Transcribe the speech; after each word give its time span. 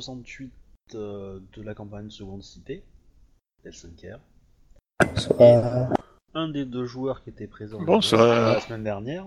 68 0.00 0.50
euh, 0.94 1.40
de 1.52 1.62
la 1.62 1.74
campagne 1.74 2.08
Seconde 2.08 2.42
Cité, 2.42 2.82
L5R. 3.66 4.18
Bonsoir. 5.04 5.92
Un 6.32 6.48
des 6.48 6.64
deux 6.64 6.86
joueurs 6.86 7.22
qui 7.22 7.28
était 7.28 7.46
présent 7.46 7.78
la 7.84 8.60
semaine 8.60 8.82
dernière 8.82 9.26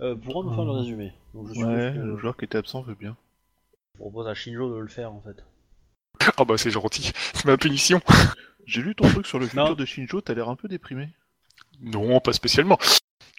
euh, 0.00 0.14
pourra 0.14 0.44
nous 0.44 0.54
faire 0.54 0.64
le 0.64 0.70
résumé. 0.70 1.12
Donc 1.34 1.48
je, 1.48 1.54
suppose 1.54 1.68
Ouais, 1.68 1.92
que 1.92 1.98
le 1.98 2.16
joueur 2.18 2.36
qui 2.36 2.44
était 2.44 2.58
absent 2.58 2.82
veut 2.82 2.94
bien. 2.94 3.16
je 3.94 4.00
propose 4.00 4.28
à 4.28 4.34
Shinjo 4.34 4.72
de 4.72 4.78
le 4.78 4.88
faire 4.88 5.12
en 5.12 5.20
fait. 5.20 5.44
Ah 6.36 6.44
bah 6.44 6.56
c'est 6.56 6.70
gentil, 6.70 7.10
c'est 7.34 7.46
ma 7.46 7.56
punition. 7.56 8.00
J'ai 8.66 8.82
lu 8.82 8.94
ton 8.94 9.08
truc 9.08 9.26
sur 9.26 9.40
le 9.40 9.46
futur 9.46 9.74
de 9.74 9.84
Shinjo, 9.84 10.20
t'as 10.20 10.34
l'air 10.34 10.48
un 10.48 10.56
peu 10.56 10.68
déprimé. 10.68 11.08
Non, 11.80 12.20
pas 12.20 12.32
spécialement. 12.32 12.78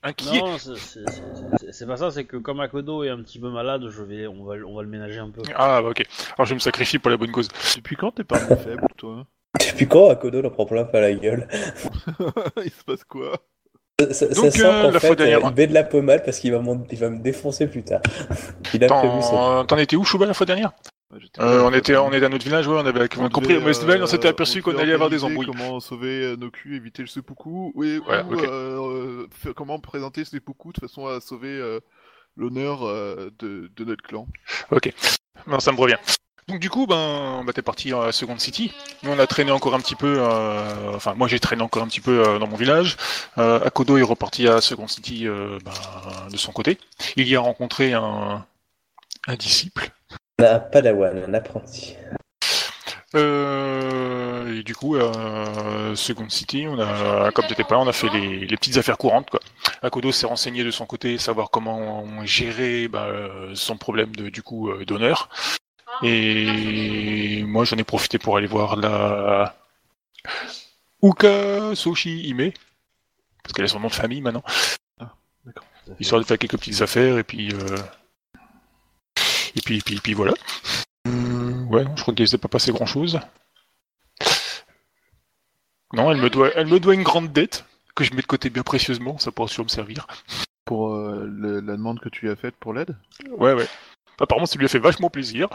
Inquiet. 0.04 0.40
Non, 0.40 0.58
c'est- 0.58 1.86
pas 1.86 1.98
ça, 1.98 2.09
c'est 2.12 2.26
que 2.26 2.38
comme 2.38 2.59
Akodo 2.59 3.04
est 3.04 3.09
un 3.09 3.22
petit 3.22 3.40
peu 3.40 3.50
malade, 3.52 3.88
je 3.90 4.02
vais, 4.02 4.26
on 4.28 4.44
va, 4.44 4.55
on 4.68 4.76
va 4.76 4.82
le 4.82 4.88
ménager 4.88 5.20
un 5.20 5.30
peu. 5.30 5.42
Ah 5.55 5.82
bah 5.82 5.90
ok. 5.90 6.04
Alors 6.38 6.46
je 6.46 6.50
vais 6.50 6.55
me 6.55 6.59
sacrifier 6.59 6.98
pour 7.00 7.12
la 7.12 7.18
bonne 7.18 7.32
cause. 7.32 7.48
Depuis 7.76 7.96
quand 7.96 8.12
t'es 8.12 8.23
parmi 8.23 8.50
les 8.50 8.56
faibles, 8.56 8.88
toi? 8.98 9.26
Depuis 9.59 9.88
quand 9.88 10.09
Akodo 10.09 10.42
leur 10.42 10.54
prend 10.54 10.66
plein 10.66 10.86
pas 10.86 11.02
la 11.02 11.14
gueule? 11.14 11.48
Il 12.66 12.72
se 12.72 12.84
passe 12.84 13.04
quoi? 13.04 13.38
Ça, 14.00 14.14
ça- 14.14 14.34
ça 14.34 14.42
Donc, 14.42 14.52
sent 14.52 14.66
euh, 14.66 14.84
la 14.92 15.00
fois 15.00 15.09
fait, 15.09 15.16
dernière- 15.16 15.45
euh, 15.45 15.50
il 15.52 15.56
met 15.56 15.68
de 15.68 15.73
la 15.76 15.84
pommade 15.84 16.26
parce 16.26 16.40
qu'il 16.40 16.52
va, 16.52 16.59
il 16.92 16.98
va 16.98 17.09
me 17.12 17.20
défoncer 17.22 17.68
plus 17.68 17.84
tard. 17.84 18.02
Il 18.73 18.84
a 18.84 18.88
prévu 18.88 19.22
ça. 19.22 19.30
T'en 19.30 19.66
t'en 19.66 19.78
étais 19.78 19.95
où, 19.95 20.04
Chouba, 20.04 20.26
la 20.26 20.34
fois 20.34 20.48
dernière 20.48 20.72
euh, 21.40 21.62
On 21.64 21.74
était 21.74 21.96
on 21.96 22.12
était 22.14 22.26
à 22.26 22.30
notre 22.30 22.44
village, 22.46 22.68
ouais, 22.68 22.76
on 22.76 22.86
avait 22.86 23.04
on 23.18 23.30
compris, 23.30 23.54
devait, 23.56 23.66
mais 23.66 23.74
Sven, 23.74 24.02
on 24.02 24.08
s'était 24.08 24.28
euh, 24.28 24.32
aperçu 24.32 24.60
on 24.60 24.72
qu'on 24.72 24.78
allait 24.78 24.94
avoir 24.94 25.10
des 25.10 25.24
embrouilles. 25.24 25.48
Comment 25.48 25.80
sauver 25.80 26.24
euh, 26.24 26.36
nos 26.36 26.50
culs, 26.52 26.76
éviter 26.76 27.02
le 27.02 27.08
seppuku, 27.08 27.72
et 27.84 28.00
Ouais, 28.00 28.24
ou, 28.30 28.34
ok. 28.34 28.44
euh, 28.44 29.28
faire- 29.32 29.53
comment 29.56 29.80
présenter 29.80 30.23
ce 30.23 30.31
seppuku 30.31 30.73
de 30.73 30.80
façon 30.80 31.08
à 31.08 31.20
sauver 31.20 31.50
euh, 31.50 31.80
l'honneur 32.38 32.84
euh, 32.84 33.30
de, 33.40 33.70
de 33.76 33.86
notre 33.86 34.03
clan. 34.03 34.28
Non, 35.48 35.59
ça 35.59 35.72
me 35.72 35.78
revient. 35.78 35.98
Donc 36.48 36.59
du 36.59 36.70
coup, 36.70 36.86
ben, 36.88 37.44
bah, 37.46 37.53
t'es 37.53 37.62
parti 37.62 37.94
à 37.94 38.12
Second 38.12 38.38
City. 38.38 38.73
Nous, 39.03 39.12
on 39.12 39.20
a 39.20 39.28
traîné 39.28 39.52
encore 39.52 39.73
un 39.75 39.80
petit 39.80 39.96
peu. 39.96 40.16
euh, 40.20 40.94
Enfin, 40.96 41.14
moi, 41.14 41.28
j'ai 41.28 41.40
traîné 41.40 41.62
encore 41.62 41.84
un 41.84 41.88
petit 41.88 42.02
peu 42.02 42.28
euh, 42.28 42.40
dans 42.40 42.48
mon 42.48 42.58
village. 42.58 42.98
Euh, 43.38 43.59
Akodo 43.64 43.98
est 43.98 44.02
reparti 44.02 44.48
à 44.48 44.59
Second 44.59 44.88
City 44.88 45.28
euh, 45.28 45.59
ben, 45.64 45.72
de 46.30 46.38
son 46.38 46.52
côté. 46.52 46.78
Il 47.16 47.28
y 47.28 47.36
a 47.36 47.40
rencontré 47.40 47.94
un, 47.94 48.46
un 49.28 49.36
disciple. 49.36 49.92
Un 50.42 50.59
padawan, 50.59 51.23
un 51.28 51.34
apprenti. 51.34 51.95
Euh, 53.14 54.59
et 54.59 54.64
du 54.64 54.73
coup, 54.73 54.95
euh, 54.95 55.95
Second 55.95 56.30
City, 56.30 56.66
on 56.67 56.80
a, 56.80 57.31
comme 57.31 57.45
t'étais 57.45 57.64
pas, 57.64 57.75
là, 57.75 57.81
on 57.81 57.88
a 57.88 57.94
fait 57.94 58.09
les, 58.09 58.45
les 58.47 58.58
petites 58.58 58.78
affaires 58.78 58.97
courantes. 58.97 59.30
Quoi. 59.30 59.39
Akodo 59.81 60.12
s'est 60.12 60.25
renseigné 60.25 60.64
de 60.64 60.72
son 60.72 60.86
côté, 60.86 61.17
savoir 61.17 61.50
comment 61.52 62.25
gérer 62.25 62.88
bah, 62.88 63.08
son 63.53 63.78
problème 63.78 64.16
de, 64.16 64.30
du 64.30 64.42
coup 64.42 64.69
euh, 64.69 64.86
d'honneur. 64.86 65.30
Et 66.03 67.44
moi, 67.44 67.64
j'en 67.66 67.78
ai 67.78 67.84
profité 67.84 68.17
pour 68.17 68.38
aller 68.38 68.47
voir 68.47 68.75
la 68.78 69.56
Uka 71.03 71.75
Soshi 71.75 72.28
Hime, 72.30 72.52
parce 73.44 73.53
qu'elle 73.53 73.66
a 73.66 73.67
son 73.67 73.80
nom 73.80 73.89
de 73.89 73.94
famille 73.94 74.22
maintenant, 74.22 74.44
fait- 74.47 74.80
histoire 76.00 76.22
de 76.22 76.25
faire 76.25 76.38
quelques 76.38 76.58
petites 76.58 76.81
affaires 76.81 77.17
et 77.17 77.23
puis 77.23 77.53
euh, 77.53 77.78
et 79.55 79.61
puis 79.61 79.77
et 79.77 79.81
puis, 79.81 79.95
et 79.95 79.99
puis 79.99 80.13
voilà. 80.13 80.33
Euh, 81.07 81.63
ouais, 81.66 81.85
je 81.95 82.02
crois 82.02 82.13
qu'il 82.13 82.23
ne 82.23 82.27
s'est 82.27 82.38
pas 82.38 82.47
passé 82.47 82.71
grand 82.71 82.85
chose. 82.85 83.19
Non, 85.94 86.11
elle 86.11 86.21
me 86.21 86.30
doit, 86.30 86.52
elle 86.55 86.67
me 86.67 86.80
doit 86.80 86.94
une 86.94 87.03
grande 87.03 87.31
dette 87.33 87.66
que 87.95 88.03
je 88.03 88.13
mets 88.13 88.22
de 88.22 88.27
côté 88.27 88.49
bien 88.49 88.63
précieusement, 88.63 89.17
ça 89.17 89.31
pourra 89.31 89.47
sûrement 89.49 89.66
me 89.66 89.69
servir. 89.69 90.07
Pour 90.63 90.94
euh, 90.94 91.25
le- 91.27 91.59
la 91.59 91.75
demande 91.75 91.99
que 91.99 92.07
tu 92.09 92.25
lui 92.25 92.31
as 92.31 92.35
faite 92.38 92.55
pour 92.55 92.73
l'aide? 92.73 92.95
Ouais, 93.29 93.53
ouais. 93.53 93.67
Apparemment, 94.19 94.45
ça 94.45 94.57
lui 94.57 94.66
a 94.66 94.69
fait 94.69 94.79
vachement 94.79 95.09
plaisir. 95.09 95.50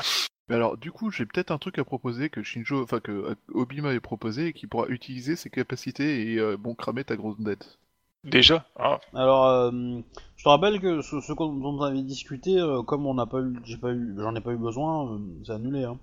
Mais 0.48 0.56
alors, 0.56 0.76
du 0.76 0.92
coup, 0.92 1.10
j'ai 1.10 1.24
peut-être 1.24 1.50
un 1.50 1.58
truc 1.58 1.78
à 1.78 1.84
proposer 1.84 2.28
que 2.28 2.42
Shinjo, 2.42 2.82
enfin 2.82 3.00
que 3.00 3.12
euh, 3.12 3.34
Obi 3.54 3.80
m'avait 3.80 4.00
proposé 4.00 4.48
et 4.48 4.52
qui 4.52 4.66
pourra 4.66 4.86
utiliser 4.88 5.36
ses 5.36 5.50
capacités 5.50 6.32
et 6.32 6.38
euh, 6.38 6.56
bon 6.56 6.74
cramer 6.74 7.04
ta 7.04 7.16
grosse 7.16 7.40
dette. 7.40 7.78
Déjà. 8.24 8.66
Ah, 8.76 9.00
Alors, 9.14 9.46
euh, 9.46 10.00
je 10.36 10.44
te 10.44 10.48
rappelle 10.48 10.80
que 10.80 11.00
ce, 11.02 11.20
ce 11.20 11.32
dont 11.32 11.62
on 11.64 11.80
avait 11.82 12.02
discuté, 12.02 12.58
euh, 12.58 12.82
comme 12.82 13.06
on 13.06 13.14
n'a 13.14 13.26
pas 13.26 13.40
eu, 13.40 13.58
j'ai 13.64 13.78
pas 13.78 13.92
eu, 13.92 14.14
j'en 14.18 14.34
ai 14.34 14.40
pas 14.40 14.52
eu 14.52 14.58
besoin, 14.58 15.14
euh, 15.14 15.18
c'est 15.44 15.52
annulé. 15.52 15.84
Hein. 15.84 15.98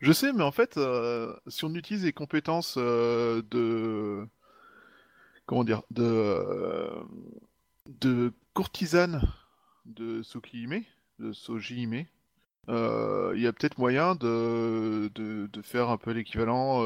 Je 0.00 0.12
sais, 0.12 0.32
mais 0.32 0.42
en 0.42 0.50
fait, 0.50 0.76
euh, 0.76 1.34
si 1.46 1.64
on 1.64 1.74
utilise 1.74 2.04
les 2.04 2.12
compétences 2.12 2.76
de 2.76 4.26
comment 5.46 5.62
dire, 5.62 5.82
de 5.90 6.88
de 8.00 8.32
courtisane 8.54 9.22
de 9.86 10.22
Sokihime, 10.22 10.82
de 11.20 11.32
Sojihime, 11.32 12.06
il 12.68 13.40
y 13.40 13.46
a 13.46 13.52
peut-être 13.52 13.78
moyen 13.78 14.16
de, 14.16 15.10
de, 15.14 15.46
de 15.46 15.62
faire 15.62 15.88
un 15.90 15.98
peu 15.98 16.10
l'équivalent. 16.10 16.82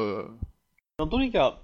Dans 0.99 1.07
tous 1.07 1.17
les 1.17 1.31
cas, 1.31 1.59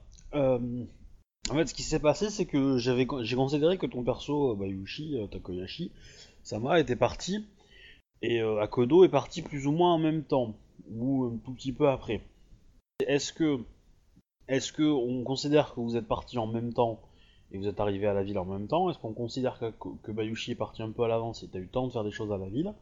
en 1.49 1.55
fait, 1.55 1.67
ce 1.67 1.73
qui 1.73 1.83
s'est 1.83 1.99
passé, 1.99 2.29
c'est 2.29 2.45
que 2.45 2.77
j'avais, 2.77 3.05
j'ai 3.21 3.35
considéré 3.35 3.77
que 3.77 3.85
ton 3.85 4.03
perso, 4.03 4.51
euh, 4.51 4.55
Bayushi, 4.55 5.17
euh, 5.17 5.27
Takoyashi, 5.27 5.91
Sama 6.43 6.79
était 6.79 6.95
parti, 6.95 7.45
et 8.21 8.41
euh, 8.41 8.61
Akodo 8.61 9.03
est 9.03 9.09
parti 9.09 9.41
plus 9.41 9.67
ou 9.67 9.71
moins 9.71 9.93
en 9.93 9.99
même 9.99 10.23
temps, 10.23 10.55
ou 10.89 11.25
un 11.25 11.37
tout 11.43 11.51
petit 11.51 11.73
peu 11.73 11.89
après. 11.89 12.21
Est-ce 13.05 13.33
que, 13.33 13.59
est-ce 14.47 14.71
que 14.71 14.83
on 14.83 15.23
considère 15.23 15.73
que 15.73 15.81
vous 15.81 15.97
êtes 15.97 16.07
partis 16.07 16.37
en 16.37 16.47
même 16.47 16.73
temps 16.73 17.01
et 17.51 17.57
vous 17.57 17.67
êtes 17.67 17.79
arrivé 17.79 18.07
à 18.07 18.13
la 18.13 18.23
ville 18.23 18.39
en 18.39 18.45
même 18.45 18.67
temps 18.67 18.89
Est-ce 18.89 18.97
qu'on 18.97 19.13
considère 19.13 19.59
que, 19.59 19.65
que 20.01 20.11
Bayushi 20.11 20.51
est 20.51 20.55
parti 20.55 20.81
un 20.81 20.91
peu 20.91 21.03
à 21.03 21.07
l'avance 21.07 21.43
et 21.43 21.49
t'as 21.49 21.59
eu 21.59 21.63
le 21.63 21.67
temps 21.67 21.87
de 21.87 21.91
faire 21.91 22.05
des 22.05 22.11
choses 22.11 22.31
à 22.31 22.37
la 22.37 22.47
ville? 22.47 22.73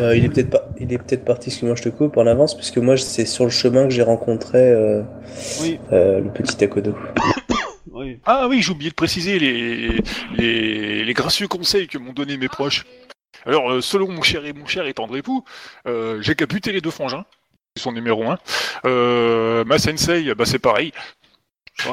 Euh, 0.00 0.16
il 0.16 0.24
est 0.24 0.28
peut-être 0.28 0.50
pas, 0.50 0.68
il 0.78 0.92
est 0.92 0.98
peut-être 0.98 1.24
parti, 1.24 1.48
excuse-moi, 1.48 1.74
je 1.74 1.82
te 1.82 1.88
coupe 1.88 2.16
en 2.16 2.26
avance, 2.26 2.54
puisque 2.54 2.78
moi 2.78 2.96
c'est 2.96 3.26
sur 3.26 3.44
le 3.44 3.50
chemin 3.50 3.84
que 3.84 3.90
j'ai 3.90 4.02
rencontré 4.02 4.70
euh, 4.70 5.02
Oui, 5.60 5.80
euh, 5.92 6.20
le 6.20 6.30
petit 6.30 6.62
Akodo. 6.62 6.94
Oui. 8.04 8.18
Ah 8.24 8.46
oui, 8.48 8.62
j'ai 8.62 8.70
oublié 8.72 8.90
de 8.90 8.94
préciser 8.94 9.38
les, 9.38 9.98
les, 10.36 11.04
les 11.04 11.14
gracieux 11.14 11.48
conseils 11.48 11.88
que 11.88 11.98
m'ont 11.98 12.12
donné 12.12 12.36
mes 12.36 12.48
proches. 12.48 12.84
Alors, 13.46 13.70
euh, 13.70 13.80
selon 13.80 14.08
mon 14.10 14.22
cher 14.22 14.44
et 14.46 14.52
mon 14.52 14.66
cher 14.66 14.86
et 14.86 14.94
tendre 14.94 15.16
époux, 15.16 15.44
euh, 15.86 16.22
j'ai 16.22 16.34
qu'à 16.34 16.46
buter 16.46 16.72
les 16.72 16.80
deux 16.80 16.90
frangins. 16.90 17.24
Ils 17.76 17.82
sont 17.82 17.92
numéro 17.92 18.30
un. 18.30 18.38
Euh, 18.86 19.64
ma 19.64 19.78
sensei, 19.78 20.32
bah, 20.34 20.44
c'est 20.46 20.60
pareil. 20.60 20.92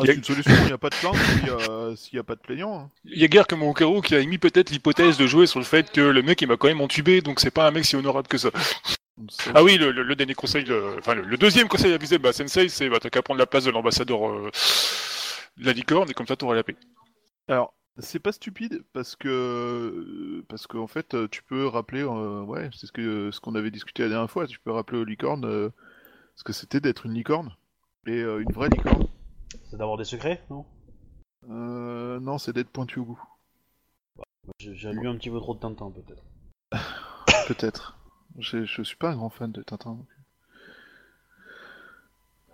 Il 0.03 0.07
y 0.07 0.11
a- 0.11 0.13
une 0.13 0.23
solution, 0.23 0.51
il 0.61 0.65
n'y 0.67 0.71
a 0.71 0.77
pas 0.77 0.89
de 0.91 0.95
plainte 0.95 1.15
s'il 1.15 1.47
y 1.47 1.49
a- 1.49 1.93
n'y 2.13 2.19
a 2.19 2.23
pas 2.23 2.35
de 2.35 2.39
plaignant. 2.39 2.81
hein. 2.81 2.89
Il 3.05 3.19
y 3.19 3.25
a 3.25 3.27
guère 3.27 3.47
que 3.47 3.55
mon 3.55 3.73
carreau 3.73 4.01
qui 4.01 4.13
a 4.13 4.19
émis 4.19 4.37
peut-être 4.37 4.69
l'hypothèse 4.69 5.17
de 5.17 5.25
jouer 5.25 5.47
sur 5.47 5.57
le 5.59 5.65
fait 5.65 5.91
que 5.91 6.01
le 6.01 6.21
mec 6.21 6.39
il 6.43 6.47
m'a 6.47 6.55
quand 6.55 6.67
même 6.67 6.81
entubé, 6.81 7.21
donc 7.21 7.39
c'est 7.39 7.49
pas 7.49 7.67
un 7.67 7.71
mec 7.71 7.83
si 7.85 7.95
honorable 7.95 8.27
que 8.27 8.37
ça. 8.37 8.51
Ah 9.55 9.63
oui, 9.63 9.77
le, 9.77 9.91
le- 9.91 10.03
le 10.03 10.15
dernier 10.15 10.35
conseil, 10.35 10.65
le, 10.65 10.97
enfin 10.99 11.15
le, 11.15 11.35
deuxième 11.37 11.67
conseil 11.67 11.93
avisé, 11.93 12.19
bah 12.19 12.31
Sensei, 12.31 12.69
c'est 12.69 12.89
bah, 12.89 12.99
t'as 13.01 13.09
qu'à 13.09 13.23
prendre 13.23 13.39
la 13.39 13.47
place 13.47 13.63
de 13.63 13.71
l'ambassadeur 13.71 14.29
euh, 14.29 14.51
de 14.51 14.51
la 15.57 15.73
licorne 15.73 16.09
et 16.09 16.13
comme 16.13 16.27
ça 16.27 16.35
t'auras 16.35 16.55
la 16.55 16.63
paix. 16.63 16.75
Alors, 17.47 17.73
c'est 17.97 18.19
pas 18.19 18.31
stupide 18.31 18.83
parce 18.93 19.15
que 19.15 20.43
parce 20.47 20.67
qu'en 20.67 20.87
fait, 20.87 21.13
euh, 21.13 21.27
tu 21.27 21.43
peux 21.43 21.67
rappeler, 21.67 22.01
euh, 22.01 22.41
ouais, 22.43 22.69
c'est 22.73 22.87
ce 22.87 22.91
que 22.91 23.31
ce 23.31 23.39
qu'on 23.39 23.55
avait 23.55 23.71
discuté 23.71 24.03
la 24.03 24.09
dernière 24.09 24.31
fois. 24.31 24.47
Tu 24.47 24.59
peux 24.59 24.71
rappeler 24.71 24.99
aux 24.99 25.03
licornes 25.05 25.45
euh, 25.45 25.69
ce 26.35 26.43
que 26.43 26.53
c'était 26.53 26.79
d'être 26.79 27.05
une 27.05 27.13
licorne 27.13 27.55
et 28.07 28.21
euh, 28.21 28.39
une 28.41 28.51
vraie 28.51 28.69
licorne. 28.69 29.07
C'est 29.69 29.77
d'avoir 29.77 29.97
des 29.97 30.05
secrets, 30.05 30.43
non? 30.49 30.65
Euh, 31.49 32.19
non, 32.19 32.37
c'est 32.37 32.53
d'être 32.53 32.69
pointu 32.69 32.99
au 32.99 33.05
bout. 33.05 33.21
J'ai 34.59 34.75
j'ai 34.75 34.91
lu 34.91 35.07
un 35.07 35.15
petit 35.17 35.29
peu 35.29 35.39
trop 35.39 35.53
de 35.55 35.59
Tintin, 35.59 35.91
peut-être. 35.91 36.23
Peut-être. 37.47 37.97
Je, 38.37 38.63
je 38.63 38.81
suis 38.83 38.95
pas 38.95 39.09
un 39.09 39.15
grand 39.15 39.29
fan 39.29 39.51
de 39.51 39.61
Tintin. 39.61 39.91
donc. 39.95 40.07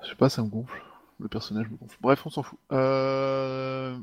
Je 0.02 0.10
sais 0.10 0.16
pas, 0.16 0.30
ça 0.30 0.42
me 0.42 0.48
gonfle. 0.48 0.82
Le 1.20 1.28
personnage 1.28 1.70
me 1.70 1.78
gonfle. 1.78 1.98
Bref, 2.02 2.26
on 2.26 2.30
s'en 2.30 2.44
fout. 2.44 2.60
Euh... 2.72 3.98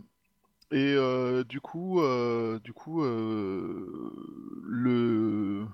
Et 0.74 0.94
euh, 0.96 1.44
du 1.44 1.60
coup, 1.60 2.00
euh, 2.00 2.58
du 2.60 2.72
coup, 2.72 3.04
le 4.64 5.66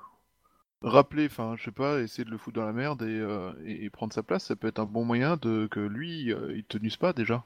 rappeler, 0.82 1.24
enfin, 1.26 1.54
je 1.56 1.64
sais 1.64 1.70
pas, 1.70 2.00
essayer 2.00 2.24
de 2.24 2.30
le 2.30 2.36
foutre 2.36 2.56
dans 2.56 2.66
la 2.66 2.74
merde 2.74 3.02
et, 3.02 3.88
prendre 3.90 4.12
sa 4.12 4.22
place, 4.22 4.44
ça 4.44 4.56
peut 4.56 4.68
être 4.68 4.78
un 4.78 4.84
bon 4.84 5.04
moyen 5.04 5.36
de 5.36 5.68
que 5.70 5.80
lui, 5.80 6.34
il 6.54 6.64
te 6.64 6.76
nuise 6.76 6.96
pas 6.96 7.14
déjà. 7.14 7.36
Dans 7.36 7.44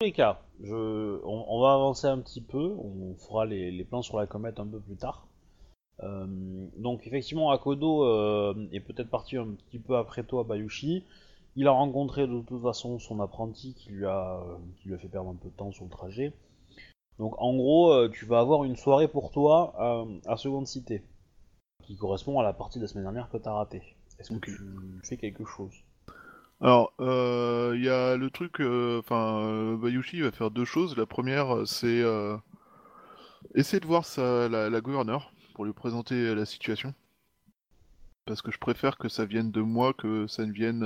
tous 0.00 0.06
les 0.06 0.12
cas, 0.12 0.40
on, 0.64 1.60
va 1.60 1.74
avancer 1.74 2.08
un 2.08 2.18
petit 2.18 2.40
peu, 2.40 2.74
on 2.78 3.14
fera 3.16 3.44
les, 3.46 3.70
les 3.70 3.84
plans 3.84 4.02
sur 4.02 4.18
la 4.18 4.26
comète 4.26 4.58
un 4.58 4.66
peu 4.66 4.80
plus 4.80 4.96
tard. 4.96 5.28
Donc 6.02 7.06
effectivement, 7.06 7.52
Akodo 7.52 8.04
est 8.72 8.80
peut-être 8.80 9.10
parti 9.10 9.36
un 9.36 9.46
petit 9.68 9.78
peu 9.78 9.96
après 9.96 10.24
toi, 10.24 10.42
Bayushi. 10.42 11.04
Il 11.56 11.66
a 11.68 11.72
rencontré 11.72 12.26
de 12.26 12.40
toute 12.42 12.62
façon 12.62 12.98
son 12.98 13.20
apprenti 13.20 13.74
qui 13.74 13.90
lui 13.90 14.06
a, 14.06 14.40
euh, 14.40 14.56
qui 14.76 14.88
lui 14.88 14.94
a 14.94 14.98
fait 14.98 15.08
perdre 15.08 15.30
un 15.30 15.36
peu 15.36 15.48
de 15.48 15.54
temps 15.56 15.72
sur 15.72 15.84
le 15.84 15.90
trajet. 15.90 16.32
Donc 17.18 17.34
en 17.38 17.54
gros, 17.56 17.92
euh, 17.92 18.08
tu 18.08 18.24
vas 18.26 18.40
avoir 18.40 18.64
une 18.64 18.76
soirée 18.76 19.08
pour 19.08 19.30
toi 19.32 19.74
euh, 19.80 20.20
à 20.26 20.36
Seconde 20.36 20.66
Cité, 20.66 21.04
qui 21.84 21.96
correspond 21.96 22.38
à 22.40 22.42
la 22.42 22.52
partie 22.52 22.78
de 22.78 22.84
la 22.84 22.88
semaine 22.88 23.04
dernière 23.04 23.30
que 23.30 23.36
tu 23.38 23.48
as 23.48 23.52
ratée. 23.54 23.82
Est-ce 24.18 24.30
que 24.32 24.38
tu 24.38 24.52
fais 25.04 25.16
quelque 25.16 25.44
chose? 25.44 25.74
Alors, 26.62 26.92
euh, 27.00 27.72
il 27.76 27.84
y 27.84 27.88
a 27.88 28.16
le 28.16 28.30
truc, 28.30 28.60
enfin, 28.60 29.40
euh, 29.44 29.76
Bayushi 29.76 30.20
va 30.20 30.30
faire 30.30 30.50
deux 30.50 30.64
choses. 30.66 30.96
La 30.96 31.06
première, 31.06 31.66
c'est 31.66 32.02
euh, 32.02 32.36
essayer 33.54 33.80
de 33.80 33.86
voir 33.86 34.04
sa, 34.04 34.48
la, 34.48 34.70
la 34.70 34.80
gouverneure 34.80 35.32
pour 35.54 35.64
lui 35.64 35.72
présenter 35.72 36.34
la 36.34 36.44
situation. 36.46 36.94
parce 38.26 38.42
que 38.42 38.50
je 38.52 38.58
préfère 38.58 38.96
que 38.96 39.08
ça 39.08 39.24
vienne 39.24 39.50
de 39.50 39.60
moi 39.60 39.92
que 39.92 40.26
ça 40.26 40.46
ne 40.46 40.52
vienne 40.52 40.84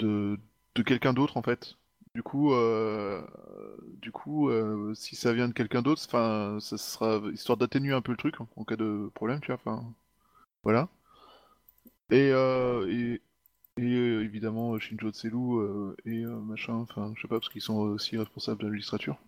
de, 0.00 0.38
de 0.74 0.82
quelqu'un 0.82 1.12
d'autre 1.12 1.36
en 1.36 1.42
fait. 1.42 1.76
Du 2.14 2.22
coup, 2.24 2.52
euh, 2.54 3.22
du 4.02 4.10
coup, 4.12 4.48
euh, 4.50 4.94
si 4.94 5.14
ça 5.16 5.32
vient 5.32 5.48
de 5.48 5.52
quelqu'un 5.54 5.82
d'autre, 5.82 6.02
enfin, 6.06 6.58
ça 6.60 6.76
sera 6.78 7.20
histoire 7.32 7.56
d'atténuer 7.58 7.92
un 7.94 8.02
peu 8.02 8.12
le 8.12 8.18
truc 8.18 8.36
en 8.56 8.64
cas 8.64 8.76
de 8.76 9.10
problème, 9.14 9.40
tu 9.40 9.48
vois. 9.48 9.56
Enfin, 9.56 9.84
voilà. 10.64 10.88
Et, 12.10 12.30
euh, 12.32 12.86
et, 12.88 13.22
et, 13.82 13.82
euh, 13.96 14.24
évidemment 14.24 14.78
Shinjo 14.78 15.10
Tselu 15.12 15.36
euh, 15.36 15.96
et 16.06 16.24
euh, 16.24 16.40
machin, 16.40 16.74
enfin, 16.74 17.12
je 17.16 17.22
sais 17.22 17.28
pas 17.28 17.40
parce 17.40 17.50
qu'ils 17.50 17.62
sont 17.62 17.76
aussi 17.78 18.16
responsables 18.18 18.60
de 18.60 18.66
la 18.66 18.72
magistrature. 18.72 19.18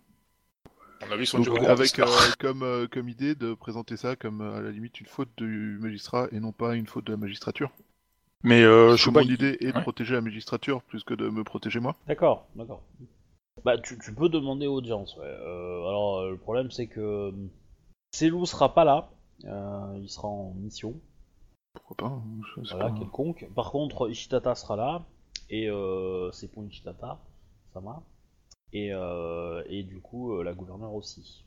On 1.01 1.11
a 1.11 1.17
vu 1.17 1.27
son 1.27 1.37
Donc, 1.37 1.45
jeu 1.45 1.53
avec 1.67 1.99
euh, 1.99 2.05
comme, 2.39 2.63
euh, 2.63 2.87
comme 2.87 3.07
idée 3.07 3.35
de 3.35 3.53
présenter 3.53 3.95
ça 3.95 4.15
comme 4.15 4.41
à 4.41 4.59
la 4.61 4.71
limite 4.71 4.99
une 4.99 5.05
faute 5.05 5.29
du 5.37 5.77
magistrat 5.79 6.27
et 6.31 6.39
non 6.39 6.51
pas 6.51 6.75
une 6.75 6.87
faute 6.87 7.05
de 7.05 7.11
la 7.11 7.17
magistrature. 7.17 7.71
Mais 8.43 8.61
euh, 8.63 8.97
Chouba, 8.97 9.23
mon 9.23 9.29
idée 9.29 9.57
est 9.61 9.71
de 9.71 9.77
ouais. 9.77 9.81
protéger 9.81 10.13
la 10.13 10.21
magistrature 10.21 10.81
plus 10.83 11.03
que 11.03 11.13
de 11.13 11.29
me 11.29 11.43
protéger 11.43 11.79
moi. 11.79 11.95
D'accord, 12.07 12.47
d'accord. 12.55 12.83
Bah, 13.63 13.77
tu, 13.77 13.97
tu 13.99 14.13
peux 14.13 14.29
demander 14.29 14.67
audience, 14.67 15.15
ouais. 15.17 15.25
Euh, 15.25 15.87
alors, 15.87 16.17
euh, 16.19 16.31
le 16.31 16.37
problème, 16.37 16.69
c'est 16.71 16.87
que 16.87 16.99
euh, 16.99 17.31
Selou 18.13 18.45
sera 18.45 18.73
pas 18.73 18.83
là. 18.83 19.09
Euh, 19.45 19.99
il 20.01 20.09
sera 20.09 20.27
en 20.27 20.53
mission, 20.55 20.99
Pourquoi 21.73 21.97
pas 21.97 22.13
hein, 22.13 22.23
je 22.55 22.69
voilà, 22.71 22.89
pas. 22.89 22.97
quelconque. 22.99 23.47
Par 23.55 23.71
contre, 23.71 24.09
Ishitata 24.09 24.55
sera 24.55 24.75
là. 24.75 25.05
Et 25.49 25.69
euh, 25.69 26.31
c'est 26.31 26.47
pour 26.51 26.65
Ishitata, 26.65 27.19
Sama. 27.73 28.03
Et, 28.73 28.91
euh, 28.91 29.63
et 29.67 29.83
du 29.83 30.01
coup, 30.01 30.33
euh, 30.33 30.43
la 30.43 30.53
gouverneure 30.53 30.93
aussi. 30.93 31.45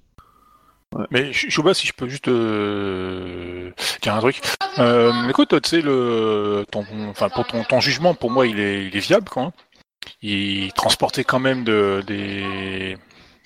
Mais 1.11 1.33
Ch- 1.33 1.51
Chouba, 1.51 1.75
si 1.75 1.87
je 1.87 1.93
peux 1.93 2.09
juste 2.09 2.29
euh, 2.29 3.71
dire 4.03 4.15
un 4.15 4.21
truc. 4.21 4.41
Euh, 4.79 5.29
écoute, 5.29 5.61
tu 5.63 5.69
sais, 5.69 5.81
le, 5.81 6.65
ton, 6.71 6.85
enfin, 7.09 7.29
pour 7.29 7.47
ton, 7.47 7.65
ton 7.65 7.81
jugement, 7.81 8.15
pour 8.15 8.31
moi, 8.31 8.47
il 8.47 8.59
est, 8.61 8.87
il 8.87 8.97
est 8.97 9.01
viable, 9.01 9.29
quoi. 9.29 9.43
hein. 9.45 9.53
Il 10.23 10.73
transportait 10.73 11.25
quand 11.25 11.41
même 11.41 11.65
de, 11.65 12.03
des, 12.07 12.97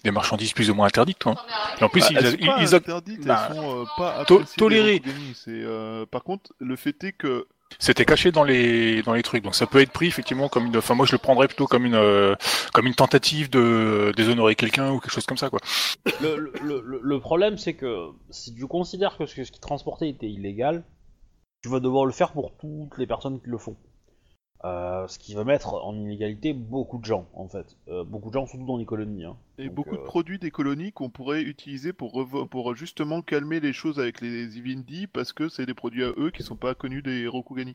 des 0.04 0.10
marchandises 0.10 0.52
plus 0.52 0.70
ou 0.70 0.74
moins 0.74 0.86
interdites, 0.88 1.22
quoi. 1.22 1.34
Et 1.80 1.84
en 1.84 1.88
plus, 1.88 2.00
Bah, 2.02 2.06
ils, 2.10 2.16
elles 2.18 2.30
sont 2.32 2.36
ils- 2.40 2.46
pas 2.46 2.56
ils 2.60 2.74
a- 2.74 2.76
interdites, 2.78 3.26
bah, 3.26 3.48
elles 3.50 3.56
sont 3.56 3.80
euh, 3.80 3.84
pas 3.96 4.24
tolérées. 4.56 5.02
Euh, 5.48 6.04
par 6.06 6.22
contre 6.22 6.52
le 6.58 6.76
fait 6.76 7.02
est 7.04 7.12
que 7.12 7.46
c'était 7.78 8.04
caché 8.04 8.32
dans 8.32 8.44
les, 8.44 9.02
dans 9.02 9.14
les 9.14 9.22
trucs. 9.22 9.42
Donc 9.42 9.54
ça 9.54 9.66
peut 9.66 9.80
être 9.80 9.92
pris 9.92 10.06
effectivement 10.06 10.48
comme 10.48 10.66
une, 10.66 10.76
enfin 10.76 10.94
moi 10.94 11.06
je 11.06 11.12
le 11.12 11.18
prendrais 11.18 11.46
plutôt 11.46 11.66
comme 11.66 11.86
une, 11.86 11.94
euh, 11.94 12.34
comme 12.72 12.86
une 12.86 12.94
tentative 12.94 13.50
de 13.50 14.12
déshonorer 14.16 14.54
quelqu'un 14.54 14.90
ou 14.92 14.98
quelque 15.00 15.12
chose 15.12 15.26
comme 15.26 15.38
ça, 15.38 15.50
quoi. 15.50 15.60
Le, 16.20 16.52
le- 16.62 17.00
le- 17.00 17.20
problème, 17.20 17.58
c'est 17.58 17.74
que 17.74 18.08
si 18.30 18.54
tu 18.54 18.66
considères 18.66 19.16
que 19.16 19.26
ce 19.26 19.34
que- 19.34 19.44
ce 19.44 19.52
qui 19.52 19.60
transportait 19.60 20.08
était 20.08 20.28
illégal, 20.28 20.84
tu 21.62 21.68
vas 21.68 21.80
devoir 21.80 22.06
le 22.06 22.12
faire 22.12 22.32
pour 22.32 22.56
toutes 22.56 22.96
les 22.98 23.06
personnes 23.06 23.40
qui 23.40 23.48
le 23.48 23.58
font. 23.58 23.76
Euh, 24.62 25.08
ce 25.08 25.18
qui 25.18 25.34
va 25.34 25.42
mettre 25.44 25.72
en 25.72 25.94
illégalité 25.94 26.52
beaucoup 26.52 26.98
de 26.98 27.04
gens, 27.06 27.26
en 27.32 27.48
fait. 27.48 27.76
Euh, 27.88 28.04
beaucoup 28.04 28.28
de 28.28 28.34
gens, 28.34 28.46
surtout 28.46 28.66
dans 28.66 28.76
les 28.76 28.84
colonies. 28.84 29.24
Hein. 29.24 29.36
et 29.56 29.64
Donc, 29.66 29.74
beaucoup 29.74 29.96
de 29.96 30.02
euh, 30.02 30.04
produits 30.04 30.38
des 30.38 30.50
colonies 30.50 30.92
qu'on 30.92 31.08
pourrait 31.08 31.40
utiliser 31.40 31.94
pour 31.94 32.12
revo- 32.12 32.46
pour 32.46 32.74
justement 32.74 33.22
calmer 33.22 33.60
les 33.60 33.72
choses 33.72 33.98
avec 33.98 34.20
les 34.20 34.58
Ivindi 34.58 35.06
parce 35.06 35.32
que 35.32 35.48
c'est 35.48 35.64
des 35.64 35.72
produits 35.72 36.04
à 36.04 36.12
eux 36.18 36.30
qui 36.30 36.42
sont 36.42 36.56
pas 36.56 36.74
connus 36.74 37.00
des 37.00 37.26
Rokugani. 37.26 37.74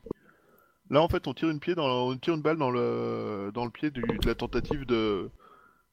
Là 0.88 1.02
en 1.02 1.08
fait 1.08 1.26
on 1.26 1.34
tire 1.34 1.50
une 1.50 1.58
pied 1.58 1.74
dans 1.74 1.88
la- 1.88 1.94
on 1.94 2.16
tire 2.16 2.34
une 2.34 2.42
balle 2.42 2.58
dans 2.58 2.70
le 2.70 3.50
dans 3.52 3.64
le 3.64 3.72
pied 3.72 3.90
du- 3.90 4.02
de 4.02 4.26
la 4.28 4.36
tentative 4.36 4.86
de 4.86 5.28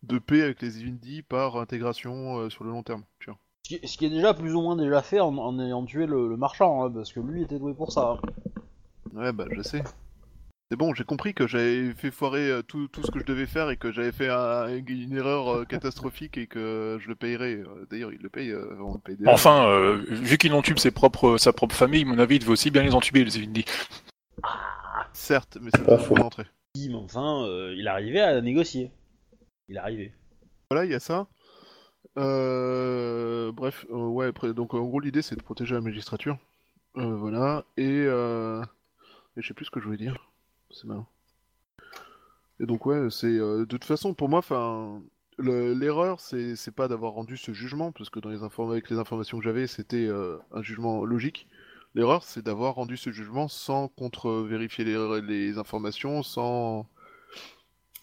de 0.03 0.19
paix 0.19 0.43
avec 0.43 0.61
les 0.61 0.79
Ivindi 0.79 1.23
par 1.23 1.57
intégration 1.57 2.47
sur 2.51 2.63
le 2.65 2.69
long 2.69 2.83
terme. 2.83 3.01
Vois. 3.25 3.35
Ce 3.63 3.75
qui, 3.77 3.87
ce 3.87 3.97
qui 3.97 4.05
est 4.05 4.09
déjà 4.11 4.35
plus 4.35 4.53
ou 4.53 4.61
moins 4.61 4.75
déjà 4.75 5.01
fait 5.01 5.19
en, 5.19 5.35
en 5.39 5.59
ayant 5.59 5.83
tué 5.85 6.05
le, 6.05 6.27
le 6.29 6.37
marchand, 6.37 6.83
hein, 6.85 6.91
parce 6.91 7.11
que 7.11 7.19
lui 7.19 7.41
était 7.41 7.57
doué 7.57 7.73
pour 7.73 7.91
ça. 7.91 8.19
hein. 8.23 8.59
Ouais, 9.15 9.31
bah 9.33 9.45
je 9.49 9.61
sais. 9.63 9.81
C'est 10.73 10.77
bon, 10.77 10.95
j'ai 10.95 11.03
compris 11.03 11.35
que 11.35 11.45
j'avais 11.45 11.93
fait 11.93 12.09
foirer 12.09 12.49
euh, 12.49 12.63
tout, 12.63 12.87
tout 12.87 13.03
ce 13.03 13.11
que 13.11 13.19
je 13.19 13.25
devais 13.25 13.45
faire 13.45 13.69
et 13.69 13.77
que 13.77 13.91
j'avais 13.91 14.11
fait 14.11 14.27
un- 14.29 14.67
une 14.75 15.15
erreur 15.15 15.47
euh, 15.49 15.65
catastrophique 15.65 16.35
et 16.35 16.47
que 16.47 16.97
je 16.99 17.07
le 17.09 17.13
payerais. 17.13 17.57
Euh, 17.57 17.85
D'ailleurs, 17.91 18.11
il 18.11 18.17
le 18.23 18.29
paye, 18.29 18.51
on 18.81 18.93
le 18.95 18.99
paye 18.99 19.15
déjà. 19.15 19.29
Enfin, 19.29 19.67
euh, 19.67 20.03
vu 20.09 20.39
qu'il 20.39 20.51
entube 20.55 20.79
ses 20.79 20.89
propres, 20.89 21.37
sa 21.37 21.53
propre 21.53 21.75
famille, 21.75 22.01
à 22.01 22.05
mon 22.07 22.17
avis, 22.17 22.37
il 22.37 22.39
devait 22.39 22.53
aussi 22.53 22.71
bien 22.71 22.81
les 22.81 22.95
entuber, 22.95 23.23
les 23.23 23.37
Evindi. 23.37 23.65
Certes, 25.13 25.59
mais 25.61 25.69
c'est 25.75 25.85
Pas 25.85 25.99
faux. 25.99 26.15
mais 26.15 26.95
enfin, 26.95 27.45
euh, 27.45 27.75
il 27.77 27.87
arrivait 27.87 28.21
à 28.21 28.41
négocier. 28.41 28.89
Il 29.69 29.77
arrivait. 29.77 30.11
Voilà, 30.71 30.85
il 30.85 30.91
y 30.91 30.95
a 30.95 30.99
ça. 30.99 31.27
Euh, 32.17 33.51
bref, 33.51 33.85
euh, 33.91 34.07
ouais, 34.07 34.25
après, 34.25 34.55
donc 34.55 34.73
en 34.73 34.81
gros, 34.87 34.99
l'idée 34.99 35.21
c'est 35.21 35.35
de 35.35 35.43
protéger 35.43 35.75
la 35.75 35.81
magistrature. 35.81 36.39
Euh, 36.97 37.13
voilà, 37.15 37.63
et, 37.77 38.05
euh, 38.07 38.63
et 39.37 39.43
je 39.43 39.47
sais 39.47 39.53
plus 39.53 39.65
ce 39.65 39.69
que 39.71 39.79
je 39.79 39.85
voulais 39.85 39.97
dire. 39.97 40.15
C'est 40.73 40.83
marrant. 40.87 41.07
Et 42.59 42.65
donc, 42.65 42.85
ouais, 42.85 43.09
c'est. 43.09 43.27
euh, 43.27 43.59
de 43.61 43.65
toute 43.65 43.85
façon, 43.85 44.13
pour 44.13 44.29
moi, 44.29 44.39
enfin. 44.39 45.01
le- 45.37 45.73
L'erreur, 45.73 46.19
c'est 46.19 46.55
c'est 46.55 46.71
pas 46.71 46.87
d'avoir 46.87 47.13
rendu 47.13 47.37
ce 47.37 47.53
jugement, 47.53 47.91
parce 47.91 48.09
que 48.09 48.19
dans 48.19 48.29
les 48.29 48.43
avec 48.43 48.89
les 48.89 48.97
informations 48.99 49.37
que 49.39 49.43
j'avais, 49.43 49.67
c'était 49.67 50.05
euh, 50.07 50.37
un 50.51 50.61
jugement 50.61 51.03
logique. 51.05 51.47
L'erreur, 51.95 52.23
c'est 52.23 52.43
d'avoir 52.43 52.75
rendu 52.75 52.97
ce 52.97 53.11
jugement 53.11 53.47
sans 53.47 53.87
contre-vérifier 53.89 54.83
les, 54.85 55.21
les 55.21 55.57
informations, 55.59 56.23
sans, 56.23 56.87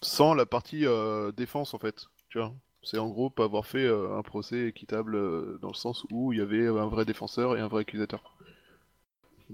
sans 0.03 0.33
la 0.35 0.45
partie 0.45 0.85
euh, 0.85 1.31
défense, 1.31 1.73
en 1.73 1.79
fait. 1.79 2.05
Tu 2.29 2.37
vois? 2.39 2.53
C'est 2.83 2.97
en 2.97 3.09
gros 3.09 3.29
pas 3.29 3.43
avoir 3.45 3.65
fait 3.65 3.85
euh, 3.85 4.17
un 4.17 4.21
procès 4.23 4.67
équitable 4.67 5.15
euh, 5.15 5.57
dans 5.61 5.69
le 5.69 5.73
sens 5.75 6.05
où 6.11 6.33
il 6.33 6.39
y 6.39 6.41
avait 6.41 6.67
un 6.67 6.87
vrai 6.87 7.05
défenseur 7.05 7.57
et 7.57 7.61
un 7.61 7.67
vrai 7.67 7.81
accusateur. 7.81 8.35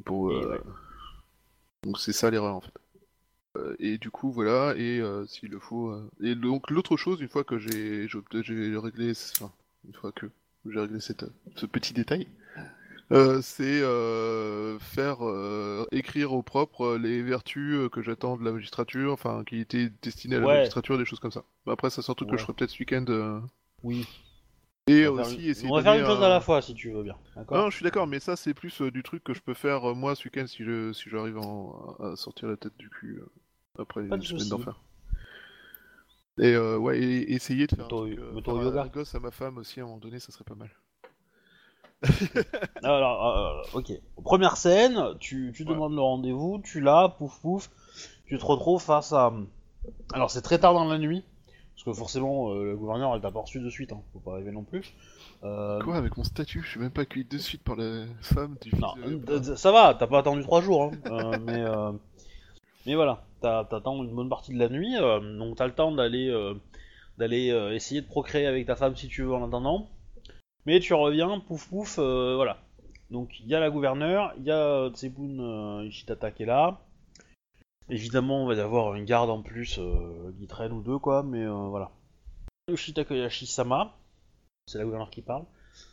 Pour, 0.05 0.29
euh. 0.31 0.57
Donc 1.81 1.99
c'est 1.99 2.13
ça 2.13 2.29
l'erreur 2.29 2.55
en 2.55 2.61
fait. 2.61 2.73
Euh, 3.55 3.75
et 3.79 3.97
du 3.97 4.11
coup 4.11 4.31
voilà, 4.31 4.73
et 4.77 4.99
euh, 4.99 5.25
s'il 5.25 5.49
le 5.51 5.59
faut. 5.59 5.89
euh, 5.89 6.09
Et 6.21 6.35
donc 6.35 6.69
l'autre 6.69 6.97
chose, 6.97 7.21
une 7.21 7.29
fois 7.29 7.43
que 7.43 7.57
j'ai 7.57 8.07
réglé. 8.77 9.11
Enfin, 9.11 9.51
une 9.87 9.93
fois 9.93 10.11
que 10.11 10.27
j'ai 10.69 10.79
réglé 10.79 10.99
cette, 10.99 11.25
ce 11.55 11.65
petit 11.65 11.93
détail, 11.93 12.27
euh, 13.11 13.41
c'est 13.41 13.81
euh, 13.81 14.77
faire 14.79 15.25
euh, 15.25 15.85
écrire 15.91 16.33
au 16.33 16.41
propre 16.43 16.97
les 16.97 17.21
vertus 17.23 17.89
que 17.91 18.01
j'attends 18.01 18.35
de 18.37 18.43
la 18.43 18.51
magistrature, 18.51 19.13
enfin 19.13 19.43
qui 19.45 19.59
étaient 19.59 19.89
destinées 20.01 20.35
à 20.35 20.39
la 20.39 20.45
Ouais. 20.45 20.53
magistrature, 20.55 20.97
des 20.97 21.05
choses 21.05 21.19
comme 21.21 21.31
ça. 21.31 21.43
Après, 21.67 21.89
ça 21.89 22.01
un 22.11 22.15
truc 22.15 22.29
que 22.29 22.37
je 22.37 22.43
ferai 22.43 22.53
peut-être 22.53 22.71
ce 22.71 22.79
week-end. 22.79 23.41
Oui. 23.83 24.05
Et 24.87 25.07
On 25.07 25.15
faire 25.15 25.25
aussi 25.27 25.49
essayer 25.49 25.69
On 25.69 25.75
va 25.75 25.79
de 25.79 25.83
faire 25.85 25.93
une 25.93 26.05
chose 26.05 26.23
à 26.23 26.29
la 26.29 26.39
fois, 26.41 26.61
si 26.61 26.73
tu 26.73 26.91
veux 26.91 27.03
bien. 27.03 27.15
Non, 27.51 27.69
je 27.69 27.75
suis 27.75 27.83
d'accord, 27.83 28.07
mais 28.07 28.19
ça 28.19 28.35
c'est 28.35 28.53
plus 28.53 28.81
euh, 28.81 28.91
du 28.91 29.03
truc 29.03 29.23
que 29.23 29.33
je 29.33 29.41
peux 29.41 29.53
faire 29.53 29.89
euh, 29.89 29.93
moi 29.93 30.15
ce 30.15 30.25
week-end 30.25 30.47
si 30.47 30.63
je 30.63 30.91
si 30.93 31.09
j'arrive 31.09 31.37
en- 31.37 31.95
à 31.99 32.15
sortir 32.15 32.47
la 32.47 32.57
tête 32.57 32.77
du 32.77 32.89
cul 32.89 33.19
euh, 33.21 33.81
après 33.81 34.03
Pas 34.07 34.15
une 34.15 34.23
semaine 34.23 34.49
d'enfer. 34.49 34.81
Et 36.39 36.53
euh, 36.53 36.77
ouais, 36.77 36.99
et 36.99 37.33
essayer 37.33 37.65
de 37.67 37.75
faire 37.75 37.85
un, 37.91 38.07
euh, 38.11 38.79
un 38.81 38.87
gosse 38.87 39.15
à 39.15 39.19
ma 39.19 39.31
femme 39.31 39.57
aussi 39.57 39.79
à 39.79 39.83
un 39.83 39.85
moment 39.87 39.97
donné, 39.97 40.19
ça 40.19 40.31
serait 40.31 40.43
pas 40.43 40.55
mal. 40.55 40.69
Alors, 42.83 43.37
euh, 43.73 43.77
ok. 43.79 43.91
Première 44.23 44.57
scène, 44.57 45.17
tu, 45.19 45.51
tu 45.55 45.63
Ouais. 45.63 45.69
demandes 45.69 45.95
le 45.95 46.01
rendez-vous, 46.01 46.61
tu 46.63 46.79
l'as, 46.79 47.09
pouf 47.17 47.39
pouf, 47.41 47.69
tu 48.25 48.37
te 48.37 48.45
retrouves 48.45 48.81
face 48.81 49.13
à. 49.13 49.33
Alors, 50.13 50.29
c'est 50.29 50.41
très 50.41 50.59
tard 50.59 50.73
dans 50.73 50.85
la 50.85 50.97
nuit, 50.99 51.23
parce 51.77 51.83
que 51.85 51.93
forcément, 51.93 52.49
euh, 52.53 52.63
le 52.71 52.75
gouverneur, 52.75 53.13
elle 53.13 53.21
t'a 53.21 53.29
pas 53.29 53.41
reçu 53.41 53.59
de 53.59 53.69
suite, 53.69 53.93
hein, 53.93 54.01
faut 54.11 54.19
pas 54.19 54.33
rêver 54.33 54.51
non 54.51 54.63
plus. 54.63 54.93
Euh, 55.43 55.79
Quoi, 55.81 55.95
avec 55.95 56.17
mon 56.17 56.23
statut, 56.23 56.63
je 56.63 56.67
suis 56.69 56.79
même 56.79 56.89
pas 56.89 57.01
accueilli 57.01 57.23
de 57.25 57.37
suite 57.37 57.61
par 57.63 57.75
la 57.75 58.05
femme 58.21 58.55
du 58.61 58.73
non, 58.75 58.95
de- 58.95 59.31
euh, 59.33 59.55
ça 59.55 59.71
va, 59.71 59.93
t'as 59.93 60.07
pas 60.07 60.17
attendu 60.19 60.41
trois 60.41 60.61
jours, 60.61 60.85
hein, 60.85 60.91
euh, 61.11 61.37
mais, 61.45 61.63
mais 62.87 62.95
voilà, 62.95 63.23
t'attends 63.41 64.03
une 64.03 64.15
bonne 64.15 64.29
partie 64.29 64.53
de 64.53 64.59
la 64.59 64.69
nuit, 64.69 64.95
donc 65.37 65.55
t'as 65.57 65.67
le 65.67 65.73
temps 65.73 65.91
d'aller 65.91 66.33
d'aller 67.19 67.47
essayer 67.73 68.01
de 68.01 68.07
procréer 68.07 68.47
avec 68.47 68.65
ta 68.65 68.75
femme 68.75 68.95
si 68.95 69.07
tu 69.07 69.21
veux 69.23 69.33
en 69.33 69.45
attendant. 69.47 69.87
Mais 70.65 70.79
tu 70.79 70.93
reviens, 70.95 71.39
pouf 71.39 71.67
pouf, 71.69 71.97
voilà. 71.99 72.57
Donc 73.11 73.39
il 73.39 73.47
y 73.47 73.53
a 73.55 73.59
la 73.59 73.69
gouverneure, 73.69 74.33
il 74.37 74.43
y 74.45 74.51
a 74.51 74.89
Tsebun 74.89 75.83
Ishitata 75.83 76.31
qui 76.31 76.43
est 76.43 76.47
là. 76.47 76.79
Évidemment, 77.89 78.43
on 78.43 78.47
va 78.47 78.55
y 78.55 78.59
avoir 78.59 78.95
une 78.95 79.05
garde 79.05 79.29
en 79.29 79.41
plus 79.41 79.77
euh, 79.79 80.31
qui 80.37 80.47
traîne 80.47 80.73
ou 80.73 80.81
deux, 80.81 80.99
quoi, 80.99 81.23
mais 81.23 81.43
euh, 81.43 81.67
voilà. 81.69 81.91
Yoshita 82.69 83.05
Koyashi-sama, 83.05 83.95
c'est 84.67 84.77
la 84.77 84.83
gouverneure 84.83 85.09
qui 85.09 85.21
parle. 85.21 85.45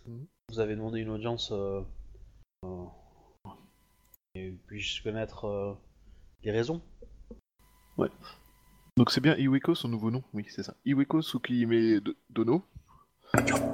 Mhm. 0.06 0.26
Vous 0.50 0.60
avez 0.60 0.74
demandé 0.74 1.00
une 1.00 1.10
audience. 1.10 1.52
euh, 1.52 1.82
euh, 2.64 2.84
et 4.34 4.50
puis-je 4.66 5.02
connaître 5.02 5.44
euh, 5.46 5.74
les 6.42 6.50
raisons? 6.50 6.80
Donc 8.96 9.10
c'est 9.10 9.20
bien 9.20 9.36
Iweko 9.36 9.74
son 9.74 9.88
nouveau 9.88 10.10
nom, 10.12 10.22
oui 10.34 10.46
c'est 10.48 10.62
ça. 10.62 10.74
Iweko 10.84 11.20
Tsukihime 11.20 11.98
Do- 12.00 12.14
Dono. 12.30 12.62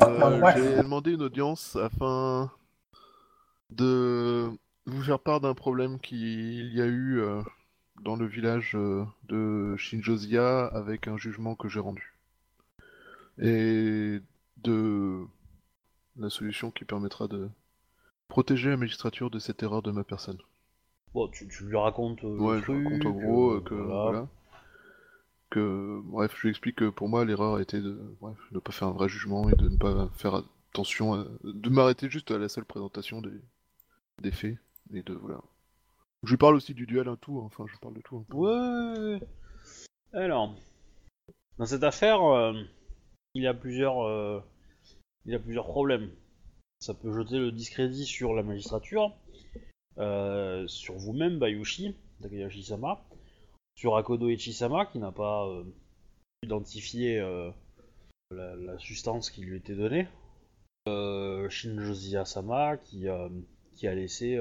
Euh, 0.02 0.42
J'ai 0.54 0.76
demandé 0.82 1.12
une 1.12 1.22
audience 1.22 1.76
afin 1.76 2.50
de 3.70 4.50
vous 4.86 5.02
faire 5.02 5.18
part 5.20 5.40
d'un 5.40 5.52
problème 5.54 6.00
qu'il 6.00 6.74
y 6.74 6.80
a 6.80 6.86
eu 6.86 7.20
euh, 7.20 7.42
dans 8.00 8.16
le 8.16 8.26
village 8.26 8.73
euh, 8.75 9.04
de 9.28 9.76
Shinjozia 9.76 10.66
avec 10.66 11.09
un 11.09 11.16
jugement 11.16 11.54
que 11.54 11.69
j'ai 11.69 11.80
rendu. 11.80 12.14
Et 13.38 14.21
de 14.59 15.25
la 16.16 16.30
solution 16.30 16.71
qui 16.71 16.85
permettra 16.85 17.28
de 17.28 17.49
protéger 18.28 18.71
la 18.71 18.76
magistrature 18.76 19.30
de 19.30 19.38
cette 19.38 19.62
erreur 19.62 19.83
de 19.83 19.90
ma 19.90 20.04
personne. 20.04 20.38
Bon, 21.14 21.28
tu, 21.28 21.49
tu 21.49 21.64
lui 21.64 21.76
racontes 21.76 22.23
euh, 22.25 22.37
le 22.37 22.40
Ouais, 22.42 22.57
je 22.59 22.62
truc. 22.62 22.85
raconte 22.85 23.07
en 23.07 23.11
gros 23.11 23.50
euh, 23.52 23.57
euh, 23.57 23.61
que 23.61 23.75
voilà. 23.75 24.02
voilà. 24.02 24.28
Que 25.50 26.00
bref, 26.04 26.33
je 26.37 26.42
lui 26.42 26.50
explique 26.50 26.76
que 26.76 26.88
pour 26.90 27.09
moi 27.09 27.25
l'erreur 27.25 27.59
était 27.59 27.80
de 27.80 27.99
bref, 28.21 28.37
de 28.50 28.57
ne 28.57 28.61
pas 28.61 28.71
faire 28.73 28.88
un 28.88 28.92
vrai 28.92 29.09
jugement 29.09 29.49
et 29.49 29.57
de 29.57 29.69
ne 29.69 29.76
pas 29.76 30.09
faire 30.14 30.42
attention, 30.71 31.14
à- 31.14 31.26
de 31.42 31.69
m'arrêter 31.71 32.09
juste 32.09 32.30
à 32.30 32.38
la 32.38 32.49
seule 32.49 32.64
présentation 32.64 33.21
des, 33.21 33.33
des 34.23 34.30
faits 34.30 34.59
et 34.95 35.02
de 35.02 35.14
voilà. 35.14 35.40
Je 36.22 36.30
lui 36.30 36.36
parle 36.36 36.56
aussi 36.56 36.74
du 36.74 36.86
duel, 36.86 37.08
un 37.08 37.16
tout. 37.16 37.40
Enfin, 37.40 37.64
je 37.66 37.78
parle 37.78 37.94
de 37.94 38.00
tout. 38.02 38.16
un 38.16 38.24
peu. 38.28 38.36
Ouais. 38.36 39.20
Alors, 40.12 40.54
dans 41.58 41.66
cette 41.66 41.84
affaire, 41.84 42.22
euh, 42.22 42.52
il 43.34 43.42
y 43.42 43.46
a 43.46 43.54
plusieurs, 43.54 44.02
euh, 44.06 44.40
il 45.24 45.34
a 45.34 45.38
plusieurs 45.38 45.66
problèmes. 45.66 46.10
Ça 46.80 46.94
peut 46.94 47.12
jeter 47.12 47.38
le 47.38 47.52
discrédit 47.52 48.06
sur 48.06 48.34
la 48.34 48.42
magistrature, 48.42 49.14
euh, 49.98 50.66
sur 50.66 50.96
vous-même, 50.96 51.38
Bayushi, 51.38 51.94
Takayashi-sama, 52.22 53.04
sur 53.76 53.96
Akodo 53.96 54.28
Ichi-sama, 54.28 54.86
qui 54.86 54.98
n'a 54.98 55.12
pas 55.12 55.46
identifié 56.42 57.18
la, 58.30 58.56
la 58.56 58.78
substance 58.78 59.30
qui 59.30 59.42
lui 59.42 59.58
était 59.58 59.74
donnée, 59.74 60.08
euh, 60.88 61.48
Shinjozia-sama, 61.50 62.78
qui, 62.78 63.06
qui 63.74 63.86
a 63.86 63.94
laissé 63.94 64.40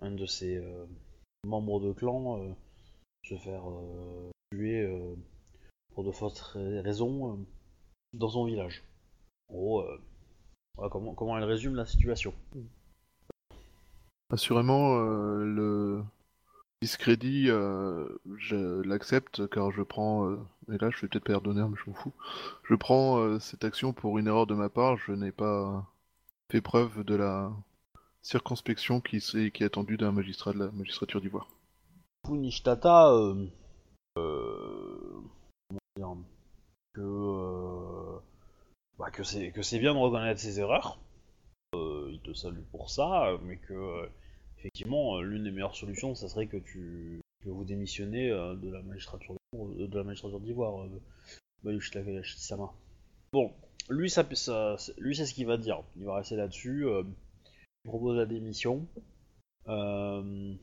un 0.00 0.12
de 0.12 0.26
ses 0.26 0.56
euh, 0.56 0.86
membres 1.46 1.80
de 1.80 1.92
clan 1.92 2.38
euh, 2.38 2.52
se 3.24 3.36
faire 3.36 3.68
euh, 3.68 4.30
tuer 4.52 4.86
pour 5.94 6.04
de 6.04 6.10
fausses 6.10 6.40
ra- 6.40 6.82
raisons 6.82 7.44
dans 8.12 8.28
son 8.28 8.44
village. 8.44 8.82
En 9.48 9.54
gros, 9.54 9.84
comment, 10.90 11.14
comment 11.14 11.36
elle 11.36 11.44
résume 11.44 11.74
la 11.74 11.86
situation. 11.86 12.34
Assurément, 14.32 14.96
le 14.96 16.02
discrédit, 16.82 17.46
je 17.46 18.80
l'accepte 18.82 19.48
car 19.48 19.70
je 19.70 19.82
prends, 19.82 20.32
et 20.72 20.78
là 20.78 20.90
je 20.90 21.00
vais 21.00 21.08
peut-être 21.08 21.24
pardonner, 21.24 21.62
mais 21.68 21.76
je 21.76 21.90
m'en 21.90 21.96
fous, 21.96 22.12
je 22.64 22.74
prends 22.74 23.38
cette 23.38 23.64
action 23.64 23.92
pour 23.92 24.18
une 24.18 24.28
erreur 24.28 24.46
de 24.46 24.54
ma 24.54 24.68
part, 24.68 24.96
je 24.96 25.12
n'ai 25.12 25.32
pas 25.32 25.86
fait 26.50 26.60
preuve 26.60 27.04
de 27.04 27.16
la 27.16 27.52
circonspection 28.22 29.00
qui, 29.00 29.16
est 29.16 29.62
attendue 29.62 29.96
d'un 29.96 30.12
magistrat 30.12 30.52
de 30.52 30.58
la 30.58 30.70
magistrature 30.70 31.20
d'Ivoire. 31.20 31.48
Du 32.24 32.30
coup, 32.30 32.36
Nishtata, 32.36 33.12
euh, 33.12 33.46
euh, 34.18 35.20
dire, 35.96 36.16
que, 36.94 37.00
euh, 37.00 38.18
bah, 38.98 39.10
que 39.10 39.22
c'est 39.22 39.52
que 39.52 39.62
c'est 39.62 39.78
bien 39.78 39.94
de 39.94 39.98
reconnaître 39.98 40.40
ses 40.40 40.60
erreurs. 40.60 40.98
Euh, 41.74 42.10
il 42.12 42.20
te 42.20 42.32
salue 42.32 42.62
pour 42.72 42.90
ça, 42.90 43.38
mais 43.44 43.56
que 43.56 44.08
effectivement 44.58 45.20
l'une 45.20 45.44
des 45.44 45.50
meilleures 45.50 45.76
solutions, 45.76 46.14
ça 46.14 46.28
serait 46.28 46.46
que 46.46 46.56
tu 46.56 47.20
que 47.42 47.48
vous 47.48 47.64
démissionnez 47.64 48.28
de 48.28 48.70
la 48.70 48.82
magistrature 48.82 49.34
de, 49.54 49.96
la 49.96 50.04
magistrature 50.04 50.40
d'Ivoire. 50.40 50.86
Bon, 53.32 53.52
lui, 53.88 54.10
ça, 54.10 54.26
ça- 54.34 54.76
lui 54.98 55.16
c'est 55.16 55.26
ce 55.26 55.32
qu'il 55.32 55.46
va 55.46 55.56
dire. 55.56 55.82
Il 55.96 56.04
va 56.04 56.16
rester 56.16 56.36
là-dessus. 56.36 56.84
Il 57.84 57.88
propose 57.88 58.16
la 58.16 58.26
démission. 58.26 58.86
Euh, 59.68 60.54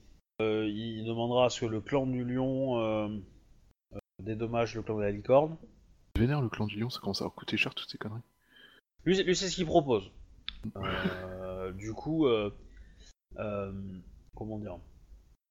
euh, 0.41 0.67
il 0.67 1.05
demandera 1.05 1.45
à 1.45 1.49
ce 1.49 1.61
que 1.61 1.65
le 1.65 1.81
clan 1.81 2.05
du 2.05 2.23
lion 2.23 2.79
euh, 2.79 3.07
dédommage 4.23 4.75
le 4.75 4.81
clan 4.83 4.97
de 4.97 5.01
la 5.03 5.11
licorne. 5.11 5.57
Vénère 6.17 6.41
le 6.41 6.49
clan 6.49 6.65
du 6.65 6.79
lion, 6.79 6.89
ça 6.89 6.99
commence 6.99 7.21
à 7.21 7.29
coûter 7.29 7.57
cher 7.57 7.73
toutes 7.75 7.89
ces 7.89 7.97
conneries. 7.97 8.21
Lui, 9.05 9.15
c'est- 9.15 9.23
lui, 9.23 9.35
c'est 9.35 9.49
ce 9.49 9.55
qu'il 9.55 9.65
propose. 9.65 10.11
Du 11.77 11.93
coup, 11.93 12.25
comment 14.35 14.57
dire? 14.59 14.77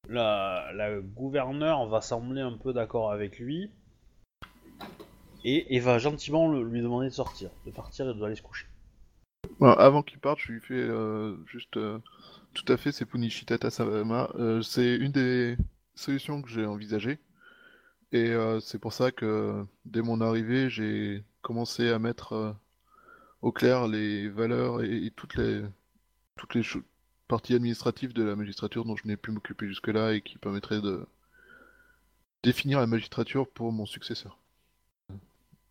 La, 0.08 0.70
la 0.74 0.98
gouverneure 1.00 1.86
va 1.88 2.00
sembler 2.00 2.40
un 2.40 2.56
peu 2.56 2.72
d'accord 2.72 3.12
avec 3.12 3.38
lui 3.38 3.70
et, 5.44 5.74
et 5.76 5.80
va 5.80 5.98
gentiment 5.98 6.48
le- 6.48 6.62
lui 6.62 6.80
demander 6.80 7.08
de 7.08 7.12
sortir, 7.12 7.50
de 7.66 7.70
partir 7.70 8.08
et 8.08 8.14
d'aller 8.18 8.34
se 8.36 8.42
coucher. 8.42 8.66
Avant 9.60 10.02
qu'il 10.02 10.18
parte, 10.18 10.38
je 10.40 10.52
lui 10.52 10.60
fais 10.60 10.74
euh, 10.74 11.36
juste 11.46 11.76
euh, 11.76 11.98
tout 12.54 12.70
à 12.72 12.76
fait, 12.76 12.92
c'est 12.92 13.06
Punishitata 13.06 13.70
Sama. 13.70 14.30
Euh, 14.36 14.62
c'est 14.62 14.96
une 14.96 15.12
des 15.12 15.56
solutions 15.94 16.42
que 16.42 16.48
j'ai 16.50 16.66
envisagées. 16.66 17.18
Et 18.12 18.30
euh, 18.30 18.60
c'est 18.60 18.78
pour 18.80 18.92
ça 18.92 19.12
que 19.12 19.64
dès 19.86 20.02
mon 20.02 20.20
arrivée, 20.20 20.70
j'ai 20.70 21.24
commencé 21.42 21.90
à 21.90 21.98
mettre 21.98 22.56
au 23.42 23.52
clair 23.52 23.88
les 23.88 24.28
valeurs 24.28 24.82
et, 24.84 25.06
et 25.06 25.10
toutes 25.12 25.36
les, 25.36 25.62
toutes 26.36 26.54
les 26.54 26.62
parties 27.28 27.54
administratives 27.54 28.14
de 28.14 28.24
la 28.24 28.36
magistrature 28.36 28.84
dont 28.84 28.96
je 28.96 29.06
n'ai 29.08 29.16
pu 29.18 29.32
m'occuper 29.32 29.68
jusque-là 29.68 30.14
et 30.14 30.22
qui 30.22 30.38
permettraient 30.38 30.82
de 30.82 31.06
définir 32.42 32.80
la 32.80 32.86
magistrature 32.86 33.46
pour 33.46 33.72
mon 33.72 33.84
successeur. 33.84 34.38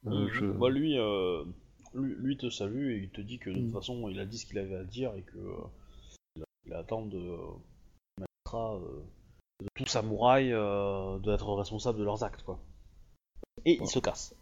Euh, 0.08 0.28
je- 0.32 0.46
Bah, 0.46 0.70
lui, 0.70 0.98
euh, 1.00 1.44
lui, 1.96 2.16
lui 2.20 2.38
te 2.38 2.50
salue 2.50 2.92
et 2.92 2.98
il 2.98 3.10
te 3.10 3.22
dit 3.22 3.40
que 3.40 3.50
de 3.50 3.56
toute 3.56 3.70
Mm. 3.70 3.74
façon 3.74 4.10
il 4.10 4.20
a 4.20 4.26
dit 4.26 4.38
ce 4.38 4.46
qu'il 4.46 4.60
avait 4.60 4.76
à 4.76 4.84
dire 4.84 5.14
et 5.16 5.22
que 5.22 5.38
euh, 5.38 5.64
il, 6.36 6.44
il 6.68 6.74
attend 6.74 7.06
de 7.06 7.18
euh, 7.18 8.26
euh, 8.54 8.80
de 9.62 9.68
tout 9.76 9.86
samouraï 9.88 10.52
euh, 10.54 11.18
d'être 11.20 11.52
responsable 11.54 11.98
de 12.00 12.04
leurs 12.04 12.24
actes 12.24 12.44
quoi. 12.44 12.60
Et 13.66 13.78
il 13.82 13.88
se 13.88 14.00
casse. 14.00 14.36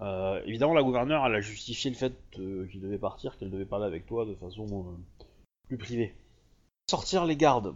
Euh, 0.00 0.40
évidemment 0.46 0.74
la 0.74 0.82
gouverneure 0.82 1.24
elle 1.26 1.34
a 1.36 1.40
justifié 1.40 1.90
le 1.90 1.96
fait 1.96 2.12
qu'il 2.32 2.80
devait 2.80 2.98
partir, 2.98 3.36
qu'elle 3.38 3.50
devait 3.50 3.64
parler 3.64 3.86
avec 3.86 4.06
toi 4.06 4.24
de 4.26 4.34
façon 4.34 4.66
euh, 4.66 5.24
plus 5.68 5.78
privée. 5.78 6.14
Sortir 6.90 7.24
les 7.26 7.36
gardes 7.36 7.74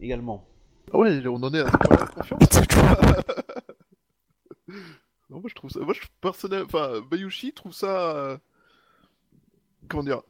également. 0.00 0.44
Ah 0.92 0.98
ouais, 0.98 1.26
on 1.26 1.42
en 1.42 1.54
est 1.54 1.60
à 1.60 1.70
ce 1.70 1.76
point-là 1.78 2.04
de 2.04 2.10
confiance. 2.10 2.38
non, 5.34 5.40
moi 5.40 5.48
je 5.50 5.54
trouve 5.54 5.70
ça. 5.70 5.80
Moi 5.80 5.92
je 5.94 6.00
personnel. 6.20 6.62
Enfin, 6.64 7.00
Bayushi 7.10 7.52
trouve 7.52 7.72
ça. 7.74 8.16
euh, 8.16 8.38
Comment 9.88 10.04
dire 10.04 10.22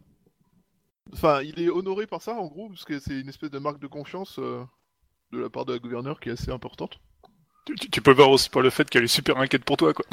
Enfin, 1.13 1.43
il 1.43 1.61
est 1.61 1.69
honoré 1.69 2.07
par 2.07 2.23
ça 2.23 2.33
en 2.35 2.47
gros, 2.47 2.69
parce 2.71 2.85
que 2.85 2.99
c'est 2.99 3.21
une 3.21 3.29
espèce 3.29 3.51
de 3.51 3.59
marque 3.59 3.79
de 3.79 3.87
confiance 3.87 4.39
euh, 4.39 4.65
de 5.33 5.39
la 5.39 5.51
part 5.51 5.65
de 5.67 5.75
la 5.75 5.79
gouverneure 5.79 6.19
qui 6.19 6.31
est 6.31 6.33
assez 6.33 6.51
importante. 6.51 6.99
Tu, 7.67 7.75
tu- 7.77 7.91
tu 7.91 8.01
peux 8.03 8.11
le 8.11 8.17
voir 8.17 8.31
aussi 8.31 8.49
par 8.51 8.63
le 8.63 8.71
fait 8.71 8.89
qu'elle 8.89 9.05
est 9.05 9.09
super 9.09 9.37
inquiète 9.39 9.65
pour 9.65 9.77
toi, 9.77 9.93
quoi. 9.95 10.05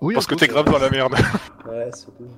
Oui, 0.00 0.14
Parce 0.14 0.26
que 0.26 0.34
t'es 0.34 0.48
grave 0.48 0.64
dans 0.70 0.78
la 0.78 0.90
merde. 0.90 1.14
Ouais, 1.66 1.90
surtout. 1.94 2.28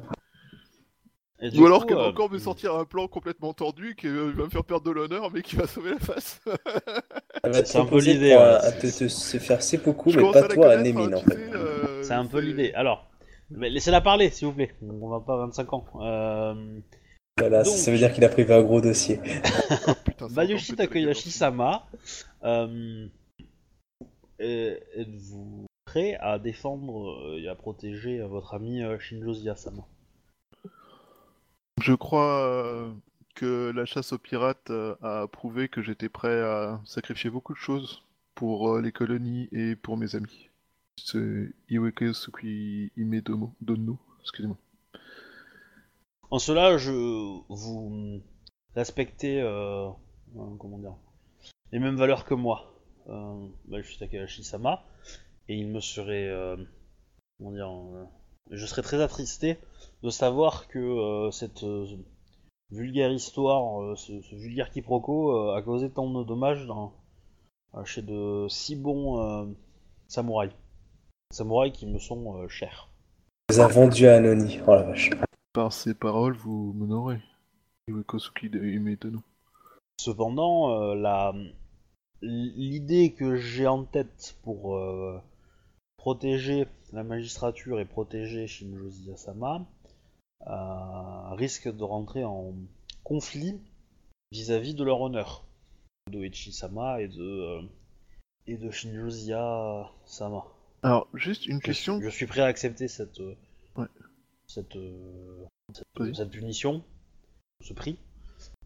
Ou 1.57 1.67
alors 1.67 1.87
qu'elle 1.87 1.97
va 1.97 2.05
euh, 2.05 2.09
encore 2.11 2.31
me 2.31 2.39
sortir 2.39 2.75
un 2.75 2.85
plan 2.85 3.09
complètement 3.09 3.53
tordu 3.55 3.95
qui 3.97 4.09
va 4.09 4.25
me 4.25 4.49
faire 4.51 4.65
perdre 4.65 4.85
de 4.87 4.91
l'honneur, 4.91 5.31
mais 5.33 5.41
qui 5.43 5.57
va 5.57 5.67
sauver 5.67 5.91
la 5.93 5.99
face. 5.99 6.41
C'est 7.65 7.79
un 7.79 7.87
peu 7.87 7.99
l'idée, 8.01 8.33
à 8.33 8.73
te, 8.73 8.87
te- 8.87 9.09
se 9.09 9.39
faire 9.39 9.63
seppuku, 9.63 10.11
Je 10.11 10.19
mais 10.21 10.23
pas 10.33 10.43
toi, 10.55 10.71
à 10.73 10.77
connaître, 10.77 10.83
Némine 10.99 11.15
hein, 11.15 11.19
en 11.19 11.21
fait. 11.23 11.55
euh, 11.55 12.03
c'est 12.03 12.13
un 12.13 12.27
peu 12.27 12.41
l'idée. 12.41 12.73
Alors, 12.75 13.09
mais 13.51 13.71
laissez-la 13.71 14.01
parler 14.03 14.29
s'il 14.31 14.49
vous 14.49 14.53
plaît. 14.55 14.75
On 14.83 15.09
va 15.09 15.21
pas 15.21 15.37
25 15.39 15.73
ans. 15.73 15.85
Euh... 16.01 16.79
Voilà, 17.39 17.63
Donc- 17.63 17.73
ça 17.75 17.91
veut 17.91 17.97
dire 17.97 18.13
qu'il 18.13 18.25
a 18.25 18.29
prévu 18.29 18.53
un 18.53 18.63
gros 18.63 18.81
dossier. 18.83 19.19
Putain, 20.05 20.29
ça 20.29 20.35
Bayushi 20.35 20.73
encore 20.73 20.77
peut-être 20.77 20.91
Takayashi-sama, 20.91 21.87
euh, 22.45 23.07
est- 24.39 24.83
êtes-vous 24.97 25.65
prêt 25.87 26.17
à 26.21 26.39
défendre 26.39 27.37
et 27.39 27.49
à 27.49 27.55
protéger 27.55 28.21
votre 28.21 28.53
ami 28.55 28.83
Shinjo 28.99 29.33
Zia-sama 29.33 29.87
Je 31.81 31.95
crois 31.95 32.47
euh, 32.47 32.93
que 33.35 33.73
la 33.75 33.87
chasse 33.87 34.13
aux 34.13 34.19
pirates 34.19 34.71
euh, 34.71 34.95
a 35.01 35.27
prouvé 35.27 35.69
que 35.69 35.81
j'étais 35.83 36.11
prêt 36.11 36.43
à 36.43 36.81
sacrifier 36.85 37.31
beaucoup 37.31 37.55
de 37.55 37.59
choses 37.59 38.03
pour 38.35 38.75
euh, 38.75 38.83
les 38.83 38.93
colonies 38.93 39.49
et 39.53 39.77
pour 39.77 39.97
mes 39.97 40.15
amis. 40.15 40.51
C'est 40.97 41.55
Iweke 41.71 42.15
Suki 42.15 42.93
Ime 42.97 43.23
Donno. 43.23 43.99
En 46.31 46.39
cela, 46.39 46.77
je 46.77 46.93
vous 46.93 48.21
respectez 48.75 49.41
les 51.73 51.79
mêmes 51.79 51.97
valeurs 51.97 52.27
que 52.27 52.35
moi, 52.35 52.75
euh, 53.09 53.47
Bayushi 53.65 53.99
Takayashi-sama, 53.99 54.85
et 55.49 55.57
il 55.57 55.69
me 55.69 55.81
serait 55.81 56.31
comment 57.39 57.53
dire, 57.53 57.71
je 58.51 58.67
serais 58.67 58.83
très 58.83 59.01
attristé 59.01 59.59
de 60.03 60.11
savoir 60.11 60.69
que 60.69 60.79
euh, 60.79 61.31
cette 61.31 61.63
euh, 61.63 61.87
vulgaire 62.71 63.13
histoire, 63.13 63.83
euh, 63.83 63.97
ce, 63.97 64.21
ce 64.23 64.35
vulgaire 64.35 64.71
quiproquo 64.71 65.31
euh, 65.31 65.57
a 65.57 65.63
causé 65.63 65.91
tant 65.91 66.11
de 66.11 66.25
dommages 66.25 66.67
dans, 66.67 66.93
euh, 67.75 67.85
chez 67.85 68.03
de 68.03 68.47
si 68.49 68.77
bons 68.77 69.21
euh, 69.21 69.47
samouraïs. 70.09 70.53
Samouraïs 71.33 71.73
qui 71.73 71.87
me 71.87 71.99
sont 71.99 72.37
euh, 72.37 72.49
chers. 72.49 72.89
Les 73.51 73.61
a 73.61 73.69
vendus 73.69 74.07
à 74.07 74.17
Anoni. 74.17 74.59
Oh 74.67 74.75
la 74.75 74.83
vache. 74.83 75.11
Par 75.53 75.73
ces 75.73 75.95
paroles, 75.95 76.35
vous 76.35 76.73
m'honorez. 76.77 77.21
Cependant, 79.99 80.71
euh, 80.71 80.95
la 80.95 81.35
l'idée 82.23 83.13
que 83.13 83.37
j'ai 83.37 83.67
en 83.67 83.85
tête 83.85 84.37
pour 84.43 84.77
euh, 84.77 85.21
protéger 85.97 86.67
la 86.93 87.05
magistrature 87.05 87.81
et 87.81 87.85
protéger 87.85 88.47
Shinjo 88.47 88.89
Ziyasama 88.91 89.67
euh, 90.47 91.35
risque 91.35 91.69
de 91.69 91.85
rentrer 91.85 92.25
en 92.25 92.55
conflit 93.05 93.61
vis-à-vis 94.33 94.75
de 94.75 94.85
leur 94.85 95.01
honneur. 95.01 95.45
d'Oichi-sama 96.11 97.01
et 97.01 97.09
de 97.09 97.23
euh, 97.23 97.63
et 98.47 98.57
de 98.57 98.71
Shinjozia-sama. 98.71 100.45
Alors, 100.83 101.09
juste 101.15 101.47
une 101.47 101.59
Je, 101.59 101.63
question. 101.63 102.01
je 102.01 102.09
suis 102.09 102.27
prêt 102.27 102.41
à 102.41 102.47
accepter 102.47 102.89
cette 102.89 103.21
euh, 103.21 103.37
Ouais. 103.77 103.87
cette, 104.49 104.77
cette, 105.73 106.31
punition, 106.31 106.83
ce 107.61 107.73
prix, 107.73 107.99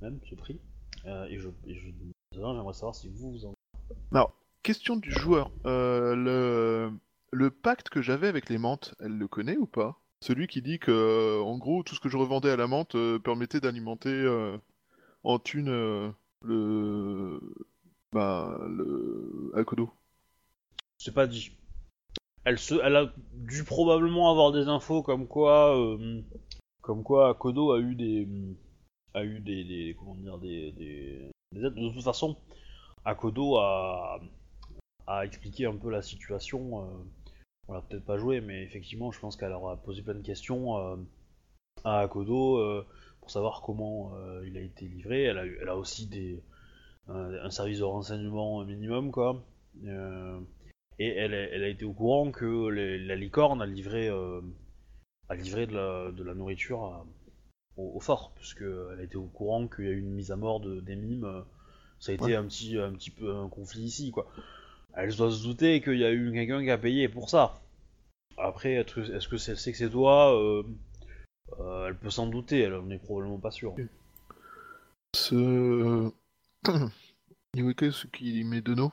même 0.01 0.19
ce 0.31 0.35
prix. 0.35 0.59
Euh, 1.05 1.27
et 1.27 1.39
je, 1.39 1.51
j'aimerais 2.33 2.73
savoir 2.73 2.95
si 2.95 3.09
vous 3.09 3.33
vous 3.33 3.45
en 3.47 3.55
Question 4.63 4.97
du 4.97 5.11
joueur. 5.11 5.51
Le... 5.67 6.91
le 7.35 7.51
pacte 7.51 7.89
que 7.89 8.01
j'avais 8.01 8.29
avec 8.29 8.49
les 8.49 8.59
menthes, 8.59 8.95
elle 9.01 9.19
le 9.19 9.29
connaît 9.29 9.57
ou 9.57 9.67
pas? 9.67 10.01
Celui 10.21 10.47
qui 10.47 10.63
dit 10.63 10.79
que, 10.79 10.91
euh, 10.91 11.43
en 11.43 11.59
gros, 11.59 11.83
tout 11.83 11.95
ce 11.95 12.01
que 12.01 12.09
je 12.09 12.17
revendais 12.17 12.51
à 12.51 12.57
la 12.57 12.67
menthe 12.67 12.95
euh, 12.95 13.19
permettait 13.19 13.61
d'alimenter 13.61 14.09
euh, 14.09 14.57
en 15.23 15.39
thune 15.39 16.15
le. 16.43 17.41
Bah, 18.13 18.59
le. 18.69 19.53
Akodo. 19.55 19.91
C'est 20.99 21.13
pas 21.13 21.27
dit. 21.27 21.51
Elle, 22.45 22.59
se, 22.59 22.75
elle 22.83 22.97
a 22.97 23.13
dû 23.33 23.65
probablement 23.65 24.31
avoir 24.31 24.53
des 24.53 24.69
infos 24.69 25.03
comme 25.03 25.27
quoi, 25.27 25.77
comme 26.83 27.03
quoi 27.03 27.35
Kodo 27.35 27.73
a 27.73 27.81
eu 27.81 27.95
des, 27.95 28.29
a 29.15 29.25
eu 29.25 29.41
des, 29.41 29.65
des- 29.65 29.97
comment 29.99 30.15
dire, 30.15 30.39
des, 30.39 30.73
des, 30.73 31.31
des 31.53 31.65
aides. 31.65 31.75
De 31.75 31.91
toute 31.91 32.03
façon, 32.05 32.37
Akodo 33.05 33.57
a, 33.57 34.21
a 35.07 35.25
expliqué 35.25 35.67
un 35.67 35.77
peu 35.77 35.91
la 35.91 36.03
situation. 36.03 36.87
On 37.69 37.73
l'a 37.75 37.81
peut-être 37.83 38.05
pas 38.05 38.19
joué, 38.19 38.41
mais 38.41 38.63
effectivement, 38.63 39.11
je 39.13 39.21
pense 39.21 39.37
qu'elle 39.37 39.53
aura 39.53 39.77
posé 39.77 40.03
plein 40.03 40.15
de 40.15 40.23
questions 40.23 40.77
euh, 40.79 40.97
à 41.85 42.01
Akodo 42.01 42.59
euh, 42.59 42.87
pour 43.21 43.31
savoir 43.31 43.63
comment 43.63 44.13
euh, 44.17 44.47
il 44.47 44.57
a 44.57 44.61
été 44.61 44.87
livré. 44.87 45.23
Elle 45.25 45.39
a, 45.39 45.47
eu- 45.47 45.59
elle 45.61 45.69
a 45.69 45.77
aussi 45.77 46.07
des, 46.07 46.43
un, 47.09 47.33
un 47.45 47.51
service 47.51 47.79
de 47.79 47.85
renseignement 47.85 48.65
minimum, 48.65 49.11
quoi. 49.11 49.43
Et 50.99 51.09
elle, 51.09 51.35
a 51.35 51.69
été 51.69 51.85
au 51.85 51.93
courant 51.93 52.31
que 52.31 52.69
les- 52.69 52.99
la 52.99 53.17
licorne 53.17 53.61
a 53.63 53.67
livré, 53.67 54.09
a 55.29 55.35
livré 55.35 55.67
de, 55.67 55.75
la, 55.75 56.13
de 56.13 56.23
la 56.23 56.35
nourriture 56.35 56.85
à- 56.85 57.07
au, 57.77 57.93
au 57.97 58.01
fort, 58.01 58.33
puisque 58.37 58.63
elle 58.63 59.01
a 59.01 59.03
été 59.03 59.17
au 59.17 59.25
courant 59.27 59.67
qu'il 59.67 59.87
y 59.87 59.89
a 59.89 59.93
eu 59.93 59.99
une 60.01 60.13
mise 60.13 60.31
à 60.31 60.37
mort 60.37 60.61
de, 60.61 60.81
des 60.81 60.97
mimes. 60.97 61.45
Ça 61.99 62.13
a 62.13 62.15
été 62.15 62.25
Ouais. 62.25 62.35
un 62.37 62.45
petit, 62.45 62.79
un 62.79 62.93
petit 62.93 63.11
peu 63.11 63.35
un 63.35 63.49
conflit 63.49 63.83
ici, 63.85 64.11
quoi. 64.11 64.27
Elle 64.97 65.15
doit 65.15 65.31
se 65.31 65.43
douter 65.43 65.81
qu'il 65.81 65.99
y 65.99 66.05
a 66.05 66.13
eu 66.13 66.33
quelqu'un 66.33 66.63
qui 66.63 66.71
a 66.71 66.79
payé 66.79 67.09
pour 67.09 67.29
ça. 67.29 67.61
Après, 68.37 68.75
est-ce 68.75 69.29
que 69.29 69.37
c'est 69.37 69.57
c'est 69.57 69.73
que 69.73 69.79
c'est 69.79 69.91
toi 69.91 70.35
euh, 70.41 70.63
euh, 71.61 71.89
Elle 71.89 71.97
peut 71.97 72.11
s'en 72.11 72.27
douter, 72.27 72.61
elle 72.61 72.75
en 72.75 72.91
est 72.91 72.99
probablement 72.99 73.39
pas 73.39 73.51
sûre. 73.51 73.75
Ce. 75.15 76.11
Iweke 77.57 77.91
Tsuki 77.91 78.43
Medono, 78.45 78.93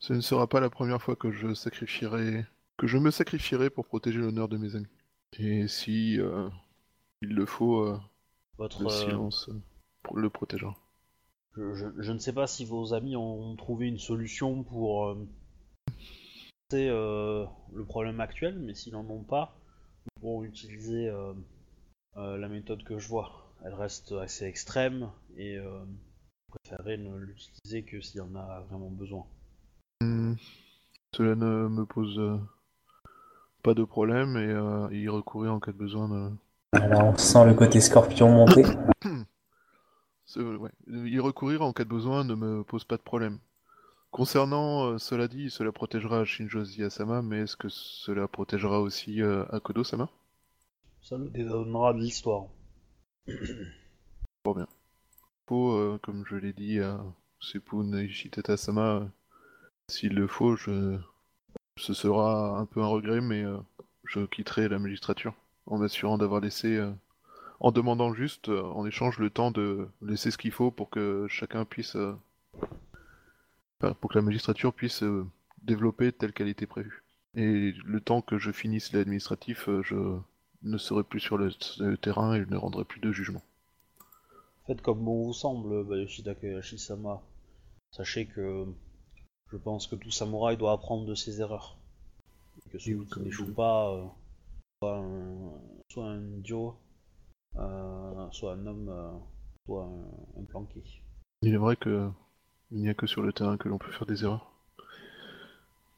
ce 0.00 0.12
ne 0.12 0.20
sera 0.20 0.48
pas 0.48 0.60
la 0.60 0.70
première 0.70 1.00
fois 1.00 1.14
que 1.14 1.30
je 1.30 1.54
sacrifierai. 1.54 2.44
que 2.76 2.86
je 2.86 2.98
me 2.98 3.10
sacrifierai 3.10 3.70
pour 3.70 3.86
protéger 3.86 4.18
l'honneur 4.18 4.48
de 4.48 4.56
mes 4.56 4.74
amis. 4.74 4.86
Et 5.38 5.68
si 5.68 6.18
euh, 6.18 6.48
il 7.22 7.34
le 7.34 7.46
faut, 7.46 7.84
euh, 7.84 8.00
Votre, 8.56 8.82
le 8.82 8.88
euh, 8.88 8.90
silence 8.90 9.48
euh, 9.48 10.20
le 10.20 10.30
protégera. 10.30 10.74
Je, 11.58 11.74
je- 11.74 12.02
je 12.02 12.12
ne 12.12 12.18
sais 12.18 12.32
pas 12.32 12.46
si 12.46 12.64
vos 12.64 12.94
amis 12.94 13.16
ont 13.16 13.56
trouvé 13.56 13.88
une 13.88 13.98
solution 13.98 14.62
pour 14.62 15.06
euh, 15.06 15.26
c'est, 16.70 16.88
euh, 16.88 17.44
le 17.72 17.84
problème 17.84 18.20
actuel, 18.20 18.58
mais 18.60 18.74
s'ils 18.74 18.92
n'en 18.92 19.08
ont 19.10 19.24
pas, 19.24 19.56
ils 20.06 20.20
pourront 20.20 20.44
utiliser 20.44 21.08
euh, 21.08 21.32
euh, 22.16 22.36
la 22.38 22.48
méthode 22.48 22.84
que 22.84 22.98
je 22.98 23.08
vois. 23.08 23.52
Elle 23.64 23.74
reste 23.74 24.12
assez 24.12 24.44
extrême 24.44 25.10
et 25.36 25.56
euh, 25.56 25.80
je 26.48 26.58
préférerais 26.60 26.96
ne 26.96 27.16
l'utiliser 27.16 27.82
que 27.82 28.00
s'il 28.00 28.18
y 28.18 28.20
en 28.20 28.36
a 28.36 28.60
vraiment 28.70 28.90
besoin. 28.90 29.26
Hmm, 30.00 30.34
Cela 31.16 31.34
ne 31.34 31.66
me 31.66 31.84
pose 31.86 32.20
pas 33.64 33.74
de 33.74 33.82
problème 33.82 34.36
et 34.36 34.46
euh, 34.46 34.88
y 34.92 35.08
recourir 35.08 35.52
en 35.54 35.58
cas 35.58 35.72
de 35.72 35.76
besoin. 35.76 36.08
De... 36.08 36.30
On 36.94 37.16
sent 37.16 37.46
le 37.46 37.54
côté 37.54 37.80
scorpion 37.80 38.30
monter. 38.30 38.62
Ouais, 40.36 40.70
Y 40.88 41.18
recourir 41.20 41.62
en 41.62 41.72
cas 41.72 41.84
de 41.84 41.88
besoin 41.88 42.24
ne 42.24 42.34
me 42.34 42.62
pose 42.62 42.84
pas 42.84 42.96
de 42.96 43.02
problème. 43.02 43.38
Concernant 44.10 44.86
euh, 44.86 44.98
cela 44.98 45.28
dit, 45.28 45.50
cela 45.50 45.72
protégera 45.72 46.24
Shinjo 46.24 46.64
Sama, 46.90 47.22
mais 47.22 47.40
est-ce 47.40 47.56
que 47.56 47.68
cela 47.68 48.28
protégera 48.28 48.80
aussi 48.80 49.22
euh, 49.22 49.44
Akodo-sama? 49.50 50.10
Ça 51.02 51.18
nous 51.18 51.28
dédonnera 51.28 51.94
de 51.94 52.00
l'histoire. 52.00 52.46
Fort 54.44 54.54
bien. 54.54 54.68
Faut, 55.46 55.72
euh, 55.72 55.98
comme 56.02 56.24
je 56.26 56.36
l'ai 56.36 56.52
dit 56.52 56.80
à 56.80 57.00
Sepun 57.40 57.92
Ishitata-sama, 57.92 58.96
euh, 58.96 59.06
s'il 59.88 60.14
le 60.14 60.26
faut, 60.26 60.56
je... 60.56 60.98
ce 61.78 61.94
sera 61.94 62.58
un 62.58 62.66
peu 62.66 62.82
un 62.82 62.86
regret, 62.86 63.20
mais 63.20 63.44
je 64.04 64.26
quitterai 64.26 64.68
la 64.68 64.78
magistrature 64.78 65.34
en 65.66 65.78
m'assurant 65.78 66.18
d'avoir 66.18 66.40
laissé, 66.40 66.78
en 67.60 67.72
demandant 67.72 68.12
juste, 68.14 68.48
euh, 68.48 68.62
en 68.62 68.86
échange, 68.86 69.18
le 69.18 69.30
temps 69.30 69.50
de 69.50 69.88
laisser 70.02 70.30
ce 70.30 70.38
qu'il 70.38 70.52
faut 70.52 70.70
pour 70.70 70.90
que 70.90 71.26
chacun 71.28 71.64
puisse, 71.64 71.96
euh, 71.96 72.14
enfin, 73.80 73.94
pour 73.94 74.10
que 74.10 74.18
la 74.18 74.22
magistrature 74.22 74.72
puisse 74.72 75.02
euh, 75.02 75.26
développer 75.62 76.12
telle 76.12 76.32
qu'elle 76.32 76.48
était 76.48 76.66
prévue. 76.66 77.04
Et 77.34 77.72
le 77.84 78.00
temps 78.00 78.22
que 78.22 78.38
je 78.38 78.50
finisse 78.50 78.92
l'administratif, 78.92 79.68
je 79.82 80.18
ne 80.62 80.78
serai 80.78 81.04
plus 81.04 81.20
sur 81.20 81.36
le, 81.36 81.50
le 81.78 81.96
terrain 81.96 82.34
et 82.34 82.42
je 82.42 82.48
ne 82.48 82.56
rendrai 82.56 82.84
plus 82.84 83.00
de 83.00 83.12
jugement. 83.12 83.42
Faites 84.66 84.82
comme 84.82 85.04
bon 85.04 85.26
vous 85.26 85.32
semble, 85.32 85.84
Bayoshi 85.84 86.22
Takahashi-sama. 86.22 87.22
Sachez 87.90 88.26
que 88.26 88.66
je 89.50 89.56
pense 89.56 89.86
que 89.86 89.96
tout 89.96 90.10
samouraï 90.10 90.56
doit 90.56 90.72
apprendre 90.72 91.06
de 91.06 91.14
ses 91.14 91.40
erreurs. 91.40 91.76
Et 92.66 92.70
que 92.70 92.78
celui 92.78 92.96
Oui, 92.96 93.06
qui 93.12 93.20
n'échoue 93.20 93.52
pas 93.52 93.94
euh, 93.94 94.04
soit, 94.80 94.98
un, 94.98 95.52
soit 95.90 96.06
un 96.06 96.32
idiot, 96.36 96.76
soit 97.54 98.52
un 98.52 98.66
homme, 98.66 98.88
euh, 98.88 99.12
soit 99.66 99.84
un, 99.84 100.40
un 100.40 100.44
planqué. 100.44 100.82
Il 101.42 101.54
est 101.54 101.58
vrai 101.58 101.76
que 101.76 102.10
il 102.70 102.78
n'y 102.80 102.88
a 102.88 102.94
que 102.94 103.06
sur 103.06 103.22
le 103.22 103.32
terrain 103.32 103.56
que 103.56 103.68
l'on 103.68 103.78
peut 103.78 103.90
faire 103.92 104.06
des 104.06 104.24
erreurs. 104.24 104.52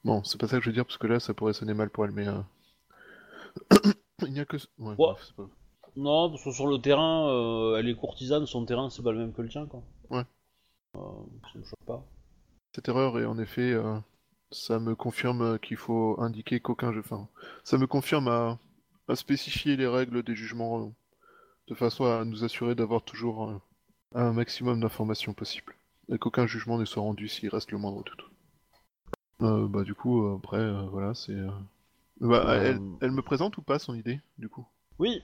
Bon, 0.05 0.23
c'est 0.25 0.39
pas 0.41 0.47
ça 0.49 0.57
que 0.57 0.63
je 0.65 0.71
veux 0.71 0.75
dire 0.75 0.87
parce 0.87 0.99
que 0.99 1.07
là 1.07 1.21
ça 1.21 1.35
pourrait 1.35 1.53
sonner 1.53 1.75
mal 1.75 1.91
pour 1.91 2.05
elle, 2.05 2.13
mais 2.13 2.29
euh... 2.29 2.41
il 4.27 4.33
n'y 4.33 4.41
a 4.41 4.45
que. 4.45 4.57
Ouais, 4.79 4.95
bref, 4.95 5.19
c'est 5.27 5.37
pas- 5.37 5.49
Non, 5.97 6.31
parce 6.31 6.45
que 6.45 6.53
sur 6.53 6.67
le 6.67 6.79
terrain, 6.79 7.29
euh, 7.29 7.77
elle 7.79 7.89
est 7.89 7.97
courtisane, 7.97 8.47
son 8.47 8.65
terrain 8.65 8.89
c'est 8.91 9.03
pas 9.03 9.13
le 9.13 9.19
même 9.19 9.33
que 9.33 9.43
le 9.43 9.49
tien, 9.49 9.67
quoi. 9.67 9.83
Ouais. 10.11 10.25
Euh, 10.97 11.01
ça 11.53 11.59
me 11.59 11.65
choque 11.65 11.85
pas. 11.87 12.05
Cette 12.75 12.89
erreur 12.89 13.19
et 13.19 13.27
en 13.27 13.39
effet, 13.39 13.73
euh, 13.73 13.99
ça 14.53 14.79
me 14.79 14.95
confirme 14.95 15.59
qu'il 15.59 15.77
faut 15.77 16.21
indiquer 16.21 16.61
qu'aucun 16.61 16.93
jeu. 16.93 17.01
Enfin, 17.01 17.29
ça 17.65 17.79
me 17.79 17.87
confirme 17.87 18.29
à, 18.29 18.59
à 19.09 19.17
spécifier 19.17 19.77
les 19.77 19.87
règles 19.87 20.23
des 20.23 20.35
jugements 20.37 20.87
euh, 20.87 20.91
de 21.71 21.75
façon 21.75 22.05
à 22.05 22.25
nous 22.25 22.45
assurer 22.45 22.75
d'avoir 22.75 23.03
toujours 23.03 23.61
un 24.15 24.33
maximum 24.33 24.81
d'informations 24.81 25.33
possibles 25.33 25.75
et 26.13 26.19
qu'aucun 26.19 26.47
jugement 26.47 26.77
ne 26.79 26.85
soit 26.85 27.03
rendu 27.03 27.29
s'il 27.29 27.49
reste 27.49 27.71
le 27.71 27.79
moindre 27.79 28.03
doute. 28.03 28.25
Euh, 29.41 29.69
bah 29.69 29.85
du 29.85 29.95
coup, 29.95 30.27
après, 30.37 30.59
euh, 30.59 30.83
voilà, 30.91 31.15
c'est. 31.15 31.33
euh, 31.33 31.49
Bah, 32.21 32.57
elle, 32.57 32.81
elle 33.01 33.13
me 33.13 33.23
présente 33.23 33.57
ou 33.57 33.63
pas 33.63 33.79
son 33.79 33.95
idée, 33.95 34.21
du 34.37 34.49
coup? 34.49 34.67
Oui. 34.99 35.23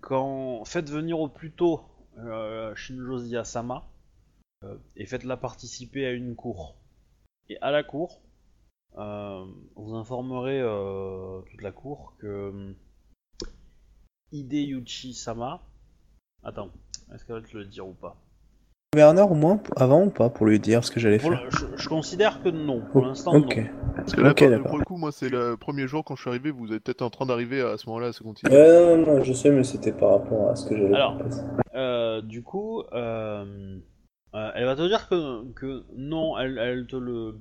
Quand 0.00 0.64
faites 0.64 0.90
venir 0.90 1.20
au 1.20 1.28
plus 1.28 1.52
tôt 1.52 1.82
euh, 2.18 2.74
Shinjo 2.74 3.44
Sama 3.44 3.88
euh, 4.64 4.76
et 4.96 5.06
faites-la 5.06 5.36
participer 5.36 6.04
à 6.04 6.12
une 6.12 6.34
cour. 6.34 6.74
Et 7.48 7.56
à 7.60 7.70
la 7.70 7.84
cour, 7.84 8.20
euh, 8.98 9.46
vous 9.76 9.94
informerez 9.94 10.60
euh, 10.60 11.40
toute 11.42 11.62
la 11.62 11.72
cour 11.72 12.14
que 12.18 12.74
Hideyuchi 14.38 15.14
Sama. 15.14 15.60
Attends, 16.42 16.70
est-ce 17.14 17.24
qu'elle 17.24 17.36
va 17.36 17.42
te 17.42 17.56
le 17.56 17.64
dire 17.64 17.86
ou 17.86 17.92
pas? 17.92 18.16
Gouverneur 18.92 19.30
au 19.30 19.34
moins 19.34 19.60
avant 19.76 20.04
ou 20.04 20.10
pas 20.10 20.28
pour 20.28 20.46
lui 20.46 20.58
dire 20.60 20.84
ce 20.84 20.90
que 20.90 21.00
j'allais 21.00 21.18
faire 21.18 21.42
le- 21.44 21.50
je, 21.50 21.66
je 21.82 21.88
considère 21.88 22.42
que 22.42 22.48
non. 22.48 22.80
Pour 22.92 23.02
Oh, 23.02 23.06
l'instant, 23.06 23.34
Ok. 23.34 23.56
non. 23.56 23.64
Parce 23.96 24.12
que 24.14 24.20
là, 24.20 24.34
pour, 24.34 24.78
le 24.78 24.84
coup, 24.84 24.96
moi, 24.96 25.10
c'est 25.12 25.28
le 25.28 25.56
premier 25.56 25.86
jour 25.88 26.04
quand 26.04 26.16
je 26.16 26.22
suis 26.22 26.30
arrivé, 26.30 26.50
vous 26.50 26.72
êtes 26.72 26.82
peut-être 26.82 27.02
en 27.02 27.10
train 27.10 27.26
d'arriver 27.26 27.60
à 27.60 27.76
ce 27.78 27.86
moment-là 27.88 28.08
à 28.08 28.12
seconde 28.12 28.38
City. 28.38 28.52
Euh, 28.52 28.96
non, 28.96 29.16
non, 29.16 29.22
je 29.22 29.32
sais, 29.32 29.50
mais 29.50 29.64
c'était 29.64 29.92
par 29.92 30.10
rapport 30.10 30.50
à 30.50 30.56
ce 30.56 30.68
que 30.68 30.76
j'allais 30.76 30.94
Alors. 30.94 31.16
passer. 31.18 31.40
Euh, 31.74 32.20
du 32.20 32.42
coup, 32.42 32.82
euh, 32.92 33.78
euh, 34.34 34.50
elle 34.54 34.64
va 34.64 34.76
te 34.76 34.86
dire 34.86 35.08
que, 35.08 35.44
que 35.52 35.84
non, 35.96 36.36
elle, 36.38 36.58
elle 36.58 36.86
te 36.86 36.96
le, 36.96 37.36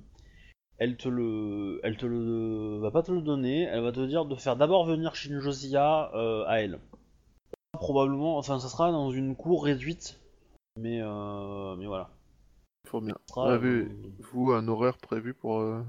elle 0.84 0.98
te 0.98 1.08
le, 1.08 1.80
elle 1.84 1.96
te 1.96 2.06
le, 2.06 2.78
va 2.80 2.92
pas 2.92 3.04
te 3.04 3.12
le 3.14 3.22
donner. 3.22 3.62
Elle 3.64 3.84
va 3.84 3.94
te 3.94 4.06
dire 4.06 4.26
de 4.26 4.36
faire 4.36 4.58
d'abord 4.58 4.86
venir 4.86 5.16
Shinjozia 5.16 6.14
euh, 6.14 6.44
à 6.46 6.62
elle. 6.62 6.82
Probablement, 7.72 8.38
enfin, 8.38 8.60
ça 8.60 8.68
sera 8.68 8.92
dans 8.92 9.10
une 9.10 9.34
cour 9.36 9.64
réduite, 9.64 10.20
mais 10.78 11.00
euh, 11.02 11.76
mais 11.78 11.86
voilà. 11.86 12.10
Fort 12.86 13.02
bien. 13.02 13.16
Sera, 13.30 13.54
Avez-vous 13.54 14.52
un 14.52 14.68
horaire 14.68 14.98
prévu 14.98 15.34
pour... 15.34 15.60
euh, 15.62 15.82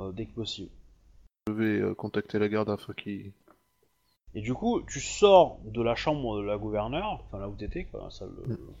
euh, 0.00 0.10
dès 0.10 0.26
que 0.26 0.34
possible. 0.34 0.72
Je 1.46 1.52
vais 1.52 1.80
euh, 1.80 1.94
contacter 1.94 2.40
la 2.40 2.48
garde 2.48 2.70
afin 2.70 2.92
qu'il... 2.92 3.32
Et 4.34 4.40
du 4.40 4.52
coup, 4.52 4.82
tu 4.82 5.00
sors 5.00 5.60
de 5.64 5.80
la 5.80 5.94
chambre 5.94 6.38
de 6.38 6.42
la 6.42 6.58
gouverneure, 6.58 7.22
enfin 7.24 7.38
là 7.38 7.48
où 7.48 7.54
t'étais, 7.54 7.84
quoi, 7.84 8.02
la 8.04 8.10
salle 8.10 8.34
de- 8.34 8.52
Mm. 8.54 8.74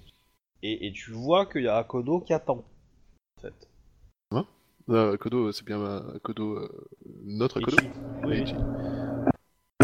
et, 0.64 0.86
et 0.88 0.92
tu 0.92 1.12
vois 1.12 1.46
qu'il 1.46 1.62
y 1.62 1.68
a 1.68 1.76
Akodo 1.76 2.20
qui 2.20 2.32
attend. 2.32 2.64
En 3.38 3.40
fait. 3.42 3.69
Euh, 4.88 5.16
Kodo, 5.16 5.52
c'est 5.52 5.64
bien 5.64 5.80
euh, 5.80 6.00
Kodo, 6.22 6.56
euh, 6.56 6.68
notre 7.24 7.60
Kodo 7.60 7.76
Ichi. 7.76 7.90
Oui. 8.24 8.42
Ichi. 8.42 8.54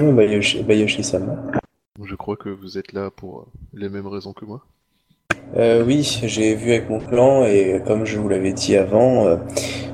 Mmh, 0.00 0.16
Bayoshi, 0.16 0.62
Bayoshi-sama. 0.62 1.36
Je 2.02 2.14
crois 2.14 2.36
que 2.36 2.48
vous 2.48 2.78
êtes 2.78 2.92
là 2.92 3.10
pour 3.10 3.40
euh, 3.40 3.44
les 3.72 3.88
mêmes 3.88 4.06
raisons 4.06 4.32
que 4.32 4.44
moi. 4.44 4.64
Euh, 5.56 5.84
oui, 5.84 6.20
j'ai 6.24 6.54
vu 6.54 6.72
avec 6.72 6.90
mon 6.90 6.98
clan 6.98 7.44
et 7.44 7.80
comme 7.86 8.04
je 8.04 8.18
vous 8.18 8.28
l'avais 8.28 8.52
dit 8.52 8.76
avant, 8.76 9.26
euh, 9.26 9.36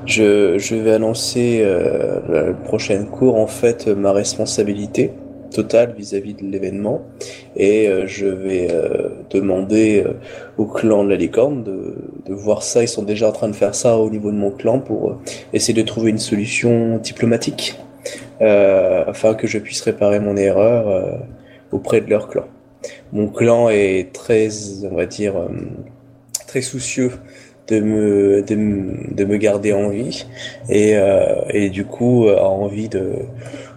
je, 0.05 0.57
je 0.57 0.75
vais 0.75 0.91
annoncer 0.93 1.61
euh, 1.63 2.19
la 2.27 2.53
prochaine 2.53 3.07
cour 3.07 3.35
en 3.35 3.47
fait 3.47 3.87
ma 3.87 4.11
responsabilité 4.11 5.11
totale 5.53 5.93
vis-à-vis 5.97 6.33
de 6.33 6.43
l'événement 6.43 7.01
et 7.55 7.87
euh, 7.87 8.05
je 8.07 8.25
vais 8.25 8.67
euh, 8.71 9.09
demander 9.29 10.03
euh, 10.05 10.13
au 10.57 10.65
clan 10.65 11.03
de 11.05 11.09
la 11.09 11.15
licorne 11.15 11.63
de, 11.63 12.33
voir 12.33 12.63
ça. 12.63 12.81
Ils 12.81 12.87
sont 12.87 13.03
déjà 13.03 13.29
en 13.29 13.31
train 13.31 13.47
de 13.47 13.55
faire 13.55 13.75
ça 13.75 13.97
au 13.97 14.09
niveau 14.09 14.31
de 14.31 14.37
mon 14.37 14.51
clan 14.51 14.79
pour 14.79 15.17
essayer 15.53 15.79
de 15.79 15.85
trouver 15.85 16.09
une 16.09 16.17
solution 16.17 16.97
diplomatique 16.97 17.79
afin 18.41 19.35
que 19.35 19.47
je 19.47 19.59
puisse 19.59 19.81
réparer 19.81 20.19
mon 20.19 20.35
erreur 20.35 21.19
auprès 21.71 22.01
de 22.01 22.09
leur 22.09 22.27
clan. 22.27 22.43
Mon 23.13 23.27
clan 23.27 23.69
est 23.69 24.11
très, 24.11 24.49
on 24.91 24.95
va 24.95 25.05
dire, 25.05 25.35
très 26.47 26.61
soucieux 26.61 27.11
de 27.69 27.79
me, 27.79 28.41
de, 28.41 28.55
me- 28.55 29.13
de 29.13 29.23
me 29.23 29.37
garder 29.37 29.71
en 29.71 29.87
vie 29.89 30.25
et, 30.69 30.95
et 31.51 31.69
du 31.69 31.85
coup 31.85 32.27
a 32.27 32.49
envie 32.49 32.89
de, 32.89 33.19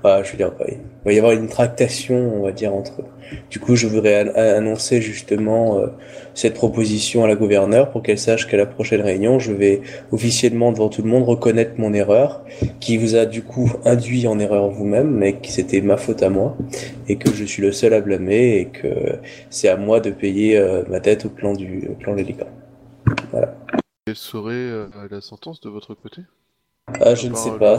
ah, 0.05 0.23
je 0.23 0.33
veux 0.33 0.37
dire, 0.39 0.53
il 0.69 0.79
va 1.05 1.13
y 1.13 1.19
avoir 1.19 1.33
une 1.33 1.49
tractation, 1.49 2.17
on 2.37 2.43
va 2.43 2.53
dire, 2.53 2.75
entre 2.75 3.03
eux. 3.03 3.05
Du 3.51 3.59
coup, 3.59 3.75
je 3.75 3.87
voudrais 3.89 4.29
an- 4.29 4.33
annoncer 4.37 5.01
justement 5.01 5.79
euh, 5.79 5.89
cette 6.35 6.55
proposition 6.55 7.25
à 7.25 7.29
la 7.29 7.35
gouverneure 7.35 7.91
pour 7.91 8.03
qu'elle 8.03 8.19
sache 8.19 8.47
qu'à 8.47 8.57
la 8.57 8.67
prochaine 8.67 9.01
réunion, 9.01 9.39
je 9.39 9.53
vais 9.53 9.81
officiellement 10.13 10.71
devant 10.71 10.89
tout 10.89 11.03
le 11.03 11.09
monde 11.09 11.25
reconnaître 11.25 11.73
mon 11.79 11.93
erreur, 11.93 12.45
qui 12.79 12.97
vous 12.99 13.17
a 13.17 13.27
du 13.27 13.43
coup 13.43 13.73
induit 13.85 14.27
en 14.29 14.39
erreur 14.39 14.69
vous-même, 14.71 15.11
mais 15.11 15.33
que 15.35 15.49
c'était 15.49 15.81
ma 15.81 15.97
faute 15.97 16.23
à 16.23 16.31
moi, 16.31 16.57
et 17.09 17.17
que 17.17 17.33
je 17.33 17.45
suis 17.45 17.63
le 17.63 17.73
seul 17.73 17.95
à 17.95 18.01
blâmer, 18.01 18.59
et 18.59 18.67
que 18.67 18.89
c'est 19.51 19.69
à 19.69 19.77
moi 19.77 20.01
de 20.01 20.11
payer 20.11 20.57
euh, 20.57 20.85
ma 20.89 21.01
dette 21.01 21.25
au 21.27 21.31
clan 21.31 21.55
du 21.55 21.89
au 21.89 21.95
clan 21.95 22.15
l'Hélicorne. 22.15 22.51
Quelle 24.07 24.15
serait 24.15 24.53
euh, 24.53 24.87
la 25.11 25.21
sentence 25.21 25.61
de 25.61 25.69
votre 25.69 25.95
côté? 25.95 26.23
Ah, 27.01 27.17
je 27.17 27.27
ne 27.27 27.35
sais 27.35 27.51
pas. 27.59 27.79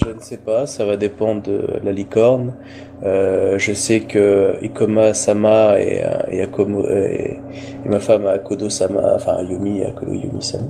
Je 0.00 0.10
ne 0.10 0.20
sais 0.20 0.36
pas, 0.36 0.66
ça 0.66 0.84
va 0.84 0.96
dépendre 0.96 1.42
de 1.42 1.80
la 1.82 1.92
licorne. 1.92 2.54
Euh, 3.02 3.58
je 3.58 3.72
sais 3.72 4.00
que 4.00 4.56
Ikoma 4.62 5.12
Sama 5.12 5.80
et, 5.80 6.04
euh, 6.04 6.20
et 6.30 7.38
ma 7.84 7.98
femme 7.98 8.26
Akodo 8.26 8.70
Sama, 8.70 9.14
enfin 9.14 9.42
Yumi, 9.42 9.84
Akodo 9.84 10.12
Yumi 10.12 10.42
Sama, 10.42 10.68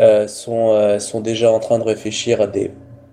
euh, 0.00 0.26
sont, 0.28 0.70
euh, 0.70 0.98
sont 0.98 1.20
déjà 1.20 1.52
en 1.52 1.58
train 1.58 1.78
de 1.78 1.84
réfléchir 1.84 2.40
à 2.40 2.46
des, 2.46 2.70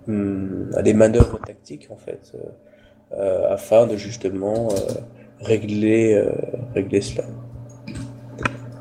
hum, 0.08 0.70
à 0.74 0.82
des 0.82 0.94
manœuvres 0.94 1.38
tactiques 1.44 1.88
en 1.90 1.96
fait, 1.96 2.32
euh, 2.34 3.18
euh, 3.18 3.52
afin 3.52 3.86
de 3.86 3.96
justement 3.96 4.68
euh, 4.70 4.76
régler, 5.40 6.14
euh, 6.14 6.30
régler 6.74 7.02
cela. 7.02 7.24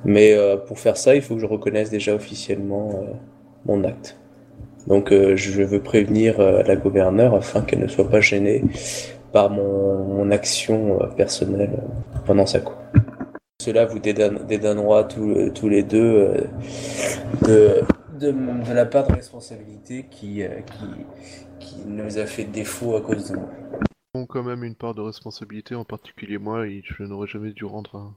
Mais 0.06 0.34
euh, 0.34 0.56
pour 0.56 0.80
faire 0.80 0.98
ça, 0.98 1.16
il 1.16 1.22
faut 1.22 1.36
que 1.36 1.42
je 1.42 1.48
reconnaisse 1.48 1.90
déjà 1.90 2.14
officiellement 2.14 2.92
euh, 3.02 3.14
mon 3.66 3.84
acte. 3.84 4.18
Donc 4.88 5.12
euh, 5.12 5.36
je 5.36 5.64
veux 5.64 5.82
prévenir 5.82 6.40
euh, 6.40 6.62
la 6.64 6.76
gouverneure 6.76 7.36
afin 7.36 7.62
qu'elle 7.62 7.80
ne 7.80 7.88
soit 7.88 8.10
pas 8.10 8.22
gênée 8.22 8.64
par 9.32 9.50
mon, 9.50 10.04
mon 10.06 10.32
action 10.32 11.02
euh, 11.02 11.08
personnelle 11.08 11.72
euh, 11.78 12.20
pendant 12.26 12.46
sa 12.46 12.60
cour. 12.60 12.78
Cela 13.62 13.86
vous 13.86 14.00
dédonnera 14.00 15.06
tous, 15.06 15.50
tous 15.56 15.70
les 15.70 15.82
deux 15.84 15.98
euh, 15.98 16.42
de, 17.48 17.82
de, 18.20 18.32
de 18.32 18.74
la 18.74 18.86
part 18.86 19.08
de 19.08 19.14
responsabilité 19.14 20.06
qui, 20.12 20.44
euh, 20.44 20.62
qui, 20.62 20.86
qui 21.60 21.86
nous 21.86 22.18
a 22.20 22.26
fait 22.26 22.44
défaut 22.44 22.96
à 22.96 23.02
cause 23.02 23.32
de 23.32 23.38
moi. 23.38 23.50
ont 24.14 24.26
quand 24.26 24.44
même 24.44 24.64
une 24.64 24.76
part 24.76 24.94
de 24.94 25.02
responsabilité, 25.02 25.76
en 25.76 25.86
particulier 25.86 26.38
moi, 26.38 26.68
et 26.68 26.82
je 26.86 27.04
n'aurais 27.04 27.28
jamais 27.28 27.52
dû 27.52 27.66
rendre 27.66 27.96
un, 27.96 28.16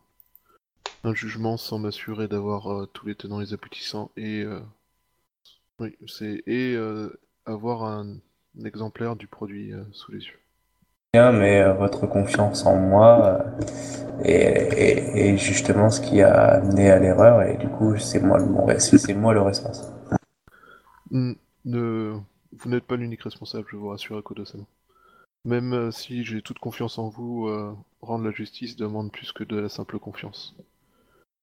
un 1.05 1.15
jugement 1.15 1.57
sans 1.57 1.79
m'assurer 1.79 2.29
d'avoir 2.29 2.73
euh, 2.73 2.87
tous 2.93 3.07
les 3.07 3.15
tenants 3.15 3.41
et 3.41 3.45
les 3.47 3.55
aboutissants 3.55 4.11
et 4.17 4.43
euh, 4.43 4.61
oui, 5.81 5.97
c'est 6.07 6.43
et 6.47 6.75
euh, 6.77 7.19
avoir 7.45 7.83
un, 7.85 8.17
un 8.59 8.65
exemplaire 8.65 9.17
du 9.17 9.27
produit 9.27 9.73
euh, 9.73 9.85
sous 9.93 10.13
les 10.13 10.21
yeux. 10.25 10.39
Bien, 11.15 11.33
mais 11.33 11.61
euh, 11.61 11.73
votre 11.75 12.07
confiance 12.07 12.65
en 12.67 12.77
moi 12.77 13.45
est, 14.25 15.37
justement 15.37 15.91
ce 15.91 16.01
qui 16.01 16.23
a 16.23 16.35
amené 16.57 16.91
à 16.91 16.99
l'erreur 16.99 17.43
et 17.43 17.57
du 17.57 17.69
coup 17.69 17.97
c'est 17.99 18.21
moi 18.21 18.39
le 18.39 18.79
c'est 18.79 19.15
moi 19.15 19.35
le 19.35 19.43
responsable. 19.43 19.93
Hmm, 21.11 21.35
ne- 21.67 22.19
vous 22.53 22.69
n'êtes 22.71 22.85
pas 22.87 22.97
l'unique 22.97 23.23
responsable, 23.23 23.67
je 23.71 23.77
vous 23.77 23.89
rassure, 23.89 24.17
Akodo-sama. 24.19 24.65
Même 25.45 25.93
si 25.93 26.25
j'ai 26.25 26.43
toute 26.43 26.59
confiance 26.61 26.99
en 26.99 27.09
vous, 27.11 27.49
rendre 28.03 28.25
la 28.25 28.33
justice 28.33 28.77
demande 28.77 29.13
plus 29.13 29.33
que 29.33 29.45
de 29.45 29.57
la 29.59 29.69
simple 29.71 29.99
confiance. 29.99 30.57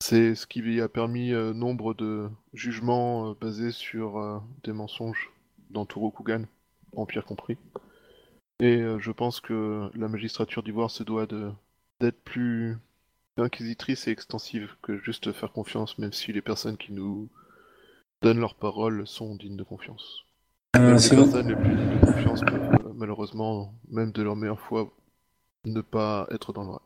C'est 0.07 0.35
ce 0.35 0.45
qui 0.45 0.79
a 0.81 0.87
permis 0.87 1.33
euh, 1.33 1.51
nombre 1.51 1.95
de 1.95 2.29
jugements 2.53 3.31
euh, 3.31 3.33
basés 3.41 3.71
sur 3.71 4.19
euh, 4.19 4.37
des 4.63 4.71
mensonges 4.71 5.31
dans 5.71 5.87
tout 5.87 5.99
Rokugan, 5.99 6.43
Empire 6.95 7.25
compris. 7.25 7.57
Et 8.59 8.83
je 8.99 9.11
pense 9.11 9.41
que 9.41 9.89
la 9.95 10.07
magistrature 10.07 10.61
d'Ivoire 10.61 10.91
se 10.91 11.01
doit 11.03 11.25
d'être 11.25 12.23
plus 12.23 12.77
inquisitrice 13.35 14.07
et 14.07 14.11
extensive 14.11 14.75
que 14.83 14.95
juste 14.99 15.33
faire 15.33 15.51
confiance, 15.51 15.97
même 15.97 16.13
si 16.13 16.31
les 16.31 16.41
personnes 16.41 16.77
qui 16.77 16.93
nous 16.93 17.27
donnent 18.21 18.39
leur 18.39 18.53
parole 18.53 19.07
sont 19.07 19.35
dignes 19.35 19.57
de 19.57 19.63
confiance. 19.63 20.23
Même 20.75 20.97
les 20.97 21.09
personnes 21.09 21.47
les 21.47 21.55
plus 21.55 21.75
dignes 21.75 21.99
de 21.99 22.05
confiance 22.05 22.41
peuvent 22.41 22.93
malheureusement, 22.95 23.73
même 23.89 24.11
de 24.11 24.21
leur 24.21 24.35
meilleure 24.35 24.61
foi, 24.61 24.93
ne 25.65 25.81
pas 25.81 26.27
être 26.29 26.53
dans 26.53 26.63
le 26.63 26.69
vrai. 26.69 26.79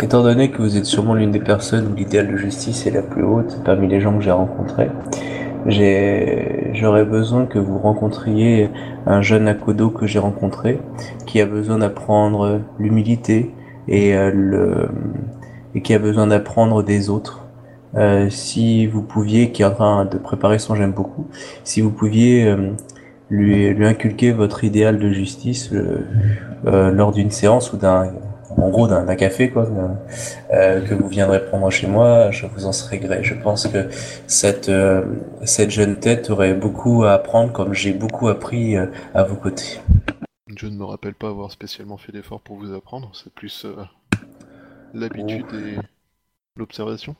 Étant 0.00 0.22
donné 0.22 0.52
que 0.52 0.62
vous 0.62 0.76
êtes 0.76 0.84
sûrement 0.84 1.14
l'une 1.14 1.32
des 1.32 1.40
personnes 1.40 1.90
où 1.90 1.94
l'idéal 1.96 2.30
de 2.30 2.36
justice 2.36 2.86
est 2.86 2.92
la 2.92 3.02
plus 3.02 3.24
haute 3.24 3.60
parmi 3.64 3.88
les 3.88 4.00
gens 4.00 4.16
que 4.16 4.22
j'ai 4.22 4.30
rencontrés, 4.30 4.90
j'aurais 5.66 7.04
besoin 7.04 7.46
que 7.46 7.58
vous 7.58 7.78
rencontriez 7.78 8.70
un 9.06 9.22
jeune 9.22 9.48
Akodo 9.48 9.90
que 9.90 10.06
j'ai 10.06 10.20
rencontré, 10.20 10.78
qui 11.26 11.40
a 11.40 11.46
besoin 11.46 11.78
d'apprendre 11.78 12.60
l'humilité 12.78 13.52
et 13.88 14.14
euh, 14.14 14.30
le, 14.32 14.88
et 15.74 15.82
qui 15.82 15.94
a 15.94 15.98
besoin 15.98 16.28
d'apprendre 16.28 16.84
des 16.84 17.10
autres. 17.10 17.46
Euh, 17.96 18.30
si 18.30 18.86
vous 18.86 19.02
pouviez, 19.02 19.50
qui 19.50 19.62
est 19.62 19.64
en 19.64 19.72
train 19.72 20.04
de 20.04 20.18
préparer 20.18 20.60
son 20.60 20.76
j'aime 20.76 20.92
beaucoup, 20.92 21.26
si 21.64 21.80
vous 21.80 21.90
pouviez 21.90 22.46
euh, 22.46 22.70
lui, 23.30 23.74
lui 23.74 23.86
inculquer 23.86 24.32
votre 24.32 24.64
idéal 24.64 24.98
de 24.98 25.10
justice 25.10 25.70
euh, 25.72 26.06
euh, 26.66 26.90
lors 26.90 27.12
d'une 27.12 27.30
séance 27.30 27.72
ou 27.72 27.76
d'un, 27.76 28.12
en 28.56 28.68
gros 28.70 28.88
d'un 28.88 29.14
café 29.16 29.50
quoi, 29.50 29.68
euh, 30.52 30.80
que 30.80 30.94
vous 30.94 31.08
viendrez 31.08 31.44
prendre 31.44 31.70
chez 31.70 31.86
moi, 31.86 32.30
je 32.30 32.46
vous 32.46 32.66
en 32.66 32.72
serai 32.72 32.98
gré. 32.98 33.22
Je 33.22 33.34
pense 33.34 33.66
que 33.66 33.88
cette 34.26 34.68
euh, 34.68 35.04
cette 35.44 35.70
jeune 35.70 35.96
tête 35.96 36.30
aurait 36.30 36.54
beaucoup 36.54 37.04
à 37.04 37.12
apprendre, 37.12 37.52
comme 37.52 37.74
j'ai 37.74 37.92
beaucoup 37.92 38.28
appris 38.28 38.76
euh, 38.76 38.86
à 39.14 39.22
vos 39.24 39.36
côtés. 39.36 39.80
Je 40.56 40.66
ne 40.66 40.76
me 40.76 40.84
rappelle 40.84 41.14
pas 41.14 41.28
avoir 41.28 41.50
spécialement 41.52 41.98
fait 41.98 42.12
d'efforts 42.12 42.40
pour 42.40 42.56
vous 42.56 42.72
apprendre, 42.74 43.10
c'est 43.14 43.32
plus 43.32 43.66
l'habitude 44.94 45.46
et 45.52 45.76
l'observation. 46.56 47.14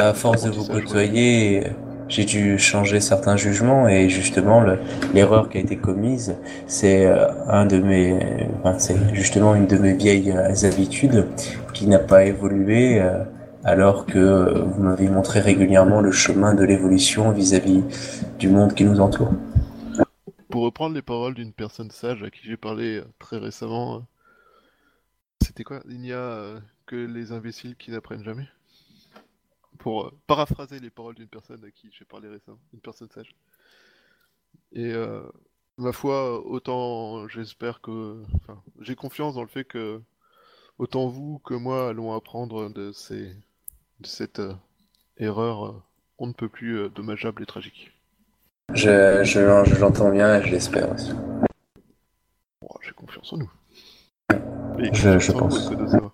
À 0.00 0.14
force 0.14 0.44
de 0.44 0.50
vous 0.50 0.64
côtoyer, 0.64 1.64
j'ai 2.08 2.24
dû 2.24 2.56
changer 2.58 3.00
certains 3.00 3.36
jugements 3.36 3.88
et 3.88 4.08
justement 4.08 4.60
le- 4.60 4.78
l'erreur 5.12 5.48
qui 5.48 5.58
a 5.58 5.60
été 5.60 5.76
commise, 5.76 6.36
c'est 6.68 7.06
euh, 7.06 7.26
un 7.48 7.66
de 7.66 7.78
mes, 7.78 8.16
enfin, 8.60 8.78
c'est 8.78 8.96
justement 9.12 9.56
une 9.56 9.66
de 9.66 9.76
mes 9.76 9.94
vieilles 9.94 10.30
euh, 10.30 10.54
habitudes 10.68 11.26
qui 11.74 11.88
n'a 11.88 11.98
pas 11.98 12.24
évolué 12.24 13.00
euh, 13.00 13.24
alors 13.64 14.06
que 14.06 14.62
vous 14.66 14.80
m'avez 14.82 15.08
montré 15.08 15.40
régulièrement 15.40 16.00
le 16.00 16.12
chemin 16.12 16.54
de 16.54 16.62
l'évolution 16.64 17.32
vis-à-vis 17.32 17.82
du 18.38 18.48
monde 18.48 18.74
qui 18.74 18.84
nous 18.84 19.00
entoure. 19.00 19.32
Pour 20.50 20.60
reprendre 20.64 20.94
les 20.94 21.00
paroles 21.00 21.32
d'une 21.32 21.54
personne 21.54 21.90
sage 21.90 22.22
à 22.22 22.28
qui 22.30 22.40
j'ai 22.44 22.58
parlé 22.58 23.02
très 23.18 23.38
récemment, 23.38 24.06
c'était 25.42 25.64
quoi 25.64 25.82
Il 25.88 25.98
n'y 25.98 26.12
a 26.12 26.60
que 26.86 26.94
les 26.94 27.32
imbéciles 27.32 27.74
qui 27.74 27.90
n'apprennent 27.90 28.22
jamais? 28.22 28.48
Pour 29.78 30.06
euh, 30.06 30.12
paraphraser 30.26 30.80
les 30.80 30.90
paroles 30.90 31.14
d'une 31.14 31.28
personne 31.28 31.64
à 31.64 31.70
qui 31.70 31.90
j'ai 31.92 32.04
parlé 32.04 32.28
récemment, 32.28 32.58
une 32.72 32.80
personne 32.80 33.08
sage. 33.10 33.34
Et 34.72 34.92
euh, 34.92 35.22
ma 35.76 35.92
foi, 35.92 36.44
autant 36.44 37.26
j'espère 37.28 37.80
que... 37.80 38.22
Enfin, 38.36 38.62
j'ai 38.80 38.96
confiance 38.96 39.34
dans 39.34 39.42
le 39.42 39.48
fait 39.48 39.64
que 39.64 40.00
autant 40.78 41.08
vous 41.08 41.38
que 41.40 41.54
moi 41.54 41.88
allons 41.88 42.12
apprendre 42.14 42.68
de, 42.70 42.92
ces... 42.92 43.34
de 44.00 44.06
cette 44.06 44.40
euh, 44.40 44.54
erreur 45.16 45.66
euh, 45.66 45.82
on 46.18 46.26
ne 46.26 46.32
peut 46.32 46.48
plus 46.48 46.90
dommageable 46.90 47.44
et 47.44 47.46
tragique. 47.46 47.92
Je, 48.74 49.22
je, 49.24 49.64
je 49.64 49.80
l'entends 49.80 50.10
bien 50.10 50.40
et 50.40 50.44
je 50.44 50.50
l'espère 50.50 50.90
aussi. 50.92 51.12
J'ai 52.82 52.92
confiance 52.92 53.32
en 53.32 53.36
nous. 53.38 53.50
Et 54.80 54.92
Je- 54.92 55.18
je 55.20 55.32
en 55.32 55.38
pense. 55.38 55.70
vous. 55.72 56.10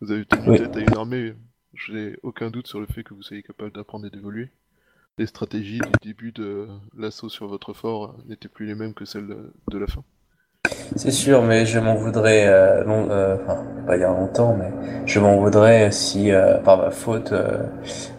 Vous 0.00 0.10
avez 0.12 0.24
tenu 0.24 0.48
Oui. 0.48 0.58
tête 0.58 0.76
à 0.76 0.80
une 0.80 0.96
armée 0.96 1.34
Je 1.74 1.92
n'ai 1.92 2.16
aucun 2.22 2.50
doute 2.50 2.68
sur 2.68 2.78
le 2.78 2.86
fait 2.86 3.02
que 3.02 3.14
vous 3.14 3.22
soyez 3.22 3.42
capable 3.42 3.72
d'apprendre 3.72 4.06
et 4.06 4.10
d'évoluer. 4.10 4.48
Les 5.18 5.26
stratégies 5.26 5.78
du 5.78 6.08
début 6.08 6.32
de 6.32 6.68
l'assaut 6.96 7.28
sur 7.28 7.46
votre 7.46 7.72
fort 7.72 8.16
n'étaient 8.26 8.48
plus 8.48 8.66
les 8.66 8.74
mêmes 8.74 8.94
que 8.94 9.04
celles 9.04 9.26
de, 9.26 9.78
la 9.78 9.86
fin. 9.86 10.02
C'est 10.96 11.10
sûr, 11.10 11.42
mais 11.42 11.66
je 11.66 11.78
m'en 11.78 11.94
voudrais, 11.94 12.46
euh, 12.46 12.84
long, 12.84 13.08
euh, 13.10 13.36
enfin, 13.42 13.64
pas 13.86 13.96
dire 13.96 14.10
longtemps, 14.10 14.56
mais 14.56 14.72
je 15.06 15.18
m'en 15.20 15.38
voudrais 15.38 15.90
si, 15.90 16.30
euh, 16.30 16.58
par 16.58 16.78
ma 16.78 16.90
faute, 16.90 17.32
euh, 17.32 17.64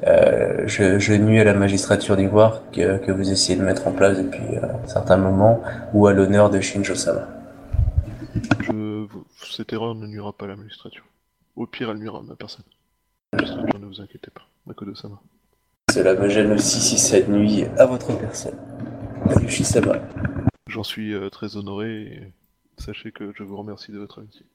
euh, 0.05 0.63
je, 0.67 0.99
je 0.99 1.13
nuis 1.13 1.39
à 1.39 1.43
la 1.43 1.53
magistrature 1.53 2.17
d'Ivoire 2.17 2.61
que, 2.71 2.97
que 2.97 3.11
vous 3.11 3.31
essayez 3.31 3.57
de 3.57 3.63
mettre 3.63 3.87
en 3.87 3.91
place 3.91 4.17
depuis 4.17 4.57
un 4.57 4.87
certain 4.87 5.17
moment, 5.17 5.61
ou 5.93 6.07
à 6.07 6.13
l'honneur 6.13 6.49
de 6.49 6.59
Shinjo-sama. 6.59 7.27
Je... 8.61 9.05
Cette 9.49 9.71
erreur 9.73 9.95
ne 9.95 10.07
nuira 10.07 10.33
pas 10.33 10.45
à 10.45 10.49
la 10.49 10.55
magistrature. 10.55 11.05
Au 11.55 11.65
pire, 11.65 11.89
elle 11.89 11.97
nuira 11.97 12.19
à 12.19 12.21
ma 12.21 12.35
personne. 12.35 12.65
Magistrature, 13.35 13.79
ne 13.79 13.85
vous 13.85 14.01
inquiétez 14.01 14.31
pas. 14.31 14.41
Makoto-sama. 14.65 15.19
Cela 15.91 16.15
me 16.15 16.29
gêne 16.29 16.51
aussi 16.53 16.79
si 16.79 16.97
ça 16.97 17.19
nuit 17.21 17.65
à 17.77 17.85
votre 17.85 18.17
personne. 18.17 18.55
Ayushi-sama. 19.29 19.97
J'en 20.67 20.83
suis 20.83 21.13
euh, 21.13 21.29
très 21.29 21.57
honoré 21.57 22.01
et 22.01 22.33
sachez 22.77 23.11
que 23.11 23.31
je 23.35 23.43
vous 23.43 23.57
remercie 23.57 23.91
de 23.91 23.99
votre 23.99 24.19
amitié. 24.19 24.45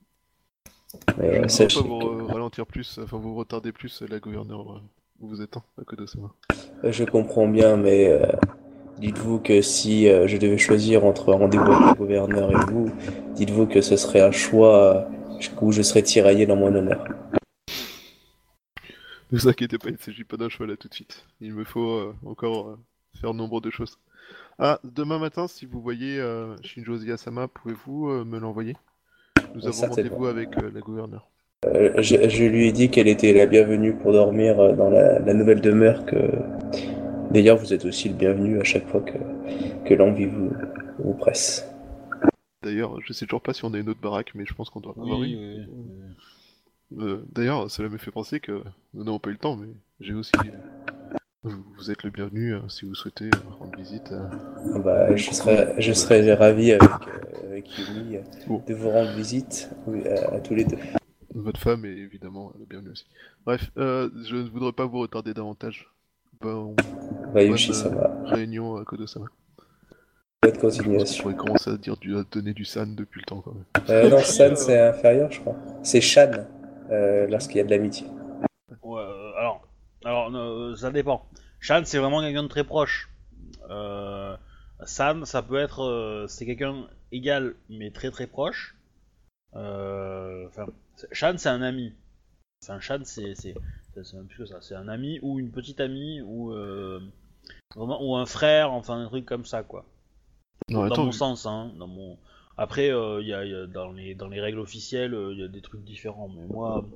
Mais 1.18 1.36
Je 1.36 1.40
ne 1.42 1.48
sachez 1.48 1.80
pas 1.80 1.86
vous 1.86 1.98
que- 1.98 2.32
ralentir 2.32 2.66
plus, 2.66 2.98
enfin 3.02 3.16
vous 3.18 3.34
retarder 3.34 3.72
plus 3.72 4.02
la 4.08 4.18
gouverneure 4.18 4.72
euh, 4.72 4.80
où 5.20 5.28
vous 5.28 5.40
êtes, 5.42 5.56
hein, 5.56 5.62
Makoto-sama. 5.78 6.30
Je 6.82 7.04
comprends 7.04 7.46
bien, 7.48 7.76
mais 7.76 8.08
euh, 8.08 8.26
dites-vous 8.98 9.38
que 9.38 9.60
si 9.62 10.08
euh, 10.08 10.26
je 10.26 10.36
devais 10.36 10.58
choisir 10.58 11.04
entre 11.04 11.32
un 11.32 11.36
rendez-vous 11.36 11.70
avec 11.72 11.86
le 11.88 11.94
gouverneur 11.94 12.50
et 12.50 12.72
vous, 12.72 12.90
dites-vous 13.34 13.66
que 13.66 13.80
ce 13.80 13.96
serait 13.96 14.20
un 14.20 14.32
choix 14.32 14.96
euh, 14.96 15.04
où 15.60 15.70
je 15.72 15.82
serais 15.82 16.02
tiraillé 16.02 16.44
dans 16.46 16.56
mon 16.56 16.74
honneur. 16.74 17.04
Ne 19.32 19.38
vous 19.38 19.48
inquiétez 19.48 19.78
pas, 19.78 19.88
il 19.88 19.92
ne 19.92 19.98
s'agit 19.98 20.24
pas 20.24 20.36
d'un 20.36 20.48
choix 20.48 20.66
là 20.66 20.76
tout 20.76 20.88
de 20.88 20.94
suite. 20.94 21.24
Il 21.40 21.54
me 21.54 21.64
faut 21.64 21.92
euh, 21.98 22.14
encore 22.26 22.68
euh, 22.70 22.78
faire 23.20 23.32
nombre 23.34 23.60
de 23.60 23.70
choses. 23.70 23.98
Ah, 24.58 24.80
demain 24.84 25.18
matin, 25.18 25.46
si 25.48 25.66
vous 25.66 25.80
voyez 25.80 26.18
euh, 26.18 26.56
Shinjo 26.62 26.96
Ziyasama, 26.96 27.48
pouvez-vous 27.48 28.08
euh, 28.10 28.24
me 28.24 28.38
l'envoyer? 28.38 28.76
Nous 29.54 29.66
avons 29.66 29.86
rendez-vous 29.88 30.26
avec 30.26 30.56
euh, 30.58 30.70
la 30.72 30.80
gouverneure. 30.80 31.28
Euh, 31.66 31.92
je, 32.02 32.28
je 32.28 32.44
lui 32.44 32.68
ai 32.68 32.72
dit 32.72 32.90
qu'elle 32.90 33.08
était 33.08 33.32
la 33.32 33.46
bienvenue 33.46 33.94
pour 33.94 34.12
dormir 34.12 34.58
euh, 34.58 34.72
dans 34.74 34.90
la, 34.90 35.18
la 35.18 35.34
nouvelle 35.34 35.60
demeure 35.60 36.04
que... 36.06 36.16
D'ailleurs, 37.30 37.56
vous 37.58 37.72
êtes 37.72 37.84
aussi 37.84 38.08
le 38.08 38.16
bienvenu 38.16 38.58
à 38.60 38.64
chaque 38.64 38.88
fois 38.88 39.00
que, 39.00 39.18
que 39.88 39.94
l'envie 39.94 40.26
vous, 40.26 40.50
vous 40.98 41.14
presse. 41.14 41.64
D'ailleurs, 42.62 43.00
je 43.02 43.12
sais 43.12 43.24
toujours 43.26 43.40
pas 43.40 43.52
si 43.54 43.64
on 43.64 43.72
a 43.72 43.78
une 43.78 43.88
autre 43.88 44.00
baraque, 44.00 44.32
mais 44.34 44.44
je 44.44 44.54
pense 44.54 44.68
qu'on 44.68 44.80
doit 44.80 44.94
en 44.98 45.02
avoir 45.02 45.20
Oui, 45.20 45.32
une. 45.32 45.38
oui, 45.38 45.66
oui. 45.70 46.14
Euh, 46.98 47.22
D'ailleurs, 47.32 47.70
cela 47.70 47.88
me 47.88 47.98
fait 47.98 48.10
penser 48.10 48.40
que 48.40 48.62
nous 48.94 49.04
n'avons 49.04 49.18
pas 49.18 49.30
eu 49.30 49.34
le 49.34 49.38
temps, 49.38 49.56
mais 49.56 49.68
j'ai 50.00 50.14
aussi. 50.14 50.32
Vous, 51.42 51.64
vous 51.78 51.90
êtes 51.90 52.02
le 52.02 52.10
bienvenu 52.10 52.54
euh, 52.54 52.60
si 52.68 52.84
vous 52.84 52.94
souhaitez 52.94 53.26
euh, 53.26 53.50
rendre 53.58 53.76
visite. 53.78 54.12
à- 54.12 54.28
Ah 54.74 54.78
Bah, 54.78 55.16
je 55.16 55.30
serais, 55.30 55.74
je 55.78 55.92
serais 55.92 56.34
ravi 56.34 56.72
avec, 56.72 56.82
euh, 56.90 57.46
avec 57.50 57.78
Yumi 57.78 58.16
euh, 58.16 58.20
Bon. 58.46 58.62
de 58.66 58.74
vous 58.74 58.90
rendre 58.90 59.12
visite 59.12 59.70
oui, 59.86 60.06
à, 60.06 60.34
à 60.34 60.40
tous 60.40 60.54
les 60.54 60.64
deux. 60.64 60.76
Votre 61.34 61.60
femme 61.60 61.84
est 61.86 61.96
évidemment 61.96 62.52
la 62.58 62.66
bienvenue 62.66 62.90
aussi. 62.90 63.06
Bref, 63.46 63.70
euh, 63.78 64.10
je 64.28 64.36
ne 64.36 64.48
voudrais 64.50 64.72
pas 64.72 64.84
vous 64.84 64.98
retarder 64.98 65.32
davantage. 65.32 65.88
Bon, 66.42 66.74
Bayushi-sama, 67.32 68.10
réunion 68.26 68.76
à 68.76 68.84
Kodo-sama. 68.84 69.26
bonne 70.42 70.58
continuation. 70.58 71.22
pourrait 71.22 71.36
commencer 71.36 71.70
à, 71.70 71.76
dire 71.76 71.96
du, 71.96 72.16
à 72.16 72.24
donner 72.30 72.52
du 72.52 72.64
san 72.64 72.94
depuis 72.94 73.20
le 73.20 73.26
temps 73.26 73.40
quand 73.42 73.54
même. 73.54 73.64
Euh, 73.90 74.10
non, 74.10 74.18
San, 74.20 74.52
euh, 74.52 74.56
c'est 74.56 74.78
inférieur, 74.80 75.30
je 75.30 75.40
crois. 75.40 75.56
C'est 75.82 76.00
Shan, 76.00 76.30
euh, 76.34 76.42
lorsqu'il 76.90 77.58
y 77.58 77.60
a 77.60 77.64
de 77.64 77.70
l'amitié. 77.70 78.06
Ouais, 78.82 79.00
euh, 79.00 79.32
alors, 79.36 79.66
alors 80.04 80.34
euh, 80.34 80.74
ça 80.76 80.90
dépend. 80.90 81.26
Shan, 81.60 81.82
c'est 81.84 81.98
vraiment 81.98 82.20
quelqu'un 82.20 82.42
de 82.44 82.48
très 82.48 82.64
proche. 82.64 83.10
Euh, 83.68 84.36
San, 84.84 85.24
ça 85.26 85.42
peut 85.42 85.58
être, 85.58 85.82
euh, 85.84 86.26
c'est 86.28 86.46
quelqu'un 86.46 86.86
égal 87.12 87.54
mais 87.68 87.90
très 87.90 88.10
très 88.10 88.26
proche. 88.26 88.76
Euh, 89.54 90.48
Shan, 91.12 91.34
c'est 91.36 91.48
un 91.48 91.62
ami. 91.62 91.92
Enfin, 92.62 92.80
Shan, 92.80 93.00
c'est 93.04 93.34
c'est 93.34 93.54
c'est- 93.94 94.04
c'est 94.04 94.16
même 94.16 94.26
plus 94.26 94.38
que 94.38 94.46
ça. 94.46 94.60
C'est 94.60 94.74
un 94.76 94.88
ami 94.88 95.18
ou 95.22 95.38
une 95.38 95.50
petite 95.50 95.80
amie 95.80 96.20
ou 96.22 96.52
euh, 96.52 97.00
vraiment 97.76 98.02
ou 98.02 98.16
un 98.16 98.26
frère, 98.26 98.72
enfin 98.72 99.00
un 99.00 99.06
truc 99.06 99.26
comme 99.26 99.44
ça 99.44 99.62
quoi. 99.62 99.84
Non, 100.68 100.80
dans 100.80 100.86
attends, 100.86 101.04
mon 101.06 101.12
sens, 101.12 101.46
hein. 101.46 101.72
Dans 101.78 101.88
mon... 101.88 102.16
Après, 102.60 102.90
euh, 102.92 103.20
il 103.20 103.26
y 103.28 103.34
a, 103.34 103.44
il 103.44 103.50
y 103.50 103.54
a 103.56 103.66
dans, 103.66 103.90
les, 103.90 104.14
dans 104.14 104.28
les 104.28 104.40
règles 104.40 104.60
officielles, 104.60 105.14
euh, 105.14 105.32
il 105.32 105.40
y 105.40 105.42
a 105.42 105.48
des 105.48 105.62
trucs 105.62 105.82
différents. 105.82 106.28
Mais 106.28 106.46
moi, 106.46 106.86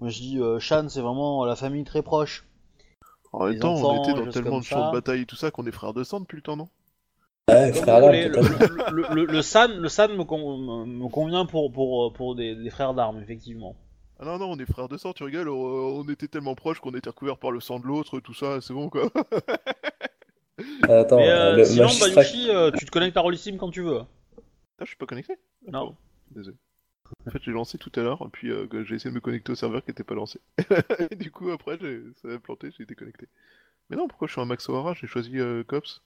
moi 0.00 0.08
je 0.10 0.18
dis, 0.18 0.38
euh, 0.40 0.58
Shan, 0.60 0.88
c'est 0.88 1.02
vraiment 1.02 1.44
la 1.44 1.56
famille 1.56 1.84
très 1.84 2.02
proche. 2.02 2.46
en 3.32 3.46
même 3.46 3.56
temps, 3.58 3.72
enfants, 3.72 3.88
on 3.88 3.94
était 3.94 4.12
dans 4.12 4.26
tellement 4.26 4.58
de 4.60 4.64
champs 4.66 4.84
de 4.84 4.90
bataille 4.90 5.22
et 5.22 5.26
tout 5.26 5.34
ça 5.36 5.50
qu'on 5.50 5.64
est 5.66 5.72
frères 5.72 5.94
de 5.94 6.04
sang 6.04 6.20
depuis 6.20 6.36
le 6.36 6.42
temps, 6.42 6.56
non? 6.58 6.68
Ouais, 7.50 7.72
frère 7.74 8.00
le, 8.00 8.38
le, 8.38 8.84
le, 8.88 9.06
le- 9.10 9.24
le 9.26 9.42
San, 9.42 9.70
le 9.76 9.88
San 9.90 10.16
me, 10.16 10.24
con- 10.24 10.86
me 10.86 11.08
convient 11.08 11.44
pour, 11.46 11.70
pour, 11.72 12.12
pour 12.14 12.34
des, 12.34 12.54
des 12.54 12.70
frères 12.70 12.94
d'armes, 12.94 13.20
effectivement. 13.20 13.76
Ah 14.20 14.24
non, 14.24 14.38
non, 14.38 14.50
on 14.52 14.58
est 14.58 14.66
frères 14.66 14.88
de 14.88 14.96
sang, 14.96 15.12
tu 15.12 15.24
rigoles, 15.24 15.48
on, 15.48 15.54
on 15.54 16.04
était 16.08 16.28
tellement 16.28 16.54
proches 16.54 16.80
qu'on 16.80 16.94
était 16.94 17.10
recouverts 17.10 17.38
par 17.38 17.50
le 17.52 17.60
sang 17.60 17.78
de 17.80 17.86
l'autre, 17.86 18.20
tout 18.20 18.34
ça, 18.34 18.60
c'est 18.60 18.74
bon 18.74 18.88
quoi. 18.90 19.10
Attends, 20.88 21.20
Mais 21.20 21.28
euh, 21.28 21.56
le 21.56 21.64
sinon, 21.64 21.88
magistrat... 21.88 22.22
Bayushi, 22.22 22.50
euh, 22.50 22.70
tu 22.72 22.84
te 22.84 22.90
connectes 22.90 23.16
à 23.16 23.20
Rollissim 23.20 23.56
quand 23.58 23.70
tu 23.70 23.82
veux. 23.82 24.00
Ah, 24.78 24.84
je 24.84 24.88
suis 24.88 24.96
pas 24.96 25.06
connecté 25.06 25.34
Non. 25.66 25.96
Désolé. 26.30 26.56
En 27.26 27.30
fait, 27.30 27.42
j'ai 27.42 27.52
lancé 27.52 27.78
tout 27.78 27.90
à 27.96 28.02
l'heure, 28.02 28.28
puis 28.32 28.50
euh, 28.50 28.66
j'ai 28.84 28.96
essayé 28.96 29.10
de 29.10 29.14
me 29.14 29.20
connecter 29.20 29.50
au 29.52 29.54
serveur 29.54 29.82
qui 29.84 29.90
était 29.90 30.04
pas 30.04 30.14
lancé. 30.14 30.40
et 31.10 31.16
du 31.16 31.30
coup, 31.30 31.50
après, 31.50 31.78
j'ai- 31.80 32.02
ça 32.22 32.28
a 32.34 32.38
planté, 32.38 32.70
j'ai 32.76 32.84
été 32.84 32.94
connecté. 32.94 33.28
Mais 33.90 33.96
non, 33.96 34.08
pourquoi 34.08 34.28
je 34.28 34.32
suis 34.32 34.40
un 34.40 34.44
Max 34.44 34.68
O'Hara 34.68 34.94
J'ai 34.94 35.06
choisi 35.06 35.38
euh, 35.38 35.64
Cops. 35.64 36.02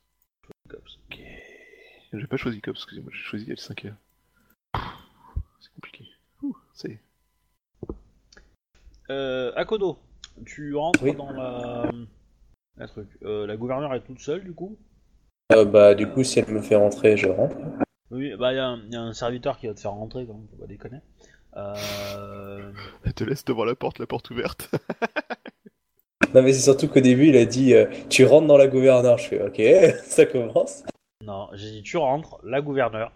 Ok. 0.72 1.18
J'ai 2.12 2.26
pas 2.26 2.36
choisi 2.36 2.60
Cops, 2.60 2.78
excusez-moi, 2.78 3.10
j'ai 3.12 3.22
choisi 3.22 3.50
L5R. 3.50 3.94
C'est 5.60 5.72
compliqué. 5.74 6.06
Ouh, 6.42 6.56
ça 6.72 6.88
y 6.88 6.92
est. 6.92 7.00
Euh, 9.10 9.52
Akodo, 9.56 9.98
tu 10.46 10.74
rentres 10.76 11.02
Oui. 11.02 11.14
dans 11.16 11.32
la, 11.32 11.90
la 12.76 12.86
truc. 12.88 13.08
Euh, 13.24 13.46
la 13.46 13.56
gouverneure 13.56 13.92
est 13.94 14.02
toute 14.04 14.20
seule, 14.20 14.44
du 14.44 14.52
coup? 14.52 14.78
Euh, 15.52 15.64
bah, 15.64 15.94
du 15.94 16.08
coup, 16.08 16.22
si 16.22 16.38
elle 16.38 16.52
me 16.52 16.62
fait 16.62 16.76
rentrer, 16.76 17.16
je 17.16 17.28
rentre. 17.28 17.56
Oui, 18.12 18.34
bah 18.38 18.52
il 18.52 18.56
y, 18.56 18.58
a 18.60 18.66
un- 18.68 18.82
y 18.90 18.96
a 18.96 19.00
un 19.00 19.12
serviteur 19.14 19.58
qui 19.58 19.66
va 19.66 19.74
te 19.74 19.80
faire 19.80 19.92
rentrer 19.92 20.26
quand 20.26 20.34
même, 20.34 20.46
faut 20.50 20.56
pas 20.58 20.66
déconner. 20.66 20.98
Euh... 21.56 22.72
Elle 23.04 23.14
te 23.14 23.24
laisse 23.24 23.44
devant 23.44 23.64
la 23.64 23.74
porte, 23.74 23.98
la 23.98 24.06
porte 24.06 24.30
ouverte. 24.30 24.70
Non, 26.34 26.42
mais 26.42 26.52
c'est 26.52 26.62
surtout 26.62 26.88
qu'au 26.88 27.00
début, 27.00 27.28
il 27.28 27.36
a 27.36 27.44
dit 27.44 27.74
euh, 27.74 27.86
Tu 28.08 28.24
rentres 28.24 28.46
dans 28.46 28.56
la 28.56 28.66
gouverneure. 28.68 29.18
Je 29.18 29.28
fais 29.28 29.42
Ok, 29.42 29.60
ça 30.04 30.24
commence. 30.26 30.82
Non, 31.22 31.48
j'ai 31.52 31.70
dit 31.70 31.82
tu 31.82 31.96
rentres, 31.98 32.38
la 32.42 32.60
gouverneure. 32.62 33.12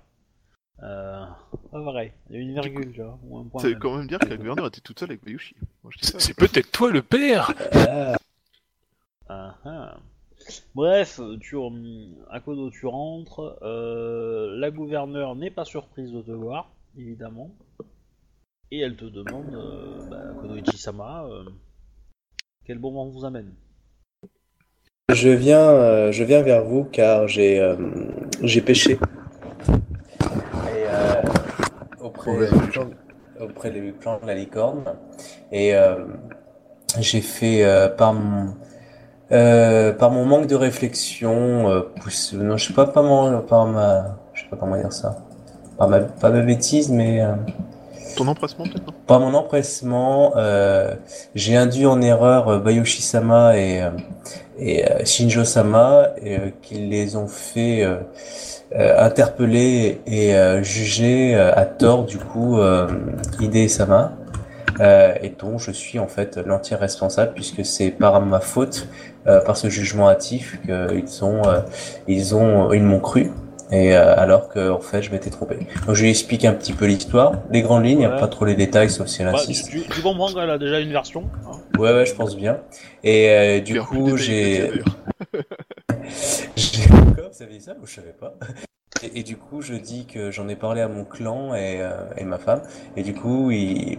Euh... 0.83 1.25
Pas 1.73 1.83
pareil, 1.85 2.13
il 2.29 2.37
y 2.37 2.39
a 2.39 2.43
une 2.43 2.53
virgule, 2.53 2.93
tu 2.93 3.01
vois, 3.03 3.19
ou 3.23 3.39
un 3.39 3.45
point. 3.45 3.61
Ça 3.63 3.69
veut 3.69 3.73
même. 3.73 3.81
quand 3.81 3.97
même 3.97 4.07
dire 4.07 4.19
que 4.19 4.29
la 4.29 4.37
gouverneure 4.37 4.67
était 4.67 4.83
toute 4.83 4.99
seule 4.99 5.11
avec 5.11 5.25
Bayushi. 5.25 5.57
C'est 6.03 6.35
peut-être 6.37 6.71
toi 6.71 6.91
le 6.91 7.03
père 7.03 7.53
Ah, 7.73 8.17
Ah, 9.29 9.55
ah. 9.65 9.97
Bref, 10.75 11.21
tu, 11.41 11.57
Akodo, 12.31 12.71
tu 12.71 12.87
rentres. 12.87 13.59
euh, 13.63 14.57
la 14.59 14.71
gouverneure 14.71 15.35
n'est 15.35 15.51
pas 15.51 15.65
surprise 15.65 16.13
de 16.13 16.23
te 16.23 16.31
voir, 16.31 16.71
évidemment. 16.97 17.51
Et 18.71 18.81
elle 18.81 18.97
te 18.97 19.05
demande, 19.05 19.55
euh, 19.55 20.09
bah, 20.11 20.21
Akodo 20.31 20.57
Ichisama, 20.57 21.27
euh, 21.27 21.45
quel 22.65 22.79
bon 22.79 22.93
vent 22.93 23.07
vous 23.07 23.25
amène 23.25 23.55
je, 25.13 25.29
viens, 25.29 25.71
euh, 25.71 26.11
je 26.11 26.25
viens 26.25 26.43
vers 26.43 26.65
vous 26.65 26.85
car 26.85 27.29
j'ai 27.29 27.61
euh, 27.61 27.77
j'ai 28.43 28.61
pêché. 28.61 28.95
Et, 28.95 28.99
euh, 30.89 31.23
auprès, 32.01 33.71
du 33.71 33.93
clan 33.95 34.19
de 34.21 34.27
la 34.27 34.35
licorne. 34.35 34.85
Et 35.53 35.77
euh, 35.77 36.07
j'ai 36.99 37.21
fait 37.21 37.65
euh, 37.65 37.89
par 37.89 38.15
mon. 38.15 38.55
Euh, 39.33 39.93
par 39.93 40.11
mon 40.11 40.25
manque 40.25 40.47
de 40.47 40.55
réflexion, 40.55 41.69
euh, 41.71 41.81
pousse- 42.03 42.33
non, 42.35 42.57
je 42.57 42.67
sais 42.69 42.73
pas, 42.75 42.87
pas 42.87 43.03
mon, 43.03 43.41
par 43.41 43.67
ma, 43.67 44.17
je 44.35 44.43
sais 44.43 44.49
pas 44.49 44.57
comment 44.57 44.77
dire 44.77 44.93
ça, 44.93 45.17
par 45.79 45.89
ma, 45.89 46.01
pas 46.01 46.31
ma 46.31 46.41
bêtise, 46.41 46.91
mais 46.91 47.23
euh, 47.23 47.33
Ton 48.17 48.29
empressement, 48.29 48.65
peut-être, 48.65 48.93
par 49.07 49.21
mon 49.21 49.35
empressement, 49.35 50.33
euh, 50.37 50.95
j'ai 51.35 51.57
induit 51.57 51.87
en 51.87 52.01
erreur 52.01 52.49
euh, 52.49 52.59
Bayoshi-sama 52.61 53.57
et, 53.59 53.83
euh, 53.83 53.91
et 54.59 54.89
euh, 54.91 55.05
Shinjo-sama, 55.05 56.11
et, 56.23 56.37
euh, 56.37 56.41
qui 56.63 56.75
les 56.77 57.17
ont 57.17 57.27
fait 57.29 57.85
interpeller 58.99 60.01
et 60.07 60.35
euh, 60.35 60.63
juger 60.63 61.35
euh, 61.35 61.53
à 61.55 61.65
tort, 61.67 62.05
du 62.05 62.19
coup, 62.19 62.59
euh, 62.59 62.87
Hide-sama, 63.41 64.13
euh, 64.81 65.15
et 65.23 65.31
dont 65.31 65.59
je 65.59 65.71
suis 65.71 65.99
en 65.99 66.09
fait 66.09 66.37
l'entier 66.39 66.77
responsable, 66.77 67.33
puisque 67.35 67.65
c'est 67.65 67.91
par 67.91 68.21
ma 68.21 68.41
faute, 68.41 68.89
euh, 69.27 69.41
par 69.41 69.57
ce 69.57 69.69
jugement 69.69 70.09
hâtif, 70.09 70.59
qu'ils 70.65 71.25
ont, 71.25 71.47
euh, 71.49 71.61
ils 72.09 72.35
ont, 72.35 72.73
ils 72.73 72.83
m'ont 72.83 73.01
cru. 73.01 73.31
Et 73.73 73.97
euh, 73.97 74.15
alors 74.17 74.49
que 74.49 74.71
en 74.71 74.79
fait 74.81 75.03
je 75.03 75.11
m'étais 75.11 75.29
trompé. 75.31 75.59
Donc 75.87 75.97
je 75.97 76.03
lui 76.05 76.11
explique 76.11 76.45
un 76.45 76.53
petit 76.53 76.73
peu 76.73 76.87
l'histoire, 76.87 77.33
les 77.51 77.63
grandes 77.63 77.85
lignes, 77.85 78.07
Ouais. 78.07 78.21
pas 78.21 78.29
trop 78.29 78.45
les 78.45 78.55
détails 78.55 78.89
sauf 78.91 79.09
si 79.09 79.23
elle 79.23 79.29
Bah, 79.33 79.39
insiste. 79.41 79.69
tu, 79.69 79.81
tu 79.83 80.03
comprends 80.03 80.33
qu'elle 80.33 80.51
a 80.51 80.57
déjà 80.59 80.79
une 80.79 80.93
version. 80.93 81.25
hein. 81.49 81.59
Ouais 81.77 81.93
ouais 81.93 82.07
je 82.07 82.15
pense 82.15 82.37
bien. 82.37 82.61
Et 83.03 83.29
euh, 83.29 83.61
du 83.61 83.81
coup 83.81 84.17
j'ai. 84.17 84.71
J'ai- 86.57 86.83
vous 86.87 87.33
saviez 87.33 87.59
ça? 87.61 87.73
Ou 87.83 87.87
je 87.87 87.95
savais 87.97 88.13
pas 88.19 88.35
et, 89.03 89.23
du 89.23 89.37
coup, 89.37 89.63
je 89.63 89.75
dis 89.75 90.07
que 90.07 90.31
j'en 90.31 90.49
ai 90.49 90.57
parlé 90.57 90.81
à 90.81 90.89
mon 90.89 91.05
clan 91.05 91.55
et, 91.55 91.81
euh, 91.81 91.91
et 92.17 92.25
ma 92.25 92.39
femme. 92.39 92.61
Et 92.97 93.03
du 93.03 93.15
coup, 93.15 93.51
ils- 93.51 93.99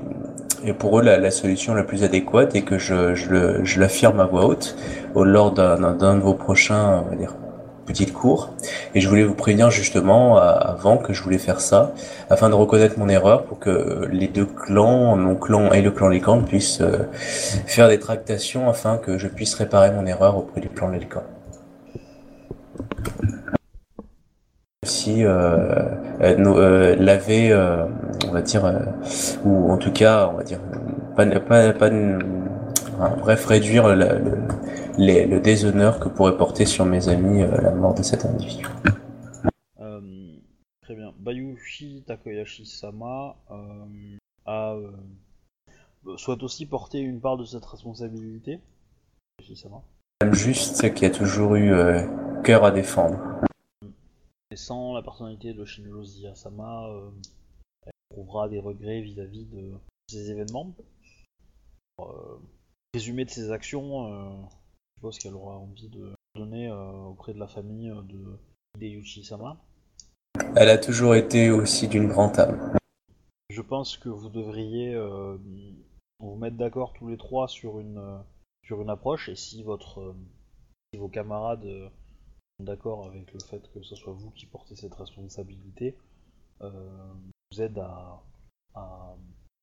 et 0.64 0.74
pour 0.74 1.00
eux, 1.00 1.04
la, 1.04 1.18
la 1.18 1.32
solution 1.32 1.74
la 1.74 1.84
plus 1.84 2.04
adéquate 2.04 2.56
est 2.56 2.64
que 2.64 2.78
je, 2.78 3.14
je, 3.16 3.64
je 3.64 3.80
l'affirme 3.80 4.20
à 4.20 4.26
voix 4.26 4.46
haute 4.46 4.76
au 5.16 5.24
lors 5.24 5.52
d'un, 5.52 5.78
de 5.94 6.20
vos 6.22 6.34
prochains, 6.34 7.04
on 7.06 7.10
va 7.10 7.16
dire, 7.16 7.36
petites 7.86 8.12
cours. 8.14 8.54
Et 8.96 9.00
je 9.02 9.08
voulais 9.08 9.24
vous 9.24 9.36
prévenir 9.36 9.70
justement 9.72 10.38
à- 10.38 10.48
avant 10.50 10.98
que 10.98 11.14
je 11.14 11.22
voulais 11.24 11.38
faire 11.38 11.62
ça, 11.62 11.94
afin 12.30 12.50
de 12.50 12.56
reconnaître 12.56 12.98
mon 13.00 13.08
erreur 13.10 13.44
pour 13.44 13.60
que 13.60 14.08
les 14.12 14.28
deux 14.28 14.46
clans, 14.46 15.16
mon 15.16 15.36
clan 15.36 15.72
et 15.72 15.82
le 15.82 15.92
clan 15.92 16.08
Lécan, 16.10 16.42
puissent 16.42 16.82
euh, 16.82 17.04
faire 17.12 17.88
des 17.88 18.00
tractations 18.00 18.68
afin 18.70 18.98
que 18.98 19.18
je 19.18 19.28
puisse 19.28 19.54
réparer 19.54 19.92
mon 19.92 20.06
erreur 20.06 20.38
auprès 20.38 20.60
du 20.62 20.70
clan 20.70 20.90
Lécan. 20.90 21.24
Aussi 24.88 25.26
euh, 25.26 25.84
euh, 26.22 26.36
euh, 26.40 26.96
laver, 26.96 27.54
on 28.26 28.32
va 28.32 28.42
dire, 28.42 28.64
ou 29.44 29.70
en 29.70 29.78
tout 29.78 29.92
cas, 29.92 30.30
on 30.32 30.38
va 30.38 30.44
dire, 30.44 30.60
pas, 31.16 31.26
pas, 31.42 31.74
pas 31.74 31.90
enfin, 31.90 33.16
bref, 33.20 33.46
réduire 33.46 33.90
la- 33.96 34.14
le, 34.18 34.38
les- 34.98 35.26
le 35.26 35.40
déshonneur 35.42 36.00
que 36.00 36.08
pourrait 36.08 36.38
porter 36.38 36.66
sur 36.66 36.86
mes 36.86 37.10
amis 37.10 37.44
euh, 37.44 37.52
la 37.62 37.72
mort 37.72 37.94
de 37.96 38.02
cet 38.02 38.26
individu. 38.26 38.66
Euh, 39.82 40.00
très 40.82 40.96
bien. 40.96 41.12
Bayushi 41.20 42.04
Takoyashi 42.08 42.66
Sama 42.66 43.36
euh, 43.52 44.16
a, 44.46 44.74
souhaite 46.16 46.44
aussi 46.44 46.66
porter 46.66 47.00
une 47.00 47.20
part 47.20 47.36
de 47.36 47.44
cette 47.44 47.66
responsabilité. 47.66 48.62
Takoyashi-sama. 49.38 49.82
Même 50.24 50.34
juste 50.34 50.94
qui 50.94 51.06
a 51.06 51.10
toujours 51.10 51.56
eu 51.56 51.72
cœur 52.44 52.64
à 52.64 52.72
défendre. 52.72 53.18
Et 54.52 54.56
sans 54.56 54.94
la 54.94 55.02
personnalité 55.02 55.54
de 55.54 55.66
Shinjo 55.66 56.04
Ziyasama, 56.04 56.88
euh, 56.88 57.12
elle 57.86 57.92
éprouvera 58.12 58.48
des 58.48 58.60
regrets 58.60 59.02
vis-à-vis 59.02 59.46
de 59.46 59.74
ces 60.10 60.32
événements. 60.32 60.74
Euh, 62.00 62.38
résumé 62.94 63.26
de 63.26 63.30
ses 63.30 63.52
actions, 63.52 64.08
euh, 64.08 64.30
je 64.48 65.00
suppose 65.00 65.20
qu'elle 65.20 65.34
aura 65.34 65.58
envie 65.58 65.90
de 65.90 66.14
donner 66.36 66.70
euh, 66.70 66.92
auprès 66.92 67.34
de 67.34 67.40
la 67.40 67.48
famille 67.48 67.92
de 68.08 68.38
Hideyuchi 68.76 69.26
Sama. 69.26 69.58
Elle 70.56 70.70
a 70.70 70.78
toujours 70.78 71.16
été 71.16 71.52
aussi 71.52 71.88
d'une 71.88 72.08
grande 72.08 72.40
âme. 72.40 72.78
Je 73.50 73.62
pense 73.62 73.98
que 73.98 74.10
vous 74.10 74.30
devriez 74.30 74.96
vous 76.20 76.36
mettre 76.36 76.58
d'accord 76.58 76.94
tous 76.94 77.08
les 77.08 77.18
trois 77.18 77.48
sur 77.48 77.80
une, 77.80 78.24
sur 78.64 78.82
une 78.82 78.90
approche 78.90 79.30
et 79.30 79.36
si 79.36 79.64
votre 79.64 80.16
si 80.94 81.00
vos 81.00 81.10
camarades 81.10 81.66
d'accord 82.60 83.06
avec 83.08 83.32
le 83.34 83.40
fait 83.40 83.70
que 83.72 83.82
ce 83.84 83.96
soit 83.96 84.14
vous 84.14 84.32
qui 84.32 84.46
portez 84.46 84.76
cette 84.76 84.96
responsabilité, 84.96 85.96
euh, 86.62 87.14
vous 87.52 87.62
aide 87.62 87.78
à, 87.78 88.22
à 88.74 89.16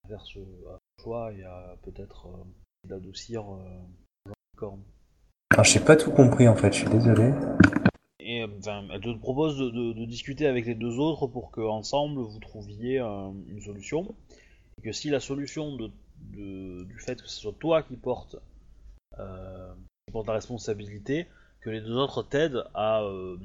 faire 0.09 0.21
ce, 0.25 0.39
à 0.39 0.79
ce 0.99 1.03
choix 1.03 1.33
et 1.33 1.43
à 1.43 1.77
peut-être 1.83 2.29
euh, 2.29 2.89
d'adoucir 2.89 3.43
euh, 3.53 4.33
Corne. 4.57 4.83
Alors 5.51 5.65
j'ai 5.65 5.81
pas 5.81 5.97
tout 5.97 6.13
compris 6.13 6.47
en 6.49 6.55
fait, 6.57 6.73
je 6.73 6.79
suis 6.81 6.89
désolé. 6.91 7.33
Et 8.21 8.43
euh, 8.43 8.49
elle 8.93 9.01
te 9.01 9.19
propose 9.19 9.59
de, 9.59 9.71
de- 9.71 9.93
de 9.93 10.05
discuter 10.05 10.47
avec 10.47 10.65
les 10.67 10.75
deux 10.75 10.99
autres 10.99 11.27
pour 11.27 11.51
que 11.51 11.61
ensemble 11.61 12.21
vous 12.21 12.39
trouviez 12.39 13.01
euh, 13.01 13.31
une 13.49 13.61
solution. 13.61 14.15
Et 14.79 14.83
que 14.83 14.93
si 14.93 15.11
la 15.11 15.21
solution 15.21 15.77
de, 15.77 15.91
du 16.85 16.99
fait 16.99 17.21
que 17.21 17.29
ce 17.29 17.41
soit 17.41 17.53
toi 17.59 17.83
qui 17.83 17.97
porte, 17.97 18.37
qui 19.17 20.13
porte 20.13 20.27
la 20.27 20.33
responsabilité, 20.35 21.27
que 21.65 21.71
les 21.71 21.81
deux 21.81 21.97
autres 21.97 22.23
t'aident 22.23 22.65
à, 22.75 23.01
euh, 23.03 23.37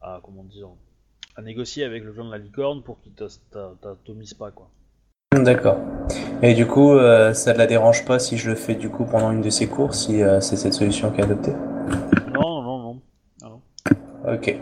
à 0.00 0.20
comment 0.22 0.44
dire, 0.44 0.68
à 1.36 1.42
négocier 1.42 1.84
avec 1.84 2.04
le 2.04 2.12
clan 2.12 2.26
de 2.26 2.30
la 2.30 2.38
licorne 2.38 2.82
pour 2.82 3.00
qu'il 3.00 3.12
t'a- 3.12 3.26
t'a- 3.50 3.72
t'atomise 3.82 4.34
pas 4.34 4.52
quoi. 4.52 4.70
D'accord. 5.34 5.78
Et 6.42 6.54
du 6.54 6.66
coup, 6.66 6.92
euh, 6.92 7.32
ça 7.32 7.52
ne 7.52 7.58
la 7.58 7.66
dérange 7.66 8.04
pas 8.04 8.18
si 8.20 8.36
je 8.36 8.50
le 8.50 8.54
fais 8.54 8.76
du 8.76 8.90
coup 8.90 9.04
pendant 9.04 9.32
une 9.32 9.40
de 9.40 9.50
ses 9.50 9.66
cours, 9.66 9.94
si 9.94 10.22
euh, 10.22 10.40
c'est 10.40 10.56
cette 10.56 10.74
solution 10.74 11.10
qui 11.10 11.20
est 11.20 11.24
adoptée? 11.24 11.54
Non 12.32 12.62
non 12.62 12.78
non 12.78 13.02
non. 13.42 13.60
Ok. 14.32 14.56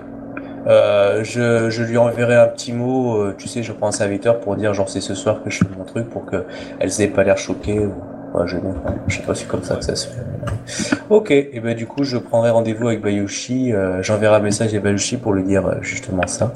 Euh, 0.67 1.25
je, 1.25 1.69
je 1.71 1.83
lui 1.83 1.99
enverrai 1.99 2.37
un 2.37 2.49
petit 2.49 2.73
mot, 2.73 3.17
euh, 3.17 3.35
tu 3.37 3.49
sais, 3.49 3.63
je 3.63 3.73
prends 3.73 3.89
un 3.89 3.93
serviteur 3.93 4.41
pour 4.41 4.57
dire 4.57 4.73
genre 4.75 4.89
c'est 4.89 5.01
ce 5.01 5.15
soir 5.15 5.43
que 5.43 5.51
je 5.51 5.59
fais 5.59 5.77
mon 5.77 5.85
truc 5.85 6.09
pour 6.09 6.25
que 6.25 6.45
elles 6.79 7.01
aient 7.01 7.09
pas 7.09 7.25
l'air 7.25 7.37
choquées 7.39 7.81
ou 7.81 7.93
ouais, 8.35 8.47
je, 8.47 8.57
enfin, 8.57 8.95
je 9.09 9.17
sais 9.17 9.23
pas 9.23 9.35
si 9.35 9.43
c'est 9.43 9.49
comme 9.49 9.63
ça 9.63 9.77
que 9.77 9.85
ça 9.85 9.97
se 9.97 10.09
fait. 10.09 10.97
Ok, 11.09 11.31
et 11.31 11.61
ben 11.61 11.75
du 11.77 11.87
coup 11.87 12.05
je 12.05 12.17
prendrai 12.19 12.51
rendez-vous 12.51 12.89
avec 12.89 13.01
Bayushi, 13.01 13.73
euh, 13.73 14.03
j'enverrai 14.03 14.37
un 14.37 14.41
message 14.41 14.75
à 14.75 14.81
Bayushi 14.81 15.17
pour 15.17 15.33
lui 15.33 15.45
dire 15.45 15.67
euh, 15.67 15.83
justement 15.83 16.27
ça. 16.27 16.53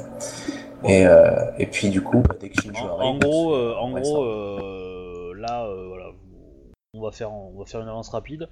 Et, 0.87 1.05
euh, 1.07 1.51
et 1.57 1.65
puis 1.65 1.89
du 1.89 2.01
coup, 2.01 2.21
bah, 2.21 2.35
dès 2.39 2.49
que 2.49 2.61
Shinjo 2.61 2.83
En, 2.83 2.99
arrive, 2.99 2.99
en 2.99 3.17
gros, 3.17 3.55
euh, 3.55 3.75
en 3.75 3.91
gros, 3.91 4.23
euh, 4.23 5.33
là, 5.35 5.65
euh, 5.65 5.87
voilà, 5.87 6.11
on 6.93 7.01
va 7.01 7.11
faire, 7.11 7.33
on 7.33 7.57
va 7.57 7.65
faire 7.65 7.81
une 7.81 7.87
avance 7.87 8.09
rapide. 8.09 8.49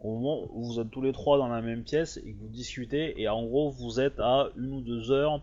Au 0.00 0.14
moment 0.14 0.48
où 0.52 0.64
vous 0.64 0.80
êtes 0.80 0.90
tous 0.90 1.02
les 1.02 1.12
trois 1.12 1.38
dans 1.38 1.48
la 1.48 1.60
même 1.60 1.82
pièce 1.82 2.18
et 2.18 2.32
que 2.32 2.38
vous 2.40 2.48
discutez, 2.48 3.20
et 3.20 3.28
en 3.28 3.44
gros, 3.44 3.70
vous 3.70 4.00
êtes 4.00 4.18
à 4.18 4.48
une 4.56 4.72
ou 4.72 4.80
deux 4.80 5.10
heures 5.10 5.40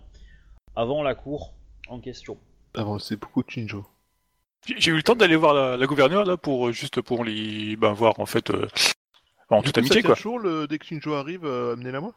avant 0.75 1.03
la 1.03 1.15
cour 1.15 1.53
en 1.89 1.99
question. 1.99 2.37
Ah 2.73 2.83
bon, 2.83 2.99
c'est 2.99 3.17
beaucoup 3.17 3.43
de 3.43 3.49
Shinjo. 3.49 3.85
J'ai 4.65 4.91
eu 4.91 4.95
le 4.95 5.03
temps 5.03 5.15
d'aller 5.15 5.35
voir 5.35 5.53
la, 5.53 5.77
la 5.77 5.85
gouverneure 5.85 6.25
là 6.25 6.37
pour 6.37 6.71
juste 6.71 7.01
pour 7.01 7.23
les 7.23 7.75
ben, 7.75 7.93
voir 7.93 8.19
en 8.19 8.25
fait 8.25 8.49
euh, 8.49 8.67
en 9.49 9.61
toute 9.61 9.73
coup, 9.73 9.79
amitié 9.79 10.01
quoi. 10.01 10.15
chaud, 10.15 10.37
le... 10.37 10.67
dès 10.67 10.79
que 10.79 10.85
Shinjo 10.85 11.13
arrive, 11.13 11.45
euh, 11.45 11.73
amenez-la 11.73 12.01
moi. 12.01 12.13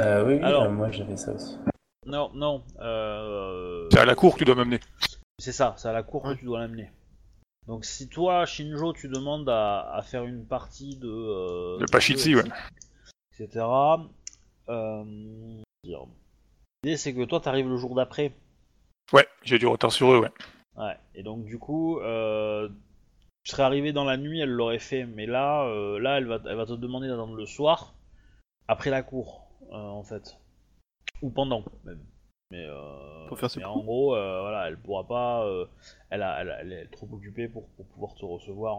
Euh, 0.00 0.24
oui, 0.26 0.34
oui, 0.34 0.42
Alors. 0.42 0.64
euh, 0.64 0.70
moi 0.70 0.90
j'avais 0.90 1.16
ça 1.16 1.32
aussi. 1.32 1.56
Non, 2.06 2.30
non. 2.34 2.64
Euh... 2.80 3.88
C'est 3.92 4.00
à 4.00 4.04
la 4.04 4.14
cour 4.14 4.34
que 4.34 4.38
tu 4.40 4.44
dois 4.44 4.56
m'amener. 4.56 4.80
C'est 5.38 5.52
ça, 5.52 5.74
c'est 5.78 5.88
à 5.88 5.92
la 5.92 6.02
cour 6.02 6.24
Ouais. 6.24 6.34
que 6.34 6.40
tu 6.40 6.44
dois 6.46 6.58
l'amener. 6.60 6.90
Donc 7.66 7.84
si 7.84 8.08
toi, 8.08 8.44
Shinjo, 8.44 8.92
tu 8.92 9.08
demandes 9.08 9.48
à, 9.48 9.94
à 9.94 10.02
faire 10.02 10.24
une 10.24 10.44
partie 10.46 10.96
de... 10.96 11.08
Euh, 11.08 11.78
Le 11.80 11.86
de 11.86 11.90
Pachitsi, 11.90 12.34
ouais. 12.34 12.42
Etc. 13.38 13.64
Euh, 14.68 15.04
L'idée 16.82 16.96
c'est 16.96 17.14
que 17.14 17.24
toi, 17.24 17.40
t'arrives 17.40 17.68
le 17.68 17.76
jour 17.76 17.94
d'après. 17.94 18.34
Ouais, 19.12 19.26
j'ai 19.42 19.58
du 19.58 19.66
retard 19.66 19.92
sur 19.92 20.12
eux, 20.12 20.18
ouais. 20.18 20.30
Ouais, 20.76 20.96
et 21.14 21.22
donc 21.22 21.44
du 21.44 21.58
coup, 21.58 22.00
euh, 22.00 22.68
tu 23.44 23.52
serais 23.52 23.62
arrivé 23.62 23.92
dans 23.92 24.04
la 24.04 24.16
nuit, 24.16 24.40
elle 24.40 24.50
l'aurait 24.50 24.78
fait, 24.80 25.04
mais 25.06 25.26
là, 25.26 25.64
euh, 25.66 25.98
là, 26.00 26.18
elle 26.18 26.26
va, 26.26 26.40
elle 26.46 26.56
va 26.56 26.66
te 26.66 26.72
demander 26.72 27.08
d'attendre 27.08 27.36
le 27.36 27.46
soir, 27.46 27.94
après 28.66 28.90
la 28.90 29.02
cour, 29.02 29.46
euh, 29.70 29.76
en 29.76 30.02
fait, 30.02 30.36
ou 31.22 31.30
pendant 31.30 31.64
même. 31.84 32.00
Mais, 32.50 32.64
euh, 32.66 33.28
Pour 33.28 33.38
faire 33.38 33.50
ses 33.50 33.60
mais 33.60 33.66
en 33.66 33.80
gros, 33.82 34.10
voilà, 34.10 34.68
elle 34.68 34.76
pourra 34.76 35.04
pas, 35.06 35.46
elle, 36.10 36.22
a, 36.22 36.60
elle, 36.60 36.72
est 36.72 36.86
trop 36.86 37.08
occupée 37.12 37.48
pour, 37.48 37.68
pour 37.70 37.86
pouvoir 37.86 38.14
te 38.14 38.24
recevoir, 38.24 38.76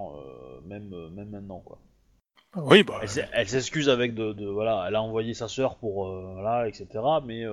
même, 0.65 0.89
même 1.09 1.29
maintenant, 1.29 1.59
quoi. 1.59 1.79
Oui, 2.55 2.83
bah. 2.83 3.01
Elle, 3.01 3.49
s'excuse 3.49 3.89
avec 3.89 4.13
de, 4.13 4.31
de- 4.31 4.47
voilà, 4.47 4.85
elle 4.87 4.95
a 4.95 5.01
envoyé 5.01 5.33
sa 5.33 5.47
sœur 5.49 5.75
pour 5.75 6.05
voilà, 6.07 6.67
etc. 6.69 6.87
Mais 7.25 7.43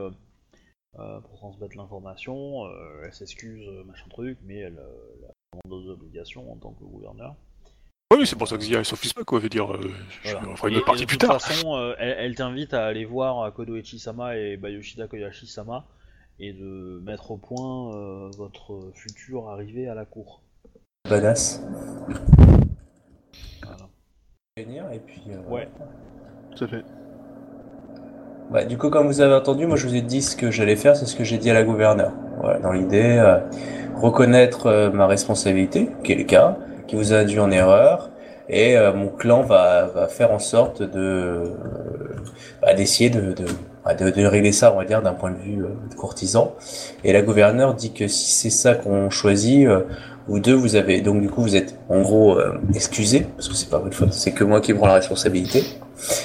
pour 0.96 1.36
transmettre 1.38 1.76
l'information, 1.76 2.66
euh, 2.66 3.02
elle 3.04 3.12
s'excuse, 3.12 3.66
euh, 3.68 3.84
machin 3.84 4.06
truc, 4.10 4.38
mais 4.44 4.56
elle, 4.58 4.78
euh, 4.78 5.14
elle 5.18 5.24
a 5.24 5.30
vraiment 5.52 5.68
d'autres 5.82 5.90
obligations 5.92 6.52
en 6.52 6.56
tant 6.56 6.72
que 6.72 6.84
gouverneur. 6.84 7.34
Oui, 8.12 8.26
c'est 8.26 8.36
pour 8.36 8.46
ça 8.46 8.56
que 8.58 8.62
Zia 8.62 8.78
elle 8.78 8.84
s'offuse 8.84 9.14
pas 9.14 9.24
quoi. 9.24 9.38
Je 9.38 9.44
veux 9.44 9.48
dire, 9.48 9.72
euh, 9.72 9.90
je 10.22 10.28
ferai 10.56 10.68
une 10.68 10.74
Et- 10.74 10.76
autre 10.78 10.86
partie 10.86 11.02
et 11.02 11.06
de 11.06 11.08
plus 11.08 11.16
toute 11.18 11.28
tard. 11.30 11.40
façon, 11.40 11.74
euh, 11.76 11.94
elle, 11.98 12.16
elle 12.18 12.34
t'invite 12.34 12.74
à 12.74 12.84
aller 12.84 13.06
voir 13.06 13.52
Kodoichi 13.54 13.98
Sama 13.98 14.36
et 14.36 14.58
Bayoshida 14.58 15.08
Koyashi 15.08 15.46
Sama 15.46 15.86
et 16.38 16.52
de 16.52 17.00
mettre 17.04 17.30
au 17.30 17.38
point 17.38 17.94
euh, 17.96 18.30
votre 18.36 18.90
futur 18.94 19.48
arrivée 19.48 19.88
à 19.88 19.94
la 19.94 20.04
cour. 20.04 20.42
Badass. 21.08 21.62
Voilà. 23.62 23.88
Venir 24.58 24.90
et 24.92 25.00
puis. 25.00 25.22
euh, 25.28 25.40
Ouais. 25.48 25.68
Tout 26.54 26.64
à 26.64 26.68
fait. 26.68 26.84
Bah, 28.52 28.64
du 28.64 28.76
coup, 28.76 28.90
comme 28.90 29.06
vous 29.06 29.22
avez 29.22 29.34
entendu, 29.34 29.66
moi 29.66 29.76
je 29.76 29.88
vous 29.88 29.94
ai 29.94 30.02
dit 30.02 30.20
ce 30.20 30.36
que 30.36 30.50
j'allais 30.50 30.76
faire, 30.76 30.94
c'est 30.94 31.06
ce 31.06 31.16
que 31.16 31.24
j'ai 31.24 31.38
dit 31.38 31.48
à 31.48 31.54
la 31.54 31.62
gouverneure. 31.62 32.12
Voilà, 32.38 32.58
dans 32.58 32.72
l'idée, 32.72 33.16
euh, 33.18 33.38
reconnaître 33.96 34.66
euh, 34.66 34.90
ma 34.90 35.06
responsabilité, 35.06 35.88
qui 36.04 36.12
est 36.12 36.16
le 36.16 36.24
cas, 36.24 36.58
qui 36.86 36.96
vous 36.96 37.14
a 37.14 37.16
induit 37.16 37.40
en 37.40 37.50
erreur, 37.50 38.10
et 38.50 38.76
euh, 38.76 38.92
mon 38.92 39.08
clan 39.08 39.40
va, 39.40 39.86
va 39.86 40.06
faire 40.06 40.32
en 40.32 40.38
sorte 40.38 40.82
de 40.82 41.00
euh, 41.00 41.44
bah, 42.60 42.74
d'essayer 42.74 43.08
de, 43.08 43.32
de, 43.32 43.46
bah, 43.86 43.94
de, 43.94 44.10
de 44.10 44.26
régler 44.26 44.52
ça, 44.52 44.70
on 44.74 44.76
va 44.76 44.84
dire, 44.84 45.00
d'un 45.00 45.14
point 45.14 45.30
de 45.30 45.38
vue 45.38 45.64
euh, 45.64 45.68
courtisan. 45.96 46.52
Et 47.04 47.14
la 47.14 47.22
gouverneure 47.22 47.72
dit 47.72 47.94
que 47.94 48.06
si 48.06 48.32
c'est 48.32 48.50
ça 48.50 48.74
qu'on 48.74 49.08
choisit, 49.08 49.66
vous 50.28 50.40
deux, 50.40 50.54
vous 50.54 50.76
avez 50.76 51.00
donc 51.00 51.22
du 51.22 51.30
coup 51.30 51.40
vous 51.40 51.56
êtes 51.56 51.78
en 51.88 52.02
gros 52.02 52.38
excusés 52.74 53.26
parce 53.34 53.48
que 53.48 53.54
c'est 53.54 53.70
pas 53.70 53.78
votre 53.78 53.96
faute, 53.96 54.12
c'est 54.12 54.30
que 54.32 54.44
moi 54.44 54.60
qui 54.60 54.74
prends 54.74 54.86
la 54.86 54.94
responsabilité. 54.94 55.64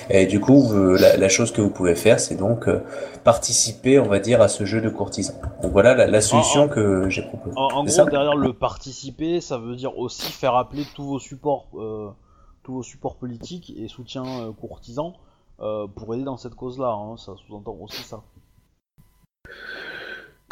Et 0.09 0.25
du 0.25 0.39
coup, 0.39 0.71
la, 0.73 1.17
la 1.17 1.29
chose 1.29 1.51
que 1.51 1.61
vous 1.61 1.69
pouvez 1.69 1.95
faire, 1.95 2.19
c'est 2.19 2.35
donc 2.35 2.67
euh, 2.67 2.79
participer, 3.23 3.99
on 3.99 4.07
va 4.07 4.19
dire, 4.19 4.41
à 4.41 4.47
ce 4.47 4.65
jeu 4.65 4.81
de 4.81 4.89
courtisan. 4.89 5.33
Donc 5.61 5.71
voilà 5.71 5.93
la, 5.93 6.07
la 6.07 6.21
solution 6.21 6.67
que 6.67 7.09
j'ai 7.09 7.21
proposée. 7.23 7.55
En, 7.57 7.67
en 7.67 7.83
gros, 7.83 8.09
derrière 8.09 8.35
le 8.35 8.53
participer, 8.53 9.41
ça 9.41 9.57
veut 9.57 9.75
dire 9.75 9.97
aussi 9.97 10.31
faire 10.31 10.55
appeler 10.55 10.83
tous 10.95 11.03
vos 11.03 11.19
supports, 11.19 11.67
euh, 11.75 12.09
tous 12.63 12.73
vos 12.73 12.83
supports 12.83 13.15
politiques 13.17 13.73
et 13.77 13.87
soutiens 13.87 14.25
euh, 14.25 14.51
courtisans 14.51 15.13
euh, 15.59 15.87
pour 15.87 16.13
aider 16.13 16.23
dans 16.23 16.37
cette 16.37 16.55
cause-là. 16.55 16.89
hein, 16.89 17.17
ça 17.17 17.33
sous-entend 17.47 17.77
aussi 17.81 18.03
ça. 18.03 18.21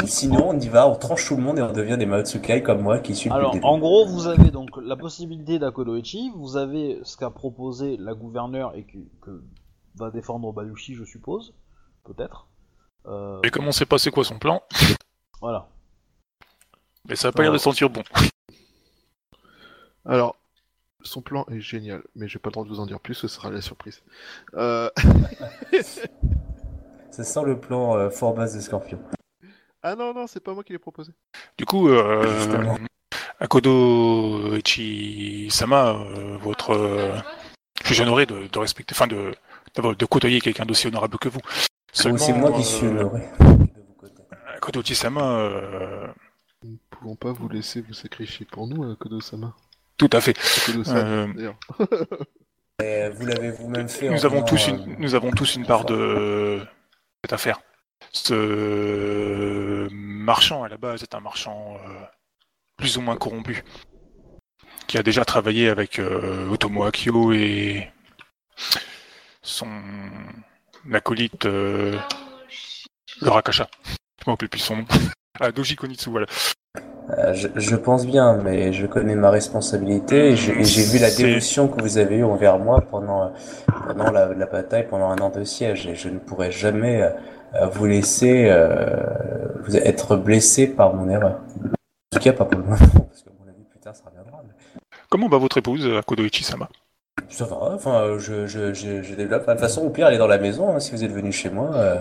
Sinon, 0.03 0.49
on 0.49 0.59
y 0.59 0.67
va, 0.67 0.87
on 0.87 0.95
tranche 0.95 1.27
tout 1.27 1.35
le 1.35 1.41
monde 1.41 1.57
et 1.57 1.61
on 1.61 1.71
devient 1.71 1.97
des 1.97 2.05
Maotsukai 2.05 2.61
comme 2.61 2.81
moi 2.81 2.99
qui 2.99 3.15
suis 3.15 3.29
Alors, 3.29 3.55
en 3.63 3.79
gros, 3.79 4.05
vous 4.05 4.27
avez 4.27 4.51
donc 4.51 4.69
la 4.77 4.95
possibilité 4.95 5.57
d'Akodoichi, 5.57 6.31
vous 6.35 6.57
avez 6.57 6.99
ce 7.03 7.17
qu'a 7.17 7.29
proposé 7.29 7.97
la 7.97 8.13
gouverneure 8.13 8.75
et 8.75 8.83
que, 8.83 8.97
que 9.21 9.43
va 9.95 10.11
défendre 10.11 10.51
Bayushi, 10.51 10.93
je 10.95 11.05
suppose, 11.05 11.53
peut-être. 12.03 12.47
Euh, 13.07 13.39
Et 13.43 13.49
comme 13.49 13.67
on 13.67 13.71
sait 13.71 13.85
pas 13.85 13.97
c'est 13.97 14.11
quoi 14.11 14.23
son 14.23 14.37
plan, 14.37 14.63
voilà. 15.41 15.67
mais 17.07 17.15
ça 17.15 17.29
a 17.29 17.31
pas 17.31 17.43
l'air 17.43 17.53
de 17.53 17.57
sentir 17.57 17.89
bon. 17.89 18.03
Alors, 20.05 20.35
son 21.03 21.21
plan 21.21 21.45
est 21.51 21.59
génial, 21.59 22.03
mais 22.15 22.27
j'ai 22.27 22.39
pas 22.39 22.49
le 22.49 22.53
droit 22.53 22.63
de 22.63 22.69
vous 22.69 22.79
en 22.79 22.85
dire 22.85 22.99
plus, 22.99 23.13
ce 23.13 23.27
sera 23.27 23.49
la 23.49 23.61
surprise. 23.61 24.03
Euh... 24.55 24.89
Ça 27.11 27.23
sent 27.23 27.43
le 27.45 27.57
plan 27.59 27.95
euh, 27.95 28.09
fort 28.09 28.33
base 28.33 28.55
de 28.55 28.59
Scorpion. 28.59 28.99
Ah 29.88 29.95
non, 29.95 30.15
non, 30.15 30.25
c'est 30.25 30.39
pas 30.39 30.51
moi 30.55 30.63
qui 30.63 30.73
l'ai 30.73 30.79
proposé. 30.79 31.11
Du 31.59 31.65
coup, 31.65 31.89
euh. 31.89 32.75
Akodo 33.39 34.55
Ichi-sama, 34.55 35.89
euh, 35.89 36.38
votre, 36.38 36.71
euh, 36.71 37.15
je 37.83 37.93
suis 37.93 38.01
honoré 38.01 38.25
de, 38.25 38.47
de 38.47 38.59
respecter, 38.59 38.95
enfin 38.95 39.05
de, 39.05 39.36
de 39.93 40.05
côtoyer 40.05 40.41
quelqu'un 40.41 40.65
d'aussi 40.65 40.88
honorable 40.88 41.19
que 41.19 41.29
vous. 41.29 41.38
Ou 41.39 42.17
c'est 42.17 42.33
moi 42.33 42.51
qui 42.53 42.61
euh, 42.61 42.63
suis 42.63 42.88
honoré. 42.88 43.21
vos 43.39 43.93
côtés. 43.99 44.23
Akodo 44.57 44.81
Ichi-sama, 44.81 45.21
euh, 45.21 46.07
Nous 46.63 46.71
ne 46.71 46.77
pouvons 46.89 47.15
pas 47.15 47.31
vous 47.31 47.47
laisser 47.47 47.81
vous 47.81 47.93
sacrifier 47.93 48.47
pour 48.51 48.65
nous, 48.65 48.83
euh, 48.86 48.95
Kodo-sama. 48.95 49.53
tout 49.97 50.09
à 50.11 50.19
fait. 50.19 50.36
Euh, 50.88 51.27
euh, 52.81 53.11
vous 53.13 53.25
l'avez 53.27 53.51
vous-même 53.51 53.88
fait. 53.88 54.09
Nous 54.09 54.25
en 54.25 54.29
avons, 54.29 54.41
tous 54.41 54.67
euh, 54.67 54.71
une, 54.71 54.95
nous 54.97 55.13
avons 55.13 55.29
tous 55.29 55.55
une 55.55 55.65
part 55.67 55.86
de 55.86 56.59
cette 57.23 57.33
affaire. 57.33 57.59
Ce 58.11 59.87
marchand, 59.91 60.63
à 60.63 60.69
la 60.69 60.77
base, 60.77 61.03
est 61.03 61.15
un 61.15 61.19
marchand 61.19 61.77
euh, 61.85 62.05
plus 62.77 62.97
ou 62.97 63.01
moins 63.01 63.17
corrompu, 63.17 63.63
qui 64.87 64.97
a 64.97 65.03
déjà 65.03 65.25
travaillé 65.25 65.69
avec 65.69 65.99
euh, 65.99 66.49
Otomo 66.49 66.83
Akio 66.83 67.33
et 67.33 67.89
son 69.41 69.67
acolyte, 70.93 71.45
euh, 71.45 71.97
le 73.21 73.29
Rakasha. 73.29 73.67
Je 73.85 74.29
me 74.29 74.31
rappelle 74.31 74.49
plus 74.49 74.59
son 74.59 74.77
nom. 74.77 74.85
Ah, 75.37 75.51
Doji 75.51 75.75
Konitsu, 75.75 76.09
voilà. 76.11 76.27
Euh, 76.77 77.33
je, 77.33 77.49
je 77.57 77.75
pense 77.75 78.07
bien, 78.07 78.37
mais 78.37 78.71
je 78.71 78.85
connais 78.87 79.15
ma 79.15 79.29
responsabilité 79.29 80.29
et 80.29 80.35
j'ai 80.37 80.83
vu 80.83 80.97
la 80.97 81.11
dévotion 81.11 81.67
que 81.67 81.81
vous 81.81 81.97
avez 81.97 82.15
eue 82.15 82.23
envers 82.23 82.57
moi 82.57 82.79
pendant, 82.79 83.33
pendant 83.85 84.11
la, 84.11 84.33
la 84.33 84.45
bataille, 84.45 84.87
pendant 84.87 85.09
un 85.09 85.17
an 85.17 85.29
de 85.31 85.43
siège, 85.43 85.87
et 85.87 85.95
je 85.95 86.07
ne 86.07 86.19
pourrai 86.19 86.53
jamais 86.53 87.03
vous 87.72 87.86
laisser 87.86 88.47
euh, 88.49 89.47
vous 89.64 89.76
être 89.78 90.16
blessé 90.16 90.68
par 90.68 90.93
mon 90.93 91.10
erreur. 91.10 91.39
En 91.64 92.18
tout 92.18 92.20
cas, 92.24 92.34
pas 92.34 92.45
pour 92.45 92.60
le 92.60 92.66
moment, 92.66 92.78
parce 93.10 93.22
que 93.24 93.30
à 93.30 93.34
mon 93.43 93.49
avis, 93.49 93.64
plus 93.70 93.80
tard, 93.80 93.95
ça 93.95 94.03
reviendra. 94.06 94.41
mais 94.45 94.53
Comment 95.10 95.28
va 95.28 95.38
votre 95.38 95.58
épouse, 95.58 95.88
Akodo 95.97 96.24
Ichi-sama 96.24 96.68
Ça 97.30 97.45
va, 97.45 97.58
enfin, 97.74 98.18
je, 98.18 98.45
je, 98.47 98.74
je, 98.74 99.01
je 99.01 99.16
développe. 99.16 99.45
De 99.47 99.51
toute 99.51 99.60
façon, 99.62 99.82
au 99.84 99.89
pire, 99.89 100.08
elle 100.08 100.16
est 100.16 100.20
dans 100.20 100.28
la 100.28 100.38
maison, 100.38 100.76
hein, 100.76 100.80
si 100.80 100.91
vous 100.91 101.03
êtes 101.03 101.12
venu 101.12 101.32
chez 101.32 101.49
moi. 101.49 101.72
euh, 101.76 101.99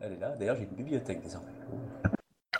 Elle 0.00 0.12
est 0.14 0.20
là, 0.20 0.34
d'ailleurs, 0.38 0.56
j'ai 0.56 0.62
une 0.64 0.76
bibliothèque 0.76 1.22
désormais. 1.22 1.51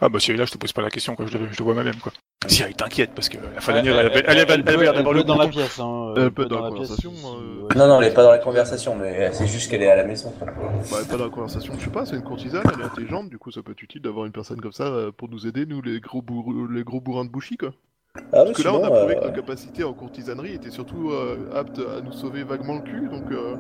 Ah 0.01 0.09
bah 0.09 0.19
si 0.19 0.31
elle 0.31 0.37
est 0.37 0.39
là, 0.41 0.45
je 0.47 0.53
te 0.53 0.59
pose 0.59 0.73
pas 0.73 0.83
la 0.83 0.91
question, 0.91 1.15
quoi. 1.15 1.27
Je, 1.27 1.39
le, 1.39 1.47
je 1.53 1.59
le 1.59 1.65
vois 1.65 1.75
moi-même, 1.75 1.97
quoi. 1.97 2.13
Si 2.49 2.63
elle 2.63 2.75
t'inquiète, 2.75 3.13
parce 3.15 3.29
que 3.29 3.37
la 3.55 3.61
fin 3.61 3.73
d'année, 3.75 3.91
elle, 3.91 3.99
elle, 3.99 4.07
elle 4.15 4.65
peut- 4.65 4.73
avait 4.73 4.83
l'air 4.83 4.95
elle 4.95 4.97
d'avoir 4.97 5.15
le 5.15 5.23
dans 5.23 5.37
la 5.37 5.47
pièce. 5.47 5.79
Hein, 5.79 6.15
Elle 6.17 6.23
elle 6.25 6.31
peut 6.33 6.43
être 6.43 6.49
dans 6.49 6.57
la 6.65 6.71
pièce 6.73 6.89
conversation, 6.89 7.11
si- 7.13 7.17
si- 7.21 7.27
euh. 7.27 7.63
ouais. 7.69 7.75
Non, 7.77 7.87
non, 7.87 8.01
elle 8.03 8.09
est 8.11 8.15
pas 8.15 8.23
dans 8.25 8.31
la 8.33 8.39
conversation, 8.39 8.97
mais 8.97 9.31
c'est 9.33 9.47
juste 9.47 9.71
qu'elle 9.71 9.83
est 9.83 9.91
à 9.91 9.95
la 9.97 10.05
maison. 10.05 10.33
quoi. 10.39 10.49
Bah, 10.91 10.97
pas 11.09 11.17
dans 11.17 11.25
la 11.25 11.31
conversation, 11.31 11.75
je 11.79 11.85
sais 11.85 11.91
pas, 11.91 12.05
c'est 12.05 12.17
une 12.17 12.23
courtisane, 12.23 12.65
elle 12.75 12.81
est 12.81 12.85
intelligente, 12.85 13.29
du 13.31 13.39
coup 13.39 13.53
ça 13.53 13.63
peut 13.63 13.73
être 13.73 13.83
utile 13.83 14.03
d'avoir 14.03 14.27
une 14.27 14.33
personne 14.33 14.61
comme 14.61 14.73
ça 14.73 14.85
euh, 14.89 15.13
pour 15.13 15.29
nous 15.29 15.47
aider, 15.47 15.67
nous 15.67 15.81
les 15.83 16.01
gros, 16.01 16.25
les 16.71 16.83
gros 16.83 17.01
bourrins 17.01 17.25
de 17.25 17.31
Bushi 17.31 17.57
quoi. 17.57 17.73
Ah, 18.17 18.21
Parce 18.45 18.53
que 18.55 18.63
là 18.65 18.75
on 18.75 18.83
a 18.85 18.91
prouvé 18.91 19.17
euh, 19.17 19.21
que 19.21 19.27
nos 19.29 19.33
capacités 19.33 19.85
en 19.85 19.93
courtisanerie 19.95 20.55
étaient 20.55 20.71
surtout 20.71 21.11
euh, 21.13 21.49
aptes 21.55 21.79
à 21.79 22.01
nous 22.01 22.13
sauver 22.13 22.43
vaguement 22.43 22.75
le 22.75 22.81
cul, 22.83 23.09
donc 23.09 23.31
euh, 23.31 23.55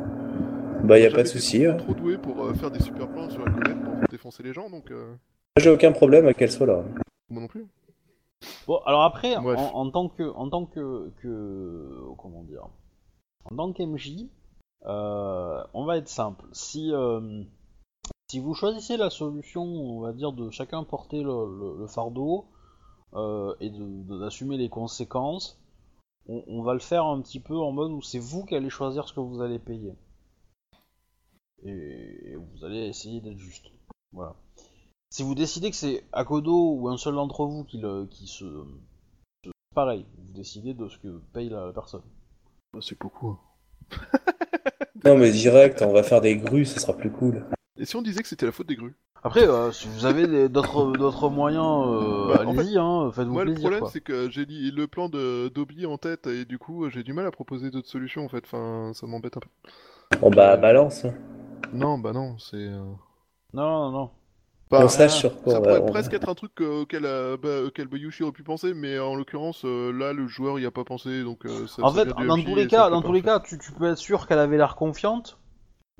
bah, 0.82 0.98
y 0.98 1.06
a 1.06 1.10
pas 1.10 1.22
de 1.22 1.28
souci. 1.28 1.64
hein. 1.66 1.74
Trop 1.74 1.94
doué 1.94 2.18
pour 2.18 2.44
euh, 2.44 2.52
faire 2.54 2.70
des 2.72 2.82
super 2.82 3.06
plans 3.08 3.30
sur 3.30 3.44
la 3.44 3.52
comète 3.52 3.80
pour 3.82 3.94
défoncer 4.10 4.42
les 4.42 4.52
gens, 4.52 4.68
donc 4.68 4.90
euh, 4.90 5.14
J'ai 5.58 5.70
aucun 5.70 5.92
problème 5.92 6.26
à 6.26 6.34
qu'elle 6.34 6.50
soit 6.50 6.66
là. 6.66 6.82
moi 7.28 7.42
non 7.42 7.48
plus. 7.48 7.66
Bon, 8.66 8.78
alors 8.86 9.02
après, 9.02 9.36
en, 9.36 9.90
tant 9.90 10.08
que, 10.08 10.22
en 10.34 10.48
tant 10.48 10.66
que, 10.66 11.10
que, 11.18 12.00
comment 12.18 12.42
dire, 12.44 12.66
en 13.44 13.56
tant 13.56 13.72
qu'MJ, 13.72 14.28
euh, 14.86 15.62
on 15.74 15.84
va 15.84 15.98
être 15.98 16.08
simple. 16.08 16.46
Si, 16.52 16.90
euh, 16.92 17.44
si 18.30 18.40
vous 18.40 18.54
choisissez 18.54 18.96
la 18.96 19.10
solution, 19.10 19.62
on 19.62 20.00
va 20.00 20.12
dire 20.12 20.32
de 20.32 20.50
chacun 20.50 20.82
porter 20.84 21.22
le, 21.22 21.58
le- 21.58 21.78
le 21.78 21.86
fardeau 21.86 22.46
euh, 23.14 23.54
et 23.60 23.70
d'assumer 23.70 24.56
les 24.56 24.68
conséquences, 24.70 25.60
on, 26.26 26.42
on 26.48 26.62
va 26.62 26.72
le 26.72 26.80
faire 26.80 27.04
un 27.04 27.20
petit 27.20 27.40
peu 27.40 27.56
en 27.56 27.72
mode 27.72 27.92
où 27.92 28.00
c'est 28.02 28.18
vous 28.18 28.44
qui 28.44 28.56
allez 28.56 28.70
choisir 28.70 29.06
ce 29.06 29.12
que 29.12 29.20
vous 29.20 29.40
allez 29.42 29.58
payer. 29.58 29.94
Et, 31.64 31.70
et 32.32 32.34
vous 32.36 32.64
allez 32.64 32.86
essayer 32.88 33.20
d'être 33.20 33.38
juste. 33.38 33.66
Voilà. 34.12 34.34
Si 35.12 35.22
vous 35.22 35.34
décidez 35.34 35.68
que 35.70 35.76
c'est 35.76 36.06
Akodo 36.12 36.72
ou 36.74 36.88
un 36.88 36.96
seul 36.96 37.16
d'entre 37.16 37.44
vous 37.44 37.64
qui, 37.64 37.76
le, 37.76 38.06
qui 38.06 38.26
se, 38.26 38.46
se- 39.44 39.50
Pareil, 39.74 40.06
vous 40.16 40.32
décidez 40.32 40.72
de 40.72 40.88
ce 40.88 40.96
que 40.96 41.20
paye 41.34 41.50
la, 41.50 41.66
la 41.66 41.72
personne. 41.74 42.00
Bah, 42.72 42.78
c'est 42.80 42.98
beaucoup. 42.98 43.28
hein. 43.28 43.38
Non, 45.04 45.18
mais 45.18 45.30
direct, 45.32 45.82
on 45.82 45.92
va 45.92 46.02
faire 46.02 46.20
des 46.22 46.36
grues, 46.36 46.64
ça 46.64 46.80
sera 46.80 46.96
plus 46.96 47.10
cool. 47.10 47.44
Et 47.76 47.84
si 47.84 47.94
on 47.96 48.00
disait 48.02 48.22
que 48.22 48.28
c'était 48.28 48.46
la 48.46 48.52
faute 48.52 48.68
des 48.68 48.76
grues 48.76 48.94
Après, 49.22 49.46
euh, 49.46 49.70
si 49.72 49.86
vous 49.88 50.06
avez 50.06 50.48
d'autres 50.48 50.96
d'autres 50.96 51.28
moyens, 51.28 51.84
euh, 51.88 52.28
Bah, 52.28 52.40
en 52.46 52.52
allez-y, 52.52 52.78
hein, 52.78 53.10
faites-vous 53.12 53.34
Moi 53.34 53.44
le 53.44 53.50
plaisir. 53.50 53.64
problème 53.64 53.80
quoi. 53.80 53.90
c'est 53.92 54.00
que 54.00 54.30
j'ai 54.30 54.46
le 54.46 54.86
plan 54.86 55.08
de 55.10 55.50
Dobby 55.54 55.84
en 55.86 55.98
tête 55.98 56.26
et 56.26 56.44
du 56.46 56.58
coup 56.58 56.88
j'ai 56.88 57.02
du 57.02 57.12
mal 57.12 57.26
à 57.26 57.30
proposer 57.30 57.70
d'autres 57.70 57.88
solutions 57.88 58.24
en 58.24 58.28
fait, 58.30 58.44
enfin 58.44 58.92
ça 58.94 59.06
m'embête 59.06 59.36
un 59.36 59.40
peu. 59.40 59.48
Bon, 60.20 60.30
bah, 60.30 60.56
balance. 60.56 61.04
hein. 61.04 61.14
Non 61.72 61.98
bah 61.98 62.12
non, 62.12 62.38
c'est... 62.38 62.56
euh, 62.56 62.84
Non, 63.54 63.90
non, 63.90 63.90
non. 63.90 64.10
Bah, 64.72 64.80
on 64.84 64.88
se 64.88 64.98
lâche 64.98 65.18
sur 65.18 65.40
quoi 65.42 65.52
Ça 65.52 65.60
pourrait 65.60 65.80
on- 65.80 65.90
presque 65.90 66.14
être 66.14 66.28
un 66.30 66.34
truc 66.34 66.52
euh, 66.62 66.80
auquel, 66.80 67.04
euh, 67.04 67.36
bah, 67.36 67.62
auquel 67.66 67.88
Bayushi 67.88 68.22
aurait 68.22 68.32
pu 68.32 68.42
penser, 68.42 68.72
mais 68.72 68.98
en 68.98 69.14
l'occurrence, 69.14 69.66
euh, 69.66 69.92
là, 69.92 70.14
le 70.14 70.26
joueur 70.26 70.58
y 70.58 70.64
a 70.64 70.70
pas 70.70 70.84
pensé, 70.84 71.22
donc 71.22 71.44
euh, 71.44 71.66
ça, 71.66 71.82
En 71.82 71.90
ça 71.90 72.06
fait, 72.06 72.08
dans 72.26 72.42
tous 72.42 72.56
les 72.56 72.66
cas, 72.66 72.88
dans 72.88 73.02
tous 73.02 73.12
les 73.12 73.20
cas, 73.20 73.38
tu, 73.40 73.58
tu 73.58 73.72
peux 73.72 73.90
être 73.90 73.98
sûr 73.98 74.26
qu'elle 74.26 74.38
avait 74.38 74.56
l'air 74.56 74.74
confiante 74.74 75.38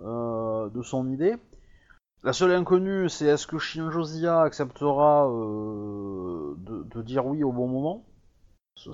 euh, 0.00 0.70
de 0.70 0.82
son 0.82 1.10
idée. 1.10 1.36
La 2.24 2.32
seule 2.32 2.52
inconnue, 2.52 3.08
c'est 3.08 3.26
est-ce 3.26 3.46
que 3.46 3.58
Shinjozia 3.58 4.42
acceptera 4.42 5.28
euh, 5.28 6.54
de, 6.56 6.84
de 6.84 7.02
dire 7.02 7.26
oui 7.26 7.42
au 7.44 7.52
bon 7.52 7.68
moment? 7.68 8.04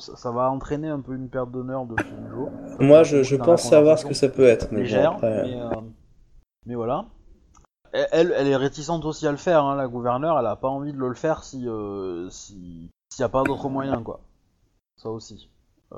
Ça, 0.00 0.32
va 0.32 0.50
entraîner 0.50 0.88
un 0.88 1.00
peu 1.00 1.14
une 1.14 1.28
perte 1.28 1.50
d'honneur 1.50 1.86
de 1.86 1.94
Shinjo. 1.96 2.50
Moi, 2.80 3.04
je, 3.04 3.36
pense 3.36 3.62
savoir 3.62 3.98
ce 3.98 4.04
que 4.04 4.14
ça 4.14 4.28
peut 4.28 4.44
être. 4.44 4.68
Mais 4.72 4.78
bon, 4.78 4.82
légère, 4.82 5.12
après, 5.12 5.42
mais, 5.44 5.60
euh, 5.60 5.80
mais 6.66 6.74
voilà. 6.74 7.06
Elle, 7.92 8.32
est 8.32 8.56
réticente 8.56 9.04
aussi 9.04 9.26
à 9.26 9.30
le 9.30 9.36
faire, 9.36 9.64
hein, 9.64 9.76
la 9.76 9.88
gouverneure, 9.88 10.38
elle 10.38 10.46
a 10.46 10.56
pas 10.56 10.68
envie 10.68 10.92
de 10.92 10.98
le 10.98 11.14
faire 11.14 11.44
si 11.44 11.66
euh, 11.68 12.28
si 12.30 12.90
s'il 13.10 13.22
n'y 13.22 13.26
a 13.26 13.28
pas 13.28 13.42
d'autre 13.42 13.68
moyen, 13.68 14.02
quoi. 14.02 14.20
Ça 14.96 15.08
aussi. 15.10 15.48
Euh, 15.92 15.96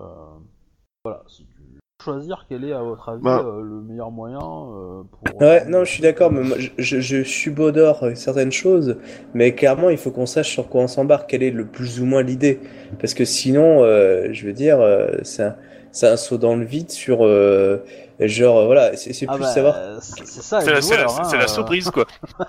voilà, 1.05 1.23
si 1.29 1.45
tu 1.45 1.55
veux 1.59 1.81
choisir 2.03 2.47
quel 2.49 2.65
est, 2.65 2.73
à 2.73 2.83
votre 2.83 3.09
avis, 3.09 3.23
Bah. 3.23 3.43
euh, 3.45 3.63
le 3.63 3.83
meilleur 3.83 4.11
moyen 4.11 4.39
euh, 4.39 5.03
pour... 5.11 5.41
Ouais, 5.41 5.65
non, 5.67 5.85
je 5.85 5.91
suis 5.91 6.03
d'accord, 6.03 6.33
mais 6.33 6.43
moi, 6.43 6.57
je, 6.59 6.71
je, 6.79 7.01
je 7.01 7.23
subodore 7.23 8.07
certaines 8.15 8.53
choses, 8.53 8.97
mais 9.35 9.55
clairement, 9.55 9.91
il 9.91 9.99
faut 9.99 10.11
qu'on 10.11 10.27
sache 10.27 10.51
sur 10.51 10.69
quoi 10.69 10.83
on 10.83 10.89
s'embarque, 10.89 11.29
quelle 11.29 11.43
est 11.43 11.51
le 11.51 11.67
plus 11.67 12.01
ou 12.01 12.07
moins 12.07 12.23
l'idée. 12.23 12.61
Parce 12.99 13.15
que 13.15 13.25
sinon, 13.25 13.83
euh, 13.83 14.29
je 14.33 14.47
veux 14.47 14.53
dire, 14.53 14.81
euh, 14.81 15.09
c'est 15.23 15.43
un, 15.43 15.57
c'est 15.93 16.09
un 16.09 16.17
saut 16.17 16.39
dans 16.39 16.57
le 16.57 16.65
vide 16.65 16.91
sur, 16.91 17.25
euh, 17.25 17.85
genre, 18.21 18.59
euh, 18.59 18.67
voilà, 18.67 18.97
c'est 18.97 19.27
Ah 19.27 19.35
plus 19.35 19.45
bah, 19.45 19.55
savoir. 19.55 19.75
c'est 20.03 20.43
ça, 20.43 20.61
C'est 20.61 20.73
la, 20.73 20.83
c'est 20.83 20.97
la- 20.97 21.07
hein, 21.09 21.37
la 21.39 21.49
surprise, 21.49 21.91
quoi. 21.91 22.07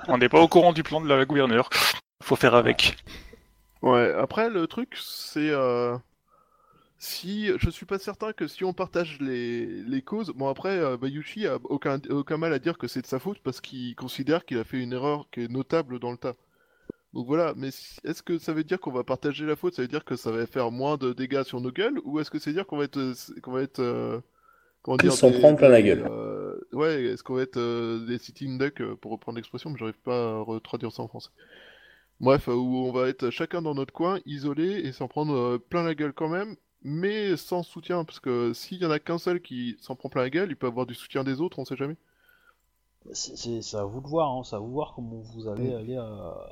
On 0.07 0.17
n'est 0.17 0.29
pas 0.29 0.39
au 0.41 0.47
courant 0.47 0.73
du 0.73 0.83
plan 0.83 1.01
de 1.01 1.07
la 1.07 1.25
gouverneure. 1.25 1.69
Faut 2.23 2.35
faire 2.35 2.55
avec. 2.55 2.97
Ouais, 3.81 4.11
après, 4.13 4.49
le 4.49 4.67
truc, 4.67 4.95
c'est... 4.99 5.49
euh, 5.49 5.97
Si, 6.99 7.47
je 7.57 7.69
suis 7.69 7.85
pas 7.85 7.97
certain 7.99 8.31
que 8.31 8.47
si 8.47 8.63
on 8.63 8.73
partage 8.73 9.17
les, 9.19 9.65
les 9.65 10.01
causes, 10.03 10.29
bon 10.35 10.47
après, 10.49 10.77
euh, 10.77 10.97
Bayushi 10.97 11.47
a 11.47 11.55
aucun, 11.63 11.99
aucun 12.09 12.37
mal 12.37 12.53
à 12.53 12.59
dire 12.59 12.77
que 12.77 12.87
c'est 12.87 13.01
de 13.01 13.07
sa 13.07 13.19
faute 13.19 13.39
parce 13.43 13.59
qu'il 13.59 13.95
considère 13.95 14.45
qu'il 14.45 14.59
a 14.59 14.63
fait 14.63 14.79
une 14.81 14.93
erreur 14.93 15.27
qui 15.31 15.41
est 15.41 15.47
notable 15.47 15.99
dans 15.99 16.11
le 16.11 16.17
tas. 16.17 16.35
Donc 17.13 17.27
voilà, 17.27 17.53
mais 17.57 17.69
est-ce 17.69 18.23
que 18.23 18.37
ça 18.37 18.53
veut 18.53 18.63
dire 18.63 18.79
qu'on 18.79 18.91
va 18.91 19.03
partager 19.03 19.45
la 19.45 19.55
faute? 19.57 19.73
Ça 19.75 19.81
veut 19.81 19.87
dire 19.89 20.05
que 20.05 20.15
ça 20.15 20.31
va 20.31 20.45
faire 20.47 20.71
moins 20.71 20.97
de 20.97 21.11
dégâts 21.13 21.43
sur 21.43 21.59
nos 21.59 21.71
gueules? 21.71 21.99
Ou 22.05 22.19
est-ce 22.19 22.31
que 22.31 22.39
c'est 22.39 22.53
dire 22.53 22.65
qu'on 22.65 22.77
va 22.77 22.85
être, 22.85 23.13
qu'on 23.41 23.51
va 23.51 23.61
être, 23.63 23.79
euh, 23.79 24.21
comment 24.81 24.97
Tous 24.97 25.11
s'en 25.11 25.31
prendre 25.31 25.57
plein 25.57 25.69
la 25.69 25.81
gueule. 25.81 26.05
euh, 26.07 26.55
ouais, 26.73 27.03
est-ce 27.05 27.23
qu'on 27.23 27.35
va 27.35 27.41
être 27.43 27.57
euh, 27.57 28.05
des 28.05 28.17
sitting 28.17 28.57
ducks, 28.57 28.81
euh, 28.81 28.95
pour 28.95 29.11
reprendre 29.11 29.37
l'expression, 29.37 29.69
mais 29.69 29.77
j'arrive 29.77 29.99
pas 29.99 30.37
à 30.37 30.39
retraduire 30.41 30.91
ça 30.93 31.03
en 31.03 31.07
français. 31.09 31.31
Bref, 32.19 32.47
euh, 32.47 32.53
où 32.53 32.77
on 32.77 32.91
va 32.91 33.09
être 33.09 33.29
chacun 33.29 33.61
dans 33.61 33.75
notre 33.75 33.93
coin, 33.93 34.19
isolé, 34.25 34.79
et 34.85 34.91
s'en 34.93 35.07
prendre 35.07 35.35
euh, 35.35 35.57
plein 35.59 35.83
la 35.83 35.95
gueule 35.95 36.13
quand 36.13 36.29
même, 36.29 36.55
mais 36.83 37.35
sans 37.37 37.63
soutien, 37.63 38.05
parce 38.05 38.19
que 38.19 38.53
s'il 38.53 38.77
y 38.81 38.85
en 38.85 38.91
a 38.91 38.99
qu'un 38.99 39.17
seul 39.17 39.41
qui 39.41 39.75
s'en 39.81 39.95
prend 39.95 40.09
plein 40.09 40.23
la 40.23 40.29
gueule, 40.29 40.49
il 40.51 40.55
peut 40.55 40.67
avoir 40.67 40.85
du 40.85 40.95
soutien 40.95 41.23
des 41.23 41.41
autres, 41.41 41.59
on 41.59 41.65
sait 41.65 41.75
jamais. 41.77 41.97
C'est- 43.13 43.75
à 43.75 43.83
vous 43.83 43.99
de 44.01 44.07
voir, 44.07 44.29
hein, 44.31 44.41
c'est 44.43 44.55
à 44.55 44.59
vous 44.59 44.67
de 44.67 44.73
voir 44.73 44.93
comment 44.95 45.21
vous 45.35 45.47
allez 45.47 45.71
Mm. 45.71 45.75
aller 45.77 45.95
à, 45.97 46.03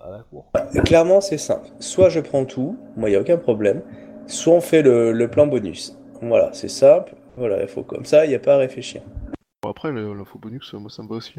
à 0.03 0.09
la 0.11 0.23
cour. 0.23 0.51
Clairement, 0.85 1.21
c'est 1.21 1.37
simple. 1.37 1.67
Soit 1.79 2.09
je 2.09 2.19
prends 2.19 2.45
tout, 2.45 2.77
moi, 2.97 3.09
il 3.09 3.13
n'y 3.13 3.17
a 3.17 3.21
aucun 3.21 3.37
problème. 3.37 3.81
Soit 4.27 4.53
on 4.55 4.61
fait 4.61 4.81
le, 4.81 5.11
le 5.11 5.27
plan 5.29 5.47
bonus. 5.47 5.95
Voilà, 6.21 6.51
c'est 6.53 6.67
simple. 6.67 7.15
Voilà, 7.37 7.61
il 7.61 7.67
faut 7.67 7.83
comme 7.83 8.03
ça, 8.05 8.25
il 8.25 8.29
n'y 8.29 8.35
a 8.35 8.39
pas 8.39 8.55
à 8.55 8.57
réfléchir. 8.57 9.01
Bon, 9.61 9.69
après, 9.69 9.91
l'info 9.91 10.39
bonus, 10.39 10.73
moi, 10.73 10.89
ça 10.89 11.03
me 11.03 11.07
va 11.07 11.15
aussi. 11.15 11.35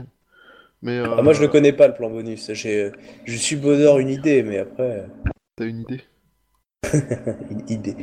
Mais 0.83 0.99
euh, 0.99 1.15
Ah, 1.19 1.23
moi, 1.23 1.33
je 1.35 1.43
le 1.43 1.49
connais 1.49 1.73
pas, 1.73 1.89
le 1.89 1.95
plan 1.95 2.09
bonus. 2.09 2.51
J'ai, 2.53 2.91
je 3.25 3.37
suis 3.37 3.57
bonheur 3.57 3.99
une 3.99 4.09
idée, 4.09 4.43
mais 4.43 4.59
après, 4.59 5.07
T'as 5.57 5.67
une 5.67 5.81
idée? 5.81 6.01
Une 7.51 7.69
idée. 7.69 7.97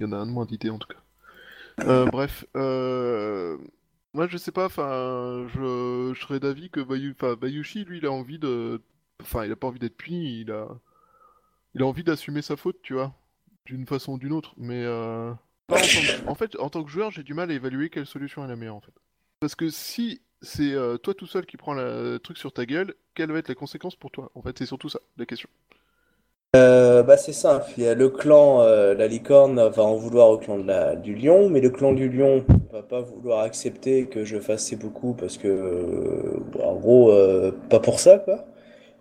Il 0.00 0.06
y 0.06 0.08
en 0.08 0.12
a 0.12 0.16
un 0.16 0.26
de 0.26 0.32
moins 0.32 0.44
d'idées 0.46 0.70
en 0.70 0.78
tout 0.78 0.88
cas. 0.88 1.84
Euh, 1.86 2.06
bref, 2.06 2.44
euh... 2.56 3.56
moi 4.14 4.26
je 4.26 4.36
sais 4.36 4.52
pas, 4.52 4.66
enfin, 4.66 5.46
je, 5.48 6.12
je 6.14 6.20
serais 6.20 6.40
d'avis 6.40 6.70
que 6.70 6.80
Bayu... 6.80 7.14
Bayushi, 7.40 7.84
lui, 7.84 7.98
il 7.98 8.06
a 8.06 8.12
envie 8.12 8.38
de, 8.38 8.80
enfin, 9.20 9.44
il 9.44 9.52
a 9.52 9.56
pas 9.56 9.66
envie 9.66 9.78
d'être 9.78 9.96
puni, 9.96 10.40
il 10.40 10.50
a, 10.50 10.68
il 11.74 11.82
a 11.82 11.86
envie 11.86 12.04
d'assumer 12.04 12.42
sa 12.42 12.56
faute, 12.56 12.80
tu 12.82 12.94
vois, 12.94 13.14
d'une 13.66 13.86
façon 13.86 14.14
ou 14.14 14.18
d'une 14.18 14.32
autre. 14.32 14.54
Mais 14.56 14.82
euh... 14.84 15.32
pas 15.66 15.76
en, 15.76 15.80
tant 15.80 15.86
que... 15.86 16.28
en 16.28 16.34
fait, 16.34 16.56
en 16.58 16.70
tant 16.70 16.84
que 16.84 16.90
joueur, 16.90 17.10
j'ai 17.10 17.22
du 17.22 17.34
mal 17.34 17.50
à 17.50 17.54
évaluer 17.54 17.90
quelle 17.90 18.06
solution 18.06 18.44
est 18.44 18.48
la 18.48 18.56
meilleure 18.56 18.76
en 18.76 18.80
fait. 18.80 18.94
Parce 19.40 19.54
que 19.54 19.70
si 19.70 20.22
c'est 20.40 20.72
euh, 20.72 20.96
toi 20.98 21.14
tout 21.14 21.26
seul 21.26 21.46
qui 21.46 21.56
prends 21.56 21.74
la- 21.74 22.02
le 22.02 22.18
truc 22.18 22.38
sur 22.38 22.52
ta 22.52 22.64
gueule, 22.66 22.94
quelles 23.14 23.30
vont 23.30 23.36
être 23.36 23.48
les 23.48 23.54
conséquences 23.54 23.96
pour 23.96 24.10
toi 24.10 24.30
En 24.34 24.42
fait, 24.42 24.56
c'est 24.58 24.66
surtout 24.66 24.88
ça 24.88 25.00
la 25.16 25.26
question. 25.26 25.48
Euh, 26.56 27.02
bah, 27.02 27.18
c'est 27.18 27.34
simple. 27.34 27.66
Il 27.76 27.84
y 27.84 27.86
a 27.86 27.94
le 27.94 28.08
clan, 28.08 28.62
euh, 28.62 28.94
la 28.94 29.06
licorne 29.06 29.68
va 29.68 29.82
en 29.82 29.96
vouloir 29.96 30.30
au 30.30 30.38
clan 30.38 30.58
du 30.96 31.14
lion, 31.14 31.50
mais 31.50 31.60
le 31.60 31.68
clan 31.68 31.92
du 31.92 32.08
lion 32.08 32.44
va 32.72 32.82
pas 32.82 33.02
vouloir 33.02 33.40
accepter 33.40 34.06
que 34.06 34.24
je 34.24 34.38
fasse 34.40 34.64
ces 34.64 34.76
beaucoup 34.76 35.12
parce 35.12 35.36
que, 35.36 35.46
euh, 35.48 36.40
bon, 36.52 36.64
en 36.64 36.76
gros, 36.76 37.10
euh, 37.12 37.52
pas 37.68 37.80
pour 37.80 38.00
ça, 38.00 38.18
quoi. 38.18 38.46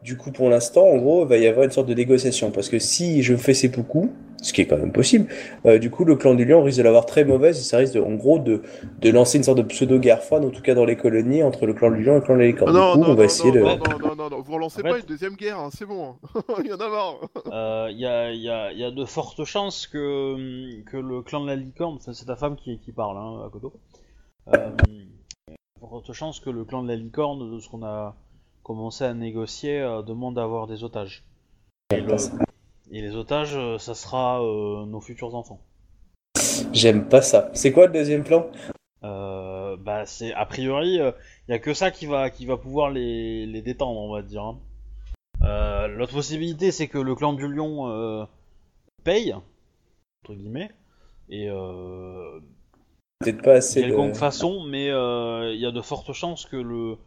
Du 0.08 0.16
coup, 0.16 0.32
pour 0.32 0.49
l'instant, 0.49 0.86
en 0.88 0.95
gros, 0.99 1.24
il 1.26 1.28
va 1.28 1.36
y 1.38 1.47
avoir 1.47 1.66
une 1.66 1.72
sorte 1.72 1.89
de 1.89 1.93
négociation 1.93 2.49
parce 2.49 2.70
que 2.70 2.80
si 2.80 3.24
je 3.24 3.36
fais 3.36 3.53
ces 3.53 3.68
beaucoup, 3.68 4.10
ce 4.41 4.53
qui 4.53 4.62
est 4.62 4.66
quand 4.66 4.78
même 4.78 4.93
possible, 4.93 5.28
euh, 5.66 5.80
du 5.80 5.89
coup, 5.91 6.05
le 6.05 6.16
clan 6.16 6.34
du 6.34 6.45
lion 6.45 6.64
risque 6.64 6.78
de 6.78 6.84
l'avoir 6.84 7.05
très 7.05 7.26
mauvaise 7.26 7.60
et 7.60 7.64
ça 7.64 7.76
risque 7.76 7.95
de, 7.95 7.99
en 7.99 8.14
gros 8.14 8.39
de, 8.39 8.62
de 9.01 9.10
lancer 9.10 9.38
une 9.38 9.43
sorte 9.43 9.58
de 9.58 9.64
pseudo-guerre 9.64 10.24
froide, 10.24 10.45
en 10.45 10.49
tout 10.49 10.62
cas 10.62 10.76
dans 10.76 10.86
les 10.86 10.95
colonies, 10.95 11.43
entre 11.43 11.66
le 11.66 11.74
clan 11.74 11.91
du 11.91 12.03
lion 12.03 12.14
et 12.14 12.20
le 12.20 12.22
clan 12.22 12.36
de 12.36 12.39
la 12.39 12.45
licorne. 12.47 12.72
Ah 12.74 12.80
non, 12.80 12.95
du 12.95 12.99
coup, 13.01 13.05
non, 13.05 13.12
on 13.12 13.16
va 13.16 13.24
non, 13.24 13.26
essayer 13.26 13.51
non, 13.51 13.55
de. 13.55 13.60
non, 13.60 13.76
non, 13.76 13.99
non, 13.99 14.16
non, 14.16 14.30
non, 14.30 14.41
vous 14.41 14.53
relancez 14.53 14.80
En 14.80 14.84
pas 14.84 14.93
fait- 14.93 14.99
une 15.01 15.05
deuxième 15.08 15.36
guerre, 15.36 15.60
hein, 15.60 15.70
c'est 15.76 15.86
bon. 15.86 16.16
Il 16.64 16.68
y 16.68 16.72
en 16.72 16.78
a 16.78 16.89
marre. 16.89 17.16
Euh, 17.51 17.88
Il 17.91 17.99
y, 17.99 18.05
a, 18.05 18.32
y 18.32 18.47
a- 18.49 18.72
y 18.72 18.86
a 18.86 18.91
de 18.91 19.03
fortes 19.03 19.43
chances 19.43 19.88
que, 19.88 20.82
que 20.89 20.95
le 20.95 21.22
clan 21.22 21.41
de 21.41 21.47
la 21.47 21.58
licorne, 21.58 21.97
c'est 21.99 22.26
ta 22.26 22.38
femme 22.38 22.55
qui, 22.55 22.80
qui 22.80 22.93
parle, 22.93 23.18
hein, 23.18 23.43
à 23.45 23.49
Kodo. 23.49 23.74
Euh, 24.55 24.70
y 25.49 25.51
a 25.51 25.55
de 25.82 25.88
fortes 25.89 26.14
chances 26.14 26.39
que 26.39 26.49
le 26.49 26.64
clan 26.64 26.82
de 26.84 26.88
la 26.88 26.95
licorne, 26.95 27.51
de 27.53 27.60
ce 27.60 27.68
qu'on 27.68 27.84
a 27.84 28.16
commencé 28.68 29.05
à 29.05 29.13
négocier, 29.13 29.80
euh, 29.80 30.01
demande 30.01 30.36
d'avoir 30.36 30.68
des 30.68 30.84
otages. 30.84 31.24
Et, 31.95 32.01
le- 32.01 32.15
et 32.91 33.01
les 33.01 33.15
otages, 33.15 33.55
euh, 33.55 33.78
ça 33.78 33.95
sera 33.95 34.43
euh, 34.43 34.86
nos 34.86 34.99
futurs 34.99 35.34
enfants. 35.36 35.61
J'aime 36.74 37.07
pas 37.07 37.22
ça. 37.22 37.49
C'est 37.53 37.72
quoi 37.72 37.88
le 37.88 37.93
deuxième 37.93 38.26
plan? 38.26 38.45
Euh, 39.03 39.78
bah 39.78 40.05
c'est 40.05 40.34
a 40.34 40.45
priori, 40.45 40.95
il 40.95 41.51
y 41.51 41.53
a 41.53 41.59
que 41.59 41.74
ça 41.74 41.91
qui 41.91 42.07
va 42.07 42.30
qui 42.30 42.45
va 42.45 42.57
pouvoir 42.57 42.89
les, 42.91 43.45
les 43.45 43.61
détendre, 43.61 43.99
on 43.99 44.11
va 44.11 44.22
dire. 44.22 44.43
hein. 44.43 44.59
Euh, 45.43 45.88
L'autre 45.88 46.13
possibilité, 46.13 46.72
c'est 46.72 46.88
que 46.88 46.97
le 46.97 47.15
clan 47.15 47.34
du 47.34 47.47
lion 47.47 48.28
paye 49.03 49.34
entre 49.34 50.34
guillemets 50.36 50.72
et 51.30 51.47
euh, 51.49 52.39
Peut-être 53.20 53.41
pas 53.43 53.53
assez 53.53 53.82
de... 53.82 53.88
quelconque 53.88 54.15
façon, 54.15 54.65
mais 54.65 54.88
il 54.88 55.59
y 55.59 55.65
a 55.65 55.72
de 55.72 55.82
fortes 55.82 56.11
chances 56.11 56.45
que 56.45 56.57
le 56.57 56.97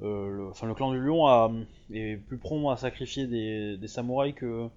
le, 0.00 0.48
enfin, 0.50 0.66
le 0.66 0.74
clan 0.74 0.92
du 0.92 1.00
lion 1.00 1.26
a, 1.26 1.50
est 1.92 2.16
plus 2.16 2.38
prompt 2.38 2.70
à 2.70 2.76
sacrifier 2.76 3.26
des, 3.26 3.76
des 3.76 3.88
samouraïs 3.88 4.34
que, 4.34 4.68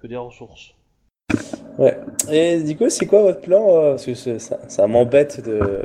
que 0.00 0.06
des 0.06 0.16
ressources. 0.16 0.74
Ouais. 1.78 1.96
Et 2.30 2.62
du 2.62 2.76
coup, 2.76 2.90
c'est 2.90 3.06
quoi 3.06 3.22
votre 3.22 3.40
plan? 3.40 3.66
euh, 3.76 3.90
Parce 3.92 4.04
que 4.04 4.38
ça, 4.38 4.86
m'embête 4.86 5.42
de, 5.44 5.80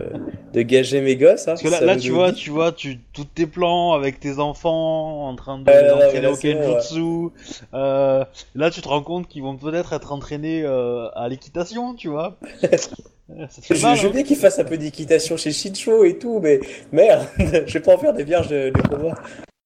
de 0.54 0.62
gager 0.62 1.00
mes 1.02 1.16
gosses. 1.16 1.48
Hein, 1.48 1.52
Parce 1.54 1.62
que 1.62 1.70
là, 1.70 1.96
tu 1.96 2.10
le 2.10 2.14
vois, 2.14 2.34
tu 2.34 2.50
vois, 2.50 2.72
tu 2.74 3.00
tous 3.14 3.24
tes 3.26 3.48
plans 3.48 3.94
avec 3.94 4.20
tes 4.20 4.40
enfants 4.40 5.28
en 5.30 5.36
train 5.36 5.60
de 5.60 5.64
Ouais, 5.66 5.74
ouais, 5.74 5.90
d'entraîner 5.90 6.16
ouais, 6.16 6.22
là, 6.22 6.32
au 6.32 6.36
kenjutsu. 6.36 7.30
euh, 7.74 8.26
là, 8.56 8.70
tu 8.72 8.82
te 8.82 8.88
rends 8.88 9.02
compte 9.04 9.28
qu'ils 9.30 9.44
vont 9.44 9.56
peut-être 9.58 9.94
être 9.94 10.12
entraînés 10.12 10.64
euh, 10.64 11.08
à 11.16 11.30
l'équitation, 11.30 11.96
tu 11.96 12.10
vois. 12.10 12.38
Ça 13.50 13.62
te 13.62 13.66
fait 13.68 13.76
Je, 13.76 13.82
mal, 13.82 13.96
je 13.96 14.04
veux 14.04 14.10
hein. 14.10 14.12
bien 14.14 14.24
qu'ils 14.24 14.38
fassent 14.38 14.60
un 14.60 14.64
peu 14.66 14.78
d'équitation 14.78 15.38
chez 15.38 15.52
Shincho 15.52 16.04
et 16.06 16.18
tout, 16.18 16.40
mais 16.40 16.60
merde, 16.92 17.28
je 17.38 17.74
vais 17.74 17.82
pas 17.82 17.96
en 17.96 17.98
faire 17.98 18.14
des 18.14 18.24
vierges 18.24 18.48
de, 18.50 18.70
de 18.70 18.82
combat. 18.82 19.16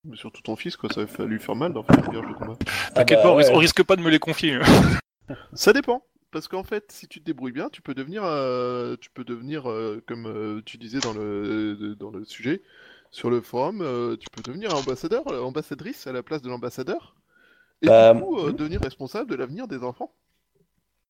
Mais 0.03 0.17
surtout 0.17 0.41
ton 0.41 0.55
fils, 0.55 0.75
quoi, 0.77 0.89
ça 0.89 1.05
va 1.05 1.25
lui 1.25 1.39
faire 1.39 1.55
mal 1.55 1.73
d'en 1.73 1.83
faire 1.83 1.97
une 1.99 2.09
vierge 2.09 2.27
de 2.27 2.33
combat. 2.33 2.57
T'inquiète 2.95 3.19
Ah 3.19 3.23
pas, 3.23 3.29
bah 3.29 3.33
on, 3.33 3.35
risque, 3.35 3.51
ouais. 3.51 3.55
on 3.55 3.57
risque 3.59 3.83
pas 3.83 3.95
de 3.95 4.01
me 4.01 4.09
les 4.09 4.19
confier. 4.19 4.59
Ça 5.53 5.73
dépend. 5.73 6.03
Parce 6.31 6.47
qu'en 6.47 6.63
fait, 6.63 6.91
si 6.91 7.07
tu 7.07 7.19
te 7.19 7.25
débrouilles 7.25 7.51
bien, 7.51 7.69
tu 7.69 7.81
peux 7.81 7.93
devenir, 7.93 8.23
euh, 8.25 8.95
tu 9.01 9.09
peux 9.11 9.25
devenir 9.25 9.69
euh, 9.69 10.01
comme 10.07 10.27
euh, 10.27 10.61
tu 10.65 10.77
disais 10.77 10.99
dans 11.01 11.13
le, 11.13 11.95
dans 11.99 12.09
le 12.09 12.23
sujet, 12.25 12.61
sur 13.11 13.29
le 13.29 13.41
forum, 13.41 13.81
euh, 13.81 14.15
tu 14.17 14.27
peux 14.31 14.41
devenir 14.41 14.73
ambassadeur, 14.75 15.27
ambassadrice 15.45 16.07
à 16.07 16.13
la 16.13 16.23
place 16.23 16.41
de 16.41 16.49
l'ambassadeur, 16.49 17.15
et 17.81 17.87
Bah, 17.87 18.13
du 18.13 18.21
coup 18.21 18.39
euh, 18.39 18.53
devenir 18.53 18.81
responsable 18.81 19.29
de 19.29 19.35
l'avenir 19.35 19.67
des 19.67 19.83
enfants. 19.83 20.13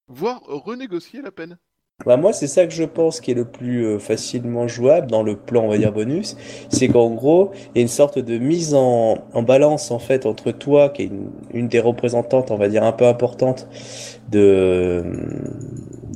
Voire 0.07 0.41
renégocier 0.43 1.21
la 1.21 1.31
peine. 1.31 1.57
Bah, 2.05 2.17
moi, 2.17 2.33
c'est 2.33 2.47
ça 2.47 2.65
que 2.65 2.73
je 2.73 2.83
pense 2.83 3.21
qui 3.21 3.29
est 3.29 3.35
le 3.35 3.45
plus 3.45 3.85
euh, 3.85 3.99
facilement 3.99 4.67
jouable 4.67 5.05
dans 5.11 5.21
le 5.21 5.35
plan, 5.35 5.65
on 5.65 5.67
va 5.69 5.77
dire, 5.77 5.91
bonus. 5.93 6.35
C'est 6.69 6.87
qu'en 6.87 7.11
gros, 7.11 7.51
il 7.75 7.77
y 7.77 7.79
a 7.79 7.81
une 7.83 7.87
sorte 7.87 8.17
de 8.17 8.39
mise 8.39 8.73
en, 8.73 9.19
en 9.33 9.43
balance, 9.43 9.91
en 9.91 9.99
fait, 9.99 10.25
entre 10.25 10.51
toi, 10.51 10.89
qui 10.89 11.03
est 11.03 11.05
une, 11.05 11.29
une 11.53 11.67
des 11.67 11.79
représentantes, 11.79 12.49
on 12.49 12.57
va 12.57 12.69
dire, 12.69 12.83
un 12.83 12.91
peu 12.91 13.05
importante 13.05 13.67
de, 14.31 15.03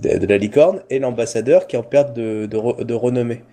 de, 0.01 0.26
la 0.26 0.38
licorne, 0.39 0.82
et 0.89 0.97
l'ambassadeur 0.97 1.67
qui 1.67 1.76
est 1.76 1.80
en 1.80 1.84
perte 1.84 2.13
de, 2.15 2.47
de, 2.47 2.84
de 2.84 2.93
renommée. 2.95 3.43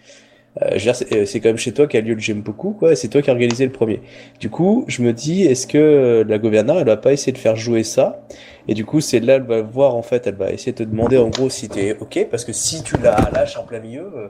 Euh, 0.60 0.76
euh, 0.76 1.24
c'est 1.24 1.40
quand 1.40 1.48
même 1.48 1.56
chez 1.56 1.72
toi 1.72 1.86
qu'a 1.86 2.00
lieu 2.00 2.14
le 2.14 2.20
J'aime 2.20 2.42
beaucoup, 2.42 2.72
quoi, 2.72 2.94
c'est 2.94 3.08
toi 3.08 3.22
qui 3.22 3.30
as 3.30 3.32
organisé 3.32 3.64
le 3.64 3.72
premier. 3.72 4.02
Du 4.38 4.50
coup, 4.50 4.84
je 4.86 5.02
me 5.02 5.12
dis, 5.12 5.44
est-ce 5.44 5.66
que 5.66 5.78
euh, 5.78 6.24
la 6.26 6.38
gouverneure, 6.38 6.78
elle 6.78 6.86
va 6.86 6.96
pas 6.96 7.12
essayer 7.12 7.32
de 7.32 7.38
faire 7.38 7.56
jouer 7.56 7.84
ça? 7.84 8.26
Et 8.68 8.74
du 8.74 8.84
coup, 8.84 9.00
c'est 9.00 9.20
là, 9.20 9.34
elle 9.34 9.42
va 9.42 9.62
voir, 9.62 9.96
en 9.96 10.02
fait, 10.02 10.26
elle 10.26 10.36
va 10.36 10.50
essayer 10.50 10.72
de 10.72 10.78
te 10.78 10.82
demander, 10.82 11.18
en 11.18 11.28
gros, 11.28 11.50
si 11.50 11.68
t'es 11.68 11.96
OK, 11.98 12.26
parce 12.30 12.44
que 12.44 12.52
si 12.52 12.82
tu 12.82 12.96
la 12.98 13.30
lâches 13.32 13.56
en 13.56 13.64
plein 13.64 13.80
milieu, 13.80 14.10
euh, 14.14 14.28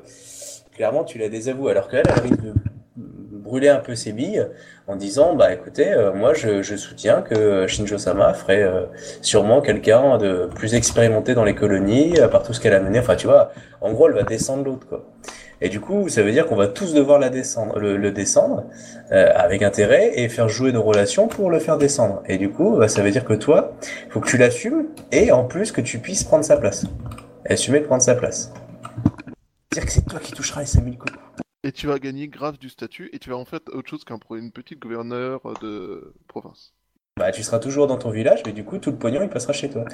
clairement, 0.75 1.05
tu 1.05 1.19
la 1.19 1.29
désavoues. 1.29 1.69
Alors 1.69 1.89
qu'elle, 1.89 2.05
elle 2.09 2.23
risque 2.23 2.41
de 2.41 2.55
brûler 3.53 3.69
un 3.69 3.81
peu 3.81 3.95
ses 3.95 4.13
billes 4.13 4.47
en 4.87 4.97
disant, 4.97 5.35
bah 5.35 5.53
écoutez, 5.53 5.93
euh, 5.93 6.15
moi, 6.15 6.33
je, 6.33 6.63
je 6.63 6.77
soutiens 6.77 7.21
que 7.21 7.67
Shinjo-sama 7.67 8.33
ferait 8.33 8.63
euh, 8.63 8.87
sûrement 9.21 9.61
quelqu'un 9.61 10.17
de 10.19 10.49
plus 10.55 10.75
expérimenté 10.75 11.35
dans 11.35 11.45
les 11.45 11.55
colonies, 11.55 12.19
à 12.19 12.29
part 12.29 12.43
tout 12.43 12.53
ce 12.53 12.61
qu'elle 12.61 12.75
a 12.75 12.81
mené. 12.81 13.01
Enfin, 13.01 13.17
tu 13.17 13.27
vois, 13.27 13.51
en 13.81 13.93
gros, 13.93 14.09
elle 14.09 14.15
va 14.15 14.23
descendre 14.23 14.65
l'autre, 14.65 14.87
quoi. 14.87 15.05
Et 15.65 15.69
du 15.69 15.79
coup, 15.79 16.09
ça 16.09 16.25
veut 16.25 16.33
dire 16.33 16.47
qu'on 16.47 16.57
va 16.57 16.67
tous 16.67 16.93
devoir 16.93 17.21
la 17.21 17.31
descendre, 17.31 17.79
le, 17.79 17.97
le 17.97 18.11
descendre 18.11 18.65
euh, 19.13 19.33
avec 19.37 19.63
intérêt 19.63 20.19
et 20.19 20.29
faire 20.29 20.49
jouer 20.49 20.73
nos 20.73 20.83
relations 20.83 21.29
pour 21.29 21.51
le 21.51 21.61
faire 21.61 21.79
descendre. 21.79 22.21
Et 22.27 22.37
du 22.37 22.51
coup, 22.51 22.77
bah, 22.77 22.89
ça 22.89 23.01
veut 23.01 23.13
dire 23.13 23.25
que 23.25 23.35
toi, 23.35 23.73
il 24.07 24.11
faut 24.11 24.21
que 24.21 24.29
tu 24.29 24.39
l'assumes 24.39 24.89
et 25.13 25.31
en 25.31 25.45
plus 25.45 25.71
que 25.71 25.81
tu 25.81 26.01
puisses 26.01 26.25
prendre 26.25 26.45
sa 26.45 26.57
place. 26.57 26.85
Assumer 27.49 27.79
de 27.79 27.85
prendre 27.85 28.03
sa 28.03 28.17
place. 28.17 28.53
C'est-à-dire 29.71 29.87
que 29.87 29.93
c'est 29.93 30.05
toi 30.05 30.19
qui 30.19 30.33
toucheras 30.33 30.63
les 30.63 30.67
5000 30.67 30.99
coups. 30.99 31.13
Et 31.63 31.71
tu 31.71 31.87
vas 31.87 32.01
gagner 32.01 32.27
grave 32.27 32.59
du 32.59 32.69
statut, 32.69 33.09
et 33.13 33.21
tu 33.21 33.31
vas 33.31 33.37
en 33.37 33.45
fait 33.45 33.69
autre 33.69 33.89
chose 33.89 34.05
qu'un 34.05 34.19
petite 34.19 34.81
gouverneure 34.81 35.43
de 35.63 36.13
province. 36.27 36.75
Bah, 37.17 37.31
tu 37.31 37.45
seras 37.45 37.61
toujours 37.61 37.87
dans 37.87 37.99
ton 37.99 38.11
village, 38.11 38.43
mais 38.45 38.53
du 38.53 38.65
coup, 38.65 38.79
tout 38.79 38.91
le 38.91 38.97
pognon, 38.97 39.23
il 39.23 39.29
passera 39.29 39.53
chez 39.53 39.71
toi. 39.71 39.85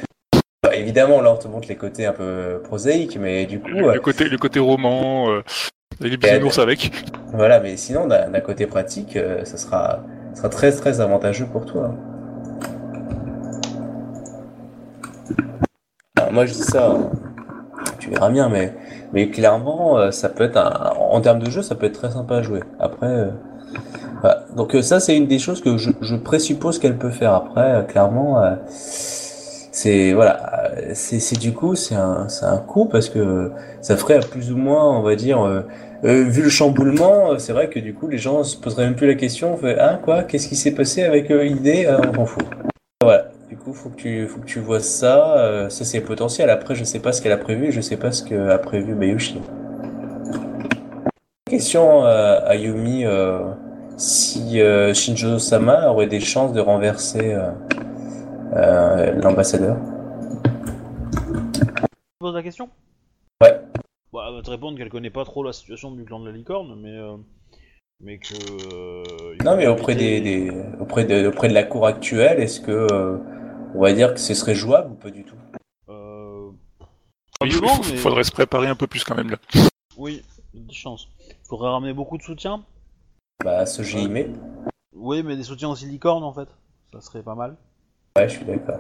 Bah, 0.65 0.75
évidemment, 0.75 1.21
là, 1.21 1.33
on 1.33 1.37
te 1.37 1.47
montre 1.47 1.69
les 1.69 1.77
côtés 1.77 2.05
un 2.07 2.13
peu 2.13 2.61
prosaïques, 2.65 3.17
mais 3.17 3.47
du 3.47 3.61
coup, 3.61 3.69
Le, 3.69 3.89
euh, 3.91 3.95
le 3.95 4.01
côté, 4.01 4.29
le 4.29 4.39
côté 4.39 4.59
roman, 4.59 5.31
euh, 5.31 5.43
les 6.01 6.17
bisounours 6.17 6.59
avec. 6.59 6.91
voilà, 7.33 7.61
mais 7.61 7.77
sinon, 7.77 8.09
d'un 8.09 8.41
côté 8.41 8.67
pratique, 8.67 9.17
euh, 9.17 9.45
ça 9.45 9.57
sera, 9.57 10.01
ça 10.35 10.39
sera 10.43 10.49
très, 10.49 10.73
très 10.73 11.01
avantageux 11.01 11.47
pour 11.47 11.65
toi. 11.65 11.95
Alors, 16.17 16.33
moi, 16.33 16.45
je 16.45 16.55
dis 16.55 16.63
ça, 16.63 16.93
tu 18.01 18.11
verras 18.11 18.31
bien, 18.31 18.49
mais, 18.49 18.75
mais 19.13 19.31
clairement, 19.31 19.97
euh, 19.97 20.11
ça 20.11 20.29
peut 20.29 20.43
être 20.43 20.57
un, 20.57 20.91
en 20.99 21.21
termes 21.21 21.39
de 21.39 21.51
jeu, 21.51 21.63
ça 21.63 21.77
peut 21.77 21.87
être 21.87 22.01
très 22.01 22.11
sympa 22.11 22.39
à 22.39 22.43
jouer. 22.43 22.65
Après, 22.81 23.07
euh, 23.07 23.31
voilà. 24.23 24.45
donc 24.57 24.77
ça, 24.83 24.99
c'est 24.99 25.17
une 25.17 25.29
des 25.29 25.39
choses 25.39 25.61
que 25.61 25.77
je, 25.77 25.93
je 26.01 26.17
présuppose 26.17 26.81
qu'elle 26.81 26.99
peut 26.99 27.11
faire. 27.11 27.33
Après, 27.33 27.87
clairement, 27.89 28.43
c'est 29.81 30.13
voilà, 30.13 30.73
c'est 30.95 31.21
c'est 31.21 31.39
du 31.39 31.53
coup, 31.53 31.77
c'est 31.77 31.95
un, 31.95 32.29
c'est 32.29 32.47
un 32.47 32.59
coup 32.59 32.87
parce 32.87 33.09
que 33.09 33.53
ça 33.81 33.97
ferait 33.97 34.19
plus 34.21 34.51
ou 34.51 34.57
moins, 34.57 34.99
on 34.99 35.03
va 35.03 35.15
dire, 35.15 35.41
euh, 35.41 35.63
euh, 36.05 36.25
vu 36.25 36.43
le 36.43 36.49
chamboulement, 36.49 37.33
euh, 37.33 37.39
c'est 37.39 37.53
vrai 37.53 37.69
que 37.69 37.79
du 37.79 37.95
coup, 37.95 38.09
les 38.09 38.19
gens 38.19 38.43
se 38.43 38.57
poseraient 38.57 38.87
même 38.87 38.97
plus 38.97 39.07
la 39.07 39.15
question. 39.15 39.55
On 39.55 39.57
fait, 39.57 39.77
ah 39.79 40.01
quoi, 40.03 40.25
qu'est-ce 40.25 40.49
qui 40.49 40.57
s'est 40.57 40.73
passé 40.73 41.05
avec 41.05 41.31
euh, 41.31 41.47
ID 41.47 41.87
Ah, 41.89 42.01
On 42.11 42.15
s'en 42.15 42.27
fout. 42.27 42.45
Voilà. 43.03 43.31
Du 43.49 43.57
coup, 43.57 43.73
faut 43.73 43.89
que 43.89 43.97
tu, 43.97 44.27
faut 44.27 44.41
que 44.41 44.47
tu 44.47 44.59
vois 44.59 44.81
ça. 44.81 45.69
ça, 45.71 45.85
c'est 45.85 46.01
potentiel. 46.01 46.51
Après, 46.51 46.75
je 46.75 46.85
sais 46.85 46.99
pas 46.99 47.13
ce 47.13 47.23
qu'elle 47.23 47.33
a 47.33 47.39
prévu. 47.39 47.71
Je 47.71 47.81
sais 47.81 47.97
pas 47.97 48.11
ce 48.11 48.25
qu'a 48.25 48.59
prévu 48.59 48.95
Bayushi. 48.95 49.41
Question 51.49 52.05
à 52.05 52.55
Yumi 52.57 53.05
si 53.97 54.61
Shinjo 54.93 55.39
Sama 55.39 55.89
aurait 55.89 56.09
des 56.09 56.21
chances 56.21 56.53
de 56.53 56.61
renverser 56.61 57.35
l'ambassadeur. 58.53 59.77
Tu 61.55 61.61
poses 62.21 62.35
la 62.35 62.43
question? 62.43 62.69
Ouais. 63.43 63.61
Bah, 64.13 64.27
elle 64.29 64.35
va 64.37 64.43
te 64.43 64.51
répondre 64.51 64.77
qu'elle 64.79 64.89
connaît 64.89 65.11
pas 65.11 65.25
trop 65.25 65.43
la 65.43 65.53
situation 65.53 65.91
du 65.93 66.05
clan 66.05 66.21
de 66.21 66.27
la 66.31 66.33
licorne, 66.37 66.81
mais 66.81 66.97
euh, 66.97 67.17
mais 68.01 68.19
que. 68.19 68.35
euh, 68.75 69.37
Non, 69.45 69.57
mais 69.57 69.67
auprès 69.67 69.95
des, 69.95 70.21
des- 70.21 70.53
auprès 70.81 71.05
de, 71.05 71.29
auprès 71.29 71.49
de 71.49 71.55
la 71.55 71.63
cour 71.65 71.87
actuelle, 71.87 72.41
est-ce 72.41 72.61
que 72.61 72.71
euh, 72.91 73.19
on 73.75 73.81
va 73.81 73.93
dire 73.93 74.15
que 74.15 74.21
ce 74.21 74.35
serait 74.35 74.55
jouable 74.55 74.93
ou 74.93 74.95
pas 74.95 75.11
du 75.11 75.25
tout? 75.25 75.37
Euh, 75.91 76.51
Il 77.45 77.61
mais- 77.61 77.97
faudrait 77.97 78.25
se 78.25 78.33
préparer 78.33 78.67
un 78.67 78.75
peu 78.77 78.87
plus 78.87 79.05
quand 79.05 79.15
même 79.15 79.31
là. 79.31 79.37
Oui, 79.97 80.25
des 80.55 80.75
chances. 80.75 81.09
Faudrait 81.49 81.71
ramener 81.71 81.93
beaucoup 81.93 82.17
de 82.19 82.23
soutien. 82.23 82.63
Bah, 83.45 83.67
ce 83.67 83.83
Jime. 83.83 84.35
Oui, 84.95 85.23
mais 85.23 85.37
des 85.37 85.45
soutiens 85.45 85.69
aussi 85.69 85.87
licorne 85.87 86.25
en 86.25 86.33
fait. 86.33 86.49
Ça 86.93 87.01
serait 87.01 87.23
pas 87.23 87.35
mal. 87.35 87.57
Ouais, 88.17 88.29
je 88.29 88.37
suis 88.37 88.45
d'accord. 88.45 88.79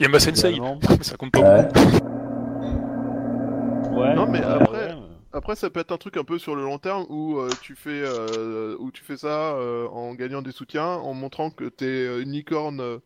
Yama 0.00 0.20
Sensei, 0.20 0.54
ça 1.02 1.16
compte 1.16 1.32
pas 1.32 1.40
Ouais. 3.92 4.14
Non, 4.14 4.26
mais 4.28 4.40
après- 4.42 4.94
Après, 5.32 5.56
ça 5.56 5.68
peut 5.70 5.80
être 5.80 5.92
un 5.92 5.98
truc 5.98 6.16
un 6.16 6.24
peu 6.24 6.38
sur 6.38 6.54
le 6.56 6.62
long 6.62 6.78
terme 6.78 7.04
où 7.10 7.38
euh, 7.38 7.50
tu 7.60 7.74
fais 7.74 8.02
euh, 8.02 8.76
où 8.78 8.90
tu 8.90 9.04
fais 9.04 9.16
ça 9.18 9.54
euh, 9.56 9.86
en 9.88 10.14
gagnant 10.14 10.40
des 10.40 10.52
soutiens, 10.52 10.86
en 10.86 11.12
montrant 11.14 11.50
que 11.50 11.64
t'es 11.68 11.84
euh, 11.84 12.22
une 12.22 12.30
licorne 12.32 12.80
euh, 12.80 12.98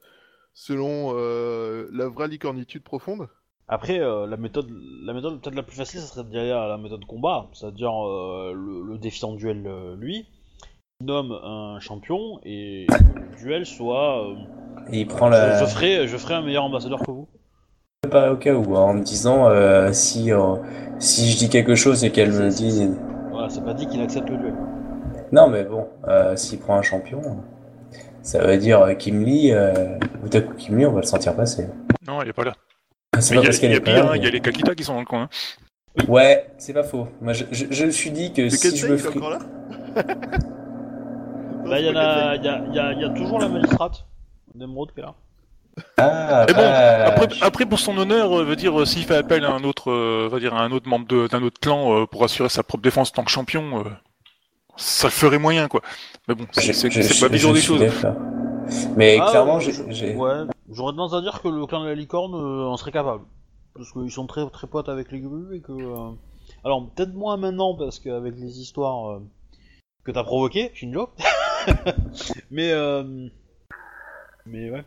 selon 0.55 1.14
euh, 1.16 1.88
la 1.93 2.09
vraie 2.09 2.28
licornitude 2.28 2.84
profonde. 2.84 3.26
Après, 3.68 3.99
euh, 4.01 4.26
la 4.26 4.36
méthode, 4.36 4.68
la 5.05 5.14
méthode 5.14 5.40
peut-être 5.40 5.55
la 5.57 5.62
plus 5.62 5.76
facile, 5.76 6.01
ça 6.01 6.07
serait 6.07 6.51
à 6.53 6.68
la 6.68 6.78
méthode 6.78 7.05
combat, 7.07 7.49
c'est-à-dire 7.55 7.93
euh, 8.07 8.53
le, 8.55 8.82
le 8.93 8.99
défi 8.99 9.24
en 9.24 9.32
duel, 9.34 9.64
euh, 9.66 9.97
lui, 9.97 10.26
nomme 11.03 11.32
un 11.32 11.78
champion 11.80 12.38
et 12.44 12.86
que 12.88 13.20
le 13.20 13.36
duel 13.36 13.66
soit. 13.66 14.28
euh, 14.30 14.34
Et 14.90 15.00
il 15.00 15.07
prend 15.07 15.26
je, 15.26 15.32
la. 15.32 15.61
je 15.61 15.64
ferai, 15.66 16.07
je 16.09 16.16
ferai 16.16 16.34
un 16.34 16.42
meilleur 16.42 16.64
ambassadeur 16.64 17.00
que 17.00 17.11
vous. 17.11 17.28
Pas 18.11 18.32
au 18.32 18.36
cas 18.36 18.53
où, 18.55 18.76
hein, 18.76 18.80
en 18.80 18.94
me 18.94 19.03
disant 19.03 19.46
euh, 19.48 19.92
si, 19.92 20.32
euh, 20.32 20.57
si 20.98 21.30
je 21.30 21.38
dis 21.38 21.48
quelque 21.48 21.74
chose 21.74 22.05
et 22.05 22.11
qu'elle 22.11 22.32
me 22.32 22.48
dit. 22.50 22.90
Voilà, 23.30 23.48
c'est 23.48 23.64
pas 23.64 23.74
dit 23.74 23.86
qu'il 23.86 24.00
accepte 24.03 24.28
le 24.28 24.36
duel. 24.38 24.55
Non, 25.30 25.48
mais 25.48 25.64
bon, 25.64 25.86
euh, 26.09 26.34
s'il 26.36 26.59
prend 26.59 26.76
un 26.76 26.82
champion, 26.82 27.20
ça 28.22 28.44
veut 28.44 28.59
dire 28.59 28.80
euh, 28.82 28.94
Kim 28.94 29.24
Lee, 29.24 29.53
euh, 29.53 29.98
ou 30.24 30.28
d'un 30.28 30.40
coup 30.42 30.55
Kim 30.55 30.76
Lee, 30.76 30.84
on 30.86 30.92
va 30.92 31.00
le 31.00 31.07
sentir 31.07 31.34
passer. 31.36 31.68
Non, 32.07 32.20
elle 32.20 32.28
est 32.28 32.32
pas 32.32 32.44
là. 32.44 32.53
C'est 33.20 33.34
Mais 33.34 33.36
pas 33.36 33.42
Il 33.42 33.44
y 33.44 33.46
a, 33.46 33.48
parce 33.50 33.59
qu'elle 33.61 33.70
il 33.70 33.72
y 33.72 33.76
a 33.76 33.78
est 33.78 33.80
pas 33.80 33.92
pire, 33.94 34.05
là, 34.05 34.11
hein, 34.11 34.16
il 34.16 34.22
y 34.22 34.22
a 34.22 34.24
mais- 34.26 34.30
les 34.32 34.40
Kakita 34.40 34.74
qui 34.74 34.84
sont 34.84 34.94
dans 34.94 35.00
le 35.00 35.07
coin. 35.07 35.22
hein. 35.22 36.05
Ouais, 36.09 36.46
c'est 36.59 36.72
pas 36.72 36.82
faux. 36.82 37.07
Moi, 37.20 37.34
je, 37.34 37.44
je, 37.50 37.66
je 37.70 37.84
me 37.86 37.90
suis 37.90 38.11
dit 38.11 38.32
que 38.32 38.48
C'est 38.48 38.70
si 38.70 38.76
je 38.78 38.86
me 38.88 38.96
Kensei, 38.96 39.09
il 39.12 39.16
est 39.16 39.20
ferais. 39.20 39.26
encore 39.26 39.30
là? 39.30 39.38
Non, 39.38 40.55
Bah, 41.64 41.80
il 41.80 41.86
y, 41.86 41.90
en 41.90 41.94
pas 41.94 42.30
a, 42.30 42.36
y, 42.36 42.48
a, 42.48 42.66
y, 42.66 42.78
a, 42.78 42.92
y 42.92 43.04
a 43.04 43.10
toujours 43.10 43.38
la 43.38 43.48
magistrate 43.48 44.04
d'Emeraude 44.54 44.92
qui 44.92 45.00
est 45.00 45.02
là. 45.02 45.14
Ah, 45.96 46.44
Mais 46.48 46.54
bon, 46.54 46.60
bah, 46.60 47.06
Après, 47.06 47.28
je- 47.34 47.44
après, 47.44 47.66
pour 47.66 47.78
son 47.78 47.96
honneur, 47.96 48.36
euh, 48.38 48.44
veut 48.44 48.56
dire 48.56 48.78
euh, 48.80 48.84
s'il 48.84 49.04
fait 49.04 49.16
appel 49.16 49.44
à 49.44 49.52
un 49.52 49.64
autre, 49.64 49.90
euh, 49.90 50.28
va 50.30 50.38
dire 50.38 50.54
à 50.54 50.60
un 50.62 50.70
autre 50.72 50.88
membre 50.88 51.06
de- 51.06 51.28
d'un 51.28 51.42
autre 51.42 51.58
clan 51.60 51.96
euh, 52.02 52.06
pour 52.06 52.24
assurer 52.24 52.48
sa 52.48 52.62
propre 52.62 52.82
défense 52.82 53.10
en 53.10 53.14
tant 53.14 53.24
que 53.24 53.30
champion, 53.30 53.80
euh, 53.80 53.90
ça 54.76 55.06
le 55.06 55.12
ferait 55.12 55.38
moyen 55.38 55.68
quoi. 55.68 55.80
Mais 56.28 56.34
bon, 56.34 56.46
c'est 56.52 56.72
vision 57.28 57.50
je 57.50 57.54
des 57.54 57.60
choses. 57.62 57.84
Mais 58.96 59.18
Ah, 59.20 59.28
clairement, 59.30 59.60
j'ai. 59.60 60.14
Ouais, 60.14 60.42
j'aurais 60.70 60.92
tendance 60.92 61.14
à 61.14 61.20
dire 61.22 61.40
que 61.42 61.48
le 61.48 61.64
clan 61.66 61.82
de 61.82 61.88
la 61.88 61.94
licorne 61.94 62.34
euh, 62.34 62.66
en 62.68 62.76
serait 62.76 62.92
capable. 62.92 63.24
Parce 63.74 63.90
qu'ils 63.92 64.10
sont 64.10 64.26
très 64.26 64.48
très 64.50 64.66
potes 64.66 64.88
avec 64.90 65.10
les 65.10 65.20
grues 65.20 65.56
et 65.56 65.60
que. 65.60 65.72
euh, 65.72 66.10
Alors, 66.64 66.86
peut-être 66.90 67.14
moins 67.14 67.36
maintenant 67.38 67.74
parce 67.74 67.98
qu'avec 67.98 68.34
les 68.36 68.60
histoires 68.60 69.10
euh, 69.12 69.20
que 70.04 70.10
t'as 70.10 70.24
provoquées, 70.24 70.70
Shinjo. 70.74 71.08
mais. 72.50 72.72
Euh... 72.72 73.28
Mais 74.46 74.70
ouais. 74.70 74.84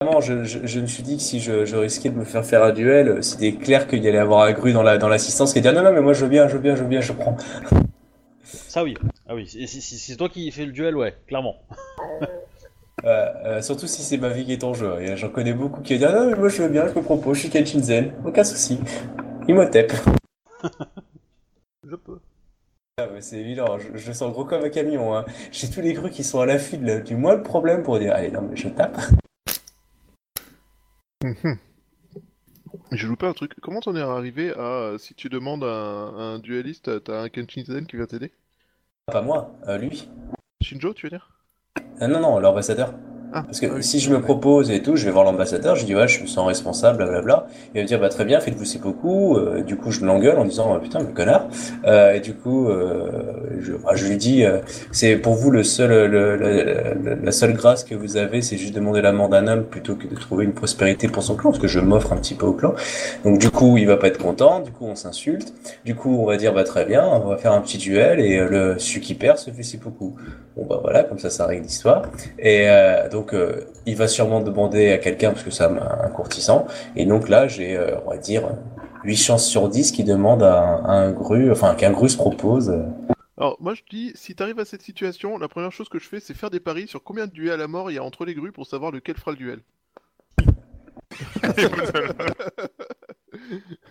Vraiment, 0.00 0.20
je, 0.20 0.44
je, 0.44 0.66
je 0.66 0.80
me 0.80 0.86
suis 0.86 1.02
dit 1.02 1.16
que 1.16 1.22
si 1.22 1.40
je, 1.40 1.64
je 1.66 1.76
risquais 1.76 2.08
de 2.08 2.16
me 2.16 2.24
faire 2.24 2.44
faire 2.44 2.62
un 2.62 2.72
duel, 2.72 3.08
euh, 3.08 3.22
c'était 3.22 3.52
clair 3.52 3.86
qu'il 3.86 4.02
y 4.02 4.08
allait 4.08 4.18
avoir 4.18 4.42
un 4.46 4.52
gru 4.52 4.72
dans 4.72 4.82
la 4.82 4.96
dans 4.98 5.08
l'assistance 5.08 5.52
qui 5.52 5.58
allait 5.58 5.70
dire 5.72 5.82
non 5.82 5.88
non 5.88 5.94
mais 5.94 6.00
moi 6.00 6.14
je 6.14 6.24
veux 6.24 6.30
bien, 6.30 6.48
je 6.48 6.54
veux 6.54 6.60
bien, 6.60 6.74
je 6.74 6.82
veux 6.82 6.88
bien, 6.88 7.00
je 7.02 7.12
prends. 7.12 7.36
Ça 8.44 8.82
oui. 8.82 8.94
Ah 9.28 9.34
oui, 9.34 9.46
c'est- 9.46 10.16
toi 10.16 10.28
qui 10.28 10.50
fais 10.50 10.64
le 10.66 10.72
duel, 10.72 10.96
ouais, 10.96 11.14
clairement. 11.26 11.56
Euh, 13.02 13.26
euh, 13.46 13.62
surtout 13.62 13.86
si 13.86 14.02
c'est 14.02 14.18
ma 14.18 14.28
vie 14.28 14.44
qui 14.44 14.52
est 14.52 14.62
en 14.62 14.74
jeu. 14.74 14.94
J'en 15.16 15.30
connais 15.30 15.54
beaucoup 15.54 15.80
qui 15.80 15.94
vont 15.94 16.00
dire 16.00 16.12
non 16.12 16.26
mais 16.28 16.36
moi 16.36 16.50
je 16.50 16.62
veux 16.62 16.68
bien, 16.68 16.86
je 16.86 16.92
me 16.92 17.02
propose, 17.02 17.38
je 17.38 17.48
suis 17.48 17.48
Kenshin 17.48 17.82
Zen, 17.82 18.12
aucun 18.26 18.44
souci. 18.44 18.78
Il 19.48 19.54
m'otep. 19.54 19.90
Je 21.88 21.96
peux. 21.96 22.18
Ah 23.00 23.08
c'est 23.20 23.38
évident, 23.38 23.78
je, 23.78 23.96
je 23.96 24.12
sens 24.12 24.30
gros 24.32 24.44
comme 24.44 24.62
un 24.62 24.68
camion. 24.68 25.16
Hein. 25.16 25.24
J'ai 25.52 25.70
tous 25.70 25.80
les 25.80 25.94
grues 25.94 26.10
qui 26.10 26.22
sont 26.22 26.40
à 26.40 26.46
l'affût 26.46 26.76
du 26.76 27.16
moindre 27.16 27.42
problème 27.42 27.82
pour 27.82 27.98
dire 27.98 28.14
allez 28.14 28.30
non 28.30 28.42
mais 28.42 28.56
je 28.56 28.68
tape. 28.68 29.00
Je 32.92 33.06
joue 33.06 33.16
pas 33.16 33.28
un 33.28 33.32
truc. 33.32 33.54
Comment 33.62 33.80
t'en 33.80 33.96
es 33.96 34.00
arrivé 34.00 34.52
à 34.54 34.60
euh, 34.60 34.98
si 34.98 35.14
tu 35.14 35.28
demandes 35.28 35.64
à 35.64 35.66
un, 35.66 36.34
un 36.34 36.38
dueliste, 36.38 37.04
t'as 37.04 37.22
un 37.22 37.28
Kenshin 37.28 37.84
qui 37.88 37.96
vient 37.96 38.06
t'aider? 38.06 38.32
Pas 39.06 39.22
moi, 39.22 39.52
euh, 39.68 39.78
lui. 39.78 40.08
Shinjo, 40.60 40.92
tu 40.92 41.06
veux 41.06 41.10
dire? 41.10 41.30
Ah, 42.00 42.08
non 42.08 42.20
non, 42.20 42.38
l'ambassadeur. 42.38 42.94
Ah, 43.32 43.42
Parce 43.44 43.60
que 43.60 43.66
oui. 43.66 43.82
si 43.84 44.00
je 44.00 44.10
me 44.12 44.20
propose 44.20 44.70
et 44.72 44.82
tout, 44.82 44.96
je 44.96 45.04
vais 45.04 45.10
voir 45.12 45.24
l'ambassadeur, 45.24 45.76
je 45.76 45.84
dis 45.84 45.94
ouais, 45.94 46.08
je 46.08 46.20
me 46.22 46.26
sens 46.26 46.46
responsable, 46.48 46.98
blablabla. 46.98 47.46
Il 47.74 47.78
va 47.78 47.82
me 47.82 47.86
dire 47.86 48.00
bah 48.00 48.08
très 48.08 48.24
bien, 48.24 48.40
faites-vous 48.40 48.64
c'est 48.64 48.80
beaucoup. 48.80 49.36
Euh, 49.36 49.62
du 49.62 49.76
coup, 49.76 49.92
je 49.92 50.04
l'engueule 50.04 50.38
en 50.38 50.44
disant 50.44 50.72
oh, 50.74 50.78
putain, 50.80 50.98
le 50.98 51.06
connard. 51.06 51.46
Euh, 51.86 52.14
et 52.14 52.20
du 52.20 52.34
coup, 52.34 52.68
euh, 52.68 53.08
je, 53.60 53.72
bah, 53.74 53.90
je 53.94 54.06
lui 54.08 54.16
dis 54.16 54.44
euh, 54.44 54.58
c'est 54.90 55.16
pour 55.16 55.34
vous 55.34 55.50
le 55.52 55.62
seul, 55.62 56.10
le, 56.10 56.36
le- 56.36 56.94
le- 57.02 57.14
la 57.22 57.32
seule 57.32 57.52
grâce 57.52 57.84
que 57.84 57.94
vous 57.94 58.16
avez, 58.16 58.42
c'est 58.42 58.56
juste 58.56 58.74
demander 58.74 59.00
la 59.00 59.12
mort 59.12 59.28
d'un 59.28 59.46
homme 59.46 59.64
plutôt 59.64 59.94
que 59.94 60.08
de 60.08 60.14
trouver 60.16 60.44
une 60.44 60.52
prospérité 60.54 61.06
pour 61.06 61.22
son 61.22 61.36
clan, 61.36 61.50
parce 61.50 61.62
que 61.62 61.68
je 61.68 61.78
m'offre 61.78 62.12
un 62.12 62.16
petit 62.16 62.34
peu 62.34 62.46
au 62.46 62.52
clan. 62.52 62.74
Donc 63.24 63.38
du 63.38 63.50
coup, 63.50 63.76
il 63.76 63.86
va 63.86 63.96
pas 63.96 64.08
être 64.08 64.18
content. 64.18 64.60
Du 64.60 64.72
coup, 64.72 64.86
on 64.86 64.96
s'insulte. 64.96 65.54
Du 65.84 65.94
coup, 65.94 66.18
on 66.20 66.26
va 66.26 66.36
dire 66.36 66.52
bah 66.52 66.64
très 66.64 66.84
bien, 66.84 67.04
on 67.06 67.28
va 67.28 67.36
faire 67.36 67.52
un 67.52 67.60
petit 67.60 67.78
duel 67.78 68.18
et 68.20 68.38
euh, 68.38 68.48
le 68.48 68.78
celui 68.78 69.00
qui 69.00 69.14
perd 69.14 69.38
se 69.38 69.50
fait 69.50 69.62
c'est 69.62 69.78
beaucoup. 69.80 70.16
Bon 70.56 70.66
bah 70.66 70.80
voilà, 70.82 71.04
comme 71.04 71.18
ça, 71.18 71.30
ça 71.30 71.46
règle 71.46 71.62
l'histoire. 71.62 72.02
Et 72.38 72.64
euh, 72.68 73.08
donc, 73.20 73.34
euh, 73.34 73.66
il 73.84 73.96
va 73.96 74.08
sûrement 74.08 74.40
demander 74.40 74.92
à 74.92 74.96
quelqu'un, 74.98 75.32
parce 75.32 75.42
que 75.42 75.50
c'est 75.50 75.64
un, 75.64 75.76
un 75.76 76.08
courtisan. 76.08 76.66
Et 76.96 77.04
donc 77.04 77.28
là, 77.28 77.48
j'ai, 77.48 77.76
euh, 77.76 78.00
on 78.06 78.10
va 78.12 78.16
dire, 78.16 78.48
8 79.04 79.16
chances 79.16 79.46
sur 79.46 79.68
10 79.68 79.92
qui 79.92 80.04
demandent 80.04 80.42
à 80.42 80.58
un, 80.58 80.84
à 80.84 80.92
un 80.92 81.12
gru, 81.12 81.52
enfin 81.52 81.74
qu'un 81.74 81.90
gru 81.90 82.08
se 82.08 82.16
propose. 82.16 82.74
Alors, 83.36 83.58
moi 83.60 83.74
je 83.74 83.82
dis, 83.90 84.12
si 84.14 84.34
t'arrives 84.34 84.58
à 84.58 84.64
cette 84.64 84.80
situation, 84.80 85.36
la 85.36 85.48
première 85.48 85.70
chose 85.70 85.90
que 85.90 85.98
je 85.98 86.08
fais, 86.08 86.18
c'est 86.18 86.32
faire 86.32 86.48
des 86.48 86.60
paris 86.60 86.88
sur 86.88 87.02
combien 87.02 87.26
de 87.26 87.32
duels 87.32 87.52
à 87.52 87.56
la 87.58 87.68
mort 87.68 87.90
il 87.90 87.94
y 87.94 87.98
a 87.98 88.02
entre 88.02 88.24
les 88.24 88.34
grues 88.34 88.52
pour 88.52 88.66
savoir 88.66 88.90
lequel 88.90 89.16
fera 89.16 89.32
le 89.32 89.36
duel. 89.36 89.60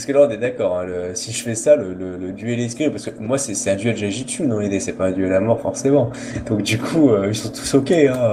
Parce 0.00 0.06
que 0.06 0.12
là, 0.12 0.26
on 0.26 0.30
est 0.30 0.38
d'accord, 0.38 0.78
hein, 0.78 0.84
le- 0.86 1.14
si 1.14 1.30
je 1.30 1.42
fais 1.42 1.54
ça, 1.54 1.76
le, 1.76 1.92
le, 1.92 2.16
le 2.16 2.32
duel 2.32 2.66
parce 2.90 3.04
que 3.04 3.20
moi, 3.20 3.36
c'est 3.36 3.70
un 3.70 3.76
duel 3.76 3.98
Jajitsu 3.98 4.46
dans 4.46 4.58
l'idée, 4.58 4.80
c'est 4.80 4.94
pas 4.94 5.08
un 5.08 5.12
duel 5.12 5.30
à 5.34 5.40
mort 5.40 5.60
forcément. 5.60 6.10
Donc 6.46 6.62
du 6.62 6.78
coup, 6.78 7.10
euh, 7.10 7.28
ils 7.28 7.34
sont 7.34 7.50
tous 7.50 7.74
ok. 7.74 7.90
Hein. 7.90 8.32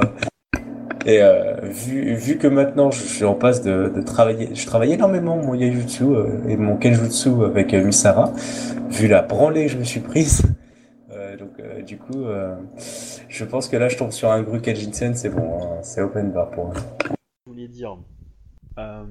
Et 1.06 1.22
euh, 1.22 1.56
vu, 1.64 2.16
vu 2.16 2.38
que 2.38 2.48
maintenant, 2.48 2.90
je 2.90 3.02
suis 3.02 3.26
en 3.26 3.34
passe 3.34 3.64
de, 3.64 3.92
de 3.94 4.02
travailler, 4.02 4.56
je 4.56 4.66
travaille 4.66 4.94
énormément 4.94 5.36
mon 5.36 5.56
Yajutsu 5.56 6.06
euh, 6.06 6.48
et 6.48 6.56
mon 6.56 6.78
Kenjutsu 6.78 7.44
avec 7.44 7.74
euh, 7.74 7.84
Misara, 7.84 8.32
vu 8.90 9.10
la 9.10 9.22
branlée 9.22 9.66
que 9.66 9.74
je 9.74 9.78
me 9.78 9.84
suis 9.84 10.00
prise. 10.00 10.44
Euh, 11.12 11.36
donc 11.36 11.60
euh, 11.60 11.82
du 11.82 11.98
coup, 11.98 12.24
je 13.28 13.44
pense 13.44 13.68
que 13.68 13.76
là, 13.76 13.90
je 13.90 13.98
tombe 13.98 14.12
sur 14.12 14.32
un 14.32 14.42
gru 14.42 14.62
Kajinsen, 14.62 15.16
c'est 15.16 15.28
bon, 15.28 15.60
hein, 15.62 15.80
c'est 15.82 16.00
open 16.00 16.32
bar 16.32 16.50
pour 16.50 16.68
moi. 16.68 16.76
Je 17.46 17.52
voulais 17.52 17.68
dire. 17.68 17.98
Euh, 18.80 19.04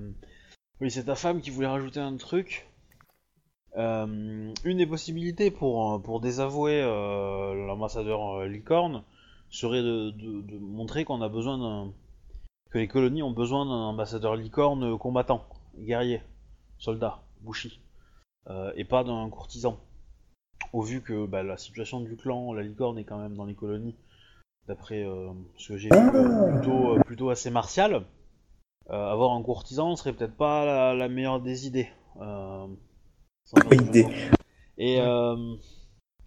oui, 0.80 0.90
c'est 0.90 1.04
ta 1.04 1.14
femme 1.14 1.40
qui 1.40 1.50
voulait 1.50 1.66
rajouter 1.66 2.00
un 2.00 2.16
truc. 2.16 2.68
Euh, 3.76 4.52
une 4.64 4.78
des 4.78 4.86
possibilités 4.86 5.50
pour, 5.50 5.94
euh, 5.94 5.98
pour 5.98 6.20
désavouer 6.20 6.80
euh, 6.82 7.66
l'ambassadeur 7.66 8.44
Licorne 8.44 9.02
serait 9.50 9.82
de, 9.82 10.10
de- 10.10 10.58
montrer 10.58 11.04
qu'on 11.04 11.20
a 11.20 11.28
besoin 11.28 11.92
que 12.70 12.78
les 12.78 12.88
colonies 12.88 13.22
ont 13.22 13.32
besoin 13.32 13.64
d'un 13.66 13.72
ambassadeur 13.72 14.34
Licorne 14.34 14.98
combattant, 14.98 15.46
guerrier, 15.78 16.22
soldat, 16.78 17.22
bushi, 17.42 17.80
et 18.76 18.84
pas 18.84 19.04
d'un 19.04 19.28
courtisan. 19.30 19.78
Au 20.72 20.82
vu 20.82 21.00
que 21.00 21.26
bah, 21.26 21.42
la 21.42 21.56
situation 21.56 22.00
du 22.00 22.16
clan, 22.16 22.52
la 22.52 22.62
Licorne 22.62 22.98
est 22.98 23.04
quand 23.04 23.18
même 23.18 23.36
dans 23.36 23.44
les 23.44 23.54
colonies, 23.54 23.94
d'après 24.66 25.06
ce 25.58 25.68
que 25.68 25.76
j'ai 25.78 25.90
vu, 25.90 26.10
plutôt, 26.52 26.98
plutôt 27.04 27.30
assez 27.30 27.50
martial. 27.50 28.04
Euh, 28.90 29.12
avoir 29.12 29.32
un 29.32 29.42
courtisan 29.42 29.96
serait 29.96 30.12
peut-être 30.12 30.36
pas 30.36 30.64
la, 30.64 30.94
la 30.94 31.08
meilleure 31.08 31.40
des 31.40 31.66
idées. 31.66 31.88
Euh, 32.20 32.66
idée. 33.72 34.06
Et 34.78 35.00
euh, 35.00 35.56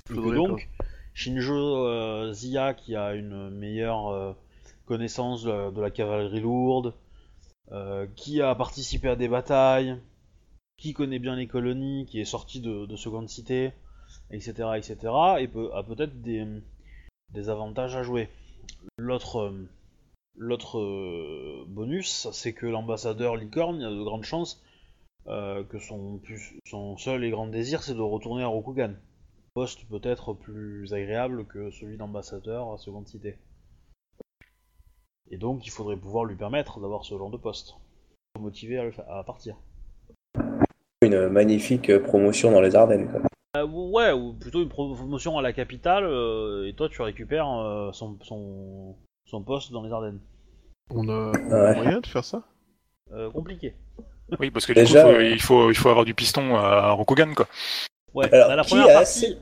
donc, 0.10 0.70
Shinjo 1.14 1.54
euh, 1.86 2.32
Zia, 2.34 2.74
qui 2.74 2.96
a 2.96 3.14
une 3.14 3.50
meilleure 3.50 4.08
euh, 4.08 4.34
connaissance 4.86 5.44
de 5.44 5.52
la, 5.52 5.72
de 5.72 5.82
la 5.82 5.92
cavalerie 5.92 6.42
lourde, 6.42 6.94
euh, 7.72 8.08
qui 8.16 8.42
a 8.42 8.56
participé 8.56 9.10
à 9.10 9.16
des 9.16 9.28
batailles, 9.28 9.98
qui 10.78 10.94
connaît 10.94 11.20
bien 11.20 11.36
les 11.36 11.48
colonies, 11.48 12.06
qui 12.08 12.20
est 12.20 12.26
sorti 12.26 12.60
de, 12.60 12.86
de 12.86 12.96
seconde 12.96 13.30
cité, 13.30 13.72
etc., 14.32 14.54
etc., 14.76 14.98
et 15.40 15.48
peut, 15.48 15.70
a 15.74 15.84
peut-être 15.84 16.22
des, 16.22 16.46
des 17.34 17.50
avantages 17.50 17.96
à 17.96 18.04
jouer. 18.04 18.30
L'autre 18.98 19.38
euh, 19.38 19.70
l'autre 20.40 20.80
euh, 20.80 21.66
bonus, 21.68 22.30
c'est 22.32 22.54
que 22.54 22.66
l'ambassadeur 22.66 23.36
Licorne, 23.36 23.76
il 23.76 23.82
y 23.84 23.86
a 23.86 23.92
de 23.92 24.04
grandes 24.04 24.24
chances 24.24 24.64
euh, 25.28 25.64
que 25.66 25.78
son, 25.78 26.18
plus- 26.18 26.58
son 26.66 26.98
seul 26.98 27.24
et 27.24 27.30
grand 27.30 27.48
désir, 27.48 27.84
c'est 27.84 27.94
de 27.94 28.02
retourner 28.02 28.42
à 28.44 28.48
Rokugan. 28.48 28.94
Poste 29.54 29.86
peut-être 29.90 30.34
plus 30.34 30.94
agréable 30.94 31.46
que 31.46 31.70
celui 31.72 31.98
d'ambassadeur 31.98 32.72
à 32.72 32.78
seconde 32.78 33.08
cité. 33.08 33.36
Et 35.30 35.38
donc, 35.38 35.68
il 35.68 35.72
faudrait 35.72 35.98
pouvoir 35.98 36.24
lui 36.24 36.36
permettre 36.36 36.80
d'avoir 36.80 37.04
ce 37.04 37.18
genre 37.18 37.30
de 37.30 37.38
poste. 37.38 37.76
Pour 38.34 38.44
motiver 38.44 38.80
à, 38.80 38.86
le 38.86 38.92
fa- 38.92 39.06
à 39.10 39.24
partir. 39.24 39.58
Une 41.02 41.28
magnifique 41.28 41.98
promotion 42.00 42.52
dans 42.52 42.62
les 42.62 42.76
Ardennes. 42.76 43.10
Quoi. 43.12 43.22
Euh, 43.58 43.66
ouais, 43.66 44.12
ou 44.12 44.34
plutôt 44.34 44.62
une 44.62 44.70
promotion 44.70 45.38
à 45.38 45.42
la 45.42 45.54
capitale, 45.54 46.06
et 46.66 46.74
toi 46.74 46.88
tu 46.88 47.02
récupères 47.02 47.90
son, 47.94 48.18
son, 48.22 48.96
son 49.30 49.42
poste 49.42 49.72
dans 49.72 49.84
les 49.84 49.92
Ardennes. 49.92 50.20
On 50.94 51.08
a 51.08 51.32
Ouais. 51.32 51.76
moyen 51.76 52.00
de 52.00 52.08
faire 52.08 52.26
ça 52.26 52.42
Euh, 53.14 53.30
compliqué. 53.32 53.74
Oui, 54.40 54.52
parce 54.52 54.66
que 54.68 54.74
Déjà, 54.74 55.04
du 55.04 55.10
coup, 55.10 55.14
faut- 55.14 55.20
euh, 55.20 55.30
il, 55.30 55.42
faut, 55.42 55.72
il 55.72 55.76
faut 55.76 55.90
avoir 55.90 56.06
du 56.06 56.14
piston 56.14 56.56
à 56.56 56.92
Rokugan, 56.92 57.34
quoi. 57.36 57.48
Ouais, 58.14 58.32
Alors, 58.32 58.48
bah, 58.50 58.56
la, 58.56 58.64
qui 58.64 58.70
première 58.70 58.88
partie, 58.94 59.26
assez- 59.26 59.38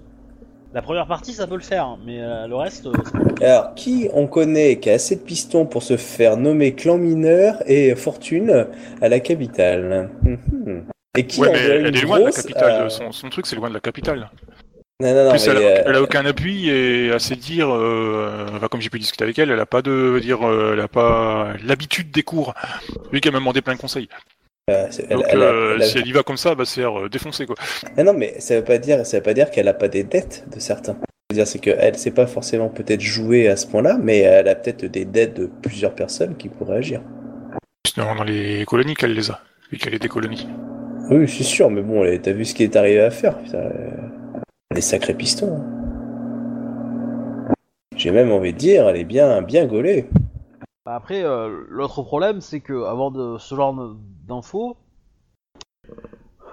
la 0.73 0.81
première 0.81 1.07
partie 1.07 1.33
ça 1.33 1.47
peut 1.47 1.55
le 1.55 1.61
faire, 1.61 1.97
mais 2.05 2.21
euh, 2.21 2.47
le 2.47 2.55
reste, 2.55 2.85
euh. 2.87 2.93
Alors, 3.41 3.75
qui 3.75 4.09
on 4.13 4.27
connaît 4.27 4.79
qui 4.79 4.89
a 4.89 4.93
assez 4.93 5.15
de 5.17 5.21
pistons 5.21 5.65
pour 5.65 5.83
se 5.83 5.97
faire 5.97 6.37
nommer 6.37 6.73
clan 6.75 6.97
mineur 6.97 7.55
et 7.65 7.95
fortune 7.95 8.67
à 9.01 9.09
la 9.09 9.19
capitale? 9.19 10.09
Mhm. 10.23 10.85
Et 11.17 11.25
qui 11.27 11.41
Ouais, 11.41 11.51
mais 11.51 11.59
elle 11.59 11.87
une 11.87 11.95
est 11.95 12.01
loin 12.01 12.19
de 12.19 12.25
la 12.25 12.29
grosse, 12.29 12.41
capitale. 12.43 12.85
euh, 12.85 12.89
Son, 12.89 13.11
son 13.11 13.29
truc, 13.29 13.45
c'est 13.47 13.55
loin 13.55 13.69
de 13.69 13.73
la 13.73 13.79
capitale. 13.81 14.29
Non, 14.99 15.13
non, 15.13 15.23
non, 15.25 15.27
En 15.27 15.31
plus, 15.31 15.47
elle, 15.47 15.57
euh, 15.57 15.83
elle 15.85 15.95
a 15.95 16.01
aucun 16.01 16.25
appui 16.25 16.69
et 16.69 17.11
à 17.11 17.19
se 17.19 17.35
dire, 17.35 17.69
euh, 17.71 18.47
enfin, 18.55 18.67
comme 18.67 18.81
j'ai 18.81 18.89
pu 18.89 18.97
discuter 18.97 19.23
avec 19.23 19.37
elle, 19.37 19.51
elle 19.51 19.59
a 19.59 19.67
pas 19.67 19.83
de 19.83 20.17
dire, 20.19 20.41
euh, 20.47 20.71
elle 20.73 20.79
a 20.79 20.87
pas 20.87 21.53
l'habitude 21.63 22.09
des 22.09 22.23
cours. 22.23 22.55
Lui 23.11 23.21
qui 23.21 23.29
m'a 23.29 23.37
demandé 23.37 23.61
plein 23.61 23.75
de 23.75 23.79
conseils. 23.79 24.09
euh, 24.71 24.87
c'est- 24.89 25.05
elle- 25.09 25.17
Donc, 25.17 25.25
elle 25.29 25.43
a- 25.43 25.53
elle 25.75 25.81
a- 25.83 25.85
si 25.85 25.97
elle 25.99 26.07
y 26.07 26.11
va 26.11 26.23
comme 26.23 26.35
ça, 26.35 26.55
bah, 26.55 26.65
c'est 26.65 26.83
euh, 26.83 27.07
défoncer 27.09 27.45
quoi. 27.45 27.55
Ah 27.95 28.03
non, 28.03 28.13
mais 28.13 28.39
ça 28.39 28.55
veut 28.57 28.63
pas 28.65 28.79
dire, 28.79 29.05
ça 29.05 29.17
veut 29.17 29.23
pas 29.23 29.33
dire 29.35 29.49
qu'elle 29.51 29.67
a 29.67 29.73
pas 29.73 29.87
des 29.87 30.03
dettes 30.03 30.45
de 30.53 30.59
certains. 30.59 30.97
Dire, 31.31 31.45
c'est 31.47 31.59
qu'elle 31.59 31.95
sait 31.97 32.11
pas 32.11 32.25
forcément 32.25 32.67
peut-être 32.69 32.99
jouer 33.01 33.47
à 33.49 33.55
ce 33.55 33.67
point-là, 33.67 33.97
mais 34.01 34.19
elle 34.19 34.47
a 34.47 34.55
peut-être 34.55 34.83
des 34.85 35.05
dettes 35.05 35.35
de 35.35 35.45
plusieurs 35.61 35.93
personnes 35.93 36.35
qui 36.37 36.49
pourraient 36.49 36.77
agir. 36.77 37.01
C'est 37.85 37.97
dans 38.01 38.15
dans 38.15 38.23
les 38.23 38.65
colonies 38.65 38.95
qu'elle 38.95 39.13
les 39.13 39.29
a, 39.29 39.39
vu 39.71 39.77
qu'elle 39.77 39.93
est 39.93 39.99
des 40.01 40.09
colonies. 40.09 40.47
Oui, 41.11 41.27
je 41.27 41.31
suis 41.31 41.43
sûr, 41.43 41.69
mais 41.69 41.81
bon, 41.81 42.03
elle- 42.03 42.19
t'as 42.21 42.31
vu 42.33 42.43
ce 42.43 42.53
qu'il 42.55 42.65
est 42.65 42.75
arrivé 42.75 42.99
à 42.99 43.11
faire. 43.11 43.37
Putain, 43.39 43.69
est 44.77 44.81
sacrés 44.81 45.13
pistons. 45.13 45.57
hein. 45.57 45.73
J'ai 47.95 48.11
même 48.11 48.31
envie 48.31 48.53
de 48.53 48.57
dire, 48.57 48.87
elle 48.87 48.97
est 48.97 49.03
bien, 49.05 49.41
bien 49.41 49.65
gaulée. 49.65 50.07
Bah, 50.85 50.95
Après, 50.95 51.23
euh, 51.23 51.65
l'autre 51.69 52.03
problème, 52.03 52.41
c'est 52.41 52.59
que 52.61 52.83
avoir 52.85 53.11
de, 53.11 53.37
ce 53.39 53.55
genre 53.55 53.75
d'infos, 54.27 54.77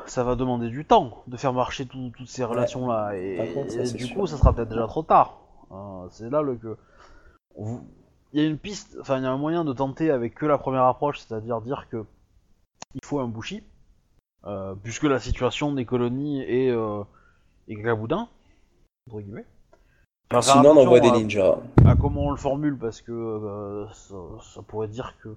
ça 0.06 0.24
va 0.24 0.36
demander 0.36 0.68
du 0.68 0.84
temps 0.84 1.22
de 1.26 1.36
faire 1.36 1.52
marcher 1.52 1.86
tout- 1.86 2.10
toutes 2.16 2.28
ces 2.28 2.44
relations-là. 2.44 3.16
Et, 3.16 3.36
Par 3.36 3.46
contre, 3.52 3.70
ça, 3.72 3.82
et 3.82 3.86
c'est 3.86 3.96
du 3.96 4.06
sûr. 4.06 4.16
coup, 4.16 4.26
ça 4.26 4.36
sera 4.38 4.54
peut-être 4.54 4.70
déjà 4.70 4.86
trop 4.86 5.02
tard. 5.02 5.38
Euh, 5.70 6.06
c'est 6.10 6.30
là 6.30 6.40
le 6.42 6.56
que. 6.56 6.76
Il 8.32 8.40
y 8.40 8.44
a 8.44 8.48
une 8.48 8.58
piste, 8.58 8.96
enfin, 9.00 9.18
il 9.18 9.22
y 9.22 9.26
a 9.26 9.30
un 9.30 9.36
moyen 9.38 9.64
de 9.64 9.72
tenter 9.72 10.10
avec 10.10 10.34
que 10.34 10.46
la 10.46 10.58
première 10.58 10.84
approche, 10.84 11.18
c'est-à-dire 11.20 11.60
dire 11.60 11.86
que 11.90 12.04
il 12.94 13.00
faut 13.04 13.20
un 13.20 13.28
bushi, 13.28 13.62
euh, 14.46 14.74
puisque 14.82 15.04
la 15.04 15.20
situation 15.20 15.72
des 15.72 15.84
colonies 15.84 16.42
est, 16.42 16.70
euh, 17.68 17.72
est 17.72 17.76
claboudin, 17.76 18.28
entre 19.08 19.20
guillemets. 19.20 19.46
Sinon, 20.40 20.70
on 20.70 20.82
envoie 20.82 21.00
des 21.00 21.08
attention 21.08 21.14
à- 21.14 21.22
ninjas. 21.22 21.90
à 21.92 21.96
comment 21.96 22.26
on 22.26 22.30
le 22.30 22.36
formule 22.36 22.76
parce 22.78 23.00
que 23.02 23.12
euh, 23.12 23.86
ça, 23.92 24.16
ça 24.54 24.62
pourrait 24.62 24.88
dire 24.88 25.14
que 25.22 25.36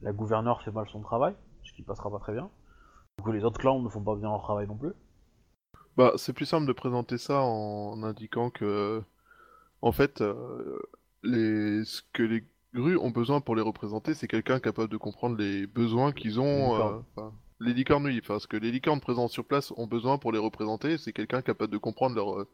la 0.00 0.12
gouverneure 0.12 0.62
fait 0.62 0.70
mal 0.70 0.88
son 0.88 1.00
travail, 1.00 1.34
ce 1.64 1.72
qui 1.72 1.82
passera 1.82 2.10
pas 2.10 2.18
très 2.20 2.32
bien, 2.32 2.48
ou 3.18 3.22
que 3.22 3.30
les 3.30 3.44
autres 3.44 3.60
clans 3.60 3.80
ne 3.80 3.88
font 3.88 4.00
pas 4.00 4.14
bien 4.16 4.28
leur 4.30 4.40
travail 4.42 4.66
non 4.66 4.76
plus. 4.76 4.92
Bah, 5.96 6.12
c'est 6.16 6.32
plus 6.32 6.46
simple 6.46 6.66
de 6.66 6.72
présenter 6.72 7.18
ça 7.18 7.42
en 7.42 8.02
indiquant 8.02 8.48
que, 8.50 9.02
en 9.82 9.92
fait, 9.92 10.22
euh, 10.22 10.78
les... 11.22 11.84
ce 11.84 12.00
que 12.14 12.22
les 12.22 12.44
grues 12.72 12.96
ont 12.96 13.10
besoin 13.10 13.40
pour 13.40 13.56
les 13.56 13.62
représenter, 13.62 14.14
c'est 14.14 14.28
quelqu'un 14.28 14.60
capable 14.60 14.88
de 14.88 14.96
comprendre 14.96 15.36
les 15.36 15.66
besoins 15.66 16.12
qu'ils 16.12 16.40
ont. 16.40 17.02
Euh, 17.18 17.22
les 17.60 17.74
licornes, 17.74 18.06
oui. 18.06 18.20
Enfin, 18.22 18.38
ce 18.38 18.46
que 18.46 18.56
les 18.56 18.72
licornes 18.72 19.00
présents 19.00 19.28
sur 19.28 19.44
place 19.44 19.72
ont 19.76 19.86
besoin 19.86 20.18
pour 20.18 20.32
les 20.32 20.38
représenter, 20.38 20.98
c'est 20.98 21.12
quelqu'un 21.12 21.42
capable 21.42 21.72
de 21.72 21.78
comprendre 21.78 22.16
leurs 22.16 22.40
euh, 22.40 22.48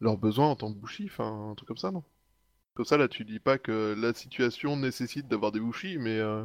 leurs 0.00 0.18
besoins 0.18 0.50
en 0.50 0.56
tant 0.56 0.72
que 0.72 0.78
bouchi. 0.78 1.06
Enfin, 1.06 1.50
un 1.50 1.54
truc 1.54 1.68
comme 1.68 1.76
ça, 1.78 1.90
non? 1.90 2.04
Comme 2.74 2.86
ça, 2.86 2.98
là, 2.98 3.08
tu 3.08 3.24
dis 3.24 3.40
pas 3.40 3.58
que 3.58 3.94
la 3.98 4.14
situation 4.14 4.76
nécessite 4.76 5.28
d'avoir 5.28 5.52
des 5.52 5.60
bouchis, 5.60 5.98
mais 5.98 6.18
euh, 6.18 6.44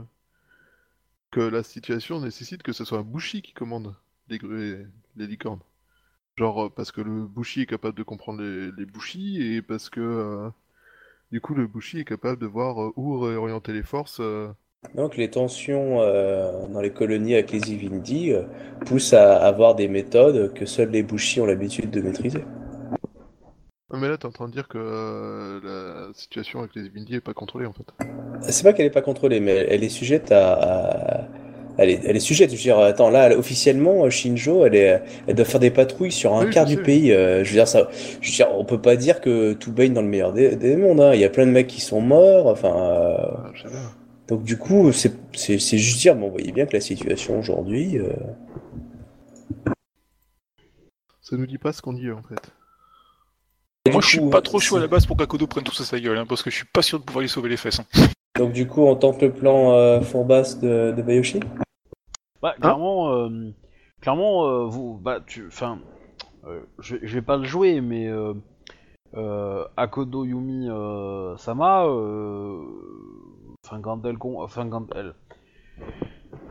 que 1.32 1.42
la 1.42 1.64
situation 1.64 2.20
nécessite 2.22 2.64
que 2.64 2.74
ce 2.74 2.86
soit 2.86 3.00
un 3.00 3.04
bouchi 3.04 3.42
qui 3.42 3.54
commande 3.54 3.96
les 4.30 4.40
licornes. 5.28 5.62
Genre 6.38 6.66
euh, 6.66 6.70
parce 6.70 6.92
que 6.92 7.02
le 7.02 7.28
Bushi 7.28 7.62
est 7.62 7.66
capable 7.68 7.98
de 7.98 8.04
comprendre 8.04 8.42
les, 8.42 8.86
Bushi 8.86 9.42
et 9.42 9.62
parce 9.62 9.90
que 9.90 10.52
du 11.32 11.42
coup 11.42 11.56
le 11.56 11.68
Bushi 11.68 12.00
est 12.00 12.06
capable 12.06 12.42
de 12.42 12.48
voir 12.48 12.98
où 12.98 13.20
réorienter 13.20 13.74
les 13.74 13.84
forces. 13.84 14.22
Donc, 14.96 15.16
les 15.16 15.30
tensions 15.30 16.02
euh, 16.02 16.68
dans 16.74 16.82
les 16.82 16.90
colonies 16.90 17.36
avec 17.36 17.52
les 17.52 17.72
Ivindi 17.72 18.34
euh, 18.34 18.42
poussent 18.86 19.14
à 19.14 19.38
avoir 19.38 19.76
des 19.76 19.88
méthodes 19.88 20.54
que 20.54 20.66
seuls 20.66 20.90
les 20.90 21.04
Bushi 21.04 21.40
ont 21.40 21.46
l'habitude 21.46 21.92
de 21.92 22.02
maîtriser. 22.02 22.44
Mais 23.94 24.08
là 24.08 24.18
t'es 24.18 24.26
en 24.26 24.32
train 24.32 24.48
de 24.48 24.54
dire 24.54 24.68
que 24.70 24.78
euh, 24.78 25.60
la 26.08 26.14
situation 26.14 26.60
avec 26.60 26.74
les 26.76 26.86
Ibindi 26.86 27.16
est 27.16 27.22
pas 27.22 27.34
contrôlée 27.34 27.66
en 27.66 27.74
fait. 27.74 27.84
C'est 28.50 28.64
pas 28.64 28.74
qu'elle 28.74 28.86
est 28.86 28.90
pas 28.90 29.02
contrôlée, 29.02 29.40
mais 29.40 29.66
elle 29.70 29.84
est 29.84 29.90
sujette 29.90 30.32
à. 30.32 30.54
à- 30.54 31.28
Elle, 31.78 31.90
est, 31.90 32.02
elle 32.06 32.16
est 32.18 32.20
sujette, 32.20 32.50
je 32.52 32.56
veux 32.58 32.62
dire, 32.62 32.78
attends, 32.80 33.10
là, 33.10 33.28
elle- 33.28 33.38
officiellement, 33.38 34.10
Shinjo, 34.10 34.66
elle, 34.66 34.76
est, 34.76 35.02
elle 35.26 35.36
doit 35.36 35.46
faire 35.46 35.60
des 35.62 35.72
patrouilles 35.72 36.12
sur 36.12 36.34
un 36.36 36.46
Oui, 36.46 36.52
quart 36.52 36.66
du 36.66 36.76
sais. 36.76 36.82
pays. 36.82 37.12
euh, 37.14 37.44
je 37.46 37.50
veux 37.50 37.56
dire, 37.56 37.68
ça, 37.68 37.88
je 38.22 38.30
veux 38.30 38.36
dire, 38.36 38.48
on 38.58 38.66
peut 38.66 38.82
pas 38.82 38.98
dire 38.98 39.22
que 39.22 39.54
tout 39.54 39.72
baigne 39.72 39.94
dans 39.94 40.02
le 40.02 40.08
meilleur 40.10 40.34
des, 40.34 40.56
des 40.58 40.76
mondes. 40.76 41.00
hein. 41.00 41.14
Il 41.14 41.20
y 41.22 41.26
a 41.26 41.30
plein 41.30 41.46
de 41.46 41.52
mecs 41.52 41.68
qui 41.68 41.80
sont 41.82 42.02
morts, 42.02 42.48
enfin. 42.48 42.74
euh, 42.76 43.18
Ah. 43.66 44.01
Donc, 44.32 44.44
du 44.44 44.58
coup, 44.58 44.92
c'est 44.94 45.12
c'est- 45.38 45.60
c'est 45.60 45.78
juste 45.78 46.00
dire, 46.00 46.16
mais 46.16 46.26
on 46.26 46.30
voyait 46.30 46.54
bien 46.54 46.66
que 46.66 46.72
la 46.74 46.80
situation 46.82 47.38
aujourd'hui. 47.38 47.98
euh, 48.00 48.14
Ça 51.22 51.36
nous 51.36 51.46
dit 51.46 51.58
pas 51.58 51.74
ce 51.74 51.82
qu'on 51.82 51.94
dit 51.94 52.10
en 52.12 52.22
fait. 52.24 52.52
et 53.86 53.92
Moi, 53.92 54.00
je 54.02 54.08
suis 54.08 54.20
coup, 54.20 54.30
pas 54.30 54.42
trop 54.42 54.60
chaud 54.60 54.78
à 54.78 54.80
la 54.80 54.88
base 54.88 55.06
pour 55.06 55.18
qu'Akodo 55.18 55.48
prenne 55.48 55.64
tout 55.66 55.74
ça 55.74 55.84
sa 55.84 56.00
gueule, 56.00 56.18
hein, 56.18 56.26
parce 56.28 56.42
que 56.44 56.50
je 56.50 56.56
suis 56.56 56.66
pas 56.66 56.82
sûr 56.82 57.00
de 57.00 57.04
pouvoir 57.04 57.22
lui 57.22 57.30
sauver 57.30 57.50
les 57.50 57.58
fesses. 57.58 57.80
hein. 57.82 57.86
Donc, 58.38 58.54
du 58.54 58.68
coup, 58.68 58.82
on 58.84 58.96
tente 58.96 59.22
le 59.22 59.32
plan 59.34 59.74
euh, 59.74 60.00
fourbasse 60.02 60.60
de, 60.60 60.94
de 60.96 61.02
Bayoshi? 61.02 61.42
Bah, 62.42 62.56
clairement, 62.60 63.14
euh, 63.14 63.52
clairement, 64.00 64.48
euh, 64.48 64.66
vous, 64.66 64.98
bah, 64.98 65.20
tu, 65.26 65.46
enfin, 65.48 65.80
euh, 66.48 66.62
je, 66.80 66.96
je 67.02 67.14
vais 67.16 67.22
pas 67.22 67.36
le 67.38 67.44
jouer, 67.44 67.82
mais 67.82 68.08
euh, 68.08 68.34
euh, 69.16 69.66
Akodo 69.78 70.26
Yumi 70.26 70.70
euh, 70.70 71.36
Sama, 71.38 71.86
euh, 71.86 72.62
enfin 73.72 73.82
quand 73.82 74.06
elle, 74.06 74.18
con- 74.18 74.42
enfin 74.42 74.70
quand 74.70 74.88
elle, 74.96 75.14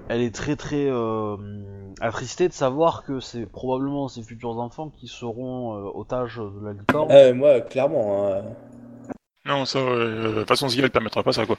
elle 0.09 0.23
est 0.23 0.35
très 0.35 0.57
très 0.57 0.87
euh, 0.89 1.37
attristée 2.01 2.49
de 2.49 2.53
savoir 2.53 3.05
que 3.05 3.21
c'est 3.21 3.45
probablement 3.47 4.09
ses 4.09 4.23
futurs 4.23 4.59
enfants 4.59 4.89
qui 4.89 5.07
seront 5.07 5.77
euh, 5.77 5.91
otages 5.95 6.39
de 6.39 6.65
la 6.65 6.73
licorne. 6.73 7.13
Euh, 7.13 7.35
Moi, 7.35 7.61
clairement. 7.61 8.27
hein. 8.33 8.43
Non, 9.45 9.65
ça, 9.65 9.79
euh, 9.79 10.35
de 10.35 10.39
toute 10.41 10.49
façon, 10.49 10.69
Zia, 10.69 10.85
elle 10.85 10.91
permettra 10.91 11.23
pas 11.23 11.33
ça, 11.33 11.47
quoi. 11.47 11.57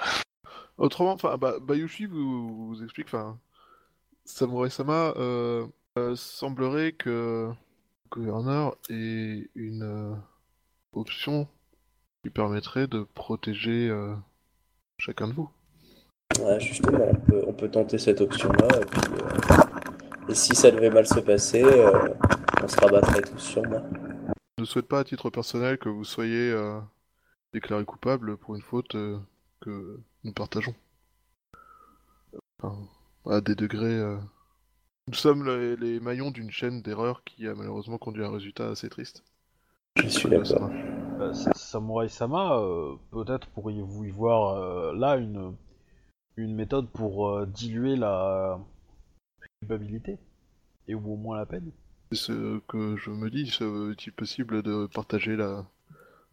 Autrement, 0.78 1.14
enfin, 1.14 1.38
bah, 1.38 1.56
Bayushi 1.62 2.06
vous, 2.06 2.68
vous 2.68 2.84
explique, 2.84 3.08
enfin, 3.08 3.38
Samurai-sama 4.26 5.14
euh, 5.18 5.68
euh, 5.98 6.16
semblerait 6.16 6.94
que 6.94 7.50
le 7.50 8.10
gouverneur 8.10 8.76
ait 8.90 9.50
une 9.56 9.84
euh, 9.84 10.16
option 10.94 11.48
qui 12.24 12.30
permettrait 12.30 12.88
de 12.88 13.04
protéger 13.16 13.90
euh, 13.90 14.16
chacun 15.02 15.28
de 15.28 15.34
vous. 15.34 15.50
Ouais, 16.40 16.60
justement, 16.60 17.10
on 17.10 17.16
peut, 17.16 17.44
on 17.48 17.54
peut 17.54 17.70
tenter 17.70 17.98
cette 17.98 18.22
option-là. 18.22 18.68
Et, 18.80 18.86
puis, 18.86 19.02
euh, 19.12 20.30
et 20.30 20.36
si 20.36 20.56
ça 20.56 20.72
devait 20.72 20.92
mal 20.92 21.08
se 21.08 21.20
passer, 21.20 21.64
euh, 21.64 22.10
on 22.64 22.68
se 22.68 22.80
rabattrait 22.80 23.22
tous 23.22 23.40
sur 23.40 23.68
moi. 23.68 23.82
Je 24.58 24.62
ne 24.62 24.66
souhaite 24.66 24.88
pas 24.88 25.00
à 25.00 25.04
titre 25.04 25.30
personnel 25.30 25.80
que 25.80 25.90
vous 25.90 26.04
soyez 26.04 26.52
euh, 26.52 26.80
déclaré 27.52 27.84
coupable 27.84 28.38
pour 28.38 28.56
une 28.56 28.62
faute 28.62 28.96
que 29.62 30.00
nous 30.24 30.34
partageons. 30.34 30.76
Enfin, 32.62 32.78
à 33.26 33.42
des 33.42 33.56
degrés. 33.56 33.98
euh, 33.98 34.18
Nous 35.08 35.16
sommes 35.16 35.46
les, 35.46 35.76
les 35.78 36.00
maillons 36.00 36.30
d'une 36.30 36.52
chaîne 36.52 36.84
d'erreurs 36.84 37.24
qui 37.24 37.48
a 37.48 37.56
malheureusement 37.56 37.98
conduit 37.98 38.24
à 38.24 38.28
un 38.28 38.32
résultat 38.32 38.70
assez 38.70 38.88
triste. 38.88 39.24
Je 39.98 40.08
suis 40.08 40.30
d'accord. 40.30 40.70
Euh, 41.22 41.34
Sa- 41.34 41.54
Samurai 41.54 42.10
Sama, 42.10 42.58
euh, 42.58 42.96
peut-être 43.12 43.48
pourriez-vous 43.50 44.06
y 44.06 44.10
voir 44.10 44.56
euh, 44.56 44.94
là 44.96 45.18
une, 45.18 45.56
une 46.38 46.56
méthode 46.56 46.90
pour 46.90 47.30
euh, 47.30 47.46
diluer 47.46 47.96
la 47.96 48.60
culpabilité 49.62 50.18
et 50.88 50.96
ou 50.96 51.14
au 51.14 51.16
moins 51.16 51.38
la 51.38 51.46
peine. 51.46 51.72
C'est 52.12 52.18
ce 52.18 52.60
que 52.68 52.98
je 52.98 53.12
me 53.12 53.30
dis, 53.30 53.44
est-il 53.44 54.12
possible 54.14 54.64
de 54.64 54.88
partager 54.88 55.36
la 55.36 55.66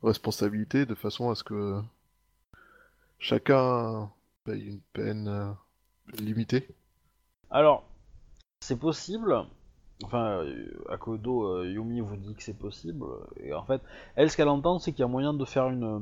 responsabilité 0.02 0.86
de 0.86 0.94
façon 0.94 1.30
à 1.30 1.34
ce 1.34 1.44
que 1.44 1.80
chacun 3.20 4.10
paye 4.44 4.66
une 4.66 4.80
peine 4.92 5.54
limitée? 6.18 6.68
Alors, 7.50 7.84
c'est 8.60 8.78
possible. 8.78 9.46
Enfin, 10.04 10.24
euh, 10.44 10.66
Akodo 10.88 11.42
euh, 11.44 11.66
Yumi 11.70 12.00
vous 12.00 12.16
dit 12.16 12.34
que 12.34 12.42
c'est 12.42 12.56
possible. 12.56 13.04
Et 13.42 13.52
en 13.52 13.64
fait, 13.64 13.82
elle, 14.16 14.30
ce 14.30 14.36
qu'elle 14.36 14.48
entend, 14.48 14.78
c'est 14.78 14.92
qu'il 14.92 15.00
y 15.00 15.04
a 15.04 15.08
moyen 15.08 15.34
de 15.34 15.44
faire 15.44 15.68
une. 15.68 15.84
euh, 15.84 15.98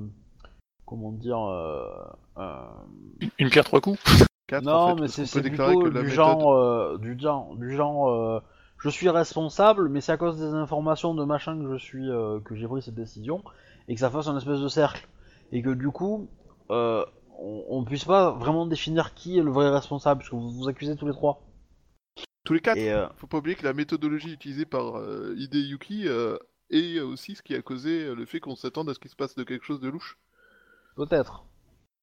Comment 0.84 1.12
dire. 1.12 1.38
euh, 1.40 1.84
un- 2.36 2.68
Une, 3.38 3.50
pierre 3.50 3.64
trois 3.64 3.80
coups 3.80 3.98
Quatre, 4.46 4.64
Non, 4.64 4.72
en 4.72 4.94
fait, 4.96 5.02
mais 5.02 5.08
c'est 5.08 5.42
plutôt 5.42 5.80
que 5.80 5.88
la 5.88 6.02
du, 6.02 6.06
méthode- 6.06 6.14
genre, 6.14 6.52
euh, 6.52 6.98
du 6.98 7.18
genre, 7.18 7.56
du 7.56 7.74
genre, 7.74 8.08
euh, 8.10 8.40
je 8.78 8.88
suis 8.90 9.08
responsable, 9.08 9.88
mais 9.88 10.00
c'est 10.00 10.12
à 10.12 10.16
cause 10.16 10.38
des 10.38 10.54
informations 10.54 11.14
de 11.14 11.24
machin 11.24 11.58
que 11.58 11.72
je 11.72 11.82
suis, 11.82 12.08
euh, 12.08 12.38
que 12.40 12.54
j'ai 12.54 12.68
pris 12.68 12.82
cette 12.82 12.94
décision, 12.94 13.42
et 13.88 13.94
que 13.94 14.00
ça 14.00 14.10
fasse 14.10 14.28
un 14.28 14.36
espèce 14.36 14.60
de 14.60 14.68
cercle, 14.68 15.08
et 15.50 15.62
que 15.62 15.70
du 15.70 15.88
coup, 15.90 16.28
euh, 16.70 17.04
on, 17.40 17.64
on 17.70 17.82
puisse 17.84 18.04
pas 18.04 18.30
vraiment 18.30 18.66
définir 18.66 19.14
qui 19.14 19.38
est 19.38 19.42
le 19.42 19.50
vrai 19.50 19.68
responsable, 19.70 20.20
parce 20.20 20.30
que 20.30 20.36
vous 20.36 20.50
vous 20.52 20.68
accusez 20.68 20.94
tous 20.94 21.06
les 21.06 21.12
trois. 21.12 21.40
Tous 22.46 22.54
les 22.54 22.60
quatre 22.62 22.80
Et 22.80 22.90
euh, 22.92 23.06
Faut 23.18 23.26
pas 23.26 23.36
oublier 23.38 23.56
que 23.56 23.64
la 23.64 23.74
méthodologie 23.74 24.32
utilisée 24.32 24.64
par 24.64 24.96
euh, 24.98 25.34
Hideyuki 25.36 26.08
euh, 26.08 26.38
est 26.70 26.98
aussi 27.00 27.34
ce 27.34 27.42
qui 27.42 27.54
a 27.54 27.60
causé 27.60 28.04
euh, 28.04 28.14
le 28.14 28.24
fait 28.24 28.40
qu'on 28.40 28.56
s'attende 28.56 28.88
à 28.88 28.94
ce 28.94 28.98
qu'il 28.98 29.10
se 29.10 29.16
passe 29.16 29.34
de 29.34 29.44
quelque 29.44 29.64
chose 29.66 29.80
de 29.80 29.88
louche. 29.90 30.18
peut-être. 30.94 31.44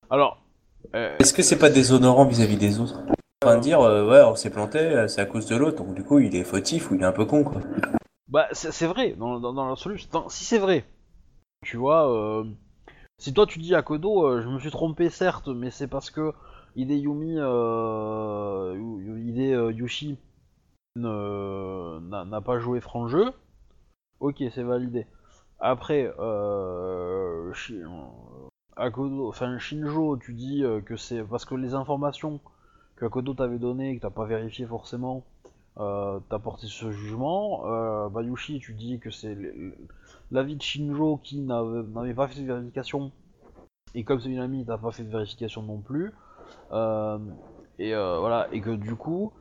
Alors, 0.09 0.43
euh, 0.95 1.19
Est-ce 1.19 1.33
que 1.33 1.41
c'est 1.41 1.57
pas 1.57 1.69
déshonorant 1.71 2.25
vis-à-vis 2.25 2.57
des 2.57 2.79
autres? 2.79 2.99
En 3.43 3.47
train 3.47 3.57
de 3.57 3.61
dire, 3.61 3.81
euh, 3.81 4.07
ouais, 4.07 4.21
on 4.29 4.35
s'est 4.35 4.49
planté, 4.51 4.77
euh, 4.79 5.07
c'est 5.07 5.21
à 5.21 5.25
cause 5.25 5.47
de 5.47 5.55
l'autre, 5.55 5.83
donc 5.83 5.95
du 5.95 6.03
coup, 6.03 6.19
il 6.19 6.35
est 6.35 6.43
fautif 6.43 6.91
ou 6.91 6.95
il 6.95 7.01
est 7.01 7.05
un 7.05 7.11
peu 7.11 7.25
con, 7.25 7.43
quoi. 7.43 7.61
Bah, 8.27 8.47
c'est 8.51 8.71
c'est 8.71 8.87
vrai, 8.87 9.13
dans, 9.13 9.39
dans, 9.39 9.53
dans 9.53 9.67
l'absolu. 9.67 10.01
dans- 10.11 10.29
Si 10.29 10.43
c'est 10.45 10.57
vrai, 10.59 10.85
tu 11.63 11.77
vois, 11.77 12.11
euh, 12.41 12.45
si 13.19 13.33
toi 13.33 13.47
tu 13.47 13.59
dis 13.59 13.75
à 13.75 13.83
Kodo, 13.83 14.25
euh, 14.27 14.41
je 14.43 14.49
me 14.49 14.59
suis 14.59 14.71
trompé 14.71 15.09
certes, 15.11 15.47
mais 15.49 15.71
c'est 15.71 15.87
parce 15.89 16.11
que 16.11 16.33
Hideyumi, 16.75 17.35
euh, 17.39 18.75
Hide 19.19 19.39
euh, 19.55 19.73
n'a 20.95 22.41
pas 22.41 22.59
joué 22.59 22.79
franc 22.79 23.07
jeu, 23.07 23.31
ok, 24.19 24.43
c'est 24.53 24.63
validé. 24.63 25.07
Après, 25.59 26.13
euh, 26.19 27.53
euh, 28.77 29.59
Shinjo, 29.59 30.17
tu 30.17 30.33
dis 30.33 30.63
euh, 30.63 30.81
que 30.81 30.97
c'est 30.97 31.23
parce 31.23 31.45
que 31.45 31.55
les 31.55 31.73
informations 31.73 32.41
que 32.95 33.05
Akodo 33.05 33.33
t'avait 33.33 33.59
données, 33.59 33.95
que 33.95 34.01
t'as 34.01 34.09
pas 34.09 34.25
vérifié 34.25 34.65
forcément, 34.65 35.23
t'as 35.77 36.39
porté 36.43 36.67
ce 36.67 36.91
jugement. 36.91 37.63
Bayushi, 38.09 38.59
tu 38.59 38.73
dis 38.73 38.99
que 38.99 39.09
c'est 39.09 39.37
l'avis 40.31 40.55
de 40.55 40.61
Shinjo 40.61 41.17
qui 41.23 41.39
n'avait 41.39 42.13
pas 42.13 42.27
fait 42.27 42.41
de 42.41 42.45
vérification. 42.45 43.11
Et 43.95 44.03
comme 44.03 44.19
c'est 44.19 44.29
une 44.29 44.39
amie, 44.39 44.65
t'as 44.65 44.77
pas 44.77 44.91
fait 44.91 45.03
de 45.03 45.09
vérification 45.09 45.63
non 45.63 45.79
plus. 45.79 46.13
Et 47.79 47.95
voilà, 47.95 48.47
et 48.51 48.61
que 48.61 48.75
du 48.75 48.95
coup, 48.95 49.31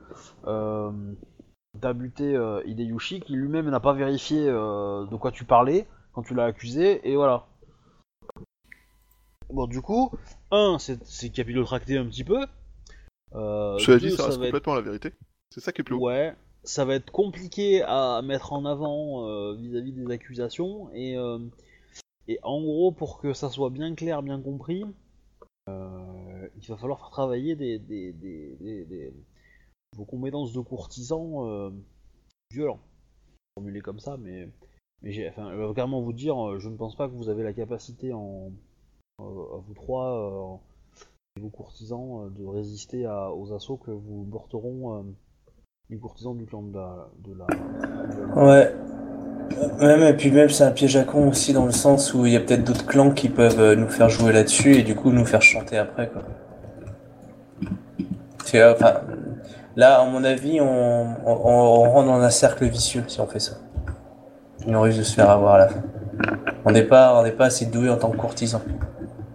t'as 1.82 1.92
buté 1.92 2.34
euh, 2.34 2.62
Hideyushi 2.64 3.20
qui 3.20 3.34
lui-même 3.34 3.68
n'a 3.68 3.80
pas 3.80 3.92
vérifié 3.92 4.46
euh, 4.48 5.04
de 5.06 5.16
quoi 5.16 5.32
tu 5.32 5.44
parlais 5.44 5.86
quand 6.12 6.22
tu 6.22 6.34
l'as 6.34 6.44
accusé, 6.44 7.06
et 7.10 7.16
voilà. 7.16 7.46
Bon, 9.50 9.66
du 9.66 9.82
coup, 9.82 10.10
un, 10.50 10.78
c'est 10.78 11.30
capillotracté 11.30 11.98
un 11.98 12.06
petit 12.06 12.24
peu. 12.24 12.46
Euh, 13.34 13.78
Cela 13.78 13.98
dit, 13.98 14.10
ça 14.12 14.26
reste 14.26 14.38
être 14.38 14.44
complètement 14.44 14.74
la 14.74 14.80
vérité. 14.82 15.12
C'est 15.50 15.60
ça 15.60 15.72
qui 15.72 15.80
est 15.80 15.84
plus 15.84 15.94
haut. 15.94 16.00
Ouais, 16.00 16.34
ça 16.64 16.84
va 16.84 16.94
être 16.94 17.10
compliqué 17.10 17.82
à 17.82 18.22
mettre 18.22 18.52
en 18.52 18.64
avant 18.64 19.26
euh, 19.28 19.54
vis-à-vis 19.54 19.92
des 19.92 20.10
accusations 20.10 20.90
et, 20.94 21.16
euh, 21.16 21.38
et 22.28 22.38
en 22.42 22.60
gros 22.62 22.92
pour 22.92 23.18
que 23.18 23.32
ça 23.32 23.50
soit 23.50 23.70
bien 23.70 23.94
clair, 23.94 24.22
bien 24.22 24.40
compris, 24.40 24.84
il 25.68 26.68
va 26.68 26.76
falloir 26.76 26.98
faire 27.00 27.10
travailler 27.10 27.56
des, 27.56 27.78
des, 27.78 28.12
des- 28.12 28.56
des- 28.60 28.84
des- 28.84 29.14
vos 29.96 30.04
compétences 30.04 30.52
de 30.52 30.60
courtisan 30.60 31.46
euh, 31.46 31.70
violents. 32.50 32.80
Formulé 33.56 33.80
comme 33.80 33.98
ça, 34.00 34.16
mais, 34.18 34.48
mais 35.02 35.12
j'ai, 35.12 35.28
enfin, 35.28 35.52
je 35.52 35.72
carrément 35.72 36.00
vous 36.00 36.12
dire, 36.12 36.36
euh, 36.38 36.58
je 36.58 36.68
ne 36.68 36.76
pense 36.76 36.96
pas 36.96 37.08
que 37.08 37.14
vous 37.14 37.28
avez 37.28 37.42
la 37.42 37.52
capacité 37.52 38.12
en, 38.12 38.50
euh, 39.20 39.24
vous 39.66 39.74
trois, 39.74 40.58
euh, 41.36 41.40
vos 41.40 41.48
courtisans, 41.50 42.24
euh, 42.26 42.30
de 42.30 42.44
résister 42.46 43.04
à- 43.06 43.32
aux 43.32 43.52
assauts 43.52 43.76
que 43.76 43.90
vous 43.90 44.24
porteront 44.30 45.04
les 45.90 45.98
courtisans 45.98 46.34
du 46.36 46.46
clan 46.46 46.62
de 46.62 46.74
la. 46.74 47.08
De 47.22 47.34
la, 47.34 48.42
Ouais. 48.42 48.74
Même, 49.80 50.02
et 50.02 50.16
puis 50.16 50.30
même, 50.30 50.48
c'est 50.48 50.64
un 50.64 50.70
piège 50.70 50.96
à 50.96 51.04
con 51.04 51.28
aussi, 51.28 51.52
dans 51.52 51.66
le 51.66 51.72
sens 51.72 52.14
où 52.14 52.24
il 52.24 52.32
y 52.32 52.36
a 52.36 52.40
peut-être 52.40 52.64
d'autres 52.64 52.86
clans 52.86 53.10
qui 53.10 53.28
peuvent 53.28 53.74
nous 53.74 53.88
faire 53.88 54.08
jouer 54.08 54.32
là-dessus 54.32 54.76
et 54.76 54.82
du 54.82 54.94
coup 54.94 55.10
nous 55.10 55.26
faire 55.26 55.42
chanter 55.42 55.76
après, 55.76 56.08
quoi. 56.10 56.22
C'est, 58.46 58.64
enfin, 58.64 59.02
là, 59.76 60.00
à 60.00 60.04
mon 60.04 60.24
avis, 60.24 60.60
on, 60.60 60.66
on, 61.26 61.32
on 61.32 61.90
rentre 61.90 62.06
dans 62.08 62.20
un 62.20 62.30
cercle 62.30 62.64
vicieux 62.66 63.04
si 63.08 63.20
on 63.20 63.26
fait 63.26 63.40
ça. 63.40 63.56
On 64.66 64.80
risque 64.80 64.98
de 64.98 65.02
se 65.04 65.14
faire 65.14 65.30
avoir 65.30 65.54
à 65.54 65.58
la 65.58 65.68
fin. 65.68 65.82
On 66.64 66.70
n'est 66.70 66.84
pas, 66.84 67.18
on 67.18 67.22
n'est 67.24 67.32
pas 67.32 67.46
assez 67.46 67.66
doué 67.66 67.90
en 67.90 67.96
tant 67.96 68.10
que 68.10 68.16
courtisan. 68.16 68.62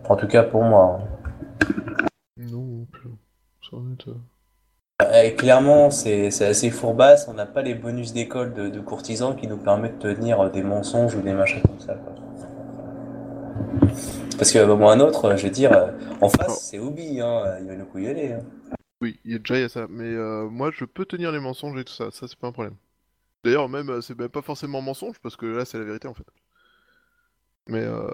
En 0.08 0.16
tout 0.16 0.28
cas 0.28 0.44
pour 0.44 0.64
moi. 0.64 1.00
hein. 1.02 1.08
Non, 2.38 2.88
en 3.74 3.92
est, 5.14 5.34
euh, 5.34 5.36
clairement, 5.36 5.92
c'est 5.92 6.28
assez 6.42 6.70
fourbasse. 6.70 7.28
On 7.28 7.34
n'a 7.34 7.46
pas 7.46 7.62
les 7.62 7.76
bonus 7.76 8.14
d'école 8.14 8.54
de, 8.54 8.70
de 8.70 8.80
courtisans 8.80 9.36
qui 9.36 9.48
nous 9.48 9.58
permettent 9.58 10.00
de 10.00 10.14
tenir 10.14 10.50
des 10.50 10.64
mensonges 10.64 11.16
ou 11.16 11.22
des 11.22 11.34
machins 11.34 11.62
comme 11.62 11.80
ça. 11.80 11.96
quoi. 11.96 12.14
Parce 14.38 14.52
que 14.52 14.66
bon, 14.66 14.88
un 14.90 15.00
autre, 15.00 15.36
je 15.36 15.44
veux 15.46 15.52
dire, 15.52 15.74
euh, 15.74 15.92
en 16.22 16.30
face, 16.30 16.60
c'est 16.70 16.80
Obi, 16.80 17.20
hein, 17.20 17.44
il 17.60 17.68
va 17.68 17.76
nous 17.76 17.86
couillonner. 17.86 18.34
Hein. 18.34 18.40
Oui, 19.02 19.20
il 19.26 19.32
y 19.32 19.36
a 19.36 19.40
déjà 19.40 19.58
il 19.58 19.62
y 19.62 19.64
a 19.66 19.70
ça. 19.70 19.88
Mais 19.90 20.06
euh, 20.06 20.48
moi, 20.50 20.72
je 20.74 20.86
peux 20.86 21.06
tenir 21.06 21.32
les 21.32 21.40
mensonges 21.40 21.80
et 21.80 21.84
tout 21.84 21.94
ça. 21.94 22.10
Ça, 22.12 22.28
c'est 22.28 22.38
pas 22.38 22.48
un 22.48 22.52
problème. 22.52 22.76
D'ailleurs, 23.44 23.70
même, 23.70 23.90
euh, 23.90 24.02
c'est 24.02 24.18
même 24.18 24.30
pas 24.30 24.42
forcément 24.42 24.82
mensonge 24.82 25.20
parce 25.22 25.36
que 25.36 25.46
là, 25.46 25.66
c'est 25.66 25.78
la 25.78 25.84
vérité 25.86 26.08
en 26.08 26.14
fait. 26.14 26.26
Mais 27.68 27.82
euh, 27.84 28.08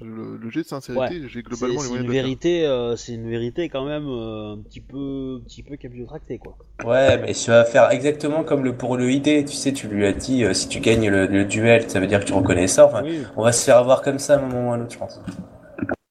le, 0.00 0.36
le 0.36 0.50
jet 0.50 0.60
de 0.62 0.66
sincérité, 0.66 1.26
j'ai 1.28 1.42
globalement 1.42 1.80
les 1.80 1.88
c'est 1.88 1.88
moyens 1.88 1.96
une 1.96 2.02
de 2.02 2.08
le 2.08 2.12
faire. 2.12 2.22
vérité, 2.24 2.66
euh, 2.66 2.96
c'est 2.96 3.14
une 3.14 3.28
vérité 3.30 3.68
quand 3.70 3.86
même 3.86 4.06
euh, 4.08 4.54
un 4.54 4.58
petit 4.58 4.80
peu, 4.80 5.38
un 5.40 5.44
petit 5.44 5.62
peu 5.62 5.76
capillotractée 5.76 6.38
quoi. 6.38 6.58
Ouais, 6.84 7.18
mais 7.18 7.32
tu 7.32 7.50
vas 7.50 7.64
faire 7.64 7.90
exactement 7.90 8.44
comme 8.44 8.62
le 8.64 8.76
pour 8.76 8.96
le 8.98 9.10
ID. 9.10 9.46
Tu 9.46 9.54
sais, 9.54 9.72
tu 9.72 9.88
lui 9.88 10.04
as 10.04 10.12
dit, 10.12 10.44
euh, 10.44 10.52
si 10.52 10.68
tu 10.68 10.80
gagnes 10.80 11.08
le, 11.08 11.26
le 11.26 11.44
duel, 11.46 11.88
ça 11.88 11.98
veut 12.00 12.06
dire 12.06 12.20
que 12.20 12.26
tu 12.26 12.34
reconnais 12.34 12.66
ça. 12.66 12.86
Enfin, 12.86 13.02
Oui. 13.04 13.22
on 13.36 13.42
va 13.44 13.52
se 13.52 13.64
faire 13.64 13.78
avoir 13.78 14.02
comme 14.02 14.18
ça 14.18 14.34
à 14.34 14.38
un 14.38 14.42
moment 14.46 14.68
ou 14.68 14.72
à 14.72 14.76
un 14.76 14.82
autre, 14.82 14.92
je 14.92 14.98
pense. 14.98 15.20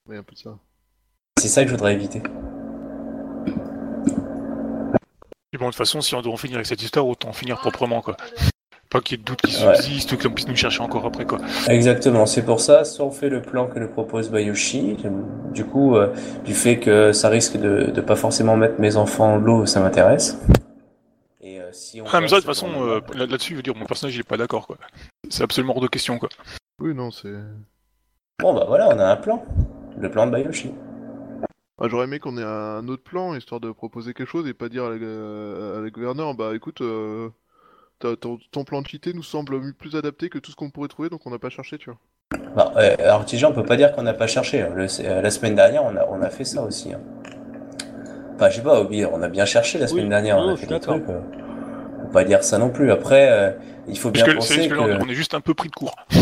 Oui, 0.08 0.16
un 0.16 0.22
peu 0.24 0.34
de 0.34 0.38
ça. 0.40 0.58
C'est 1.38 1.48
ça 1.48 1.62
que 1.62 1.68
je 1.68 1.74
voudrais 1.74 1.94
éviter. 1.94 2.22
Et 5.56 5.58
bon, 5.58 5.64
de 5.66 5.70
toute 5.70 5.78
façon, 5.78 6.02
si 6.02 6.14
on 6.14 6.20
doit 6.20 6.34
en 6.34 6.36
finir 6.36 6.56
avec 6.56 6.66
cette 6.66 6.82
histoire, 6.82 7.06
autant 7.08 7.30
en 7.30 7.32
finir 7.32 7.56
proprement, 7.58 8.02
quoi. 8.02 8.14
Pas 8.90 9.00
qu'il 9.00 9.16
y 9.16 9.20
ait 9.20 9.22
de 9.22 9.26
doutes 9.26 9.40
qui 9.40 9.64
Ouais. 9.64 9.74
subsistent 9.74 10.12
ou 10.12 10.18
qu'on 10.18 10.30
puisse 10.34 10.46
nous 10.46 10.54
chercher 10.54 10.82
encore 10.82 11.06
après, 11.06 11.24
quoi. 11.24 11.38
Exactement, 11.66 12.26
c'est 12.26 12.42
pour 12.44 12.60
ça, 12.60 12.84
soit 12.84 13.06
on 13.06 13.10
fait 13.10 13.30
le 13.30 13.40
plan 13.40 13.66
que 13.66 13.78
nous 13.78 13.88
propose 13.88 14.28
Bayoshi, 14.30 14.98
du 15.54 15.64
coup, 15.64 15.96
euh, 15.96 16.12
du 16.44 16.52
fait 16.52 16.78
que 16.78 17.12
ça 17.12 17.30
risque 17.30 17.56
de, 17.56 17.90
de 17.90 18.00
pas 18.02 18.16
forcément 18.16 18.54
mettre 18.54 18.78
mes 18.80 18.96
enfants 18.98 19.36
l'eau, 19.38 19.64
ça 19.64 19.80
m'intéresse. 19.80 20.38
Et 21.40 21.58
euh, 21.58 21.70
si 21.72 22.02
on 22.02 22.04
Ah, 22.12 22.20
mais 22.20 22.28
ça, 22.28 22.36
de 22.36 22.40
toute 22.42 22.48
façon, 22.48 22.68
euh, 22.86 23.00
là- 23.14 23.24
là-dessus, 23.24 23.52
je 23.52 23.56
veux 23.56 23.62
dire, 23.62 23.74
mon 23.74 23.86
personnage, 23.86 24.14
il 24.14 24.20
est 24.20 24.24
pas 24.28 24.36
d'accord, 24.36 24.66
quoi. 24.66 24.76
C'est 25.30 25.42
absolument 25.42 25.74
hors 25.74 25.80
de 25.82 25.88
question, 25.88 26.18
quoi. 26.18 26.28
Oui, 26.82 26.94
non, 26.94 27.10
c'est. 27.10 27.32
Bon 28.42 28.52
bah 28.52 28.66
voilà, 28.68 28.88
on 28.90 28.98
a 28.98 29.06
un 29.06 29.16
plan. 29.16 29.42
Le 29.98 30.10
plan 30.10 30.26
de 30.26 30.32
Bayoshi. 30.32 30.70
Ah, 31.78 31.88
J'aurais 31.88 32.04
aimé 32.04 32.18
qu'on 32.18 32.38
ait 32.38 32.42
un 32.42 32.86
autre 32.88 33.02
plan 33.02 33.34
histoire 33.34 33.60
de 33.60 33.70
proposer 33.70 34.14
quelque 34.14 34.28
chose 34.28 34.46
et 34.48 34.54
pas 34.54 34.68
dire 34.68 34.84
à 34.84 34.90
la, 34.90 35.76
à 35.78 35.80
la 35.80 35.90
gouverneure 35.90 36.34
bah 36.34 36.54
écoute, 36.54 36.80
euh, 36.80 37.28
ton, 37.98 38.38
ton 38.52 38.64
plan 38.64 38.82
de 38.82 38.88
cheaté 38.88 39.12
nous 39.14 39.22
semble 39.22 39.74
plus 39.74 39.96
adapté 39.96 40.30
que 40.30 40.38
tout 40.38 40.50
ce 40.50 40.56
qu'on 40.56 40.70
pourrait 40.70 40.88
trouver 40.88 41.10
donc 41.10 41.26
on 41.26 41.30
n'a 41.30 41.38
pas 41.38 41.50
cherché, 41.50 41.78
tu 41.78 41.90
vois. 41.90 41.98
Bah, 42.56 42.72
euh, 42.76 42.96
alors 42.98 43.24
déjà, 43.24 43.48
on 43.48 43.52
peut 43.52 43.62
pas 43.64 43.76
dire 43.76 43.94
qu'on 43.94 44.02
n'a 44.02 44.14
pas 44.14 44.26
cherché. 44.26 44.62
hein. 44.62 44.70
Le- 44.74 44.86
euh, 45.00 45.20
la 45.22 45.30
semaine 45.30 45.54
dernière, 45.54 45.84
on 45.84 45.94
a, 45.96 46.06
on 46.10 46.20
a 46.22 46.30
fait 46.30 46.44
ça 46.44 46.62
aussi. 46.62 46.92
hein. 46.92 47.00
Enfin, 48.34 48.50
je 48.50 48.56
sais 48.56 48.62
pas, 48.62 48.82
on 48.82 49.22
a 49.22 49.28
bien 49.28 49.44
cherché 49.46 49.78
la 49.78 49.86
semaine 49.86 50.04
Oui, 50.04 50.10
dernière, 50.10 50.38
on 50.38 50.48
a 50.52 50.56
fait 50.56 50.66
des 50.66 50.80
trucs. 50.80 51.04
Euh. 52.16 52.22
Pas 52.22 52.24
dire 52.24 52.42
ça 52.42 52.58
non 52.58 52.70
plus. 52.70 52.90
Après, 52.90 53.28
euh, 53.30 53.50
il 53.88 53.98
faut 53.98 54.10
bien 54.10 54.24
que, 54.24 54.32
penser 54.32 54.54
juste 54.54 54.68
que 54.70 54.74
que... 54.74 55.04
on 55.04 55.08
est 55.08 55.14
juste 55.14 55.34
un 55.34 55.40
peu 55.40 55.54
pris 55.54 55.68
de 55.68 55.74
court. 55.74 55.94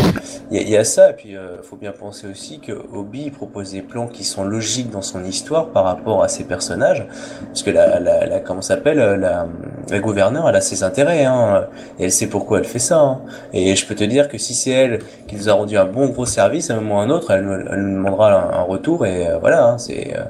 Il 0.51 0.57
y, 0.57 0.59
a- 0.59 0.63
il 0.63 0.69
y 0.69 0.77
a 0.77 0.83
ça, 0.83 1.09
et 1.09 1.13
puis 1.13 1.35
euh, 1.35 1.63
faut 1.63 1.75
bien 1.75 1.91
penser 1.91 2.27
aussi 2.27 2.59
que 2.59 2.71
Obi 2.93 3.31
propose 3.31 3.71
des 3.71 3.81
plans 3.81 4.05
qui 4.05 4.23
sont 4.23 4.43
logiques 4.43 4.91
dans 4.91 5.01
son 5.01 5.23
histoire 5.23 5.69
par 5.69 5.85
rapport 5.85 6.21
à 6.23 6.27
ses 6.27 6.43
personnages, 6.43 7.07
parce 7.47 7.63
que 7.63 7.71
la, 7.71 7.99
la, 7.99 8.27
la 8.27 8.39
comment 8.41 8.61
s'appelle, 8.61 8.99
euh, 8.99 9.17
la, 9.17 9.47
la 9.89 9.99
gouverneure, 9.99 10.47
elle 10.47 10.55
a 10.55 10.61
ses 10.61 10.83
intérêts, 10.83 11.25
hein, 11.25 11.65
et 11.97 12.03
elle 12.05 12.11
sait 12.11 12.27
pourquoi 12.27 12.59
elle 12.59 12.65
fait 12.65 12.77
ça. 12.77 12.99
Hein. 12.99 13.21
Et 13.53 13.75
je 13.75 13.87
peux 13.87 13.95
te 13.95 14.03
dire 14.03 14.27
que 14.27 14.37
si 14.37 14.53
c'est 14.53 14.69
elle 14.69 14.99
qui 15.27 15.35
nous 15.35 15.49
a 15.49 15.53
rendu 15.53 15.77
un 15.79 15.85
bon 15.85 16.09
gros 16.09 16.27
service, 16.27 16.69
à 16.69 16.75
un 16.75 16.81
moment 16.81 16.97
ou 16.97 16.99
à 16.99 17.03
un 17.05 17.09
autre, 17.09 17.31
elle, 17.31 17.43
nous- 17.43 17.53
elle 17.71 17.79
nous 17.81 17.95
demandera 17.97 18.31
un, 18.33 18.59
un 18.59 18.63
retour, 18.63 19.05
et 19.07 19.27
euh, 19.27 19.37
voilà, 19.39 19.65
hein, 19.65 19.77
c'est, 19.79 20.15
euh, 20.15 20.25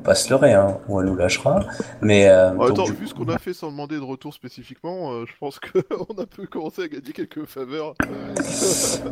faut 0.00 0.04
pas 0.04 0.14
se 0.14 0.30
leurrer, 0.30 0.54
hein, 0.54 0.78
ou 0.88 1.00
elle 1.00 1.06
nous 1.06 1.16
lâchera. 1.16 1.60
Mais 2.00 2.28
euh, 2.28 2.52
donc, 2.52 2.70
attends, 2.70 2.84
vu 2.84 3.06
ce 3.06 3.14
qu'on 3.14 3.28
a 3.28 3.38
fait 3.38 3.52
sans 3.52 3.70
demander 3.70 3.96
de 3.96 4.02
retour 4.02 4.32
spécifiquement, 4.32 5.12
euh, 5.12 5.24
je 5.26 5.32
pense 5.38 5.60
qu'on 5.60 5.80
a 6.22 6.26
pu 6.26 6.46
commencer 6.46 6.82
à 6.82 6.88
gagner 6.88 7.12
quelques 7.12 7.44
faveurs. 7.44 7.94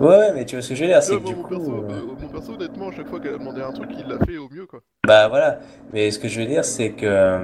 Ouais, 0.01 0.33
mais 0.35 0.47
tu 0.47 0.57
vois 0.57 0.63
ce 0.63 0.71
que 0.71 0.75
dire, 0.75 1.01
Tu 1.01 1.07
c'est 1.07 1.19
que 1.21 1.27
du 1.27 1.35
mon, 1.35 1.43
coup, 1.43 1.49
perso, 1.51 1.73
euh, 1.73 1.91
euh, 1.91 2.03
mon 2.21 2.29
perso, 2.29 2.53
honnêtement, 2.55 2.89
à 2.89 2.93
chaque 2.93 3.09
fois 3.09 3.21
qu'elle 3.21 3.35
a 3.35 3.39
demandé 3.39 3.61
un 3.61 3.73
truc, 3.73 3.91
il 3.99 4.07
l'a 4.07 4.19
fait 4.25 4.39
au 4.39 4.49
mieux, 4.49 4.67
quoi. 4.67 4.81
Bah 5.09 5.27
voilà, 5.29 5.61
mais 5.95 6.11
ce 6.11 6.19
que 6.19 6.29
je 6.29 6.39
veux 6.39 6.45
dire 6.45 6.67
c'est 6.67 6.91
que 6.91 7.39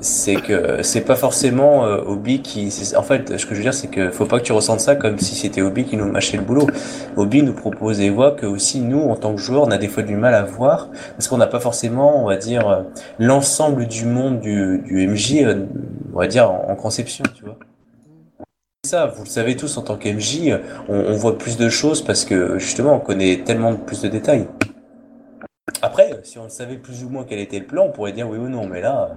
c'est 0.00 0.34
que 0.34 0.82
c'est 0.82 1.02
pas 1.02 1.14
forcément 1.14 1.86
euh, 1.86 2.02
Obi 2.04 2.42
qui 2.42 2.72
en 2.96 3.04
fait 3.04 3.38
ce 3.38 3.46
que 3.46 3.54
je 3.54 3.58
veux 3.58 3.62
dire 3.62 3.72
c'est 3.72 3.86
que 3.86 4.10
faut 4.10 4.26
pas 4.26 4.40
que 4.40 4.44
tu 4.44 4.50
ressentes 4.50 4.80
ça 4.80 4.96
comme 4.96 5.16
si 5.20 5.36
c'était 5.36 5.62
Obi 5.62 5.84
qui 5.84 5.96
nous 5.96 6.10
mâchait 6.10 6.38
le 6.38 6.42
boulot. 6.42 6.66
Obi 7.16 7.44
nous 7.44 7.52
propose 7.52 7.98
des 7.98 8.10
voies 8.10 8.32
que 8.32 8.46
aussi 8.46 8.80
nous 8.80 9.02
en 9.02 9.14
tant 9.14 9.32
que 9.32 9.40
joueurs 9.40 9.62
on 9.62 9.70
a 9.70 9.78
des 9.78 9.86
fois 9.86 10.02
du 10.02 10.16
mal 10.16 10.34
à 10.34 10.42
voir 10.42 10.88
parce 11.12 11.28
qu'on 11.28 11.36
n'a 11.36 11.46
pas 11.46 11.60
forcément 11.60 12.20
on 12.24 12.26
va 12.26 12.36
dire 12.36 12.68
euh, 12.68 12.82
l'ensemble 13.20 13.86
du 13.86 14.04
monde 14.04 14.40
du, 14.40 14.82
du 14.84 15.06
MJ 15.06 15.44
euh, 15.44 15.66
on 16.12 16.18
va 16.18 16.26
dire 16.26 16.50
en, 16.50 16.74
conception, 16.74 17.22
tu 17.32 17.44
vois. 17.44 17.58
Ça, 18.84 19.06
vous 19.06 19.22
le 19.22 19.28
savez 19.28 19.54
tous 19.54 19.76
en 19.78 19.82
tant 19.82 19.96
qu'MJ, 19.96 20.48
euh, 20.48 20.58
on, 20.88 20.96
on 20.96 21.12
voit 21.12 21.38
plus 21.38 21.56
de 21.56 21.68
choses 21.68 22.02
parce 22.02 22.24
que 22.24 22.58
justement 22.58 22.96
on 22.96 23.00
connaît 23.00 23.44
tellement 23.44 23.76
plus 23.76 24.02
de 24.02 24.08
détails. 24.08 24.48
Après, 25.82 26.20
si 26.24 26.38
on 26.38 26.48
savait 26.48 26.76
plus 26.76 27.04
ou 27.04 27.08
moins 27.08 27.24
quel 27.24 27.38
était 27.38 27.58
le 27.58 27.66
plan, 27.66 27.84
on 27.86 27.92
pourrait 27.92 28.12
dire 28.12 28.28
oui 28.28 28.38
ou 28.38 28.48
non, 28.48 28.66
mais 28.66 28.80
là, 28.80 29.16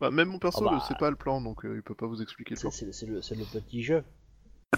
Bah, 0.00 0.10
même 0.10 0.28
mon 0.28 0.38
perso 0.38 0.64
bah. 0.64 0.72
ne 0.74 0.80
sait 0.80 0.94
pas 0.98 1.10
le 1.10 1.16
plan, 1.16 1.40
donc 1.40 1.64
euh, 1.64 1.74
il 1.76 1.82
peut 1.82 1.94
pas 1.94 2.06
vous 2.06 2.20
expliquer 2.22 2.50
le 2.54 2.56
C'est 2.56 2.62
plan. 2.62 2.70
c'est- 2.70 2.92
c'est 2.92 3.06
le, 3.36 3.44
petit 3.60 3.82
jeu. 3.82 4.02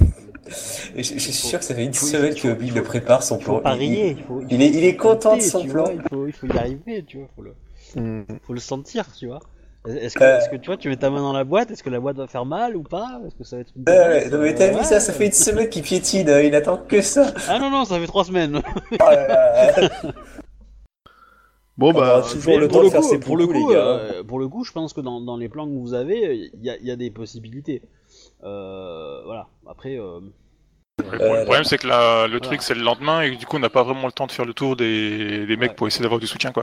je, 0.01 1.03
je 1.03 1.03
suis 1.03 1.33
sûr 1.33 1.59
que 1.59 1.65
ça 1.65 1.75
fait 1.75 1.85
une 1.85 1.95
faut- 1.95 2.07
semaine 2.07 2.35
que 2.35 2.49
Obi 2.49 2.71
le 2.71 2.83
prépare 2.83 3.23
son 3.23 3.39
Il 3.39 3.45
faut 3.45 3.53
plan. 3.55 3.61
parier. 3.63 4.11
Il, 4.11 4.19
Il, 4.19 4.25
faut, 4.25 4.43
il 4.51 4.63
est- 4.63 4.69
il 4.71 4.85
est 4.85 4.97
content 4.97 5.37
de 5.37 5.43
son 5.43 5.65
plan. 5.67 5.85
vois, 5.85 5.93
il, 5.95 6.03
faut, 6.09 6.27
il 6.27 6.33
faut 6.33 6.47
y 6.47 6.59
arriver, 6.59 7.05
tu 7.07 7.19
vois. 7.19 7.29
Faut 7.37 7.43
le, 7.43 7.55
Hmm. 7.97 8.25
faut 8.43 8.53
le 8.55 8.61
sentir, 8.61 9.05
tu 9.17 9.27
vois. 9.29 9.39
Est-ce 9.87 10.15
que, 10.17 10.25
Euh. 10.25 10.39
est-ce 10.39 10.49
que 10.49 10.57
tu 10.57 10.67
vois, 10.67 10.77
tu 10.79 10.89
mets 10.89 10.97
ta 10.97 11.11
main 11.11 11.21
dans 11.21 11.33
la 11.35 11.45
boîte 11.45 11.71
Est-ce 11.71 11.83
que 11.83 11.91
la 11.91 12.01
boîte 12.01 12.17
va 12.17 12.27
faire 12.27 12.45
mal 12.47 12.75
ou 12.77 12.83
pas? 12.83 13.21
Est-ce 13.27 13.35
que 13.37 13.45
ça 13.45 13.57
va 13.57 13.63
être 13.63 13.73
une 13.77 13.85
Ouais, 13.87 13.99
ouais, 13.99 14.15
dépense 14.25 14.33
non, 14.33 14.39
mais 14.41 14.55
t'as 14.55 14.65
Euh, 14.65 14.79
vu 14.79 14.85
ça, 14.85 14.95
ouais. 14.95 15.01
ça 15.01 15.13
fait 15.13 15.27
une 15.27 15.33
semaine 15.33 15.69
qu'il 15.69 15.83
piétine, 15.83 16.29
euh, 16.29 16.43
il 16.43 16.55
attend 16.55 16.79
que 16.79 17.01
ça. 17.03 17.33
Ah 17.49 17.59
non, 17.59 17.71
non, 17.71 17.85
ça 17.85 18.01
fait 18.01 18.07
trois 18.07 18.25
semaines. 18.25 18.61
Oh 18.93 18.97
là 18.99 19.29
là. 19.29 19.73
Bon, 21.77 21.91
On 21.91 21.93
bah, 21.93 22.19
aura 22.21 22.31
toujours 22.31 22.59
le 22.59 22.69
pour 22.69 22.77
temps 22.77 22.81
de 22.81 22.85
le 22.85 22.91
faire 22.91 23.01
coup, 23.01 23.09
ses 23.09 23.19
pour 23.19 23.37
le 23.37 23.47
coucous, 23.47 23.63
coup, 23.65 23.69
les 23.71 23.75
gars. 23.75 23.81
euh, 23.81 24.25
pour 24.25 24.39
le 24.39 24.49
coup, 24.49 24.63
je 24.65 24.73
pense 24.73 24.93
que 24.93 25.01
dans, 25.01 25.21
dans 25.21 25.37
les 25.37 25.49
plans 25.49 25.67
que 25.67 25.73
vous 25.77 25.93
avez, 25.95 26.51
il 26.55 26.63
y 26.65 26.71
a, 26.71 26.77
il 26.77 26.87
y 26.87 26.91
a 26.91 26.97
des 26.97 27.11
possibilités. 27.11 27.83
Euh, 28.45 29.23
voilà. 29.25 29.49
Après, 29.67 29.99
euh, 29.99 30.21
Le 31.03 31.21
Euh, 31.21 31.43
problème, 31.45 31.65
c'est 31.65 31.79
que 31.79 31.89
la- 31.89 32.25
le 32.27 32.35
voilà. 32.35 32.41
truc, 32.47 32.63
c'est 32.63 32.75
le 32.75 32.83
lendemain, 32.83 33.23
et 33.23 33.35
du 33.37 33.45
coup, 33.47 33.57
on 33.57 33.61
n'a 33.61 33.69
pas 33.71 33.83
vraiment 33.83 34.07
le 34.07 34.13
temps 34.13 34.27
de 34.29 34.33
faire 34.33 34.45
le 34.45 34.55
tour 34.55 34.77
des, 34.77 35.45
des 35.47 35.57
mecs 35.57 35.71
Ouais. 35.71 35.75
pour 35.75 35.87
essayer 35.89 36.03
d'avoir 36.05 36.21
du 36.21 36.29
soutien, 36.29 36.53
quoi. 36.53 36.63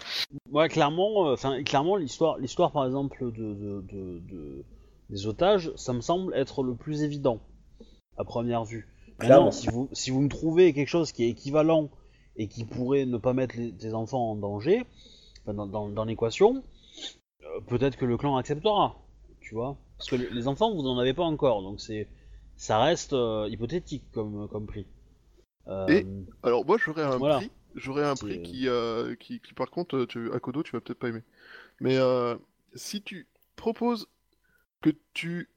Ouais, 0.49 0.69
clairement, 0.69 1.27
euh, 1.27 1.33
enfin, 1.33 1.61
clairement, 1.63 1.97
l'histoire, 1.97 2.37
l'histoire, 2.37 2.71
par 2.71 2.85
exemple, 2.85 3.17
de, 3.25 3.29
de, 3.31 3.81
de- 3.81 4.19
de- 4.31 4.63
des 5.09 5.27
otages, 5.27 5.73
ça 5.75 5.91
me 5.91 5.99
semble 5.99 6.33
être 6.33 6.63
le 6.63 6.73
plus 6.75 7.03
évident 7.03 7.39
à 8.17 8.23
première 8.23 8.63
vue. 8.63 8.87
Clairement. 9.19 9.45
Maintenant, 9.47 9.51
si 9.51 9.67
vous, 9.67 9.89
si 9.91 10.09
vous 10.11 10.21
me 10.21 10.29
trouvez 10.29 10.71
quelque 10.71 10.87
chose 10.87 11.11
qui 11.11 11.25
est 11.25 11.29
équivalent 11.29 11.89
et 12.37 12.47
qui 12.47 12.65
pourrait 12.65 13.05
ne 13.05 13.17
pas 13.17 13.33
mettre 13.33 13.57
les, 13.57 13.71
tes 13.73 13.93
enfants 13.93 14.31
en 14.31 14.35
danger, 14.35 14.83
enfin, 15.43 15.53
dans, 15.53 15.67
dans, 15.67 15.89
dans 15.89 16.05
l'équation, 16.05 16.63
euh, 17.43 17.59
peut-être 17.67 17.97
que 17.97 18.05
le 18.05 18.17
clan 18.17 18.37
acceptera, 18.37 18.95
tu 19.41 19.55
vois. 19.55 19.77
Parce 19.97 20.09
que 20.09 20.15
le- 20.15 20.29
les 20.29 20.47
enfants, 20.47 20.73
vous 20.73 20.83
n'en 20.83 20.97
avez 20.99 21.13
pas 21.13 21.23
encore, 21.23 21.61
donc 21.61 21.81
c'est, 21.81 22.07
ça 22.55 22.79
reste 22.79 23.13
euh, 23.13 23.47
hypothétique 23.49 24.03
comme, 24.13 24.47
comme 24.49 24.65
prix. 24.65 24.85
Euh, 25.67 25.87
Et- 25.89 26.05
Alors, 26.43 26.65
moi, 26.65 26.77
j'aurais 26.77 27.03
un 27.03 27.17
Voilà. 27.17 27.37
prix, 27.37 27.51
j'aurais 27.75 28.05
un 28.05 28.15
prix 28.15 28.41
qui, 28.41 28.67
qui, 29.19 29.39
qui, 29.39 29.53
par 29.53 29.69
contre, 29.69 30.05
tu, 30.05 30.31
à 30.33 30.39
Kodo, 30.39 30.63
tu 30.63 30.71
vas 30.71 30.81
peut-être 30.81 30.99
pas 30.99 31.09
aimer. 31.09 31.23
Mais 31.79 31.97
si 32.75 33.01
tu 33.01 33.27
proposes 33.55 34.07
que 34.81 34.91
tu, 35.13 35.49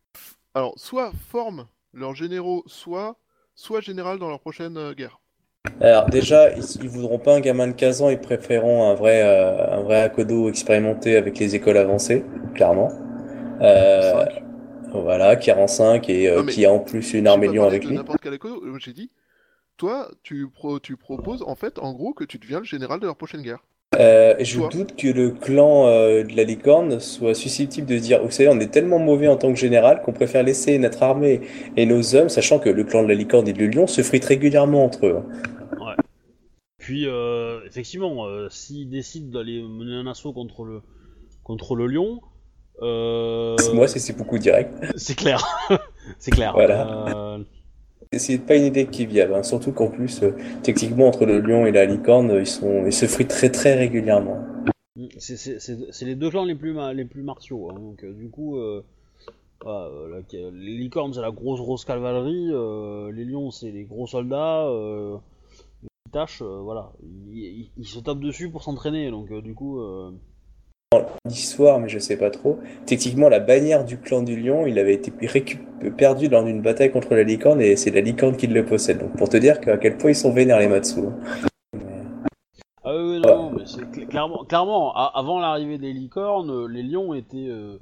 alors, 0.55 0.75
soit 0.79 1.13
forme 1.13 1.67
leurs 1.93 2.15
généraux, 2.15 2.63
soit, 2.67 3.19
soit 3.55 3.81
général 3.81 4.19
dans 4.19 4.29
leur 4.29 4.41
prochaine 4.41 4.93
guerre. 4.95 5.21
Alors 5.81 6.09
déjà, 6.09 6.51
ils, 6.57 6.65
ils 6.83 6.89
voudront 6.89 7.19
pas 7.19 7.35
un 7.35 7.41
gamin 7.41 7.67
de 7.69 7.73
15 7.73 8.03
ans, 8.03 8.11
ils 8.11 8.19
préféreront 8.21 8.91
un 8.91 8.95
vrai, 8.95 9.23
euh, 9.23 9.77
un 9.79 9.81
vrai 9.83 10.03
Akodo 10.03 10.49
expérimenté 10.49 11.17
avec 11.17 11.39
les 11.39 11.55
écoles 11.55 11.77
avancées, 11.77 12.25
clairement. 12.55 12.93
Euh, 13.61 14.25
voilà, 14.93 15.37
45 15.37 16.11
et 16.11 16.29
euh, 16.29 16.37
Non, 16.39 16.43
mais 16.45 16.53
qui 16.53 16.65
a 16.67 16.73
en 16.73 16.81
plus 16.81 17.15
une 17.15 17.27
armée 17.27 17.49
parlé 17.49 17.71
avec 17.71 17.85
de 17.85 17.89
lui. 17.89 17.95
N'importe 17.97 18.21
quel 18.23 18.35
Akodo, 18.35 18.65
euh, 18.65 18.79
j'ai 18.79 18.93
dit, 18.93 19.11
toi, 19.79 20.11
tu, 20.23 20.49
pro- 20.51 20.81
tu 20.81 20.97
proposes 20.97 21.43
en 21.43 21.57
fait, 21.57 21.79
en 21.81 21.95
gros, 21.95 22.15
que 22.15 22.25
tu 22.25 22.39
deviens 22.39 22.61
le 22.61 22.65
général 22.67 23.01
de 23.01 23.07
leur 23.07 23.17
prochaine 23.17 23.43
guerre. 23.43 23.65
Euh, 23.99 24.35
je 24.41 24.61
doute 24.61 24.97
que 24.97 25.09
le 25.09 25.31
clan 25.31 25.87
euh, 25.87 26.25
de 26.25 26.37
la 26.37 26.45
licorne 26.45 27.01
soit 27.01 27.35
susceptible 27.35 27.87
de 27.87 27.97
se 27.99 28.03
dire, 28.03 28.23
vous 28.23 28.31
savez, 28.31 28.49
on 28.49 28.59
est 28.61 28.71
tellement 28.71 28.99
mauvais 28.99 29.29
en 29.29 29.37
tant 29.37 29.53
que 29.53 29.59
général 29.59 30.03
qu'on 30.03 30.13
préfère 30.13 30.43
laisser 30.43 30.79
notre 30.79 31.03
armée 31.03 31.41
et 31.77 31.87
nos 31.87 32.15
hommes, 32.15 32.29
sachant 32.29 32.59
que 32.59 32.69
le 32.69 32.85
clan 32.85 33.03
de 33.03 33.09
la 33.09 33.15
licorne 33.15 33.47
et 33.49 33.53
du 33.53 33.71
lion 33.71 33.87
se 33.87 34.03
fritent 34.03 34.25
régulièrement 34.25 34.85
entre 34.85 35.07
eux. 35.07 35.17
hein. 35.81 35.95
Puis 36.79 37.07
euh, 37.07 37.61
effectivement, 37.67 38.27
euh, 38.27 38.49
s'ils 38.51 38.91
décident 38.91 39.31
d'aller 39.33 39.63
mener 39.63 39.95
un 39.95 40.07
assaut 40.07 40.35
contre 40.35 40.65
le 40.65 40.83
contre 41.43 41.77
le 41.77 41.87
lion, 41.87 42.21
euh, 42.83 43.57
Moi, 43.75 43.89
c'est 43.89 44.01
c'est 44.01 44.13
beaucoup 44.17 44.39
direct. 44.39 44.71
c'est 44.97 45.15
clair, 45.17 45.43
c'est 46.19 46.31
clair. 46.31 46.53
Voilà. 46.53 47.39
C'est 48.19 48.39
pas 48.39 48.57
une 48.57 48.65
idée 48.65 48.87
qui 48.87 49.03
est 49.03 49.07
hein. 49.35 49.43
surtout 49.43 49.73
qu'en 49.73 49.89
plus, 49.89 50.23
euh, 50.23 50.33
techniquement, 50.63 51.09
entre 51.09 51.25
le 51.27 51.41
lion 51.41 51.67
et 51.67 51.73
la 51.73 51.85
licorne, 51.87 52.31
ils 52.41 52.93
se 52.93 53.07
fritent 53.07 53.29
très 53.29 53.51
très 53.51 53.75
régulièrement. 53.75 54.39
c'est- 55.19 56.05
les 56.05 56.15
deux 56.15 56.31
clans 56.31 56.45
les 56.45 56.55
plus 56.55 56.75
les 56.95 57.05
plus 57.05 57.23
martiaux. 57.23 57.71
hein. 57.71 57.75
donc 57.75 58.05
euh, 58.05 58.13
du 58.13 58.29
coup, 58.29 58.59
euh, 58.59 58.83
la- 59.65 59.89
les 60.53 60.77
licornes 60.79 61.13
c'est 61.15 61.21
la 61.21 61.31
grosse 61.31 61.61
grosse 61.61 61.85
cavalerie, 61.85 62.47
les 63.13 63.25
lions 63.25 63.51
c'est 63.51 63.71
les 63.71 63.85
gros 63.85 64.07
soldats. 64.07 64.69
Tâches, 66.13 66.43
voilà, 66.43 66.93
ils, 67.33 67.69
ils- 67.77 67.87
se 67.87 67.99
tapent 67.99 68.21
dessus 68.21 68.49
pour 68.51 68.63
s'entraîner. 68.63 69.11
Donc 69.11 69.33
du 69.43 69.55
coup, 69.55 69.81
L'histoire, 71.25 71.81
mais 71.81 71.89
je 71.89 71.99
sais 71.99 72.17
pas 72.17 72.31
trop. 72.31 72.61
Techniquement, 72.87 73.29
la 73.29 73.41
bannière 73.41 73.85
du 73.85 73.99
clan 73.99 74.23
du 74.23 74.39
lion, 74.41 74.67
il 74.67 74.79
avait 74.79 74.95
été 74.95 75.11
perdu 75.91 76.29
lors 76.29 76.45
d'une 76.45 76.63
bataille 76.63 76.93
contre 76.93 77.15
la 77.15 77.25
licorne 77.25 77.61
et 77.61 77.75
c'est 77.75 77.91
la 77.91 78.01
licorne 78.01 78.37
qui 78.37 78.47
le 78.47 78.65
possède. 78.65 78.99
Donc 78.99 79.17
pour 79.17 79.29
te 79.29 79.37
dire 79.37 79.59
à 79.67 79.77
quel 79.79 79.97
point 79.97 80.11
ils 80.11 80.17
sont 80.17 80.33
vénères 80.33 80.61
les 80.61 80.69
Matsu. 80.69 81.01
hein. 81.01 81.19
Ah 82.85 82.95
oui, 82.95 83.19
non, 83.21 83.51
mais 83.51 83.65
c'est 83.67 84.07
clairement, 84.07 84.93
avant 84.95 85.41
l'arrivée 85.41 85.79
des 85.79 85.93
licornes, 85.93 86.51
euh, 86.51 86.67
les 86.69 86.83
lions 86.83 87.15
étaient, 87.15 87.49
euh, 87.49 87.79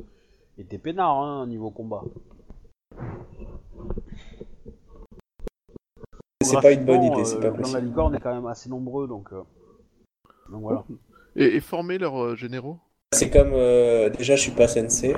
étaient 0.56 0.78
peinards 0.78 1.18
hein, 1.20 1.46
niveau 1.48 1.70
combat. 1.70 2.04
C'est 6.40 6.60
pas 6.60 6.72
une 6.72 6.84
bonne 6.84 7.02
idée, 7.02 7.24
c'est 7.24 7.36
euh, 7.36 7.40
pas 7.40 7.48
Le 7.48 7.52
clan 7.52 7.56
de 7.56 7.58
la 7.58 7.62
possible. 7.62 7.86
licorne 7.88 8.14
est 8.14 8.20
quand 8.20 8.34
même 8.34 8.46
assez 8.46 8.70
nombreux, 8.70 9.06
donc, 9.08 9.32
euh, 9.32 9.42
donc 10.50 10.62
voilà. 10.62 10.84
Et, 11.36 11.56
et 11.56 11.60
former 11.60 11.98
leurs 11.98 12.22
euh, 12.22 12.36
généraux? 12.36 12.78
C'est 13.12 13.28
comme 13.30 13.52
euh, 13.52 14.08
déjà 14.08 14.36
je 14.36 14.40
suis 14.42 14.52
pas 14.52 14.68
sensei 14.68 15.14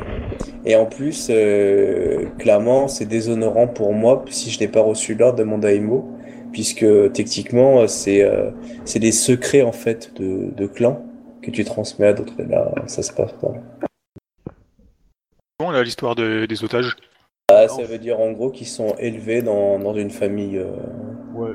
et 0.64 0.74
en 0.74 0.86
plus 0.86 1.28
euh, 1.30 2.26
clairement 2.38 2.88
c'est 2.88 3.06
déshonorant 3.06 3.68
pour 3.68 3.92
moi 3.92 4.24
si 4.30 4.50
je 4.50 4.58
n'ai 4.58 4.68
pas 4.68 4.80
reçu 4.82 5.14
l'ordre 5.14 5.38
de 5.38 5.44
mon 5.44 5.58
daimyo 5.58 6.04
puisque 6.52 6.84
techniquement 7.12 7.86
c'est 7.86 8.22
euh, 8.22 8.50
c'est 8.84 8.98
des 8.98 9.12
secrets 9.12 9.62
en 9.62 9.72
fait 9.72 10.12
de, 10.16 10.50
de 10.50 10.66
clan 10.66 11.04
que 11.40 11.50
tu 11.52 11.64
transmets 11.64 12.08
à 12.08 12.12
d'autres 12.14 12.34
là 12.42 12.72
ça 12.86 13.02
se 13.02 13.12
passe 13.12 13.32
pas. 13.32 13.52
Bon, 15.60 15.70
là, 15.70 15.84
l'histoire 15.84 16.16
de- 16.16 16.46
des 16.46 16.64
otages? 16.64 16.96
Ah, 17.48 17.68
ça 17.68 17.84
veut 17.84 17.98
dire 17.98 18.18
en 18.18 18.32
gros 18.32 18.50
qu'ils 18.50 18.66
sont 18.66 18.96
élevés 18.98 19.40
dans, 19.40 19.78
dans 19.78 19.94
une 19.94 20.10
famille 20.10 20.58
euh, 20.58 20.72
Ouais. 21.32 21.52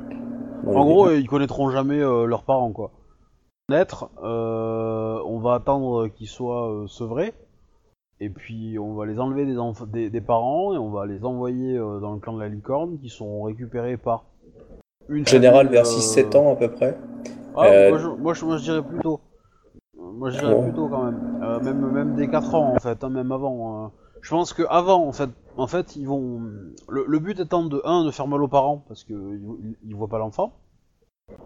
dans 0.64 0.74
En 0.74 0.86
gros, 0.86 1.12
ils 1.12 1.28
connaîtront 1.28 1.70
jamais 1.70 2.00
euh, 2.00 2.26
leurs 2.26 2.44
parents, 2.44 2.72
quoi. 2.72 2.92
Naître, 3.70 4.10
euh, 4.24 4.99
on 5.30 5.40
va 5.40 5.56
attendre 5.56 6.08
qu'ils 6.08 6.28
soient 6.28 6.70
euh, 6.72 6.88
sevrés, 6.88 7.34
et 8.20 8.30
puis 8.30 8.78
on 8.80 8.94
va 8.96 9.06
les 9.06 9.20
enlever 9.20 9.46
des, 9.46 9.56
des, 9.88 10.10
des 10.10 10.22
parents, 10.22 10.74
et 10.74 10.78
on 10.78 10.90
va 10.90 11.06
les 11.06 11.24
envoyer 11.24 11.78
euh, 11.78 12.00
dans 12.00 12.14
le 12.14 12.20
clan 12.20 12.34
de 12.34 12.42
la 12.42 12.50
licorne, 12.50 12.98
qui 13.00 13.10
seront 13.10 13.44
récupérés 13.44 13.98
par 13.98 14.26
une 15.08 15.24
en 15.24 15.26
général 15.26 15.68
famille, 15.68 15.82
vers 15.82 15.86
euh, 15.88 16.00
6-7 16.00 16.38
ans 16.38 16.52
à 16.52 16.56
peu 16.56 16.70
près. 16.70 16.98
Ah, 17.56 17.66
Euh, 17.66 17.90
moi, 17.90 17.98
je, 18.00 18.08
moi, 18.08 18.34
je, 18.34 18.46
moi, 18.46 18.58
je 18.58 18.64
dirais 18.64 18.84
plus 18.84 19.00
tôt. 19.00 19.20
Moi 19.98 20.30
je 20.32 20.40
dirais 20.40 20.54
Bon. 20.56 20.64
plus 20.64 20.74
tôt 20.74 20.88
quand 20.88 21.04
même. 21.06 21.40
Euh, 21.44 21.60
même, 21.60 21.92
même 21.92 22.16
dès 22.16 22.28
4 22.28 22.56
ans 22.56 22.74
en 22.76 22.80
fait, 22.80 23.04
hein, 23.04 23.10
même 23.10 23.32
avant. 23.32 23.86
euh. 23.86 23.88
Je 24.22 24.30
pense 24.32 24.54
que 24.54 24.64
avant 24.70 25.06
en 25.08 25.12
fait, 25.12 25.30
en 25.58 25.68
fait 25.68 25.96
ils 25.96 26.06
vont. 26.08 26.42
Le, 26.90 27.06
le 27.08 27.20
but 27.20 27.40
étant 27.40 27.64
de 27.64 27.82
1 27.86 28.06
de 28.06 28.12
faire 28.12 28.28
mal 28.28 28.42
aux 28.42 28.48
parents 28.48 28.84
parce 28.88 29.04
qu'ils 29.04 29.16
ils, 29.62 29.76
ils 29.90 29.96
voient 29.96 30.08
pas 30.08 30.18
l'enfant. 30.18 30.54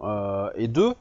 Euh, 0.02 0.48
et 0.56 0.66
deux, 0.68 0.94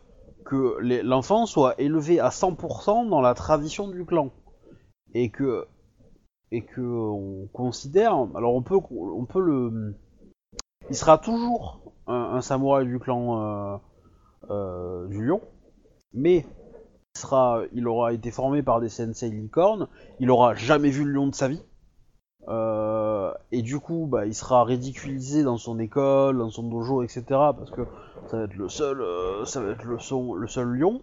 que 0.43 0.77
l'enfant 1.03 1.45
soit 1.45 1.79
élevé 1.79 2.19
à 2.19 2.29
100% 2.29 3.09
dans 3.09 3.21
la 3.21 3.33
tradition 3.33 3.87
du 3.87 4.05
clan. 4.05 4.31
Et 5.13 5.29
que, 5.29 5.65
et 6.51 6.63
que 6.63 6.81
on 6.81 7.47
considère, 7.53 8.13
alors 8.35 8.55
on 8.55 8.63
peut, 8.63 8.79
on 8.91 9.25
peut 9.25 9.41
le, 9.41 9.95
il 10.89 10.95
sera 10.95 11.17
toujours 11.17 11.81
un, 12.07 12.41
samouraï 12.41 12.85
du 12.85 12.99
clan 12.99 13.41
euh, 13.41 13.77
euh, 14.49 15.07
du 15.07 15.25
lion, 15.25 15.41
mais 16.13 16.45
il, 17.15 17.19
sera, 17.19 17.61
il 17.73 17.87
aura 17.87 18.13
été 18.13 18.31
formé 18.31 18.63
par 18.63 18.81
des 18.81 18.89
sensei 18.89 19.29
licornes, 19.29 19.87
il 20.19 20.29
aura 20.29 20.55
jamais 20.55 20.89
vu 20.89 21.05
le 21.05 21.11
lion 21.11 21.27
de 21.27 21.35
sa 21.35 21.47
vie. 21.47 21.61
Euh, 22.49 23.33
et 23.51 23.61
du 23.61 23.79
coup, 23.79 24.07
bah, 24.09 24.25
il 24.25 24.33
sera 24.33 24.63
ridiculisé 24.63 25.43
dans 25.43 25.57
son 25.57 25.79
école, 25.79 26.37
dans 26.37 26.49
son 26.49 26.63
dojo, 26.63 27.03
etc. 27.03 27.23
Parce 27.29 27.71
que 27.71 27.81
ça 28.27 28.37
va 28.37 28.43
être 28.43 28.55
le 28.55 28.69
seul, 28.69 29.01
euh, 29.01 29.45
ça 29.45 29.61
va 29.61 29.71
être 29.71 29.85
le, 29.85 30.47
seul 30.47 30.67
lion. 30.67 31.01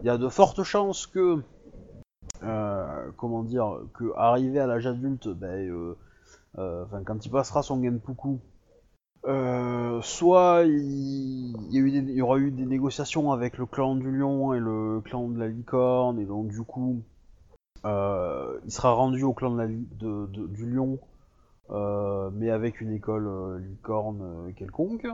Il 0.00 0.06
y 0.06 0.10
a 0.10 0.18
de 0.18 0.28
fortes 0.28 0.62
chances 0.62 1.06
que, 1.06 1.42
euh, 2.42 3.10
comment 3.16 3.42
dire, 3.42 3.80
que 3.94 4.12
arrivé 4.16 4.58
à 4.58 4.66
l'âge 4.66 4.86
adulte, 4.86 5.28
enfin, 6.56 7.02
quand 7.04 7.24
il 7.24 7.30
passera 7.30 7.62
son 7.62 7.82
genpuku, 7.82 8.38
soit 10.02 10.62
il, 10.64 11.54
il 11.70 12.10
y, 12.14 12.22
aura 12.22 12.38
eu 12.38 12.50
des 12.50 12.66
négociations 12.66 13.32
avec 13.32 13.58
le 13.58 13.66
clan 13.66 13.94
du 13.96 14.10
lion 14.10 14.54
et 14.54 14.60
le 14.60 15.00
clan 15.02 15.28
de 15.28 15.38
la 15.38 15.48
licorne, 15.48 16.18
et 16.18 16.24
donc 16.24 16.48
du 16.48 16.62
coup, 16.62 17.02
il 18.64 18.70
sera 18.70 18.92
rendu 18.92 19.22
au 19.22 19.32
clan 19.32 19.52
de 19.52 20.26
du 20.26 20.66
lion, 20.70 20.98
euh, 21.70 22.30
mais 22.32 22.50
avec 22.50 22.80
une 22.80 22.92
école 22.92 23.26
euh, 23.26 23.58
licorne 23.58 24.22
euh, 24.22 24.52
quelconque. 24.52 25.06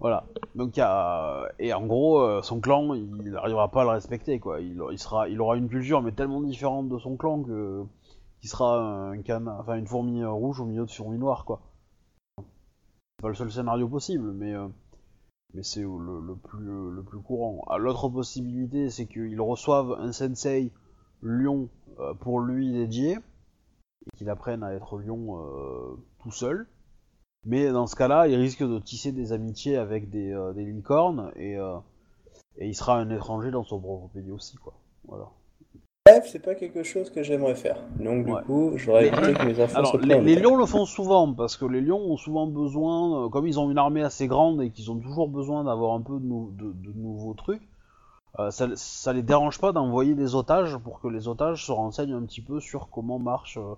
Voilà. 0.00 0.24
Donc 0.54 0.76
y 0.76 0.80
a 0.80 1.48
et 1.58 1.72
en 1.72 1.86
gros 1.86 2.20
euh, 2.20 2.42
son 2.42 2.60
clan 2.60 2.94
il 2.94 3.30
n'arrivera 3.30 3.70
pas 3.70 3.82
à 3.82 3.84
le 3.84 3.90
respecter 3.90 4.40
quoi. 4.40 4.60
Il, 4.60 4.82
il 4.90 4.98
sera 4.98 5.28
il 5.28 5.40
aura 5.40 5.56
une 5.56 5.68
culture 5.68 6.02
mais 6.02 6.12
tellement 6.12 6.40
différente 6.40 6.88
de 6.88 6.98
son 6.98 7.16
clan 7.16 7.42
que 7.42 7.84
qu'il 8.40 8.50
sera 8.50 8.78
un 8.78 9.46
enfin 9.46 9.76
une 9.76 9.86
fourmi 9.86 10.22
euh, 10.22 10.30
rouge 10.30 10.60
au 10.60 10.64
milieu 10.64 10.84
de 10.84 10.90
fourmis 10.90 11.18
noires 11.18 11.44
quoi. 11.44 11.60
C'est 12.38 13.22
pas 13.22 13.28
le 13.28 13.34
seul 13.34 13.52
scénario 13.52 13.88
possible 13.88 14.32
mais 14.32 14.52
euh, 14.52 14.66
mais 15.54 15.62
c'est 15.62 15.82
le, 15.82 16.20
le 16.20 16.34
plus 16.34 16.90
le 16.90 17.02
plus 17.04 17.20
courant. 17.20 17.64
Ah, 17.68 17.78
L'autre 17.78 18.08
possibilité 18.08 18.90
c'est 18.90 19.06
qu'il 19.06 19.40
reçoive 19.40 19.92
un 19.92 20.10
sensei 20.12 20.72
lion 21.24 21.68
euh, 21.98 22.14
pour 22.14 22.40
lui 22.40 22.70
dédié 22.72 23.12
et 24.06 24.16
qu'il 24.16 24.28
apprenne 24.30 24.62
à 24.62 24.72
être 24.74 24.98
lion 24.98 25.38
euh, 25.40 25.96
tout 26.22 26.30
seul. 26.30 26.66
Mais 27.46 27.70
dans 27.72 27.86
ce 27.86 27.96
cas-là, 27.96 28.28
il 28.28 28.36
risque 28.36 28.62
de 28.62 28.78
tisser 28.78 29.12
des 29.12 29.32
amitiés 29.32 29.76
avec 29.76 30.08
des, 30.10 30.32
euh, 30.32 30.52
des 30.52 30.64
licornes 30.64 31.30
et, 31.36 31.56
euh, 31.58 31.76
et 32.58 32.68
il 32.68 32.74
sera 32.74 32.98
un 32.98 33.10
étranger 33.10 33.50
dans 33.50 33.64
son 33.64 33.80
propre 33.80 34.08
pays 34.14 34.30
aussi, 34.30 34.56
quoi. 34.56 34.74
Voilà. 35.08 35.26
Bref, 36.06 36.28
c'est 36.30 36.38
pas 36.38 36.54
quelque 36.54 36.82
chose 36.82 37.08
que 37.10 37.22
j'aimerais 37.22 37.54
faire. 37.54 37.78
Donc, 37.98 38.26
du 38.26 38.32
Ouais. 38.32 38.42
coup, 38.44 38.72
Mais- 38.86 39.06
éviter 39.06 39.32
que 39.34 39.44
mes 39.46 39.62
enfants 39.62 39.78
Alors, 39.78 39.92
se 39.92 39.96
les, 39.98 40.20
les 40.20 40.36
lions 40.36 40.56
le 40.56 40.66
font 40.66 40.84
souvent 40.84 41.32
parce 41.32 41.56
que 41.56 41.64
les 41.64 41.80
lions 41.80 42.00
ont 42.00 42.18
souvent 42.18 42.46
besoin, 42.46 43.24
euh, 43.24 43.28
comme 43.30 43.46
ils 43.46 43.58
ont 43.58 43.70
une 43.70 43.78
armée 43.78 44.02
assez 44.02 44.26
grande 44.26 44.60
et 44.62 44.70
qu'ils 44.70 44.90
ont 44.90 44.98
toujours 44.98 45.28
besoin 45.28 45.64
d'avoir 45.64 45.94
un 45.94 46.02
peu 46.02 46.18
de, 46.18 46.24
nou- 46.26 46.50
de- 46.52 46.72
de 46.72 46.92
nouveaux 46.92 47.32
trucs, 47.34 47.66
euh, 48.40 48.50
ça, 48.50 49.12
les 49.12 49.22
dérange 49.22 49.60
pas 49.60 49.72
d'envoyer 49.72 50.14
des 50.14 50.34
otages 50.34 50.76
pour 50.78 51.00
que 51.00 51.08
les 51.08 51.28
otages 51.28 51.64
se 51.66 51.72
renseignent 51.72 52.14
un 52.14 52.24
petit 52.24 52.40
peu 52.40 52.58
sur 52.58 52.90
comment 52.90 53.18
marche 53.18 53.58
euh, 53.58 53.74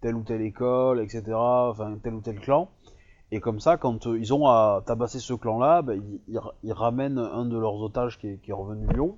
telle 0.00 0.16
ou 0.16 0.22
telle 0.22 0.42
école, 0.42 1.00
etc. 1.00 1.22
Enfin, 1.34 1.96
tel 2.02 2.14
ou 2.14 2.20
tel 2.20 2.40
clan. 2.40 2.68
Et 3.30 3.38
comme 3.38 3.60
ça, 3.60 3.76
quand 3.76 4.08
euh, 4.08 4.18
ils 4.18 4.34
ont 4.34 4.48
à 4.48 4.82
tabasser 4.84 5.20
ce 5.20 5.32
clan-là, 5.34 5.82
bah, 5.82 5.94
ils, 5.94 6.72
ramènent 6.72 7.18
un 7.18 7.44
de 7.44 7.56
leurs 7.56 7.80
otages 7.80 8.18
qui 8.18 8.26
est, 8.26 8.38
qui 8.38 8.50
est 8.50 8.54
revenu 8.54 8.86
lion 8.86 9.16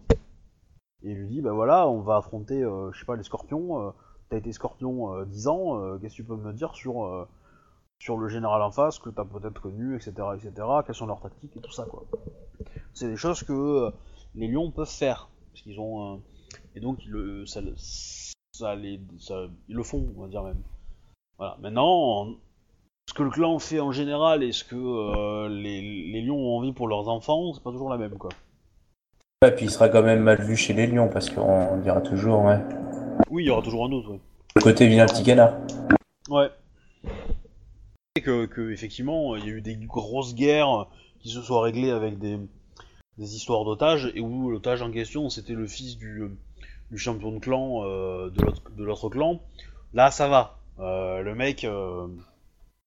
et 1.04 1.14
lui 1.14 1.28
dit 1.28 1.40
bah 1.40 1.52
voilà, 1.52 1.88
on 1.88 2.00
va 2.00 2.16
affronter, 2.16 2.60
je 2.60 2.98
sais 2.98 3.06
pas, 3.06 3.16
les 3.16 3.24
scorpions. 3.24 3.92
T'as 4.28 4.36
été 4.36 4.52
scorpion 4.52 5.14
euh, 5.14 5.24
10 5.24 5.48
ans, 5.48 5.98
qu'est-ce 5.98 6.14
que 6.14 6.22
tu 6.22 6.24
peux 6.24 6.36
me 6.36 6.52
dire 6.52 6.74
sur, 6.74 7.26
sur 7.98 8.18
le 8.18 8.28
général 8.28 8.62
en 8.62 8.70
face 8.70 8.98
que 8.98 9.10
t'as 9.10 9.24
peut-être 9.24 9.60
connu, 9.60 9.96
etc., 9.96 10.12
etc. 10.36 10.52
Quelles 10.86 10.94
sont 10.94 11.06
leurs 11.06 11.20
tactiques 11.20 11.56
et 11.56 11.60
tout 11.60 11.72
ça 11.72 11.84
quoi. 11.84 12.04
C'est 12.94 13.08
des 13.08 13.16
choses 13.16 13.42
que 13.42 13.90
les 14.34 14.48
lions 14.48 14.70
peuvent 14.70 14.88
faire 14.88 15.28
parce 15.52 15.62
qu'ils 15.62 15.78
ont 15.80 16.14
euh, 16.14 16.16
et 16.74 16.80
donc 16.80 16.98
ils 17.04 17.10
le, 17.10 17.46
ça, 17.46 17.60
le- 17.60 17.74
ça 17.76 18.74
les, 18.74 19.00
ça- 19.18 19.46
ils 19.68 19.74
le 19.76 19.82
font, 19.82 20.06
on 20.16 20.22
va 20.22 20.28
dire 20.28 20.42
même. 20.42 20.62
Voilà. 21.38 21.56
Maintenant, 21.60 22.28
ce 23.08 23.14
que 23.14 23.22
le 23.22 23.30
clan 23.30 23.58
fait 23.58 23.80
en 23.80 23.92
général 23.92 24.42
et 24.42 24.52
ce 24.52 24.64
que 24.64 24.76
euh, 24.76 25.48
les, 25.48 25.80
les 26.12 26.22
lions 26.22 26.36
ont 26.36 26.56
envie 26.58 26.72
pour 26.72 26.88
leurs 26.88 27.08
enfants, 27.08 27.52
c'est 27.52 27.62
pas 27.62 27.72
toujours 27.72 27.90
la 27.90 27.98
même 27.98 28.16
quoi. 28.16 28.30
Et 29.44 29.50
puis, 29.50 29.64
il 29.64 29.70
sera 29.72 29.88
quand 29.88 30.04
même 30.04 30.22
mal 30.22 30.40
vu 30.40 30.54
chez 30.54 30.72
les 30.72 30.86
lions, 30.86 31.08
parce 31.08 31.28
qu'on 31.28 31.76
dira 31.78 32.00
toujours, 32.00 32.44
ouais. 32.44 32.60
Oui, 33.28 33.42
il 33.42 33.46
y 33.46 33.50
aura 33.50 33.60
toujours 33.60 33.86
un 33.86 33.88
doute, 33.88 34.06
ouais. 34.06 34.20
Côté 34.62 34.86
vilain 34.86 35.04
petit 35.06 35.24
canard. 35.24 35.54
Ouais. 36.28 36.48
Que, 38.22 38.46
que, 38.46 38.70
effectivement, 38.70 39.34
il 39.34 39.44
y 39.44 39.48
a 39.48 39.50
eu 39.54 39.60
des 39.60 39.74
grosses 39.74 40.36
guerres 40.36 40.86
qui 41.18 41.28
se 41.28 41.42
soient 41.42 41.62
réglées 41.62 41.90
avec 41.90 42.20
des, 42.20 42.38
des 43.18 43.36
histoires 43.36 43.64
d'otages 43.64 44.10
et 44.14 44.20
où 44.20 44.50
l'otage 44.50 44.82
en 44.82 44.90
question 44.90 45.28
c'était 45.28 45.52
le 45.54 45.66
fils 45.66 45.96
du, 45.98 46.22
du 46.90 46.98
champion 46.98 47.32
de 47.32 47.38
clan 47.38 47.84
euh, 47.84 48.30
de 48.30 48.84
l'autre 48.84 49.08
clan. 49.08 49.40
Là, 49.94 50.10
ça 50.10 50.28
va. 50.28 50.58
Euh, 50.78 51.20
le 51.20 51.34
mec, 51.34 51.64
euh, 51.64 52.08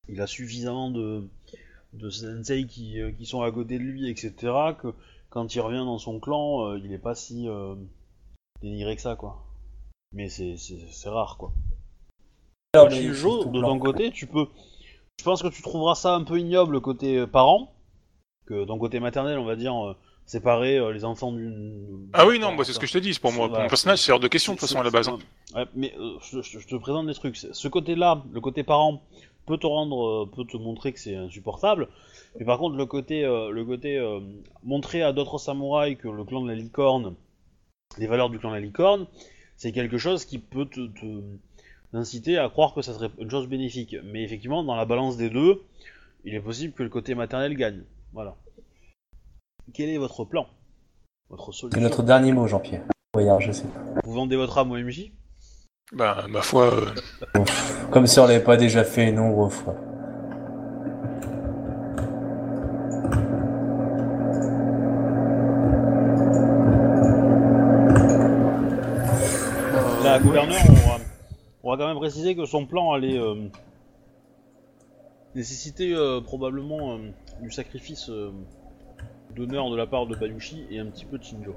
il 0.09 0.19
a 0.21 0.28
suffisamment 0.28 0.89
de 0.89 1.28
de 1.95 2.09
sensei 2.09 2.65
qui, 2.65 2.99
euh, 2.99 3.11
qui 3.11 3.26
sont 3.26 3.41
à 3.41 3.51
côté 3.51 3.78
de 3.78 3.84
lui, 3.84 4.09
etc. 4.09 4.34
Que 4.80 4.93
quand 5.30 5.55
il 5.55 5.61
revient 5.61 5.78
dans 5.86 5.97
son 5.97 6.19
clan, 6.19 6.67
euh, 6.67 6.80
il 6.84 6.91
est 6.91 6.99
pas 6.99 7.15
si 7.15 7.47
euh, 7.47 7.76
dénigré 8.61 8.95
que 8.95 9.01
ça, 9.01 9.15
quoi. 9.15 9.43
Mais 10.11 10.30
c'est 10.30 10.55
rare, 11.05 11.38
quoi. 11.38 11.51
Alors, 12.73 12.88
Alors, 12.88 12.99
mais 12.99 13.13
Jo, 13.13 13.39
c'est 13.39 13.43
tout 13.45 13.51
de 13.51 13.61
ton 13.61 13.80
côté, 13.80 14.11
tu 14.11 14.28
peux. 14.28 14.47
Je 15.19 15.23
pense 15.23 15.41
que 15.41 15.47
tu 15.47 15.61
trouveras 15.61 15.95
ça 15.95 16.13
un 16.13 16.23
peu 16.23 16.39
ignoble 16.39 16.82
côté 16.82 17.19
euh, 17.19 17.28
parent, 17.28 17.73
que 18.45 18.65
ton 18.65 18.78
côté 18.78 18.99
maternel, 18.99 19.39
on 19.39 19.45
va 19.45 19.55
dire, 19.55 19.73
euh, 19.76 19.95
séparer 20.26 20.78
euh, 20.78 20.91
les 20.91 21.05
enfants 21.05 21.32
d'une. 21.32 22.09
Ah 22.13 22.26
oui, 22.28 22.39
non, 22.39 22.55
bah, 22.55 22.63
c'est 22.63 22.73
ce 22.73 22.80
que 22.80 22.88
je 22.88 22.93
te 22.93 22.97
dis. 22.97 23.13
Pour 23.19 23.32
moi, 23.32 23.47
pour 23.47 23.57
mon 23.59 23.67
personnage, 23.69 23.99
c'est 23.99 24.11
hors 24.11 24.19
de 24.19 24.28
question 24.28 24.53
de 24.53 24.59
toute 24.59 24.67
façon 24.67 24.80
à 24.80 24.84
la 24.84 24.89
base. 24.91 25.09
hein. 25.09 25.19
Ouais, 25.55 25.65
mais 25.76 25.93
euh, 25.99 26.13
je, 26.21 26.41
je- 26.41 26.59
je 26.59 26.67
te 26.67 26.76
présente 26.76 27.07
des 27.07 27.13
trucs. 27.13 27.38
Ce 27.38 27.67
côté-là, 27.67 28.23
le 28.32 28.41
côté 28.41 28.63
parent, 28.63 29.01
peut 29.45 29.57
te 29.57 29.67
rendre, 29.67 30.07
euh, 30.07 30.26
peut 30.36 30.45
te 30.45 30.57
montrer 30.57 30.91
que 30.93 30.99
c'est 30.99 31.15
insupportable. 31.15 31.88
Mais 32.39 32.45
par 32.45 32.57
contre, 32.57 32.76
le 32.76 32.86
côté, 32.86 33.21
le 33.23 33.63
côté 33.63 33.97
montrer 34.63 35.01
à 35.03 35.13
d'autres 35.13 35.38
samouraïs 35.38 35.97
que 35.97 36.07
le 36.09 36.23
clan 36.26 36.41
de 36.41 36.49
la 36.49 36.55
licorne, 36.55 37.16
les 37.97 38.08
valeurs 38.08 38.29
du 38.29 38.39
clan 38.39 38.49
de 38.49 38.55
la 38.55 38.62
licorne, 38.62 39.08
c'est 39.55 39.71
quelque 39.71 39.97
chose 39.97 40.25
qui 40.25 40.37
peut 40.39 40.66
te, 40.66 40.87
te 40.87 41.21
inciter 41.93 42.37
à 42.37 42.49
croire 42.49 42.74
que 42.74 42.82
ça 42.82 42.93
serait 42.93 43.09
une 43.20 43.29
chose 43.32 43.47
bénéfique. 43.47 43.95
Mais 44.04 44.24
effectivement, 44.24 44.63
dans 44.66 44.75
la 44.75 44.83
balance 44.86 45.16
des 45.16 45.29
deux, 45.29 45.62
il 46.25 46.33
est 46.33 46.41
possible 46.41 46.74
que 46.74 46.83
le 46.83 46.89
côté 46.89 47.16
maternel 47.16 47.55
gagne. 47.55 47.83
Voilà. 48.12 48.36
Quel 49.74 49.89
est 49.89 49.97
votre 49.97 50.25
plan? 50.25 50.47
Votre 51.29 51.51
C'est 51.51 51.62
solution 51.62 51.82
notre 51.82 52.04
dernier 52.04 52.32
mot, 52.32 52.47
Jean-Pierre. 52.47 52.83
Voyard, 53.13 53.42
je 53.42 53.51
sais. 53.51 53.66
Vous 54.04 54.13
vendez 54.13 54.36
votre 54.36 54.58
âme 54.58 54.71
au 54.71 54.78
MJ 54.78 55.12
Bah, 55.93 56.25
ma 56.29 56.42
foi, 56.42 56.74
euh, 56.74 57.43
Comme 57.92 58.08
si 58.08 58.20
on 58.20 58.28
l'avait 58.28 58.43
pas 58.43 58.58
déjà 58.58 58.83
fait 58.83 59.09
une 59.09 59.16
nombre 59.16 59.46
de 59.47 59.54
fois. 59.54 59.75
La 70.04 70.20
gouverneure, 70.20 70.62
on 70.70 70.74
va, 70.74 70.97
on 71.63 71.71
va 71.71 71.78
quand 71.78 71.87
même 71.87 71.97
préciser 71.97 72.36
que 72.36 72.46
son 72.46 72.66
plan 72.66 72.93
allait 72.93 73.17
euh, 73.17 73.47
nécessiter 75.33 75.93
euh, 75.93 76.21
probablement 76.21 76.93
euh, 76.93 77.09
du 77.42 77.51
sacrifice 77.51 78.09
euh, 78.09 78.32
d'honneur 79.36 79.70
de 79.70 79.75
la 79.75 79.86
part 79.87 80.07
de 80.07 80.16
Bayushi 80.16 80.66
et 80.71 80.79
un 80.79 80.86
petit 80.87 81.05
peu 81.05 81.17
de 81.17 81.24
Shinjo. 81.24 81.55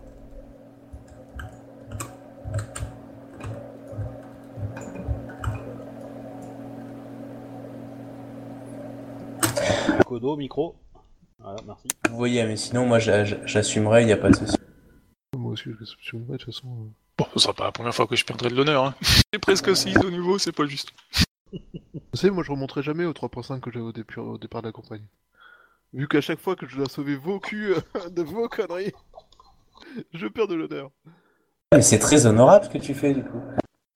Kodo, 10.06 10.36
micro. 10.36 10.74
Voilà, 11.38 11.58
merci. 11.66 11.88
Vous 12.10 12.16
voyez, 12.16 12.44
mais 12.44 12.56
sinon, 12.56 12.86
moi, 12.86 12.98
j'a- 12.98 13.24
j'a- 13.24 13.44
j'assumerai, 13.46 14.02
il 14.02 14.06
n'y 14.06 14.12
a 14.12 14.16
pas 14.16 14.30
de 14.30 14.36
souci. 14.36 14.56
Moi 15.36 15.52
aussi, 15.52 15.64
je 15.78 15.84
suis 15.84 16.18
de 16.18 16.36
toute 16.36 16.44
façon. 16.44 16.66
euh. 16.68 16.88
bon, 17.18 17.26
ce 17.34 17.38
sera 17.40 17.52
pas 17.54 17.64
la 17.64 17.72
première 17.72 17.94
fois 17.94 18.06
que 18.06 18.16
je 18.16 18.24
perdrai 18.24 18.48
de 18.50 18.54
l'honneur. 18.56 18.84
Hein. 18.84 18.94
J'ai 19.32 19.38
presque 19.38 19.76
6 19.76 19.96
au 19.98 20.10
niveau, 20.10 20.38
c'est 20.38 20.52
pas 20.52 20.66
juste. 20.66 20.92
Vous 21.52 21.60
savez, 22.14 22.30
moi 22.32 22.42
je 22.42 22.50
remonterai 22.50 22.82
jamais 22.82 23.04
aux 23.04 23.12
3.5 23.12 23.60
que 23.60 23.70
j'avais 23.70 23.84
au, 23.84 23.92
départ- 23.92 24.24
au 24.24 24.38
départ 24.38 24.62
de 24.62 24.68
la 24.68 24.72
campagne. 24.72 25.02
Vu 25.92 26.06
qu'à 26.06 26.20
chaque 26.20 26.40
fois 26.40 26.54
que 26.54 26.66
je 26.68 26.76
dois 26.76 26.88
sauver 26.88 27.16
vos 27.16 27.40
culs 27.40 27.76
euh, 27.96 28.08
de 28.10 28.22
vos 28.22 28.48
conneries, 28.48 28.92
je 30.12 30.26
perds 30.26 30.48
de 30.48 30.54
l'honneur. 30.54 30.90
Mais 31.72 31.82
c'est 31.82 31.98
très 31.98 32.26
honorable 32.26 32.66
ce 32.66 32.70
que 32.70 32.78
tu 32.78 32.94
fais, 32.94 33.14
du 33.14 33.22
coup. 33.22 33.42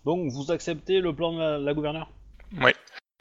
Donc 0.04 0.30
vous 0.32 0.50
acceptez 0.50 1.00
le 1.00 1.14
plan 1.14 1.32
de 1.32 1.38
la, 1.38 1.58
la 1.58 1.74
gouverneure? 1.74 2.10
Ouais. 2.60 2.74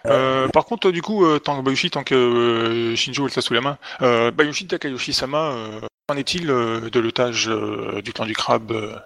Euh, 0.07 0.47
par 0.47 0.65
contre, 0.65 0.89
du 0.91 1.01
coup, 1.01 1.25
euh, 1.25 1.37
tant 1.37 1.57
que 1.57 1.63
Bayushi, 1.63 1.91
tant 1.91 2.03
que 2.03 2.15
euh, 2.15 2.95
Shinjo 2.95 3.27
elle 3.27 3.31
ça 3.31 3.41
sous 3.41 3.53
la 3.53 3.61
main, 3.61 3.77
euh, 4.01 4.31
Bayushi 4.31 4.65
Takayoshi-sama, 4.67 5.51
euh, 5.51 5.81
qu'en 6.07 6.17
est-il 6.17 6.49
euh, 6.49 6.89
de 6.89 6.99
l'otage 6.99 7.49
euh, 7.49 8.01
du 8.01 8.11
clan 8.11 8.25
du 8.25 8.33
crabe 8.33 8.71
euh, 8.71 8.97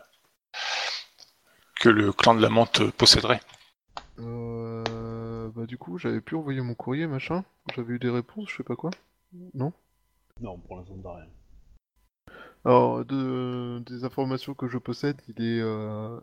que 1.81 1.89
le 1.89 2.13
clan 2.13 2.33
de 2.33 2.41
la 2.41 2.49
menthe 2.49 2.89
posséderait? 2.91 3.41
Euh, 4.19 5.49
bah 5.53 5.65
du 5.65 5.77
coup, 5.77 5.97
j'avais 5.97 6.21
pu 6.21 6.35
envoyer 6.35 6.61
mon 6.61 6.75
courrier, 6.75 7.07
machin. 7.07 7.43
J'avais 7.75 7.95
eu 7.95 7.99
des 7.99 8.09
réponses, 8.09 8.49
je 8.49 8.57
sais 8.57 8.63
pas 8.63 8.77
quoi. 8.77 8.91
Non? 9.53 9.73
Non, 10.39 10.57
pour 10.59 10.77
l'instant, 10.77 10.97
t'as 11.03 11.15
rien. 11.15 11.27
Alors, 12.63 13.05
de, 13.05 13.79
des 13.85 14.03
informations 14.03 14.53
que 14.53 14.67
je 14.67 14.77
possède, 14.77 15.21
il 15.27 15.41
est... 15.43 15.61
euh, 15.61 16.19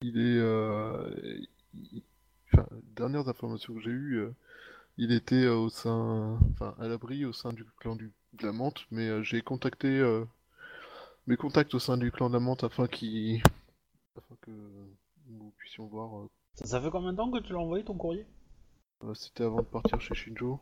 il 0.00 0.18
est... 0.18 0.38
euh, 0.40 1.14
il- 1.74 2.02
enfin, 2.52 2.66
dernières 2.96 3.28
informations 3.28 3.74
que 3.74 3.80
j'ai 3.80 3.90
eues, 3.90 4.16
euh, 4.18 4.34
il 4.98 5.12
était 5.12 5.44
euh, 5.44 5.56
au 5.56 5.70
sein... 5.70 6.38
Enfin, 6.52 6.74
à 6.80 6.88
l'abri 6.88 7.24
au 7.24 7.32
sein 7.34 7.52
du 7.52 7.64
clan 7.78 7.96
du, 7.96 8.12
de 8.34 8.46
la 8.46 8.52
menthe, 8.52 8.86
mais 8.90 9.08
euh, 9.08 9.22
j'ai 9.22 9.42
contacté 9.42 9.88
euh, 9.88 10.24
mes 11.28 11.36
contacts 11.36 11.74
au 11.74 11.78
sein 11.78 11.96
du 11.96 12.10
clan 12.10 12.28
de 12.28 12.34
la 12.34 12.40
menthe 12.40 12.64
afin 12.64 12.86
qu'ils... 12.88 13.42
afin 14.16 14.36
que 14.42 14.50
nous 15.28 15.52
puissions 15.58 15.86
voir 15.86 16.18
euh, 16.20 16.28
Ça, 16.56 16.66
ça 16.66 16.80
fait 16.82 16.90
combien 16.90 17.12
de 17.12 17.16
temps 17.16 17.30
que 17.30 17.38
tu 17.38 17.54
l'as 17.54 17.58
envoyé 17.58 17.84
ton 17.84 17.96
courrier? 17.96 18.26
Euh, 19.02 19.12
C'était 19.14 19.42
avant 19.42 19.56
de 19.58 19.66
partir 19.66 20.00
chez 20.00 20.14
Shinjo. 20.14 20.60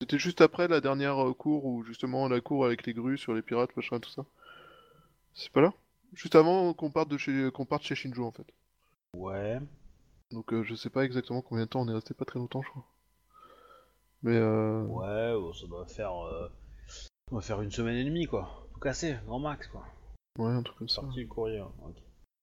C'était 0.00 0.18
juste 0.18 0.40
après 0.40 0.68
la 0.68 0.80
dernière 0.80 1.18
euh, 1.26 1.34
cour 1.34 1.64
où 1.64 1.82
justement 1.82 2.28
la 2.28 2.40
cour 2.40 2.64
avec 2.64 2.86
les 2.86 2.94
grues 2.94 3.18
sur 3.18 3.34
les 3.34 3.42
pirates, 3.42 3.76
machin, 3.76 3.98
tout 3.98 4.10
ça. 4.10 4.24
C'est 5.34 5.50
pas 5.50 5.60
là? 5.60 5.72
Juste 6.14 6.36
avant 6.36 6.72
qu'on 6.72 6.90
parte 6.90 7.08
de 7.08 7.18
chez 7.18 7.50
qu'on 7.52 7.66
parte 7.66 7.82
chez 7.82 7.94
Shinjo 7.94 8.24
en 8.24 8.30
fait. 8.32 8.46
Ouais. 9.16 9.58
Donc 10.30 10.52
euh, 10.52 10.62
je 10.62 10.74
sais 10.74 10.90
pas 10.90 11.04
exactement 11.04 11.42
combien 11.42 11.64
de 11.64 11.68
temps, 11.68 11.80
on 11.80 11.88
est 11.88 11.94
resté 11.94 12.14
pas 12.14 12.24
très 12.24 12.38
longtemps 12.38 12.62
je 12.62 12.70
crois. 12.70 12.84
Mais 14.22 14.36
euh... 14.36 14.82
Ouais, 14.84 15.52
ça 15.58 15.66
doit 15.66 15.86
faire. 15.86 16.12
euh, 16.26 16.48
On 17.32 17.36
va 17.36 17.42
faire 17.42 17.60
une 17.60 17.70
semaine 17.70 17.96
et 17.96 18.04
demie, 18.04 18.26
quoi. 18.26 18.66
Tout 18.72 18.80
cassé, 18.80 19.16
grand 19.26 19.38
max, 19.38 19.66
quoi. 19.68 19.84
ouais, 20.38 20.50
un 20.50 20.62
truc 20.62 20.78
comme 20.78 20.88
ça. 20.88 21.02
Sorti 21.02 21.20
le 21.22 21.26
courrier, 21.28 21.58
hein. 21.58 21.70
ok. 21.84 21.94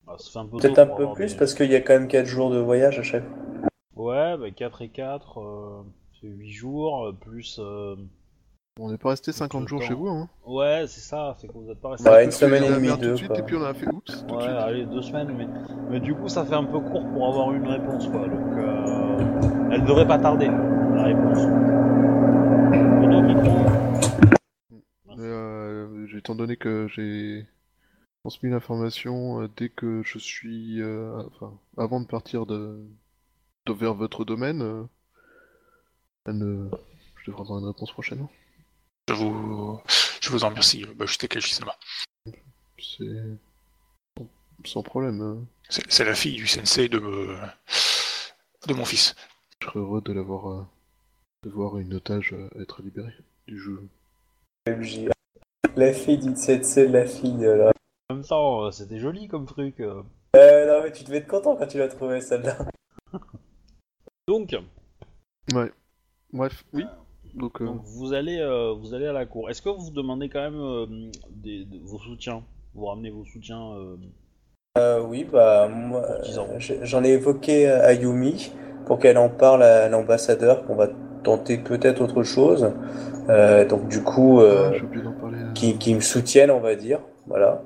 Ah, 0.07 0.15
ça 0.17 0.29
fait 0.31 0.39
un 0.39 0.45
peu 0.47 0.57
Peut-être 0.57 0.79
un 0.79 0.95
peu 0.95 1.13
plus 1.13 1.33
des- 1.33 1.39
parce 1.39 1.53
qu'il 1.53 1.71
y 1.71 1.75
a 1.75 1.81
quand 1.81 1.93
même 1.93 2.07
4 2.07 2.27
jours 2.27 2.51
de 2.51 2.59
voyage 2.59 2.99
à 2.99 3.03
chaque 3.03 3.23
fois. 3.27 3.37
Ouais, 3.95 4.37
bah 4.37 4.51
4 4.51 4.81
et 4.83 4.89
4, 4.89 5.37
euh, 6.25 6.31
c'est 6.31 6.37
8 6.37 6.51
jours, 6.51 7.05
euh, 7.05 7.11
plus... 7.13 7.57
euh, 7.59 7.95
On 8.79 8.91
n'est 8.91 8.97
pas 8.97 9.09
resté 9.09 9.31
50 9.31 9.61
le 9.61 9.67
jours 9.67 9.79
temps. 9.79 9.85
chez 9.87 9.93
vous 9.93 10.07
hein. 10.07 10.29
Ouais, 10.45 10.85
c'est 10.87 11.01
ça, 11.01 11.35
c'est 11.39 11.47
que 11.47 11.53
vous 11.53 11.69
êtes 11.69 11.79
pas 11.81 11.89
resté... 11.91 12.09
Ouais, 12.09 12.15
a 12.15 12.23
une 12.23 12.31
semaine 12.31 12.63
et 12.63 12.69
demie, 12.69 12.87
merde 12.87 12.99
tout 12.99 13.05
deux, 13.05 13.11
de 13.11 13.15
suite 13.17 13.37
et 13.37 13.43
puis 13.43 13.55
on 13.55 13.63
a 13.63 13.73
fait 13.73 13.87
oups 13.87 14.05
tout 14.05 14.25
de 14.25 14.31
Ouais, 14.33 14.41
suite. 14.41 14.55
allez, 14.55 14.85
deux 14.85 15.01
semaines, 15.01 15.33
mais... 15.37 15.47
mais 15.89 15.99
du 15.99 16.13
coup, 16.15 16.27
ça 16.27 16.45
fait 16.45 16.55
un 16.55 16.65
peu 16.65 16.79
court 16.79 17.05
pour 17.13 17.27
avoir 17.27 17.53
une 17.53 17.67
réponse, 17.67 18.07
quoi. 18.07 18.27
Donc, 18.27 18.57
euh... 18.57 19.17
elle 19.71 19.83
devrait 19.85 20.07
pas 20.07 20.19
tarder, 20.19 20.47
la 20.47 21.03
réponse. 21.03 21.47
Euh, 25.17 26.07
étant 26.17 26.35
donné 26.35 26.57
que 26.57 26.87
j'ai 26.87 27.45
transmis 28.23 28.49
l'information 28.49 29.47
dès 29.57 29.69
que 29.69 30.01
je 30.03 30.17
suis, 30.17 30.81
euh, 30.81 31.21
enfin, 31.27 31.57
avant 31.77 31.99
de 32.01 32.07
partir 32.07 32.45
de, 32.45 32.83
de 33.65 33.73
vers 33.73 33.93
votre 33.93 34.25
domaine, 34.25 34.87
euh, 36.27 36.69
je 37.17 37.31
devrais 37.31 37.41
avoir 37.41 37.59
une 37.59 37.67
réponse 37.67 37.91
prochainement. 37.91 38.29
Je 39.09 39.13
vous, 39.13 39.79
je 40.21 40.29
vous 40.29 40.43
en 40.43 40.49
remercie, 40.49 40.83
euh, 40.83 40.93
Bayushi 40.95 41.17
Takayoshi-sama. 41.19 41.75
C'est 42.79 43.05
sans- 44.65 44.83
problème. 44.83 45.21
euh, 45.21 45.35
C'est 45.69 46.03
la 46.05 46.15
fille 46.15 46.35
du 46.35 46.47
sensei 46.47 46.89
de, 46.89 46.99
me- 46.99 47.37
de 48.67 48.73
mon 48.73 48.85
fils. 48.85 49.15
Je 49.61 49.67
serais 49.67 49.79
heureux 49.79 50.01
de 50.01 50.11
l'avoir, 50.13 50.49
euh, 50.51 50.65
de 51.43 51.49
voir 51.51 51.77
une 51.77 51.93
otage 51.93 52.33
euh, 52.33 52.49
être 52.61 52.81
libérée 52.81 53.13
du 53.47 53.59
jeu. 53.59 53.87
MJ. 54.67 55.09
La 55.75 55.93
fille 55.93 56.17
du 56.17 56.31
tsetse 56.31 56.77
de 56.77 56.83
la 56.91 57.05
fille 57.05 57.37
là. 57.41 57.71
En 58.09 58.15
même 58.15 58.23
temps, 58.25 58.71
c'était 58.71 58.99
joli 58.99 59.27
comme 59.27 59.45
truc. 59.45 59.79
Euh, 59.79 60.01
non 60.33 60.83
mais 60.83 60.91
tu 60.91 61.03
devais 61.03 61.17
être 61.17 61.27
content 61.27 61.55
quand 61.55 61.67
tu 61.67 61.77
l'as 61.77 61.87
trouvé 61.87 62.21
celle-là. 62.21 62.57
Donc, 64.27 64.55
Ouais. 65.53 65.71
Bref, 66.35 66.63
oui. 66.73 66.83
Donc, 67.33 67.61
euh, 67.61 67.65
donc 67.65 67.81
vous, 67.83 68.13
allez, 68.13 68.39
euh, 68.39 68.73
vous 68.73 68.93
allez 68.93 69.07
à 69.07 69.13
la 69.13 69.25
cour. 69.25 69.49
Est-ce 69.49 69.61
que 69.61 69.69
vous 69.69 69.91
demandez 69.91 70.29
quand 70.29 70.41
même 70.41 70.59
euh, 70.59 70.85
des, 71.31 71.65
de- 71.65 71.79
vos 71.79 71.99
soutiens? 71.99 72.43
Vous 72.73 72.85
ramenez 72.85 73.09
vos 73.09 73.25
soutiens 73.25 73.73
euh, 73.73 73.97
Euh, 74.77 75.01
oui, 75.01 75.23
bah 75.23 75.67
moi, 75.69 76.01
euh, 76.01 76.59
j'ai- 76.59 76.79
j'en 76.85 77.03
ai 77.03 77.09
évoqué 77.11 77.67
à 77.69 77.93
Yumi 77.93 78.51
pour 78.85 78.99
qu'elle 78.99 79.17
en 79.17 79.29
parle 79.29 79.63
à 79.63 79.87
l'ambassadeur, 79.89 80.65
qu'on 80.65 80.75
va 80.75 80.89
tenter 81.23 81.57
peut-être 81.57 82.01
autre 82.01 82.23
chose. 82.23 82.71
Euh, 83.29 83.65
donc 83.65 83.87
du 83.87 84.03
coup, 84.03 84.39
ah, 84.41 84.43
euh, 84.43 84.73
j'ai 84.73 84.83
oublié 84.83 85.03
d'en 85.03 85.13
parler. 85.13 85.37
euh. 85.39 85.53
qui, 85.53 85.77
qui 85.77 85.95
me 85.95 86.01
soutiennent, 86.01 86.51
on 86.51 86.59
va 86.59 86.75
dire. 86.75 86.99
Voilà. 87.27 87.63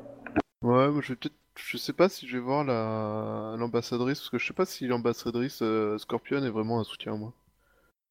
Ouais, 0.61 0.89
moi, 0.89 1.01
je 1.01 1.09
vais 1.09 1.15
peut-être. 1.15 1.35
Je 1.55 1.77
sais 1.77 1.91
pas 1.93 2.07
si 2.09 2.25
je 2.27 2.37
vais 2.37 2.43
voir 2.43 2.63
la 2.63 3.55
l'ambassadrice, 3.57 4.19
parce 4.19 4.29
que 4.29 4.37
je 4.37 4.47
sais 4.47 4.53
pas 4.53 4.65
si 4.65 4.87
l'ambassadrice 4.87 5.61
euh, 5.61 5.97
Scorpion 5.97 6.41
est 6.43 6.49
vraiment 6.49 6.79
un 6.79 6.83
soutien 6.85 7.13
à 7.13 7.17
moi. 7.17 7.33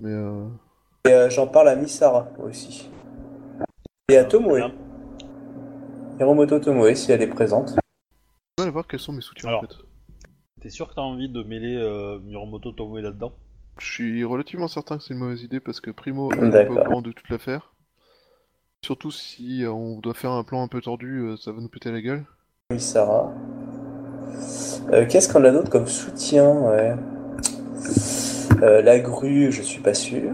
Mais 0.02 0.10
euh... 0.12 0.46
Et 1.06 1.12
euh, 1.12 1.30
j'en 1.30 1.46
parle 1.46 1.68
à 1.68 1.76
Misara 1.76 2.28
aussi. 2.38 2.88
Et 4.08 4.16
à 4.16 4.24
Tomoe. 4.24 4.58
là. 4.58 4.70
Hiromoto 6.20 6.58
Tomoe, 6.58 6.94
si 6.94 7.12
elle 7.12 7.22
est 7.22 7.26
présente. 7.28 7.70
on 7.70 7.74
va 8.58 8.62
aller 8.64 8.70
voir 8.70 8.86
quels 8.86 9.00
sont 9.00 9.12
mes 9.12 9.20
soutiens 9.20 9.48
Alors. 9.48 9.64
en 9.64 9.66
fait. 9.66 9.74
T'es 10.60 10.70
sûr 10.70 10.88
que 10.88 10.94
t'as 10.94 11.02
envie 11.02 11.28
de 11.28 11.42
mêler 11.42 11.76
euh, 11.76 12.18
Miromoto 12.20 12.72
Tomoe 12.72 13.00
là-dedans? 13.00 13.32
Je 13.78 13.86
suis 13.92 14.24
relativement 14.24 14.66
certain 14.66 14.98
que 14.98 15.04
c'est 15.04 15.14
une 15.14 15.20
mauvaise 15.20 15.42
idée 15.42 15.60
parce 15.60 15.80
que 15.80 15.90
Primo 15.92 16.30
elle 16.32 16.38
est 16.38 16.40
pas 16.40 16.48
D'accord. 16.50 16.78
au 16.78 16.84
courant 16.84 17.02
de 17.02 17.12
toute 17.12 17.28
l'affaire. 17.28 17.72
Surtout 18.84 19.10
si 19.12 19.64
euh, 19.64 19.72
on 19.72 19.98
doit 20.00 20.14
faire 20.14 20.32
un 20.32 20.42
plan 20.44 20.62
un 20.62 20.68
peu 20.68 20.80
tordu, 20.80 21.18
euh, 21.20 21.36
ça 21.36 21.52
va 21.52 21.60
nous 21.60 21.68
péter 21.68 21.92
la 21.92 22.00
gueule. 22.00 22.24
Misara. 22.72 23.32
Euh, 24.92 25.06
Qu'est-ce 25.06 25.32
qu'on 25.32 25.44
a 25.44 25.50
d'autre 25.50 25.70
comme 25.70 25.86
soutien 25.86 26.50
ouais? 26.50 26.94
Euh, 28.62 28.82
La 28.82 28.98
grue, 28.98 29.52
je 29.52 29.62
suis 29.62 29.80
pas 29.80 29.94
sûr. 29.94 30.30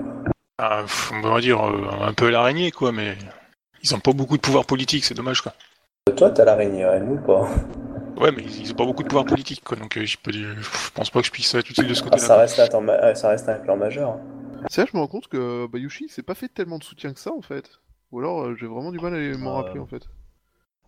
Ah, 0.59 0.85
on 1.13 1.21
va 1.21 1.41
dire 1.41 1.61
euh, 1.67 1.89
un 2.01 2.13
peu 2.15 2.31
l'araignée, 2.31 2.71
quoi, 2.71 2.93
mais 2.93 3.17
ils 3.83 3.95
ont 3.95 4.01
pas 4.01 4.13
beaucoup 4.13 4.37
de 4.37 4.43
pouvoir 4.43 4.65
politique, 4.65 5.05
c'est 5.05 5.15
dommage, 5.15 5.43
quoi. 5.43 5.53
Euh, 6.09 6.15
Toi, 6.15 6.31
t'as 6.31 6.45
l'araignée, 6.45 6.85
ouais, 6.87 7.01
nous 7.01 7.17
pas? 7.19 7.49
Ouais, 8.17 8.31
mais 8.31 8.43
ils 8.45 8.71
ont 8.71 8.75
pas 8.75 8.85
beaucoup 8.85 9.03
de 9.03 9.09
pouvoir 9.09 9.25
politique, 9.25 9.65
quoi, 9.65 9.77
donc 9.77 9.99
euh, 9.99 10.05
je, 10.07 10.17
peux 10.17 10.31
dire- 10.31 10.55
je 10.61 10.91
pense 10.93 11.11
pas 11.11 11.21
que 11.21 11.27
je 11.27 11.33
puisse 11.33 11.53
être 11.55 11.69
utile 11.69 11.89
de 11.89 11.95
ce 11.95 12.01
Ah, 12.03 12.05
côté-là. 12.05 12.27
ça, 12.27 12.37
reste 12.39 12.59
un, 12.61 12.67
temps 12.69 12.81
ma- 12.81 13.15
ça 13.15 13.29
reste 13.31 13.49
un 13.49 13.55
clan 13.59 13.77
majeur. 13.77 14.19
C'est 14.71 14.83
là 14.83 14.87
je 14.91 14.97
me 14.97 15.03
rends 15.03 15.09
compte 15.09 15.29
que 15.29 15.67
Bayushi 15.67 16.09
s'est 16.09 16.23
pas 16.23 16.35
fait 16.35 16.49
tellement 16.49 16.79
de 16.79 16.85
soutien 16.85 17.13
que 17.13 17.21
ça 17.21 17.33
en 17.33 17.43
fait. 17.43 17.81
Ou 18.13 18.21
alors 18.21 18.43
euh, 18.45 18.55
j'ai 18.59 18.67
vraiment 18.67 18.93
du 18.93 18.99
mal 18.99 19.15
à 19.15 19.37
m'en 19.37 19.51
Euh, 19.51 19.63
rappeler 19.63 19.81
en 19.81 19.87
fait. 19.87 20.03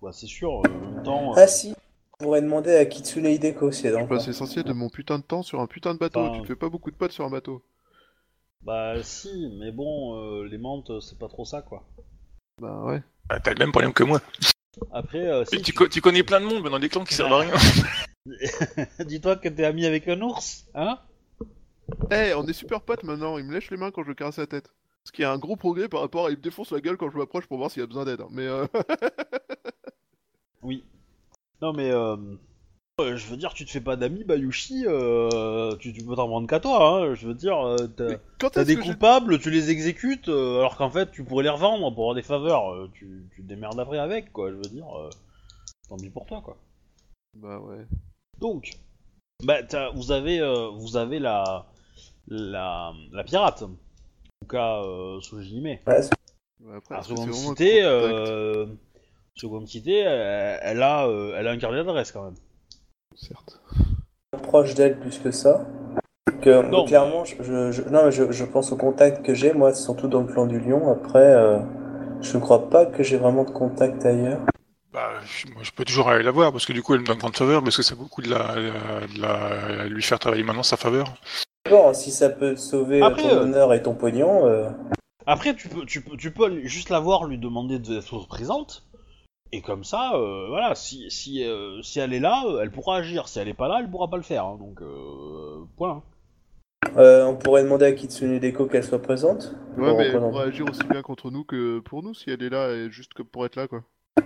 Bah 0.00 0.10
c'est 0.12 0.26
sûr, 0.26 0.50
euh, 0.50 0.68
en 0.68 0.92
même 0.94 1.02
temps... 1.02 1.32
euh, 1.32 1.34
Ah 1.36 1.46
si, 1.46 1.74
on 2.20 2.24
pourrait 2.24 2.40
demander 2.42 2.74
à 2.74 2.86
Kitsune 2.86 3.26
Hideko 3.26 3.70
si 3.72 3.86
elle 3.86 3.98
Je 4.00 4.04
passe 4.06 4.26
l'essentiel 4.26 4.64
de 4.64 4.72
mon 4.72 4.88
putain 4.88 5.18
de 5.18 5.24
temps 5.24 5.42
sur 5.42 5.60
un 5.60 5.66
putain 5.66 5.92
de 5.94 5.98
bateau. 5.98 6.20
Enfin- 6.20 6.36
Tu 6.36 6.42
te 6.42 6.46
fais 6.46 6.56
pas 6.56 6.68
beaucoup 6.70 6.90
de 6.90 6.96
potes 6.96 7.12
sur 7.12 7.24
un 7.24 7.30
bateau. 7.30 7.62
Bah 8.62 8.94
si, 9.02 9.52
mais 9.60 9.70
bon, 9.70 10.16
euh, 10.16 10.44
les 10.48 10.58
menthes, 10.58 10.90
c'est 11.00 11.18
pas 11.18 11.28
trop 11.28 11.44
ça, 11.44 11.62
quoi. 11.62 11.84
Bah 12.60 12.82
ouais. 12.84 13.02
Ah, 13.28 13.38
T'as 13.38 13.52
le 13.52 13.58
même 13.58 13.70
problème 13.70 13.92
que 13.92 14.02
moi. 14.02 14.20
Après, 14.92 15.26
euh, 15.26 15.44
si, 15.44 15.60
tu, 15.62 15.72
co- 15.72 15.88
tu 15.88 16.00
connais 16.00 16.22
plein 16.22 16.40
de 16.40 16.46
monde 16.46 16.62
mais 16.62 16.70
dans 16.70 16.78
des 16.78 16.88
clans 16.88 17.04
qui 17.04 17.14
servent 17.14 17.32
à 17.32 17.38
rien. 17.40 17.52
Dis-toi 19.04 19.36
que 19.36 19.48
t'es 19.48 19.64
ami 19.64 19.86
avec 19.86 20.08
un 20.08 20.20
ours, 20.22 20.66
hein? 20.74 20.98
Eh, 22.10 22.34
on 22.34 22.46
est 22.46 22.52
super 22.52 22.80
potes 22.80 23.04
maintenant, 23.04 23.38
il 23.38 23.44
me 23.44 23.52
lèche 23.52 23.70
les 23.70 23.76
mains 23.76 23.90
quand 23.90 24.02
je 24.02 24.08
le 24.08 24.14
caresse 24.14 24.38
la 24.38 24.46
tête. 24.46 24.72
Ce 25.04 25.12
qui 25.12 25.22
est 25.22 25.26
un 25.26 25.38
gros 25.38 25.54
progrès 25.56 25.88
par 25.88 26.00
rapport 26.00 26.26
à 26.26 26.30
il 26.30 26.36
me 26.36 26.42
défonce 26.42 26.72
la 26.72 26.80
gueule 26.80 26.96
quand 26.96 27.10
je 27.10 27.16
m'approche 27.16 27.46
pour 27.46 27.58
voir 27.58 27.70
s'il 27.70 27.82
a 27.82 27.86
besoin 27.86 28.04
d'aide. 28.04 28.20
hein. 28.22 28.28
Mais 28.30 28.46
euh... 28.46 28.66
Oui. 30.62 30.84
Non 31.62 31.72
mais, 31.72 31.90
euh, 31.90 32.16
euh, 33.00 33.16
je 33.16 33.26
veux 33.28 33.36
dire, 33.36 33.54
tu 33.54 33.64
te 33.64 33.70
fais 33.70 33.80
pas 33.80 33.96
d'amis, 33.96 34.24
Bayushi, 34.24 34.84
euh, 34.86 35.74
tu, 35.76 35.92
tu 35.92 36.04
peux 36.04 36.14
t'en 36.16 36.28
prendre 36.28 36.46
qu'à 36.48 36.60
toi, 36.60 36.88
hein. 37.08 37.14
Je 37.14 37.26
veux 37.26 37.34
dire, 37.34 37.58
euh, 37.66 37.76
t'as 37.96 38.08
mais 38.08 38.18
quand 38.38 38.50
t'as 38.50 38.60
est-ce 38.62 38.68
des 38.68 38.76
que 38.76 38.82
j'ai- 38.82 38.92
coupables, 38.92 39.38
tu 39.38 39.50
les 39.50 39.70
exécutes, 39.70 40.28
euh, 40.28 40.58
alors 40.58 40.76
qu'en 40.76 40.90
fait, 40.90 41.10
tu 41.10 41.24
pourrais 41.24 41.44
les 41.44 41.50
revendre 41.50 41.92
pour 41.94 42.04
avoir 42.04 42.14
des 42.14 42.22
faveurs. 42.22 42.72
euh, 42.72 42.90
tu, 42.94 43.26
tu 43.34 43.42
te 43.42 43.46
démerdes 43.48 43.78
après 43.80 43.98
avec, 43.98 44.32
quoi. 44.32 44.50
Je 44.50 44.56
veux 44.56 44.62
dire, 44.62 44.86
euh, 44.98 45.08
tant 45.88 45.96
pis 45.96 46.10
pour 46.10 46.26
toi, 46.26 46.40
quoi. 46.44 46.56
Bah 47.34 47.58
ouais. 47.58 47.86
Donc, 48.38 48.70
bah, 49.44 49.62
t'as- 49.62 49.90
vous 49.90 50.12
avez, 50.12 50.40
euh, 50.40 50.68
vous 50.70 50.96
avez 50.96 51.18
la, 51.18 51.66
la, 52.28 52.92
la 53.12 53.24
pirate. 53.24 53.62
En 53.62 53.68
tout 54.42 54.48
cas, 54.48 54.82
euh. 54.82 55.18
Ouais, 55.86 56.02
c'est- 56.02 56.10
Ouais, 56.64 56.76
après, 56.76 56.94
La 56.94 57.00
est-ce 57.00 57.08
que 57.10 57.14
seconde 57.16 57.32
c'est 57.34 57.38
vraiment 57.38 57.50
un 57.50 57.54
cité, 57.56 57.82
contact 57.82 58.28
euh, 58.28 58.66
seconde 59.36 59.68
cité, 59.68 59.98
elle, 59.98 60.58
elle 60.62 60.82
a, 60.82 61.06
euh, 61.06 61.34
elle 61.36 61.46
a 61.46 61.50
un 61.50 61.58
carnet 61.58 61.78
d'adresse 61.78 62.12
quand 62.12 62.24
même. 62.24 62.34
Certes. 63.14 63.60
proche 64.42 64.74
d'elle 64.74 64.98
plus 64.98 65.18
que 65.18 65.30
ça. 65.30 65.66
Que, 66.42 66.62
Non. 66.70 66.84
clairement, 66.84 67.24
je, 67.24 67.36
je- 67.42 67.72
je- 67.72 67.82
non, 67.88 68.04
mais 68.04 68.12
je, 68.12 68.30
je 68.30 68.44
pense 68.44 68.70
aux 68.72 68.76
contacts 68.76 69.24
que 69.24 69.34
j'ai, 69.34 69.52
moi, 69.52 69.74
surtout 69.74 70.08
dans 70.08 70.20
le 70.20 70.26
clan 70.26 70.46
du 70.46 70.60
lion. 70.60 70.90
Après, 70.92 71.18
euh, 71.34 71.58
je 72.20 72.36
ne 72.36 72.42
crois 72.42 72.68
pas 72.68 72.86
que 72.86 73.02
j'ai 73.02 73.16
vraiment 73.16 73.44
de 73.44 73.50
contact 73.50 74.04
ailleurs. 74.04 74.40
Bah, 74.92 75.10
je- 75.24 75.52
moi, 75.52 75.62
je 75.62 75.70
peux 75.72 75.84
toujours 75.84 76.08
aller 76.08 76.22
la 76.22 76.30
voir 76.30 76.52
parce 76.52 76.66
que 76.66 76.72
du 76.72 76.82
coup, 76.82 76.94
elle 76.94 77.00
me 77.00 77.06
donne 77.06 77.18
grande 77.18 77.36
faveur 77.36 77.62
parce 77.62 77.76
que 77.76 77.82
ça 77.82 77.94
vaut 77.94 78.04
le 78.04 78.08
coup 78.08 78.22
de 78.22 78.30
la, 78.30 78.54
de 78.54 79.20
la- 79.20 79.86
lui 79.88 80.02
faire 80.02 80.18
travailler 80.18 80.42
maintenant 80.42 80.62
sa 80.62 80.76
faveur? 80.76 81.14
Bon, 81.68 81.92
si 81.94 82.10
ça 82.10 82.28
peut 82.30 82.56
sauver 82.56 83.02
euh, 83.02 83.06
Après, 83.06 83.22
ton 83.22 83.28
euh, 83.28 83.40
honneur 83.42 83.74
et 83.74 83.82
ton 83.82 83.94
pognon, 83.94 84.46
euh, 84.46 84.68
Après, 85.26 85.54
tu 85.54 85.68
peux, 85.68 85.84
tu 85.84 86.00
peux, 86.02 86.16
tu 86.16 86.30
peux 86.30 86.60
juste 86.64 86.90
la 86.90 87.00
voir, 87.00 87.24
lui 87.24 87.38
demander 87.38 87.78
d'être 87.78 88.26
présente. 88.28 88.85
Et 89.52 89.60
comme 89.62 89.84
ça, 89.84 90.12
euh, 90.14 90.46
voilà, 90.48 90.74
si, 90.74 91.10
si, 91.10 91.44
euh, 91.44 91.80
si 91.82 92.00
elle 92.00 92.12
est 92.12 92.20
là, 92.20 92.42
euh, 92.46 92.60
elle 92.62 92.70
pourra 92.70 92.96
agir. 92.98 93.28
Si 93.28 93.38
elle 93.38 93.48
est 93.48 93.54
pas 93.54 93.68
là, 93.68 93.78
elle 93.80 93.90
pourra 93.90 94.08
pas 94.08 94.16
le 94.16 94.22
faire. 94.22 94.44
hein. 94.44 94.56
donc, 94.58 94.82
euh, 94.82 95.64
point. 95.76 96.02
euh, 96.96 97.24
on 97.26 97.36
pourrait 97.36 97.62
demander 97.62 97.84
à 97.86 97.92
Kitsune 97.92 98.38
Deko 98.38 98.66
qu'elle 98.66 98.84
soit 98.84 99.00
présente. 99.02 99.54
Ouais, 99.76 99.84
mais 99.84 99.90
elle 99.90 99.96
représenter. 100.14 100.30
pourrait 100.30 100.46
agir 100.46 100.66
aussi 100.68 100.84
bien 100.90 101.02
contre 101.02 101.30
nous 101.30 101.44
que 101.44 101.78
pour 101.80 102.02
nous 102.02 102.14
si 102.14 102.30
elle 102.30 102.42
est 102.42 102.48
là 102.50 102.70
et 102.72 102.90
juste 102.90 103.14
que 103.14 103.22
pour 103.22 103.44
être 103.46 103.56
là, 103.56 103.68
quoi. 103.68 103.82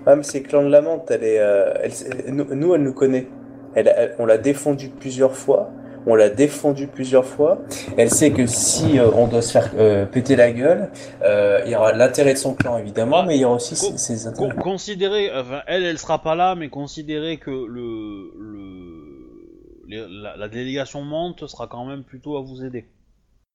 Ah, 0.07 0.17
mais 0.17 0.23
c'est 0.23 0.43
Clan 0.43 0.63
de 0.63 0.69
la 0.69 0.81
Menthe, 0.81 1.11
elle 1.11 1.25
est, 1.25 1.39
euh, 1.41 1.75
elle- 1.83 2.35
nous, 2.35 2.55
nous, 2.55 2.75
elle 2.75 2.83
nous 2.83 2.95
connaît. 2.95 3.29
Elle, 3.75 3.89
elle- 3.95 4.17
on 4.19 4.27
l'a 4.27 4.39
défendue 4.39 4.89
plusieurs 4.89 5.37
fois. 5.37 5.71
On 6.07 6.15
l'a 6.15 6.31
défendue 6.31 6.87
plusieurs 6.87 7.25
fois. 7.27 7.59
Elle 7.97 8.11
sait 8.11 8.31
que 8.31 8.47
si 8.47 8.99
euh, 8.99 9.11
on 9.15 9.27
doit 9.27 9.43
se 9.43 9.53
faire 9.53 9.71
euh, 9.79 10.07
péter 10.07 10.35
la 10.37 10.51
gueule, 10.51 10.91
euh, 11.23 11.61
il 11.67 11.73
y 11.73 11.77
aura 11.77 11.93
l'intérêt 11.93 12.33
de 12.33 12.39
son 12.39 12.55
clan 12.55 12.79
évidemment, 12.79 13.23
mais 13.23 13.37
il 13.37 13.41
y 13.43 13.45
aura 13.45 13.57
aussi 13.57 13.77
ses, 13.77 14.25
Con- 14.33 14.47
intérêts. 14.47 14.63
considérez, 14.63 15.31
enfin, 15.35 15.61
elle, 15.67 15.85
elle 15.85 15.99
sera 15.99 16.23
pas 16.23 16.35
là, 16.35 16.55
mais 16.55 16.69
considérez 16.71 17.37
que 17.37 17.51
le, 17.51 18.33
le, 18.39 19.89
les- 19.89 20.07
la, 20.23 20.37
la 20.37 20.49
délégation 20.49 21.03
monte 21.03 21.47
sera 21.47 21.67
quand 21.67 21.85
même 21.85 22.03
plutôt 22.03 22.37
à 22.37 22.41
vous 22.43 22.65
aider. 22.65 22.87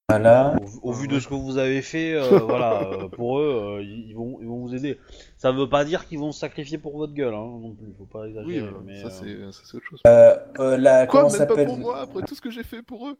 Voilà. 0.09 0.55
Au, 0.83 0.89
au 0.89 0.93
vu 0.93 1.07
de 1.07 1.19
ce 1.19 1.27
que 1.27 1.33
vous 1.33 1.57
avez 1.57 1.81
fait, 1.81 2.13
euh, 2.13 2.37
voilà, 2.47 2.81
euh, 2.83 3.07
pour 3.07 3.39
eux, 3.39 3.77
euh, 3.79 3.81
ils, 3.83 4.09
ils 4.09 4.15
vont, 4.15 4.37
ils 4.39 4.47
vont 4.47 4.57
vous 4.59 4.75
aider. 4.75 4.99
Ça 5.37 5.51
veut 5.51 5.67
pas 5.67 5.83
dire 5.83 6.05
qu'ils 6.07 6.19
vont 6.19 6.31
se 6.31 6.39
sacrifier 6.39 6.77
pour 6.77 6.95
votre 6.95 7.13
gueule, 7.13 7.33
hein, 7.33 7.57
non 7.59 7.73
plus. 7.73 7.91
Faut 7.97 8.05
pas 8.05 8.21
Oui, 8.21 8.29
exagérer. 8.29 8.59
euh, 8.67 8.71
mais, 8.85 9.01
ça 9.01 9.07
euh, 9.07 9.09
c'est 9.09 9.51
ça, 9.51 9.61
c'est 9.65 9.77
autre 9.77 9.85
chose. 9.89 10.01
Euh, 10.05 10.35
euh, 10.59 10.77
la, 10.77 11.07
Quoi, 11.07 11.21
comment 11.21 11.33
même 11.33 11.47
pas 11.47 11.65
pour 11.65 11.77
moi 11.77 12.01
après 12.01 12.21
tout 12.21 12.35
ce 12.35 12.41
que 12.41 12.51
j'ai 12.51 12.63
fait 12.63 12.83
pour 12.83 13.07
eux 13.07 13.17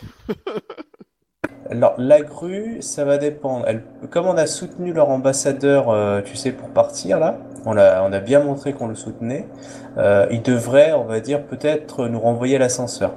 Alors, 1.70 1.96
la 1.98 2.22
grue, 2.22 2.82
ça 2.82 3.04
va 3.06 3.18
dépendre. 3.18 3.66
Elle, 3.68 3.84
comme 4.10 4.26
on 4.26 4.38
a 4.38 4.48
soutenu 4.48 4.94
leur 4.94 5.10
ambassadeur, 5.10 5.90
euh, 5.90 6.22
tu 6.22 6.36
sais, 6.36 6.52
pour 6.52 6.70
partir 6.70 7.20
là, 7.20 7.40
on 7.66 7.78
a, 7.78 8.02
on 8.04 8.12
a 8.14 8.20
bien 8.22 8.42
montré 8.42 8.74
qu'on 8.74 8.88
le 8.88 8.96
soutenait. 8.96 9.48
Euh, 9.98 10.28
il 10.32 10.42
devrait, 10.42 10.94
on 10.94 11.04
va 11.04 11.20
dire, 11.20 11.46
peut-être 11.46 12.08
nous 12.08 12.20
renvoyer 12.20 12.56
à 12.56 12.60
l'ascenseur. 12.60 13.14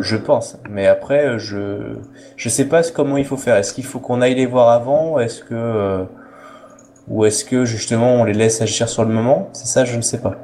Je 0.00 0.16
pense. 0.16 0.56
Mais 0.68 0.86
après, 0.86 1.26
euh, 1.26 1.38
je, 1.38 1.96
je 2.36 2.48
sais 2.48 2.66
pas 2.66 2.82
comment 2.90 3.16
il 3.16 3.24
faut 3.24 3.36
faire. 3.36 3.56
Est-ce 3.56 3.72
qu'il 3.72 3.84
faut 3.84 4.00
qu'on 4.00 4.20
aille 4.20 4.34
les 4.34 4.46
voir 4.46 4.68
avant? 4.68 5.18
Est-ce 5.18 5.42
que, 5.42 5.54
euh, 5.54 6.04
ou 7.08 7.24
est-ce 7.24 7.44
que 7.44 7.64
justement 7.64 8.14
on 8.14 8.24
les 8.24 8.32
laisse 8.32 8.60
agir 8.62 8.88
sur 8.88 9.04
le 9.04 9.12
moment? 9.12 9.48
C'est 9.52 9.66
ça, 9.66 9.84
je 9.84 9.96
ne 9.96 10.02
sais 10.02 10.18
pas. 10.20 10.36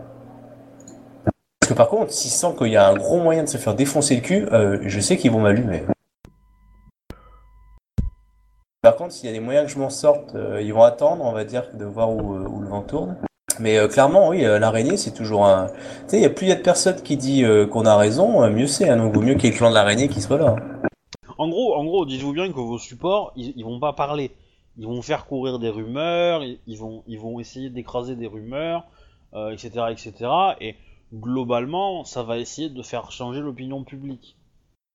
Parce 1.61 1.69
que 1.69 1.75
par 1.75 1.89
contre, 1.89 2.13
s'ils 2.13 2.31
sentent 2.31 2.59
qu'il 2.59 2.69
y 2.69 2.77
a 2.77 2.89
un 2.89 2.97
gros 2.97 3.21
moyen 3.21 3.45
de 3.45 3.49
se 3.49 3.59
faire 3.59 3.75
défoncer 3.75 4.17
le 4.17 4.23
cul, 4.23 4.47
euh, 4.53 4.79
je 4.83 5.01
sais 5.01 5.17
qu'ils 5.17 5.31
vont 5.31 5.41
m'allumer. 5.41 5.85
Par 8.83 8.97
contre, 8.97 9.13
s'il 9.13 9.27
y 9.27 9.29
a 9.29 9.33
des 9.33 9.45
moyens 9.45 9.67
que 9.67 9.73
je 9.73 9.79
m'en 9.79 9.91
sorte, 9.91 10.35
ils 10.61 10.73
vont 10.73 10.83
attendre, 10.83 11.23
on 11.25 11.33
va 11.33 11.45
dire, 11.45 11.65
de 11.75 11.85
voir 11.85 12.11
où 12.11 12.33
le 12.33 12.67
vent 12.67 12.81
tourne. 12.81 13.17
Mais 13.61 13.77
euh, 13.77 13.89
clairement, 13.89 14.29
oui, 14.29 14.45
euh, 14.45 14.59
l'araignée, 14.59 14.97
c'est 14.97 15.13
toujours 15.13 15.47
un. 15.47 15.69
Tu 16.09 16.21
sais, 16.21 16.31
plus 16.31 16.47
il 16.47 16.49
y 16.49 16.53
a 16.53 16.57
de 16.57 16.63
personnes 16.63 17.01
qui 17.03 17.17
dit 17.17 17.45
euh, 17.45 17.67
qu'on 17.67 17.85
a 17.85 17.97
raison, 17.97 18.49
mieux 18.51 18.67
c'est. 18.67 18.89
Hein, 18.89 18.97
donc, 18.97 19.15
vaut 19.15 19.21
mieux 19.21 19.35
qu'il 19.35 19.45
y 19.45 19.49
ait 19.49 19.53
le 19.53 19.57
clan 19.59 19.71
de 19.71 19.75
l'araignée 19.75 20.09
qui 20.09 20.21
soit 20.21 20.39
là. 20.39 20.57
hein. 20.57 20.89
En 21.39 21.49
gros, 21.49 21.75
en 21.75 21.85
gros, 21.85 22.07
dites-vous 22.07 22.33
bien 22.33 22.49
que 22.49 22.59
vos 22.59 22.79
supports, 22.79 23.33
ils, 23.37 23.53
ils 23.57 23.65
vont 23.65 23.79
pas 23.81 23.93
parler. 23.93 24.33
Ils 24.77 24.87
vont 24.87 25.03
faire 25.03 25.27
courir 25.27 25.59
des 25.59 25.69
rumeurs, 25.69 26.43
ils, 26.45 26.79
vont, 26.79 27.03
ils 27.07 27.19
vont 27.19 27.39
essayer 27.41 27.71
d'écraser 27.71 28.15
des 28.15 28.27
rumeurs, 28.27 28.85
etc., 29.53 29.87
etc. 29.91 30.15
Et 30.61 30.77
globalement, 31.13 32.05
ça 32.05 32.23
va 32.23 32.39
essayer 32.39 32.71
de 32.71 32.83
faire 32.83 33.11
changer 33.11 33.41
l'opinion 33.41 33.85
publique. 33.85 34.37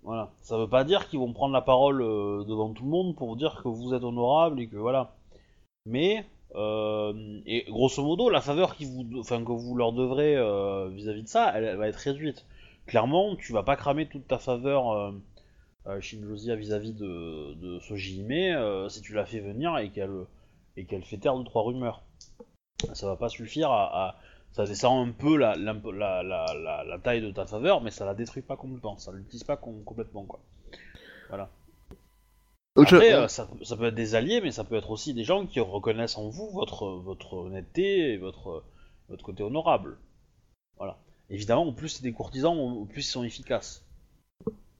Voilà. 0.02 0.32
Ça 0.42 0.58
veut 0.58 0.70
pas 0.70 0.86
dire 0.86 1.08
qu'ils 1.10 1.20
vont 1.20 1.34
prendre 1.34 1.54
la 1.54 1.62
parole 1.62 2.00
devant 2.00 2.74
tout 2.74 2.84
le 2.84 2.90
monde 2.90 3.16
pour 3.16 3.36
dire 3.36 3.62
que 3.62 3.68
vous 3.68 3.94
êtes 3.94 4.04
honorable 4.04 4.60
et 4.62 4.68
que 4.68 4.78
voilà. 4.78 5.16
Mais 5.86 6.26
et 7.46 7.66
grosso 7.70 8.04
modo, 8.04 8.30
la 8.30 8.42
faveur 8.42 8.78
que 8.78 9.52
vous 9.52 9.76
leur 9.76 9.92
devrez 9.94 10.36
euh, 10.36 10.90
vis-à-vis 10.90 11.24
de 11.24 11.28
ça, 11.28 11.52
elle, 11.56 11.76
va 11.78 11.88
être 11.88 11.98
réduite. 11.98 12.46
Clairement, 12.86 13.36
tu 13.36 13.52
vas 13.54 13.64
pas 13.64 13.76
cramer 13.76 14.08
toute 14.08 14.28
ta 14.28 14.38
faveur. 14.38 14.92
euh, 14.92 15.12
euh, 15.88 16.02
Shinjozia 16.02 16.56
vis-à-vis 16.56 16.94
de, 16.94 17.54
de 17.54 17.80
euh, 18.56 18.90
si 18.90 19.02
tu 19.02 19.14
la 19.14 19.26
fais 19.26 19.40
venir 19.40 19.78
et 19.78 19.90
qu'elle 19.92 21.04
fait 21.04 21.18
taire 21.18 21.38
deux 21.38 21.44
trois 21.44 21.64
rumeurs. 21.64 22.02
Ça 22.94 23.08
va 23.08 23.16
pas 23.16 23.30
suffire 23.30 23.72
à, 23.72 24.18
ça 24.52 24.66
descend 24.66 25.08
un 25.08 25.12
peu 25.12 25.38
la, 25.38 25.56
taille 27.04 27.22
de 27.22 27.32
ta 27.32 27.46
faveur, 27.46 27.82
mais 27.82 27.92
ça 27.92 28.06
la 28.06 28.16
détruit 28.16 28.42
pas 28.42 28.58
complètement, 28.58 28.98
ça 28.98 29.12
l'utilise 29.12 29.44
pas 29.44 29.58
com- 29.58 29.84
complètement 29.84 30.24
quoi. 30.26 30.40
Voilà. 31.30 31.50
Je- 32.78 32.96
Après, 32.96 33.14
euh, 33.14 33.28
ça, 33.28 33.48
ça 33.64 33.78
peut 33.78 33.86
être 33.86 33.96
des 33.96 34.16
alliés, 34.16 34.42
mais 34.42 34.52
ça 34.52 34.64
peut 34.64 34.76
être 34.76 34.92
aussi 34.92 35.14
des 35.14 35.24
gens 35.24 35.46
qui 35.46 35.60
reconnaissent 35.60 36.18
en 36.18 36.30
vous 36.30 36.50
votre, 36.52 36.88
votre 36.88 37.34
honnêteté 37.34 38.14
et 38.14 38.18
votre, 38.18 38.64
votre 39.10 39.24
côté 39.24 39.44
honorable. 39.44 39.98
Voilà. 40.78 40.98
Évidemment, 41.30 41.66
au 41.66 41.72
plus 41.74 41.90
c'est 41.90 42.04
des 42.04 42.14
courtisans, 42.14 42.58
au 42.58 42.86
plus 42.86 43.02
ils 43.08 43.12
sont 43.12 43.24
efficaces. 43.24 43.84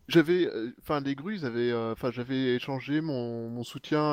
J'avais, 0.08 0.46
euh, 0.46 0.76
enfin, 0.82 1.00
les 1.02 1.16
grues, 1.16 1.36
ils 1.38 1.46
avaient, 1.46 1.72
euh, 1.72 1.94
enfin, 1.94 2.12
j'avais 2.12 2.56
échangé 2.56 3.02
mon, 3.02 3.50
mon 3.50 3.64
soutien 3.64 4.04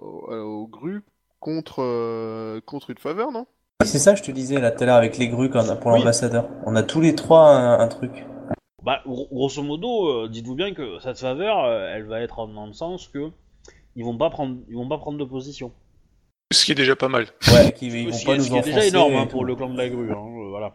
aux, 0.00 0.32
aux 0.32 0.66
grues 0.66 1.02
contre, 1.38 1.82
euh, 1.82 2.60
contre 2.62 2.90
une 2.90 2.98
faveur, 2.98 3.30
non? 3.30 3.46
Oui, 3.82 3.86
C'est 3.86 3.98
ça, 3.98 4.14
je 4.14 4.22
te 4.22 4.30
disais 4.30 4.58
là 4.60 4.70
tout 4.70 4.82
à 4.82 4.86
l'heure 4.86 4.96
avec 4.96 5.18
les 5.18 5.28
grues 5.28 5.50
qu'on 5.50 5.68
a 5.68 5.76
pour 5.76 5.92
Oui. 5.92 5.98
l'ambassadeur. 5.98 6.48
On 6.64 6.76
a 6.76 6.82
tous 6.82 7.00
les 7.00 7.14
trois 7.14 7.50
un, 7.50 7.78
un 7.80 7.88
truc. 7.88 8.24
Bah, 8.90 9.02
gro- 9.06 9.28
grosso 9.30 9.62
modo, 9.62 10.08
euh, 10.24 10.28
dites-vous 10.28 10.56
bien 10.56 10.74
que 10.74 10.98
cette 10.98 11.20
faveur, 11.20 11.62
euh, 11.64 11.92
elle 11.94 12.06
va 12.06 12.20
être 12.22 12.44
dans 12.48 12.66
le 12.66 12.72
sens 12.72 13.06
que 13.06 13.30
ils 13.94 14.04
vont 14.04 14.16
pas 14.18 14.30
prendre, 14.30 14.56
ils 14.68 14.74
vont 14.74 14.88
pas 14.88 14.98
prendre 14.98 15.16
de 15.16 15.22
position. 15.24 15.72
Ce 16.52 16.64
qui 16.64 16.72
est 16.72 16.74
déjà 16.74 16.96
pas 16.96 17.06
mal. 17.06 17.28
Ouais, 17.54 17.70
qui 17.72 17.86
ils 17.86 18.06
vont 18.06 18.12
ce 18.12 18.18
qui, 18.18 18.26
pas 18.26 18.32
est- 18.34 18.38
nous 18.38 18.42
ce 18.42 18.50
qui 18.50 18.56
est 18.56 18.62
déjà 18.62 18.84
énorme 18.84 19.14
hein, 19.14 19.26
pour 19.28 19.44
le 19.44 19.54
clan 19.54 19.70
de 19.70 19.78
la 19.78 19.88
grue, 19.88 20.10
hein, 20.10 20.16
euh, 20.18 20.48
voilà. 20.48 20.74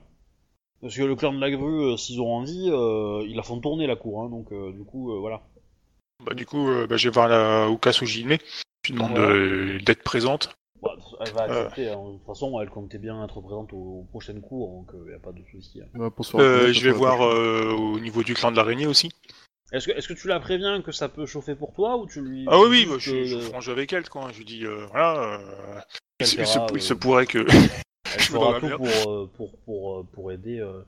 Parce 0.79 0.95
que 0.95 1.03
le 1.03 1.15
clan 1.17 1.33
de 1.33 1.41
la 1.41 1.51
grue, 1.51 1.91
euh, 1.91 1.97
s'ils 1.97 2.21
ont 2.21 2.31
envie, 2.33 2.69
euh, 2.71 3.25
ils 3.27 3.35
la 3.35 3.43
font 3.43 3.59
tourner 3.59 3.85
la 3.85 3.97
cour, 3.97 4.21
hein, 4.21 4.29
donc 4.29 4.49
euh, 4.53 4.71
du 4.71 4.85
coup, 4.85 5.11
euh, 5.11 5.19
voilà. 5.19 5.41
Bah, 6.25 6.33
du 6.33 6.45
coup, 6.45 6.69
euh, 6.69 6.87
bah, 6.87 6.95
je 6.95 7.09
vais 7.09 7.13
voir 7.13 7.27
la 7.27 7.67
Uka 7.69 7.91
Sujime. 7.91 8.37
Je 8.85 8.93
lui 8.93 8.97
demande 8.97 9.11
Ouais. 9.17 9.19
euh, 9.19 9.79
d'être 9.85 10.03
présente. 10.03 10.55
Elle 11.25 11.33
va 11.33 11.43
Euh. 11.43 11.65
accepter. 11.65 11.89
hein. 11.89 12.03
De 12.11 12.17
toute 12.17 12.25
façon, 12.25 12.59
elle 12.59 12.69
comptait 12.69 12.97
bien 12.97 13.23
être 13.23 13.41
présente 13.41 13.73
aux, 13.73 13.77
aux 14.01 14.07
prochaines 14.09 14.41
cours, 14.41 14.69
donc 14.69 14.91
il 15.05 15.11
y 15.11 15.15
a 15.15 15.19
pas 15.19 15.31
de 15.31 15.41
souci. 15.51 15.81
hein. 15.81 15.99
Ouais, 15.99 16.09
pour 16.11 16.25
se 16.25 16.31
faire 16.31 16.39
Euh, 16.41 16.71
je 16.73 16.83
vais 16.83 16.91
voir 16.95 17.21
euh, 17.25 17.71
au 17.71 17.99
niveau 17.99 18.23
du 18.23 18.33
clan 18.33 18.51
de 18.51 18.57
l'araignée 18.57 18.87
aussi. 18.87 19.11
Est-ce 19.71 19.87
que, 19.87 19.93
est-ce 19.93 20.07
que 20.07 20.13
tu 20.13 20.27
la 20.27 20.39
préviens 20.39 20.81
que 20.81 20.91
ça 20.91 21.09
peut 21.09 21.25
chauffer 21.25 21.55
pour 21.55 21.73
toi 21.73 21.97
ou 21.97 22.05
tu 22.07 22.21
lui 22.21 22.45
Ah 22.47 22.59
oui, 22.59 22.67
oui, 22.69 22.85
bah, 22.87 22.95
je, 22.99 23.11
que- 23.11 23.23
je 23.25 23.39
franche 23.39 23.67
avec 23.67 23.91
elle, 23.93 24.07
quoi. 24.09 24.29
Je 24.31 24.37
lui 24.39 24.45
dis, 24.45 24.65
euh, 24.65 24.85
voilà, 24.91 25.17
euh, 25.17 25.37
il, 25.39 25.81
Elle 26.19 26.27
se, 26.27 26.35
il 26.39 26.45
fera, 26.45 26.67
se- 26.69 26.73
il 26.75 26.81
se 26.81 26.93
euh, 26.93 26.97
pourrait 26.97 27.25
que... 27.25 27.39
Elle 27.39 27.47
Je 28.19 28.33
me 28.33 28.37
fera 28.39 28.59
tout 28.59 28.69
pour, 28.77 29.11
euh, 29.11 29.29
pour, 29.35 29.57
pour, 29.65 29.95
euh, 29.99 30.03
pour 30.13 30.31
aider. 30.31 30.59
euh, 30.59 30.81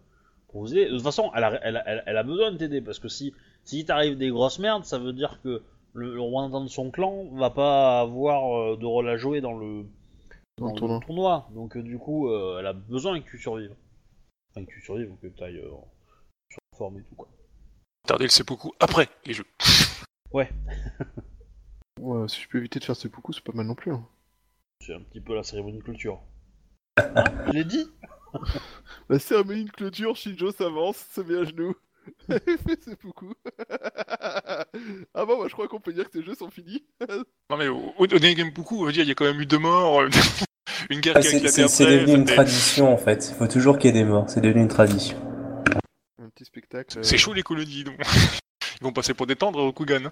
pour 0.49 0.61
vous 0.61 0.71
aider. 0.73 0.85
De 0.85 0.91
toute 0.91 1.01
façon, 1.03 1.29
elle 1.35 1.43
a, 1.43 1.59
elle, 1.63 1.75
a- 1.77 1.83
elle, 1.89 2.03
elle 2.05 2.17
a 2.17 2.23
besoin 2.23 2.51
de 2.51 2.57
t'aider 2.57 2.79
parce 2.81 2.99
que 2.99 3.09
si, 3.09 3.33
si 3.63 3.83
t'arrive 3.83 4.15
des 4.17 4.29
grosses 4.29 4.59
merdes, 4.59 4.85
ça 4.85 4.97
veut 4.99 5.11
dire 5.11 5.39
que 5.43 5.61
le, 5.93 6.13
le 6.13 6.21
représentant 6.21 6.61
de 6.63 6.69
son 6.69 6.89
clan 6.91 7.25
va 7.33 7.49
pas 7.49 7.99
avoir 7.99 8.55
euh, 8.73 8.77
de 8.77 8.85
rôle 8.85 9.09
à 9.09 9.17
jouer 9.17 9.41
dans 9.41 9.53
le, 9.57 9.83
Dans 10.57 10.67
le 10.73 10.75
tournoi. 10.75 10.99
tournoi. 11.05 11.49
Donc, 11.53 11.77
euh, 11.77 11.83
du 11.83 11.97
coup, 11.99 12.29
euh, 12.29 12.57
elle 12.59 12.65
a 12.67 12.73
besoin 12.73 13.19
que 13.21 13.29
tu 13.29 13.37
survives. 13.37 13.75
Enfin, 14.51 14.65
que 14.65 14.71
tu 14.71 14.81
survives 14.81 15.11
ou 15.11 15.15
que 15.17 15.27
tu 15.27 15.43
ailles 15.43 15.61
sur 16.49 16.59
la 16.73 16.77
forme 16.77 16.99
et 16.99 17.03
tout 17.03 17.15
quoi. 17.15 17.29
Tarder 18.07 18.25
le 18.25 18.29
seppuku 18.29 18.69
après 18.79 19.09
les 19.25 19.33
jeux. 19.33 19.45
Ouais, 20.33 20.49
Ouais, 22.01 22.27
si 22.27 22.41
je 22.41 22.49
peux 22.49 22.57
éviter 22.57 22.79
de 22.79 22.83
faire 22.83 22.97
seppuku, 22.97 23.31
c'est 23.31 23.43
pas 23.43 23.53
mal 23.53 23.65
non 23.65 23.75
plus. 23.75 23.93
hein. 23.93 24.05
c'est 24.85 24.93
un 24.93 24.99
petit 25.01 25.21
peu 25.21 25.33
la 25.35 25.43
cérémonie 25.43 25.77
de 25.77 25.83
clôture. 25.83 26.21
Hein 26.97 27.23
Je 27.47 27.51
l'ai 27.53 27.63
dit 27.63 27.85
La 29.09 29.19
cérémonie 29.19 29.63
de 29.65 29.71
clôture, 29.71 30.15
Shinjo 30.17 30.51
s'avance, 30.51 30.97
se 30.97 31.21
met 31.21 31.37
à 31.37 31.43
genoux. 31.45 31.75
Fait 32.29 32.83
seppuku. 32.83 33.33
ah 35.13 35.25
bon, 35.25 35.39
bah, 35.39 35.45
je 35.47 35.53
crois 35.53 35.67
qu'on 35.67 35.79
peut 35.79 35.93
dire 35.93 36.05
que 36.09 36.19
ces 36.19 36.23
jeux 36.23 36.35
sont 36.35 36.49
finis. 36.49 36.85
Non 37.49 37.55
mais 37.57 37.67
au, 37.69 37.93
au, 37.97 38.05
au 38.05 38.17
Genpuku, 38.17 38.75
on 38.81 38.85
veut 38.85 38.91
dire, 38.91 39.03
il 39.03 39.07
y 39.07 39.11
a 39.11 39.15
quand 39.15 39.23
même 39.25 39.39
eu 39.39 39.45
deux 39.45 39.57
morts, 39.57 40.01
euh, 40.01 40.09
une 40.89 40.99
guerre 40.99 41.13
Ah, 41.15 41.21
qui 41.21 41.27
a 41.27 41.29
C'est 41.31 41.37
éclaté 41.37 41.53
c'est- 41.61 41.67
c'est 41.69 41.85
devenu 41.85 42.15
une 42.17 42.25
tradition 42.25 42.93
en 42.93 42.97
fait. 42.97 43.29
Il 43.31 43.35
faut 43.35 43.47
toujours 43.47 43.77
qu'il 43.77 43.87
y 43.87 43.97
ait 43.97 44.03
des 44.03 44.03
morts. 44.03 44.29
C'est 44.29 44.41
devenu 44.41 44.61
une 44.61 44.67
tradition. 44.67 45.17
Un 46.21 46.29
petit 46.29 46.43
spectacle. 46.45 46.99
euh, 46.99 47.03
C'est 47.03 47.17
chaud 47.17 47.33
les 47.33 47.43
colonies, 47.43 47.83
donc. 47.85 47.95
Ils 48.81 48.83
vont 48.83 48.91
passer 48.91 49.13
pour 49.15 49.25
détendre 49.27 49.59
au 49.59 49.71
Kugan. 49.73 50.11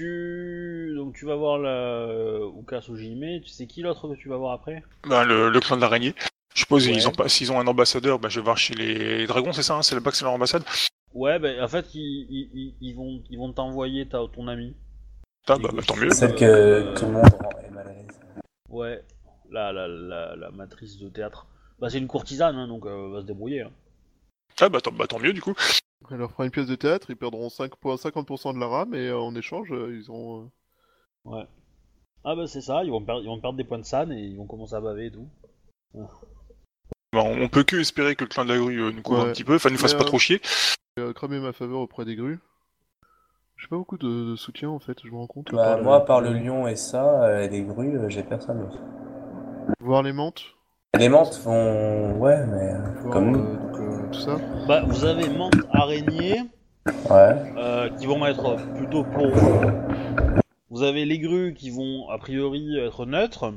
tu... 0.00 0.92
Donc, 0.96 1.14
tu 1.14 1.24
vas 1.24 1.36
voir 1.36 1.58
la 1.58 2.38
Uka 2.60 2.80
Sojime. 2.82 3.40
Tu 3.40 3.48
sais 3.48 3.66
qui 3.66 3.80
l'autre 3.82 4.08
que 4.08 4.14
tu 4.16 4.28
vas 4.28 4.36
voir 4.36 4.52
après? 4.52 4.82
Bah, 5.08 5.24
le, 5.24 5.48
le 5.48 5.60
clan 5.60 5.76
de 5.76 5.80
l'araignée. 5.80 6.14
Je 6.54 6.60
suppose 6.60 6.86
Ouais. 6.86 6.92
ils 6.94 7.08
ont 7.08 7.12
pas, 7.12 7.28
s'ils 7.28 7.50
ont 7.50 7.58
un 7.60 7.66
ambassadeur, 7.66 8.18
bah, 8.18 8.28
je 8.28 8.40
vais 8.40 8.44
voir 8.44 8.58
chez 8.58 8.74
les 8.74 9.26
dragons, 9.26 9.52
c'est 9.52 9.62
ça 9.62 9.74
hein 9.76 9.82
C'est 9.82 9.94
là-bas 9.94 10.10
que 10.10 10.16
c'est 10.16 10.24
leur 10.24 10.34
ambassade 10.34 10.62
Ouais, 11.14 11.38
bah, 11.38 11.48
en 11.62 11.68
fait, 11.68 11.94
ils, 11.94 12.74
ils, 12.80 12.94
vont 12.94 13.22
ils 13.30 13.38
vont 13.38 13.52
t'envoyer 13.52 14.06
ta, 14.08 14.18
ton 14.32 14.48
ami. 14.48 14.74
Ah, 15.46 15.56
bah, 15.58 15.68
bah, 15.72 15.82
tant 15.86 15.96
mieux. 15.96 16.10
Celle 16.10 16.34
que 16.34 16.94
tout 16.98 17.06
le 17.06 17.12
monde 17.12 17.26
est 17.64 17.70
mal 17.70 17.86
à 17.88 17.92
l'aise. 17.92 18.20
Ouais, 18.68 19.04
la, 19.50 19.72
la, 19.72 19.86
la, 19.86 20.36
la 20.36 20.50
matrice 20.50 20.98
de 20.98 21.08
théâtre. 21.08 21.46
Bah, 21.78 21.88
c'est 21.90 21.98
une 21.98 22.08
courtisane, 22.08 22.56
hein, 22.56 22.66
donc 22.68 22.84
euh, 22.86 23.06
elle 23.06 23.12
va 23.12 23.20
se 23.20 23.26
débrouiller. 23.26 23.62
hein. 23.62 23.70
Ah 24.60 24.68
bah 24.68 24.80
tant, 24.80 24.92
bah, 24.92 25.06
tant 25.06 25.18
mieux 25.18 25.32
du 25.32 25.40
coup. 25.42 25.54
Elle 26.10 26.18
leur 26.18 26.30
fera 26.30 26.44
une 26.44 26.50
pièce 26.50 26.66
de 26.66 26.74
théâtre, 26.76 27.08
ils 27.10 27.16
perdront 27.16 27.48
5 27.48 27.74
pour 27.76 27.94
50% 27.94 28.54
de 28.54 28.60
la 28.60 28.66
rame 28.68 28.94
et 28.94 29.08
euh, 29.08 29.18
en 29.18 29.34
échange, 29.34 29.72
euh, 29.72 29.96
ils 29.96 30.10
auront. 30.10 30.50
euh, 31.26 31.42
Ah 32.24 32.34
bah 32.36 32.46
c'est 32.46 32.60
ça, 32.60 32.84
ils 32.84 32.90
vont, 32.90 33.04
perdre, 33.04 33.22
ils 33.22 33.26
vont 33.26 33.40
perdre 33.40 33.56
des 33.56 33.64
points 33.64 33.78
de 33.78 33.84
san 33.84 34.12
et 34.12 34.20
ils 34.20 34.36
vont 34.36 34.46
commencer 34.46 34.74
à 34.74 34.80
baver 34.80 35.06
et 35.06 35.10
tout. 35.10 35.28
Bah, 35.94 37.22
on, 37.24 37.42
on 37.42 37.48
peut 37.48 37.64
que 37.64 37.76
espérer 37.76 38.16
que 38.16 38.24
le 38.24 38.28
clan 38.28 38.44
de 38.44 38.52
la 38.52 38.58
grue 38.58 38.80
euh, 38.82 38.92
nous 38.92 39.02
couvre 39.02 39.22
Ouais. 39.24 39.30
un 39.30 39.32
petit 39.32 39.44
peu, 39.44 39.54
enfin 39.56 39.70
nous 39.70 39.78
fasse 39.78 39.92
Mais, 39.92 39.98
pas 39.98 40.04
euh, 40.04 40.08
trop 40.08 40.18
chier. 40.18 40.40
Euh, 40.98 41.12
cramer 41.12 41.40
ma 41.40 41.52
faveur 41.52 41.80
auprès 41.80 42.04
des 42.04 42.14
grues. 42.14 42.38
J'ai 43.56 43.66
pas 43.68 43.76
beaucoup 43.76 43.98
de, 43.98 44.30
de 44.30 44.36
soutien 44.36 44.68
en 44.70 44.78
fait, 44.78 44.96
je 45.04 45.10
me 45.10 45.16
rends 45.16 45.26
compte. 45.26 45.50
Bah, 45.52 45.64
par 45.64 45.76
le- 45.78 45.82
moi, 45.82 46.04
par 46.04 46.20
le 46.20 46.32
lion 46.32 46.68
et 46.68 46.76
ça, 46.76 47.24
euh, 47.24 47.48
les 47.48 47.62
grues, 47.62 47.96
euh, 47.98 48.08
j'ai 48.08 48.22
personne 48.22 48.60
d'autre. 48.60 48.78
Voir 49.80 50.02
les 50.04 50.12
mantes, 50.12 50.42
Les 50.96 51.08
menthes 51.08 51.40
vont. 51.42 52.12
Ouais, 52.18 52.46
mais. 52.46 52.72
euh, 52.74 52.78
voir 53.00 53.12
Comme 53.12 53.30
nous. 53.32 53.38
euh, 53.40 53.56
donc, 53.56 53.80
euh, 53.80 54.06
tout 54.12 54.20
ça. 54.20 54.38
Bah 54.68 54.82
vous 54.86 55.04
avez 55.04 55.28
menthe 55.28 55.54
araignée 55.72 56.42
Ouais. 57.10 57.52
euh, 57.58 57.88
qui 57.90 58.06
vont 58.06 58.24
être 58.26 58.56
plutôt 58.76 59.02
pour 59.04 59.30
vous. 59.30 60.82
Avez 60.82 61.04
les 61.04 61.18
grues 61.18 61.54
qui 61.54 61.70
vont 61.70 62.08
a 62.08 62.18
priori 62.18 62.76
être 62.78 63.04
neutres, 63.06 63.52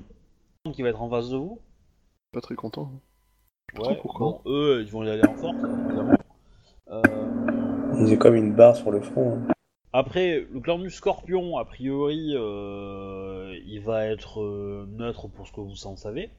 qui 0.74 0.82
va 0.82 0.90
être 0.90 1.02
en 1.02 1.10
face 1.10 1.30
de 1.30 1.38
vous. 1.38 1.60
Pas 2.32 2.42
très 2.42 2.56
content. 2.56 2.90
pas 3.76 3.90
Ouais, 3.90 3.98
pourquoi. 4.02 4.28
bon, 4.28 4.42
eux 4.48 4.82
ils 4.86 4.92
vont 4.92 5.04
y 5.04 5.10
aller 5.10 5.26
en 5.28 5.34
force 5.36 5.56
évidemment. 5.58 6.14
Euh, 6.92 7.94
Ils 8.00 8.14
ont 8.14 8.18
comme 8.18 8.36
une 8.36 8.54
barre 8.54 8.76
sur 8.76 8.92
le 8.92 9.02
front. 9.02 9.38
hein. 9.48 9.54
Après, 9.94 10.46
le 10.52 10.60
clan 10.60 10.78
du 10.80 10.90
scorpion, 10.90 11.58
a 11.58 11.66
priori, 11.66 12.34
euh, 12.36 13.58
il 13.66 13.82
va 13.82 14.06
être 14.06 14.42
euh, 14.42 14.86
neutre 14.92 15.28
pour 15.28 15.48
ce 15.48 15.54
que 15.54 15.62
vous 15.62 15.88
en 15.88 15.96
savez. 15.96 16.30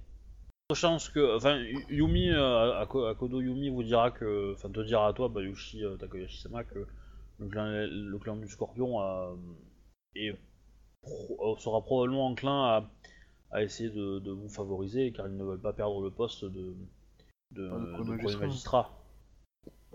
Chance 0.74 1.08
que, 1.08 1.34
enfin, 1.36 1.56
Yu- 1.56 1.84
Yumi, 1.88 2.30
euh, 2.30 2.78
Ako- 2.82 3.06
Akodo 3.06 3.40
Yumi 3.40 3.70
vous 3.70 3.82
dira 3.82 4.10
que, 4.10 4.52
enfin, 4.52 4.68
te 4.68 4.80
dira 4.80 5.08
à 5.08 5.12
toi, 5.14 5.28
Bayushi 5.28 5.82
euh, 5.82 5.96
Takayoshi-sama, 5.96 6.64
que 6.64 6.86
le 7.38 7.48
clan, 7.48 7.64
le 7.90 8.18
clan 8.18 8.36
du 8.36 8.46
scorpion 8.48 9.00
euh, 9.02 9.34
est 10.14 10.36
pro- 11.02 11.56
sera 11.58 11.80
probablement 11.82 12.26
enclin 12.26 12.64
à, 12.64 12.84
à 13.50 13.62
essayer 13.62 13.88
de, 13.88 14.18
de 14.18 14.30
vous 14.30 14.50
favoriser, 14.50 15.10
car 15.12 15.26
ils 15.26 15.36
ne 15.36 15.42
veulent 15.44 15.58
pas 15.60 15.72
perdre 15.72 16.02
le 16.02 16.10
poste 16.10 16.44
de, 16.44 16.74
de, 17.52 17.70
Ah, 17.72 17.78
de 17.78 17.80
de 17.86 17.92
premier 17.92 18.04
premier 18.18 18.22
magistrat. 18.22 18.46
magistrat. 18.46 18.90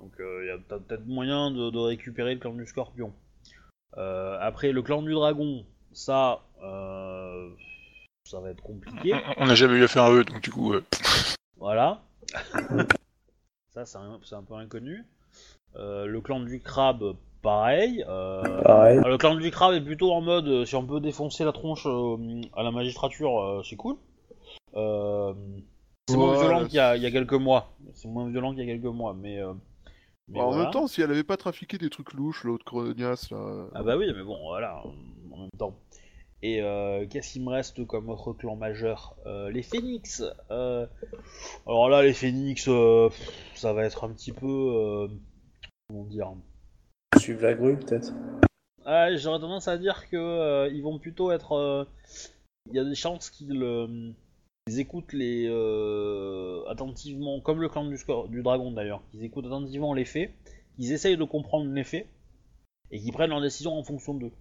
Donc, 0.03 0.19
euh, 0.19 0.43
il 0.43 0.47
y 0.47 0.51
a 0.51 0.57
peut- 0.57 0.81
peut-être 0.81 1.05
moyen 1.05 1.49
de, 1.49 1.69
de 1.69 1.77
récupérer 1.79 2.33
le 2.33 2.39
clan 2.41 2.51
du 2.53 2.65
scorpion. 2.67 3.13
Euh, 3.97 4.37
après, 4.41 4.73
le 4.73 4.81
clan 4.81 5.01
du 5.01 5.13
dragon, 5.13 5.63
ça, 5.93 6.41
euh, 6.61 7.49
ça 8.25 8.41
va 8.41 8.49
être 8.49 8.61
compliqué. 8.61 9.13
On- 9.37 9.45
n'a 9.45 9.55
jamais 9.55 9.75
eu 9.77 9.83
affaire 9.85 10.03
à 10.03 10.11
eux, 10.11 10.25
donc 10.25 10.41
du 10.41 10.51
coup, 10.51 10.73
euh, 10.73 10.83
Voilà. 11.57 12.01
ça, 13.73 13.85
c'est 13.85 13.97
un, 13.97 14.43
peu 14.43 14.55
inconnu. 14.55 15.05
Euh, 15.77 16.05
le 16.05 16.19
clan 16.19 16.41
du 16.41 16.59
crabe, 16.59 17.15
pareil. 17.41 18.03
Euh, 18.09 18.61
Pareil. 18.63 18.97
alors, 18.97 19.09
le 19.09 19.17
clan 19.17 19.35
du 19.35 19.51
crabe 19.51 19.73
est 19.75 19.81
plutôt 19.81 20.11
en 20.11 20.19
mode 20.19 20.65
si 20.65 20.75
on 20.75 20.85
peut 20.85 20.99
défoncer 20.99 21.45
la 21.45 21.53
tronche 21.53 21.85
euh, 21.85 22.41
à 22.57 22.63
la 22.63 22.71
magistrature, 22.71 23.39
euh, 23.41 23.61
c'est 23.63 23.77
cool. 23.77 23.95
Euh, 24.75 25.33
c'est 26.09 26.17
moins 26.17 26.37
violent 26.37 26.65
qu'il 26.65 26.73
y, 26.73 26.75
y 27.01 27.05
a 27.05 27.11
quelques 27.11 27.31
mois. 27.33 27.71
C'est 27.93 28.09
moins 28.09 28.27
violent 28.29 28.53
qu'il 28.53 28.65
y 28.67 28.69
a 28.69 28.73
quelques 28.73 28.83
mois, 28.93 29.13
mais. 29.13 29.39
Mais 30.29 30.39
en 30.39 30.47
voilà. 30.47 30.63
même 30.63 30.71
temps, 30.71 30.87
si 30.87 31.01
elle 31.01 31.11
avait 31.11 31.23
pas 31.23 31.37
trafiqué 31.37 31.77
des 31.77 31.89
trucs 31.89 32.13
louches, 32.13 32.43
l'autre 32.43 32.65
crognasse 32.65 33.29
là. 33.31 33.37
euh, 33.37 33.67
Ah 33.75 33.83
bah 33.83 33.97
oui, 33.97 34.11
mais 34.15 34.23
bon, 34.23 34.39
voilà, 34.43 34.81
en 35.31 35.37
même 35.37 35.49
temps. 35.57 35.75
Et 36.41 36.61
euh, 36.61 37.05
qu'est-ce 37.09 37.33
qu'il 37.33 37.43
me 37.45 37.51
reste 37.51 37.85
comme 37.87 38.09
autre 38.09 38.33
clan 38.33 38.55
majeur? 38.57 39.15
Euh, 39.25 39.49
Les 39.49 39.63
phénix 39.63 40.23
euh, 40.51 40.85
Alors 41.65 41.87
là, 41.89 42.03
les 42.03 42.13
phénix, 42.13 42.67
euh, 42.67 43.09
ça 43.55 43.71
va 43.73 43.85
être 43.85 44.03
un 44.03 44.09
petit 44.09 44.33
peu... 44.33 44.45
euh, 44.47 45.07
comment 45.87 46.03
dire? 46.05 46.33
Suivre 47.17 47.43
la 47.43 47.53
grue, 47.53 47.77
peut-être. 47.77 48.11
ah, 48.85 49.15
J'aurais 49.15 49.39
tendance 49.39 49.67
à 49.69 49.77
dire 49.77 50.09
que 50.09 50.17
euh, 50.17 50.67
ils 50.67 50.81
vont 50.83 50.99
plutôt 50.99 51.31
être... 51.31 51.53
euh, 51.53 51.85
Il 52.69 52.75
y 52.75 52.79
a 52.79 52.83
des 52.83 52.95
chances 52.95 53.29
qu'ils 53.29 53.63
euh, 53.63 54.11
ils 54.67 54.79
écoutent 54.79 55.13
les 55.13 55.45
euh, 55.49 56.63
attentivement, 56.69 57.41
comme 57.41 57.61
le 57.61 57.69
clan 57.69 57.85
du, 57.85 57.97
score, 57.97 58.27
du 58.29 58.41
dragon 58.43 58.71
d'ailleurs, 58.71 59.01
qu'ils 59.11 59.23
écoutent 59.23 59.45
attentivement 59.45 59.93
les 59.93 60.05
faits, 60.05 60.31
qu'ils 60.75 60.91
essayent 60.91 61.17
de 61.17 61.23
comprendre 61.23 61.71
les 61.71 61.83
faits, 61.83 62.07
et 62.91 62.99
qu'ils 62.99 63.11
prennent 63.11 63.31
leurs 63.31 63.41
décisions 63.41 63.73
en 63.77 63.83
fonction 63.83 64.13
d'eux. 64.13 64.31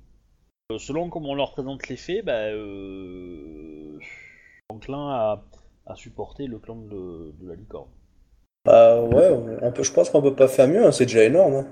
Euh, 0.71 0.79
selon 0.79 1.11
comment 1.11 1.31
on 1.31 1.35
leur 1.35 1.53
présente 1.53 1.89
les 1.89 1.97
faits, 1.97 2.25
bah, 2.25 2.33
euh, 2.53 3.99
je 3.99 4.05
suis 4.05 4.61
enclin 4.69 5.11
à, 5.11 5.45
à 5.87 5.95
supporter 5.97 6.47
le 6.47 6.59
clan 6.59 6.77
de, 6.77 7.33
de 7.41 7.49
la 7.49 7.55
licorne. 7.57 7.89
Bah 8.65 9.03
ouais, 9.03 9.29
on 9.63 9.73
peut, 9.73 9.83
je 9.83 9.93
pense 9.93 10.09
qu'on 10.09 10.23
peut 10.23 10.37
pas 10.37 10.47
faire 10.47 10.69
mieux, 10.69 10.87
hein, 10.87 10.93
c'est 10.93 11.07
déjà 11.07 11.25
énorme. 11.25 11.55
hein. 11.55 11.67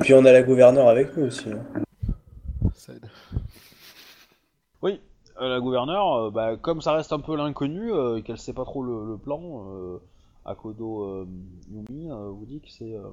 Puis 0.00 0.12
on 0.14 0.24
a 0.24 0.32
la 0.32 0.42
gouverneure 0.42 0.88
avec 0.88 1.16
nous 1.16 1.26
aussi. 1.26 1.48
hein. 1.48 1.64
Ça 2.74 2.92
aide. 2.92 3.08
Oui, 4.82 5.00
la 5.40 5.60
gouverneure, 5.60 6.14
euh, 6.14 6.30
bah, 6.30 6.56
comme 6.56 6.80
ça 6.80 6.92
reste 6.92 7.12
un 7.12 7.20
peu 7.20 7.36
l'inconnu, 7.36 7.92
euh, 7.92 8.16
et 8.18 8.22
qu'elle 8.22 8.38
sait 8.38 8.52
pas 8.52 8.64
trop 8.64 8.82
le, 8.82 9.06
le 9.06 9.18
plan, 9.18 9.40
euh, 9.68 9.98
Akodo 10.44 11.02
euh, 11.04 11.26
Yumi 11.70 12.10
euh, 12.10 12.28
vous 12.30 12.46
dit 12.46 12.60
que 12.60 12.70
c'est... 12.70 12.94
euh, 12.94 13.08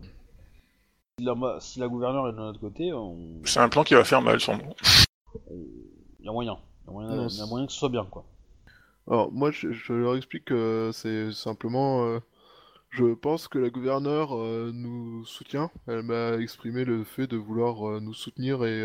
si, 1.20 1.26
la, 1.26 1.36
si 1.60 1.80
la 1.80 1.88
gouverneure 1.88 2.28
est 2.28 2.34
de 2.34 2.38
notre 2.38 2.60
côté, 2.60 2.94
on... 2.94 3.18
c'est 3.46 3.60
un 3.60 3.70
plan 3.70 3.84
qui 3.84 3.94
va 3.96 4.04
faire 4.04 4.22
mal, 4.22 4.40
sans 4.40 4.58
nom. 4.58 4.74
il 5.50 6.26
y 6.26 6.30
a 6.30 6.32
moyen. 6.32 6.58
Il 6.84 6.88
y 6.88 6.90
a 6.90 6.94
moyen, 6.94 7.16
Non, 7.16 7.28
il 7.28 7.38
y 7.38 7.42
a 7.42 7.46
moyen 7.46 7.66
que 7.68 7.72
ce 7.74 7.80
soit 7.80 7.90
bien, 7.90 8.06
quoi. 8.06 8.24
Alors, 9.08 9.32
moi, 9.32 9.52
je, 9.52 9.72
je 9.72 9.94
leur 9.94 10.16
explique 10.16 10.46
que 10.46 10.92
c'est 10.94 11.32
simplement. 11.32 12.06
euh, 12.06 12.20
je 12.90 13.14
pense 13.14 13.48
que 13.48 13.58
la 13.58 13.70
gouverneure 13.70 14.36
euh, 14.38 14.72
nous 14.74 15.26
soutient. 15.26 15.72
Elle 15.88 16.04
m'a 16.04 16.34
exprimé 16.38 16.86
le 16.86 17.04
fait 17.04 17.26
de 17.28 17.38
vouloir 17.38 17.88
euh, 17.88 18.00
nous 18.00 18.14
soutenir 18.14 18.64
et. 18.66 18.84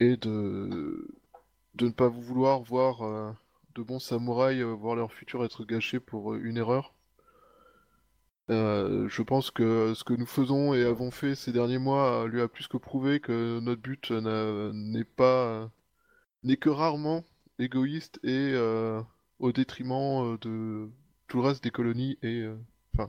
Et 0.00 0.16
de. 0.16 1.06
ne 1.80 1.90
pas 1.90 2.08
vouloir 2.08 2.60
voir 2.60 3.02
euh, 3.02 3.30
de 3.74 3.82
bons 3.82 4.00
samouraïs 4.00 4.62
euh, 4.62 4.74
voir 4.74 4.96
leur 4.96 5.12
futur 5.12 5.44
être 5.44 5.64
gâché 5.64 6.00
pour 6.00 6.32
euh, 6.32 6.40
une 6.42 6.56
erreur. 6.56 6.94
Je 8.48 9.22
pense 9.22 9.52
que 9.52 9.94
ce 9.94 10.02
que 10.02 10.12
nous 10.12 10.26
faisons 10.26 10.74
et 10.74 10.84
avons 10.84 11.12
fait 11.12 11.36
ces 11.36 11.52
derniers 11.52 11.78
mois 11.78 12.26
lui 12.26 12.40
a 12.40 12.48
plus 12.48 12.66
que 12.66 12.76
prouvé 12.76 13.20
que 13.20 13.60
notre 13.60 13.80
but 13.80 14.10
n'est 14.10 15.04
pas 15.04 15.70
n'est 16.42 16.56
que 16.56 16.68
rarement 16.68 17.22
égoïste 17.60 18.18
et 18.24 18.56
au 19.38 19.52
détriment 19.52 20.36
de 20.40 20.88
tout 21.28 21.36
le 21.40 21.46
reste 21.46 21.62
des 21.62 21.70
colonies 21.70 22.18
et 22.24 22.44
enfin 22.92 23.08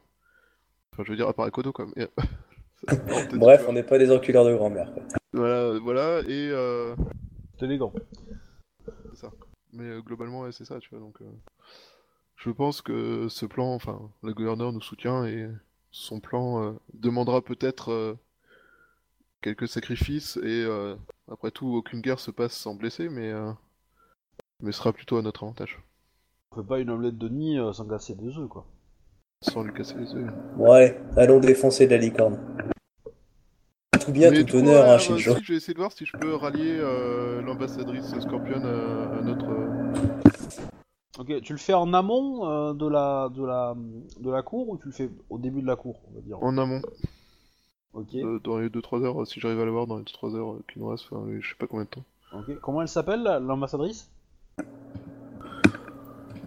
je 1.00 1.10
veux 1.10 1.16
dire 1.16 1.28
à 1.28 1.34
part 1.34 1.50
comme 1.52 1.96
Bref, 3.34 3.66
on 3.68 3.74
n'est 3.74 3.82
pas 3.82 3.98
des 3.98 4.12
enculeurs 4.12 4.46
de 4.46 4.54
grand-mère. 4.54 4.92
Voilà 5.34 5.80
voilà 5.80 6.20
et 6.28 6.50
euh, 6.52 6.96
C'est 7.58 7.66
élégant. 7.66 7.94
mais 9.74 9.86
euh, 9.86 10.02
globalement 10.02 10.42
ouais, 10.42 10.52
c'est 10.52 10.66
ça 10.66 10.80
tu 10.80 10.90
vois 10.90 11.00
donc 11.00 11.22
euh, 11.22 11.26
je 12.36 12.50
pense 12.50 12.82
que 12.82 13.28
ce 13.30 13.46
plan 13.46 13.74
enfin 13.74 14.02
le 14.24 14.34
gouverneur 14.34 14.74
nous 14.74 14.82
soutient 14.82 15.26
et 15.26 15.48
son 15.92 16.20
plan 16.20 16.64
euh, 16.64 16.72
demandera 16.94 17.42
peut-être 17.42 17.92
euh, 17.92 18.16
quelques 19.42 19.68
sacrifices 19.68 20.38
et 20.38 20.64
euh, 20.66 20.96
après 21.32 21.52
tout 21.52 21.68
aucune 21.74 22.02
guerre 22.02 22.20
se 22.20 22.32
passe 22.32 22.54
sans 22.54 22.76
blesser 22.76 23.08
mais 23.10 23.32
euh, 23.32 23.52
mais 24.60 24.72
sera 24.74 24.92
plutôt 24.92 25.18
à 25.18 25.22
notre 25.22 25.44
avantage 25.44 25.80
On 26.52 26.58
fait 26.62 26.68
pas 26.68 26.80
une 26.80 26.90
omelette 26.90 27.18
de 27.18 27.30
nid 27.30 27.58
sans 27.74 27.88
casser 27.88 28.16
des 28.16 28.38
œufs, 28.38 28.50
quoi. 28.50 28.66
sans 29.42 29.64
lui 29.64 29.74
casser 29.74 29.96
les 29.96 30.14
œufs 30.14 30.30
allez, 30.70 30.98
allons 31.16 31.40
défoncer 31.40 31.88
la 31.88 31.98
licorne. 31.98 32.38
Tout 34.06 34.12
bien, 34.12 34.32
Mais 34.32 34.44
tout 34.44 34.58
coup, 34.58 34.58
honneur, 34.60 34.90
hein, 34.90 34.98
Shinjo. 34.98 35.36
je 35.44 35.52
vais 35.54 35.58
essayer 35.58 35.74
de 35.74 35.80
voir 35.80 35.92
si 35.92 36.06
je 36.06 36.14
peux 36.18 36.36
rallier 36.36 36.78
euh, 36.80 37.42
l'ambassadrice 37.44 38.18
Scorpion 38.20 38.64
à, 38.64 39.18
à 39.20 39.22
notre. 39.22 39.52
euh, 39.52 39.68
Ok, 41.20 41.42
tu 41.42 41.54
le 41.54 41.60
fais 41.60 41.74
en 41.74 41.94
amont 41.94 42.50
euh, 42.50 42.74
de, 42.74 42.88
la, 42.88 43.30
de, 43.30 43.46
la, 43.46 43.76
de 44.20 44.32
la 44.32 44.42
cour 44.42 44.70
ou 44.70 44.78
tu 44.78 44.88
le 44.88 44.92
fais 44.94 45.10
au 45.30 45.38
début 45.38 45.62
de 45.62 45.68
la 45.68 45.76
cour, 45.76 46.00
on 46.10 46.16
va 46.16 46.22
dire? 46.22 46.42
En 46.42 46.58
amont, 46.58 46.82
Ok, 47.94 48.16
euh, 48.16 48.40
dans 48.40 48.58
les 48.58 48.70
2-3 48.70 49.04
heures, 49.04 49.28
si 49.28 49.40
j'arrive 49.40 49.60
à 49.60 49.66
l'avoir 49.66 49.88
dans 49.88 49.98
les 49.98 50.04
2-3 50.06 50.36
heures 50.36 50.54
euh, 50.54 50.64
qui 50.72 50.80
nous 50.80 50.88
restent, 50.88 51.06
enfin, 51.12 51.26
je 51.40 51.48
sais 51.48 51.56
pas 51.60 51.68
combien 51.68 51.84
de 51.84 51.90
temps. 51.90 52.04
ok. 52.34 52.60
Comment 52.62 52.82
elle 52.82 52.88
s'appelle, 52.88 53.22
la- 53.24 53.40
l'ambassadrice? 53.40 54.10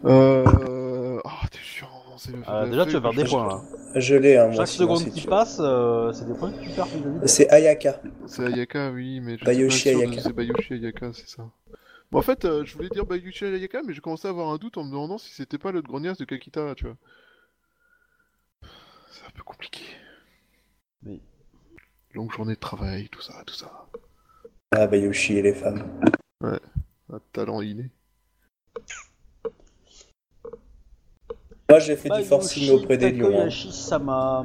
Euh. 0.05 1.21
Ah, 1.25 1.41
t'es 1.51 1.59
chiant, 1.59 1.89
le 2.04 2.04
Euh, 2.49 2.67
Déjà, 2.71 2.85
tu 2.87 2.93
vas 2.93 3.01
perdre 3.01 3.17
des 3.23 3.29
points, 3.29 3.47
là. 3.49 3.61
Je 4.01 4.15
l'ai, 4.15 4.37
hein, 4.37 4.47
moi 4.47 4.53
Chaque 4.55 4.63
aussi, 4.65 4.77
seconde 4.79 4.99
si 4.99 5.11
qui 5.11 5.21
tu- 5.23 5.27
passe, 5.29 5.59
euh, 5.61 6.13
c'est 6.13 6.27
des 6.27 6.35
points 6.35 6.53
que 6.53 6.63
tu 6.63 6.71
perds. 6.71 6.87
C'est 7.27 7.49
Ayaka. 7.51 8.01
C'est 8.27 8.45
Ayaka, 8.45 8.91
oui, 8.91 9.21
mais 9.21 9.37
je 9.39 9.45
Bayoshi 9.45 9.93
pas 9.93 9.99
Ayaka. 10.01 10.23
C'est 10.23 10.33
Bayoshi 10.33 10.73
Ayaka, 10.75 11.13
c'est 11.13 11.29
ça. 11.29 11.49
Bon, 12.11 12.19
en 12.19 12.23
fait, 12.23 12.45
euh, 12.45 12.65
je 12.65 12.75
voulais 12.77 12.89
dire 12.89 13.07
Bayoshi 13.07 13.45
Ayaka, 13.47 13.83
mais 13.87 13.93
j'ai 13.93 14.01
commencé 14.01 14.27
à 14.29 14.31
avoir 14.31 14.49
un 14.51 14.57
doute 14.59 14.77
en 14.79 14.85
me 14.85 14.91
demandant 14.91 15.19
si 15.19 15.33
c'était 15.33 15.59
pas 15.59 15.73
l'autre 15.73 15.89
grognasse 15.89 16.19
de 16.19 16.25
Kakita, 16.25 16.75
tu 16.77 16.85
vois. 16.87 16.97
C'est 19.11 19.27
un 19.27 19.31
peu 19.35 19.43
compliqué. 19.43 19.83
Oui. 21.07 21.21
Longue 22.15 22.33
journée 22.33 22.55
de 22.55 22.61
travail, 22.61 23.09
tout 23.11 23.21
ça, 23.23 23.43
tout 23.47 23.55
ça. 23.55 23.87
Ah, 24.73 24.87
Bayoshi 24.87 25.39
et 25.39 25.43
les 25.43 25.55
femmes. 25.55 25.85
Un 26.43 27.21
talent 27.33 27.61
inné. 27.63 27.91
Moi, 31.71 31.79
j'ai 31.79 31.97
fait 31.97 32.09
Bah, 32.09 32.19
du 32.21 32.25
forcing 32.25 32.71
auprès 32.73 32.99
des 32.99 33.11
lions. 33.13 33.41
hein. 33.47 33.51
Sama. 33.51 34.45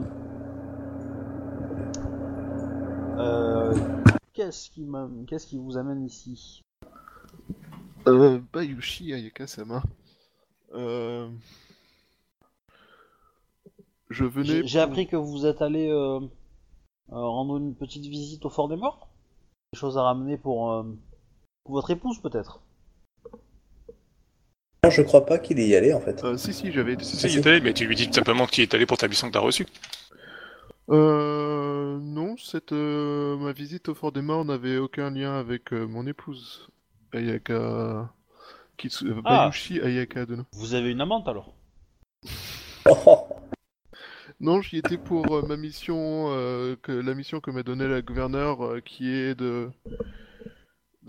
Euh, 3.17 3.75
qu'est-ce 4.33 4.69
qui 4.69 4.85
m'a- 4.85 5.09
qu'est-ce 5.27 5.45
qui 5.47 5.57
vous 5.57 5.77
amène 5.77 6.05
ici? 6.05 6.61
Euh, 8.07 8.39
Bayushi 8.53 9.13
Ayaka-sama. 9.13 9.83
Euh... 10.73 11.29
Je 14.09 14.23
venais. 14.25 14.65
J'ai 14.65 14.79
appris 14.79 15.05
que 15.07 15.17
vous 15.17 15.45
êtes 15.45 15.61
allé 15.61 15.89
euh, 15.89 16.19
euh, 16.21 16.25
rendre 17.09 17.57
une 17.57 17.75
petite 17.75 18.05
visite 18.05 18.45
au 18.45 18.49
fort 18.49 18.69
des 18.69 18.77
morts. 18.77 19.09
Des 19.73 19.77
choses 19.79 19.97
à 19.97 20.03
ramener 20.03 20.37
pour, 20.37 20.71
euh, 20.71 20.83
pour 21.65 21.73
votre 21.75 21.91
épouse 21.91 22.19
peut-être. 22.21 22.61
Non, 24.83 24.89
je 24.89 25.01
crois 25.01 25.25
pas 25.25 25.39
qu'il 25.39 25.59
y 25.59 25.75
allé 25.75 25.93
en 25.93 25.99
fait. 25.99 26.23
Euh, 26.23 26.37
si, 26.37 26.53
si, 26.53 26.71
j'avais 26.71 26.93
été. 26.93 27.03
Si, 27.03 27.17
si, 27.17 27.27
il 27.27 27.39
est 27.39 27.47
allé, 27.47 27.61
mais 27.61 27.73
tu 27.73 27.85
lui 27.85 27.95
dis 27.95 28.07
tout 28.07 28.13
simplement 28.13 28.45
qu'il 28.45 28.63
est 28.63 28.73
allé 28.73 28.85
pour 28.85 28.97
ta 28.97 29.07
mission 29.07 29.27
que 29.27 29.33
t'as 29.33 29.39
reçue. 29.39 29.65
Euh, 30.89 31.99
non, 32.01 32.35
cette 32.37 32.71
euh, 32.71 33.37
ma 33.37 33.51
visite 33.51 33.89
au 33.89 33.95
Fort 33.95 34.11
des 34.11 34.21
Morts 34.21 34.45
n'avait 34.45 34.77
aucun 34.77 35.11
lien 35.11 35.37
avec 35.37 35.71
euh, 35.73 35.85
mon 35.85 36.07
épouse 36.07 36.69
Ayaka 37.13 38.09
Kitsu... 38.77 39.13
Ah. 39.25 39.49
Bayushi 39.49 39.81
Ayaka 39.81 40.25
Dono. 40.25 40.43
Vous 40.53 40.73
avez 40.73 40.91
une 40.91 41.01
amante 41.01 41.27
alors? 41.27 41.53
Oh, 42.89 43.27
Non, 44.41 44.61
j'y 44.61 44.77
étais 44.77 44.97
pour 44.97 45.35
euh, 45.35 45.41
ma 45.45 45.57
mission, 45.57 46.27
euh, 46.29 46.77
que 46.81 46.93
la 46.93 47.13
mission 47.13 47.41
que 47.41 47.51
m'a 47.51 47.61
donnée 47.61 47.87
la 47.87 48.01
gouverneure, 48.01 48.65
euh, 48.65 48.79
qui 48.79 49.09
est 49.09 49.35
de 49.35 49.69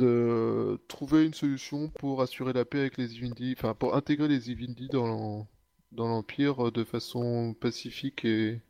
de 0.00 0.80
trouver 0.88 1.26
une 1.26 1.34
solution 1.34 1.88
pour 1.90 2.22
assurer 2.22 2.52
la 2.52 2.64
paix 2.64 2.80
avec 2.80 2.96
les 2.98 3.14
Ivindi, 3.16 3.54
enfin 3.56 3.74
pour 3.74 3.94
intégrer 3.94 4.28
les 4.28 4.50
Ivindi 4.50 4.88
dans 4.88 5.46
l'Empire 5.92 6.68
euh, 6.68 6.70
de 6.70 6.84
façon 6.84 7.54
pacifique 7.60 8.24
et 8.24 8.60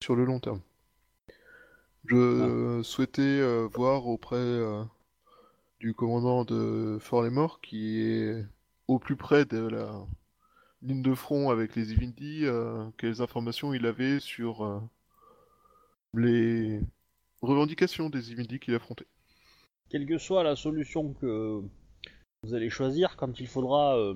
sur 0.00 0.16
le 0.16 0.24
long 0.24 0.40
terme. 0.40 0.60
Je 2.06 2.16
euh, 2.16 2.82
souhaitais 2.82 3.22
euh, 3.22 3.68
voir 3.74 4.06
auprès 4.06 4.36
euh, 4.36 4.82
du 5.80 5.94
commandant 5.94 6.44
de 6.44 6.98
Fort-les-Morts, 7.00 7.60
qui 7.60 8.00
est 8.00 8.44
au 8.88 8.98
plus 8.98 9.16
près 9.16 9.44
de 9.44 9.58
la 9.58 10.06
ligne 10.82 11.02
de 11.02 11.14
front 11.14 11.50
avec 11.50 11.74
les 11.76 11.92
Ivindi, 11.92 12.44
euh, 12.44 12.86
quelles 12.98 13.22
informations 13.22 13.74
il 13.74 13.86
avait 13.86 14.20
sur 14.20 14.82
les 16.14 16.80
revendications 17.42 18.10
des 18.10 18.32
Ivindi 18.32 18.58
qu'il 18.60 18.74
affrontait. 18.74 19.06
Quelle 19.88 20.06
que 20.06 20.18
soit 20.18 20.42
la 20.42 20.56
solution 20.56 21.14
que 21.14 21.62
vous 22.42 22.54
allez 22.54 22.70
choisir, 22.70 23.16
quand 23.16 23.38
il 23.38 23.46
faudra 23.46 23.96
euh, 23.96 24.14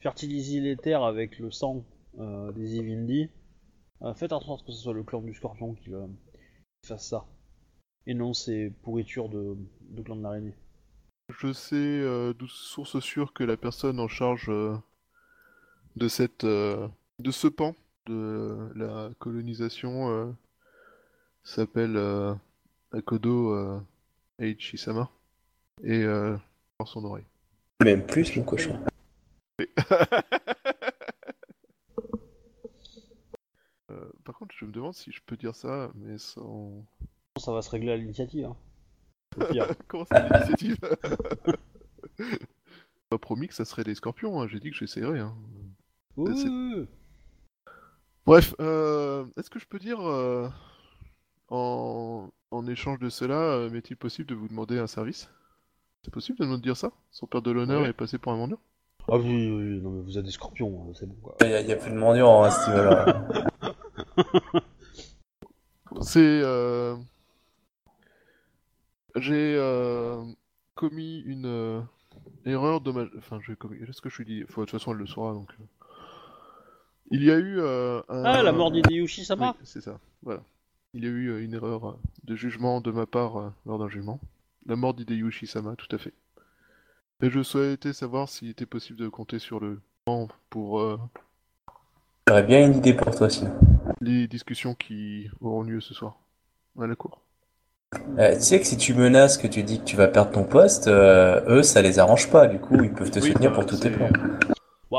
fertiliser 0.00 0.60
les 0.60 0.76
terres 0.76 1.02
avec 1.02 1.38
le 1.38 1.50
sang 1.50 1.84
euh, 2.18 2.52
des 2.52 2.76
Ivindi, 2.76 3.28
euh, 4.02 4.14
faites 4.14 4.32
en 4.32 4.40
sorte 4.40 4.64
que 4.66 4.72
ce 4.72 4.82
soit 4.82 4.94
le 4.94 5.02
clan 5.02 5.20
du 5.20 5.34
scorpion 5.34 5.74
qui, 5.74 5.90
qui 5.90 6.88
fasse 6.88 7.08
ça. 7.08 7.26
Et 8.06 8.14
non 8.14 8.34
ces 8.34 8.70
pourritures 8.82 9.28
de, 9.28 9.56
de 9.80 10.02
clan 10.02 10.16
de 10.16 10.22
l'araignée. 10.22 10.54
Je 11.30 11.52
sais 11.52 12.02
d'où 12.34 12.46
source 12.46 13.00
sûre 13.00 13.32
que 13.32 13.44
la 13.44 13.56
personne 13.56 13.98
en 13.98 14.08
charge 14.08 14.48
de 14.48 14.78
de 15.96 17.30
ce 17.30 17.48
pan 17.48 17.74
de 18.06 18.68
la 18.74 19.10
colonisation 19.18 20.36
s'appelle 21.42 21.98
Akodo 22.92 23.80
Eichi-sama 24.38 25.10
et 25.82 26.02
euh, 26.02 26.36
par 26.78 26.88
son 26.88 27.04
oreille. 27.04 27.26
Même 27.82 28.06
plus, 28.06 28.34
le 28.36 28.42
cochon. 28.42 28.78
Euh, 33.90 34.10
par 34.24 34.36
contre, 34.36 34.54
je 34.58 34.64
me 34.64 34.72
demande 34.72 34.94
si 34.94 35.12
je 35.12 35.20
peux 35.24 35.36
dire 35.36 35.54
ça, 35.54 35.90
mais 35.94 36.16
sans. 36.18 36.84
Ça 37.38 37.52
va 37.52 37.62
se 37.62 37.70
régler 37.70 37.92
à 37.92 37.96
l'initiative. 37.96 38.46
Hein. 38.46 38.56
Comment 39.88 40.06
ça, 40.06 40.26
l'initiative 40.26 40.78
Pas 43.10 43.18
promis 43.18 43.46
que 43.46 43.54
ça 43.54 43.64
serait 43.64 43.84
des 43.84 43.94
scorpions, 43.94 44.40
hein, 44.40 44.48
j'ai 44.48 44.58
dit 44.58 44.70
que 44.70 44.76
j'essayerais. 44.76 45.20
Hein. 45.20 45.36
Bref, 48.26 48.54
euh, 48.60 49.26
est-ce 49.36 49.50
que 49.50 49.58
je 49.58 49.66
peux 49.66 49.78
dire, 49.78 50.00
euh, 50.00 50.48
en... 51.48 52.30
en 52.54 52.66
échange 52.66 52.98
de 53.00 53.08
cela, 53.08 53.34
euh, 53.34 53.70
m'est-il 53.70 53.96
possible 53.96 54.28
de 54.28 54.34
vous 54.34 54.48
demander 54.48 54.78
un 54.78 54.86
service? 54.86 55.28
C'est 56.04 56.12
possible 56.12 56.38
de 56.38 56.44
nous 56.44 56.58
dire 56.58 56.76
ça? 56.76 56.92
Sans 57.10 57.26
perdre 57.26 57.46
de 57.48 57.52
l'honneur 57.52 57.82
Ouais. 57.82 57.90
et 57.90 57.92
passer 57.92 58.18
pour 58.18 58.32
un 58.32 58.36
mendiant 58.36 58.58
Ah 59.08 59.16
oui, 59.16 59.24
oui, 59.24 59.50
oui, 59.50 59.80
non 59.80 59.90
mais 59.90 60.02
vous 60.02 60.18
êtes 60.18 60.24
des 60.24 60.30
scorpions, 60.30 60.86
hein, 60.88 60.92
c'est 60.94 61.06
bon 61.06 61.16
quoi. 61.22 61.36
Il 61.40 61.48
y, 61.48 61.54
a- 61.54 61.60
il 61.60 61.68
y 61.68 61.72
a 61.72 61.76
plus 61.76 61.90
de 61.90 61.96
mendiants 61.96 62.42
à 62.42 62.50
ce 62.50 62.70
niveau-là. 62.70 63.28
C'est... 66.00 66.18
euh, 66.20 66.96
J'ai 69.16 69.56
euh, 69.56 70.22
commis 70.74 71.20
une 71.20 71.46
euh, 71.46 71.80
erreur 72.44 72.80
ma... 72.92 73.04
Enfin, 73.18 73.40
j'ai 73.46 73.56
commis... 73.56 73.78
Est-ce 73.82 74.00
que 74.00 74.08
je 74.10 74.14
suis 74.14 74.24
dit 74.24 74.44
Faut- 74.48 74.60
De 74.62 74.66
toute 74.66 74.78
façon, 74.78 74.92
elle 74.92 74.98
le 74.98 75.06
saura, 75.06 75.32
donc... 75.32 75.50
Il 77.10 77.22
y 77.22 77.30
a 77.30 77.36
eu 77.36 77.60
euh, 77.60 78.00
un... 78.08 78.24
Ah, 78.24 78.42
la 78.42 78.52
mort 78.52 78.70
d'Hideyushi 78.70 79.24
Sama? 79.24 79.54
Oui, 79.58 79.64
c'est 79.64 79.80
ça, 79.82 80.00
voilà. 80.22 80.42
Il 80.94 81.04
y 81.04 81.06
a 81.06 81.10
eu 81.10 81.28
euh, 81.28 81.44
une 81.44 81.52
erreur 81.52 81.84
euh, 81.86 81.98
de 82.24 82.34
jugement 82.36 82.80
de 82.80 82.90
ma 82.90 83.04
part 83.04 83.36
euh, 83.36 83.50
lors 83.66 83.78
d'un 83.78 83.88
jugement. 83.88 84.18
La 84.66 84.76
mort 84.76 84.94
d'Hideyushi 84.94 85.46
Sama, 85.46 85.76
tout 85.76 85.94
à 85.94 85.98
fait. 85.98 86.14
Et 87.20 87.28
je 87.28 87.42
souhaitais 87.42 87.92
savoir 87.92 88.28
s'il 88.28 88.50
était 88.50 88.66
possible 88.66 89.00
de 89.00 89.08
compter 89.08 89.40
sur 89.40 89.58
le 89.58 89.80
temps 90.04 90.28
pour 90.48 90.78
euh, 90.80 90.96
J'aurais 92.28 92.42
bien 92.42 92.66
une 92.66 92.76
idée 92.76 92.92
pour 92.92 93.14
toi, 93.14 93.30
sinon. 93.30 93.52
les 94.00 94.28
discussions 94.28 94.74
qui 94.76 95.28
auront 95.40 95.62
lieu 95.62 95.80
ce 95.80 95.94
soir 95.94 96.20
à 96.80 96.86
la 96.86 96.96
cour. 96.96 97.22
Euh, 98.18 98.34
tu 98.34 98.40
sais 98.42 98.60
que 98.60 98.66
si 98.66 98.76
tu 98.76 98.92
menaces, 98.94 99.38
que 99.38 99.46
tu 99.46 99.62
dis 99.62 99.78
que 99.78 99.84
tu 99.84 99.96
vas 99.96 100.08
perdre 100.08 100.32
ton 100.32 100.44
poste, 100.44 100.88
euh, 100.88 101.40
eux, 101.48 101.62
ça 101.62 101.80
les 101.82 101.98
arrange 101.98 102.30
pas. 102.30 102.46
Du 102.46 102.58
coup, 102.58 102.76
ils 102.82 102.92
peuvent 102.92 103.10
te 103.10 103.20
Oui, 103.20 103.28
soutenir 103.28 103.50
bah, 103.50 103.56
pour 103.56 103.66
tous 103.66 103.78
tes 103.80 103.90
plans. 103.90 104.10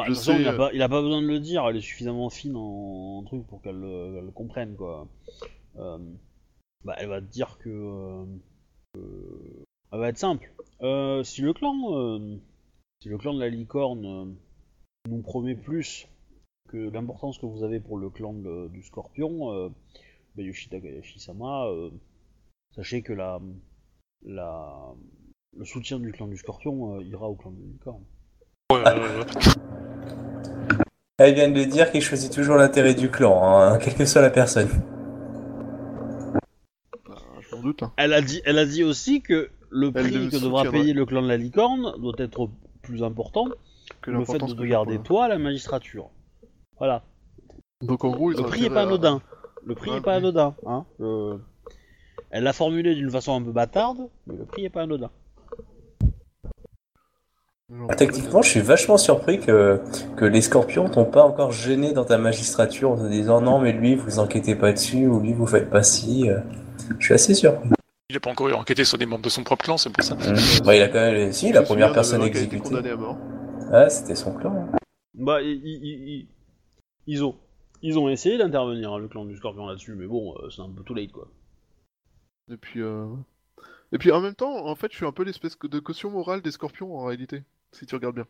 Je 0.07 0.13
façon, 0.13 0.37
il 0.39 0.47
a, 0.47 0.53
pas, 0.53 0.71
il 0.73 0.81
a 0.81 0.89
pas 0.89 1.01
besoin 1.01 1.21
de 1.21 1.27
le 1.27 1.39
dire, 1.39 1.65
elle 1.67 1.77
est 1.77 1.81
suffisamment 1.81 2.29
fine 2.29 2.55
en, 2.55 3.17
en 3.19 3.23
truc 3.23 3.47
pour 3.47 3.61
qu'elle 3.61 3.79
le, 3.79 4.17
elle 4.19 4.25
le 4.25 4.31
comprenne, 4.31 4.75
quoi. 4.75 5.07
Euh, 5.77 5.97
bah, 6.83 6.95
elle 6.97 7.09
va 7.09 7.21
te 7.21 7.25
dire 7.31 7.57
que. 7.57 7.69
euh, 7.69 8.25
elle 9.91 9.99
va 9.99 10.09
être 10.09 10.17
simple. 10.17 10.51
Euh, 10.81 11.23
si 11.23 11.41
le 11.41 11.53
clan. 11.53 11.75
euh, 11.95 12.37
si 13.01 13.09
le 13.09 13.17
clan 13.17 13.33
de 13.33 13.39
la 13.39 13.49
licorne 13.49 14.05
euh, 14.05 14.25
nous 15.09 15.21
promet 15.21 15.55
plus 15.55 16.07
que 16.69 16.77
l'importance 16.89 17.37
que 17.37 17.45
vous 17.45 17.63
avez 17.63 17.79
pour 17.79 17.97
le 17.97 18.09
clan 18.09 18.33
de- 18.33 18.67
du 18.69 18.81
scorpion, 18.81 19.51
euh, 19.53 19.69
bah, 20.35 20.43
euh, 21.67 21.91
sachez 22.75 23.03
que 23.03 23.13
la, 23.13 23.39
la, 24.23 24.73
le 25.55 25.65
soutien 25.65 25.99
du 25.99 26.11
clan 26.11 26.27
du 26.27 26.37
scorpion 26.37 26.95
euh, 26.97 27.03
ira 27.03 27.29
au 27.29 27.35
clan 27.35 27.51
de 27.51 27.59
la 27.61 27.67
licorne. 27.67 28.03
Ouais, 28.71 28.81
ouais, 28.83 28.93
ouais. 28.93 29.25
Elle 31.17 31.35
vient 31.35 31.49
de 31.49 31.55
le 31.55 31.65
dire 31.65 31.91
qu'il 31.91 32.01
choisit 32.01 32.33
toujours 32.33 32.55
l'intérêt 32.55 32.95
du 32.95 33.09
clan, 33.09 33.41
hein, 33.57 33.77
quelle 33.77 33.95
que 33.95 34.05
soit 34.05 34.21
la 34.21 34.31
personne. 34.31 34.67
Bah, 37.65 37.69
doute. 37.71 37.83
hein. 37.83 37.91
Elle 37.97 38.13
a 38.13 38.21
dit, 38.21 38.41
elle 38.45 38.57
a 38.59 38.65
dit 38.65 38.83
aussi 38.83 39.21
que 39.21 39.49
le 39.69 39.91
prix 39.91 40.29
que 40.29 40.37
devra 40.41 40.63
payer 40.69 40.93
le 40.93 41.05
clan 41.05 41.21
de 41.21 41.27
la 41.27 41.37
licorne 41.37 41.93
doit 41.99 42.13
être 42.17 42.49
plus 42.81 43.03
important 43.03 43.45
Que 44.01 44.11
le 44.11 44.23
fait 44.25 44.37
de 44.39 44.53
te 44.53 44.63
garder 44.63 44.99
toi 44.99 45.25
à 45.25 45.27
la 45.27 45.37
magistrature. 45.37 46.09
Voilà. 46.77 47.03
Donc 47.81 48.03
en 48.03 48.09
gros, 48.11 48.29
Le 48.29 48.35
prix 48.43 48.63
est 48.63 48.65
intérêt 48.67 48.69
pas 48.73 48.79
à- 48.81 48.83
anodin. 48.83 49.21
Le 49.65 49.75
prix 49.75 49.91
Ouais, 49.91 49.97
est 49.97 50.01
pas 50.01 50.11
oui. 50.11 50.17
anodin. 50.17 50.55
Hein. 50.65 50.85
Euh, 51.01 51.37
Elle 52.31 52.43
l'a 52.43 52.53
formulé 52.53 52.93
d'une 52.95 53.09
façon 53.09 53.35
un 53.35 53.41
peu 53.41 53.51
bâtarde, 53.51 54.07
mais 54.27 54.35
le 54.35 54.45
prix 54.45 54.65
est 54.65 54.69
pas 54.69 54.81
anodin. 54.83 55.09
Genre, 57.71 57.87
Ah, 57.89 57.95
Techniquement, 57.95 58.41
je 58.43 58.49
suis 58.49 58.59
vachement 58.61 58.97
surpris 58.97 59.39
que, 59.39 59.81
que 60.17 60.25
les 60.25 60.41
scorpions 60.41 60.87
t'ont 60.89 61.05
pas 61.05 61.23
encore 61.23 61.51
gêné 61.51 61.93
dans 61.93 62.05
ta 62.05 62.17
magistrature 62.17 62.91
en 62.91 62.97
te 62.97 63.07
disant 63.09 63.41
non, 63.41 63.59
mais 63.59 63.71
lui, 63.73 63.95
vous 63.95 64.19
enquêtez 64.19 64.55
pas 64.55 64.71
dessus, 64.71 65.07
ou 65.07 65.19
lui, 65.19 65.33
vous 65.33 65.47
faites 65.47 65.69
pas 65.69 65.81
ci. 65.83 66.29
Je 66.99 67.05
suis 67.05 67.13
assez 67.13 67.33
surpris. 67.33 67.69
Il 68.09 68.17
a 68.17 68.19
pas 68.19 68.29
encore 68.29 68.55
enquêté 68.57 68.85
sur 68.85 68.97
des 68.97 69.05
membres 69.05 69.23
de 69.23 69.29
son 69.29 69.43
propre 69.43 69.65
clan, 69.65 69.77
c'est 69.77 69.89
pour 69.89 70.03
ça. 70.03 70.15
Mmh. 70.15 70.67
Ouais, 70.67 70.77
il 70.77 70.81
a 70.83 70.87
quand 70.89 70.99
même. 70.99 71.31
Si, 71.33 71.51
la 71.51 71.63
première 71.63 71.91
personne 71.91 72.21
exécutée. 72.21 72.61
condamné 72.61 72.89
à 72.91 72.95
mort. 72.95 73.17
Ah, 73.71 73.89
c'était 73.89 74.15
son 74.15 74.33
clan. 74.33 74.55
hein. 74.71 74.77
Bah, 75.15 75.41
i- 75.41 75.47
i- 75.51 75.79
i- 75.81 76.13
i- 76.19 76.27
ils 77.07 77.23
ont, 77.23 77.35
ils 77.81 77.97
ont 77.97 78.09
essayé 78.09 78.37
d'intervenir 78.37 78.93
hein, 78.93 78.99
le 78.99 79.07
clan 79.07 79.25
du 79.25 79.35
Scorpion 79.37 79.65
là-dessus, 79.65 79.95
mais 79.95 80.05
bon, 80.05 80.35
euh, 80.37 80.49
c'est 80.49 80.61
un 80.61 80.69
peu 80.69 80.83
too 80.83 80.93
late 80.93 81.11
quoi. 81.11 81.27
Et 82.51 82.57
puis, 82.57 82.81
euh... 82.81 83.07
et 83.91 83.97
puis 83.97 84.11
en 84.11 84.21
même 84.21 84.35
temps, 84.35 84.67
en 84.67 84.75
fait, 84.75 84.91
je 84.91 84.97
suis 84.97 85.05
un 85.05 85.11
peu 85.11 85.23
l'espèce 85.23 85.57
de 85.57 85.79
caution 85.79 86.11
morale 86.11 86.41
des 86.41 86.51
scorpions 86.51 86.95
en 86.97 87.05
réalité, 87.05 87.41
si 87.71 87.85
tu 87.87 87.95
regardes 87.95 88.15
bien. 88.15 88.27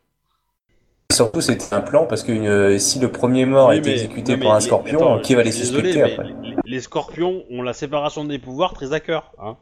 Surtout, 1.12 1.40
c'était 1.40 1.72
un 1.74 1.80
plan 1.80 2.06
parce 2.06 2.22
que 2.22 2.32
euh, 2.32 2.78
si 2.78 2.98
le 2.98 3.10
premier 3.10 3.46
mort 3.46 3.68
Oui, 3.70 3.76
est 3.76 3.80
mais- 3.80 3.92
exécuté 3.92 4.36
non, 4.36 4.42
par 4.44 4.52
un 4.52 4.58
les- 4.58 4.64
scorpion, 4.64 4.98
attends, 4.98 5.20
qui 5.22 5.34
va 5.34 5.42
les 5.42 5.50
désolé, 5.50 5.92
suspecter 5.92 6.02
mais 6.02 6.12
après 6.30 6.42
les, 6.42 6.56
les 6.64 6.80
scorpions 6.80 7.44
ont 7.50 7.62
la 7.62 7.72
séparation 7.72 8.24
des 8.24 8.38
pouvoirs 8.38 8.74
très 8.74 8.92
à 8.92 9.00
cœur, 9.00 9.32
hein. 9.38 9.56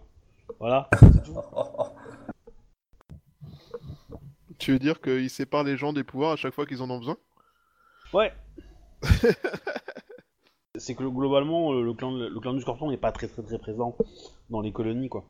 Voilà. 0.59 0.89
Tu 4.59 4.73
veux 4.73 4.79
dire 4.79 5.01
qu'ils 5.03 5.29
séparent 5.31 5.65
les 5.65 5.77
gens 5.77 5.93
des 5.93 6.05
pouvoirs 6.05 6.33
à 6.33 6.37
chaque 6.37 6.55
fois 6.55 6.65
qu'ils 6.65 6.81
en 6.81 6.89
ont 6.89 6.99
besoin? 6.99 7.17
Ouais. 8.15 8.33
C'est 10.77 10.95
que 10.95 11.05
globalement, 11.05 11.73
euh, 11.75 11.83
le 11.83 11.93
clan, 11.93 12.13
le 12.13 12.41
clan 12.41 12.55
du 12.55 12.61
Scorpion 12.63 12.91
n'est 12.91 12.97
pas 12.97 13.13
très 13.13 13.29
très 13.29 13.43
très 13.43 13.59
présent 13.59 13.95
dans 14.51 14.61
les 14.61 14.73
colonies, 14.73 15.09
quoi. 15.09 15.25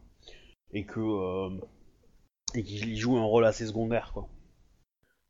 Et 0.73 0.85
que 0.85 1.01
euh, 1.01 1.51
et 2.55 2.63
qu'il 2.63 2.97
joue 2.97 3.17
un 3.19 3.25
rôle 3.25 3.45
assez 3.45 3.67
secondaire, 3.67 4.11
quoi. 4.15 4.29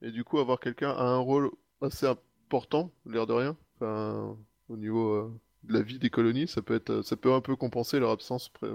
Et 0.04 0.10
du 0.10 0.22
coup, 0.22 0.38
avoir 0.38 0.60
quelqu'un 0.60 0.90
a 0.90 1.02
un 1.02 1.16
rôle 1.16 1.50
assez 1.80 2.06
important, 2.06 2.90
l'air 3.06 3.26
de 3.26 3.32
rien. 3.32 3.56
Enfin, 3.76 4.36
au 4.68 4.76
niveau 4.76 5.14
euh, 5.14 5.40
de 5.62 5.72
la 5.72 5.80
vie 5.80 5.98
des 5.98 6.10
colonies, 6.10 6.46
ça 6.46 6.60
peut 6.60 6.74
être, 6.74 7.00
ça 7.00 7.16
peut 7.16 7.32
un 7.32 7.40
peu 7.40 7.56
compenser 7.56 7.98
leur 7.98 8.10
absence 8.10 8.50
pré- 8.50 8.68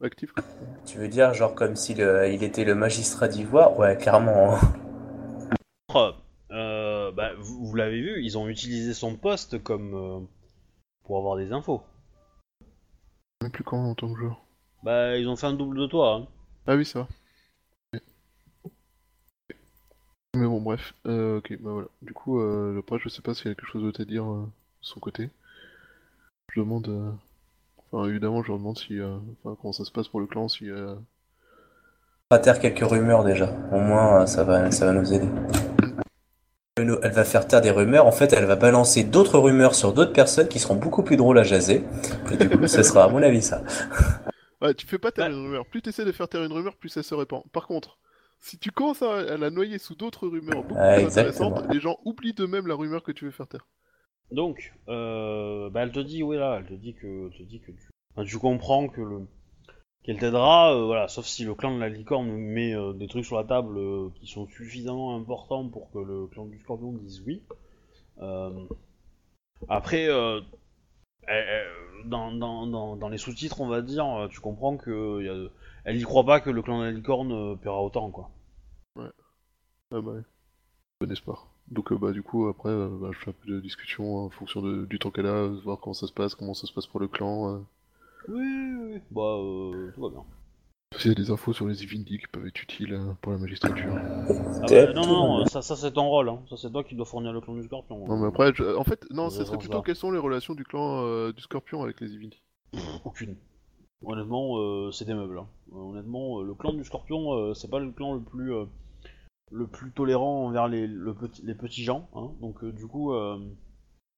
active. 0.00 0.32
quoi. 0.32 0.44
Tu 0.86 0.98
veux 0.98 1.08
dire, 1.08 1.34
genre, 1.34 1.56
comme 1.56 1.74
s'il 1.74 2.00
euh, 2.00 2.28
il 2.28 2.44
était 2.44 2.64
le 2.64 2.76
magistrat 2.76 3.26
d'Ivoire? 3.26 3.76
Ouais, 3.76 3.96
clairement. 3.96 4.54
hein. 4.54 4.60
Euh, 6.52 7.10
bah, 7.10 7.32
vous, 7.36 7.66
vous 7.66 7.74
l'avez 7.74 8.00
vu, 8.00 8.22
ils 8.22 8.38
ont 8.38 8.46
utilisé 8.48 8.94
son 8.94 9.16
poste 9.16 9.60
comme 9.64 9.94
euh, 9.94 10.20
pour 11.04 11.18
avoir 11.18 11.36
des 11.36 11.52
infos. 11.52 11.82
Même 13.42 13.50
plus 13.50 13.64
quand 13.64 13.78
en 13.78 13.96
tant 13.96 14.12
que 14.12 14.18
joueur. 14.20 14.40
Bah, 14.84 15.16
ils 15.16 15.26
ont 15.28 15.34
fait 15.34 15.48
un 15.48 15.54
double 15.54 15.78
de 15.78 15.86
toi. 15.86 16.14
Hein. 16.14 16.26
Ah 16.68 16.76
oui, 16.76 16.84
ça 16.84 17.00
va. 17.00 17.08
Mais 20.36 20.46
bon, 20.46 20.60
bref. 20.60 20.94
Euh, 21.06 21.38
ok, 21.38 21.56
bah 21.60 21.70
voilà. 21.72 21.88
Du 22.02 22.12
coup, 22.12 22.40
euh, 22.40 22.78
après, 22.80 22.98
je 22.98 23.08
sais 23.08 23.22
pas 23.22 23.34
s'il 23.34 23.48
y 23.48 23.50
a 23.50 23.54
quelque 23.54 23.66
chose 23.66 23.82
d'autre 23.82 24.02
à 24.02 24.04
dire 24.04 24.24
euh, 24.30 24.42
de 24.44 24.86
son 24.86 25.00
côté. 25.00 25.30
Je 26.52 26.60
demande. 26.60 26.88
euh, 26.88 27.12
Enfin, 27.92 28.08
évidemment, 28.08 28.42
je 28.42 28.48
leur 28.48 28.58
demande 28.58 28.78
si. 28.78 28.98
euh, 29.00 29.18
Enfin, 29.44 29.56
comment 29.60 29.72
ça 29.72 29.84
se 29.84 29.92
passe 29.92 30.08
pour 30.08 30.20
le 30.20 30.26
clan, 30.26 30.48
si. 30.48 30.70
euh, 30.70 30.96
On 32.30 32.36
va 32.36 32.38
taire 32.40 32.60
quelques 32.60 32.88
rumeurs 32.88 33.24
déjà. 33.24 33.52
Au 33.72 33.80
moins, 33.80 34.26
ça 34.28 34.44
va, 34.44 34.70
ça 34.70 34.86
va 34.86 34.92
nous 34.92 35.12
aider. 35.12 35.28
Elle 36.78 37.12
va 37.12 37.24
faire 37.24 37.46
taire 37.46 37.62
des 37.62 37.70
rumeurs. 37.70 38.06
En 38.06 38.12
fait, 38.12 38.32
elle 38.34 38.44
va 38.44 38.56
balancer 38.56 39.02
d'autres 39.02 39.38
rumeurs 39.38 39.74
sur 39.74 39.92
d'autres 39.94 40.12
personnes 40.12 40.48
qui 40.48 40.58
seront 40.58 40.74
beaucoup 40.76 41.02
plus 41.02 41.16
drôles 41.16 41.38
à 41.38 41.42
jaser. 41.42 41.82
Et 42.30 42.36
du 42.36 42.50
coup, 42.50 42.66
ce 42.66 42.82
sera 42.82 43.04
à 43.04 43.08
mon 43.08 43.22
avis 43.22 43.40
ça. 43.42 43.62
Ouais, 44.60 44.74
tu 44.74 44.86
fais 44.86 44.98
pas 44.98 45.12
taire 45.12 45.26
une 45.28 45.34
rumeur. 45.34 45.66
Plus 45.66 45.80
tu 45.82 45.88
essaies 45.88 46.04
de 46.04 46.12
faire 46.12 46.28
taire 46.28 46.44
une 46.44 46.52
rumeur, 46.52 46.76
plus 46.76 46.94
elle 46.96 47.04
se 47.04 47.14
répand. 47.14 47.42
Par 47.52 47.66
contre, 47.66 47.98
si 48.40 48.58
tu 48.58 48.70
commences 48.70 49.02
à, 49.02 49.18
à 49.18 49.36
la 49.36 49.50
noyer 49.50 49.78
sous 49.78 49.94
d'autres 49.94 50.28
rumeurs 50.28 50.62
beaucoup 50.64 50.74
plus 50.92 51.04
intéressantes, 51.06 51.62
les 51.68 51.80
gens 51.80 51.98
oublient 52.04 52.34
d'eux-mêmes 52.34 52.66
la 52.66 52.74
rumeur 52.74 53.02
que 53.02 53.12
tu 53.12 53.24
veux 53.24 53.30
faire 53.30 53.48
taire. 53.48 53.66
Donc, 54.30 54.74
euh, 54.88 55.70
bah, 55.70 55.82
elle 55.82 55.92
te 55.92 56.00
dit, 56.00 56.22
oui, 56.22 56.36
là, 56.36 56.58
elle 56.58 56.66
te 56.66 56.74
dit 56.74 56.94
que, 56.94 57.28
te 57.36 57.42
dit 57.42 57.60
que 57.60 57.70
tu, 57.72 57.90
enfin, 58.14 58.24
tu 58.26 58.38
comprends 58.38 58.88
que 58.88 59.00
le, 59.00 59.20
qu'elle 60.02 60.18
t'aidera, 60.18 60.74
euh, 60.74 60.84
voilà, 60.84 61.08
sauf 61.08 61.26
si 61.26 61.44
le 61.44 61.54
clan 61.54 61.74
de 61.74 61.80
la 61.80 61.88
licorne 61.88 62.28
met 62.30 62.74
euh, 62.74 62.92
des 62.92 63.08
trucs 63.08 63.24
sur 63.24 63.36
la 63.36 63.44
table 63.44 63.78
euh, 63.78 64.08
qui 64.16 64.26
sont 64.26 64.46
suffisamment 64.48 65.16
importants 65.16 65.68
pour 65.68 65.90
que 65.90 65.98
le 65.98 66.26
clan 66.26 66.46
du 66.46 66.58
scorpion 66.60 66.92
dise 66.92 67.22
oui. 67.26 67.42
Euh, 68.20 68.50
après, 69.68 70.08
euh, 70.08 70.40
elle- 71.26 71.46
elle- 71.48 72.08
dans, 72.08 72.32
dans, 72.32 72.66
dans, 72.66 72.96
dans 72.96 73.08
les 73.08 73.18
sous-titres, 73.18 73.60
on 73.60 73.68
va 73.68 73.82
dire, 73.82 74.06
euh, 74.06 74.28
tu 74.28 74.40
comprends 74.40 74.76
que 74.76 75.22
y 75.24 75.28
a- 75.28 75.50
elle 75.86 75.96
y 75.96 76.02
croit 76.02 76.24
pas 76.24 76.40
que 76.40 76.50
le 76.50 76.60
clan 76.60 76.80
de 76.80 76.84
la 76.84 76.90
licorne 76.92 77.32
euh, 77.32 77.56
paiera 77.56 77.80
autant, 77.82 78.10
quoi. 78.10 78.30
Ah 78.98 80.00
bah 80.00 80.12
ouais. 80.12 80.22
Bon 81.00 81.10
espoir. 81.10 81.48
Donc 81.68 81.92
euh, 81.92 81.96
bah 81.98 82.12
du 82.12 82.22
coup 82.22 82.48
après 82.48 82.70
euh, 82.70 82.88
bah, 82.88 83.10
je 83.12 83.18
fais 83.18 83.30
un 83.30 83.34
peu 83.34 83.48
de 83.50 83.60
discussion 83.60 84.18
en 84.18 84.30
fonction 84.30 84.62
de- 84.62 84.84
du 84.86 84.98
temps 84.98 85.10
qu'elle 85.10 85.26
a, 85.26 85.30
euh, 85.30 85.60
voir 85.64 85.78
comment 85.80 85.94
ça 85.94 86.06
se 86.06 86.12
passe, 86.12 86.34
comment 86.34 86.54
ça 86.54 86.66
se 86.66 86.72
passe 86.72 86.86
pour 86.86 87.00
le 87.00 87.08
clan. 87.08 87.54
euh. 87.54 87.58
Oui, 88.28 88.34
oui, 88.44 88.92
oui. 88.94 89.00
Bah, 89.10 89.22
euh, 89.38 89.90
tout 89.94 90.00
va 90.02 90.10
bien. 90.10 90.24
S'il 90.98 91.08
y 91.10 91.12
a 91.12 91.14
des 91.14 91.30
infos 91.30 91.52
sur 91.52 91.66
les 91.66 91.82
Ivindi 91.82 92.18
qui 92.18 92.26
peuvent 92.28 92.46
être 92.46 92.62
utiles 92.62 92.94
euh, 92.94 93.12
pour 93.20 93.32
la 93.32 93.38
magistrature. 93.38 93.92
Ah 94.62 94.66
bah, 94.68 94.92
non, 94.94 95.06
non, 95.06 95.46
ça, 95.46 95.60
ça 95.62 95.76
c'est 95.76 95.92
ton 95.92 96.08
rôle, 96.08 96.28
hein. 96.28 96.40
ça 96.48 96.56
c'est 96.56 96.70
toi 96.70 96.82
qui 96.84 96.94
dois 96.94 97.04
fournir 97.06 97.32
le 97.32 97.40
clan 97.40 97.54
du 97.54 97.62
scorpion. 97.64 98.06
Non 98.06 98.16
mais 98.18 98.26
après, 98.28 98.52
je- 98.54 98.76
en 98.76 98.84
fait, 98.84 99.04
non, 99.10 99.28
ce 99.30 99.44
serait 99.44 99.58
plutôt 99.58 99.82
quelles 99.82 99.96
sont 99.96 100.10
les 100.10 100.18
relations 100.18 100.54
du 100.54 100.64
clan 100.64 101.02
euh, 101.04 101.32
du 101.32 101.42
Scorpion 101.42 101.82
avec 101.82 102.00
les 102.00 102.12
Ivindi. 102.14 102.42
Aucune. 103.04 103.36
Honnêtement, 104.04 104.58
euh, 104.58 104.90
c'est 104.92 105.04
des 105.04 105.14
meubles. 105.14 105.38
hein. 105.38 105.48
Honnêtement, 105.72 106.40
euh, 106.40 106.44
le 106.44 106.54
clan 106.54 106.72
du 106.72 106.84
Scorpion, 106.84 107.32
euh, 107.32 107.54
c'est 107.54 107.70
pas 107.70 107.78
le 107.78 107.90
clan 107.92 108.14
le 109.50 109.66
plus 109.66 109.92
tolérant 109.92 110.46
envers 110.46 110.68
les, 110.68 110.86
le 110.86 111.14
petit, 111.14 111.42
les 111.42 111.54
petits 111.54 111.82
gens. 111.82 112.08
hein. 112.14 112.32
Donc 112.40 112.64
du 112.64 112.86
coup, 112.86 113.14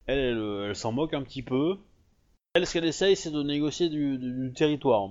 elle, 0.07 0.75
s'en 0.75 0.93
moque 0.93 1.15
un 1.15 1.23
petit 1.23 1.43
peu. 1.43 1.79
Elle, 2.55 2.67
ce 2.67 2.73
qu'elle 2.73 2.87
essaye, 2.87 3.15
c'est 3.15 3.31
de 3.31 3.43
négocier 3.43 3.89
du, 3.89 4.53
territoire, 4.57 5.11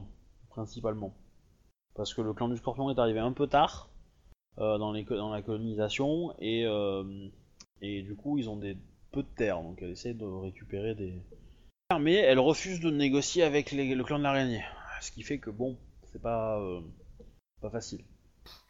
principalement. 0.49 1.13
Parce 1.95 2.13
que 2.13 2.21
le 2.21 2.33
clan 2.33 2.49
du 2.49 2.57
Scorpion 2.57 2.89
est 2.91 2.99
arrivé 2.99 3.19
un 3.19 3.31
peu 3.31 3.47
tard 3.47 3.89
dans, 4.57 4.91
la 4.91 5.41
colonisation 5.41 6.33
et, 6.39 6.65
du 7.81 8.15
coup, 8.15 8.37
ils 8.37 8.49
ont 8.49 8.57
des 8.57 8.77
peu 9.11 9.23
de 9.23 9.29
terre. 9.37 9.61
Donc 9.61 9.81
elle 9.81 9.91
essaie 9.91 10.13
de 10.13 10.25
récupérer 10.25 10.93
des, 10.93 11.13
mais 11.99 12.15
elle 12.15 12.39
refuse 12.39 12.79
de 12.81 12.91
négocier 12.91 13.43
avec 13.43 13.71
les- 13.71 13.95
le 13.95 14.03
clan 14.03 14.17
de 14.17 14.23
l'araignée. 14.23 14.63
Ce 15.01 15.11
qui 15.11 15.23
fait 15.23 15.37
que 15.37 15.49
bon, 15.49 15.77
c'est 16.11 16.21
pas, 16.21 16.59
euh, 16.59 16.81
pas 17.61 17.69
facile. 17.69 18.01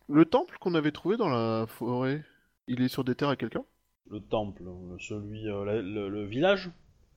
Le 0.08 0.24
temple 0.26 0.58
qu'on 0.60 0.76
avait 0.76 0.92
trouvé 0.92 1.18
dans 1.18 1.30
la 1.30 1.66
forêt, 1.68 2.24
il 2.68 2.82
est 2.82 2.88
sur 2.88 3.04
des 3.04 3.16
terres 3.16 3.30
à 3.30 3.36
quelqu'un? 3.36 3.64
Le 4.10 4.20
temple, 4.20 4.64
le- 4.64 5.00
celui, 5.00 5.50
euh, 5.50 5.66
la- 5.66 5.82
le, 5.82 6.10
le 6.10 6.26
village? 6.26 6.70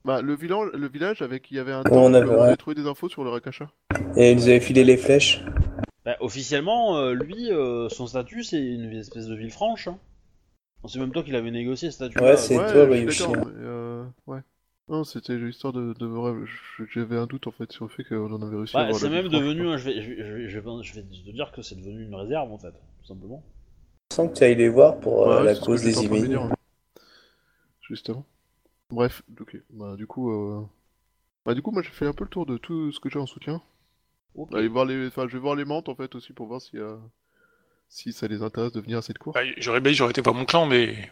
Bah 0.05 0.23
le 0.23 0.35
village, 0.35 0.71
le 0.73 0.89
village 0.89 1.21
avec 1.21 1.51
il 1.51 1.57
y 1.57 1.59
avait 1.59 1.73
un 1.73 1.83
temple, 1.83 1.97
on 1.99 2.15
avait- 2.15 2.27
on 2.31 2.41
avait 2.41 2.51
ouais. 2.53 2.57
trouvé 2.57 2.75
des 2.75 2.87
infos 2.87 3.11
sur 3.11 3.23
le 3.23 3.31
Rakasha. 3.31 3.71
Et 4.17 4.31
ils 4.31 4.37
nous 4.37 4.45
avaient 4.45 4.61
filé 4.61 4.83
les 4.83 4.97
flèches. 4.97 5.43
Bah, 6.07 6.17
officiellement, 6.21 6.97
euh, 6.97 7.13
lui, 7.13 7.53
euh, 7.53 7.91
son 7.91 8.07
statut, 8.07 8.43
c'est 8.43 8.59
une 8.65 8.91
espèce 8.95 9.27
de 9.27 9.35
ville 9.37 9.51
franche. 9.51 9.89
hein. 9.89 9.99
C'est 10.89 10.99
même 10.99 11.13
toi 11.13 11.23
qui 11.23 11.31
l'avais 11.31 11.51
négocié 11.51 11.91
ce 11.91 11.97
statut. 11.97 12.19
Ouais, 12.19 12.39
c'est- 12.39 12.57
ouais, 12.57 12.73
toi, 12.73 12.87
je 12.87 13.11
suis 13.11 13.25
hein. 13.25 13.53
euh, 13.59 14.05
ouais. 14.27 14.41
Non, 14.91 15.05
c'était 15.05 15.37
l'histoire 15.39 15.73
de, 15.73 15.95
de 15.95 16.07
rêve. 16.07 16.45
Je- 16.45 16.85
J'avais 16.93 17.17
un 17.17 17.27
doute 17.27 17.47
en 17.47 17.53
fait 17.53 17.71
sur 17.71 17.85
le 17.85 17.91
fait 17.91 18.03
qu'on 18.03 18.33
en 18.33 18.43
avait 18.43 18.57
réussi 18.57 18.77
à 18.77 18.87
Bah, 18.91 18.93
c'est 18.93 19.09
même 19.09 19.29
devenu, 19.29 19.69
un- 19.69 19.77
je 19.77 19.85
vais, 19.85 20.03
je, 20.03 20.11
vais, 20.11 20.49
je 20.49 20.59
vais- 20.59 20.83
je 20.83 20.93
te 20.95 21.31
dire 21.31 21.53
que 21.53 21.63
c'est 21.63 21.77
devenu 21.77 22.05
une 22.05 22.15
réserve 22.17 22.51
en 22.53 22.59
fait, 22.59 22.73
tout 22.73 23.07
simplement. 23.07 23.43
Je 24.11 24.17
sens 24.17 24.29
que 24.31 24.37
tu 24.37 24.43
ailles 24.43 24.57
les 24.57 24.69
voir 24.69 24.99
pour 24.99 25.29
euh, 25.29 25.45
Ouais, 25.45 25.45
la 25.45 25.55
cause 25.55 25.83
des 25.85 25.93
dire, 25.93 26.43
ouais. 26.43 26.49
Justement. 27.89 28.25
Bref, 28.91 29.23
ok. 29.41 29.57
Bah 29.71 29.95
du 29.97 30.09
coup, 30.09 30.33
euh... 30.33 30.65
bah 31.47 31.55
du 31.55 31.63
coup, 31.63 31.71
moi 31.71 31.83
j'ai 31.83 31.91
fait 31.91 32.07
un 32.07 32.13
peu 32.13 32.25
le 32.25 32.31
tour 32.31 32.47
de 32.47 32.57
tout 32.57 32.91
ce 32.93 32.99
que 33.01 33.09
j'ai 33.09 33.21
en 33.21 33.27
soutien. 33.27 33.63
Voir 34.35 34.85
les, 34.87 35.07
enfin, 35.09 35.29
je 35.29 35.35
vais 35.35 35.39
voir 35.39 35.55
les 35.57 35.65
mentes 35.65 35.89
en 35.89 35.95
fait 35.95 36.15
aussi 36.17 36.33
pour 36.33 36.47
voir 36.47 36.61
si, 36.61 36.79
euh, 36.79 36.97
si 37.89 38.13
ça 38.13 38.29
les 38.29 38.43
intéresse 38.43 38.73
de 38.73 38.81
venir 38.81 38.99
à 38.99 39.03
cette 39.03 39.19
cour. 39.19 39.35
Bah, 39.35 39.43
j'aurais 39.59 39.81
bien, 39.81 39.93
j'aurais 39.93 40.11
été 40.11 40.21
voir 40.21 40.35
mon 40.35 40.45
clan, 40.45 40.67
mais 40.67 41.11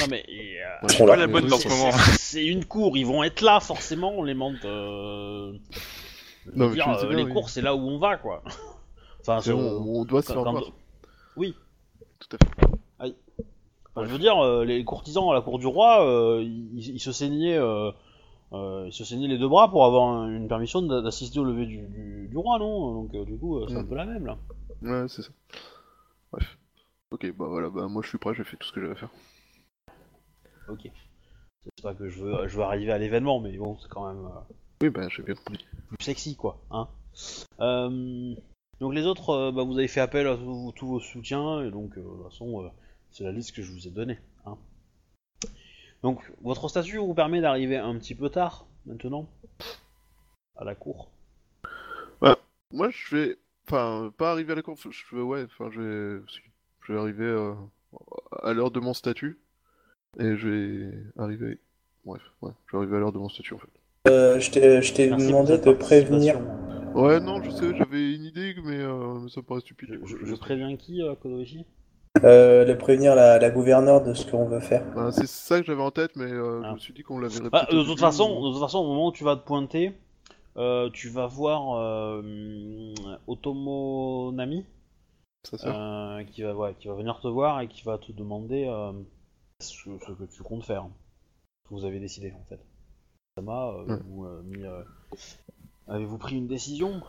Non 0.00 0.06
mais 0.10 0.24
euh, 0.28 0.86
c'est 0.88 0.96
sont 0.98 1.06
pas 1.06 1.16
là. 1.16 1.26
la 1.26 1.32
bonne 1.32 1.44
mais 1.44 1.50
dans 1.50 1.56
oui, 1.56 1.62
ce 1.62 1.68
c'est- 1.68 1.76
moment. 1.76 1.92
c'est- 1.92 2.18
c'est 2.18 2.46
une 2.46 2.64
cour, 2.64 2.96
ils 2.96 3.06
vont 3.06 3.22
être 3.22 3.40
là 3.40 3.60
forcément, 3.60 4.22
les 4.22 4.34
euh, 4.64 5.52
veux 6.46 6.52
Non, 6.56 6.68
mais 6.68 6.74
dire, 6.74 6.88
euh, 6.88 7.08
bien, 7.08 7.16
les 7.16 7.24
oui. 7.24 7.32
cours, 7.32 7.48
c'est 7.48 7.62
là 7.62 7.74
où 7.74 7.80
on 7.80 7.98
va 7.98 8.16
quoi. 8.16 8.42
enfin, 9.20 9.40
C'est 9.40 9.52
on 9.52 10.04
doit 10.04 10.22
se 10.22 10.32
faire 10.32 10.42
quand-. 10.44 10.72
Oui. 11.36 11.54
Tout 12.18 12.36
à 12.36 12.44
fait. 12.44 13.14
Enfin, 13.98 14.04
je 14.06 14.12
veux 14.12 14.18
dire, 14.18 14.38
euh, 14.44 14.62
les 14.66 14.84
courtisans 14.84 15.30
à 15.30 15.34
la 15.34 15.40
cour 15.40 15.58
du 15.58 15.66
roi, 15.66 16.04
euh, 16.06 16.42
ils, 16.42 16.96
ils 16.96 17.00
se 17.00 17.12
saignaient, 17.12 17.56
euh, 17.56 17.90
euh, 18.52 18.84
ils 18.86 18.92
se 18.92 19.04
saignaient 19.04 19.26
les 19.26 19.38
deux 19.38 19.48
bras 19.48 19.70
pour 19.70 19.86
avoir 19.86 20.04
un- 20.08 20.28
une 20.30 20.48
permission 20.48 20.82
d'a- 20.82 21.00
d'assister 21.00 21.38
au 21.40 21.44
lever 21.44 21.64
du, 21.64 21.78
du- 21.78 22.28
du 22.28 22.36
roi, 22.36 22.58
non? 22.58 22.92
Donc 22.92 23.14
euh, 23.14 23.24
du 23.24 23.38
coup, 23.38 23.56
euh, 23.58 23.64
c'est 23.68 23.76
un 23.76 23.84
Mm. 23.84 23.88
peu 23.88 23.94
la 23.94 24.04
même 24.04 24.26
là. 24.26 24.36
Ouais, 24.82 25.06
c'est 25.08 25.22
ça. 25.22 25.30
Bref. 26.30 26.58
Ok, 27.10 27.24
bah 27.38 27.46
voilà, 27.48 27.70
bah 27.70 27.86
moi 27.88 28.02
je 28.04 28.08
suis 28.10 28.18
prêt, 28.18 28.34
j'ai 28.34 28.44
fait 28.44 28.58
tout 28.58 28.66
ce 28.66 28.72
que 28.72 28.82
j'avais 28.82 28.92
à 28.92 28.96
faire. 28.96 29.08
Ok. 30.68 30.90
C'est 31.76 31.82
pas 31.82 31.94
que 31.94 32.08
je 32.08 32.22
veux, 32.22 32.48
je 32.48 32.56
veux 32.56 32.62
arriver 32.62 32.92
à 32.92 32.98
l'événement, 32.98 33.40
mais 33.40 33.56
bon, 33.56 33.76
c'est 33.78 33.88
quand 33.88 34.06
même 34.06 34.24
euh, 34.24 34.54
Oui, 34.82 34.90
bah 34.90 35.08
j'ai 35.08 35.22
bien 35.22 35.34
compris. 35.34 35.64
plus 35.88 36.04
sexy 36.04 36.36
quoi, 36.36 36.60
hein. 36.70 36.88
Euh, 37.60 38.34
donc 38.80 38.94
les 38.94 39.06
autres, 39.06 39.30
euh, 39.30 39.52
bah, 39.52 39.62
vous 39.64 39.78
avez 39.78 39.88
fait 39.88 40.00
appel 40.00 40.26
à 40.26 40.36
tous, 40.36 40.72
tous 40.76 40.86
vos 40.86 41.00
soutiens 41.00 41.62
et 41.64 41.70
donc 41.70 41.96
de 41.96 42.02
toute 42.02 42.22
façon, 42.24 42.70
c'est 43.10 43.24
la 43.24 43.32
liste 43.32 43.54
que 43.54 43.62
je 43.62 43.72
vous 43.72 43.88
ai 43.88 43.90
donnée. 43.90 44.18
Hein. 44.44 44.56
Donc 46.02 46.20
votre 46.42 46.68
statut 46.68 46.98
vous 46.98 47.14
permet 47.14 47.40
d'arriver 47.40 47.78
un 47.78 47.98
petit 47.98 48.14
peu 48.14 48.28
tard 48.28 48.66
maintenant? 48.84 49.28
À 50.56 50.64
la 50.64 50.74
cour? 50.74 51.10
Moi 52.72 52.90
je 52.90 53.16
vais, 53.16 53.38
enfin, 53.66 54.12
pas 54.18 54.32
arriver 54.32 54.52
à 54.52 54.56
la 54.56 54.62
cour, 54.62 54.76
je 54.76 55.16
vais, 55.16 55.22
ouais, 55.22 55.44
enfin, 55.44 55.70
je 55.70 55.80
vais, 55.80 56.22
si. 56.28 56.40
je 56.82 56.92
vais 56.92 56.98
arriver 56.98 57.24
euh, 57.24 57.54
à 58.42 58.52
l'heure 58.52 58.72
de 58.72 58.80
mon 58.80 58.92
statut 58.92 59.38
et 60.18 60.36
je 60.36 60.48
vais 60.48 60.92
arriver. 61.18 61.58
Bref, 62.04 62.22
ouais, 62.42 62.52
je 62.66 62.72
vais 62.72 62.78
arriver 62.78 62.96
à 62.96 63.00
l'heure 63.00 63.12
de 63.12 63.18
mon 63.18 63.28
statut 63.28 63.54
en 63.54 63.58
fait. 63.58 63.68
Euh, 64.08 64.38
je 64.38 64.50
t'ai 64.92 65.08
demandé 65.08 65.58
de 65.58 65.72
prévenir. 65.72 66.38
Ouais, 66.94 67.20
non, 67.20 67.42
je 67.42 67.50
sais, 67.50 67.76
j'avais 67.76 68.14
une 68.14 68.24
idée, 68.24 68.54
mais 68.64 68.78
euh, 68.78 69.28
ça 69.28 69.40
me 69.40 69.46
paraît 69.46 69.60
stupide. 69.60 69.98
Je, 70.04 70.34
préviens 70.34 70.76
qui, 70.76 71.02
euh, 71.02 71.14
Euh, 72.24 72.64
de 72.64 72.72
prévenir 72.72 73.14
la, 73.14 73.38
la 73.38 73.50
gouverneure 73.50 74.02
de 74.02 74.14
ce 74.14 74.30
qu'on 74.30 74.46
veut 74.46 74.60
faire. 74.60 74.82
Bah, 74.94 75.10
c'est 75.12 75.26
ça 75.26 75.60
que 75.60 75.66
j'avais 75.66 75.82
en 75.82 75.90
tête, 75.90 76.16
mais 76.16 76.24
euh, 76.24 76.62
Ah. 76.62 76.68
je 76.70 76.74
me 76.74 76.78
suis 76.78 76.94
dit 76.94 77.02
qu'on 77.02 77.18
l'avait 77.18 77.38
Bah, 77.50 77.60
répété 77.60 77.74
de 77.74 77.80
au 77.80 77.84
toute 77.84 78.00
façon, 78.00 78.38
ou- 78.40 78.46
de 78.46 78.52
toute 78.52 78.62
façon, 78.62 78.78
au 78.78 78.86
moment 78.86 79.08
où 79.08 79.12
tu 79.12 79.24
vas 79.24 79.36
te 79.36 79.44
pointer, 79.44 79.92
euh, 80.56 80.88
tu 80.90 81.08
vas 81.10 81.26
voir 81.26 81.76
euh, 81.78 82.22
Otomo 83.26 84.32
Nami, 84.32 84.64
ça 85.44 85.56
euh, 85.64 86.24
qui 86.24 86.42
va, 86.42 86.54
ouais, 86.54 86.74
qui 86.78 86.88
va 86.88 86.94
venir 86.94 87.20
te 87.20 87.28
voir 87.28 87.60
et 87.60 87.68
qui 87.68 87.82
va 87.84 87.98
te 87.98 88.12
demander 88.12 88.64
euh, 88.66 88.92
ce, 89.60 89.98
ce 90.06 90.12
que 90.12 90.24
tu 90.24 90.42
comptes 90.42 90.64
faire. 90.64 90.88
que 91.64 91.74
vous 91.74 91.84
avez 91.84 92.00
décidé 92.00 92.32
en 92.32 92.44
fait. 92.44 92.60
Sama, 93.36 93.68
euh, 93.68 93.98
euh, 94.18 94.42
euh, 94.64 94.84
avez-vous 95.88 96.18
pris 96.18 96.36
une 96.36 96.46
décision? 96.46 97.02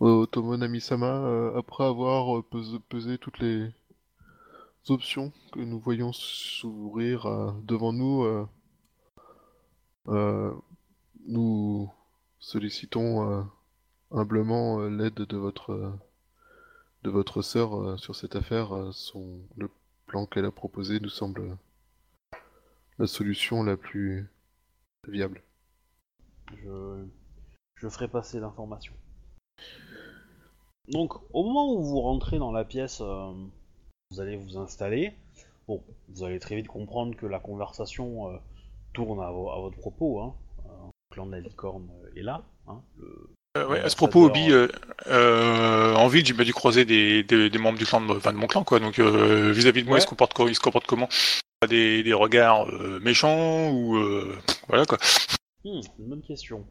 Otomo 0.00 0.56
Namisama, 0.56 1.52
après 1.56 1.84
avoir 1.84 2.42
pesé, 2.44 3.18
toutes 3.18 3.38
les 3.38 3.68
options 4.88 5.30
que 5.52 5.60
nous 5.60 5.78
voyons 5.78 6.10
s'ouvrir 6.14 7.26
devant 7.64 7.92
nous, 7.92 8.48
nous 11.26 11.92
sollicitons 12.38 13.46
humblement 14.10 14.80
l'aide 14.88 15.16
de 15.16 15.36
votre 15.36 15.92
de 17.02 17.10
votre 17.10 17.42
sœur 17.42 18.00
sur 18.00 18.16
cette 18.16 18.36
affaire. 18.36 18.88
son, 18.94 19.40
le 19.58 19.68
plan 20.10 20.26
qu'elle 20.26 20.44
a 20.44 20.50
proposé 20.50 20.98
nous 20.98 21.08
semble 21.08 21.56
la 22.98 23.06
solution 23.06 23.62
la 23.62 23.76
plus 23.76 24.28
viable. 25.06 25.40
je, 26.56 27.88
ferai 27.88 28.08
passer 28.08 28.40
l'information. 28.40 28.92
Donc, 30.88 31.14
au 31.32 31.44
moment 31.44 31.72
où 31.74 31.80
vous 31.80 32.00
rentrez 32.00 32.38
dans 32.40 32.50
la 32.50 32.64
pièce, 32.64 33.00
euh, 33.00 33.32
vous 34.10 34.20
allez 34.20 34.36
vous 34.36 34.58
installer. 34.58 35.14
Bon, 35.68 35.80
vous 36.08 36.24
allez 36.24 36.40
très 36.40 36.56
vite 36.56 36.66
comprendre 36.66 37.16
que 37.16 37.26
la 37.26 37.38
conversation 37.38 38.30
euh, 38.30 38.38
tourne 38.92 39.20
à, 39.20 39.30
vo- 39.30 39.50
à 39.50 39.60
votre 39.60 39.78
propos. 39.78 40.20
Hein. 40.20 40.34
Euh, 40.66 40.86
le 40.86 41.14
clan 41.14 41.26
de 41.26 41.30
la 41.30 41.40
licorne 41.40 41.88
est 42.16 42.22
là. 42.22 42.42
Hein, 42.66 42.82
Euh, 43.58 43.66
ouais, 43.66 43.80
à 43.80 43.88
ce 43.88 43.96
propos, 43.96 44.26
Obi, 44.26 44.52
euh, 44.52 44.68
euh, 45.08 45.94
en 45.96 46.06
ville, 46.06 46.24
j'ai 46.24 46.34
bien 46.34 46.44
dû 46.44 46.52
croiser 46.52 46.84
des, 46.84 47.24
des, 47.24 47.50
des 47.50 47.58
membres 47.58 47.78
du 47.78 47.84
clan, 47.84 48.00
de, 48.00 48.12
enfin, 48.12 48.32
de 48.32 48.36
mon 48.38 48.46
clan, 48.46 48.62
quoi. 48.62 48.78
Donc, 48.78 49.00
euh, 49.00 49.50
vis-à-vis 49.50 49.82
de 49.82 49.88
moi, 49.88 49.94
Ouais. 49.94 50.00
ils 50.00 50.04
se 50.04 50.08
comportent, 50.08 50.34
co- 50.34 50.46
ils 50.48 50.54
se 50.54 50.60
comportent 50.60 50.86
comment? 50.86 51.08
Des, 51.68 52.02
des 52.04 52.12
regards 52.12 52.68
euh, 52.70 53.00
méchants 53.00 53.70
ou 53.72 53.96
euh, 53.96 54.34
voilà 54.68 54.86
quoi. 54.86 54.96
Hmm, 55.64 55.80
une 55.98 56.06
bonne 56.08 56.22
question. 56.22 56.64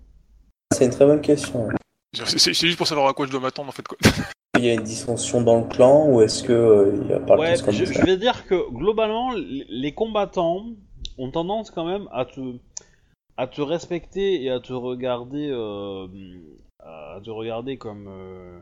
C'est 0.73 0.85
une 0.85 0.91
très 0.91 1.06
bonne 1.06 1.22
question. 1.22 1.68
C'est 2.15 2.53
juste 2.56 2.77
pour 2.77 2.88
savoir 2.88 3.07
à 3.07 3.14
quoi 3.14 3.27
je 3.27 3.31
dois 3.31 3.39
m'attendre 3.39 3.69
en 3.69 3.72
fait 3.72 3.88
quoi. 3.88 3.97
Il 4.57 4.65
y 4.65 4.69
a 4.69 4.73
une 4.73 4.81
dissension 4.81 5.41
dans 5.41 5.60
le 5.61 5.68
clan 5.68 6.07
ou 6.10 6.22
est-ce 6.22 6.41
que 6.41 6.51
euh, 6.53 6.99
il 7.03 7.07
y 7.07 7.14
a 7.14 7.19
pas 7.19 7.38
Ouais, 7.38 7.53
tous 7.56 7.61
comme 7.65 7.76
je, 7.76 7.85
ça? 7.85 7.93
je 7.93 8.01
vais 8.03 8.18
dire 8.18 8.47
que 8.47 8.68
globalement, 8.72 9.31
les 9.34 9.68
les 9.69 9.93
combattants 9.93 10.65
ont 11.19 11.30
tendance 11.30 11.69
quand 11.69 11.85
même 11.85 12.07
à 12.11 12.26
te, 12.26 12.39
à 13.38 13.45
te 13.45 13.61
respecter 13.61 14.41
et 14.41 14.49
à 14.49 14.60
te 14.60 14.73
regarder, 14.73 15.49
euh, 15.51 16.07
à 16.80 17.19
te 17.23 17.30
regarder 17.30 17.77
comme 17.77 18.07
euh, 18.07 18.60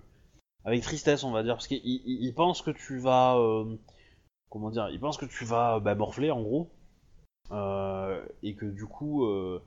avec 0.66 0.82
tristesse, 0.84 1.24
on 1.24 1.32
va 1.32 1.44
dire, 1.44 1.56
parce 1.56 1.70
ils 1.70 2.34
pensent 2.36 2.62
que 2.62 2.72
tu 2.72 3.00
vas, 3.00 3.38
euh, 3.38 3.66
comment 4.50 4.70
dire, 4.70 4.90
ils 4.90 5.00
pensent 5.00 5.18
que 5.18 5.26
tu 5.26 5.46
vas 5.46 5.80
bah, 5.80 5.96
morfler 5.96 6.32
en 6.32 6.42
gros, 6.42 6.70
Euh, 7.52 8.22
et 8.44 8.56
que 8.56 8.66
du 8.66 8.86
coup, 8.86 9.26
euh, 9.26 9.62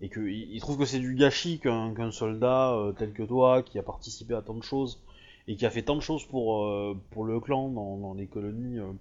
et 0.00 0.08
que 0.08 0.20
ils 0.20 0.60
trouvent 0.60 0.78
que 0.78 0.86
c'est 0.86 1.00
du 1.00 1.14
gâchis 1.14 1.58
qu'un 1.60 2.10
soldat 2.10 2.72
euh, 2.72 2.92
tel 2.92 3.12
que 3.12 3.22
toi, 3.22 3.62
qui 3.62 3.78
a 3.78 3.82
participé 3.82 4.34
à 4.34 4.42
tant 4.42 4.54
de 4.54 4.62
choses 4.62 5.02
et 5.50 5.56
qui 5.56 5.66
a 5.66 5.70
fait 5.70 5.82
tant 5.82 5.96
de 5.96 6.00
choses 6.00 6.24
pour, 6.24 6.64
euh, 6.64 6.96
pour 7.10 7.24
le 7.24 7.40
clan 7.40 7.68
dans, 7.70 8.14
les 8.14 8.26
colonies 8.26 8.78
euh, 8.78 8.92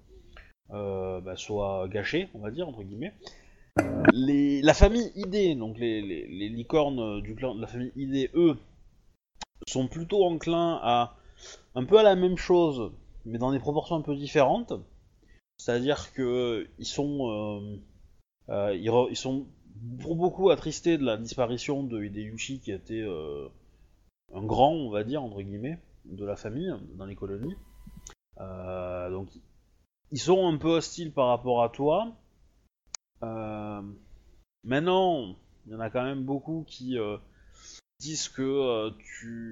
euh, 0.72 1.22
bah, 1.22 1.36
soit 1.36 1.88
gâché, 1.90 2.28
on 2.34 2.40
va 2.40 2.52
dire, 2.52 2.68
entre 2.68 2.84
guillemets. 2.84 3.14
La 4.12 4.74
famille 4.74 5.12
ID, 5.16 5.58
donc 5.58 5.78
les, 5.78 6.02
licornes 6.50 7.22
du 7.22 7.36
clan 7.36 7.54
la 7.54 7.68
famille 7.68 7.92
ID, 7.96 8.32
eux, 8.34 8.58
sont 9.68 9.88
plutôt 9.88 10.26
enclins 10.26 10.80
à 10.82 11.16
un 11.76 11.86
peu 11.86 11.98
à 11.98 12.04
la 12.04 12.16
même 12.16 12.38
chose, 12.38 12.92
mais 13.26 13.38
dans 13.38 13.52
des 13.52 13.60
proportions 13.60 13.96
un 13.96 14.02
peu 14.02 14.16
différentes. 14.16 14.74
C'est-à-dire 15.58 16.12
que 16.14 16.68
ils 16.78 16.86
sont, 16.86 17.30
euh, 17.30 17.78
euh, 18.50 18.76
ils, 19.10 19.18
sont 19.18 19.46
pour 20.02 20.16
beaucoup 20.16 20.50
attristés 20.50 20.98
de 20.98 21.04
la 21.04 21.18
disparition 21.18 21.84
de 21.84 22.04
Hideyushi, 22.04 22.60
qui 22.62 22.72
était 22.72 23.02
euh, 23.02 23.50
un 24.34 24.44
grand, 24.44 24.72
on 24.72 24.90
va 24.90 25.04
dire, 25.04 25.22
entre 25.22 25.42
guillemets, 25.42 25.80
de 26.06 26.26
la 26.26 26.36
famille 26.36 26.74
dans 26.96 27.06
les 27.06 27.16
colonies. 27.16 27.56
Donc, 28.38 29.30
ils 30.12 30.20
sont 30.20 30.48
un 30.48 30.58
peu 30.58 30.70
hostiles 30.70 31.12
par 31.12 31.28
rapport 31.28 31.62
à 31.62 31.70
toi. 31.70 32.16
Maintenant, 34.64 35.36
il 35.66 35.74
y 35.74 35.76
en 35.76 35.82
a 35.82 35.90
quand 35.90 36.04
même 36.04 36.24
beaucoup 36.24 36.64
qui 36.66 36.98
disent 38.00 38.30
que 38.30 38.42
euh, 38.42 38.92
tu, 39.04 39.52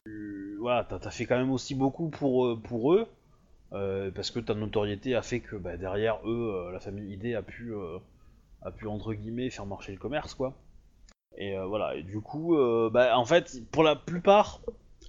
voilà, 0.60 0.84
t'as 0.86 0.98
as 1.06 1.12
fait 1.12 1.26
quand 1.26 1.38
même 1.38 1.52
aussi 1.52 1.76
beaucoup 1.76 2.10
pour 2.10 2.46
eux- 2.48 2.60
pour 2.62 2.94
eux, 2.94 3.08
euh, 3.74 4.12
parce 4.12 4.32
que 4.32 4.40
ta 4.40 4.54
notoriété 4.56 5.16
a 5.16 5.22
fait 5.22 5.42
que 5.42 5.56
bah, 5.58 5.78
derrière 5.78 6.20
eux, 6.26 6.54
euh, 6.70 6.72
la 6.72 6.80
famille 6.80 7.14
ID 7.14 7.36
a 7.36 7.42
pu, 7.44 7.74
euh, 7.74 8.00
a 8.64 8.72
pu 8.72 8.88
entre 8.88 9.14
guillemets 9.14 9.50
faire 9.50 9.66
marcher 9.66 9.92
le 9.94 10.00
commerce, 10.00 10.34
quoi. 10.36 10.54
Et 11.38 11.58
euh, 11.58 11.66
voilà. 11.68 11.96
Et 11.96 12.04
du 12.04 12.22
coup, 12.22 12.58
euh, 12.58 12.90
bah, 12.92 13.18
en 13.18 13.26
fait, 13.26 13.60
pour 13.72 13.84
la 13.84 13.96
plupart, 13.96 14.62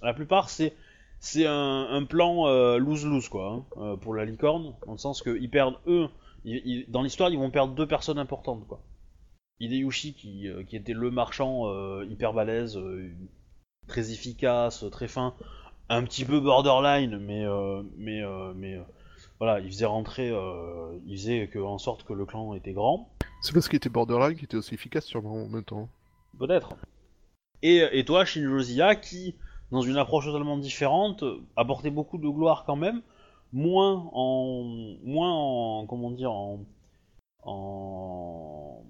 la 0.03 0.13
plupart, 0.13 0.49
c'est 0.49 0.73
c'est 1.21 1.45
un, 1.47 2.05
plan 2.05 2.47
euh, 2.47 2.77
lose-lose 2.79 3.29
quoi 3.29 3.51
hein, 3.53 3.65
euh, 3.77 3.97
pour 3.97 4.15
la 4.15 4.25
licorne, 4.25 4.73
dans 4.85 4.93
le 4.93 4.97
sens 4.99 5.21
que 5.21 5.37
ils 5.39 5.49
perdent 5.49 5.77
eux, 5.87 6.07
dans 6.89 7.01
l'histoire 7.03 7.29
ils 7.31 7.37
vont 7.39 7.51
perdre 7.51 7.75
deux 7.75 7.87
personnes 7.87 8.19
importantes 8.19 8.67
quoi. 8.67 8.81
Hideyushi 9.59 10.13
qui, 10.13 10.47
euh, 10.47 10.63
qui 10.63 10.75
était 10.75 10.93
le 10.93 11.11
marchand 11.11 11.67
euh, 11.67 12.05
hyper 12.09 12.33
balèze, 12.33 12.77
euh, 12.77 13.11
très 13.87 14.11
efficace, 14.11 14.85
très 14.91 15.07
fin, 15.07 15.33
un 15.89 16.03
petit 16.03 16.25
peu 16.25 16.39
borderline, 16.39 17.17
mais 17.17 17.45
euh, 17.45 17.83
mais 17.97 18.21
mais 18.55 18.79
voilà, 19.39 19.59
il 19.59 19.67
faisait 19.67 19.85
rentrer, 19.85 20.31
il 21.05 21.17
faisait 21.17 21.47
que, 21.47 21.59
en 21.59 21.77
sorte 21.77 22.03
que 22.03 22.13
le 22.13 22.25
clan 22.25 22.53
était 22.53 22.73
grand. 22.73 23.09
C'est 23.41 23.53
parce 23.53 23.67
qu'il 23.69 23.77
était 23.77 23.89
borderline 23.89 24.35
qu'il 24.35 24.45
était 24.45 24.57
aussi 24.57 24.75
efficace 24.75 25.05
sûrement 25.05 25.43
en 25.43 25.47
même 25.47 25.63
temps. 25.63 25.89
Peut-être. 26.37 26.75
Et, 27.61 27.83
et 27.91 28.05
toi, 28.05 28.25
Shinjozia, 28.25 28.95
qui, 28.95 29.35
dans 29.71 29.81
une 29.81 29.97
approche 29.97 30.25
totalement 30.25 30.57
différente, 30.57 31.23
apportait 31.55 31.89
beaucoup 31.89 32.17
de 32.17 32.27
gloire 32.27 32.63
quand 32.65 32.75
même, 32.75 33.01
moins 33.53 34.09
en. 34.13 34.97
moins 35.03 35.31
en. 35.33 35.87
comment 35.87 36.11
dire, 36.11 36.31
en. 36.31 36.59
en. 37.43 38.83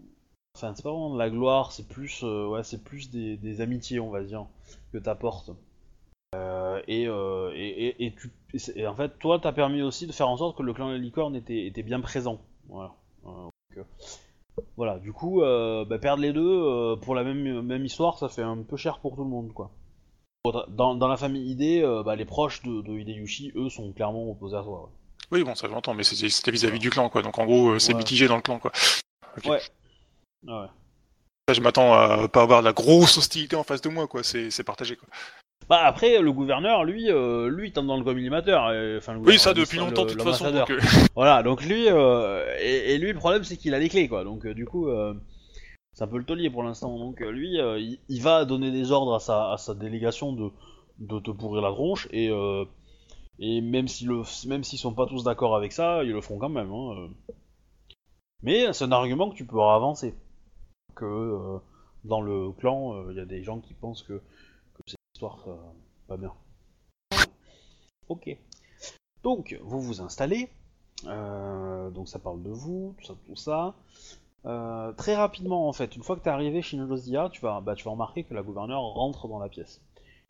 Enfin, 0.61 0.73
c'est 0.75 0.83
pas 0.83 0.89
vraiment 0.91 1.13
de 1.13 1.19
la 1.19 1.29
gloire, 1.29 1.71
c'est 1.71 1.87
plus, 1.87 2.21
euh, 2.23 2.47
ouais, 2.49 2.63
c'est 2.65 2.83
plus 2.83 3.09
des, 3.09 3.37
des 3.37 3.61
amitiés, 3.61 4.01
on 4.01 4.09
va 4.09 4.21
dire, 4.23 4.45
que 4.91 4.97
t'apportes. 4.97 5.51
Euh, 6.35 6.81
et, 6.87 7.07
euh, 7.07 7.51
et, 7.55 7.87
et, 7.87 8.05
et 8.07 8.13
tu, 8.13 8.29
en 8.85 8.93
fait, 8.93 9.17
toi, 9.19 9.39
t'as 9.39 9.53
permis 9.53 9.81
aussi 9.81 10.05
de 10.05 10.11
faire 10.11 10.27
en 10.27 10.35
sorte 10.35 10.57
que 10.57 10.63
le 10.63 10.73
clan 10.73 10.87
de 10.89 10.93
la 10.93 10.97
licorne 10.97 11.33
était, 11.37 11.65
était 11.65 11.81
bien 11.81 12.01
présent. 12.01 12.41
Voilà. 12.67 12.91
Euh, 13.25 13.47
donc, 13.77 13.85
voilà, 14.75 14.99
du 14.99 15.13
coup, 15.13 15.39
bah, 15.39 15.97
perdre 15.99 16.21
les 16.21 16.33
deux 16.33 16.95
pour 17.01 17.15
la 17.15 17.23
même, 17.23 17.61
même 17.61 17.85
histoire, 17.85 18.17
ça 18.17 18.27
fait 18.27 18.41
un 18.43 18.57
peu 18.57 18.75
cher 18.75 18.99
pour 18.99 19.15
tout 19.15 19.23
le 19.23 19.29
monde, 19.29 19.53
quoi. 19.53 19.71
Dans, 20.67 20.95
dans 20.95 21.07
la 21.07 21.15
famille 21.17 21.51
ID, 21.51 21.83
euh, 21.83 22.03
bah, 22.03 22.17
les 22.17 22.25
proches 22.25 22.63
de, 22.63 22.81
de 22.81 22.97
Hideyushi, 22.99 23.53
eux, 23.55 23.69
sont 23.69 23.91
clairement 23.93 24.29
opposés 24.29 24.57
à 24.57 24.63
toi. 24.63 24.89
Oui 25.31 25.43
bon 25.43 25.53
ça 25.53 25.67
j'entends, 25.69 25.93
mais 25.93 26.03
c'était 26.03 26.49
vis-à-vis 26.51 26.79
du 26.79 26.89
clan 26.89 27.07
quoi. 27.07 27.21
Donc 27.21 27.37
en 27.37 27.45
gros 27.45 27.77
c'est 27.77 27.93
Ouais. 27.93 27.99
mitigé 27.99 28.27
dans 28.27 28.37
le 28.37 28.41
clan 28.41 28.57
quoi. 28.57 28.71
Ouais. 29.45 29.59
Ouais. 30.45 30.53
ouais. 30.53 31.53
Je 31.53 31.61
m'attends 31.61 31.93
à 31.93 32.27
pas 32.27 32.43
avoir 32.43 32.61
de 32.61 32.65
la 32.65 32.73
grosse 32.73 33.17
hostilité 33.17 33.55
en 33.55 33.63
face 33.63 33.81
de 33.81 33.89
moi 33.89 34.07
quoi. 34.07 34.23
C'est 34.23 34.63
partagé 34.63 34.95
quoi. 34.95 35.07
Bah 35.67 35.81
après, 35.85 36.19
le 36.19 36.31
gouverneur, 36.31 36.83
lui, 36.83 37.11
euh, 37.11 37.47
lui, 37.47 37.67
il 37.67 37.71
tombe 37.71 37.85
dans 37.85 37.97
le 37.97 38.03
collimateur. 38.03 38.63
Enfin, 38.97 39.13
le 39.13 39.19
Oui 39.19 39.37
ça 39.37 39.53
depuis 39.53 39.77
longtemps 39.77 40.05
de 40.05 40.11
toute 40.11 40.23
façon. 40.23 40.51
Donc, 40.51 40.71
euh, 40.71 40.79
Voilà, 41.15 41.43
donc 41.43 41.63
lui, 41.63 41.87
euh, 41.87 42.43
et, 42.59 42.95
et 42.95 42.97
lui, 42.97 43.11
le 43.11 43.19
problème, 43.19 43.43
c'est 43.43 43.55
qu'il 43.55 43.75
a 43.75 43.79
les 43.79 43.87
clés, 43.87 44.07
quoi. 44.07 44.23
Donc, 44.23 44.45
euh, 44.45 44.55
du 44.55 44.65
coup, 44.65 44.87
c'est 45.93 46.03
un 46.03 46.07
peu 46.07 46.17
le 46.17 46.23
taulier 46.23 46.49
pour 46.49 46.63
l'instant. 46.63 46.97
Donc, 46.97 47.19
lui, 47.19 47.57
il, 47.57 47.99
il 48.09 48.21
va 48.23 48.45
donner 48.45 48.71
des 48.71 48.91
ordres 48.91 49.13
à 49.13 49.19
sa, 49.19 49.51
à 49.51 49.57
sa 49.57 49.75
délégation 49.75 50.33
de, 50.33 50.49
de 50.97 51.19
te 51.19 51.29
pourrir 51.29 51.61
la 51.61 51.71
tronche, 51.71 52.07
et, 52.11 52.31
et 53.37 53.61
même 53.61 53.87
s'ils 53.87 54.09
même 54.47 54.63
s'ils 54.63 54.79
sont 54.79 54.93
pas 54.93 55.05
tous 55.05 55.23
d'accord 55.23 55.55
avec 55.55 55.71
ça, 55.71 56.03
ils 56.03 56.11
le 56.11 56.21
feront 56.21 56.39
quand 56.39 56.49
même. 56.49 56.71
Hein. 56.71 57.09
Mais 58.41 58.73
c'est 58.73 58.85
un 58.85 58.91
argument 58.91 59.29
que 59.29 59.35
tu 59.35 59.45
peux 59.45 59.61
avancer. 59.61 60.15
Que 60.99 61.05
euh, 61.05 61.59
dans 62.03 62.19
le 62.19 62.51
clan, 62.51 62.93
euh, 62.93 63.11
il 63.11 63.17
y 63.17 63.21
a 63.21 63.25
des 63.25 63.41
gens 63.41 63.59
qui 63.59 63.73
pensent 63.73 64.03
que, 64.03 64.21
que 64.73 64.81
cette 64.85 64.99
histoire 65.15 65.47
euh, 65.47 65.55
pas 66.07 66.17
bien. 66.17 66.33
Ok. 68.09 68.37
Donc, 69.23 69.57
vous 69.63 69.79
vous 69.79 70.01
installez. 70.01 70.49
Euh, 71.05 71.89
donc 71.91 72.09
ça 72.09 72.19
parle 72.19 72.43
de 72.43 72.49
vous, 72.49 72.93
tout 72.97 73.05
ça, 73.05 73.13
tout 73.25 73.35
ça. 73.35 73.75
Euh, 74.45 74.91
très 74.93 75.15
rapidement 75.15 75.67
en 75.67 75.73
fait, 75.73 75.95
une 75.95 76.03
fois 76.03 76.15
que 76.15 76.21
tu 76.21 76.27
es 76.27 76.31
arrivé 76.31 76.61
chez 76.61 76.75
Nolosia, 76.77 77.29
tu 77.31 77.41
vas, 77.41 77.61
bah, 77.61 77.75
tu 77.75 77.85
vas 77.85 77.91
remarquer 77.91 78.23
que 78.23 78.33
la 78.33 78.41
gouverneure 78.41 78.81
rentre 78.81 79.27
dans 79.27 79.39
la 79.39 79.49
pièce. 79.49 79.81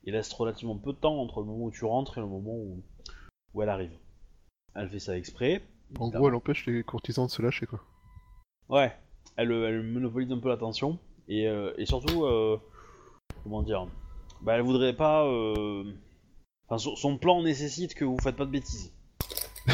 Il 0.04 0.16
reste 0.16 0.34
relativement 0.34 0.78
peu 0.78 0.94
de 0.94 0.98
temps 0.98 1.20
entre 1.20 1.40
le 1.40 1.48
moment 1.48 1.66
où 1.66 1.72
tu 1.72 1.86
rentres 1.86 2.18
et 2.18 2.22
le 2.22 2.28
moment 2.28 2.54
où, 2.54 2.84
où 3.54 3.62
elle 3.64 3.70
arrive. 3.70 3.98
Elle 4.76 4.90
fait 4.90 5.00
ça 5.00 5.18
exprès. 5.18 5.64
En 6.00 6.10
gros, 6.10 6.28
elle 6.28 6.36
empêche 6.36 6.68
les 6.68 6.84
courtisans 6.84 7.26
de 7.26 7.32
se 7.32 7.42
lâcher 7.42 7.66
quoi. 7.66 7.80
Ouais, 8.70 8.96
elle, 9.42 9.52
elle 9.52 9.84
monopolise 9.84 10.32
un 10.32 10.38
peu 10.40 10.50
l'attention. 10.50 10.98
Et, 11.28 11.48
euh, 11.48 11.74
et 11.78 11.86
surtout, 11.86 12.26
euh, 12.26 12.58
comment 13.44 13.62
dire, 13.62 13.88
bah, 14.42 14.54
elle 14.56 14.62
voudrait 14.62 14.96
pas. 14.96 15.26
euh, 15.26 15.84
Enfin, 16.68 16.78
son, 16.78 16.96
son 16.96 17.18
plan 17.18 17.42
nécessite 17.42 17.96
que 17.96 18.06
vous 18.06 18.18
faites 18.22 18.36
pas 18.36 18.46
de 18.46 18.52
bêtises. 18.52 18.94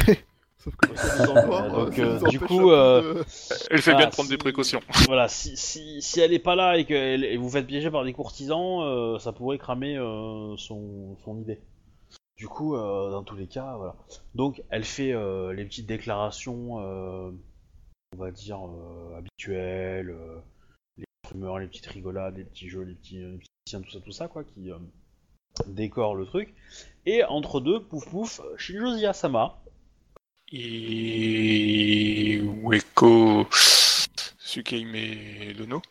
Sauf 0.58 0.74
que 0.76 0.86
donc, 1.26 1.98
euh, 1.98 2.20
du 2.28 2.40
coup, 2.40 2.70
euh, 2.70 3.22
Elle 3.70 3.82
fait 3.82 3.92
Ah, 3.92 3.96
bien 3.98 4.06
de 4.06 4.12
prendre 4.12 4.28
si- 4.28 4.34
des 4.34 4.38
précautions. 4.38 4.80
Voilà, 5.06 5.28
si, 5.28 5.56
si, 5.56 6.00
si 6.02 6.20
elle 6.20 6.32
est 6.32 6.38
pas 6.40 6.56
là 6.56 6.76
et 6.78 6.84
que 6.86 6.94
elle- 6.94 7.24
et 7.24 7.36
vous 7.36 7.50
faites 7.50 7.66
piéger 7.66 7.90
par 7.90 8.02
des 8.04 8.12
courtisans, 8.14 8.80
euh, 8.82 9.18
ça 9.18 9.32
pourrait 9.32 9.58
cramer 9.58 9.96
euh, 9.96 10.56
son, 10.56 11.16
son 11.24 11.38
idée. 11.38 11.60
Du 12.36 12.48
coup, 12.48 12.74
euh, 12.74 13.10
dans 13.10 13.22
tous 13.22 13.36
les 13.36 13.46
cas, 13.46 13.74
voilà. 13.76 13.94
Donc, 14.34 14.62
elle 14.70 14.84
fait 14.84 15.12
euh, 15.12 15.52
les 15.52 15.64
petites 15.64 15.86
déclarations, 15.86 16.80
euh, 16.80 17.30
on 18.16 18.24
va 18.24 18.30
dire, 18.30 18.58
euh, 18.64 19.18
habituelles, 19.18 20.10
euh, 20.10 20.38
les 20.96 21.04
rumeurs, 21.30 21.58
les 21.58 21.66
petites 21.66 21.86
rigolades, 21.86 22.36
les 22.36 22.44
petits 22.44 22.68
jeux, 22.68 22.82
les 22.82 22.94
petits, 22.94 23.18
les 23.18 23.38
petits 23.38 23.50
tiens, 23.66 23.80
tout 23.80 23.90
ça, 23.90 24.00
tout 24.00 24.12
ça, 24.12 24.28
quoi, 24.28 24.44
qui 24.44 24.70
euh, 24.70 24.78
décorent 25.66 26.14
le 26.14 26.26
truc. 26.26 26.54
Et 27.04 27.24
entre 27.24 27.60
deux, 27.60 27.82
pouf 27.82 28.08
pouf, 28.08 28.40
Shinjo 28.56 29.12
Sama. 29.12 29.58
Et 30.52 32.40
Weko 32.62 33.46
Sukeime 34.38 35.54
Dono. 35.58 35.82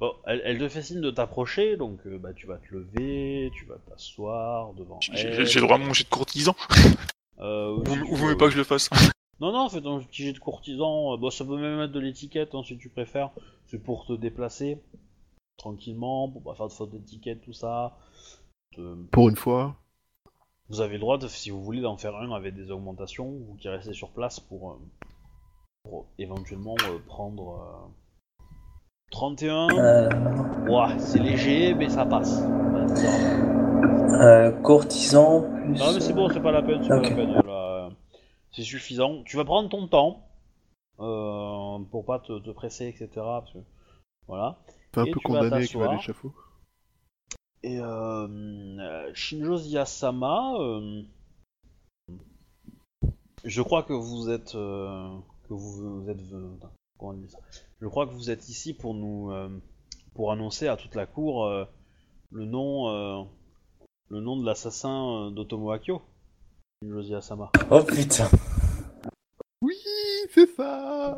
Bon, 0.00 0.12
elle, 0.26 0.42
elle 0.44 0.58
te 0.58 0.68
fait 0.68 0.82
signe 0.82 1.00
de 1.00 1.12
t'approcher, 1.12 1.76
donc 1.76 2.00
euh, 2.06 2.18
bah, 2.18 2.32
tu 2.34 2.48
vas 2.48 2.56
te 2.56 2.74
lever, 2.74 3.52
tu 3.54 3.64
vas 3.66 3.76
t'asseoir 3.88 4.72
devant 4.74 4.98
J'ai 5.00 5.30
le 5.30 5.60
droit 5.60 5.76
à 5.76 5.78
mon 5.78 5.92
jet 5.92 6.02
de 6.02 6.08
courtisan. 6.08 6.56
Euh, 7.38 7.76
Vous 7.84 7.94
vous 7.94 8.16
voulez 8.16 8.36
pas 8.36 8.46
que 8.46 8.52
je 8.52 8.58
le 8.58 8.64
fasse? 8.64 8.90
Non, 9.40 9.52
non, 9.52 9.68
fais 9.68 9.80
ton 9.80 10.00
petit 10.00 10.22
jet 10.24 10.32
de 10.32 10.38
courtisan. 10.38 11.14
euh, 11.14 11.16
Bon, 11.16 11.30
ça 11.30 11.44
peut 11.44 11.56
même 11.56 11.78
mettre 11.78 11.92
de 11.92 12.00
l'étiquette 12.00 12.54
hein, 12.54 12.62
si 12.64 12.76
tu 12.78 12.88
préfères. 12.88 13.30
C'est 13.66 13.78
pour 13.82 14.06
te 14.06 14.12
déplacer 14.12 14.80
tranquillement, 15.58 16.28
pour 16.30 16.42
pas 16.42 16.54
faire 16.54 16.68
de 16.68 16.72
faute 16.72 16.90
d'étiquette, 16.90 17.40
tout 17.42 17.52
ça. 17.52 17.96
Te- 18.74 18.94
Pour 19.10 19.28
une 19.28 19.36
fois. 19.36 19.76
Vous 20.68 20.80
avez 20.80 20.94
le 20.94 21.00
droit, 21.00 21.18
de, 21.18 21.26
si 21.28 21.50
vous 21.50 21.62
voulez, 21.62 21.80
d'en 21.80 21.96
faire 21.96 22.16
un 22.16 22.32
avec 22.32 22.54
des 22.54 22.70
augmentations, 22.70 23.26
vous 23.30 23.56
qui 23.60 23.68
restez 23.68 23.92
sur 23.92 24.10
place 24.10 24.40
pour, 24.40 24.70
euh, 24.70 24.74
pour 25.84 26.06
éventuellement 26.18 26.76
euh, 26.88 26.98
prendre 27.06 27.54
euh, 27.54 27.88
31. 29.10 29.68
Euh, 29.70 30.08
Ouah, 30.68 30.98
c'est 30.98 31.18
léger, 31.18 31.74
mais 31.74 31.88
ça 31.88 32.06
passe. 32.06 32.42
Euh, 34.20 34.52
courtisan 34.62 35.42
plus. 35.42 35.78
Non 35.78 35.92
mais 35.94 36.00
c'est 36.00 36.12
bon, 36.12 36.28
c'est 36.32 36.40
pas 36.40 36.52
la 36.52 36.62
peine, 36.62 36.80
c'est 36.82 36.88
pas 36.88 37.00
la 37.00 37.10
peine. 37.10 37.32
là. 37.32 37.42
C'est 38.52 38.62
suffisant. 38.62 39.22
Tu 39.24 39.36
vas 39.36 39.44
prendre 39.44 39.68
ton 39.68 39.88
temps 39.88 40.28
euh, 41.00 41.78
pour 41.90 42.04
pas 42.04 42.18
te, 42.20 42.38
te 42.38 42.50
presser, 42.50 42.86
etc. 42.88 43.08
Parce 43.14 43.52
que, 43.52 43.58
voilà. 44.26 44.58
T'es 44.92 45.00
un 45.00 45.04
Et 45.04 45.10
peu 45.10 45.20
tu 45.20 45.26
condamné 45.26 45.66
qui 45.66 45.76
va 45.76 45.90
à 45.90 45.94
l'échafaud. 45.94 46.32
Et 47.62 47.78
euh, 47.78 49.14
Shinjo 49.14 49.56
Ziyasama, 49.56 50.54
euh, 50.58 51.02
je 53.44 53.62
crois 53.62 53.84
que 53.84 53.92
vous 53.92 54.30
êtes 54.30 54.54
euh, 54.56 55.16
que 55.48 55.54
vous, 55.54 56.02
vous 56.02 56.10
êtes 56.10 56.18
euh, 56.32 56.50
comment 56.98 57.12
on 57.12 57.14
dit 57.14 57.28
ça? 57.28 57.38
Je 57.80 57.86
crois 57.86 58.06
que 58.06 58.12
vous 58.12 58.30
êtes 58.30 58.48
ici 58.48 58.74
pour 58.74 58.94
nous 58.94 59.32
pour 60.14 60.32
annoncer 60.32 60.66
à 60.68 60.76
toute 60.76 60.94
la 60.94 61.06
cour 61.06 61.48
le 62.30 62.44
nom 62.44 63.28
le 64.08 64.20
nom 64.20 64.36
de 64.36 64.44
l'assassin 64.44 65.30
d'Otomo 65.30 65.70
Akio. 65.70 66.02
Shinjo 66.82 67.00
Ziyasama. 67.02 67.50
Oh 67.70 67.82
putain. 67.84 68.28
Oui, 69.62 69.76
c'est 70.34 70.48
ça 70.56 71.16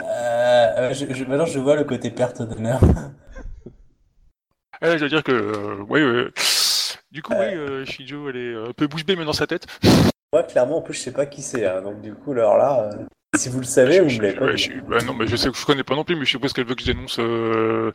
Euh, 0.00 0.94
je, 0.94 1.12
je- 1.12 1.24
maintenant 1.24 1.46
je 1.46 1.58
vois 1.58 1.74
le 1.74 1.82
côté 1.82 2.10
perte 2.12 2.42
d'honneur. 2.42 2.80
Eh, 4.80 4.92
je 4.92 4.98
dois 4.98 5.08
dire 5.08 5.24
que, 5.24 5.32
euh, 5.32 5.82
ouais, 5.88 6.02
ouais. 6.04 6.28
Du 7.10 7.22
coup, 7.22 7.32
oui, 7.32 7.44
euh, 7.54 7.84
Shinjo, 7.84 8.28
elle 8.30 8.36
est 8.36 8.54
un 8.54 8.72
peu 8.72 8.86
bouche 8.86 9.04
bée, 9.04 9.16
mais 9.16 9.24
dans 9.24 9.32
sa 9.32 9.46
tête. 9.48 9.66
Moi 10.32 10.44
clairement 10.44 10.78
en 10.78 10.80
plus 10.82 10.94
je 10.94 11.00
sais 11.00 11.12
pas 11.12 11.26
qui 11.26 11.42
c'est, 11.42 11.66
hein, 11.66 11.82
donc 11.82 12.00
du 12.00 12.14
coup 12.14 12.32
alors 12.32 12.56
là, 12.56 12.84
euh, 12.94 13.04
si 13.36 13.50
vous 13.50 13.58
le 13.58 13.66
savez, 13.66 14.00
vous 14.00 14.08
Je- 14.08 14.18
me 14.18 14.22
l'avez 14.22 14.34
je- 14.34 14.38
pas 14.40 14.46
ouais, 14.46 14.54
dit. 14.54 14.62
je- 14.62 14.80
bah 14.80 14.98
non, 15.04 15.12
mais 15.12 15.26
je 15.26 15.36
sais 15.36 15.50
que 15.50 15.56
je 15.58 15.66
connais 15.66 15.82
pas 15.84 15.94
non 15.96 16.04
plus, 16.04 16.14
mais 16.16 16.24
je 16.24 16.30
suppose 16.30 16.52
qu'elle 16.54 16.66
veut 16.66 16.74
que 16.74 16.80
je 16.82 16.86
dénonce 16.92 17.18
euh, 17.18 17.92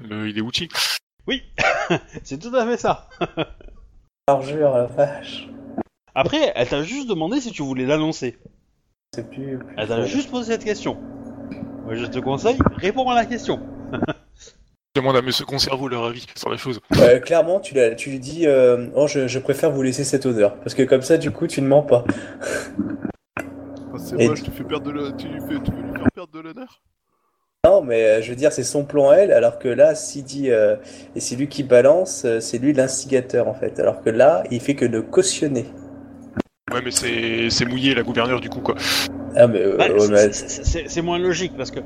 le 0.00 0.28
Hideuchi. 0.28 0.68
Oui, 1.26 1.42
c'est 2.24 2.38
tout 2.38 2.54
à 2.54 2.66
fait 2.66 2.76
ça. 2.76 3.08
Parjure, 4.30 4.70
la 4.74 4.86
vache. 4.86 5.48
Après, 6.16 6.52
elle 6.56 6.66
t'a 6.68 6.82
juste 6.82 7.08
demandé 7.08 7.40
si 7.40 7.52
tu 7.52 7.62
voulais 7.62 7.86
l'annoncer. 7.86 8.36
C'est 9.14 9.28
plus. 9.30 9.58
plus 9.58 9.74
Elle 9.78 9.86
t'a 9.86 10.04
juste 10.04 10.32
posé 10.32 10.52
cette 10.54 10.64
question. 10.64 10.96
Moi, 11.84 11.94
je 11.94 12.06
te 12.06 12.18
conseille, 12.18 12.58
réponds 12.78 13.08
à 13.08 13.14
la 13.14 13.24
question. 13.24 13.60
Je 13.92 13.98
demande 15.00 15.14
à 15.16 15.22
Monsieur 15.22 15.44
Conservo 15.44 15.86
leur 15.86 16.04
avis 16.06 16.26
sur 16.34 16.50
la 16.50 16.56
chose. 16.56 16.80
Euh, 16.96 17.20
clairement, 17.20 17.60
tu, 17.60 17.74
l'as- 17.76 17.94
tu 17.94 18.10
lui 18.10 18.18
dis 18.18 18.48
euh, 18.48 18.88
Oh, 18.96 19.06
je, 19.06 19.28
je 19.28 19.38
préfère 19.38 19.70
vous 19.70 19.82
laisser 19.82 20.02
cette 20.02 20.26
odeur. 20.26 20.56
Parce 20.56 20.74
que 20.74 20.82
comme 20.82 21.02
ça, 21.02 21.18
du 21.18 21.30
coup, 21.30 21.46
tu 21.46 21.62
ne 21.62 21.68
mens 21.68 21.82
pas. 21.82 22.04
Enfin, 23.38 23.98
C'est 23.98 24.20
Et 24.20 24.26
moi, 24.26 24.34
tu- 24.34 24.40
je 24.44 24.46
te 24.46 24.50
fais 24.50 24.64
perdre 24.64 24.92
de. 24.92 25.10
Tu, 25.12 25.28
fais- 25.28 25.62
tu 25.62 25.70
veux 25.70 25.82
lui 25.82 25.92
faire 25.98 26.10
perdre 26.12 26.32
de 26.32 26.40
l'honneur? 26.40 26.82
Non, 27.64 27.82
mais 27.82 28.04
euh, 28.04 28.22
je 28.22 28.30
veux 28.30 28.36
dire, 28.36 28.52
c'est 28.52 28.62
son 28.62 28.84
plan 28.84 29.10
à 29.10 29.16
elle, 29.16 29.32
alors 29.32 29.58
que 29.58 29.68
là, 29.68 29.94
s'il 29.94 30.24
dit. 30.24 30.50
euh, 30.50 30.76
et 31.16 31.20
c'est 31.20 31.34
lui 31.36 31.48
qui 31.48 31.62
balance, 31.64 32.24
euh, 32.24 32.38
c'est 32.40 32.58
lui 32.58 32.72
l'instigateur 32.72 33.48
en 33.48 33.54
fait. 33.54 33.80
Alors 33.80 34.02
que 34.02 34.10
là, 34.10 34.44
il 34.50 34.60
fait 34.60 34.74
que 34.76 34.84
de 34.84 35.00
cautionner. 35.00 35.66
Ouais, 36.72 36.82
mais 36.82 36.90
c'est 36.90 37.64
mouillé, 37.64 37.94
la 37.94 38.02
gouverneure, 38.02 38.40
du 38.40 38.48
coup, 38.50 38.60
quoi. 38.60 38.76
Ah, 39.34 39.46
mais. 39.48 39.60
euh, 39.60 39.76
Bah, 39.76 39.88
ouais, 39.88 40.30
c'est- 40.32 41.02
moins 41.02 41.18
logique 41.18 41.56
parce 41.56 41.70
que 41.70 41.80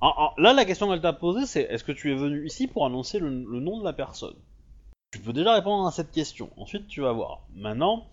en- 0.00 0.08
en- 0.16 0.30
là, 0.38 0.54
la 0.54 0.64
question 0.64 0.88
qu'elle 0.88 1.00
t'a 1.02 1.12
posée, 1.12 1.44
c'est 1.46 1.62
est-ce 1.62 1.84
que 1.84 1.92
tu 1.92 2.12
es 2.12 2.14
venu 2.14 2.46
ici 2.46 2.66
pour 2.66 2.86
annoncer 2.86 3.18
le, 3.18 3.28
le 3.28 3.60
nom 3.60 3.78
de 3.78 3.84
la 3.84 3.92
personne? 3.92 4.34
Tu 5.12 5.18
peux 5.18 5.32
déjà 5.34 5.54
répondre 5.54 5.86
à 5.86 5.90
cette 5.92 6.12
question. 6.12 6.48
Ensuite, 6.56 6.86
tu 6.88 7.00
vas 7.02 7.12
voir. 7.12 7.42
Maintenant, 7.56 8.06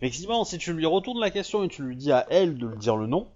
effectivement, 0.00 0.44
si 0.44 0.58
tu 0.58 0.72
lui 0.74 0.84
retournes 0.84 1.20
la 1.20 1.30
question 1.30 1.64
et 1.64 1.68
tu 1.68 1.82
lui 1.82 1.96
dis 1.96 2.12
à 2.12 2.26
elle 2.28 2.58
de 2.58 2.66
lui 2.66 2.76
dire 2.78 2.96
le 2.96 3.06
nom, 3.06 3.28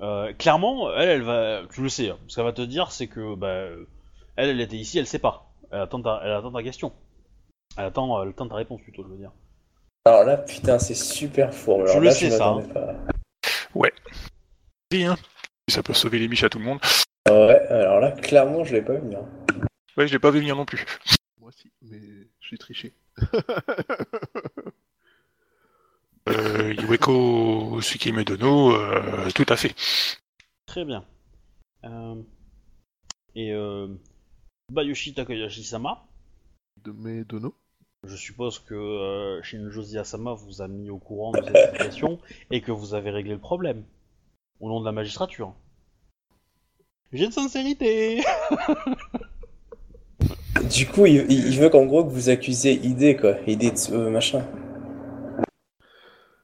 euh, 0.00 0.32
clairement, 0.34 0.92
elle, 0.94 1.08
elle 1.08 1.22
va, 1.22 1.62
tu 1.72 1.82
le 1.82 1.88
sais, 1.88 2.10
hein, 2.10 2.18
ce 2.28 2.36
qu'elle 2.36 2.44
va 2.44 2.52
te 2.52 2.62
dire, 2.62 2.92
c'est 2.92 3.06
que 3.08 3.34
bah, 3.34 3.66
elle, 4.36 4.50
elle 4.50 4.60
était 4.60 4.76
ici, 4.76 4.98
elle 4.98 5.06
sait 5.06 5.18
pas. 5.18 5.52
Elle 5.70 5.80
attend 5.80 6.00
ta, 6.02 6.20
elle 6.24 6.32
attend 6.32 6.52
ta 6.52 6.62
question. 6.62 6.92
Elle 7.76 7.84
attend, 7.86 8.22
elle 8.22 8.30
attend 8.30 8.48
ta 8.48 8.54
réponse 8.54 8.80
plutôt, 8.82 9.02
je 9.04 9.08
veux 9.08 9.18
dire. 9.18 9.32
Alors 10.06 10.24
là, 10.24 10.38
putain, 10.38 10.78
c'est 10.78 10.94
super 10.94 11.52
fourbe. 11.52 11.82
Alors 11.82 11.94
Je 11.94 11.98
le 11.98 12.04
là, 12.06 12.10
sais, 12.12 12.26
je 12.30 12.36
ça, 12.36 12.54
m'attendais 12.54 12.72
pas. 12.72 12.94
Oui, 13.74 15.04
hein. 15.04 15.16
Ça 15.68 15.82
peut 15.82 15.92
sauver 15.92 16.18
les 16.18 16.28
miches 16.28 16.44
à 16.44 16.48
tout 16.48 16.58
le 16.58 16.64
monde. 16.64 16.80
Ouais, 17.28 17.60
alors 17.68 18.00
là, 18.00 18.12
clairement, 18.12 18.64
je 18.64 18.74
l'ai 18.74 18.80
pas 18.80 18.94
venir. 18.94 19.18
Ouais, 19.98 20.06
je 20.06 20.12
l'ai 20.12 20.18
pas 20.18 20.30
vu 20.30 20.38
venir 20.38 20.56
non 20.56 20.64
plus. 20.64 20.86
Moi 21.38 21.50
aussi, 21.50 21.70
mais 21.82 21.98
j'ai 22.40 22.56
triché. 22.56 22.94
Euh, 26.28 26.74
Iweko 26.74 27.80
Tsukime 27.80 28.22
Dono, 28.24 28.72
euh, 28.74 29.30
tout 29.34 29.46
à 29.48 29.56
fait. 29.56 29.74
Très 30.66 30.84
bien. 30.84 31.04
Euh, 31.84 32.14
et 33.34 33.52
euh, 33.52 33.88
Bayoshi 34.72 35.14
Takayashi-sama, 35.14 36.04
De 36.84 36.92
mes 36.92 37.24
donos. 37.24 37.54
je 38.06 38.16
suppose 38.16 38.58
que 38.58 38.74
euh, 38.74 39.42
Shinjo 39.42 39.82
Ziyasama 39.82 40.34
vous 40.34 40.60
a 40.60 40.68
mis 40.68 40.90
au 40.90 40.98
courant 40.98 41.32
de 41.32 41.42
cette 41.42 41.72
situation 41.72 42.18
et 42.50 42.60
que 42.60 42.72
vous 42.72 42.94
avez 42.94 43.10
réglé 43.10 43.32
le 43.32 43.40
problème. 43.40 43.84
Au 44.60 44.68
nom 44.68 44.80
de 44.80 44.84
la 44.84 44.92
magistrature. 44.92 45.54
J'ai 47.12 47.28
de 47.28 47.32
sincérité 47.32 48.22
Du 50.76 50.86
coup, 50.86 51.06
il, 51.06 51.24
il- 51.30 51.46
il 51.48 51.58
veut 51.60 51.70
qu'en 51.70 51.86
gros 51.86 52.04
que 52.04 52.10
vous 52.10 52.28
accusez 52.28 52.74
idée, 52.84 53.16
quoi. 53.16 53.36
Idée 53.46 53.70
de 53.70 53.92
euh, 53.94 54.10
machin. 54.10 54.44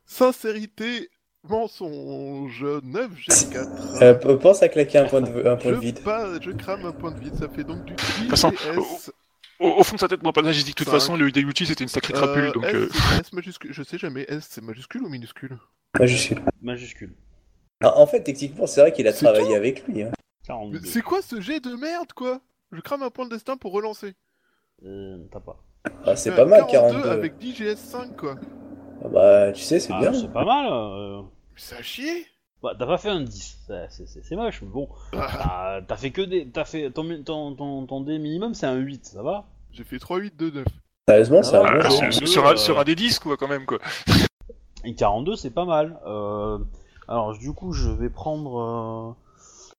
Sincérité, 0.07 1.11
mensonge, 1.49 2.65
9 2.83 3.11
G4. 3.17 4.03
Euh, 4.03 4.37
pense 4.37 4.63
à 4.63 4.69
claquer 4.69 4.99
un 4.99 5.07
point 5.07 5.21
de, 5.23 5.47
un 5.47 5.57
point 5.57 5.73
de 5.73 5.77
vide. 5.77 6.03
pas, 6.03 6.41
je 6.41 6.51
crame 6.51 6.85
un 6.87 6.93
point 6.93 7.13
de 7.13 7.21
vide, 7.21 7.35
ça 7.39 7.49
fait 7.49 7.65
donc 7.65 7.85
du 7.85 7.95
façon, 8.29 8.51
IS. 8.51 9.11
Au, 9.61 9.69
au 9.69 9.83
fond 9.85 9.95
de 9.95 10.01
sa 10.01 10.09
tête, 10.09 10.23
moi, 10.23 10.33
pas 10.33 10.43
j'ai 10.53 10.63
dit 10.65 10.75
que 10.75 10.81
de 10.81 10.85
toute 10.85 10.87
Cinq. 10.87 10.93
façon, 10.93 11.17
le 11.17 11.29
Hideuchi, 11.29 11.67
c'était 11.67 11.85
une 11.85 11.89
sacrée 11.89 12.13
crapule, 12.13 12.45
Euh, 12.47 12.53
donc... 12.53 12.65
S, 12.65 12.75
euh, 12.75 12.89
S 13.21 13.33
majuscule, 13.33 13.73
je 13.73 13.83
sais 13.83 13.99
jamais, 13.99 14.25
S 14.29 14.47
c'est 14.51 14.63
majuscule 14.63 15.03
ou 15.03 15.09
minuscule? 15.09 15.57
Majuscule. 15.99 16.41
Majuscule. 16.61 17.15
Ah, 17.81 17.97
en 17.99 18.07
fait, 18.07 18.23
techniquement, 18.23 18.67
c'est 18.67 18.81
vrai 18.81 18.93
qu'il 18.93 19.07
a 19.07 19.13
C'est 19.13 19.25
travaillé 19.25 19.47
tout 19.49 19.55
avec 19.55 19.87
lui. 19.87 20.03
Hein. 20.03 20.11
Mais 20.11 20.47
42. 20.47 20.81
C'est 20.85 21.03
quoi 21.03 21.23
ce 21.23 21.41
jet 21.41 21.61
de 21.61 21.75
merde 21.77 22.13
quoi? 22.15 22.41
Je 22.73 22.81
crame 22.81 23.03
un 23.03 23.11
point 23.11 23.27
de 23.27 23.31
destin 23.31 23.57
pour 23.57 23.73
relancer. 23.73 24.15
Euh, 24.85 25.19
t'as 25.31 25.41
pas. 25.41 25.63
Ah, 26.05 26.17
c'est 26.17 26.31
Euh, 26.31 26.37
pas 26.37 26.47
mal, 26.47 26.67
42. 26.69 27.09
avec 27.09 27.39
10 27.39 27.53
GS5 27.61 28.17
quoi. 28.17 28.37
Ah 29.03 29.09
bah, 29.09 29.53
tu 29.53 29.62
sais, 29.62 29.81
c'est 29.81 29.93
Ah, 29.93 30.01
bien. 30.01 30.12
c'est 30.15 30.33
pas 30.33 30.45
mal. 30.45 30.66
euh. 30.71 31.23
Mais 31.23 31.61
ça 31.61 31.77
a 31.77 31.83
chier 31.83 32.27
Bah, 32.62 32.73
t'as 32.79 32.87
pas 32.87 32.97
fait 32.99 33.11
un 33.11 33.21
10. 33.21 33.59
C'est- 33.66 33.87
C'est 33.91 34.07
c'est- 34.09 34.23
c'est 34.23 34.37
moche, 34.37 34.62
mais 34.62 34.69
bon. 34.69 34.89
Ah, 35.12 35.81
T'as 35.81 35.83
t'as 35.89 35.97
fait 35.97 36.11
que 36.11 36.23
des. 36.23 36.49
T'as 36.49 36.65
fait. 36.65 36.91
Ton, 36.91 37.05
ton, 37.23 37.55
ton, 37.55 37.87
ton 37.87 38.01
dé 38.01 38.19
minimum, 38.19 38.55
c'est 38.55 38.66
un 38.66 38.77
8, 38.77 39.05
ça 39.07 39.23
va? 39.23 39.45
J'ai 39.73 39.85
fait 39.85 39.99
3, 39.99 40.19
8, 40.19 40.35
2, 40.37 40.51
9. 40.51 40.65
Sérieusement, 41.09 41.43
c'est 41.43 41.57
Ah, 41.57 41.61
un 41.61 41.81
ah, 41.81 41.89
bon 41.89 42.01
jeu. 42.01 42.11
sur, 42.12 42.29
sur- 42.29 42.47
un, 42.47 42.53
euh, 42.53 42.57
sur 42.57 42.79
un 42.81 42.85
des 42.85 42.95
10, 42.95 43.19
quoi, 43.19 43.37
quand 43.37 43.49
même, 43.49 43.66
quoi. 43.66 43.79
Et 44.85 44.95
42, 44.95 45.37
c'est 45.37 45.51
pas 45.51 45.65
mal. 45.66 45.99
Euh, 46.07 46.59
alors, 47.09 47.37
du 47.37 47.53
coup, 47.53 47.73
je 47.73 47.91
vais 47.91 48.09
prendre. 48.11 48.59
euh, 48.61 49.12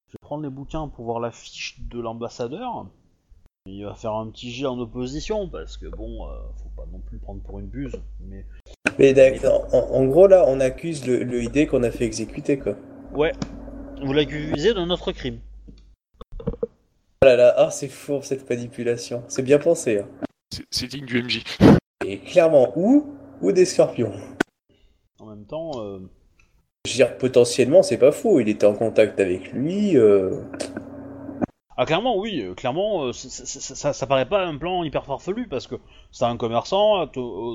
Je 0.08 0.14
vais 0.14 0.22
prendre 0.22 0.44
les 0.44 0.50
bouquins 0.50 0.88
pour 0.88 1.06
voir 1.06 1.20
la 1.20 1.32
fiche 1.32 1.78
de 1.90 2.00
l'ambassadeur. 2.00 2.86
Il 3.68 3.84
va 3.84 3.96
faire 3.96 4.14
un 4.14 4.28
petit 4.30 4.52
jet 4.52 4.68
en 4.68 4.78
opposition 4.80 5.50
parce 5.50 5.78
que 5.78 5.88
bon, 5.88 6.28
euh, 6.28 6.34
faut 6.62 6.70
pas 6.76 6.88
non 6.92 7.00
plus 7.00 7.18
le 7.18 7.22
prendre 7.22 7.42
pour 7.42 7.60
une 7.60 7.66
buse. 7.66 7.96
Mais 8.22 8.46
Mais 9.00 9.14
d'accord, 9.14 9.66
en, 9.74 9.80
en 9.80 10.06
gros 10.06 10.28
là, 10.28 10.46
on 10.48 10.60
accuse 10.60 11.08
le, 11.08 11.24
le 11.24 11.44
ID 11.44 11.68
qu'on 11.68 11.82
a 11.82 11.90
fait 11.90 12.06
exécuter 12.06 12.60
quoi. 12.60 12.76
Ouais. 13.14 13.32
Vous 14.04 14.14
l'accusez 14.14 14.74
d'un 14.76 14.90
autre 14.92 15.12
crime. 15.14 15.40
Oh 16.40 17.26
là 17.26 17.36
là, 17.36 17.56
ah 17.58 17.72
c'est 17.72 17.88
fourbe 17.88 18.22
cette 18.24 18.48
manipulation. 18.48 19.24
C'est 19.28 19.42
bien 19.42 19.58
pensé. 19.58 20.00
Hein. 20.00 20.08
C'est- 20.54 20.66
C'est 20.70 20.88
digne 20.88 21.06
du 21.06 21.24
MJ. 21.24 21.44
Et 22.06 22.20
clairement, 22.20 22.72
ou 22.78 23.16
ou 23.42 23.52
des 23.52 23.66
scorpions. 23.66 24.14
En 25.20 25.26
même 25.26 25.46
temps, 25.46 25.72
euh, 25.78 26.00
Je 26.86 26.92
veux 26.92 26.98
dire, 26.98 27.18
potentiellement, 27.18 27.82
c'est 27.82 27.98
pas 27.98 28.12
faux. 28.12 28.40
Il 28.40 28.48
était 28.48 28.68
en 28.68 28.76
contact 28.76 29.20
avec 29.20 29.52
lui. 29.54 29.98
euh, 29.98 30.40
Ah 31.78 31.86
clairement 31.86 32.18
oui, 32.18 32.42
euh, 32.42 32.54
clairement 32.54 33.06
euh, 33.06 33.12
ça, 33.14 33.92
ça 33.94 34.08
paraît 34.08 34.28
pas 34.28 34.46
un 34.46 34.56
plan 34.58 34.84
hyper 34.84 35.06
farfelu 35.06 35.48
parce 35.48 35.68
que 35.68 35.76
c'est 36.12 36.24
un 36.26 36.38
commerçant, 36.38 37.02
euh, 37.02 37.06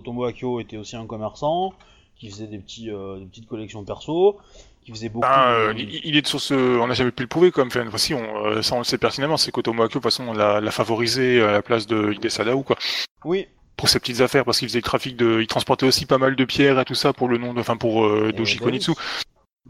Tomo 0.01 0.25
Akio 0.25 0.61
était 0.61 0.77
aussi 0.77 0.97
un 0.97 1.07
commerçant 1.07 1.73
qui 2.17 2.31
faisait 2.31 2.47
des 2.47 2.59
petits 2.59 2.91
euh, 2.91 3.19
des 3.19 3.25
petites 3.25 3.49
collections 3.49 3.83
perso, 3.83 4.39
qui 4.85 4.91
faisait 4.93 5.09
beaucoup 5.09 5.27
Ah, 5.27 5.71
il, 5.75 6.17
est 6.17 6.21
de 6.23 6.27
source, 6.27 6.51
on 6.51 6.87
n'a 6.87 6.93
jamais 6.93 7.13
pu 7.13 7.23
le 7.23 7.29
prouver 7.29 7.51
comme 7.51 7.71
fait. 7.71 7.83
Voici, 7.85 8.13
on, 8.13 8.61
ça 8.63 8.75
on 8.75 8.79
le 8.79 8.85
sait 8.85 8.99
pertinemment, 8.99 9.39
c'est 9.39 9.53
qu'Otomo 9.53 9.85
Akio, 9.85 9.89
de 9.89 9.93
toute 9.95 10.03
façon, 10.03 10.29
on 10.29 10.35
l'a 10.35 10.71
favorisé 10.71 11.41
à 11.43 11.53
la 11.53 11.63
place 11.63 11.87
de 11.87 12.13
Hide 12.13 12.29
Sadao, 12.29 12.63
quoi. 12.63 12.77
Oui, 13.25 13.47
Pour 13.79 13.89
ses 13.89 14.01
petites 14.01 14.21
affaires, 14.21 14.45
parce 14.45 14.59
qu'il 14.59 14.69
faisait 14.69 14.81
le 14.81 14.83
trafic 14.83 15.17
de, 15.17 15.41
il 15.41 15.47
transportait 15.47 15.87
aussi 15.87 16.05
pas 16.05 16.19
mal 16.19 16.37
de 16.37 16.45
pierres 16.45 16.79
et 16.79 16.85
tout 16.85 16.95
ça 16.95 17.15
pour 17.15 17.29
le 17.29 17.39
nom 17.39 17.55
de, 17.55 17.61
enfin 17.61 17.79
pour 17.79 18.05
euh, 18.05 18.27
Eh 18.29 18.33
Doji 18.35 18.59
ben 18.59 18.65
Konitsu. 18.65 18.93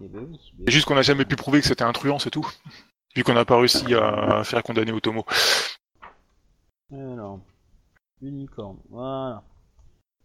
Eh 0.02 0.08
ben 0.08 0.26
oui, 0.28 0.40
mais- 0.58 0.64
C'est 0.66 0.72
juste 0.72 0.86
qu'on 0.86 0.96
n'a 0.96 1.02
jamais 1.02 1.24
pu 1.24 1.36
prouver 1.36 1.60
que 1.60 1.66
c'était 1.68 1.84
un 1.84 1.92
truand, 1.92 2.18
c'est 2.18 2.30
tout. 2.30 2.48
Vu 3.16 3.24
qu'on 3.24 3.34
n'a 3.34 3.44
pas 3.44 3.58
réussi 3.58 3.94
à 3.94 4.44
faire 4.44 4.62
condamner 4.62 4.92
Otomo. 4.92 5.24
Alors, 6.92 7.40
unicorne, 8.22 8.78
voilà. 8.88 9.42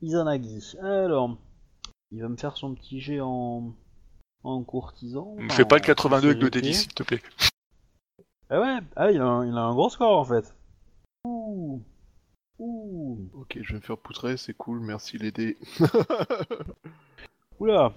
Izanagi, 0.01 0.77
alors, 0.81 1.37
il 2.11 2.21
va 2.21 2.29
me 2.29 2.37
faire 2.37 2.57
son 2.57 2.75
petit 2.75 2.99
jet 2.99 3.21
en, 3.21 3.73
en 4.43 4.63
courtisan. 4.63 5.35
Ne 5.37 5.51
fais 5.51 5.65
pas 5.65 5.77
le 5.77 5.81
en 5.81 5.85
82 5.85 6.27
avec 6.27 6.41
le 6.41 6.47
spécialité. 6.47 6.61
délit, 6.61 6.73
s'il 6.75 6.93
te 6.93 7.03
plaît. 7.03 7.21
Ah 8.49 8.61
ouais, 8.61 8.77
ah, 8.95 9.11
il, 9.11 9.19
a 9.19 9.25
un, 9.25 9.45
il 9.47 9.57
a 9.57 9.61
un 9.61 9.73
gros 9.73 9.89
score 9.89 10.19
en 10.19 10.25
fait. 10.25 10.55
Ouh. 11.25 11.81
Ouh. 12.59 13.29
Ok, 13.33 13.57
je 13.61 13.73
vais 13.73 13.79
me 13.79 13.83
faire 13.83 13.97
poutrer, 13.97 14.37
c'est 14.37 14.53
cool, 14.53 14.79
merci 14.79 15.17
les 15.17 15.31
dés. 15.31 15.57
Oula. 17.59 17.93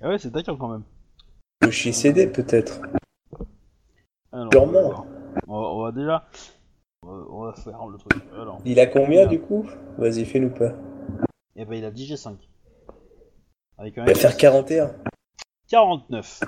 Ah 0.00 0.08
ouais, 0.08 0.18
c'est 0.18 0.30
taquin 0.30 0.56
quand 0.56 0.68
même. 0.68 0.84
Yoshi 1.62 1.92
CD 1.92 2.26
peut-être. 2.26 2.80
Alors. 4.36 4.50
On 5.46 5.62
va, 5.62 5.68
on 5.70 5.82
va 5.82 5.92
déjà. 5.92 6.28
On 7.02 7.06
va, 7.06 7.24
on 7.30 7.44
va 7.44 7.52
faire 7.54 7.86
le 7.86 7.96
truc. 7.96 8.22
Alors. 8.34 8.60
Il 8.66 8.78
a 8.80 8.86
combien 8.86 9.26
du 9.26 9.40
coup? 9.40 9.66
Vas-y, 9.96 10.26
fais-nous 10.26 10.50
pas. 10.50 10.72
Et 11.56 11.64
ben 11.64 11.76
il 11.76 11.84
a 11.86 11.90
10 11.90 12.12
G5. 12.12 12.36
Avec 13.78 13.96
un 13.96 14.04
Il 14.04 14.08
va 14.08 14.14
faire 14.14 14.36
41. 14.36 14.94
49. 15.68 16.40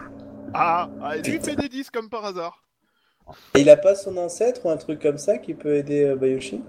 Ah, 0.53 0.91
ah 1.01 1.17
lui 1.17 1.41
fait 1.41 1.57
des 1.57 1.71
10 1.71 1.91
comme 1.91 2.11
par 2.11 2.27
hasard. 2.27 2.63
Et 3.55 3.61
il 3.61 3.71
a 3.71 3.77
pas 3.77 3.95
son 3.95 4.17
ancêtre 4.19 4.67
ou 4.67 4.71
un 4.71 4.77
truc 4.77 5.01
comme 5.01 5.19
ça 5.19 5.39
qui 5.39 5.55
peut 5.55 5.77
aider 5.77 6.05
euh, 6.05 6.17
Bayoshi 6.17 6.63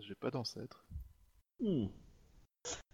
J'ai 0.00 0.14
pas 0.16 0.30
d'ancêtre. 0.30 0.84
Hmm. 1.60 1.86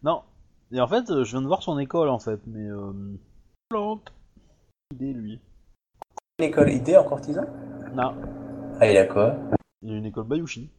Non. 0.02 0.22
Et 0.70 0.80
en 0.80 0.88
fait, 0.88 1.10
euh, 1.10 1.24
je 1.24 1.30
viens 1.30 1.42
de 1.42 1.46
voir 1.46 1.62
son 1.62 1.78
école 1.78 2.10
en 2.10 2.18
fait, 2.18 2.40
mais. 2.46 2.66
Euh... 2.66 2.92
Plante. 3.70 4.12
Idée 4.92 5.14
lui. 5.14 5.40
École 6.42 6.70
ID 6.70 6.96
en 6.96 7.04
courtisan 7.04 7.44
Non. 7.94 8.14
Ah, 8.80 8.86
il 8.90 8.96
a 8.96 9.06
quoi 9.06 9.36
Il 9.82 9.92
a 9.92 9.96
une 9.96 10.06
école 10.06 10.24
Bayushi. 10.24 10.70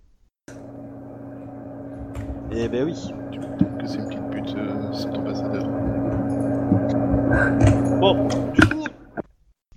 Et 2.51 2.67
ben 2.69 2.83
oui. 2.85 3.11
Tu 3.31 3.39
m'étonnes 3.39 3.77
que 3.79 3.87
c'est 3.87 3.97
une 3.97 4.07
petite 4.07 4.29
pute, 4.29 4.55
euh, 4.57 4.93
cet 4.93 5.15
ambassadeur. 5.15 5.63
Bon, 7.99 8.27
du 8.53 8.61
coup, 8.67 8.85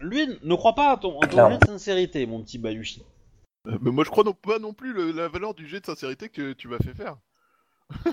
lui 0.01 0.27
ne 0.43 0.55
croit 0.55 0.75
pas 0.75 0.93
à 0.93 0.97
ton, 0.97 1.17
en 1.17 1.21
ton 1.21 1.29
Clairement. 1.29 1.51
jet 1.55 1.59
de 1.61 1.67
sincérité, 1.67 2.27
mon 2.27 2.43
petit 2.43 2.59
Bayushi. 2.59 3.05
Euh, 3.67 3.79
mais 3.81 3.91
moi 3.91 4.05
je 4.05 4.11
crois 4.11 4.25
non, 4.25 4.33
pas 4.35 4.59
non 4.59 4.73
plus 4.75 4.93
le- 4.93 5.11
la 5.13 5.29
valeur 5.29 5.55
du 5.55 5.67
jet 5.67 5.81
de 5.81 5.87
sincérité 5.87 6.29
que 6.29 6.53
tu 6.53 6.69
m'as 6.69 6.79
fait 6.79 6.95
faire. 6.95 7.17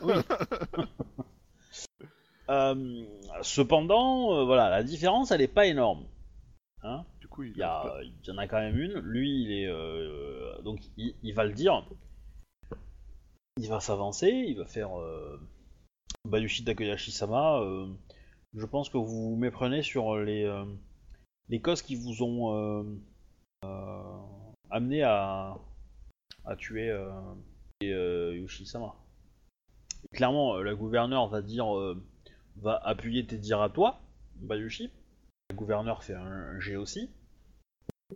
Euh, 2.50 3.06
cependant, 3.42 4.34
euh, 4.38 4.44
voilà, 4.46 4.70
la 4.70 4.84
différence, 4.84 5.32
elle 5.32 5.42
est 5.42 5.48
pas 5.48 5.66
énorme. 5.66 6.04
Hein 6.84 7.06
coup, 7.34 7.44
il 7.44 7.58
y, 7.58 7.64
a- 7.64 8.00
il 8.04 8.14
y 8.26 8.32
en 8.32 8.38
a 8.38 8.48
quand 8.48 8.60
même 8.60 8.78
une. 8.78 8.94
Lui, 9.00 9.44
il 9.44 9.52
est 9.52 9.68
euh, 9.68 10.62
donc 10.62 10.80
il, 10.98 11.16
il 11.24 11.34
va 11.34 11.44
le 11.46 11.54
dire. 11.54 11.86
Il 13.58 13.68
va 13.70 13.80
s'avancer, 13.80 14.30
il 14.30 14.58
va 14.58 14.66
faire 14.66 14.98
euh, 15.00 15.40
Bayushi 16.26 16.64
Takeyashi-sama. 16.64 17.60
euh, 17.62 17.88
je 18.56 18.66
pense 18.66 18.90
que 18.90 18.98
vous 18.98 19.32
vous 19.32 19.36
méprenez 19.36 19.82
sur 19.84 20.18
les 20.18 20.44
euh, 20.44 20.66
les 21.50 21.60
causes 21.62 21.82
qui 21.82 21.96
vous 21.96 22.24
ont 22.24 22.96
amené 24.70 25.04
à 25.04 25.58
à 26.46 26.56
tuer 26.56 26.92
Yoshi-sama. 27.82 28.96
Clairement, 30.14 30.58
la 30.58 30.76
gouverneure 30.76 31.28
va 31.28 31.42
dire 31.42 31.68
va 32.58 32.78
appuyer 32.84 33.26
tes 33.26 33.38
dires 33.38 33.62
à 33.62 33.70
toi, 33.70 34.00
Bayushi. 34.36 34.92
La 35.50 35.56
gouverneure 35.56 36.04
fait 36.04 36.14
un, 36.14 36.26
un 36.26 36.60
G 36.60 36.76
aussi. 36.76 37.10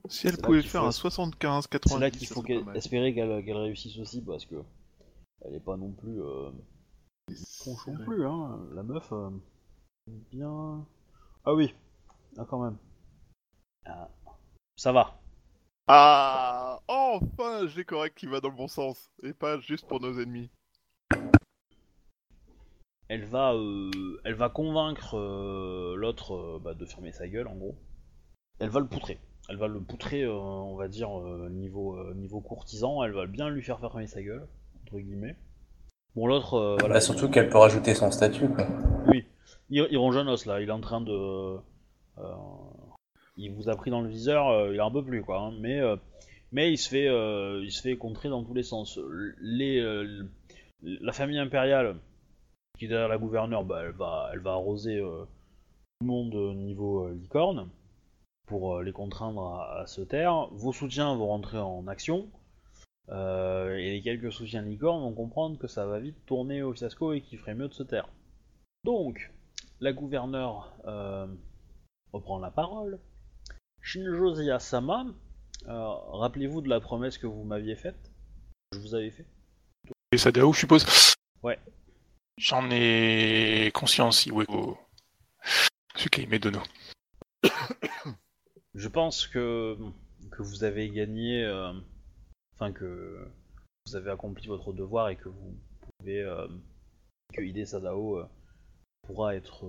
Si 0.09 0.27
elle 0.27 0.37
pouvait 0.37 0.61
faire 0.61 0.81
faut- 0.81 0.87
un 0.87 0.91
75, 0.91 1.67
90, 1.67 1.93
C'est 1.93 1.99
là 1.99 2.11
qu'il 2.11 2.27
faut 2.27 2.43
espérer 2.75 3.13
qu'elle 3.13 3.57
réussisse 3.57 3.97
aussi 3.99 4.21
parce 4.21 4.45
que 4.45 4.55
elle 5.41 5.55
est 5.55 5.59
pas 5.59 5.77
non 5.77 5.91
plus 5.91 6.21
euh, 6.21 6.51
C'est- 7.33 7.73
plus 8.05 8.25
hein. 8.25 8.59
La 8.73 8.83
meuf 8.83 9.11
euh, 9.11 9.29
bien. 10.31 10.85
Ah 11.45 11.53
oui, 11.53 11.73
ah 12.37 12.45
quand 12.49 12.63
même. 12.63 12.77
Ah, 13.85 14.09
ça 14.75 14.91
va. 14.91 15.19
Ah, 15.87 16.79
enfin, 16.87 17.65
jet 17.67 17.85
correct 17.85 18.17
qui 18.17 18.25
va 18.27 18.41
dans 18.41 18.49
le 18.49 18.55
bon 18.55 18.67
sens 18.67 19.09
et 19.23 19.33
pas 19.33 19.59
juste 19.59 19.87
pour 19.87 20.01
nos 20.01 20.19
ennemis. 20.19 20.49
Elle 23.09 23.23
va, 23.23 23.53
euh, 23.53 23.89
elle 24.25 24.33
va 24.33 24.49
convaincre 24.49 25.17
euh, 25.17 25.95
l'autre 25.95 26.33
euh, 26.35 26.59
bah, 26.61 26.73
de 26.73 26.85
fermer 26.85 27.13
sa 27.13 27.27
gueule 27.29 27.47
en 27.47 27.55
gros. 27.55 27.77
Elle 28.59 28.69
va 28.69 28.81
le 28.81 28.87
poutrer. 28.87 29.19
Elle 29.49 29.57
va 29.57 29.67
le 29.67 29.79
poutrer, 29.79 30.23
euh, 30.23 30.33
on 30.33 30.75
va 30.75 30.87
dire 30.89 31.17
euh, 31.17 31.49
niveau 31.49 31.95
euh, 31.95 32.13
niveau 32.15 32.41
courtisan. 32.41 33.03
Elle 33.03 33.13
va 33.13 33.27
bien 33.27 33.49
lui 33.49 33.61
faire 33.61 33.79
fermer 33.79 34.07
sa 34.07 34.21
gueule 34.21 34.45
entre 34.83 34.99
guillemets. 34.99 35.35
Bon 36.15 36.27
l'autre, 36.27 36.55
euh, 36.55 36.75
voilà. 36.79 36.95
Bah, 36.95 37.01
surtout 37.01 37.29
qu'elle 37.29 37.49
peut 37.49 37.57
rajouter 37.57 37.93
son 37.93 38.11
statut 38.11 38.49
quoi. 38.49 38.67
Oui, 39.07 39.23
il, 39.69 39.87
il 39.89 39.97
rongeonne 39.97 40.27
là, 40.45 40.61
il 40.61 40.67
est 40.67 40.71
en 40.71 40.81
train 40.81 40.99
de. 41.01 41.57
il 43.37 43.53
vous 43.53 43.69
a 43.69 43.75
pris 43.75 43.91
dans 43.91 44.01
le 44.01 44.09
viseur, 44.09 44.71
il 44.73 44.81
en 44.81 44.91
peut 44.91 45.03
plus 45.03 45.21
quoi. 45.23 45.39
hein, 45.39 45.53
mais, 45.59 45.79
mais 46.51 46.71
il 46.71 46.77
se 46.77 46.89
fait, 46.89 47.05
il 47.05 47.71
se 47.71 47.81
fait 47.81 47.95
contrer 47.97 48.29
dans 48.29 48.43
tous 48.43 48.53
les 48.53 48.63
sens. 48.63 48.99
Les, 49.39 49.81
la 50.81 51.13
famille 51.13 51.39
impériale 51.39 51.95
qui 52.77 52.85
est 52.85 52.87
derrière 52.89 53.07
la 53.07 53.17
gouverneure, 53.17 53.63
bah, 53.63 53.81
elle 53.83 53.91
va, 53.91 54.29
elle 54.33 54.39
va 54.39 54.51
arroser 54.51 54.99
tout 54.99 55.27
le 56.01 56.07
monde 56.07 56.35
niveau 56.57 57.07
licorne 57.09 57.69
pour 58.47 58.77
euh, 58.77 58.83
les 58.83 58.91
contraindre 58.91 59.43
à, 59.45 59.81
à 59.81 59.87
se 59.87 60.01
taire. 60.01 60.47
Vos 60.51 60.73
soutiens 60.73 61.15
vont 61.15 61.27
rentrer 61.27 61.59
en 61.59 61.87
action. 61.87 62.29
euh, 63.09 63.75
et 63.77 63.91
les 63.91 64.01
quelques 64.01 64.33
soutiens 64.33 64.61
licorne 64.63 65.01
vont 65.01 65.13
comprendre 65.13 65.57
que 65.57 65.67
ça 65.67 65.85
va 65.85 65.99
vite 65.99 66.25
tourner 66.25 66.61
au 66.63 66.73
fiasco 66.73 67.13
et 67.13 67.21
qu'il 67.21 67.37
ferait 67.37 67.55
mieux 67.55 67.67
de 67.69 67.73
se 67.73 67.83
taire. 67.83 68.09
Donc, 68.83 69.31
la 69.79 69.93
gouverneure 69.93 70.73
euh, 70.85 71.27
reprend 72.11 72.39
la 72.39 72.51
parole. 72.51 72.99
Shinjo 73.81 74.35
Sama, 74.59 75.05
euh, 75.67 75.87
rappelez-vous 76.11 76.61
de 76.61 76.69
la 76.69 76.79
promesse 76.79 77.17
que 77.17 77.27
vous 77.27 77.43
m'aviez 77.43 77.75
faite? 77.75 78.11
Je 78.73 78.79
vous 78.79 78.95
avais 78.95 79.11
fait. 79.11 79.25
Et 80.11 80.17
Sadao, 80.17 80.51
je 80.53 80.59
suppose? 80.59 80.85
Ouais. 81.43 81.59
J'en 82.37 82.69
ai 82.71 83.71
conscience, 83.73 84.25
Iweko. 84.25 84.77
Sukeime 85.95 86.37
Dono. 86.37 86.59
Je 88.77 88.89
pense 88.89 89.25
que, 89.25 89.75
que 90.29 90.43
vous 90.43 90.63
avez 90.63 90.91
gagné, 90.91 91.43
euh, 91.43 91.73
enfin 92.53 92.71
que 92.71 93.27
vous 93.87 93.95
avez 93.95 94.11
accompli 94.11 94.45
votre 94.45 94.71
devoir 94.71 95.09
et 95.09 95.15
que 95.15 95.29
vous 95.29 95.57
pouvez, 95.97 96.21
euh, 96.21 96.47
que 97.33 97.41
Hide 97.41 97.65
Sadao 97.65 98.19
euh, 98.19 98.27
pourra 99.01 99.35
être 99.35 99.65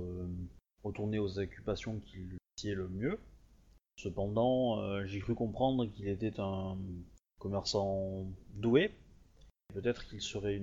retourné 0.85 1.19
aux 1.19 1.39
occupations 1.39 2.01
qui 2.01 2.19
lui 2.19 2.37
sied 2.59 2.75
le 2.75 2.87
mieux. 2.89 3.19
Cependant, 3.97 5.03
j'ai 5.07 5.21
cru 5.21 5.35
comprendre 5.35 5.87
qu'il 5.87 6.07
était 6.09 6.39
un 6.39 6.77
commerçant 7.41 8.27
doué. 8.57 8.93
Peut-être 9.73 10.07
qu'il 10.07 10.21
serait 10.21 10.61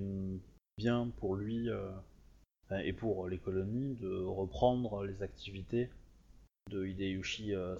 bien 0.78 1.08
pour 1.18 1.34
lui 1.34 1.68
et 2.70 2.92
pour 2.92 3.28
les 3.28 3.38
colonies 3.38 3.94
de 3.96 4.22
reprendre 4.22 5.04
les 5.04 5.22
activités 5.22 5.90
de 6.70 6.84
Hideyushi 6.86 7.54
euh, 7.54 7.76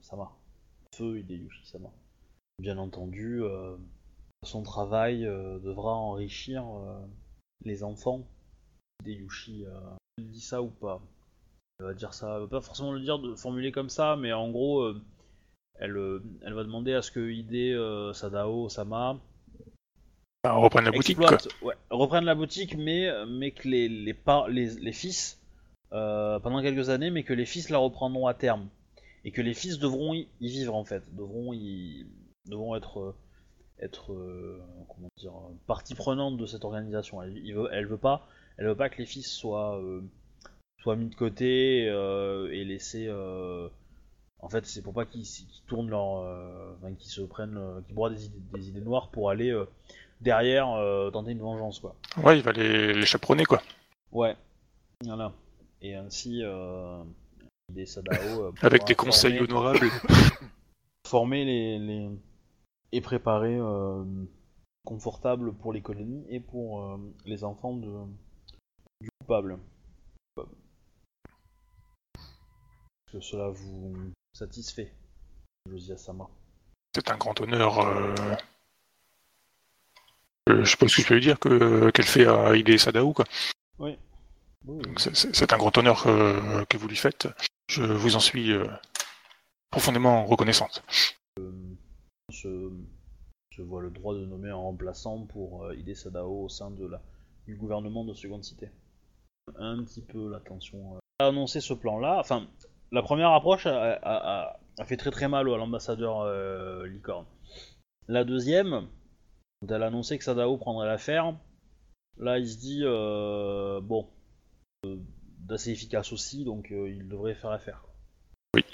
Sama. 0.00 0.30
Feu 0.94 1.18
Hideyushi 1.18 1.66
Sama. 1.66 1.90
Bien 2.58 2.78
entendu, 2.78 3.42
euh, 3.42 3.76
son 4.44 4.62
travail 4.62 5.26
euh, 5.26 5.58
devra 5.58 5.94
enrichir 5.94 6.64
euh, 6.66 6.98
les 7.64 7.82
enfants 7.84 8.26
Hideyushi 9.02 9.64
elle 10.18 10.26
dit 10.28 10.40
ça 10.40 10.62
ou 10.62 10.68
pas? 10.68 11.00
Elle 11.78 11.86
va 11.86 11.94
dire 11.94 12.12
ça, 12.12 12.34
elle 12.36 12.42
va 12.42 12.48
pas 12.48 12.60
forcément 12.60 12.92
le 12.92 13.00
dire 13.00 13.18
de 13.18 13.34
formuler 13.34 13.72
comme 13.72 13.88
ça, 13.88 14.16
mais 14.16 14.32
en 14.34 14.50
gros, 14.50 14.92
elle, 15.78 16.20
elle 16.42 16.52
va 16.52 16.62
demander 16.64 16.92
à 16.92 17.00
ce 17.00 17.10
que 17.10 17.30
Hide, 17.30 18.12
Sadao, 18.14 18.68
Sama 18.68 19.18
on 20.44 20.60
reprenne 20.62 20.84
la 20.86 20.90
boutique, 20.90 21.16
quoi. 21.18 21.32
exploitent- 21.32 21.62
ouais, 21.62 21.74
reprennent 21.90 22.24
la 22.24 22.34
boutique, 22.34 22.74
mais, 22.76 23.08
mais 23.26 23.50
que 23.52 23.68
les, 23.68 23.88
les, 23.88 24.14
par- 24.14 24.48
les, 24.48 24.74
les 24.78 24.92
fils, 24.92 25.39
euh, 25.92 26.38
pendant 26.38 26.62
quelques 26.62 26.88
années, 26.88 27.10
mais 27.10 27.22
que 27.24 27.32
les 27.32 27.46
fils 27.46 27.68
la 27.68 27.78
reprendront 27.78 28.26
à 28.26 28.34
terme. 28.34 28.68
Et 29.24 29.32
que 29.32 29.42
les 29.42 29.54
fils 29.54 29.78
devront 29.78 30.14
y, 30.14 30.28
y 30.40 30.48
vivre 30.48 30.74
en 30.74 30.84
fait, 30.84 31.02
devront, 31.14 31.52
y, 31.52 32.06
devront 32.46 32.74
être, 32.74 33.00
euh, 33.00 33.14
être 33.80 34.12
euh, 34.12 34.62
comment 34.88 35.08
dire, 35.18 35.32
partie 35.66 35.94
prenante 35.94 36.38
de 36.38 36.46
cette 36.46 36.64
organisation. 36.64 37.22
Elle, 37.22 37.36
il 37.36 37.54
veut, 37.54 37.68
elle 37.72 37.86
veut 37.86 37.98
pas, 37.98 38.26
elle 38.56 38.66
veut 38.66 38.76
pas 38.76 38.88
que 38.88 38.98
les 38.98 39.06
fils 39.06 39.30
soient, 39.30 39.78
euh, 39.78 40.02
soient 40.82 40.96
mis 40.96 41.08
de 41.10 41.14
côté 41.14 41.82
et 41.84 42.64
laissés. 42.64 43.10
en 44.42 44.48
fait, 44.48 44.64
c'est 44.64 44.80
pour 44.80 44.94
pas 44.94 45.04
qu'ils 45.04 45.26
tournent 45.66 45.90
leur, 45.90 46.06
enfin, 46.78 46.94
qu'ils 46.94 47.10
se 47.10 47.20
prennent, 47.20 47.60
qu'ils 47.84 47.94
broient 47.94 48.10
des 48.10 48.24
idées, 48.24 48.40
des 48.54 48.68
idées 48.68 48.80
noires 48.80 49.10
pour 49.10 49.28
aller 49.28 49.54
derrière 50.22 50.66
tenter 51.12 51.32
une 51.32 51.40
vengeance 51.40 51.80
quoi. 51.80 51.94
Ouais, 52.22 52.38
il 52.38 52.42
va 52.42 52.52
les, 52.52 52.94
les 52.94 53.06
chaperonner, 53.06 53.44
quoi. 53.44 53.60
Ouais, 54.12 54.34
voilà. 55.04 55.32
Et 55.82 55.94
ainsi, 55.94 56.42
euh, 56.42 57.02
des 57.70 57.86
Sadao 57.86 58.44
euh, 58.44 58.52
Avec 58.62 58.84
des 58.84 58.94
conseils 58.94 59.38
former, 59.38 59.52
honorables. 59.52 59.90
former 61.06 61.44
les, 61.44 61.78
les 61.78 62.10
et 62.92 63.00
préparer 63.00 63.56
euh, 63.56 64.04
confortable 64.84 65.54
pour 65.54 65.72
les 65.72 65.80
colonies 65.80 66.26
et 66.28 66.40
pour 66.40 66.98
les 67.24 67.44
enfants 67.44 67.76
de 67.76 67.90
du 69.00 69.08
coupable. 69.20 69.58
Est-ce 73.06 73.12
que 73.12 73.20
cela 73.20 73.48
vous 73.48 74.12
satisfait, 74.32 74.92
Josia 75.68 75.96
Sama? 75.96 76.28
C'est 76.94 77.10
un 77.10 77.16
grand 77.16 77.40
honneur. 77.40 77.78
Euh... 77.78 78.14
euh, 80.48 80.64
je 80.64 80.70
sais 80.70 80.76
pas 80.76 80.88
ce 80.88 80.96
que 80.96 81.02
je 81.02 81.08
peux 81.08 81.14
lui 81.14 81.20
dire 81.20 81.38
que 81.38 81.90
qu'elle 81.90 82.06
fait 82.06 82.26
à 82.26 82.56
Ide 82.56 82.76
Sadao, 82.78 83.12
quoi. 83.12 83.24
Oui. 83.78 83.96
Donc 84.64 85.00
c'est- 85.00 85.52
un 85.52 85.56
grand 85.58 85.76
honneur 85.78 86.06
euh, 86.06 86.64
que 86.66 86.76
vous 86.76 86.88
lui 86.88 86.96
faites. 86.96 87.28
Je 87.68 87.82
vous 87.82 88.16
en 88.16 88.20
suis 88.20 88.52
euh, 88.52 88.66
profondément 89.70 90.24
reconnaissante. 90.26 90.82
se, 92.30 92.70
se 93.56 93.62
voit 93.62 93.82
le 93.82 93.90
droit 93.90 94.14
de 94.14 94.24
nommer 94.26 94.50
un 94.50 94.54
remplaçant 94.56 95.26
pour 95.26 95.64
euh, 95.64 95.74
Ide 95.76 95.94
Sadao 95.96 96.44
au 96.44 96.48
sein 96.48 96.70
de 96.70 96.86
la, 96.86 97.00
du 97.46 97.56
gouvernement 97.56 98.04
de 98.04 98.14
Seconde 98.14 98.44
Cité. 98.44 98.70
Un 99.56 99.82
petit 99.82 100.02
peu 100.02 100.30
la 100.30 100.40
tension. 100.40 100.96
euh. 100.96 100.98
Elle 101.18 101.26
a 101.26 101.28
annoncé 101.30 101.60
ce 101.60 101.74
plan-là. 101.74 102.18
Enfin, 102.20 102.46
la 102.92 103.02
première 103.02 103.32
approche 103.32 103.66
a, 103.66 103.92
a- 103.94 103.98
a- 104.52 104.60
a 104.78 104.84
fait 104.84 104.96
très 104.96 105.10
très 105.10 105.28
mal 105.28 105.48
à 105.48 105.56
l'ambassadeur 105.56 106.20
euh, 106.20 106.86
Licorne. 106.86 107.26
La 108.08 108.24
deuxième, 108.24 108.88
quand 109.60 109.74
elle 109.74 109.82
a 109.82 109.86
annoncé 109.86 110.18
que 110.18 110.24
Sadao 110.24 110.56
prendrait 110.56 110.86
l'affaire, 110.86 111.34
là 112.18 112.38
il 112.38 112.48
se 112.48 112.58
dit 112.58 112.80
euh, 112.84 113.80
bon, 113.80 114.06
euh, 114.06 114.19
d'assez 115.40 115.70
efficace 115.72 116.12
aussi, 116.12 116.44
donc 116.44 116.70
euh, 116.70 116.88
il 116.88 117.08
devrait 117.08 117.34
faire 117.34 117.50
affaire. 117.50 117.82
Oui. 118.54 118.64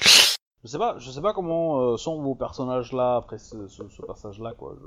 Je 0.62 0.68
sais 0.68 0.78
pas, 0.78 0.96
je 0.98 1.10
sais 1.10 1.20
pas 1.20 1.32
comment 1.32 1.80
euh, 1.92 1.96
sont 1.96 2.20
vos 2.22 2.34
personnages 2.34 2.92
là 2.92 3.16
après 3.16 3.38
ce, 3.38 3.66
ce- 3.68 3.88
ce 3.88 4.02
passage-là 4.02 4.52
quoi. 4.56 4.76
Je... 4.80 4.86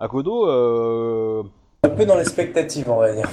Akodo, 0.00 0.48
euh... 0.48 1.42
Un 1.84 1.90
peu 1.90 2.06
dans 2.06 2.16
l'expectative, 2.16 2.90
on 2.90 2.96
va 2.98 3.12
dire. 3.14 3.28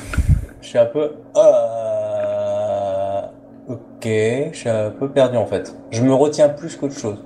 Je 0.61 0.67
suis 0.67 0.77
un 0.77 0.85
peu. 0.85 1.13
Euh... 1.35 3.21
Ok, 3.67 4.03
je 4.03 4.51
suis 4.53 4.69
un 4.69 4.91
peu 4.91 5.09
perdu 5.11 5.37
en 5.37 5.45
fait. 5.45 5.75
Je 5.91 6.01
me 6.01 6.13
retiens 6.13 6.49
plus 6.49 6.75
qu'autre 6.75 6.97
chose. 6.97 7.23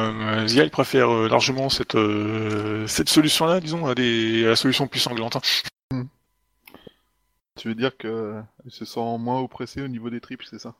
Euh, 0.00 0.46
Zia, 0.46 0.64
il 0.64 0.70
préfère 0.70 1.10
euh, 1.10 1.28
largement 1.28 1.68
cette, 1.68 1.94
euh, 1.94 2.86
cette 2.86 3.08
solution-là, 3.08 3.60
disons, 3.60 3.86
à, 3.86 3.94
des, 3.94 4.44
à 4.44 4.50
la 4.50 4.56
solution 4.56 4.86
plus 4.86 5.00
sanglante. 5.00 5.36
hein. 5.36 5.40
Tu 7.56 7.68
veux 7.68 7.74
dire 7.74 7.96
que 7.96 8.40
il 8.64 8.70
se 8.70 8.84
sent 8.84 9.18
moins 9.18 9.40
oppressé 9.40 9.82
au 9.82 9.88
niveau 9.88 10.10
des 10.10 10.20
tripes, 10.20 10.42
c'est 10.42 10.58
ça? 10.58 10.74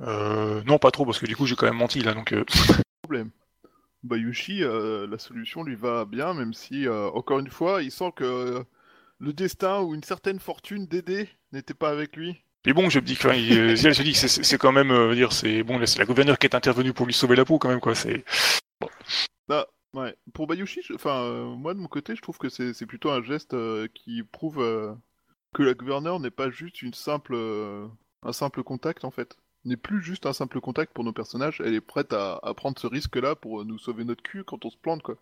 Euh, 0.00 0.62
non, 0.64 0.78
pas 0.78 0.90
trop, 0.90 1.04
parce 1.04 1.18
que 1.18 1.26
du 1.26 1.36
coup, 1.36 1.46
j'ai 1.46 1.56
quand 1.56 1.66
même 1.66 1.76
menti, 1.76 2.00
là, 2.00 2.14
donc... 2.14 2.32
euh, 2.32 2.44
Problème. 3.02 3.30
Bayushi, 4.02 4.62
euh, 4.62 5.06
la 5.06 5.18
solution 5.18 5.62
lui 5.62 5.74
va 5.74 6.04
bien, 6.04 6.34
même 6.34 6.54
si, 6.54 6.86
euh, 6.86 7.08
encore 7.10 7.38
une 7.38 7.50
fois, 7.50 7.82
il 7.82 7.90
sent 7.90 8.12
que 8.14 8.64
le 9.18 9.32
destin 9.32 9.80
ou 9.80 9.94
une 9.94 10.02
certaine 10.02 10.38
fortune 10.38 10.86
d'aider 10.86 11.28
n'était 11.52 11.74
pas 11.74 11.90
avec 11.90 12.16
lui. 12.16 12.36
Mais 12.66 12.72
bon, 12.72 12.90
je 12.90 12.98
me 12.98 13.04
dis 13.04 13.16
que, 13.16 13.28
il- 13.28 13.58
euh, 13.58 13.76
elle 13.84 13.94
se 13.94 14.02
dit 14.02 14.12
que 14.12 14.18
c'est- 14.18 14.58
quand 14.58 14.72
même, 14.72 15.14
dire, 15.14 15.32
c'est 15.32 15.62
bon, 15.62 15.84
c'est 15.86 15.98
la 15.98 16.04
gouverneure 16.04 16.38
qui 16.38 16.46
est 16.46 16.54
intervenue 16.54 16.92
pour 16.92 17.06
lui 17.06 17.14
sauver 17.14 17.36
la 17.36 17.44
peau, 17.44 17.58
quand 17.58 17.68
même, 17.68 17.80
quoi. 17.80 17.94
C'est 17.94 18.24
Ouais. 19.96 20.14
Pour 20.34 20.46
Bayushi, 20.46 20.82
je- 20.82 20.92
enfin, 20.92 21.22
euh, 21.22 21.44
moi 21.56 21.72
de 21.72 21.78
mon 21.78 21.88
côté, 21.88 22.14
je 22.14 22.20
trouve 22.20 22.36
que 22.36 22.50
c'est 22.50 22.74
c'est 22.74 22.84
plutôt 22.84 23.10
un 23.10 23.22
geste 23.22 23.54
euh, 23.54 23.88
qui 23.94 24.22
prouve 24.22 24.60
euh, 24.60 24.92
que 25.56 25.62
la 25.62 25.72
gouverneure 25.72 26.20
n'est 26.20 26.30
pas 26.30 26.50
juste 26.50 26.82
une 26.82 26.92
simple, 26.92 27.32
euh, 27.34 27.86
un 28.22 28.32
simple 28.34 28.62
contact 28.62 29.04
en 29.06 29.10
fait. 29.10 29.38
N'est 29.64 29.78
plus 29.78 30.02
juste 30.02 30.26
un 30.26 30.34
simple 30.34 30.60
contact 30.60 30.92
pour 30.92 31.02
nos 31.02 31.14
personnages. 31.14 31.62
Elle 31.64 31.72
est 31.74 31.80
prête 31.80 32.12
à, 32.12 32.38
à 32.42 32.52
prendre 32.52 32.78
ce 32.78 32.86
risque-là 32.86 33.34
pour 33.36 33.62
euh, 33.62 33.64
nous 33.64 33.78
sauver 33.78 34.04
notre 34.04 34.22
cul 34.22 34.44
quand 34.44 34.66
on 34.66 34.70
se 34.70 34.76
plante 34.76 35.02
quoi. 35.02 35.16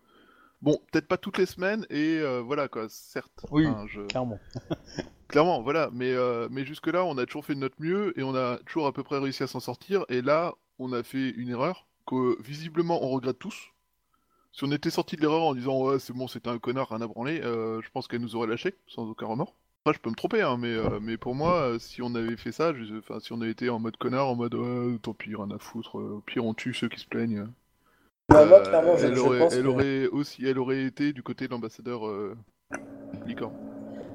Bon, 0.61 0.77
peut-être 0.91 1.07
pas 1.07 1.17
toutes 1.17 1.37
les 1.37 1.45
semaines 1.45 1.85
et 1.89 2.17
euh, 2.19 2.41
voilà 2.41 2.67
quoi, 2.67 2.87
certes. 2.89 3.45
Oui. 3.49 3.65
Je- 3.87 4.01
clairement. 4.01 4.39
Clairement, 5.29 5.61
voilà. 5.61 5.89
Mais, 5.93 6.11
euh, 6.13 6.47
mais 6.51 6.65
jusque-là, 6.65 7.05
on 7.05 7.17
a 7.17 7.25
toujours 7.25 7.45
fait 7.45 7.55
de 7.55 7.59
notre 7.59 7.75
mieux 7.79 8.17
et 8.19 8.23
on 8.23 8.35
a 8.35 8.57
toujours 8.65 8.87
à 8.87 8.93
peu 8.93 9.03
près 9.03 9.17
réussi 9.19 9.41
à 9.43 9.47
s'en 9.47 9.59
sortir. 9.61 10.05
Et 10.09 10.21
là, 10.21 10.53
on 10.79 10.91
a 10.93 11.01
fait 11.01 11.29
une 11.29 11.49
erreur 11.49 11.87
que 12.05 12.39
visiblement 12.41 13.03
on 13.03 13.09
regrette 13.09 13.39
tous. 13.39 13.69
Si 14.51 14.63
on 14.65 14.71
était 14.71 14.89
sorti 14.91 15.15
de 15.15 15.21
l'erreur 15.21 15.43
en 15.43 15.55
disant 15.55 15.81
ouais, 15.81 15.99
c'est 15.99 16.13
bon, 16.13 16.27
c'était 16.27 16.49
un 16.49 16.59
connard, 16.59 16.89
rien 16.89 17.01
à 17.01 17.07
branler, 17.07 17.41
euh, 17.41 17.81
je 17.81 17.89
pense 17.89 18.07
qu'elle 18.07 18.21
nous 18.21 18.35
aurait 18.35 18.47
lâché 18.47 18.75
sans 18.87 19.09
aucun 19.09 19.25
remords. 19.25 19.55
Après, 19.85 19.93
je 19.97 20.01
peux 20.01 20.09
me 20.09 20.15
tromper, 20.15 20.41
hein, 20.41 20.57
mais, 20.59 20.73
euh, 20.73 20.99
mais 20.99 21.15
pour 21.15 21.35
moi, 21.35 21.61
euh, 21.61 21.77
si 21.77 22.01
on 22.01 22.15
avait 22.15 22.37
fait 22.37 22.51
ça, 22.51 22.73
je- 22.73 22.97
enfin, 22.97 23.19
si 23.19 23.31
on 23.33 23.41
avait 23.41 23.51
été 23.51 23.69
en 23.69 23.77
mode 23.77 23.97
connard, 23.97 24.27
en 24.27 24.35
mode 24.35 24.55
ouais, 24.55 24.97
tant 24.99 25.13
pis, 25.13 25.35
rien 25.35 25.51
à 25.51 25.59
foutre, 25.59 25.99
euh, 25.99 26.15
au 26.17 26.21
pire, 26.21 26.43
on 26.43 26.55
tue 26.55 26.73
ceux 26.73 26.89
qui 26.89 26.99
se 26.99 27.05
plaignent. 27.05 27.45
Bah, 28.29 28.45
moi, 28.47 28.61
clairement, 28.61 28.97
je, 28.97 29.05
elle, 29.05 29.13
je 29.13 29.19
aurait, 29.19 29.37
pense 29.37 29.53
elle 29.53 29.65
que... 29.65 29.69
aurait 29.69 30.07
aussi, 30.07 30.43
elle 30.43 30.57
aurait 30.57 30.85
été 30.85 31.13
du 31.13 31.21
côté 31.21 31.45
de 31.45 31.51
l'ambassadeur 31.51 32.01
Licorne. 33.27 33.53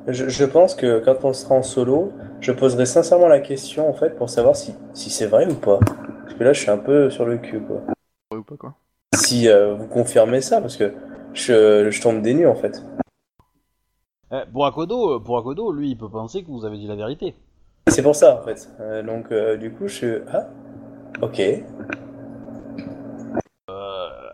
Je, 0.09 0.29
je 0.29 0.45
pense 0.45 0.75
que 0.75 0.99
quand 1.05 1.25
on 1.25 1.33
sera 1.33 1.55
en 1.55 1.63
solo, 1.63 2.11
je 2.41 2.51
poserai 2.51 2.85
sincèrement 2.85 3.29
la 3.29 3.39
question 3.39 3.89
en 3.89 3.95
fait 3.95 4.17
pour 4.17 4.29
savoir 4.29 4.57
si, 4.57 4.75
si 4.93 5.09
c'est 5.09 5.27
vrai 5.27 5.47
ou 5.47 5.55
pas. 5.55 5.79
Parce 5.79 6.35
que 6.35 6.43
là, 6.43 6.53
je 6.53 6.61
suis 6.63 6.71
un 6.71 6.79
peu 6.79 7.11
sur 7.11 7.27
le 7.27 7.39
cul 7.39 7.61
quoi. 7.61 7.81
Ouais 8.33 8.39
ou 8.39 8.43
pas 8.43 8.57
quoi 8.57 8.75
Si 9.15 9.47
vous 9.47 9.87
confirmez 9.87 10.41
ça, 10.41 10.61
parce 10.61 10.77
que 10.77 10.93
je, 11.33 11.93
je 11.93 12.03
tombe 12.03 12.23
des 12.23 12.35
nues 12.35 12.49
en 12.49 12.57
fait. 12.57 12.83
Eh, 14.33 14.43
pour 14.53 14.67
Akodo, 14.67 15.17
euh, 15.17 15.19
pour 15.21 15.39
Akodo, 15.39 15.73
lui, 15.73 15.91
il 15.91 15.97
peut 15.99 16.09
penser 16.09 16.43
que 16.43 16.51
vous 16.51 16.65
avez 16.65 16.79
dit 16.79 16.87
la 16.87 16.95
vérité. 16.97 17.35
C'est 17.89 18.03
pour 18.03 18.15
ça 18.15 18.41
en 18.41 18.45
fait. 18.45 18.69
Euh, 18.81 19.03
donc 19.03 19.33
euh, 19.33 19.57
du 19.57 19.73
coup, 19.73 19.89
je 19.89 19.95
suis. 19.95 20.13
Ah, 20.33 20.47
ok. 21.23 21.41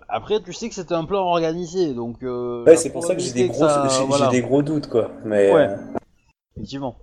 Après, 0.09 0.41
tu 0.41 0.53
sais 0.53 0.69
que 0.69 0.75
c'était 0.75 0.95
un 0.95 1.05
plan 1.05 1.25
organisé, 1.27 1.93
donc. 1.93 2.23
Ouais, 2.23 2.77
c'est 2.77 2.91
pour 2.91 3.05
ça 3.05 3.15
que 3.15 3.21
j'ai 3.21 3.33
des 3.33 3.49
gros, 3.49 3.63
que 3.65 3.69
ça- 3.69 3.87
j'ai- 3.89 3.99
j'ai 4.01 4.05
voilà. 4.07 4.29
des 4.29 4.41
gros 4.41 4.63
doutes 4.63 4.89
quoi. 4.89 5.11
Mais 5.25 5.53
Ouais. 5.53 5.69
Effectivement. 6.57 6.97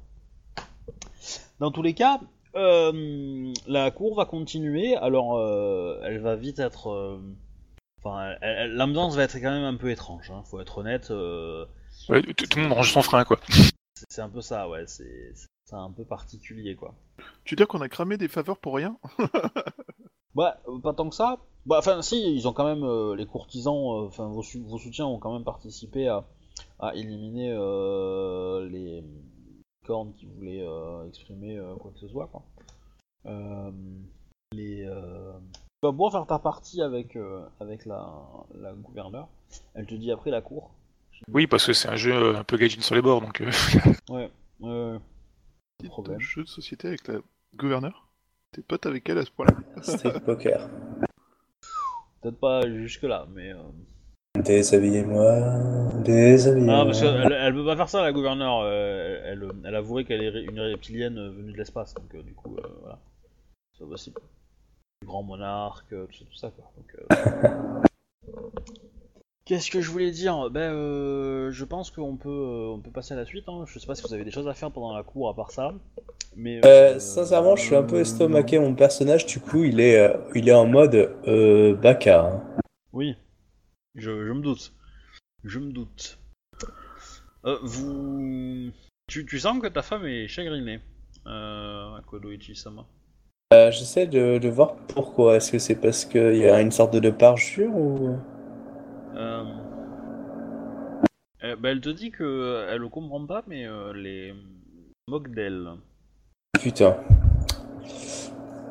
Dans 1.59 1.69
tous 1.71 1.81
les 1.83 1.93
cas, 1.93 2.19
la 2.55 3.91
cour 3.91 4.15
va 4.15 4.25
continuer. 4.25 4.95
Alors, 4.95 5.39
elle 6.03 6.19
va 6.21 6.35
vite 6.35 6.59
être. 6.59 7.19
Enfin, 8.03 8.33
l'ambiance 8.67 9.15
va 9.15 9.23
être 9.23 9.35
quand 9.37 9.51
même 9.51 9.63
un 9.63 9.77
peu 9.77 9.89
étrange. 9.91 10.31
Hein, 10.33 10.41
faut 10.45 10.59
être 10.59 10.79
honnête. 10.79 11.11
Ouais, 12.09 12.21
tout 12.21 12.47
tout 12.47 12.57
le 12.59 12.63
monde 12.63 12.73
range 12.73 12.91
son 12.91 13.01
frein, 13.01 13.23
quoi. 13.23 13.39
c'est 14.09 14.21
un 14.21 14.29
peu 14.29 14.41
ça, 14.41 14.67
ouais. 14.69 14.85
C'est 14.87 15.33
c'est 15.65 15.75
un 15.75 15.91
peu 15.91 16.03
particulier, 16.05 16.75
quoi. 16.75 16.93
Tu 17.45 17.53
veux 17.53 17.57
dire 17.57 17.67
qu'on 17.67 17.81
a 17.81 17.89
cramé 17.89 18.17
des 18.17 18.27
faveurs 18.27 18.57
pour 18.57 18.75
rien? 18.75 18.97
Bah, 20.35 20.59
pas 20.81 20.93
tant 20.95 21.09
que 21.09 21.15
ça. 21.15 21.37
Bah, 21.67 21.75
enfin, 21.77 22.01
si, 22.01 22.35
ils 22.35 22.47
ont 22.47 22.53
quand 22.53 22.65
même 22.65 22.83
euh, 22.83 23.15
les 23.15 23.27
courtisans. 23.27 23.75
euh, 23.75 24.07
Enfin, 24.07 24.27
vos, 24.29 24.41
vos 24.65 24.77
soutiens 24.79 25.05
ont 25.05 25.19
quand 25.19 25.31
même 25.31 25.43
participé 25.43 26.07
à, 26.07 26.25
à 26.79 26.95
éliminer 26.95 27.51
euh, 27.51 28.67
les 28.67 29.03
cornes 29.85 30.11
qui 30.15 30.25
voulaient 30.25 30.65
euh, 30.67 31.07
exprimer 31.07 31.59
euh, 31.59 31.75
quoi 31.75 31.91
que 31.91 31.99
ce 31.99 32.07
soit, 32.07 32.25
quoi. 32.27 32.41
Euh, 33.27 33.71
les. 34.53 34.83
Euh... 34.87 35.33
Tu 35.53 35.87
vas 35.87 35.91
pouvoir 35.91 36.11
faire 36.11 36.25
ta 36.25 36.39
partie 36.39 36.81
avec 36.81 37.15
avec 37.15 37.51
avec 37.59 37.85
la 37.85 38.11
la 38.55 38.73
gouverneure. 38.73 39.27
Elle 39.75 39.85
te 39.85 39.93
dit 39.93 40.11
après 40.11 40.31
la 40.31 40.41
cour. 40.41 40.71
Oui, 41.31 41.47
parce 41.47 41.65
que 41.65 41.73
c'est 41.73 41.89
un 41.89 41.95
jeu 41.95 42.13
euh, 42.13 42.37
un 42.37 42.43
peu 42.43 42.57
gaijin 42.57 42.81
sur 42.81 42.95
les 42.95 43.01
bords, 43.01 43.21
donc... 43.21 43.41
euh, 43.41 43.51
Ouais. 44.09 44.29
Ouais. 44.59 44.97
Pas 45.79 45.83
de 45.83 45.87
problème. 45.89 46.19
jeu 46.19 46.43
de 46.43 46.47
société 46.47 46.87
avec 46.89 47.07
la 47.07 47.15
gouverneure 47.55 48.07
T'es 48.51 48.61
pote 48.61 48.85
avec 48.85 49.07
elle 49.09 49.17
à 49.17 49.25
ce 49.25 49.31
point-là 49.31 49.53
street 49.81 50.19
poker. 50.25 50.69
Peut-être 52.21 52.39
pas 52.39 52.61
jusque 52.69 53.03
là, 53.03 53.25
mais. 53.33 53.51
euh, 53.51 53.57
Déshabillez-moi, 54.39 55.91
déshabillez-moi. 56.03 56.77
Non, 56.77 56.85
parce 56.85 57.01
qu'elle 57.01 57.31
elle 57.31 57.53
peut 57.53 57.65
pas 57.65 57.75
faire 57.75 57.89
ça, 57.89 58.01
la 58.01 58.11
gouverneure. 58.11 58.61
euh, 58.63 59.21
elle, 59.25 59.47
elle 59.65 59.75
avouerait 59.75 60.05
qu'elle 60.05 60.23
est 60.23 60.43
une 60.43 60.59
reptilienne 60.59 61.17
euh, 61.17 61.29
venue 61.29 61.51
de 61.51 61.57
l'espace, 61.57 61.93
donc 61.93 62.13
euh, 62.15 62.21
du 62.23 62.33
coup, 62.33 62.55
euh, 62.57 62.67
voilà. 62.81 62.99
C'est 63.77 63.83
pas 63.83 63.89
possible. 63.91 64.21
Grand 65.05 65.21
monarque, 65.23 65.91
euh, 65.93 66.05
tout 66.07 66.13
ça, 66.13 66.25
tout 66.25 66.35
ça, 66.35 66.51
quoi. 66.51 66.71
Donc, 66.77 66.95
euh, 67.11 67.81
Qu'est-ce 69.45 69.69
que 69.69 69.81
je 69.81 69.91
voulais 69.91 70.11
dire? 70.11 70.49
Ben, 70.51 70.71
euh, 70.73 71.51
je 71.51 71.65
pense 71.65 71.91
qu'on 71.91 72.15
peut, 72.15 72.29
euh, 72.29 72.73
on 72.75 72.79
peut 72.79 72.91
passer 72.91 73.13
à 73.13 73.17
la 73.17 73.25
suite. 73.25 73.43
Hein. 73.49 73.65
Je 73.67 73.77
sais 73.77 73.85
pas 73.87 73.93
si 73.95 74.01
vous 74.07 74.13
avez 74.13 74.23
des 74.23 74.31
choses 74.31 74.47
à 74.47 74.53
faire 74.53 74.71
pendant 74.71 74.95
la 74.95 75.03
cour 75.03 75.27
à 75.29 75.35
part 75.35 75.51
ça. 75.51 75.73
Mais, 76.35 76.65
Euh, 76.65 76.97
sincèrement, 76.97 77.55
je 77.57 77.63
suis 77.63 77.75
un 77.75 77.83
peu 77.83 77.99
estomaqué. 77.99 78.57
Mon 78.57 78.73
personnage, 78.73 79.25
du 79.25 79.39
coup, 79.41 79.65
il 79.65 79.81
est, 79.81 79.99
euh, 79.99 80.17
il 80.33 80.47
est 80.47 80.53
en 80.53 80.65
mode 80.65 80.95
euh, 81.27 81.75
baka. 81.75 82.21
hein. 82.25 82.43
Oui, 82.93 83.15
je, 83.95 84.25
je 84.25 84.31
me 84.31 84.41
doute. 84.41 84.71
Je 85.43 85.59
me 85.59 85.71
doute. 85.73 86.17
Euh, 87.45 87.57
vous. 87.63 88.71
Tu, 89.09 89.25
tu 89.25 89.39
sens 89.39 89.59
que 89.59 89.67
ta 89.67 89.81
femme 89.81 90.05
est 90.05 90.29
chagrinée, 90.29 90.79
euh, 91.27 91.99
Kodo 92.07 92.31
Ichi-sama. 92.31 92.85
Euh, 93.53 93.69
J'essaie 93.71 94.07
de, 94.07 94.37
de 94.37 94.49
voir 94.49 94.75
pourquoi. 94.87 95.35
Est-ce 95.35 95.51
que 95.51 95.59
c'est 95.59 95.75
parce 95.75 96.05
qu'il 96.05 96.37
y 96.37 96.45
a 96.47 96.61
une 96.61 96.71
sorte 96.71 96.95
de 96.95 97.09
parjure 97.09 97.75
ou... 97.75 98.15
Euh... 99.15 99.43
euh, 101.43 101.55
bah, 101.55 101.69
elle 101.71 101.81
te 101.81 101.89
dit 101.89 102.11
que 102.11 102.67
elle 102.69 102.79
le 102.79 102.89
comprend 102.89 103.25
pas, 103.25 103.43
mais 103.47 103.65
euh, 103.67 103.93
les 103.93 104.33
moque 105.07 105.29
d'elle. 105.33 105.69
Putain. 106.59 106.97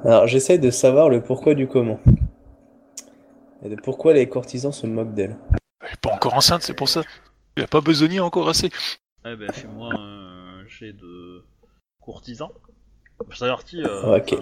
Alors, 0.05 0.27
j'essaie 0.27 0.59
de 0.59 0.71
savoir 0.71 1.09
le 1.09 1.23
pourquoi 1.23 1.55
du 1.55 1.69
comment. 1.69 2.01
Et 3.65 3.69
de 3.69 3.77
pourquoi 3.77 4.13
les 4.15 4.29
courtisans 4.29 4.73
se 4.73 4.87
moquent 4.87 5.15
d'elle. 5.15 5.37
Elle 5.81 5.93
est 5.93 6.01
pas 6.01 6.13
encore 6.13 6.35
enceinte, 6.35 6.63
c'est 6.63 6.75
pour 6.75 6.89
ça. 6.89 7.03
Il 7.57 7.63
a 7.63 7.67
pas 7.69 7.81
besogné 7.81 8.19
encore 8.19 8.49
assez. 8.49 8.71
Eh 9.25 9.37
ben, 9.37 9.53
fais-moi 9.53 9.91
un 9.95 10.67
jet 10.67 10.93
de 10.93 11.45
courtisan. 12.01 12.51
Je 13.31 13.39
t'avertis, 13.39 13.85
euh, 13.85 14.17
Ok. 14.17 14.35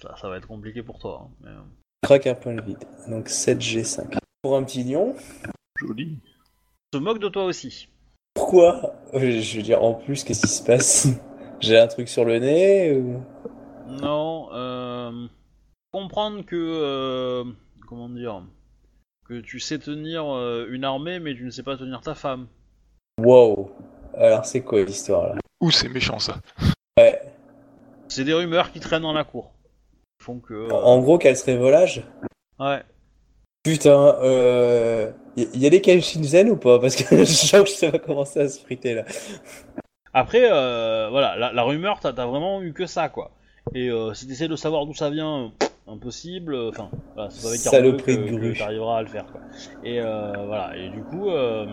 ça, 0.00 0.16
ça 0.16 0.28
va 0.30 0.38
être 0.38 0.48
compliqué 0.48 0.82
pour 0.82 0.98
toi. 0.98 1.24
hein, 1.26 1.30
mais, 1.42 1.50
euh, 1.50 1.60
Craque 2.02 2.26
un 2.26 2.34
point 2.34 2.54
de 2.54 2.62
vide. 2.62 2.82
Donc 3.08 3.28
7G5. 3.28 4.16
Pour 4.42 4.56
un 4.56 4.64
petit 4.64 4.82
lion, 4.82 5.14
Joli. 5.78 6.18
se 6.92 6.98
moque 6.98 7.20
de 7.20 7.28
toi 7.28 7.44
aussi. 7.44 7.88
pourquoi? 8.34 8.94
Je, 9.14 9.56
veux 9.56 9.62
dire, 9.62 9.82
en 9.82 9.94
plus, 9.94 10.24
qu'est-ce 10.24 10.40
qui 10.42 10.48
se 10.52 10.64
passe? 10.64 11.06
J'ai 11.60 11.78
un 11.78 11.86
truc 11.86 12.08
sur 12.08 12.24
le 12.24 12.40
nez 12.40 12.96
ou... 12.96 13.22
Non, 13.86 14.48
euh, 14.52 15.28
comprendre 15.92 16.44
que 16.44 16.56
euh, 16.56 17.44
comment 17.86 18.08
dire 18.08 18.42
que 19.28 19.40
tu 19.40 19.60
sais 19.60 19.78
tenir 19.78 20.24
euh, 20.34 20.66
une 20.70 20.82
armée, 20.84 21.20
mais 21.20 21.34
tu 21.34 21.44
ne 21.44 21.50
sais 21.50 21.62
pas 21.62 21.76
tenir 21.76 22.00
ta 22.00 22.16
femme. 22.16 22.48
Wow. 23.18 23.70
Alors, 24.16 24.44
c'est 24.44 24.62
quoi 24.62 24.82
l'histoire 24.82 25.34
là? 25.34 25.40
Ouh, 25.60 25.70
c'est 25.70 25.88
méchant 25.88 26.18
ça. 26.18 26.38
Ouais. 26.98 27.20
C'est 28.08 28.24
des 28.24 28.34
rumeurs 28.34 28.72
qui 28.72 28.80
traînent 28.80 29.02
dans 29.02 29.12
la 29.12 29.22
cour. 29.24 29.52
Qui 30.18 30.24
font 30.24 30.40
que. 30.40 30.54
euh, 30.54 30.72
En 30.72 30.98
gros, 31.00 31.16
qu'elle 31.18 31.36
serait 31.36 31.56
volage? 31.56 32.02
Ouais. 32.58 32.82
Putain, 33.62 34.16
euh. 34.22 35.12
Y, 35.36 35.48
y 35.54 35.66
a 35.66 35.70
des 35.70 35.80
Kenshinzen 35.80 36.50
ou 36.50 36.56
pas? 36.56 36.78
Parce 36.80 36.96
que 36.96 37.16
je 37.18 37.24
sens 37.24 37.62
que 37.62 37.68
ça 37.68 37.90
va 37.90 37.98
commencer 37.98 38.40
à 38.40 38.48
se 38.48 38.60
friter 38.60 38.94
là. 38.94 39.04
Après, 40.14 40.50
euh, 40.50 41.08
voilà, 41.10 41.36
la, 41.36 41.52
la 41.52 41.62
rumeur, 41.62 42.00
t'as 42.00 42.12
vraiment 42.12 42.62
eu 42.62 42.72
que 42.72 42.86
ça, 42.86 43.08
quoi. 43.08 43.30
Et 43.74 43.88
euh, 43.90 44.12
si 44.14 44.26
t'essaies 44.26 44.48
de 44.48 44.56
savoir 44.56 44.84
d'où 44.86 44.94
ça 44.94 45.08
vient, 45.10 45.52
impossible. 45.86 46.54
euh, 46.54 46.68
Enfin, 46.70 46.90
voilà, 47.14 47.30
c'est 47.30 47.46
avec 47.46 47.60
Saloperie 47.60 48.12
Arnaud 48.14 48.38
de 48.38 48.38
que, 48.38 48.52
que 48.52 48.58
t'arriveras 48.58 48.98
à 48.98 49.02
le 49.02 49.08
faire, 49.08 49.26
quoi. 49.26 49.40
Et 49.82 50.00
euh, 50.00 50.44
voilà, 50.46 50.76
et 50.76 50.90
du 50.90 51.02
coup, 51.02 51.30
euh, 51.30 51.66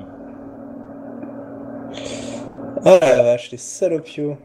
Ah 2.86 3.00
la 3.02 3.24
vache, 3.24 3.52
les 3.52 3.58
salopios. 3.58 4.38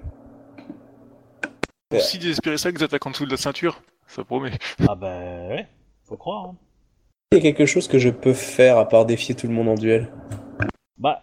Ouais. 1.91 2.01
Si 2.01 2.19
désespéré 2.19 2.59
ça 2.59 2.73
que 2.73 2.79
vous 2.79 2.85
attaquez 2.85 3.09
en 3.09 3.13
dessous 3.13 3.27
de 3.27 3.31
la 3.31 3.37
ceinture, 3.37 3.83
ça 4.07 4.25
promet. 4.25 4.53
ah 4.87 4.95
bah 4.95 5.09
ouais, 5.49 5.69
faut 6.05 6.17
croire. 6.17 6.47
Hein. 6.47 6.57
Il 7.33 7.39
y 7.39 7.41
a 7.41 7.43
quelque 7.43 7.67
chose 7.67 7.89
que 7.89 7.99
je 7.99 8.11
peux 8.11 8.33
faire 8.33 8.79
à 8.79 8.89
part 8.89 9.07
défier 9.07 9.35
tout 9.35 9.49
le 9.49 9.53
monde 9.55 9.69
en 9.69 9.75
duel. 9.75 10.09
Bah. 10.99 11.23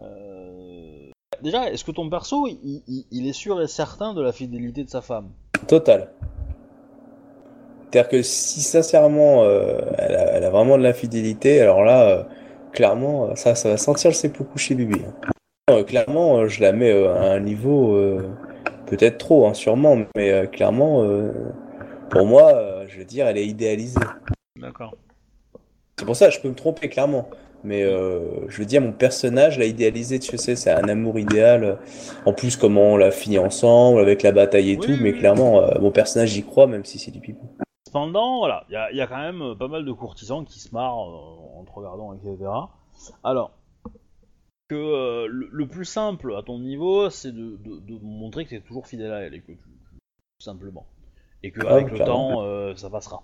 euh, 0.00 1.10
Déjà, 1.42 1.70
est-ce 1.70 1.84
que 1.84 1.90
ton 1.90 2.08
perso, 2.08 2.46
il, 2.46 2.82
il- 2.86 3.04
il 3.10 3.26
est 3.28 3.32
sûr 3.32 3.60
et 3.60 3.66
certain 3.66 4.14
de 4.14 4.22
la 4.22 4.32
fidélité 4.32 4.84
de 4.84 4.88
sa 4.90 5.00
femme? 5.02 5.30
Total. 5.66 6.10
C'est-à-dire 7.90 8.08
que 8.08 8.22
si 8.22 8.60
sincèrement 8.60 9.42
euh, 9.44 9.80
elle, 9.98 10.14
a, 10.16 10.24
elle 10.36 10.44
a 10.44 10.50
vraiment 10.50 10.78
de 10.78 10.82
la 10.82 10.92
fidélité, 10.92 11.60
alors 11.60 11.82
là, 11.84 12.08
euh, 12.08 12.22
clairement, 12.72 13.34
ça, 13.36 13.54
ça 13.54 13.70
va 13.70 13.76
sentir 13.76 14.10
le 14.10 14.14
seppuku 14.14 14.56
chez 14.58 14.74
Bibi. 14.74 15.00
hein. 15.68 15.82
Clairement, 15.84 16.46
je 16.46 16.60
la 16.60 16.72
mets 16.72 16.92
à 16.92 17.32
un 17.32 17.40
niveau 17.40 17.98
peut-être 18.86 19.16
trop, 19.16 19.46
hein, 19.46 19.54
sûrement, 19.54 19.96
mais 20.14 20.46
clairement, 20.52 21.02
pour 22.10 22.26
moi, 22.26 22.52
je 22.94 23.00
veux 23.00 23.04
dire, 23.04 23.26
elle 23.26 23.38
est 23.38 23.46
idéalisée. 23.46 23.98
D'accord. 24.56 24.94
C'est 25.98 26.04
pour 26.04 26.14
ça, 26.14 26.30
je 26.30 26.38
peux 26.40 26.48
me 26.48 26.54
tromper 26.54 26.88
clairement. 26.88 27.28
Mais 27.64 27.82
euh, 27.82 28.46
je 28.48 28.58
veux 28.58 28.66
dire, 28.66 28.80
mon 28.82 28.92
personnage 28.92 29.58
l'a 29.58 29.64
idéalisé, 29.64 30.18
tu 30.20 30.36
sais, 30.38 30.54
c'est 30.54 30.70
un 30.70 30.86
amour 30.88 31.18
idéal. 31.18 31.78
En 32.24 32.32
plus, 32.32 32.56
comment 32.56 32.92
on 32.92 32.96
l'a 32.96 33.10
fini 33.10 33.38
ensemble, 33.38 33.98
avec 34.00 34.22
la 34.22 34.30
bataille 34.32 34.70
et 34.70 34.76
Oui, 34.78 34.86
tout, 34.86 34.92
oui, 34.92 34.98
mais 35.00 35.12
oui. 35.12 35.18
clairement, 35.18 35.60
euh, 35.62 35.78
mon 35.80 35.90
personnage 35.90 36.36
y 36.36 36.44
croit, 36.44 36.66
même 36.68 36.84
si 36.84 36.98
c'est 36.98 37.10
du 37.10 37.20
pipeau. 37.20 37.48
Cependant, 37.86 38.38
voilà, 38.38 38.64
il 38.68 38.74
y 38.74 38.76
a, 38.76 38.90
il 38.92 38.96
y 38.96 39.00
a 39.00 39.06
quand 39.06 39.16
même 39.18 39.40
euh, 39.42 39.54
pas 39.56 39.66
mal 39.68 39.84
de 39.84 39.92
courtisans 39.92 40.44
qui 40.44 40.60
se 40.60 40.72
marrent 40.72 41.08
euh, 41.08 41.58
en 41.60 41.64
te 41.64 41.72
regardant, 41.72 42.12
etc. 42.12 42.36
Alors, 43.24 43.52
que 44.68 45.26
le, 45.26 45.48
le 45.50 45.66
plus 45.66 45.84
simple 45.84 46.34
à 46.36 46.42
ton 46.42 46.58
niveau, 46.58 47.08
c'est 47.10 47.32
de, 47.32 47.56
de- 47.64 47.80
de 47.80 47.98
montrer 48.02 48.44
que 48.44 48.50
tu 48.50 48.56
es 48.56 48.60
toujours 48.60 48.86
fidèle 48.86 49.12
à 49.12 49.20
elle, 49.22 49.34
et 49.34 49.40
que 49.40 49.52
tu, 49.52 49.56
tout 49.58 50.44
simplement. 50.44 50.86
Et 51.44 51.50
que 51.52 51.60
Ah, 51.66 51.74
avec 51.74 51.90
le 51.92 51.98
temps, 51.98 52.42
euh, 52.42 52.74
ça 52.74 52.90
passera. 52.90 53.22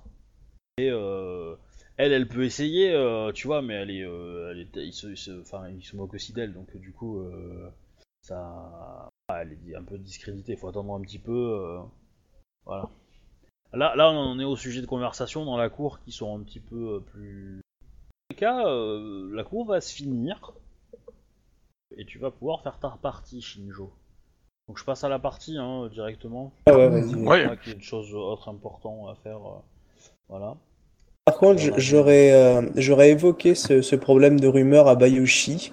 Et 0.78 0.90
euh, 0.90 1.56
elle, 1.96 2.12
elle 2.12 2.28
peut 2.28 2.44
essayer, 2.44 2.92
euh, 2.92 3.32
tu 3.32 3.46
vois, 3.48 3.62
mais 3.62 3.74
elle 3.74 3.90
est, 3.90 4.00
elle 4.00 4.60
est, 4.60 4.76
il 4.86 4.92
se, 4.92 5.08
il 5.08 5.16
se- 5.16 5.40
enfin, 5.40 5.68
il 5.70 5.82
se 5.82 5.96
moque 5.96 6.14
aussi 6.14 6.32
d'elle, 6.32 6.52
donc 6.54 6.76
du 6.76 6.92
coup, 6.92 7.22
ça, 8.22 8.38
ah, 9.28 9.42
elle 9.42 9.58
est 9.68 9.74
un 9.76 9.82
peu 9.84 9.98
discréditée. 9.98 10.52
Il 10.52 10.58
faut 10.58 10.68
attendre 10.68 10.94
un 10.94 11.00
petit 11.02 11.18
peu, 11.18 11.80
voilà. 12.66 12.88
Là, 13.72 13.94
là, 13.96 14.10
on 14.10 14.16
en 14.18 14.40
est 14.40 14.44
au 14.44 14.56
sujet 14.56 14.82
de 14.82 14.86
conversation 14.86 15.44
dans 15.44 15.56
la 15.58 15.70
cour 15.70 16.00
qui 16.00 16.12
sont 16.12 16.38
un 16.38 16.42
petit 16.42 16.60
peu 16.60 17.02
plus. 17.12 17.60
En 18.30 18.34
tout 18.34 18.40
cas, 18.40 18.64
la 18.64 19.44
cour 19.44 19.66
va 19.66 19.80
se 19.80 19.94
finir 19.94 20.52
et 21.96 22.04
tu 22.04 22.18
vas 22.18 22.32
pouvoir 22.32 22.62
faire 22.64 22.80
ta 22.80 22.90
partie, 23.00 23.40
Shinjo. 23.40 23.92
Donc 24.70 24.78
je 24.78 24.84
passe 24.84 25.02
à 25.02 25.08
la 25.08 25.18
partie 25.18 25.56
hein, 25.58 25.88
directement. 25.92 26.52
Ah 26.66 26.78
ouais, 26.78 26.88
vas-y. 26.88 27.16
Ouais. 27.16 27.44
Pas 27.44 27.56
qu'il 27.56 27.72
y 27.72 27.74
ait 27.74 27.78
de 27.78 27.82
choses 27.82 28.14
autres 28.14 28.48
importantes 28.48 29.08
à 29.10 29.16
faire. 29.16 29.38
euh, 29.38 29.58
voilà. 30.28 30.54
Par 31.24 31.36
contre, 31.38 31.58
j- 31.60 31.72
j'aurais 31.76 32.30
euh, 32.30 32.62
j'aurais 32.76 33.10
évoqué 33.10 33.56
ce, 33.56 33.82
ce 33.82 33.96
problème 33.96 34.38
de 34.38 34.46
rumeur 34.46 34.86
à 34.86 34.94
Bayushi, 34.94 35.72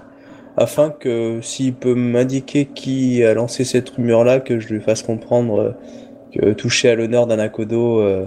afin 0.57 0.89
que 0.89 1.41
s'il 1.43 1.75
peut 1.75 1.93
m'indiquer 1.93 2.65
qui 2.65 3.23
a 3.23 3.35
lancé 3.35 3.65
cette 3.65 3.87
rumeur-là, 3.89 4.39
que 4.39 4.59
je 4.59 4.73
lui 4.73 4.81
fasse 4.81 5.03
comprendre 5.03 5.59
euh, 5.59 5.71
que 6.33 6.53
toucher 6.53 6.89
à 6.89 6.95
l'honneur 6.95 7.27
d'un 7.27 7.37
Akodo, 7.37 8.01
euh, 8.01 8.25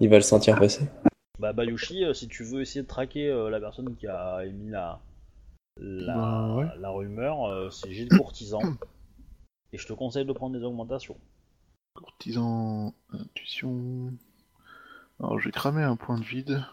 il 0.00 0.08
va 0.08 0.16
le 0.16 0.22
sentir 0.22 0.58
passer. 0.58 0.86
Bah 1.38 1.52
Bayushi, 1.52 2.04
euh, 2.04 2.14
si 2.14 2.26
tu 2.28 2.42
veux 2.42 2.62
essayer 2.62 2.82
de 2.82 2.88
traquer 2.88 3.28
euh, 3.28 3.50
la 3.50 3.60
personne 3.60 3.94
qui 3.96 4.06
a 4.06 4.46
émis 4.46 4.70
la 4.70 4.98
la, 5.76 6.14
Bah, 6.14 6.54
ouais. 6.56 6.66
la 6.78 6.90
rumeur, 6.90 7.44
euh, 7.46 7.70
c'est 7.70 7.92
G 7.92 8.04
de 8.04 8.10
courtisan. 8.10 8.60
Et 9.74 9.76
je 9.76 9.88
te 9.88 9.92
conseille 9.92 10.24
de 10.24 10.32
prendre 10.32 10.56
des 10.56 10.64
augmentations. 10.64 11.16
Courtisan, 11.94 12.94
intuition. 13.12 14.12
Alors, 15.18 15.40
je 15.40 15.46
vais 15.46 15.50
cramer 15.50 15.82
un 15.82 15.96
point 15.96 16.16
de 16.16 16.24
vide. 16.24 16.64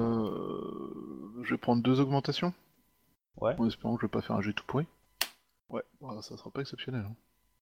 Euh, 0.00 1.40
je 1.42 1.54
vais 1.54 1.58
prendre 1.58 1.82
deux 1.82 1.98
augmentations. 1.98 2.52
Ouais. 3.40 3.54
En 3.58 3.66
espérant 3.66 3.94
que 3.94 4.02
je 4.02 4.06
vais 4.06 4.10
pas 4.10 4.20
faire 4.20 4.36
un 4.36 4.42
jet 4.42 4.52
tout 4.52 4.64
pourri. 4.66 4.86
Ouais, 5.70 5.82
voilà, 6.00 6.20
ça 6.20 6.36
sera 6.36 6.50
pas 6.50 6.60
exceptionnel. 6.60 7.06
hein. 7.08 7.14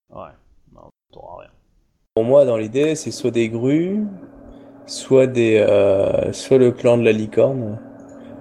Ouais, 0.09 0.33
non, 0.73 0.89
t'auras 1.13 1.43
rien. 1.43 1.51
Pour 2.15 2.25
moi, 2.25 2.43
dans 2.43 2.57
l'idée, 2.57 2.95
c'est 2.95 3.11
soit 3.11 3.31
des 3.31 3.47
grues, 3.47 4.05
soit 4.87 5.27
des, 5.27 5.55
euh, 5.57 6.33
soit 6.33 6.57
le 6.57 6.73
clan 6.73 6.97
de 6.97 7.03
la 7.03 7.13
licorne, 7.13 7.79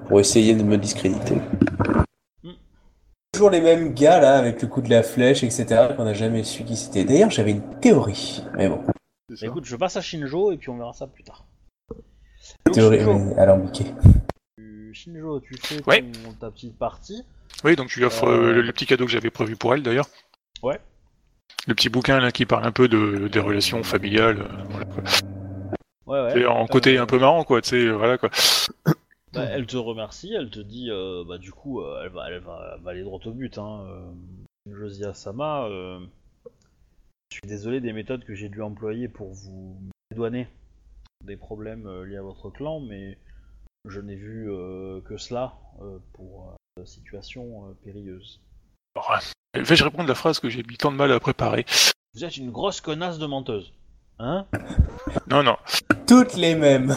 pour 0.09 0.19
essayer 0.19 0.57
de 0.57 0.65
me 0.65 0.79
discréditer. 0.79 1.37
Toujours 3.39 3.51
les 3.51 3.61
mêmes 3.61 3.95
gars 3.95 4.19
là, 4.19 4.37
avec 4.37 4.61
le 4.63 4.67
coup 4.67 4.81
de 4.83 4.91
la 4.91 5.05
flèche, 5.05 5.45
etc. 5.45 5.91
qu'on 5.97 6.03
n'a 6.07 6.13
jamais 6.13 6.43
su 6.43 6.65
qui 6.65 6.77
c'était. 6.77 7.05
D'ailleurs, 7.05 7.31
j'avais 7.31 7.53
une 7.53 7.79
théorie, 7.79 8.43
mais 8.57 8.69
bon. 8.69 8.83
Écoute, 9.43 9.65
je 9.65 9.77
passe 9.77 9.97
à 9.97 10.01
Shinjo 10.01 10.51
et 10.51 10.57
puis 10.57 10.71
on 10.71 10.77
verra 10.77 10.93
ça 10.93 11.07
plus 11.07 11.23
tard. 11.23 11.45
Donc, 12.67 12.75
théorie 12.75 12.99
Shinjo, 12.99 13.39
alambiquée. 13.39 13.85
tu, 14.57 14.91
Shinjo, 14.93 15.39
tu 15.39 15.55
fais 15.57 15.81
Ouais. 15.87 16.03
ton- 16.03 16.33
ta 16.33 16.51
petite 16.51 16.77
partie. 16.77 17.23
Oui, 17.63 17.77
donc 17.77 17.91
tu 17.91 18.01
lui 18.01 18.07
offres 18.07 18.27
Euh, 18.27 18.49
euh, 18.49 18.53
le, 18.55 18.63
le 18.63 18.73
petit 18.73 18.87
cadeau 18.87 19.05
que 19.05 19.13
j'avais 19.13 19.31
prévu 19.31 19.55
pour 19.55 19.73
elle 19.73 19.85
d'ailleurs. 19.85 20.09
Ouais. 20.65 20.81
Le 21.69 21.77
petit 21.77 21.91
bouquin 21.91 22.19
là 22.19 22.33
qui 22.33 22.45
parle 22.45 22.67
un 22.67 22.73
peu 22.73 22.89
de, 22.89 23.29
des 23.29 23.39
relations 23.39 23.85
familiales. 23.85 24.41
euh, 24.41 24.65
voilà, 24.69 24.85
quoi. 24.87 25.03
Ouais, 26.07 26.23
ouais. 26.25 26.31
C'est 26.35 26.45
en 26.47 26.67
côté 26.67 26.99
Euh, 26.99 27.03
un 27.03 27.07
peu 27.07 27.21
marrant 27.21 27.45
quoi, 27.45 27.61
tu 27.63 27.69
sais, 27.69 27.89
voilà 27.89 28.19
quoi. 28.19 28.31
Bah, 29.33 29.45
elle 29.45 29.67
te 29.67 29.77
remercie, 29.77 30.33
elle 30.33 30.51
te 30.51 30.61
dit, 30.61 30.91
euh, 30.91 31.25
bah 31.27 31.39
du 31.39 31.53
coup, 31.53 31.81
euh, 31.81 32.03
elle, 32.03 32.11
va, 32.11 32.31
elle, 32.31 32.41
va, 32.41 32.75
elle 32.77 32.83
va 32.83 32.91
aller 32.91 33.03
droit 33.03 33.21
au 33.25 33.31
but. 33.33 33.59
Hein. 33.59 33.87
euh. 33.89 34.11
Josia 34.71 35.15
Sama, 35.15 35.65
euh, 35.65 35.99
je 37.31 37.37
suis 37.37 37.49
désolé 37.49 37.81
des 37.81 37.93
méthodes 37.93 38.25
que 38.25 38.35
j'ai 38.35 38.49
dû 38.49 38.61
employer 38.63 39.09
pour 39.09 39.33
vous 39.33 39.81
dédouaner 40.11 40.47
des 41.25 41.37
problèmes 41.37 41.87
euh, 41.87 42.05
liés 42.05 42.17
à 42.17 42.23
votre 42.23 42.51
clan, 42.51 42.81
mais 42.81 43.19
je 43.87 44.01
n'ai 44.01 44.15
vu 44.15 44.51
euh, 44.51 45.01
que 45.03 45.17
cela 45.17 45.55
euh, 45.81 45.99
pour 46.13 46.55
euh, 46.79 46.85
situation 46.85 47.69
euh, 47.69 47.73
périlleuse. 47.83 48.41
Euh, 48.97 49.63
Vais-je 49.63 49.85
répondre 49.85 50.09
la 50.09 50.15
phrase 50.15 50.39
que 50.39 50.49
j'ai 50.49 50.63
mis 50.63 50.77
tant 50.77 50.93
de 50.93 50.97
mal 50.97 51.13
à 51.13 51.21
préparer? 51.21 51.65
Vous 52.15 52.25
êtes 52.25 52.37
une 52.37 52.51
grosse 52.51 52.81
connasse 52.81 53.19
de 53.19 53.27
menteuse. 53.27 53.73
Hein? 54.19 54.47
Non, 55.29 55.43
non. 55.43 55.57
Toutes 56.07 56.35
les 56.35 56.55
mêmes. 56.55 56.95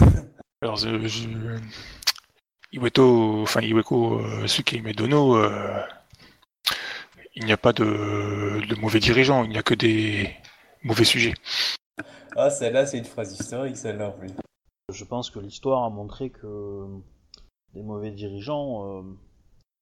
Alors, 0.62 0.76
je, 0.76 1.08
je... 1.08 1.30
Iweto, 2.74 3.42
enfin 3.42 3.62
Iweko 3.62 4.20
euh, 4.20 4.48
Sukemedono, 4.48 5.36
euh, 5.36 5.82
il 7.36 7.46
n'y 7.46 7.52
a 7.52 7.58
pas 7.58 7.74
de, 7.74 8.66
de 8.66 8.76
mauvais 8.80 9.00
dirigeants, 9.00 9.44
il 9.44 9.50
n'y 9.50 9.58
a 9.58 9.64
que 9.64 9.74
des 9.74 10.30
mauvais 10.84 11.04
sujets. 11.04 11.34
Ah, 12.36 12.50
celle-là, 12.50 12.86
c'est 12.86 12.98
une 12.98 13.06
phrase 13.06 13.38
historique, 13.38 13.76
celle-là, 13.76 14.10
en 14.10 14.12
plus. 14.14 14.30
Je 14.94 15.04
pense 15.04 15.30
que 15.30 15.40
l'histoire 15.40 15.84
a 15.84 15.90
montré 15.90 16.30
que 16.30 16.86
des 17.74 17.82
mauvais 17.82 18.12
dirigeants, 18.12 19.00
euh, 19.00 19.02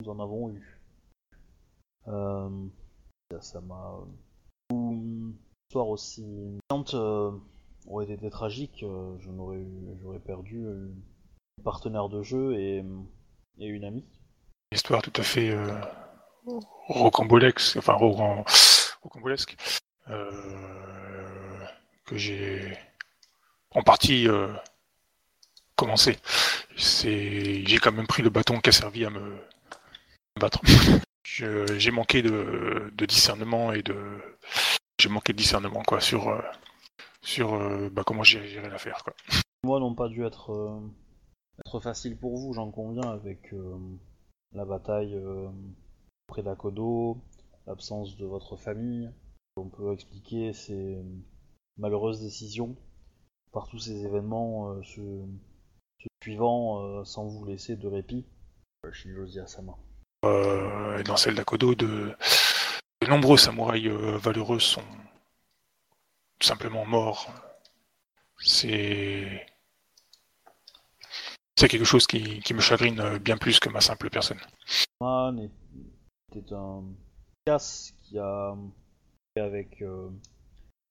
nous 0.02 0.10
en 0.10 0.20
avons 0.20 0.50
eu. 0.50 0.80
Euh, 2.08 2.50
ça- 3.42 3.62
m'a. 3.62 4.00
Une 4.72 5.34
histoire 5.70 5.90
aussi 5.90 6.26
euh, 6.94 7.32
aurait 7.88 8.10
été 8.10 8.30
tragique, 8.30 8.82
euh, 8.84 9.16
je 9.20 9.30
n'aurais 9.30 9.58
eu- 9.58 9.98
j'aurais 10.02 10.20
perdu 10.20 10.66
euh, 10.66 10.88
partenaire 11.60 12.10
de 12.10 12.24
jeu 12.24 12.54
et, 12.54 12.84
et 13.60 13.68
une 13.68 13.84
amie. 13.84 14.06
Une 14.72 14.76
histoire 14.76 15.02
tout 15.02 15.14
à 15.16 15.24
fait 15.24 15.50
euh, 15.50 15.80
rocambolesque, 16.88 17.78
enfin 17.78 17.94
rocambolesque, 19.02 19.56
euh, 20.10 21.66
que 22.06 22.18
j'ai 22.18 22.78
en 23.72 23.82
partie 23.82 24.28
euh, 24.28 24.54
commencé. 25.76 26.18
J'ai 26.76 27.80
quand 27.82 27.92
même 27.92 28.08
pris 28.08 28.24
le 28.24 28.30
bâton 28.30 28.60
qui 28.60 28.70
a 28.70 28.72
servi 28.72 29.06
à 29.06 29.10
me 29.10 29.38
battre. 30.40 30.62
J'ai 31.24 31.92
manqué 31.92 32.22
de, 32.22 32.92
de 32.94 33.06
discernement 33.06 33.72
et 33.72 33.82
de, 33.82 33.96
j'ai 35.00 35.10
manqué 35.10 35.32
de 35.32 35.38
discernement 35.38 35.84
quoi 35.84 36.02
sur 36.02 36.44
sur 37.22 37.58
bah, 37.92 38.04
comment 38.06 38.24
j'ai 38.24 38.46
géré 38.48 38.68
l'affaire 38.68 39.04
quoi. 39.04 39.14
Moi 39.64 39.80
n'ont 39.80 39.94
pas 39.94 40.10
dû 40.10 40.26
être, 40.26 40.82
être 41.60 41.80
facile 41.80 42.18
pour 42.18 42.38
vous, 42.38 42.54
j'en 42.54 42.72
conviens, 42.72 43.10
avec 43.10 43.54
euh, 43.54 43.78
la 44.54 44.66
bataille 44.66 45.16
euh, 45.16 45.50
près 46.28 46.44
d'Akodo, 46.44 47.18
l'absence 47.68 48.18
de 48.18 48.26
votre 48.26 48.56
famille. 48.56 49.12
On 49.58 49.70
peut 49.70 49.94
expliquer 49.94 50.54
ces 50.54 50.98
malheureuses 51.78 52.22
décisions 52.22 52.76
par 53.52 53.68
tous 53.68 53.80
ces 53.80 54.06
événements 54.06 54.72
euh, 54.72 54.84
se, 54.84 55.02
se 56.00 56.08
suivant 56.24 56.82
euh, 56.82 57.04
sans 57.04 57.26
vous 57.26 57.46
laisser 57.46 57.76
de 57.76 57.88
répit. 57.88 58.26
Euh, 58.86 58.92
Shinjozi 58.92 59.40
Asama. 59.40 59.76
Euh, 60.26 60.98
et 61.00 61.04
dans 61.04 61.18
celle 61.18 61.36
d'Akodo, 61.36 61.76
de, 61.76 62.16
de 63.02 63.08
nombreux 63.08 63.38
samouraïs 63.38 63.88
euh, 63.88 64.18
valeureux 64.18 64.60
sont 64.60 64.84
simplement 66.42 66.86
morts. 66.86 67.32
C'est 68.38 69.46
c'est 71.60 71.68
quelque 71.68 71.86
chose 71.86 72.08
qui, 72.08 72.40
qui 72.40 72.54
me 72.54 72.62
chagrine 72.62 73.00
euh, 73.00 73.20
bien 73.20 73.38
plus 73.38 73.60
que 73.60 73.70
ma 73.70 73.82
simple 73.82 74.10
personne. 74.10 74.40
Man 75.02 75.50
était 76.36 76.54
un 76.54 76.84
casse 77.46 77.94
qui 78.04 78.18
a 78.18 78.56
fait 79.34 79.42
avec, 79.42 79.82
euh, 79.82 80.10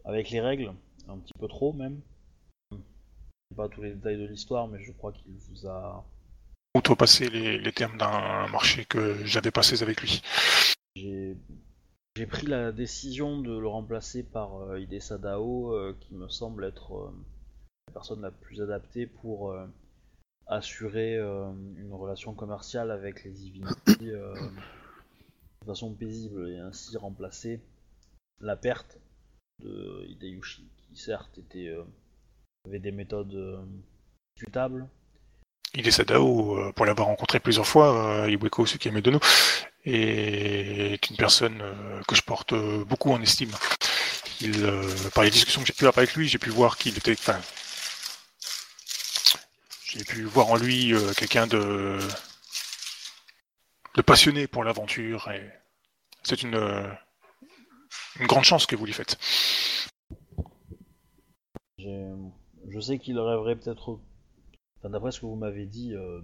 avec 0.05 0.31
les 0.31 0.41
règles, 0.41 0.73
un 1.09 1.19
petit 1.19 1.35
peu 1.39 1.49
trop 1.49 1.73
même. 1.73 2.01
Je 2.73 2.77
sais 2.77 3.57
pas 3.57 3.69
tous 3.69 3.83
les 3.83 3.95
détails 3.95 4.19
de 4.19 4.27
l'histoire, 4.27 4.69
mais 4.69 4.83
je 4.83 4.93
crois 4.93 5.13
qu'il 5.13 5.33
vous 5.33 5.67
a. 5.67 6.05
Outrepasser 6.77 7.31
les, 7.31 7.59
les 7.59 7.73
termes 7.73 7.97
d'un 7.97 8.47
marché 8.49 8.85
que 8.85 9.25
j'avais 9.25 9.51
passé 9.51 9.83
avec 9.83 10.03
lui. 10.03 10.21
J'ai 10.95 11.37
j'ai 12.19 12.27
pris 12.27 12.49
la 12.49 12.73
décision 12.73 13.41
de 13.41 13.57
le 13.57 13.69
remplacer 13.69 14.25
par 14.25 14.61
euh, 14.61 14.85
Sadao, 14.99 15.73
euh, 15.73 15.97
qui 16.01 16.15
me 16.15 16.29
semble 16.29 16.65
être 16.65 16.97
euh, 16.97 17.13
la 17.87 17.93
personne 17.93 18.23
la 18.23 18.33
plus 18.33 18.61
adaptée 18.61 19.07
pour 19.07 19.55
assurer 20.49 21.17
euh, 21.17 21.51
une 21.77 21.93
relation 21.93 22.33
commerciale 22.35 22.91
avec 22.91 23.25
les 23.25 23.31
Divinity 23.31 24.11
euh, 24.11 24.35
de 25.61 25.67
façon 25.67 25.93
paisible 25.93 26.49
et 26.51 26.59
ainsi 26.59 26.97
remplacer 26.97 27.61
la 28.41 28.57
perte 28.57 28.99
de 29.63 30.07
Hideyushi, 30.09 30.67
qui 30.77 30.97
certes 30.97 31.39
était, 31.39 31.69
euh, 31.69 31.85
avait 32.67 32.79
des 32.79 32.93
méthodes 32.93 33.67
discutables, 34.35 34.89
Il 35.75 35.87
est 35.87 35.91
Sadao, 35.91 36.73
pour 36.73 36.87
l'avoir 36.87 37.09
rencontré 37.09 37.41
plusieurs 37.41 37.67
fois, 37.67 38.27
Iweko 38.29 38.65
Sukemedono, 38.65 39.21
est 39.85 41.11
une 41.11 41.17
personne 41.17 41.63
que 42.07 42.15
je 42.15 42.23
porte 42.23 42.55
beaucoup 42.87 43.11
en 43.11 43.21
estime. 43.21 43.51
Par 45.15 45.25
les 45.25 45.31
discussions 45.31 45.61
que 45.63 45.67
j'ai 45.67 45.73
pu 45.73 45.87
avoir 45.87 45.99
avec 45.99 46.15
lui, 46.15 46.29
j'ai 46.29 46.39
pu 46.39 46.51
voir 46.51 46.79
qu'il 46.79 46.97
était, 46.97 47.17
j'ai 49.89 50.05
pu 50.05 50.23
voir 50.25 50.49
en 50.49 50.57
lui 50.57 50.93
euh, 50.93 51.13
quelqu'un 51.17 51.47
de, 51.47 51.99
passionné 54.07 54.47
pour 54.47 54.63
l'aventure 54.63 55.29
et 55.31 55.51
c'est 56.23 56.43
une, 56.43 56.59
grande 58.21 58.45
chance 58.45 58.67
que 58.67 58.77
vous 58.77 58.85
lui 58.85 58.93
faites. 58.93 59.19
Je 61.79 62.81
sais 62.81 62.99
qu'il 62.99 63.19
rêverait 63.19 63.57
peut-être. 63.57 63.99
Enfin, 64.79 64.91
d'après 64.91 65.11
ce 65.11 65.21
que 65.21 65.27
vous 65.27 65.37
m'avez 65.37 65.67
dit 65.67 65.95
euh, 65.95 66.21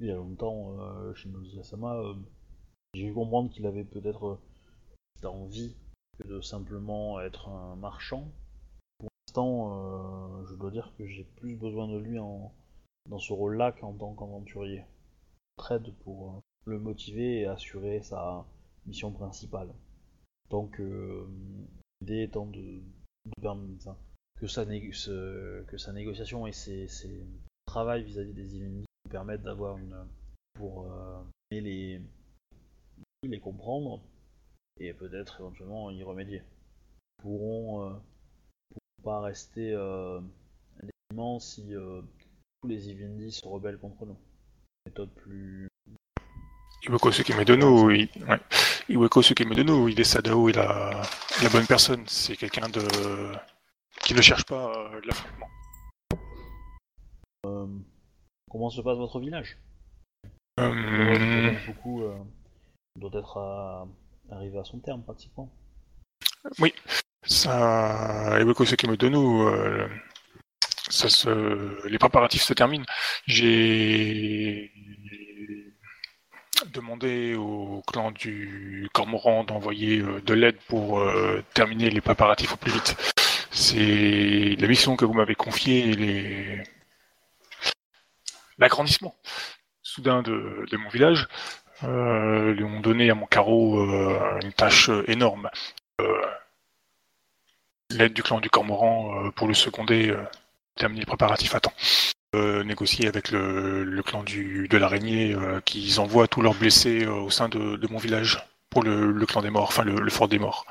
il 0.00 0.06
y 0.06 0.10
a 0.10 0.14
longtemps, 0.14 0.78
euh, 0.78 1.12
Shinozu 1.14 1.58
Asama, 1.58 1.96
euh, 1.96 2.14
j'ai 2.94 3.08
pu 3.08 3.12
comprendre 3.12 3.50
qu'il 3.50 3.66
avait 3.66 3.84
peut-être 3.84 4.38
envie 5.24 5.76
de 6.24 6.40
simplement 6.40 7.20
être 7.20 7.48
un 7.48 7.76
marchand. 7.76 8.30
Pour 8.98 9.08
l'instant, 9.26 10.44
je 10.46 10.54
dois 10.54 10.70
dire 10.70 10.92
que 10.96 11.06
j'ai 11.06 11.24
plus 11.24 11.56
besoin 11.56 11.88
de 11.88 11.98
lui 11.98 12.18
en, 12.18 12.54
dans 13.08 13.18
ce 13.18 13.32
rôle-là 13.32 13.72
qu'en 13.72 13.92
tant 13.92 14.14
qu'aventurier. 14.14 14.84
Trade 15.56 15.94
pour 16.02 16.30
euh, 16.30 16.40
le 16.66 16.78
motiver 16.78 17.40
et 17.40 17.46
assurer 17.46 18.02
sa 18.02 18.46
mission 18.86 19.12
principale. 19.12 19.72
Donc, 20.50 20.80
euh, 20.80 21.26
l'idée 22.00 22.22
étant 22.22 22.46
de, 22.46 22.80
permettre 23.40 23.96
que 24.38 24.46
sa, 24.46 24.64
négociation 24.64 26.46
et 26.46 26.52
ses, 26.52 26.88
ses 26.88 27.26
travail 27.66 28.04
vis-à-vis 28.04 28.34
des 28.34 28.56
Illuminati 28.56 28.86
nous 29.04 29.10
permettent 29.10 29.42
d'avoir 29.42 29.78
une 29.78 29.96
pour 30.54 30.84
euh, 30.84 31.22
les 31.50 32.00
les 33.22 33.40
comprendre 33.40 34.02
et 34.78 34.92
peut-être 34.92 35.40
éventuellement 35.40 35.90
y 35.90 36.02
remédier. 36.02 36.42
Pourront, 37.18 37.82
euh, 37.82 37.94
pourront 38.68 39.02
pas 39.02 39.20
rester 39.20 39.74
si 41.38 41.72
les 42.66 42.88
Ivindi 42.88 43.30
se 43.32 43.46
rebellent 43.46 43.78
contre 43.78 44.04
nous. 44.06 44.16
Méthode 44.86 45.10
plus 45.14 45.68
Iweko 46.86 47.10
Sukemedono, 47.10 47.90
il, 47.90 48.08
ouais. 48.28 48.40
Iweko 48.90 49.22
Sukemedono, 49.22 49.88
il 49.88 49.98
est 49.98 50.04
Sadao, 50.04 50.48
il 50.50 50.58
a 50.58 51.02
la 51.42 51.48
bonne 51.48 51.66
personne. 51.66 52.04
C'est 52.06 52.36
quelqu'un 52.36 52.68
de 52.68 52.82
qui 54.02 54.12
ne 54.14 54.20
cherche 54.20 54.44
pas 54.44 54.70
euh, 54.94 55.00
de 55.00 55.06
l'affrontement. 55.06 55.48
euh, 57.46 57.66
comment 58.50 58.68
se 58.70 58.82
passe 58.82 58.98
votre 58.98 59.18
village? 59.20 59.56
Euh, 60.60 61.52
beaucoup 61.66 62.02
euh, 62.02 62.18
doit 62.96 63.18
être 63.18 63.38
à- 63.38 63.88
arrivé 64.30 64.58
à 64.58 64.64
son 64.64 64.78
terme 64.78 65.02
pratiquement. 65.02 65.50
ça, 67.26 68.38
Iweko 68.40 68.64
Sukemedono, 68.66 69.48
euh, 69.48 69.88
les 71.84 71.98
préparatifs 71.98 72.42
se 72.42 72.54
terminent. 72.54 72.86
J'ai 73.26 74.72
demandé 76.72 77.34
au 77.34 77.82
clan 77.86 78.10
du 78.10 78.88
Cormoran 78.92 79.44
d'envoyer 79.44 80.00
euh, 80.00 80.20
de 80.20 80.34
l'aide 80.34 80.58
pour 80.68 80.98
euh, 80.98 81.42
terminer 81.54 81.90
les 81.90 82.00
préparatifs 82.00 82.52
au 82.52 82.56
plus 82.56 82.72
vite. 82.72 82.96
C'est 83.50 84.56
la 84.58 84.68
mission 84.68 84.96
que 84.96 85.04
vous 85.04 85.12
m'avez 85.12 85.34
confiée, 85.34 85.90
et 85.90 85.94
les... 85.94 86.62
l'agrandissement 88.58 89.14
soudain 89.82 90.22
de, 90.22 90.66
mon 90.76 90.88
village 90.88 91.28
euh, 91.84 92.52
lui 92.52 92.64
ont 92.64 92.80
donné 92.80 93.10
à 93.10 93.14
mon 93.14 93.26
carreau 93.26 93.78
euh, 93.78 94.40
une 94.42 94.52
tâche 94.52 94.90
énorme. 95.06 95.50
L'aide 97.90 98.12
du 98.12 98.22
clan 98.24 98.40
du 98.40 98.50
Cormoran 98.50 99.30
pour 99.36 99.46
le 99.46 99.54
seconder, 99.54 100.16
terminer 100.76 101.00
les 101.00 101.06
préparatifs 101.06 101.54
à 101.54 101.60
temps. 101.60 101.72
euh, 102.34 102.64
négocier 102.64 103.06
avec 103.06 103.30
le, 103.30 104.02
clan 104.02 104.22
du, 104.22 104.68
de 104.68 104.76
l'araignée 104.76 105.34
euh, 105.34 105.60
qu'ils 105.60 106.00
envoient 106.00 106.28
tous 106.28 106.42
leurs 106.42 106.54
blessés 106.54 107.04
euh, 107.04 107.12
au 107.12 107.30
sein 107.30 107.48
de, 107.48 107.86
mon 107.88 107.98
village 107.98 108.42
pour 108.70 108.82
le, 108.82 109.24
clan 109.26 109.42
des 109.42 109.50
morts, 109.50 109.68
enfin 109.68 109.84
le, 109.84 110.10
fort 110.10 110.28
des 110.28 110.38
morts. 110.38 110.66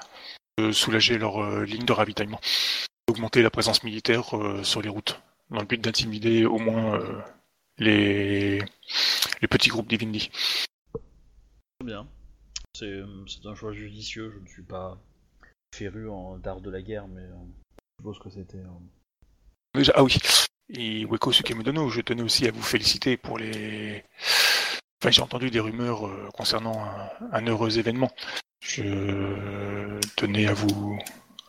Euh, 0.60 0.72
soulager 0.72 1.18
leur 1.18 1.64
ligne 1.64 1.86
de 1.86 1.94
ravitaillement. 1.94 2.40
Augmenter 3.10 3.42
la 3.42 3.50
présence 3.50 3.84
militaire 3.84 4.34
sur 4.64 4.82
les 4.82 4.90
routes, 4.90 5.20
dans 5.50 5.60
le 5.60 5.66
but 5.66 5.82
d'intimider 5.82 6.46
au 6.46 6.58
moins 6.58 7.00
les, 7.78 8.60
les 9.42 9.48
petits 9.48 9.70
groupes 9.70 9.88
d'Ivindi. 9.88 10.32
Très 11.80 11.88
bien. 11.88 12.08
C'est 12.76 13.02
un 13.46 13.56
choix 13.56 13.74
judicieux, 13.74 14.32
je 14.32 14.40
ne 14.40 14.48
suis 14.48 14.64
pas 14.64 14.98
féru 15.76 16.10
en 16.10 16.38
d'art 16.38 16.62
de 16.62 16.70
la 16.70 16.82
guerre, 16.82 17.08
mais 17.08 17.24
je 17.24 17.96
suppose 18.00 18.20
que 18.20 18.30
c'était... 18.30 18.64
Déjà, 19.76 19.94
ah 19.96 20.04
oui, 20.04 20.18
et 20.70 21.06
Weko 21.06 21.32
Sukemodono, 21.32 21.90
je 21.90 22.02
tenais 22.02 22.22
aussi 22.22 22.48
à 22.48 22.52
vous 22.52 22.62
féliciter 22.62 23.18
pour 23.18 23.38
les... 23.38 24.04
Enfin, 25.02 25.12
j'ai 25.12 25.22
entendu 25.22 25.50
des 25.50 25.60
rumeurs 25.60 26.08
euh, 26.08 26.30
concernant 26.34 26.84
un, 26.84 27.10
un 27.32 27.48
heureux 27.48 27.78
événement. 27.80 28.12
Je 28.62 30.00
tenais 30.16 30.48
à 30.48 30.54
vous 30.54 30.98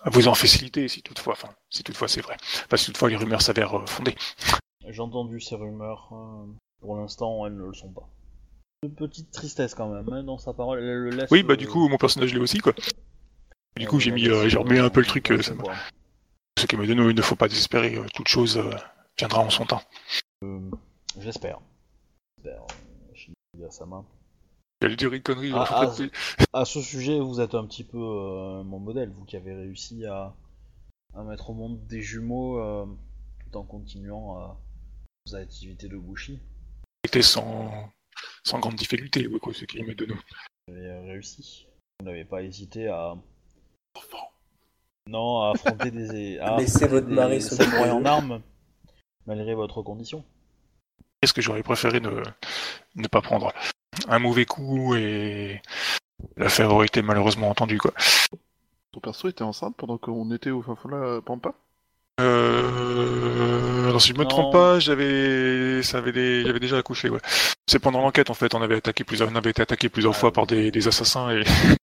à 0.05 0.11
vous 0.11 0.29
en 0.29 0.35
féliciter 0.35 0.87
si 0.89 1.03
toutefois, 1.03 1.33
enfin, 1.33 1.49
si 1.71 1.83
toutefois 1.83 2.09
c'est 2.09 2.21
vrai. 2.21 2.37
Enfin, 2.67 2.77
si 2.77 2.87
toutefois 2.87 3.09
les 3.09 3.17
rumeurs 3.17 3.43
s'avèrent 3.43 3.79
euh, 3.79 3.87
fondées. 3.87 4.15
J'ai 4.87 5.01
entendu 5.01 5.41
ces 5.41 5.55
rumeurs, 5.55 6.11
euh, 6.13 6.47
pour 6.81 6.97
l'instant 6.97 7.47
elles 7.47 7.57
ne 7.57 7.67
le 7.67 7.73
sont 7.73 7.89
pas. 7.89 8.09
Une 8.83 8.95
petite 8.95 9.31
tristesse 9.31 9.75
quand 9.75 9.89
même, 9.89 10.07
hein, 10.13 10.23
dans 10.23 10.37
sa 10.37 10.53
parole, 10.53 10.79
elle 10.81 10.85
le 10.85 11.11
laisse... 11.11 11.31
Oui, 11.31 11.43
bah 11.43 11.57
du 11.57 11.67
coup, 11.67 11.89
mon 11.89 11.97
personnage 11.97 12.35
l'est 12.35 12.41
aussi, 12.41 12.59
quoi. 12.59 12.75
Du 13.79 13.87
coup, 13.87 13.99
j'ai 13.99 14.11
mis, 14.11 14.29
euh, 14.29 14.47
j'ai 14.49 14.59
remis 14.59 14.79
un 14.79 14.91
peu 14.91 15.01
le 15.01 15.07
truc. 15.07 15.33
dans 15.33 15.71
euh, 16.65 16.71
son 16.73 16.77
ça 16.77 16.81
m'a- 16.81 16.85
coin. 16.87 16.87
Sukemodono, 16.87 17.11
il 17.11 17.17
ne 17.17 17.23
faut 17.23 17.37
pas 17.37 17.49
désespérer, 17.49 17.97
euh, 17.97 18.07
toute 18.15 18.29
chose 18.29 18.57
euh, 18.59 18.71
viendra 19.19 19.41
en 19.41 19.51
son 19.51 19.65
temps. 19.67 19.83
Euh, 20.43 20.71
J'espère. 21.21 21.61
J'espère. 22.39 22.63
euh, 22.63 23.15
Shinji 23.15 23.65
à 23.67 23.71
sa 23.71 23.87
main. 23.87 24.05
J'allais 24.83 24.97
dire 24.97 25.13
une 25.15 25.23
connerie, 25.23 25.53
À 26.53 26.65
ce 26.65 26.81
sujet, 26.83 27.19
vous 27.19 27.41
êtes 27.41 27.55
un 27.55 27.65
petit 27.67 27.85
peu 27.85 27.97
euh, 27.99 28.63
mon 28.65 28.79
modèle, 28.79 29.11
vous 29.11 29.25
qui 29.25 29.37
avez 29.37 29.55
réussi 29.55 30.05
à, 30.05 30.35
à 31.15 31.23
mettre 31.23 31.51
au 31.51 31.55
monde 31.55 31.87
des 31.87 32.03
jumeaux 32.03 32.59
euh, 32.59 32.85
tout 33.51 33.57
en 33.57 33.63
continuant 33.63 34.37
à 34.39 34.61
vos 35.27 35.37
activités 35.37 35.89
de 35.89 35.97
Bushi. 35.97 36.39
C'était 37.07 37.23
sans, 37.23 37.89
sans 38.45 38.59
grande 38.59 38.75
difficulté, 38.75 39.27
Weko 39.27 39.53
Sukemodono. 39.53 40.17
Vous 40.69 40.75
avez 40.75 40.99
réussi. 41.13 41.67
Vous 42.01 42.07
n'avez 42.07 42.25
pas 42.27 42.43
hésité 42.43 42.89
à. 42.89 43.15
Non, 45.09 45.43
à 45.43 45.51
affronter 45.53 45.91
des. 45.91 46.39
À 46.43 46.57
Laissez 46.57 46.87
votre 46.87 47.09
mari 47.09 47.41
samouraïs 47.43 47.93
en 47.93 48.05
armes, 48.05 48.41
malgré 49.27 49.55
votre 49.55 49.83
condition. 49.83 50.25
Qu'est-ce 51.21 51.35
que 51.35 51.43
j'aurais 51.43 51.63
préféré 51.63 52.01
ne, 52.01 52.11
ne 52.97 53.07
pas 53.09 53.21
prendre? 53.21 53.53
Un 54.09 54.19
mauvais 54.19 54.45
coup 54.47 54.95
et 54.95 55.61
l'affaire 56.37 56.73
aurait 56.73 56.87
été 56.87 57.03
malheureusement 57.03 57.49
entendue, 57.51 57.79
quoi. 57.79 57.93
Ton 58.93 59.01
perso 59.01 59.29
était 59.29 59.43
enceinte 59.43 59.77
pendant 59.77 59.99
qu'on 59.99 60.31
était 60.33 60.51
au 60.51 60.63
fin 60.63 60.75
fond 60.75 60.89
de 60.89 60.95
la 60.97 61.21
Pampa? 61.21 61.55
Euh... 62.21 63.89
Alors 63.89 64.01
si 64.01 64.09
je 64.09 64.15
me 64.15 64.23
Non. 64.23 64.29
trompe 64.29 64.53
pas, 64.53 64.79
j'avais, 64.79 65.83
ça 65.83 65.99
avait 65.99 66.13
des, 66.13 66.45
j'avais 66.45 66.61
déjà 66.61 66.79
accouché, 66.79 67.09
ouais. 67.11 67.21
C'est 67.69 67.79
pendant 67.79 68.01
l'enquête 68.01 68.31
en 68.31 68.35
fait, 68.35 68.55
on 68.55 68.63
avait 68.63 68.77
attaqué 68.77 69.05
plusieurs, 69.05 69.31
on 69.31 69.37
avait 69.37 69.51
été 69.51 69.63
attaqué 69.63 69.89
plusieurs 69.89 70.15
Ah, 70.15 70.19
fois 70.19 70.29
oui. 70.31 70.35
par 70.35 70.47
des, 70.47 70.71
des 70.71 70.89
assassins 70.89 71.31
et 71.31 71.45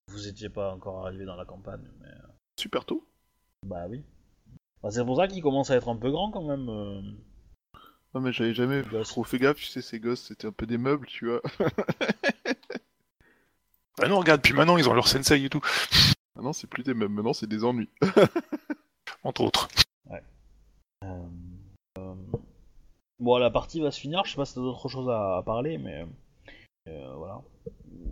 Vous 0.08 0.26
étiez 0.28 0.48
pas 0.48 0.72
encore 0.72 1.06
arrivé 1.06 1.24
dans 1.24 1.36
la 1.36 1.44
campagne, 1.44 1.82
mais. 2.00 2.08
Super 2.56 2.84
tôt. 2.84 3.06
Bah 3.66 3.86
oui. 3.88 4.02
Bah, 4.82 4.90
c'est 4.90 5.04
pour 5.04 5.16
ça 5.16 5.28
qu'il 5.28 5.42
commence 5.42 5.70
à 5.70 5.76
être 5.76 5.88
un 5.88 5.96
peu 5.96 6.10
grand 6.10 6.30
quand 6.30 6.44
même. 6.44 6.68
euh. 6.68 7.00
Non 8.14 8.20
mais 8.20 8.32
j'avais 8.32 8.54
jamais 8.54 8.82
trop 9.04 9.24
fait 9.24 9.38
gaffe, 9.38 9.56
tu 9.56 9.64
sais, 9.64 9.82
ces 9.82 9.98
gosses 9.98 10.22
c'était 10.28 10.46
un 10.46 10.52
peu 10.52 10.66
des 10.66 10.78
meubles, 10.78 11.06
tu 11.06 11.26
vois. 11.28 11.40
bah 13.98 14.08
non, 14.08 14.18
regarde, 14.20 14.40
puis 14.40 14.52
maintenant 14.52 14.76
ils 14.76 14.88
ont 14.88 14.94
leur 14.94 15.08
sensei 15.08 15.42
et 15.44 15.50
tout, 15.50 15.60
Maintenant 16.36 16.52
c'est 16.52 16.68
plus 16.68 16.82
des 16.84 16.94
meubles, 16.94 17.12
maintenant 17.14 17.32
c'est 17.32 17.48
des 17.48 17.64
ennuis. 17.64 17.90
entre 19.24 19.40
autres. 19.42 19.68
Euh, 21.02 21.26
euh, 21.98 22.14
Bon, 23.20 23.36
la 23.38 23.50
partie 23.50 23.80
va 23.80 23.90
se 23.90 24.00
finir. 24.00 24.22
Je 24.24 24.30
sais 24.32 24.36
pas 24.36 24.44
si 24.44 24.54
t'as 24.54 24.60
d'autres 24.60 24.88
choses 24.88 25.08
à, 25.08 25.38
à 25.38 25.42
parler, 25.42 25.78
mais 25.78 26.06
euh, 26.88 27.14
voilà. 27.16 27.40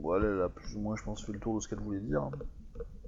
Voilà, 0.00 0.26
elle 0.28 0.40
a 0.42 0.48
plus 0.48 0.74
ou 0.76 0.80
moins, 0.80 0.96
je 0.96 1.02
pense, 1.02 1.24
fait 1.24 1.32
le 1.32 1.40
tour 1.40 1.56
de 1.56 1.60
ce 1.60 1.68
qu'elle 1.68 1.80
voulait 1.80 2.00
dire. 2.00 2.28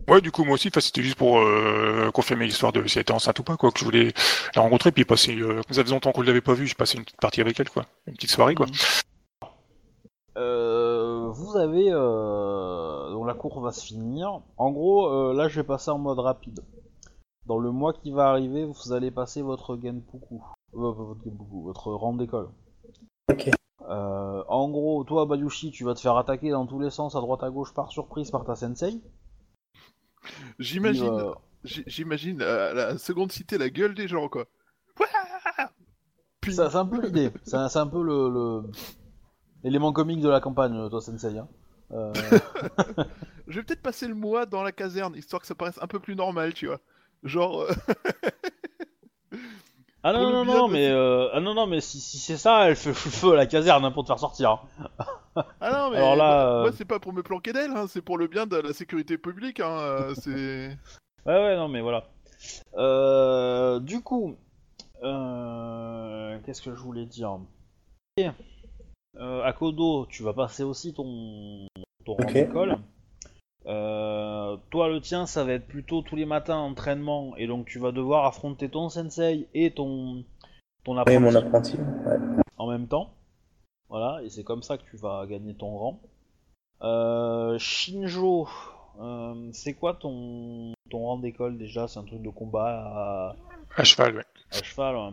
Ouais, 0.07 0.21
du 0.21 0.31
coup 0.31 0.45
moi 0.45 0.55
aussi, 0.55 0.69
enfin, 0.69 0.81
c'était 0.81 1.03
juste 1.03 1.17
pour 1.17 1.39
euh, 1.39 2.11
confirmer 2.13 2.45
l'histoire 2.45 2.73
de 2.73 2.87
si 2.87 2.99
elle 2.99 3.03
était 3.03 3.13
enceinte 3.13 3.39
ou 3.39 3.43
pas, 3.43 3.57
quoi, 3.57 3.71
que 3.71 3.79
je 3.79 3.85
voulais 3.85 4.13
la 4.55 4.63
rencontrer 4.63 4.93
puis 4.93 5.05
passer. 5.05 5.35
Euh, 5.37 5.63
comme 5.63 5.75
ça 5.75 5.83
faisait 5.83 5.95
longtemps 5.95 6.13
qu'on 6.13 6.21
ne 6.21 6.27
l'avait 6.27 6.43
pas 6.43 6.53
vue, 6.53 6.67
je 6.67 6.75
passais 6.75 6.99
une 6.99 7.05
petite 7.05 7.21
partie 7.21 7.41
avec 7.41 7.59
elle, 7.59 7.71
quoi, 7.71 7.87
une 8.07 8.15
petite 8.15 8.31
soirée, 8.31 8.55
quoi. 8.55 8.67
Euh, 10.37 11.29
vous 11.31 11.57
avez 11.57 11.87
euh, 11.91 13.11
donc 13.13 13.27
la 13.27 13.35
cour 13.35 13.61
va 13.61 13.73
se 13.73 13.87
finir. 13.87 14.41
En 14.57 14.73
gros, 14.73 15.07
euh, 15.09 15.33
là, 15.33 15.49
je 15.49 15.61
vais 15.61 15.67
passer 15.67 15.91
en 15.91 15.99
mode 15.99 16.19
rapide. 16.19 16.61
Dans 17.47 17.59
le 17.59 17.71
mois 17.71 17.93
qui 17.93 18.11
va 18.11 18.29
arriver, 18.29 18.65
vous 18.65 18.93
allez 18.93 19.11
passer 19.11 19.43
votre 19.43 19.77
genpuku, 19.77 20.41
euh, 20.75 20.91
votre 20.91 21.25
genpuku, 21.25 21.63
votre 21.63 21.93
rang 21.93 22.15
d'école. 22.15 22.49
Ok. 23.31 23.51
Euh, 23.89 24.43
en 24.49 24.69
gros, 24.71 25.05
toi, 25.05 25.27
Bayushi, 25.27 25.71
tu 25.71 25.85
vas 25.85 25.95
te 25.95 26.01
faire 26.01 26.17
attaquer 26.17 26.51
dans 26.51 26.67
tous 26.67 26.81
les 26.81 26.91
sens, 26.91 27.15
à 27.15 27.21
droite 27.21 27.43
à 27.43 27.51
gauche, 27.51 27.73
par 27.75 27.93
surprise, 27.93 28.31
par 28.31 28.45
ta 28.45 28.57
sensei. 28.57 29.01
J'imagine, 30.59 31.33
j'imagine 31.65 32.43
à 32.43 32.73
la 32.75 32.99
seconde 32.99 33.33
cité 33.33 33.59
la 33.59 33.71
gueule 33.71 33.95
des 33.95 34.09
gens 34.09 34.29
quoi. 34.29 34.45
Ça, 36.51 36.69
C'est 36.71 36.77
un 36.77 36.85
peu 36.87 37.01
l'idée. 37.01 37.31
C'est 37.45 37.57
un, 37.57 37.69
c'est 37.69 37.79
un 37.79 37.87
peu 37.87 38.03
le, 38.03 38.29
le- 38.29 38.63
l'élément 39.63 39.93
comique 39.93 40.21
de 40.21 40.29
la 40.29 40.41
campagne, 40.41 40.91
toi, 40.91 41.01
Sensei. 41.01 41.39
Hein. 41.39 41.49
Euh, 41.93 42.13
je 43.49 43.57
vais 43.59 43.63
peut-être 43.65 43.81
passer 43.83 44.07
le 44.07 44.15
mois 44.15 44.45
dans 44.47 44.63
la 44.63 44.73
caserne 44.73 45.17
histoire 45.17 45.41
que 45.41 45.47
ça 45.49 45.55
paraisse 45.55 45.79
un 45.81 45.87
peu 45.87 46.01
plus 46.01 46.15
normal, 46.17 46.53
tu 46.53 46.67
vois. 46.67 46.81
Genre 47.23 47.63
euh, 47.63 47.73
Ah 50.03 50.13
Pour 50.13 50.21
non, 50.21 50.29
le 50.29 50.35
non, 50.35 50.45
bien 50.45 50.55
non, 50.55 50.69
de- 50.69 50.73
mais, 50.75 50.89
euh, 50.91 51.29
ah 51.33 51.41
non, 51.41 51.55
non, 51.55 51.67
mais 51.67 51.81
si, 51.81 51.99
si 51.99 52.19
c'est 52.19 52.37
ça, 52.37 52.69
elle 52.69 52.77
fait 52.77 52.91
le 52.91 52.95
feu 52.95 53.33
à 53.33 53.37
la 53.37 53.47
caserne 53.47 53.85
hein, 53.87 53.91
pour 53.91 54.03
te 54.05 54.09
faire 54.09 54.19
sortir. 54.19 54.51
hein. 54.51 55.07
Ah 55.37 55.71
non 55.73 55.91
mais 55.91 55.97
Alors 55.97 56.17
là, 56.17 56.45
moi, 56.61 56.69
euh, 56.69 56.73
c'est 56.73 56.85
pas 56.85 56.99
pour 57.01 57.13
me 57.13 57.23
planquer 57.23 57.53
d'elle, 57.53 57.71
hein, 57.73 57.87
c'est 57.89 58.03
pour 58.03 58.19
le 58.19 58.27
bien 58.27 58.47
de 58.47 58.57
la 58.57 58.73
sécurité 58.73 59.19
publique, 59.19 59.61
hein, 59.61 59.79
euh, 59.79 60.15
c'est. 60.21 60.77
Ouais, 61.27 61.35
ouais, 61.43 61.57
non, 61.57 61.69
mais 61.69 61.81
voilà. 61.81 62.05
Euh, 62.77 63.81
du 63.81 64.01
coup, 64.01 64.37
euh, 65.03 66.39
qu'est-ce 66.45 66.63
que 66.63 66.75
je 66.75 66.81
voulais 66.81 67.07
dire? 67.07 67.39
Ok. 68.19 68.27
Euh, 69.17 69.43
Akodo, 69.45 70.07
tu 70.07 70.23
vas 70.23 70.33
passer 70.35 70.63
aussi 70.65 70.93
ton, 70.93 71.67
ton 72.05 72.17
d'école. 72.17 72.77
Euh, 73.67 74.57
toi, 74.71 74.89
le 74.89 75.01
tien, 75.01 75.27
ça 75.27 75.43
va 75.45 75.53
être 75.53 75.67
plutôt 75.67 76.03
tous 76.03 76.17
les 76.17 76.27
matins 76.27 76.59
entraînement, 76.59 77.35
et 77.37 77.47
donc 77.47 77.67
tu 77.67 77.79
vas 77.79 77.93
devoir 77.93 78.27
affronter 78.27 78.69
ton 78.69 78.89
sensei 78.89 79.49
et 79.55 79.71
ton, 79.71 80.25
ton 80.85 80.95
Oui, 80.95 80.99
apprenti 81.01 81.19
mon 81.19 81.35
apprenti. 81.35 81.77
Ouais. 81.77 82.19
en 82.59 82.69
même 82.71 82.87
temps. 82.89 83.11
Voilà, 83.95 84.21
et 84.25 84.29
c'est 84.29 84.43
comme 84.43 84.65
ça 84.65 84.77
que 84.77 84.83
tu 84.91 84.97
vas 84.97 85.25
gagner 85.25 85.55
ton 85.55 85.77
rang. 85.79 86.01
Euh, 86.83 87.57
Shinjo, 87.61 88.49
euh, 89.01 89.49
c'est 89.53 89.75
quoi 89.75 89.95
ton, 89.95 90.73
ton 90.91 90.99
rang 91.05 91.19
d'école 91.19 91.57
déjà? 91.59 91.87
C'est 91.87 92.01
un 92.01 92.05
truc 92.05 92.21
de 92.21 92.29
combat 92.29 92.67
à, 92.67 93.37
À 93.77 93.85
cheval, 93.85 94.17
ouais. 94.17 94.25
à 94.51 94.63
cheval. 94.65 94.97
ouais. 94.97 95.11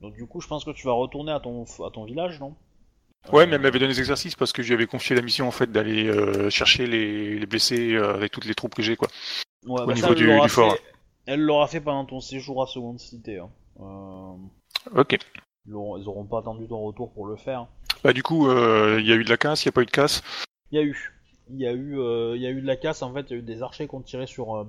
Donc 0.00 0.14
du 0.14 0.26
coup, 0.26 0.40
je 0.40 0.48
pense 0.48 0.64
que 0.64 0.72
tu 0.72 0.84
vas 0.84 0.94
retourner 0.94 1.30
à 1.30 1.38
ton, 1.38 1.62
à 1.86 1.90
ton 1.92 2.04
village, 2.04 2.40
non? 2.40 2.56
Ouais, 3.32 3.44
Euh, 3.44 3.46
mais 3.46 3.54
elle 3.54 3.60
m'avait 3.62 3.78
donné 3.78 3.92
des 3.92 4.00
exercices 4.00 4.34
parce 4.34 4.50
que 4.52 4.64
je 4.64 4.68
lui 4.70 4.74
avais 4.74 4.88
confié 4.88 5.14
la 5.14 5.22
mission 5.22 5.46
en 5.46 5.52
fait 5.52 5.70
d'aller 5.70 6.08
euh, 6.08 6.50
chercher 6.50 6.88
les, 6.88 7.38
les 7.38 7.46
blessés 7.46 7.92
euh, 7.94 8.14
avec 8.14 8.32
toutes 8.32 8.46
les 8.46 8.54
troupes 8.56 8.74
que 8.74 8.82
j'ai, 8.82 8.96
quoi. 8.96 9.06
ouais, 9.64 9.80
au 9.80 9.86
bah 9.86 9.94
niveau 9.94 10.08
elle 10.08 10.14
du- 10.16 10.26
l'aura 10.26 10.46
du 10.46 10.48
fort. 10.52 10.72
fait- 10.74 10.82
Elle 11.26 11.40
l'aura 11.42 11.68
fait 11.68 11.80
pendant 11.80 12.04
ton 12.04 12.18
séjour 12.18 12.60
à 12.64 12.66
Seconde 12.66 12.98
Cité. 12.98 13.38
hein. 13.38 13.50
Euh, 13.78 14.34
Ok. 15.00 15.16
ils, 15.68 15.72
auront, 15.74 15.96
ils 15.98 16.08
auront 16.08 16.24
pas 16.24 16.40
attendu 16.40 16.66
ton 16.66 16.82
retour 16.82 17.12
pour 17.12 17.26
le 17.26 17.36
faire. 17.36 17.68
Bah 18.04 18.12
du 18.12 18.22
coup, 18.22 18.48
euh, 18.48 18.98
il 19.00 19.06
y 19.06 19.12
a 19.12 19.16
eu 19.16 19.24
de 19.24 19.30
la 19.30 19.36
casse, 19.36 19.64
il 19.64 19.68
n'y 19.68 19.70
a 19.70 19.72
pas 19.72 19.82
eu 19.82 19.86
de 19.86 19.90
casse? 19.90 20.22
Il 20.70 20.76
y 20.76 20.78
a 20.80 20.84
eu. 20.84 21.12
Il 21.50 21.60
y 21.60 21.66
a 21.66 21.72
eu, 21.72 21.98
euh, 21.98 22.36
il 22.36 22.42
y 22.42 22.46
a 22.46 22.50
eu 22.50 22.60
de 22.60 22.66
la 22.66 22.76
casse, 22.76 23.02
en 23.02 23.12
fait, 23.12 23.26
il 23.28 23.30
y 23.30 23.34
a 23.34 23.38
eu 23.38 23.42
des 23.42 23.62
archers 23.62 23.88
qui 23.88 23.94
ont 23.94 24.00
tiré 24.00 24.26
sur. 24.26 24.56
euh, 24.56 24.64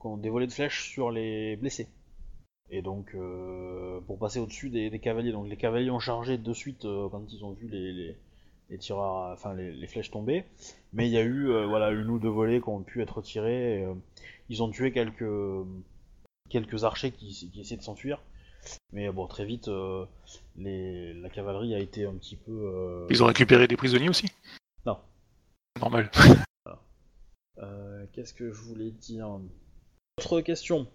qui 0.00 0.06
ont 0.06 0.16
des 0.16 0.28
volets 0.30 0.46
de 0.46 0.52
flèches 0.52 0.90
sur 0.90 1.10
les 1.10 1.56
blessés. 1.56 1.88
Et 2.70 2.82
donc, 2.82 3.14
euh, 3.14 4.00
pour 4.06 4.18
passer 4.18 4.38
au-dessus 4.38 4.70
des, 4.70 4.98
cavaliers. 4.98 5.32
Donc, 5.32 5.48
les 5.48 5.56
cavaliers 5.56 5.90
ont 5.90 5.98
chargé 5.98 6.38
de 6.38 6.52
suite 6.52 6.84
euh, 6.84 7.08
quand 7.08 7.32
ils 7.32 7.44
ont 7.44 7.52
vu 7.52 7.68
les, 7.68 7.92
les, 7.92 8.16
les 8.70 9.86
flèches 9.86 10.10
tomber. 10.10 10.44
Mais 10.92 11.06
il 11.08 11.12
y 11.12 11.18
a 11.18 11.22
eu, 11.22 11.48
euh, 11.48 11.66
voilà, 11.66 11.90
une 11.90 12.08
ou 12.10 12.18
deux 12.18 12.28
volets 12.28 12.60
qui 12.60 12.68
ont 12.68 12.82
pu 12.82 13.02
être 13.02 13.22
tirés. 13.22 13.84
euh, 13.84 13.94
ils 14.50 14.62
ont 14.62 14.70
tué 14.70 14.92
quelques, 14.92 15.24
archers 16.82 17.12
qui, 17.12 17.50
essaient 17.58 17.76
de 17.76 17.82
s'enfuir. 17.82 18.20
Mais 18.92 19.10
bon, 19.10 19.26
très 19.26 19.44
vite, 19.44 19.68
euh, 19.68 20.04
les, 20.56 21.14
la 21.14 21.28
cavalerie 21.30 21.74
a 21.74 21.78
été 21.78 22.04
un 22.06 22.14
petit 22.14 22.36
peu. 22.36 22.52
euh, 22.52 23.06
Ils 23.10 23.22
ont 23.22 23.26
récupéré 23.26 23.66
des 23.68 23.76
prisonniers 23.76 24.08
aussi? 24.08 24.26
Non. 24.86 24.98
Normal. 25.80 26.10
Euh, 27.58 28.04
Qu'est-ce 28.12 28.34
que 28.34 28.50
je 28.50 28.60
voulais 28.62 28.90
dire? 28.90 29.28
Autre 30.18 30.40
question. 30.40 30.88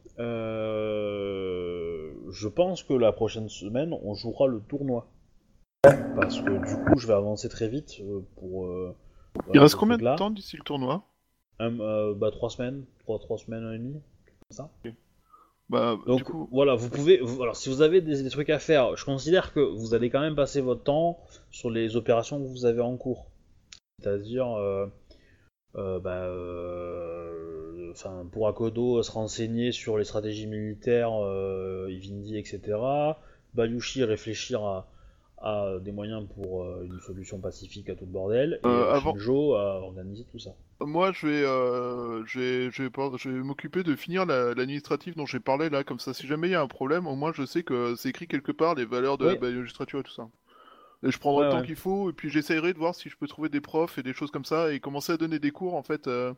Euh, 0.99 2.11
je 2.31 2.47
pense 2.49 2.83
que 2.83 2.93
la 2.93 3.11
prochaine 3.13 3.47
semaine, 3.49 3.93
on 4.03 4.13
jouera 4.13 4.47
le 4.47 4.59
tournoi. 4.59 5.07
Parce 6.15 6.41
que 6.41 6.49
du 6.67 6.75
coup, 6.83 6.97
je 6.99 7.07
vais 7.07 7.13
avancer 7.13 7.47
très 7.49 7.69
vite 7.69 8.01
pour. 8.35 8.65
euh, 8.65 8.93
Il 9.53 9.59
reste 9.59 9.75
combien 9.75 9.97
de 9.97 10.15
temps 10.17 10.31
d'ici 10.31 10.57
le 10.57 10.63
tournoi? 10.63 11.03
Un- 11.59 11.79
euh, 11.79 12.13
Bah, 12.13 12.31
trois 12.31 12.49
semaines. 12.49 12.83
Trois, 12.99 13.19
trois 13.19 13.37
semaines 13.37 13.71
et 13.73 13.77
demie. 13.77 14.01
Bah, 15.69 15.97
Donc 16.07 16.17
du 16.17 16.23
coup, 16.23 16.47
voilà, 16.51 16.73
vous 16.75 16.89
pouvez. 16.89 17.19
vous- 17.19 17.43
alors, 17.43 17.55
si 17.55 17.69
vous 17.69 17.81
avez 17.81 18.01
des, 18.01 18.23
des 18.23 18.29
trucs 18.29 18.49
à 18.49 18.57
faire, 18.59 18.95
je 18.97 19.05
considère 19.05 19.53
que 19.53 19.59
vous 19.59 19.93
allez 19.93 20.09
quand 20.09 20.19
même 20.19 20.35
passer 20.35 20.61
votre 20.61 20.83
temps 20.83 21.19
sur 21.51 21.69
les 21.69 21.95
opérations 21.95 22.41
que 22.41 22.47
vous 22.47 22.65
avez 22.65 22.81
en 22.81 22.97
cours. 22.97 23.27
C'est-à-dire, 24.01 24.47
euh, 24.57 24.87
euh, 25.75 25.99
bah, 25.99 26.23
euh, 26.23 27.91
enfin, 27.91 28.27
pour 28.31 28.47
Akodo, 28.47 29.03
se 29.03 29.11
renseigner 29.11 29.71
sur 29.71 29.97
les 29.97 30.05
stratégies 30.05 30.47
militaires, 30.47 31.11
Ivindi, 31.89 32.37
etc. 32.37 32.61
Bayushi, 33.53 34.03
réfléchir 34.03 34.63
à, 34.63 34.87
à 35.41 35.77
des 35.81 35.91
moyens 35.91 36.27
pour 36.35 36.63
euh, 36.63 36.83
une 36.83 36.99
solution 37.01 37.39
pacifique 37.39 37.89
à 37.89 37.95
tout 37.95 38.05
le 38.05 38.11
bordel. 38.11 38.59
Et 38.63 38.67
Euh, 38.67 38.91
avant- 38.91 39.13
Shinjo 39.13 39.55
à 39.55 39.79
organiser 39.81 40.25
tout 40.31 40.39
ça. 40.39 40.51
moi, 40.81 41.11
je 41.11 41.27
vais, 41.27 41.43
euh, 41.45 42.23
je 42.25 42.39
vais, 42.39 42.71
je 42.71 42.83
vais, 42.83 42.89
pas- 42.89 43.11
je 43.17 43.29
vais 43.29 43.39
m'occuper 43.39 43.83
de 43.83 43.95
finir 43.95 44.25
la- 44.25 44.53
l'administratif 44.53 45.15
dont 45.15 45.25
j'ai 45.25 45.39
parlé 45.39 45.69
là, 45.69 45.83
comme 45.83 45.99
ça, 45.99 46.13
si 46.13 46.27
jamais 46.27 46.47
il 46.49 46.51
y 46.51 46.55
a 46.55 46.61
un 46.61 46.67
problème, 46.67 47.07
au 47.07 47.15
moins 47.15 47.31
je 47.33 47.45
sais 47.45 47.63
que 47.63 47.95
c'est 47.95 48.09
écrit 48.09 48.27
quelque 48.27 48.51
part 48.51 48.75
les 48.75 48.85
valeurs 48.85 49.17
de 49.17 49.27
Oui. 49.27 49.37
la 49.41 49.49
magistrature 49.51 49.99
et 49.99 50.03
tout 50.03 50.11
ça. 50.11 50.27
Et 51.03 51.11
je 51.11 51.17
prendrai 51.19 51.41
Ouais, 51.43 51.45
le 51.47 51.51
temps 51.53 51.59
ouais. 51.61 51.65
qu'il 51.67 51.75
faut, 51.77 52.09
et 52.09 52.13
puis 52.13 52.29
j'essayerai 52.29 52.73
de 52.73 52.77
voir 52.77 52.93
si 52.93 53.07
je 53.09 53.15
peux 53.17 53.27
trouver 53.27 53.47
des 53.49 53.61
profs 53.61 53.97
et 53.97 54.03
des 54.03 54.11
choses 54.13 54.31
comme 54.31 54.43
ça, 54.45 54.73
et 54.73 54.79
commencer 54.81 55.13
à 55.13 55.17
donner 55.17 55.39
des 55.39 55.51
cours 55.51 55.75
en 55.75 55.83
fait 55.83 56.07
euh, 56.07 56.33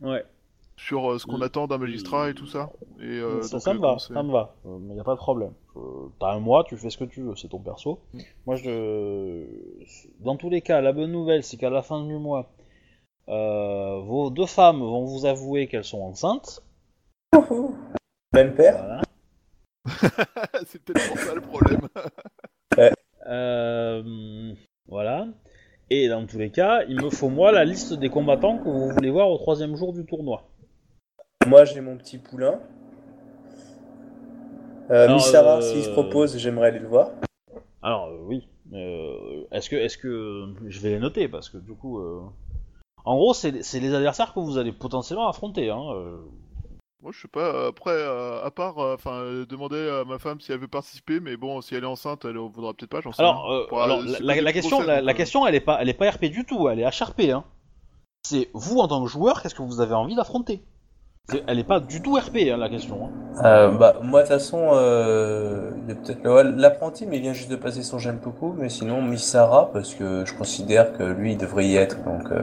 Ouais. 0.00 0.24
Sur 0.86 1.12
euh, 1.12 1.18
ce 1.18 1.26
qu'on 1.26 1.38
Mm. 1.38 1.42
attend 1.42 1.66
d'un 1.66 1.78
magistrat 1.78 2.30
et 2.30 2.34
tout 2.34 2.46
ça. 2.46 2.70
Et, 3.00 3.04
euh, 3.04 3.42
ça, 3.42 3.52
donc, 3.52 3.60
ça 3.62 3.70
euh, 3.70 3.74
me 3.74 3.78
va, 3.80 3.88
commencer- 3.88 4.14
ça 4.14 4.22
me 4.22 4.32
va. 4.32 4.54
Euh, 4.66 4.78
mais 4.80 4.96
y 4.96 5.00
a 5.00 5.04
pas 5.04 5.12
de 5.14 5.18
problème. 5.18 5.52
Euh, 5.76 5.80
T'as 6.20 6.32
un 6.32 6.40
mois, 6.40 6.64
tu 6.64 6.76
fais 6.76 6.90
ce 6.90 6.98
que 6.98 7.04
tu 7.04 7.22
veux, 7.22 7.34
c'est 7.36 7.48
ton 7.48 7.58
perso. 7.60 8.00
Mm. 8.14 8.18
Moi, 8.46 8.56
je. 8.56 9.44
Dans 10.20 10.36
tous 10.36 10.50
les 10.50 10.60
cas, 10.62 10.80
la 10.80 10.92
bonne 10.92 11.12
nouvelle, 11.12 11.42
c'est 11.42 11.56
qu'à 11.56 11.70
la 11.70 11.82
fin 11.82 12.04
du 12.04 12.14
mois, 12.16 12.50
euh, 13.28 14.00
vos 14.00 14.30
deux 14.30 14.46
femmes 14.46 14.80
vont 14.80 15.04
vous 15.04 15.26
avouer 15.26 15.66
qu'elles 15.68 15.84
sont 15.84 16.02
enceintes. 16.02 16.62
Même 18.34 18.54
père 18.54 18.78
Voilà. 18.82 19.02
c'est 20.66 20.82
peut-être 20.82 21.08
pour 21.08 21.18
ça 21.18 21.34
le 21.34 21.40
problème. 21.40 21.80
Euh, 23.28 24.52
voilà. 24.88 25.26
Et 25.90 26.08
dans 26.08 26.26
tous 26.26 26.38
les 26.38 26.50
cas, 26.50 26.82
il 26.88 26.96
me 27.00 27.08
faut 27.10 27.28
moi 27.28 27.52
la 27.52 27.64
liste 27.64 27.92
des 27.92 28.08
combattants 28.08 28.58
que 28.58 28.64
vous 28.68 28.88
voulez 28.88 29.10
voir 29.10 29.30
au 29.30 29.38
troisième 29.38 29.76
jour 29.76 29.92
du 29.92 30.04
tournoi. 30.04 30.42
Moi, 31.46 31.64
j'ai 31.64 31.80
mon 31.80 31.96
petit 31.96 32.18
poulain. 32.18 32.60
Euh, 34.90 35.04
Alors, 35.04 35.16
Misara, 35.16 35.56
euh, 35.56 35.60
s'il 35.60 35.82
se 35.82 35.90
propose, 35.90 36.36
j'aimerais 36.36 36.68
aller 36.68 36.78
le 36.78 36.88
voir. 36.88 37.10
Alors 37.82 38.06
euh, 38.08 38.18
oui. 38.24 38.46
Euh, 38.72 39.44
est-ce 39.50 39.68
que, 39.68 39.76
est-ce 39.76 39.98
que 39.98 40.48
je 40.68 40.80
vais 40.80 40.90
les 40.90 40.98
noter 40.98 41.28
parce 41.28 41.48
que 41.50 41.58
du 41.58 41.72
coup, 41.74 41.98
euh, 41.98 42.20
en 43.04 43.16
gros, 43.16 43.34
c'est 43.34 43.62
c'est 43.62 43.80
les 43.80 43.94
adversaires 43.94 44.32
que 44.32 44.40
vous 44.40 44.58
allez 44.58 44.72
potentiellement 44.72 45.28
affronter. 45.28 45.70
Hein. 45.70 45.82
euh. 45.94 46.16
Moi, 47.02 47.10
je 47.12 47.20
sais 47.22 47.28
pas, 47.28 47.52
euh, 47.52 47.68
après, 47.70 47.90
euh, 47.90 48.44
à 48.44 48.50
part, 48.52 48.78
euh, 48.78 48.94
enfin, 48.94 49.22
euh, 49.22 49.44
demander 49.44 49.88
à 49.88 50.04
ma 50.04 50.20
femme 50.20 50.40
si 50.40 50.52
elle 50.52 50.60
veut 50.60 50.68
participer, 50.68 51.18
mais 51.18 51.36
bon, 51.36 51.60
si 51.60 51.74
elle 51.74 51.82
est 51.82 51.86
enceinte, 51.86 52.24
elle 52.24 52.38
en 52.38 52.48
voudra 52.48 52.72
peut-être 52.74 52.90
pas, 52.90 53.00
j'en 53.00 53.10
sais 53.10 53.22
Alors, 53.22 53.44
rien. 53.48 53.58
euh, 53.58 53.66
Pour, 53.66 53.82
alors, 53.82 53.98
euh, 53.98 54.16
la, 54.20 54.52
question, 54.52 54.76
procès, 54.76 54.86
la, 54.86 54.96
donc, 54.98 55.06
la 55.06 55.12
euh, 55.12 55.16
question, 55.16 55.46
elle 55.46 55.54
est 55.56 55.60
pas, 55.60 55.78
elle 55.80 55.88
est 55.88 55.94
pas 55.94 56.08
RP 56.08 56.26
du 56.26 56.44
tout, 56.44 56.68
elle 56.68 56.78
est 56.78 56.84
HRP. 56.86 57.22
Hein. 57.32 57.42
C'est 58.24 58.50
vous 58.54 58.78
en 58.78 58.86
tant 58.86 59.02
que 59.02 59.10
joueur, 59.10 59.42
qu'est-ce 59.42 59.56
que 59.56 59.62
vous 59.62 59.80
avez 59.80 59.94
envie 59.94 60.14
d'affronter? 60.14 60.62
Elle 61.46 61.60
est 61.60 61.64
pas 61.64 61.78
du 61.80 62.02
tout 62.02 62.14
RP 62.14 62.36
hein, 62.50 62.56
la 62.56 62.68
question. 62.68 63.06
hein. 63.06 63.44
Euh, 63.44 63.70
bah, 63.70 63.94
moi, 64.02 64.22
de 64.22 64.26
toute 64.26 64.34
façon, 64.34 64.70
euh, 64.72 65.70
peut-être 65.86 66.24
l'apprenti, 66.56 67.06
mais 67.06 67.16
il 67.18 67.22
vient 67.22 67.32
juste 67.32 67.50
de 67.50 67.56
passer 67.56 67.82
son 67.82 67.98
Genpoku. 67.98 68.54
Mais 68.58 68.68
sinon, 68.68 69.00
Misara, 69.00 69.70
parce 69.72 69.94
que 69.94 70.24
je 70.26 70.34
considère 70.34 70.92
que 70.92 71.04
lui, 71.04 71.32
il 71.32 71.38
devrait 71.38 71.66
y 71.66 71.76
être. 71.76 72.02
Donc, 72.04 72.30
euh, 72.32 72.42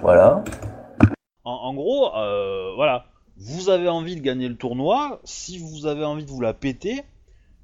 voilà. 0.00 0.42
En, 1.44 1.52
en 1.52 1.74
gros, 1.74 2.10
voilà, 2.74 3.04
vous 3.36 3.68
avez 3.68 3.88
envie 3.88 4.16
de 4.16 4.22
gagner 4.22 4.48
le 4.48 4.56
tournoi. 4.56 5.20
Si 5.24 5.58
vous 5.58 5.86
avez 5.86 6.04
envie 6.04 6.24
de 6.24 6.30
vous 6.30 6.40
la 6.40 6.54
péter 6.54 7.04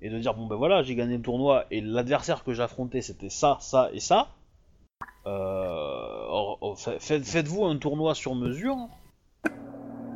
et 0.03 0.11
de 0.11 0.19
dire 0.19 0.35
bon 0.35 0.47
ben 0.47 0.57
voilà, 0.57 0.83
j'ai 0.83 0.95
gagné 0.95 1.17
le 1.17 1.23
tournoi 1.23 1.65
et 1.71 1.81
l'adversaire 1.81 2.45
que 2.45 2.53
j'affrontais 2.53 3.01
c'était 3.01 3.31
ça, 3.31 3.57
ça 3.61 3.89
et 3.95 4.01
ça. 4.01 4.29
Faites-vous 6.99 7.65
un 7.65 7.77
tournoi 7.79 8.15
sur 8.15 8.35
mesure 8.35 8.77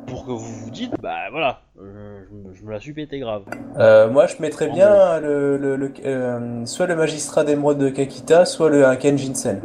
pour 0.07 0.25
que 0.25 0.31
vous 0.31 0.39
vous 0.39 0.69
dites 0.71 0.91
bah 1.01 1.29
voilà, 1.31 1.61
euh, 1.79 2.23
je, 2.29 2.35
me- 2.49 2.53
je 2.55 2.63
me 2.63 2.71
la 2.71 2.79
suis 2.79 2.93
pété 2.93 3.19
grave. 3.19 3.43
Euh, 3.77 4.09
moi, 4.09 4.27
je 4.27 4.35
mettrais 4.41 4.67
En 4.67 4.73
bien 4.73 5.19
le, 5.19 5.57
le, 5.57 5.75
le- 5.77 5.93
euh, 6.05 6.65
soit 6.65 6.85
le 6.87 6.95
magistrat 6.95 7.43
d'émeraude 7.43 7.77
de 7.77 7.89
Kakita, 7.89 8.45
soit 8.45 8.69
le 8.69 8.95
Kenjinsen. 8.95 9.61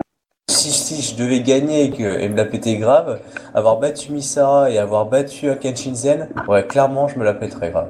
Si, 0.48 0.70
si 0.70 1.02
je 1.02 1.16
devais 1.20 1.40
gagner 1.40 1.84
et, 1.84 1.90
que, 1.90 2.02
et 2.02 2.28
me 2.28 2.36
la 2.36 2.44
péter 2.44 2.76
grave, 2.78 3.20
avoir 3.54 3.78
battu 3.78 4.12
Misara 4.12 4.70
et 4.70 4.78
avoir 4.78 5.06
battu 5.06 5.48
Kenshinzen, 5.60 6.28
ouais, 6.48 6.64
clairement, 6.66 7.08
je 7.08 7.18
me 7.18 7.24
la 7.24 7.34
pèterais 7.34 7.70
grave. 7.70 7.88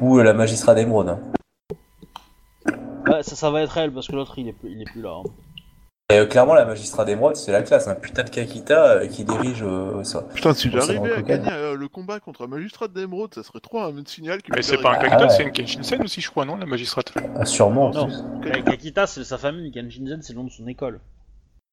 Ou 0.00 0.18
la 0.18 0.32
magistrat 0.32 0.74
d'émeraude. 0.74 1.08
hein. 1.08 1.20
Bah, 3.06 3.22
ça, 3.22 3.36
ça 3.36 3.50
va 3.50 3.62
être 3.62 3.76
elle 3.78 3.92
parce 3.92 4.08
que 4.08 4.14
l'autre 4.16 4.38
il 4.38 4.48
est 4.48 4.52
plus, 4.52 4.70
il 4.70 4.82
est 4.82 4.90
plus 4.90 5.02
là. 5.02 5.10
hein. 5.18 5.22
Et 6.12 6.18
euh, 6.18 6.26
clairement, 6.26 6.54
la 6.54 6.64
magistrat 6.64 7.04
d'émeraude, 7.04 7.34
c'est 7.34 7.50
la 7.50 7.62
classe. 7.62 7.88
Un 7.88 7.96
putain 7.96 8.22
de 8.22 8.30
Kakita 8.30 8.92
euh, 8.98 9.06
qui 9.08 9.24
dirige 9.24 9.62
au 9.62 10.04
sol. 10.04 10.22
Putain, 10.32 10.54
si 10.54 10.70
ça, 10.70 10.78
j'arrivais 10.78 11.14
à 11.14 11.22
gagner 11.22 11.50
euh, 11.50 11.74
le 11.74 11.88
combat 11.88 12.20
contre 12.20 12.44
un 12.44 12.46
magistrat 12.46 12.86
d'émeraude, 12.86 13.34
ça 13.34 13.42
serait 13.42 13.58
trop 13.58 13.80
un 13.80 13.92
signal 14.06 14.40
qui 14.40 14.52
me 14.52 14.56
Mais 14.56 14.62
c'est 14.62 14.78
pas 14.80 14.92
un. 14.92 14.98
Kakita, 14.98 15.16
Ah 15.18 15.22
ouais. 15.24 15.30
c'est 15.30 15.42
une 15.42 15.50
Kenshinsen 15.50 16.02
aussi, 16.02 16.20
je 16.20 16.30
crois, 16.30 16.44
non, 16.44 16.54
la 16.56 16.66
magistrate? 16.66 17.12
Ah, 17.34 17.44
sûrement. 17.44 17.90
Non. 17.90 18.08
Kakita 18.64 19.08
c'est 19.08 19.24
sa 19.24 19.36
famille, 19.36 19.72
Kenshinzen 19.72 20.22
c'est 20.22 20.32
le 20.32 20.38
nom 20.38 20.44
de 20.44 20.50
son 20.50 20.68
école. 20.68 21.00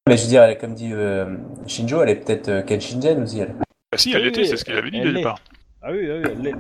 Mais 0.10 0.18
je 0.18 0.24
veux 0.24 0.30
dire, 0.30 0.42
elle 0.42 0.50
est, 0.52 0.58
comme 0.58 0.74
dit 0.74 0.90
euh, 0.92 1.38
Shinjo, 1.68 2.02
elle 2.02 2.10
est 2.10 2.16
peut-être 2.16 2.50
euh, 2.50 2.62
Kenshinzen 2.64 3.22
aussi, 3.22 3.40
elle. 3.40 3.54
Bah 3.92 3.98
si, 4.00 4.14
elle 4.14 4.24
Oui, 4.24 4.32
oui, 4.36 4.48
c'est 4.48 4.58
ce 4.58 4.66
qu'il 4.66 4.76
avait 4.76 4.90
dit 4.90 4.98
dès 4.98 5.06
le 5.06 5.12
l'est. 5.12 5.20
départ. 5.20 5.40
Ah 5.84 5.92
oui, 5.92 6.10
ah 6.10 6.16
oui, 6.26 6.32
elle 6.40 6.48
est. 6.48 6.54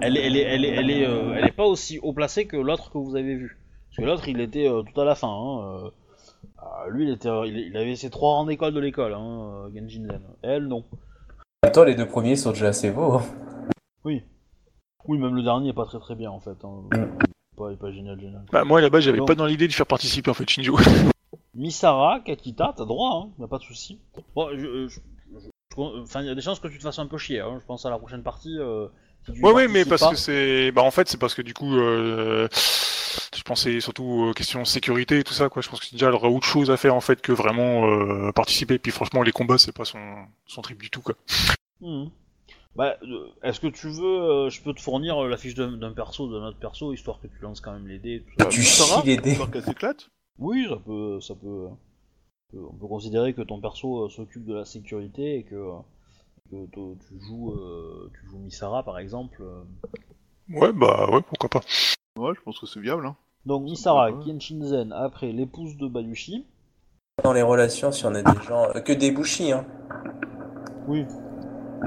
Elle 0.00 0.16
est, 0.16 0.26
elle 0.26 0.36
est, 0.36 0.40
elle 0.42 0.64
est, 0.64 0.68
elle 0.74 0.90
est, 0.90 1.06
euh, 1.06 1.34
elle 1.38 1.44
est 1.46 1.52
pas 1.52 1.66
aussi 1.66 2.00
haut 2.02 2.12
placée 2.12 2.46
que 2.46 2.56
l'autre 2.56 2.90
que 2.90 2.98
vous 2.98 3.14
avez 3.14 3.36
vu. 3.36 3.56
Parce 3.90 3.98
que 3.98 4.02
l'autre, 4.10 4.26
il 4.28 4.40
était 4.40 4.66
euh, 4.68 4.82
tout 4.82 5.00
à 5.00 5.04
la 5.04 5.14
fin. 5.14 5.28
Hein, 5.28 5.90
euh, 6.62 6.84
ah, 6.84 6.88
lui, 6.88 7.04
il 7.08 7.10
était, 7.12 7.28
il, 7.46 7.56
il 7.58 7.76
avait 7.76 7.96
ses 7.96 8.10
trois 8.10 8.34
rangs 8.36 8.44
d'école 8.46 8.72
de 8.74 8.80
l'école, 8.80 9.14
hein, 9.14 9.66
euh, 9.66 9.70
Genjin 9.74 10.06
Zen. 10.08 10.22
Elle, 10.42 10.66
non. 10.68 10.84
Temps, 11.72 11.84
les 11.84 11.94
deux 11.94 12.06
premiers 12.08 12.36
sont 12.36 12.50
déjà 12.52 12.68
assez 12.68 12.90
beaux. 12.90 13.12
hein. 13.14 13.22
Oui. 14.04 14.22
Oui, 15.06 15.18
même 15.18 15.34
le 15.34 15.42
dernier 15.42 15.70
est 15.70 15.72
pas 15.74 15.84
très 15.84 15.98
très 15.98 16.14
bien 16.14 16.30
en 16.30 16.40
fait. 16.40 16.56
Hein. 16.64 16.82
Mm. 16.92 17.18
Pas, 17.56 17.70
il 17.70 17.74
est 17.74 17.76
pas 17.76 17.90
génial, 17.92 18.18
génial. 18.20 18.42
Bah 18.52 18.64
moi 18.64 18.80
là-bas, 18.80 19.00
j'avais 19.00 19.20
pas 19.24 19.34
dans 19.34 19.46
l'idée 19.46 19.68
de 19.68 19.72
faire 19.72 19.86
participer 19.86 20.30
en 20.30 20.34
fait 20.34 20.48
Shinjo. 20.48 20.76
Misara, 21.54 22.20
Kakita, 22.20 22.72
t'as 22.76 22.84
droit, 22.84 23.24
hein, 23.26 23.30
y 23.38 23.44
a 23.44 23.48
pas 23.48 23.58
de 23.58 23.62
souci. 23.62 24.00
Bon, 24.34 24.48
je, 24.52 24.56
je- 24.58 24.88
je- 24.88 25.00
je- 25.76 25.80
enfin, 26.02 26.22
il 26.22 26.26
y 26.26 26.30
a 26.30 26.34
des 26.34 26.40
chances 26.40 26.60
que 26.60 26.68
tu 26.68 26.78
te 26.78 26.82
fasses 26.82 26.98
un 26.98 27.06
peu 27.06 27.18
chier. 27.18 27.40
Hein. 27.40 27.58
Je 27.60 27.66
pense 27.66 27.84
à 27.84 27.90
la 27.90 27.98
prochaine 27.98 28.22
partie. 28.22 28.56
Euh, 28.58 28.88
si 29.26 29.32
tu 29.32 29.44
Ouais, 29.44 29.52
ouais, 29.52 29.68
mais 29.68 29.84
parce 29.84 30.02
pas. 30.02 30.10
que 30.10 30.16
c'est, 30.16 30.72
bah 30.72 30.82
en 30.82 30.90
fait, 30.90 31.08
c'est 31.08 31.18
parce 31.18 31.34
que 31.34 31.42
du 31.42 31.52
coup, 31.54 31.76
euh... 31.76 32.48
je 33.36 33.42
pensais 33.42 33.80
surtout 33.80 34.04
aux 34.04 34.32
questions 34.32 34.64
sécurité 34.64 35.18
et 35.20 35.24
tout 35.24 35.34
ça, 35.34 35.48
quoi. 35.48 35.62
Je 35.62 35.68
pense 35.68 35.80
que 35.80 35.90
déjà, 35.92 36.08
elle 36.08 36.14
aura 36.14 36.28
autre 36.28 36.46
chose 36.46 36.70
à 36.70 36.76
faire 36.76 36.94
en 36.94 37.00
fait 37.00 37.20
que 37.20 37.32
vraiment 37.32 37.86
euh, 37.86 38.32
participer. 38.32 38.78
Puis 38.78 38.92
franchement, 38.92 39.22
les 39.22 39.32
combats, 39.32 39.58
c'est 39.58 39.72
pas 39.72 39.84
son 39.84 39.98
son 40.46 40.62
trip 40.62 40.80
du 40.80 40.90
tout, 40.90 41.02
quoi. 41.02 41.14
Mhm. 41.80 42.10
Bah, 42.74 42.96
euh, 43.02 43.26
est-ce 43.42 43.60
que 43.60 43.66
tu 43.66 43.88
veux, 43.88 44.20
euh, 44.22 44.50
je 44.50 44.62
peux 44.62 44.72
te 44.72 44.80
fournir 44.80 45.22
euh, 45.22 45.28
la 45.28 45.36
fiche 45.36 45.54
d'un 45.54 45.72
d'un 45.76 45.92
perso, 45.92 46.26
d'un 46.32 46.46
autre 46.46 46.58
perso, 46.58 46.92
histoire 46.94 47.20
que 47.20 47.26
tu 47.26 47.38
lances 47.42 47.60
quand 47.60 47.72
même 47.72 47.86
les 47.86 47.98
dés. 47.98 48.24
Tout 48.24 48.32
ça. 48.38 48.44
Bah, 48.44 48.50
Tu 48.50 48.62
chies 48.62 49.06
les 49.06 49.16
dés. 49.18 49.30
histoire 49.32 49.50
qu'elle 49.50 49.64
s'éclate? 49.64 50.08
Oui, 50.38 50.66
ça 50.68 50.76
peut, 50.76 51.20
ça 51.20 51.34
peut, 51.34 51.66
on 52.54 52.72
peut 52.72 52.86
considérer 52.86 53.34
que 53.34 53.42
ton 53.42 53.60
perso 53.60 54.04
euh, 54.06 54.08
s'occupe 54.08 54.46
de 54.46 54.54
la 54.54 54.64
sécurité 54.64 55.36
et 55.36 55.42
que, 55.44 55.58
tu 56.50 57.20
joues, 57.20 57.52
euh, 57.52 58.10
tu 58.14 58.30
joues 58.30 58.38
Misara 58.38 58.82
par 58.82 58.98
exemple. 58.98 59.42
Ouais, 60.48 60.72
bah 60.72 61.10
ouais, 61.10 61.20
pourquoi 61.20 61.50
pas. 61.50 61.60
Ouais, 62.18 62.32
je 62.36 62.40
pense 62.42 62.58
que 62.58 62.66
c'est 62.66 62.80
viable. 62.80 63.06
Hein. 63.06 63.16
Donc 63.46 63.64
Misara. 63.64 64.12
Kenshinzen, 64.12 64.92
après 64.92 65.32
l'épouse 65.32 65.76
de 65.76 65.88
Bayushi. 65.88 66.46
Dans 67.24 67.32
les 67.32 67.42
relations, 67.42 67.92
si 67.92 68.04
on 68.06 68.14
a 68.14 68.22
des 68.22 68.42
gens... 68.42 68.68
euh, 68.74 68.80
que 68.80 68.92
des 68.92 69.10
bouchis, 69.10 69.52
hein. 69.52 69.66
Oui. 70.86 71.04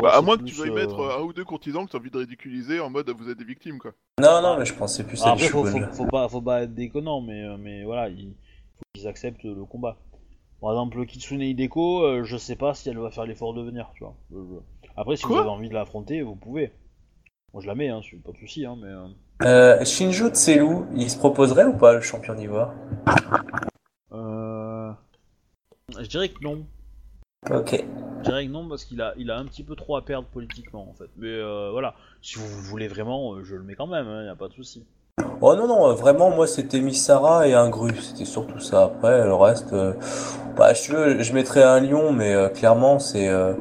Bah, 0.01 0.11
à 0.13 0.21
moins 0.21 0.35
que 0.37 0.43
plus, 0.43 0.51
tu 0.51 0.57
veuilles 0.59 0.69
euh, 0.71 0.75
mettre 0.75 0.99
euh, 0.99 1.19
un 1.19 1.21
ou 1.21 1.33
deux 1.33 1.45
courtisans 1.45 1.85
que 1.85 1.91
tu 1.91 1.97
as 1.97 1.99
envie 1.99 2.11
de 2.11 2.17
ridiculiser 2.17 2.79
en 2.79 2.89
mode 2.89 3.09
vous 3.09 3.29
êtes 3.29 3.37
des 3.37 3.45
victimes, 3.45 3.79
quoi. 3.79 3.91
Non, 4.21 4.41
non, 4.41 4.57
mais 4.57 4.65
je 4.65 4.73
pensais 4.73 5.03
plus 5.03 5.21
à 5.23 5.25
des 5.25 5.31
Après, 5.31 5.47
faut, 5.47 5.65
faut, 5.65 5.79
faut 5.91 6.05
pas, 6.05 6.27
faut 6.27 6.41
pas 6.41 6.63
être 6.63 6.73
déconnant, 6.73 7.21
mais, 7.21 7.43
euh, 7.43 7.57
mais 7.57 7.83
voilà, 7.83 8.09
il 8.09 8.35
faut 8.77 8.83
qu'ils 8.93 9.07
acceptent 9.07 9.43
le 9.43 9.65
combat. 9.65 9.97
Par 10.61 10.71
exemple, 10.71 11.05
Kitsune 11.05 11.41
Hideko, 11.41 12.03
euh, 12.03 12.23
je 12.23 12.37
sais 12.37 12.55
pas 12.55 12.73
si 12.73 12.89
elle 12.89 12.97
va 12.97 13.11
faire 13.11 13.25
l'effort 13.25 13.53
de 13.53 13.61
venir, 13.61 13.91
tu 13.95 14.03
vois. 14.03 14.15
Euh, 14.33 14.59
Après, 14.95 15.15
si 15.15 15.23
Quoi 15.23 15.37
vous 15.37 15.41
avez 15.41 15.49
envie 15.49 15.69
de 15.69 15.73
l'affronter, 15.73 16.21
vous 16.21 16.35
pouvez. 16.35 16.71
Moi, 17.55 17.61
je 17.61 17.67
la 17.67 17.75
mets, 17.75 17.87
hein, 17.87 18.01
pas 18.25 18.33
de 18.33 18.37
souci, 18.37 18.65
hein, 18.65 18.75
mais. 18.77 18.89
euh, 18.89 19.07
Euh, 19.79 19.85
Shinjo 19.85 20.27
Tselu, 20.27 20.79
il 20.93 21.09
se 21.09 21.17
proposerait 21.17 21.63
ou 21.63 21.71
pas, 21.71 21.93
le 21.93 22.01
champion 22.01 22.33
d'ivoire? 22.33 22.73
Euh, 24.11 24.91
Je 25.97 26.05
dirais 26.05 26.27
que 26.27 26.43
non. 26.43 26.65
Ok. 27.49 27.81
dirais 28.25 28.45
que 28.45 28.51
non 28.51 28.67
parce 28.67 28.83
qu'il 28.83 29.01
a, 29.01 29.13
il 29.15 29.31
a 29.31 29.37
un 29.37 29.45
petit 29.45 29.63
peu 29.63 29.73
trop 29.77 29.95
à 29.95 30.03
perdre 30.03 30.27
politiquement 30.27 30.85
en 30.89 30.93
fait. 30.95 31.09
Mais 31.15 31.29
euh, 31.29 31.69
voilà, 31.71 31.95
si 32.21 32.37
vous 32.37 32.45
voulez 32.45 32.89
vraiment, 32.89 33.35
euh, 33.35 33.43
je 33.45 33.55
le 33.55 33.63
mets 33.63 33.75
quand 33.75 33.87
même, 33.87 34.05
il 34.05 34.23
n'y 34.23 34.29
a 34.29 34.35
pas 34.35 34.49
de 34.49 34.53
souci. 34.53 34.83
Oh 35.39 35.55
non, 35.55 35.65
non, 35.65 35.93
vraiment, 35.93 36.31
moi 36.31 36.47
c'était 36.47 36.81
Missara 36.81 37.47
et 37.47 37.53
un 37.53 37.69
Gru, 37.69 37.95
c'était 37.95 38.25
surtout 38.25 38.59
ça. 38.59 38.83
Après, 38.83 39.23
le 39.23 39.33
reste, 39.33 39.71
euh, 39.71 39.93
bah, 40.57 40.73
je, 40.73 41.21
je 41.23 41.33
mettrais 41.33 41.63
un 41.63 41.79
lion, 41.79 42.11
mais 42.11 42.33
euh, 42.33 42.49
clairement, 42.49 42.99
c'est 42.99 43.29
euh, 43.29 43.53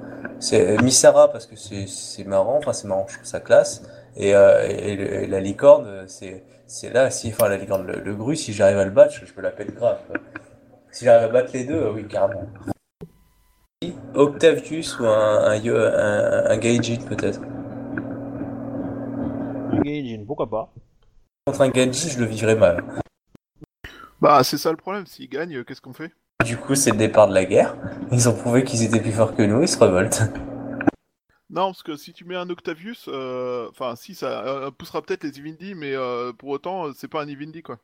c'est 0.44 0.82
Missara 0.82 1.32
parce 1.32 1.46
que 1.46 1.56
c'est 1.56 1.86
c'est 1.86 2.24
marrant, 2.24 2.58
enfin 2.58 2.72
c'est 2.72 2.86
marrant, 2.86 3.06
je 3.08 3.14
trouve 3.14 3.26
ça 3.26 3.40
classe. 3.40 3.82
Et, 4.16 4.34
euh, 4.34 4.62
et, 4.68 4.94
le- 4.96 5.22
et 5.24 5.26
la 5.26 5.40
licorne, 5.40 5.86
euh, 5.86 6.04
c'est 6.06 6.44
c'est 6.66 6.90
là, 6.90 7.10
si, 7.10 7.28
enfin 7.28 7.48
la 7.48 7.56
licorne, 7.56 7.86
le, 7.86 8.00
le 8.00 8.14
Gru, 8.14 8.36
si 8.36 8.52
j'arrive 8.52 8.78
à 8.78 8.84
le 8.84 8.90
battre, 8.90 9.14
je, 9.14 9.26
je 9.26 9.32
me 9.36 9.40
l'appelle 9.42 9.72
grave. 9.74 9.98
quoi. 10.06 10.16
Si 10.92 11.04
j'arrive 11.04 11.28
à 11.28 11.32
battre 11.32 11.50
les 11.54 11.64
deux, 11.64 11.74
euh, 11.74 11.92
oui, 11.92 12.06
carrément. 12.06 12.46
Octavius 14.14 14.98
ou 14.98 15.06
un, 15.06 15.44
un, 15.44 15.56
Yo- 15.56 15.76
un, 15.76 16.44
un 16.50 16.56
Gaijin 16.58 16.98
peut-être. 17.08 17.40
Un 19.72 19.80
Gaijin, 19.82 20.24
pourquoi 20.26 20.48
pas 20.48 20.72
Contre 21.46 21.60
un 21.62 21.68
Gaijin, 21.70 22.08
je 22.08 22.18
le 22.20 22.26
vivrais 22.26 22.54
mal. 22.56 22.82
Bah, 24.20 24.42
c'est 24.44 24.58
ça 24.58 24.70
le 24.70 24.76
problème. 24.76 25.06
S'ils 25.06 25.28
gagnent, 25.28 25.56
euh, 25.56 25.64
qu'est-ce 25.64 25.80
qu'on 25.80 25.92
fait? 25.92 26.12
Du 26.42 26.56
coup, 26.58 26.74
c'est 26.74 26.90
le 26.90 26.96
départ 26.96 27.28
de 27.28 27.34
la 27.34 27.44
guerre. 27.44 27.76
Ils 28.10 28.28
ont 28.28 28.34
prouvé 28.34 28.64
qu'ils 28.64 28.82
étaient 28.82 29.00
plus 29.00 29.12
forts 29.12 29.34
que 29.36 29.42
nous, 29.42 29.62
ils 29.62 29.68
se 29.68 29.78
révoltent. 29.78 30.22
Non, 31.50 31.66
parce 31.66 31.82
que 31.82 31.96
si 31.96 32.12
tu 32.12 32.24
mets 32.24 32.36
un 32.36 32.50
Octavius, 32.50 33.04
euh, 33.08 33.68
enfin, 33.70 33.94
si 33.96 34.14
ça 34.14 34.44
euh, 34.44 34.70
poussera 34.70 35.02
peut-être 35.02 35.22
les 35.24 35.38
Evindy, 35.38 35.74
mais 35.74 35.94
euh, 35.94 36.32
pour 36.32 36.48
autant, 36.50 36.92
c'est 36.94 37.08
pas 37.08 37.22
un 37.22 37.28
Evindy 37.28 37.62
quoi. 37.62 37.78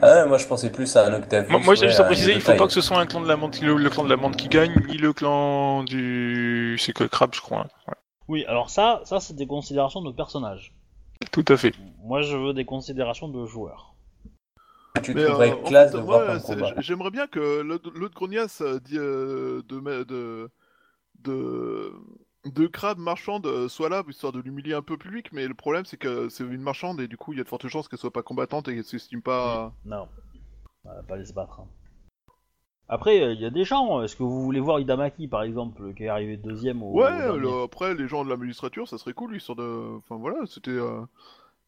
Ah 0.00 0.22
ouais, 0.22 0.28
moi 0.28 0.38
je 0.38 0.46
pensais 0.46 0.70
plus 0.70 0.94
à 0.96 1.06
un 1.06 1.14
Octavius. 1.14 1.50
Moi, 1.50 1.60
moi 1.60 1.74
j'ai 1.74 1.86
ouais, 1.86 1.88
juste 1.88 2.00
à 2.00 2.04
préciser, 2.04 2.34
il 2.34 2.40
faut 2.40 2.46
taille. 2.46 2.58
pas 2.58 2.66
que 2.66 2.72
ce 2.72 2.80
soit 2.80 2.98
un 2.98 3.06
clan 3.06 3.20
de 3.20 3.28
la 3.28 3.36
menthe, 3.36 3.60
le, 3.60 3.76
le 3.76 3.90
clan 3.90 4.04
de 4.04 4.10
la 4.10 4.16
menthe 4.16 4.36
qui 4.36 4.48
gagne, 4.48 4.74
ni 4.86 4.96
le 4.98 5.12
clan 5.12 5.82
du. 5.84 6.76
C'est 6.78 6.92
que 6.92 7.02
le 7.02 7.08
crabe, 7.08 7.34
je 7.34 7.40
crois. 7.40 7.60
hein. 7.62 7.68
Ouais. 7.88 7.94
Oui, 8.28 8.44
alors 8.46 8.70
ça, 8.70 9.00
ça 9.04 9.20
c'est 9.20 9.34
des 9.34 9.46
considérations 9.46 10.02
de 10.02 10.12
personnages. 10.12 10.74
Tout 11.32 11.44
à 11.48 11.56
fait. 11.56 11.74
Moi 12.04 12.22
je 12.22 12.36
veux 12.36 12.52
des 12.54 12.64
considérations 12.64 13.28
de 13.28 13.46
joueurs. 13.46 13.95
Tu 15.02 15.14
Mais, 15.14 15.24
trouverais 15.24 15.50
euh, 15.50 15.62
classe 15.68 15.92
fait, 15.92 15.98
de 15.98 16.02
voir 16.02 16.26
comme 16.26 16.40
combat. 16.56 16.74
J'aimerais 16.80 17.10
bien 17.10 17.26
que 17.26 17.60
l'autre 17.60 18.14
grognasse 18.14 18.60
euh, 18.60 18.78
euh, 18.94 19.62
de, 19.68 20.04
de, 20.04 20.50
de, 21.24 21.92
de 22.44 22.66
crabe 22.66 22.98
marchande 22.98 23.68
soit 23.68 23.88
là, 23.88 24.02
histoire 24.08 24.32
de 24.32 24.40
l'humilier 24.40 24.74
un 24.74 24.82
peu 24.82 24.96
public, 24.96 25.32
mais 25.32 25.46
le 25.46 25.54
problème 25.54 25.84
c'est 25.84 25.96
que 25.96 26.28
c'est 26.28 26.44
une 26.44 26.60
marchande 26.62 27.00
et 27.00 27.08
du 27.08 27.16
coup 27.16 27.32
il 27.32 27.38
y 27.38 27.40
a 27.40 27.44
de 27.44 27.48
fortes 27.48 27.68
chances 27.68 27.88
qu'elle 27.88 27.98
soit 27.98 28.12
pas 28.12 28.22
combattante 28.22 28.68
et 28.68 28.74
qu'elle 28.74 28.84
s'estime 28.84 29.22
pas. 29.22 29.72
Non, 29.84 30.08
on 30.84 30.88
va 30.88 31.02
pas 31.02 31.24
se 31.24 31.32
battre. 31.32 31.60
hein. 31.60 31.66
Après, 32.88 33.16
il 33.34 33.40
y 33.40 33.44
a 33.44 33.50
des 33.50 33.64
gens. 33.64 34.02
Est-ce 34.02 34.14
que 34.14 34.22
vous 34.22 34.44
voulez 34.44 34.60
voir 34.60 34.78
Idamaki 34.78 35.26
par 35.26 35.42
exemple, 35.42 35.92
qui 35.94 36.04
est 36.04 36.08
arrivé 36.08 36.36
deuxième 36.36 36.82
au. 36.84 36.92
Ouais, 36.92 37.08
au 37.08 37.10
dernier? 37.10 37.38
le- 37.40 37.62
après 37.64 37.94
les 37.94 38.06
gens 38.06 38.24
de 38.24 38.30
la 38.30 38.36
magistrature, 38.36 38.86
ça 38.88 38.96
serait 38.98 39.12
cool, 39.12 39.34
histoire 39.36 39.56
de. 39.56 39.96
Enfin 39.96 40.16
voilà, 40.16 40.46
c'était. 40.46 40.70
euh, 40.70 41.02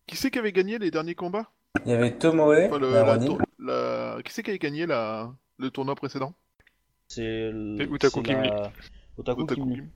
Qui 0.06 0.16
c'est 0.16 0.30
qui 0.30 0.38
avait 0.38 0.52
gagné 0.52 0.78
les 0.78 0.90
derniers 0.90 1.14
combats? 1.16 1.50
Il 1.84 1.90
y 1.90 1.94
avait 1.94 2.16
Tomoe, 2.16 2.66
Enfin, 2.66 2.78
le- 2.78 2.92
la 2.92 3.18
tour- 3.18 4.22
Qui 4.24 4.32
c'est 4.32 4.42
qui 4.42 4.50
avait 4.50 4.58
gagné 4.58 4.86
la... 4.86 5.32
le 5.58 5.70
tournoi 5.70 5.94
précédent? 5.94 6.32
C'est 7.08 7.50
le- 7.50 7.76
c'est 8.00 8.16
la- 8.16 8.22
Kimli. 8.22 8.48
Otaku 9.16 9.42
Otaku 9.42 9.46
Kimli. 9.62 9.74
Kim. 9.76 9.90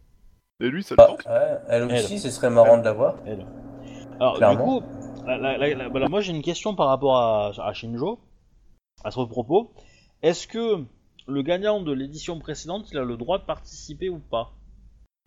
Et 0.60 0.68
lui, 0.70 0.82
ça 0.82 0.94
le 0.94 1.02
Ah, 1.02 1.06
tente 1.06 1.26
ouais, 1.26 1.58
elle 1.68 1.82
aussi, 1.84 2.14
Elle. 2.14 2.20
ce 2.20 2.30
serait 2.30 2.50
marrant 2.50 2.78
de 2.78 2.84
la 2.84 2.92
voir. 2.92 3.16
Elle. 3.26 3.46
Alors, 4.20 4.36
Clairement. 4.36 4.78
du 4.80 4.84
coup, 4.84 4.86
la- 5.26 5.38
la- 5.38 5.58
la- 5.58 5.74
la- 5.74 5.88
voilà, 5.88 6.08
moi 6.08 6.20
j'ai 6.20 6.32
une 6.32 6.42
question 6.42 6.74
par 6.74 6.88
rapport 6.88 7.16
à, 7.16 7.52
à 7.66 7.72
Shinjo, 7.72 8.20
à 9.04 9.10
ce 9.10 9.20
propos. 9.20 9.72
Est-ce 10.22 10.46
que 10.46 10.84
le 11.26 11.42
gagnant 11.42 11.80
de 11.80 11.92
l'édition 11.92 12.38
précédente, 12.38 12.90
il 12.92 12.98
a 12.98 13.04
le 13.04 13.16
droit 13.16 13.38
de 13.38 13.44
participer 13.44 14.08
ou 14.08 14.18
pas? 14.18 14.52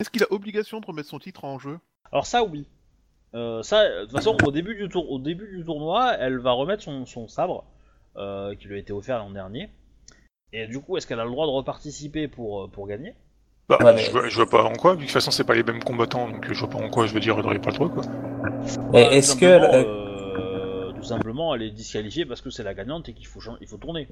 Est-ce 0.00 0.10
qu'il 0.10 0.22
a 0.22 0.26
obligation 0.32 0.80
de 0.80 0.86
remettre 0.86 1.08
son 1.08 1.18
titre 1.18 1.44
en 1.44 1.58
jeu? 1.58 1.78
Alors 2.12 2.26
ça, 2.26 2.44
oui. 2.44 2.66
Euh, 3.34 3.62
ça, 3.62 3.88
de 3.88 4.02
toute 4.02 4.12
façon, 4.12 4.36
au 4.44 4.50
début 4.50 4.74
du, 4.74 4.88
tour, 4.88 5.10
au 5.10 5.18
début 5.18 5.48
du 5.58 5.64
tournoi, 5.64 6.14
elle 6.18 6.38
va 6.38 6.52
remettre 6.52 6.82
son, 6.82 7.04
son 7.06 7.28
sabre, 7.28 7.64
euh, 8.16 8.54
qui 8.54 8.68
lui 8.68 8.76
a 8.76 8.78
été 8.78 8.92
offert 8.92 9.18
l'an 9.18 9.30
dernier. 9.30 9.68
Et 10.52 10.66
du 10.66 10.80
coup, 10.80 10.96
est-ce 10.96 11.06
qu'elle 11.06 11.20
a 11.20 11.24
le 11.24 11.30
droit 11.30 11.46
de 11.46 11.52
reparticiper 11.52 12.28
pour, 12.28 12.64
euh, 12.64 12.68
pour 12.68 12.86
gagner? 12.86 13.14
Bah, 13.68 13.78
Ouais, 13.82 13.92
mais- 13.94 14.04
je, 14.04 14.10
vois, 14.12 14.28
je 14.28 14.36
vois 14.36 14.48
pas 14.48 14.62
en 14.62 14.74
quoi, 14.74 14.92
vu 14.92 14.98
que 14.98 15.02
de 15.02 15.06
toute 15.06 15.12
façon 15.14 15.32
c'est 15.32 15.44
pas 15.44 15.54
les 15.54 15.64
mêmes 15.64 15.82
combattants, 15.82 16.28
donc 16.28 16.52
je 16.52 16.58
vois 16.58 16.70
pas 16.70 16.78
en 16.78 16.88
quoi 16.88 17.06
je 17.06 17.12
veux 17.12 17.20
dire 17.20 17.36
elle 17.38 17.46
aurait 17.46 17.58
pas 17.58 17.70
le 17.70 17.76
droit 17.76 17.88
quoi. 17.88 18.02
Bah, 18.92 19.00
est-ce 19.12 19.34
tout 19.34 19.40
que 19.40 19.46
simplement, 19.46 19.74
elle- 19.74 19.86
euh, 19.88 20.92
tout 20.92 21.02
simplement, 21.02 21.54
elle 21.54 21.62
est 21.62 21.70
disqualifiée 21.70 22.24
parce 22.26 22.40
que 22.40 22.50
c'est 22.50 22.62
la 22.62 22.74
gagnante 22.74 23.08
et 23.08 23.12
qu'il 23.12 23.26
faut, 23.26 23.40
il 23.60 23.66
faut 23.66 23.76
tourner. 23.76 24.06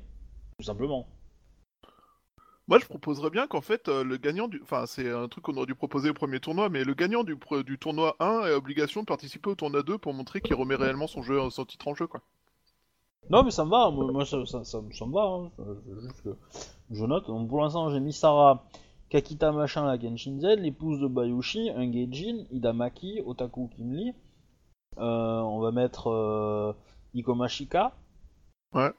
Tout 0.59 0.65
simplement. 0.65 1.07
Moi, 2.69 2.79
je 2.79 2.85
proposerais 2.85 3.31
bien 3.31 3.47
qu'en 3.47 3.63
fait, 3.63 3.89
euh, 3.89 4.05
le 4.05 4.19
gagnant 4.19 4.49
du. 4.49 4.61
Enfin, 4.63 4.85
c'est 4.87 5.11
un 5.11 5.29
truc 5.29 5.45
qu'on 5.45 5.57
aurait 5.57 5.65
dû 5.67 5.75
proposer 5.75 6.11
au 6.11 6.15
premier 6.15 6.41
tournoi, 6.41 6.69
mais 6.69 6.85
le 6.85 6.93
gagnant 6.93 7.25
du, 7.25 7.37
pre- 7.37 7.63
du 7.63 7.79
tournoi 7.79 8.17
1 8.21 8.41
a 8.41 8.53
obligation 8.55 9.01
de 9.01 9.07
participer 9.07 9.49
au 9.51 9.55
tournoi 9.55 9.83
2 9.83 9.97
pour 9.97 10.13
montrer 10.13 10.43
qu'il 10.43 10.55
remet 10.57 10.75
réellement 10.75 11.07
son 11.07 11.23
jeu, 11.23 11.49
son 11.51 11.65
titre 11.65 11.89
en 11.89 11.95
jeu, 11.95 12.07
quoi. 12.07 12.21
Non, 13.31 13.43
mais 13.43 13.51
ça 13.51 13.65
me 13.65 13.71
va, 13.71 13.91
moi 13.91 14.25
ça, 14.27 14.45
ça, 14.47 14.65
ça, 14.65 14.81
ça 14.93 15.07
me 15.07 15.13
va. 15.13 15.23
hein. 15.25 15.51
Juste 16.03 16.23
que 16.23 16.37
je 16.91 17.05
note. 17.05 17.27
Donc, 17.27 17.49
pour 17.49 17.63
l'instant, 17.63 17.91
j'ai 17.91 18.01
mis 18.01 18.13
Sarah, 18.13 18.65
Kakita 19.11 19.53
machin, 19.53 19.87
la 19.87 19.99
Genshinzen, 19.99 20.61
l'épouse 20.61 21.01
de 21.01 21.09
Bayushi, 21.09 21.71
un 21.71 21.91
Geijin, 21.93 22.45
Idamaki, 22.51 23.23
Otaku 23.27 23.69
Kimli. 23.77 24.13
Euh, 24.99 25.41
on 25.41 25.61
va 25.61 25.73
mettre 25.73 26.09
euh, 26.09 26.73
Ikomashika, 27.15 27.95
Ouais, 28.73 28.93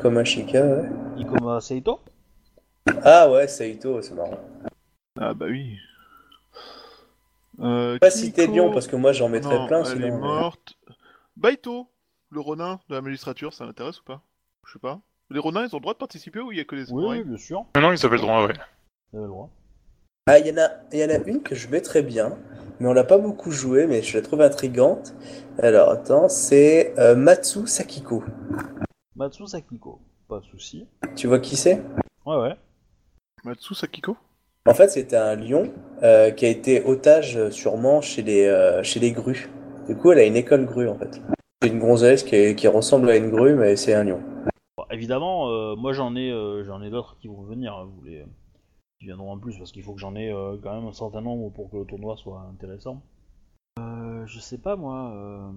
comme 0.00 0.18
Ashika, 0.18 0.64
ouais. 0.64 0.88
Ikoma 1.18 1.60
Seito. 1.60 2.00
Ah 3.04 3.30
ouais, 3.30 3.46
Saito, 3.48 4.00
c'est 4.02 4.14
marrant. 4.14 4.38
Ah, 5.18 5.34
bah 5.34 5.46
oui. 5.48 5.76
Euh, 7.60 7.98
Pas 7.98 8.08
Kimiko- 8.08 8.24
citer 8.24 8.46
Lyon, 8.46 8.70
parce 8.72 8.86
que 8.86 8.96
moi 8.96 9.12
j'en 9.12 9.28
mettrais 9.28 9.58
Non, 9.58 9.66
plein, 9.66 9.80
elle 9.84 9.86
sinon. 9.86 10.06
est 10.06 10.10
euh, 10.10 10.18
morte. 10.18 10.74
Baito, 11.36 11.88
le 12.30 12.40
Ronin 12.40 12.80
de 12.88 12.94
la 12.94 13.02
magistrature, 13.02 13.52
ça 13.52 13.66
m'intéresse 13.66 14.00
ou 14.00 14.04
pas? 14.04 14.22
Je 14.66 14.72
sais 14.72 14.78
pas. 14.78 15.00
Les 15.30 15.38
Ronins, 15.38 15.64
ils 15.66 15.74
ont 15.74 15.78
le 15.78 15.82
droit 15.82 15.94
de 15.94 15.98
participer 15.98 16.40
ou 16.40 16.52
il 16.52 16.58
y 16.58 16.60
a 16.60 16.64
que 16.64 16.74
les 16.74 16.90
Oui, 16.92 17.04
oui, 17.08 17.24
bien 17.24 17.38
sûr. 17.38 17.64
Non, 17.76 17.82
non, 17.82 17.92
ils 17.92 18.04
avaient 18.04 18.16
le 18.16 18.22
droit, 18.22 18.46
ouais. 18.46 18.54
Le 19.12 19.26
droit. 19.26 19.48
Ah, 20.26 20.38
il 20.38 20.46
y, 20.46 20.52
en 20.52 20.62
a, 20.62 20.68
il 20.92 20.98
y 21.00 21.04
en 21.04 21.08
a 21.10 21.18
une 21.26 21.42
que 21.42 21.54
je 21.54 21.68
mettrais 21.68 22.02
bien, 22.02 22.36
mais 22.78 22.88
on 22.88 22.92
l'a 22.92 23.02
pas 23.04 23.18
beaucoup 23.18 23.50
joué, 23.50 23.86
mais 23.86 24.02
je 24.02 24.16
la 24.16 24.22
trouve 24.22 24.40
intrigante. 24.40 25.14
Alors, 25.58 25.90
attends, 25.90 26.28
c'est 26.28 26.94
euh, 26.98 27.16
Matsu 27.16 27.66
Sakiko. 27.66 28.22
Matsu 29.22 29.46
Sakiko, 29.46 30.00
pas 30.26 30.40
de 30.40 30.44
souci. 30.46 30.84
Tu 31.14 31.28
vois 31.28 31.38
qui 31.38 31.54
c'est? 31.54 31.80
Ouais, 32.26 32.36
ouais. 32.36 32.56
Matsu 33.44 33.72
Sakiko 33.72 34.16
En 34.66 34.74
fait, 34.74 34.88
c'était 34.88 35.14
un 35.16 35.36
lion 35.36 35.72
euh, 36.02 36.32
qui 36.32 36.44
a 36.44 36.48
été 36.48 36.82
otage 36.84 37.36
euh, 37.36 37.48
sûrement 37.52 38.00
chez 38.00 38.22
les, 38.22 38.46
euh, 38.46 38.82
chez 38.82 38.98
les 38.98 39.12
grues. 39.12 39.48
Du 39.88 39.96
coup, 39.96 40.10
elle 40.10 40.18
a 40.18 40.24
une 40.24 40.34
école 40.34 40.66
grue, 40.66 40.88
en 40.88 40.98
fait. 40.98 41.22
C'est 41.62 41.68
une 41.68 41.78
gonzesse 41.78 42.24
qui, 42.24 42.56
qui 42.56 42.66
ressemble 42.66 43.10
à 43.10 43.16
une 43.16 43.30
grue, 43.30 43.54
mais 43.54 43.76
c'est 43.76 43.94
un 43.94 44.02
lion. 44.02 44.20
Bon, 44.76 44.84
évidemment, 44.90 45.48
euh, 45.50 45.76
moi 45.76 45.92
j'en 45.92 46.16
ai, 46.16 46.32
euh, 46.32 46.64
j'en 46.64 46.82
ai 46.82 46.90
d'autres 46.90 47.16
qui 47.20 47.28
vont 47.28 47.42
venir. 47.42 47.74
hein, 47.74 47.84
vous 47.94 48.02
les, 48.02 48.24
qui 48.98 49.06
viendront 49.06 49.30
en 49.30 49.38
plus 49.38 49.56
parce 49.56 49.70
qu'il 49.70 49.84
faut 49.84 49.92
que 49.94 50.00
j'en 50.00 50.16
ai 50.16 50.32
euh, 50.32 50.56
quand 50.60 50.74
même 50.74 50.88
un 50.88 50.92
certain 50.92 51.20
nombre 51.20 51.48
pour 51.52 51.70
que 51.70 51.76
le 51.76 51.84
tournoi 51.84 52.16
soit 52.16 52.40
intéressant. 52.52 53.00
Euh, 53.78 54.26
je 54.26 54.40
sais 54.40 54.58
pas 54.58 54.74
moi. 54.74 55.12
euh, 55.14 55.52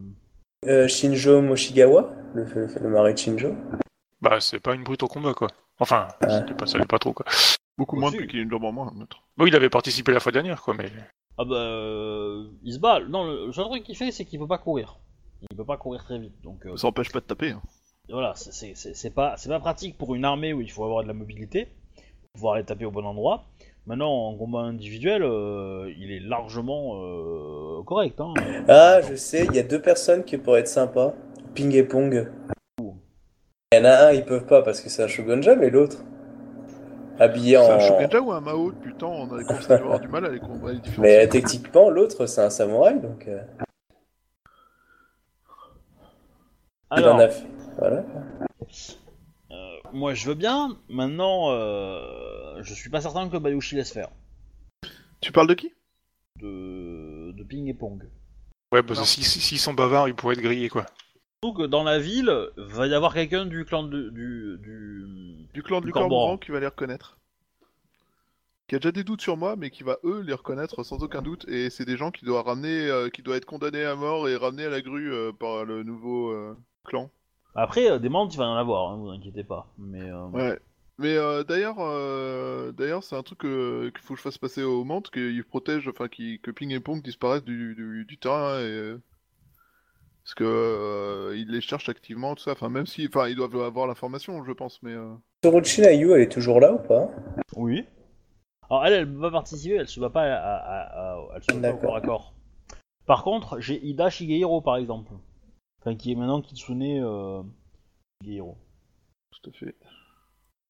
Euh, 0.67 0.87
Shinjo 0.87 1.41
Moshigawa, 1.41 2.09
le, 2.33 2.43
le, 2.43 2.67
le 2.81 2.89
mari 2.89 3.13
de 3.13 3.17
Shinjo. 3.19 3.55
Bah, 4.21 4.39
c'est 4.39 4.59
pas 4.59 4.73
une 4.73 4.83
brute 4.83 5.03
au 5.03 5.07
combat 5.07 5.33
quoi. 5.33 5.47
Enfin, 5.79 6.07
Ouais. 6.21 6.29
c'était 6.31 6.53
pas, 6.55 6.65
ça 6.65 6.77
l'est 6.77 6.87
pas 6.87 6.99
trop 6.99 7.13
quoi. 7.13 7.25
Beaucoup 7.77 7.97
Aussi. 7.97 8.01
moins 8.01 8.11
depuis 8.11 8.27
qu'il 8.27 8.37
y 8.37 8.39
a 8.39 8.43
une 8.43 8.49
jambe 8.49 8.63
en 8.63 8.71
moins, 8.71 8.91
notre. 8.95 9.21
Bon, 9.37 9.45
il 9.45 9.55
avait 9.55 9.69
participé 9.69 10.11
la 10.13 10.19
fois 10.19 10.31
dernière 10.31 10.61
quoi, 10.61 10.73
mais. 10.73 10.89
Ah 11.37 11.43
bah, 11.45 11.55
euh, 11.55 12.45
il 12.63 12.73
se 12.73 12.79
bat. 12.79 12.99
Non, 13.01 13.25
le, 13.25 13.47
le 13.47 13.51
seul 13.53 13.65
truc 13.65 13.83
qu'il 13.83 13.97
fait, 13.97 14.11
c'est 14.11 14.25
qu'il 14.25 14.39
peut 14.39 14.47
pas 14.47 14.57
courir. 14.57 14.97
Il 15.51 15.57
peut 15.57 15.65
pas 15.65 15.77
courir 15.77 16.03
très 16.03 16.17
vite. 16.17 16.33
Donc 16.43 16.65
euh, 16.65 16.77
Ça 16.77 16.87
empêche 16.87 17.11
pas 17.11 17.19
de 17.19 17.25
taper. 17.25 17.51
hein. 17.51 17.61
voilà, 18.09 18.33
c'est- 18.35 18.51
c'est 18.53 18.73
c'est- 18.75 18.93
c'est 18.93 19.09
pas, 19.11 19.35
c'est 19.37 19.49
pas 19.49 19.59
pratique 19.59 19.97
pour 19.97 20.15
une 20.15 20.23
armée 20.25 20.53
où 20.53 20.61
il 20.61 20.71
faut 20.71 20.85
avoir 20.85 21.03
de 21.03 21.07
la 21.07 21.13
mobilité, 21.13 21.65
pour 21.95 22.29
pouvoir 22.35 22.53
aller 22.55 22.63
taper 22.65 22.85
au 22.85 22.91
bon 22.91 23.05
endroit. 23.05 23.45
Maintenant, 23.87 24.29
en 24.29 24.35
combat 24.35 24.61
individuel, 24.61 25.21
euh, 25.23 25.91
il 25.99 26.11
est 26.11 26.19
largement 26.19 26.95
euh, 27.03 27.83
correct. 27.83 28.19
Hein. 28.19 28.33
Ah, 28.67 28.99
je 29.07 29.15
sais, 29.15 29.45
il 29.45 29.55
y 29.55 29.59
a 29.59 29.63
deux 29.63 29.81
personnes 29.81 30.23
qui 30.23 30.37
pourraient 30.37 30.61
être 30.61 30.67
sympas. 30.67 31.13
Ping 31.53 31.71
et 31.75 31.83
Pong. 31.83 32.31
Il 32.79 33.77
y 33.77 33.81
en 33.81 33.85
a 33.85 34.07
un, 34.07 34.11
ils 34.11 34.25
peuvent 34.25 34.45
pas 34.47 34.63
parce 34.63 34.81
que 34.81 34.89
c'est 34.89 35.03
un 35.03 35.07
Shogunja, 35.07 35.55
mais 35.55 35.69
l'autre. 35.69 35.97
Habillé 37.19 37.57
C'est 37.57 37.71
un 37.71 37.75
en. 37.75 37.79
Shogunja 37.79 38.21
ou 38.21 38.31
un 38.31 38.41
Mao 38.41 38.71
Putain, 38.71 39.05
on 39.07 39.31
a 39.31 39.39
avoir 39.75 39.99
du 39.99 40.07
mal 40.07 40.25
à 40.25 40.29
les 40.29 40.39
com- 40.39 40.59
à 40.65 40.71
les 40.71 40.79
différencier. 40.79 41.01
Mais 41.17 41.27
techniquement, 41.27 41.89
l'autre, 41.91 42.25
c'est 42.25 42.41
un 42.41 42.49
samouraï, 42.49 42.99
donc. 42.99 43.27
euh, 43.27 43.41
il 46.97 47.05
en 47.07 47.19
a 47.19 47.27
fait. 47.29 47.45
Voilà. 47.77 48.03
Moi 49.95 50.13
je 50.13 50.27
veux 50.27 50.35
bien. 50.35 50.77
Maintenant, 50.89 51.51
euh, 51.51 52.61
je 52.61 52.73
suis 52.73 52.89
pas 52.89 53.01
certain 53.01 53.27
que 53.29 53.37
Bayushi 53.37 53.75
laisse 53.75 53.91
faire. 53.91 54.09
Tu 55.21 55.31
parles 55.31 55.47
de 55.47 55.53
qui? 55.55 55.73
De, 56.39 57.31
de 57.31 57.43
ping 57.43 57.67
et 57.67 57.73
pong. 57.73 58.03
Ouais, 58.71 58.83
parce 58.83 58.99
que 58.99 59.05
si- 59.05 59.23
si- 59.23 59.39
s'ils 59.41 59.59
sont 59.59 59.73
bavards, 59.73 60.07
ils 60.09 60.15
pourraient 60.15 60.35
être 60.35 60.41
grillés 60.41 60.69
quoi. 60.69 60.85
Surtout 61.43 61.57
que 61.59 61.67
dans 61.67 61.83
la 61.83 61.99
ville, 61.99 62.31
va 62.57 62.87
y 62.87 62.93
avoir 62.93 63.13
quelqu'un 63.13 63.45
du 63.45 63.65
clan 63.65 63.83
de, 63.83 64.09
du, 64.09 64.57
du, 64.59 65.47
Du 65.53 65.63
clan 65.63 65.79
Du 65.79 65.87
du 65.87 65.91
Cormoran. 65.93 66.37
Qui 66.37 66.51
va 66.51 66.59
les 66.59 66.67
reconnaître. 66.67 67.17
qui 68.67 68.75
a 68.75 68.79
déjà 68.79 68.91
des 68.91 69.03
doutes 69.03 69.21
sur 69.21 69.37
moi, 69.37 69.55
mais 69.55 69.69
qui 69.69 69.83
va 69.83 69.97
eux 70.03 70.21
les 70.21 70.33
reconnaître 70.33 70.83
sans 70.83 71.03
aucun 71.03 71.21
doute. 71.21 71.47
Et 71.47 71.69
c'est 71.69 71.85
des 71.85 71.97
gens 71.97 72.09
qui 72.11 72.25
doivent 72.25 72.45
ramener, 72.45 72.87
euh, 72.89 73.09
qui 73.09 73.21
doivent 73.21 73.37
être 73.37 73.45
condamnés 73.45 73.85
à 73.85 73.95
mort 73.95 74.27
et 74.27 74.35
ramenés 74.35 74.65
à 74.65 74.69
la 74.69 74.81
grue 74.81 75.13
euh, 75.13 75.31
par 75.31 75.65
le 75.65 75.83
nouveau 75.83 76.31
euh, 76.31 76.57
clan. 76.85 77.09
Après, 77.55 77.89
euh, 77.89 77.99
des 77.99 78.09
membres, 78.09 78.31
il 78.33 78.37
va 78.37 78.43
y 78.45 78.47
en 78.47 78.55
avoir, 78.55 78.91
hein, 78.91 78.97
vous 78.97 79.09
inquiétez 79.09 79.43
pas. 79.43 79.67
Mais 79.77 80.01
euh, 80.11 80.27
Ouais. 80.33 80.59
Mais 80.97 81.15
euh, 81.17 81.43
d'ailleurs, 81.43 81.75
euh, 81.79 82.71
d'ailleurs, 82.71 83.03
c'est 83.03 83.15
un 83.17 83.23
truc 83.23 83.43
euh, 83.45 83.91
qu'il 83.91 83.99
faut 84.01 84.13
que 84.13 84.17
je 84.17 84.21
fasse 84.23 84.37
passer 84.37 84.63
aux 84.63 84.83
mantes, 84.85 85.11
qu'ils 85.11 85.43
protègent, 85.43 85.89
enfin, 85.89 86.07
qui- 86.07 86.39
que 86.41 86.51
Ping 86.51 86.71
et 86.71 86.79
Pong 86.79 87.01
disparaissent 87.03 87.43
du, 87.43 87.75
du, 87.75 88.05
du 88.05 88.17
terrain, 88.17 88.59
et, 88.61 88.95
parce 90.23 90.33
que 90.35 90.43
euh, 90.43 91.37
ils 91.37 91.49
les 91.51 91.61
cherchent 91.61 91.89
activement, 91.89 92.35
tout 92.35 92.43
ça. 92.43 92.51
Enfin, 92.51 92.69
même 92.69 92.87
si, 92.87 93.07
enfin, 93.07 93.27
ils 93.27 93.35
doivent 93.35 93.55
avoir 93.61 93.87
l'information, 93.87 94.43
je 94.43 94.51
pense, 94.51 94.81
mais. 94.81 94.93
euh, 94.93 95.13
Sorochi 95.43 95.81
Ayu, 95.85 96.11
elle 96.11 96.21
est 96.21 96.29
toujours 96.31 96.59
là 96.59 96.73
ou 96.73 96.79
pas? 96.79 97.09
Oui. 97.55 97.85
Alors 98.69 98.85
elle, 98.85 98.93
elle 98.93 99.17
pas 99.19 99.31
participer, 99.31 99.75
elle 99.75 99.87
se 99.87 99.99
bat 99.99 100.09
pas 100.11 100.21
à, 100.23 100.35
à- 100.35 100.55
à- 100.57 101.13
à- 101.15 101.27
elle 101.35 101.43
se 101.43 101.51
bat 101.51 101.59
pas 101.61 101.73
au 101.73 101.77
D'accord. 101.77 101.81
corps 101.81 101.95
à 101.95 102.01
corps. 102.01 102.33
Par 103.05 103.23
contre, 103.23 103.59
j'ai 103.59 103.83
Ida 103.85 104.09
Shigehiro 104.09 104.61
par 104.61 104.77
exemple. 104.77 105.13
Enfin, 105.85 105.95
qui 105.95 106.11
est 106.11 106.15
maintenant 106.15 106.41
Kitsune 106.41 106.81
euh, 107.03 107.43
Shigehiro. 108.23 108.57
tout 109.31 109.51
à 109.51 109.53
fait. 109.53 109.75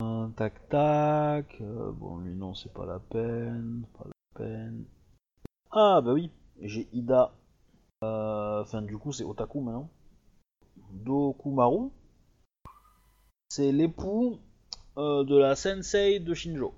Un 0.02 0.30
tac 0.36 0.68
tac. 0.68 1.56
euh, 1.62 1.94
bon, 1.94 2.18
lui 2.18 2.36
non, 2.36 2.54
c'est 2.54 2.74
pas 2.74 2.86
la 2.86 3.00
peine. 3.00 3.86
Pas 3.98 4.04
la 4.06 4.40
peine. 4.40 4.86
Ah, 5.72 6.02
bah 6.04 6.12
oui, 6.12 6.32
j'ai 6.62 6.90
Ida. 6.92 7.34
euh, 8.04 8.62
Enfin, 8.62 8.82
du 8.82 8.98
coup, 8.98 9.14
c'est 9.14 9.24
Otaku 9.24 9.62
maintenant. 9.62 9.90
Dokumaru. 10.92 11.92
C'est 13.48 13.72
l'époux 13.72 14.40
euh, 14.98 15.24
de 15.24 15.38
la 15.38 15.56
sensei 15.56 16.20
de 16.20 16.34
Shinjo. 16.34 16.76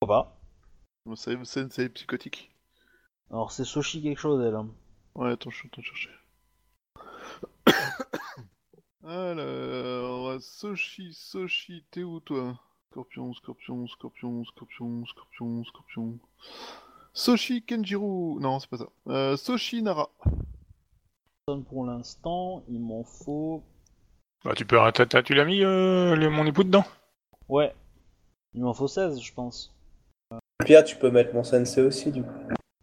Pourquoi 0.00 0.24
pas 0.24 0.32
c'est 1.14 1.38
c'est 1.70 1.88
psychotique. 1.88 2.52
Alors, 3.30 3.52
c'est 3.52 3.64
Soshi 3.64 4.02
quelque 4.02 4.18
chose, 4.18 4.44
elle. 4.44 4.54
hein. 4.54 4.68
Ouais, 5.14 5.30
attends, 5.30 5.50
je 5.50 5.56
suis 5.56 5.68
en 5.68 5.70
train 5.70 5.80
de 5.80 5.86
chercher. 5.86 6.10
Alors, 9.06 10.40
Soshi, 10.42 11.14
Soshi, 11.14 11.84
t'es 11.92 12.02
où 12.02 12.18
toi? 12.18 12.58
Scorpion, 12.90 13.32
scorpion, 13.34 13.86
scorpion, 13.86 14.44
scorpion, 14.44 15.04
scorpion, 15.06 15.64
scorpion. 15.64 16.18
Soshi 17.12 17.62
Kenjiro. 17.62 18.40
Non, 18.40 18.58
c'est 18.58 18.68
pas 18.68 18.78
ça. 18.78 18.88
Euh, 19.06 19.36
Soshi 19.36 19.80
Nara. 19.82 20.10
Personne 21.46 21.64
Pour 21.64 21.86
l'instant, 21.86 22.64
il 22.68 22.80
m'en 22.80 23.04
faut. 23.04 23.62
Bah, 24.44 24.54
tu 24.56 24.64
peux. 24.66 24.76
t'as- 24.92 25.06
t'as- 25.06 25.22
tu 25.22 25.34
l'as 25.34 25.44
mis 25.44 25.62
euh, 25.62 26.16
le- 26.16 26.28
mon 26.30 26.44
époux 26.44 26.64
dedans? 26.64 26.84
Ouais. 27.48 27.72
Il 28.54 28.62
m'en 28.62 28.74
faut 28.74 28.88
16, 28.88 29.20
je 29.20 29.32
pense. 29.32 29.72
Pierre, 30.64 30.82
tu 30.82 30.96
peux 30.96 31.12
mettre 31.12 31.32
mon 31.32 31.44
sensei 31.44 31.82
aussi, 31.82 32.10
du 32.10 32.22
coup. 32.24 32.28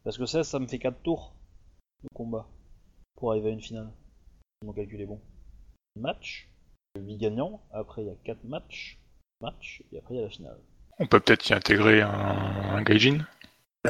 Parce 0.05 0.17
que 0.17 0.25
16, 0.25 0.47
ça 0.47 0.59
me 0.59 0.67
fait 0.67 0.79
4 0.79 1.01
tours 1.01 1.33
de 2.03 2.07
combat 2.13 2.47
pour 3.15 3.31
arriver 3.31 3.49
à 3.49 3.53
une 3.53 3.61
finale. 3.61 3.91
Si 4.61 4.67
mon 4.67 4.71
calcul 4.73 5.01
est 5.01 5.05
bon. 5.05 5.19
Match, 5.95 6.49
8 6.97 7.17
gagnants, 7.17 7.61
après 7.71 8.01
il 8.03 8.07
y 8.07 8.11
a 8.11 8.15
4 8.23 8.43
matchs, 8.45 8.97
match, 9.41 9.83
et 9.91 9.99
après 9.99 10.15
il 10.15 10.17
y 10.17 10.21
a 10.21 10.23
la 10.23 10.29
finale. 10.29 10.57
On 10.99 11.05
peut 11.07 11.19
peut-être 11.19 11.47
y 11.49 11.53
intégrer 11.53 12.01
un, 12.01 12.09
un 12.09 12.81
gaijin? 12.81 13.25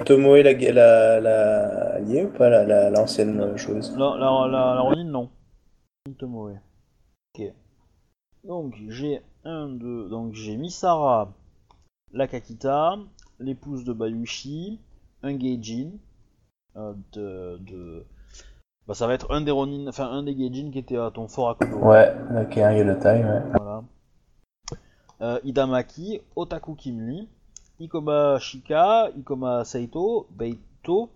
Tomoe, 0.06 0.42
la, 0.42 0.54
la, 0.54 1.20
la 1.22 2.00
liée 2.00 2.24
ou 2.24 2.30
pas, 2.30 2.50
la- 2.50 2.66
la- 2.66 2.90
l'ancienne 2.90 3.56
chose 3.58 3.92
La, 3.96 4.16
la, 4.18 4.48
la, 4.48 4.76
la 4.76 4.82
Ronin, 4.82 5.04
non. 5.06 5.30
Tomoe. 6.18 6.60
Ok. 7.36 7.54
Donc 8.44 8.76
j'ai 8.90 9.22
1, 9.46 9.70
2, 9.70 10.10
donc 10.10 10.34
j'ai 10.34 10.58
Misara, 10.58 11.34
la 12.12 12.28
Kakita, 12.28 12.98
l'épouse 13.40 13.84
de 13.86 13.94
Bayushi, 13.94 14.80
un 15.22 15.38
Geijin, 15.40 15.92
euh, 16.76 16.94
de, 17.14 17.58
de... 17.62 18.06
Bah, 18.88 18.94
ça 18.94 19.08
va 19.08 19.14
être 19.14 19.32
un 19.32 19.42
des 19.42 19.52
Ronin, 19.52 19.88
enfin 19.88 20.10
un 20.10 20.24
des 20.24 20.36
Geijin 20.38 20.70
qui 20.72 20.80
était 20.80 20.98
à 20.98 21.10
ton 21.12 21.28
fort 21.28 21.50
à 21.50 21.56
Konoha. 21.56 21.88
Ouais, 21.90 22.16
ok, 22.44 22.58
un 22.58 22.74
Yellow 22.74 23.00
Time, 23.00 23.26
ouais. 23.28 23.42
Voilà. 23.56 23.84
Euh, 25.22 25.40
Idamaki, 25.45 26.20
Otaku 26.36 26.76
Kimli, 26.76 27.30
Ikoma 27.80 28.40
Shika, 28.40 29.10
Ikoma 29.18 29.64
Saito, 29.64 30.28
Beito, 30.32 31.10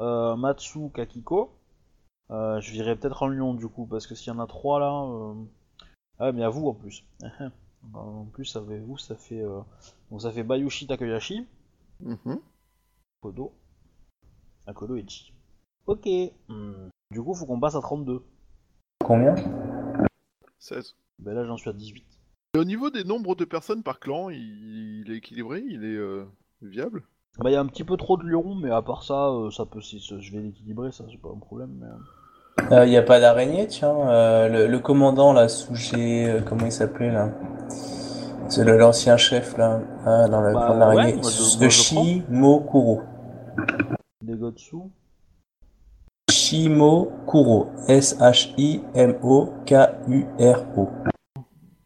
euh, 0.00 0.34
Matsu 0.36 0.88
Kakiko. 0.94 1.50
Euh, 2.30 2.60
je 2.60 2.72
virais 2.72 2.96
peut-être 2.96 3.22
en 3.22 3.28
Lyon 3.28 3.54
du 3.54 3.68
coup, 3.68 3.86
parce 3.86 4.06
que 4.06 4.14
s'il 4.14 4.32
y 4.32 4.36
en 4.36 4.38
a 4.38 4.46
trois 4.46 4.80
là. 4.80 4.92
euh, 4.92 5.34
Ah, 6.18 6.32
mais 6.32 6.42
à 6.42 6.48
vous 6.48 6.66
en 6.68 6.74
plus. 6.74 7.04
Bah, 7.80 8.00
en 8.00 8.24
plus, 8.24 8.44
ça 8.44 8.60
fait 8.60 8.80
vous, 8.80 8.98
ça 8.98 9.14
fait. 9.14 9.40
euh, 9.40 9.60
Donc 10.10 10.20
ça 10.22 10.32
fait 10.32 10.42
Bayushi 10.42 10.86
Takayashi, 10.88 11.46
Mhm. 12.00 12.40
Kodo, 13.22 13.52
Akodo 14.66 14.96
Ichi. 14.96 15.32
Ok. 15.88 16.06
Hmm. 16.48 16.88
Du 17.10 17.22
coup, 17.22 17.34
faut 17.34 17.46
qu'on 17.46 17.58
passe 17.58 17.74
à 17.74 17.80
32. 17.80 18.22
Combien? 19.04 19.34
16. 20.58 20.94
Ben 21.18 21.34
là, 21.34 21.44
j'en 21.44 21.56
suis 21.56 21.70
à 21.70 21.72
18. 21.72 22.04
Et 22.54 22.58
au 22.58 22.64
niveau 22.64 22.90
des 22.90 23.04
nombres 23.04 23.34
de 23.34 23.44
personnes 23.44 23.82
par 23.82 23.98
clan, 23.98 24.30
il, 24.30 25.00
il 25.02 25.10
est 25.10 25.16
équilibré, 25.16 25.62
il 25.66 25.84
est 25.84 25.96
euh, 25.96 26.24
viable? 26.62 27.04
Bah, 27.38 27.50
il 27.50 27.54
y 27.54 27.56
a 27.56 27.60
un 27.60 27.66
petit 27.66 27.84
peu 27.84 27.96
trop 27.96 28.16
de 28.16 28.24
lions, 28.24 28.54
mais 28.54 28.70
à 28.70 28.82
part 28.82 29.02
ça, 29.02 29.28
euh, 29.30 29.50
ça 29.50 29.64
peut, 29.64 29.80
si, 29.80 29.98
je 30.00 30.32
vais 30.32 30.42
l'équilibrer, 30.42 30.92
ça, 30.92 31.04
c'est 31.10 31.20
pas 31.20 31.30
un 31.34 31.38
problème. 31.38 31.70
Mais... 31.80 31.86
euh, 31.86 31.98
Il 32.70 32.72
Euh, 32.72 32.86
y 32.86 32.96
a 32.96 33.02
pas 33.02 33.20
d'araignée, 33.20 33.66
tiens. 33.66 33.96
euh, 34.08 34.48
le, 34.48 34.66
le 34.66 34.78
commandant, 34.78 35.32
là, 35.32 35.48
sous 35.48 35.74
G... 35.74 36.26
euh, 36.28 36.40
comment 36.42 36.66
il 36.66 36.72
s'appelait, 36.72 37.10
là? 37.12 37.30
C'est 38.48 38.64
le- 38.64 38.76
l'ancien 38.78 39.16
chef, 39.16 39.56
là. 39.56 39.80
Ah, 40.04 40.26
dans 40.28 40.40
la 40.40 40.54
Bah, 40.54 40.68
grande 40.68 40.82
ouais, 40.96 41.12
araignée. 41.12 41.22
je 41.22 41.68
Shimokuro. 41.68 43.02
Des 44.22 44.36
Gotsu 44.36 44.76
Shimokuro. 46.48 47.68
S-H-I-M-O-K-U-R-O. 47.88 48.88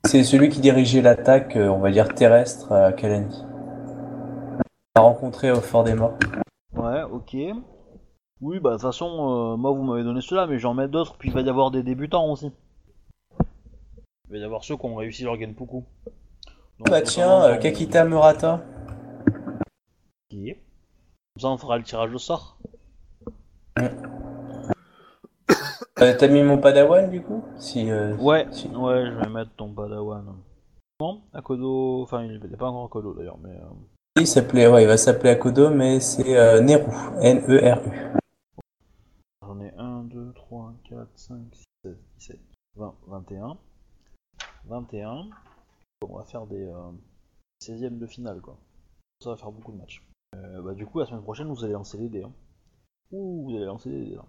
C'est 0.07 0.23
celui 0.23 0.50
qui 0.50 0.60
dirigeait 0.60 1.02
l'attaque, 1.02 1.57
euh, 1.57 1.68
on 1.68 1.81
va 1.81 1.91
dire, 1.91 2.15
terrestre 2.15 2.70
à 2.70 2.92
Kalani. 2.92 3.42
On 3.42 4.58
l'a 4.94 5.02
rencontré 5.02 5.50
au 5.50 5.60
Fort 5.60 5.82
des 5.82 5.94
Morts. 5.94 6.15
Ouais, 6.76 7.02
ok. 7.02 7.36
Oui, 8.41 8.60
bah, 8.60 8.70
de 8.70 8.74
toute 8.76 8.82
façon, 8.82 9.07
euh, 9.07 9.57
moi, 9.57 9.73
vous 9.73 9.82
m'avez 9.82 10.05
donné 10.05 10.20
cela, 10.20 10.47
mais 10.47 10.60
j'en 10.60 10.74
mets 10.74 10.86
d'autres, 10.86 11.16
puis 11.18 11.31
il 11.31 11.34
va 11.34 11.41
y 11.41 11.49
avoir 11.49 11.73
des 11.73 11.82
débutants 11.82 12.31
aussi. 12.31 12.52
Il 14.28 14.32
va 14.32 14.39
y 14.39 14.44
avoir 14.44 14.62
ceux 14.62 14.76
qui 14.76 14.86
ont 14.86 14.94
réussi 14.94 15.24
leur 15.24 15.41
Genpuku. 15.41 15.82
Donc, 16.78 16.89
Bah 16.89 17.02
tiens, 17.02 17.42
euh, 17.47 17.57
on- 17.57 17.58
Kakita 17.58 18.05
Murata. 18.05 18.60
Qui 20.31 20.55
Comme 20.55 21.41
ça, 21.41 21.49
on 21.49 21.58
fera 21.58 21.78
le 21.78 21.82
tirage 21.84 22.15
au 22.15 22.18
sort. 22.18 22.57
T'as 26.18 26.28
mis 26.28 26.42
mon 26.42 26.58
padawan, 26.58 27.10
du 27.10 27.22
coup? 27.22 27.42
Si, 27.56 27.90
euh, 27.90 28.16
Ouais, 28.16 28.47
si. 28.50 28.68
ouais, 28.68 29.06
je 29.06 29.12
vais 29.18 29.28
mettre 29.31 29.50
ton 29.56 29.72
padawan. 29.72 30.24
Non, 31.00 31.22
Akodo, 31.32 32.02
enfin, 32.02 32.24
il 32.24 32.39
n'est 32.40 32.56
pas 32.56 32.68
encore 32.68 32.84
Akodo 32.86 33.14
d'ailleurs, 33.14 33.39
mais... 33.42 33.50
euh, 33.50 34.20
Il 34.20 34.26
s'appelait, 34.26 34.66
ouais, 34.68 34.82
il 34.84 34.86
va 34.86 34.97
s'appeler 34.97 35.31
Akodo, 35.31 35.70
mais 35.70 36.00
c'est 36.00 36.36
euh, 36.36 36.60
Neru. 36.60 36.90
N-E-R-U. 37.20 38.18
J'en 39.42 39.60
ai 39.60 39.72
1, 39.76 40.05
2, 40.05 40.32
3, 40.34 40.72
4, 40.89 41.08
5, 41.16 41.36
6, 41.52 41.64
7, 41.84 41.97
17, 42.18 42.39
20, 42.76 42.94
21. 43.08 43.56
21. 44.66 45.24
Bon, 46.00 46.08
on 46.10 46.16
va 46.18 46.24
faire 46.24 46.47
des 46.47 46.66
euh, 46.66 46.90
16e 47.62 47.98
de 47.98 48.06
finale, 48.06 48.40
quoi. 48.40 48.56
Ça 49.22 49.31
va 49.31 49.36
faire 49.36 49.50
beaucoup 49.52 49.72
de 49.72 49.78
matchs. 49.78 50.05
Euh, 50.36 50.62
bah, 50.62 50.74
du 50.74 50.86
coup, 50.86 51.00
la 51.00 51.06
semaine 51.06 51.22
prochaine, 51.22 51.48
vous 51.48 51.64
allez 51.64 51.72
lancer 51.72 51.98
les 51.98 52.08
dés. 52.08 52.22
Hein. 52.22 52.32
Ouh, 53.10 53.44
vous 53.44 53.56
allez 53.56 53.66
lancer 53.66 53.90
les 53.90 54.05
dés, 54.06 54.14
là. 54.14 54.24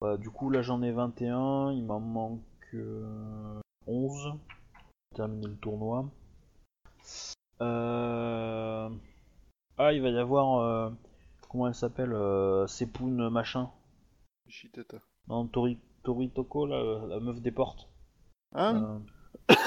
Bah, 0.00 0.16
du 0.16 0.30
coup, 0.30 0.50
là, 0.50 0.62
j'en 0.62 0.82
ai 0.82 0.92
21. 0.92 1.72
Il 1.72 1.84
m'en 1.84 2.00
manque 2.00 2.40
euh, 2.74 3.60
11. 3.86 4.34
Terminer 5.14 5.46
le 5.46 5.56
tournoi. 5.56 6.10
Euh... 7.60 8.88
Ah, 9.78 9.92
il 9.92 10.02
va 10.02 10.08
y 10.10 10.18
avoir... 10.18 10.58
euh, 10.60 10.90
Comment 11.48 11.68
elle 11.68 11.74
s'appelle 11.74 12.12
euh, 12.12 12.66
Sepun 12.66 13.30
machin. 13.30 13.70
Shitata. 14.48 14.98
Non, 15.28 15.46
Tori, 15.46 15.78
Toritoko, 16.02 16.66
là, 16.66 17.06
la 17.06 17.20
meuf 17.20 17.40
des 17.40 17.52
portes. 17.52 17.88
Hein 18.54 19.00
Euh, 19.50 19.54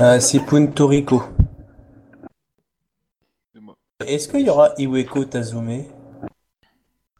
Euh, 0.00 0.18
Sipun 0.18 0.66
Toriko. 0.68 1.22
Est-ce 4.00 4.28
qu'il 4.28 4.40
y 4.40 4.50
aura 4.50 4.70
Iweko 4.76 5.24
Tazume? 5.24 5.84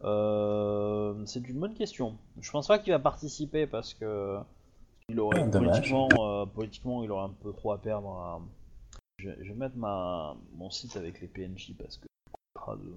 Euh, 0.02 0.33
c'est 1.26 1.40
une 1.48 1.58
bonne 1.60 1.74
question. 1.74 2.16
Je 2.40 2.50
pense 2.50 2.66
pas 2.66 2.78
qu'il 2.78 2.92
va 2.92 2.98
participer 2.98 3.66
parce 3.66 3.94
que 3.94 4.38
il 5.08 5.20
aurait 5.20 5.42
Ah, 5.42 5.46
dommage. 5.46 5.70
politiquement, 5.90 6.08
euh, 6.42 6.46
politiquement, 6.46 7.04
il 7.04 7.10
aurait 7.10 7.24
un 7.24 7.34
peu 7.42 7.52
trop 7.52 7.72
à 7.72 7.78
perdre. 7.78 8.08
à- 8.10 8.40
Je, 9.18 9.30
je 9.42 9.48
vais 9.52 9.54
mettre 9.58 9.76
ma 9.76 10.34
mon 10.56 10.70
site 10.70 10.96
avec 10.96 11.20
les 11.20 11.28
PNJ 11.28 11.74
parce 11.78 11.98
que 11.98 12.06
de 12.76 12.94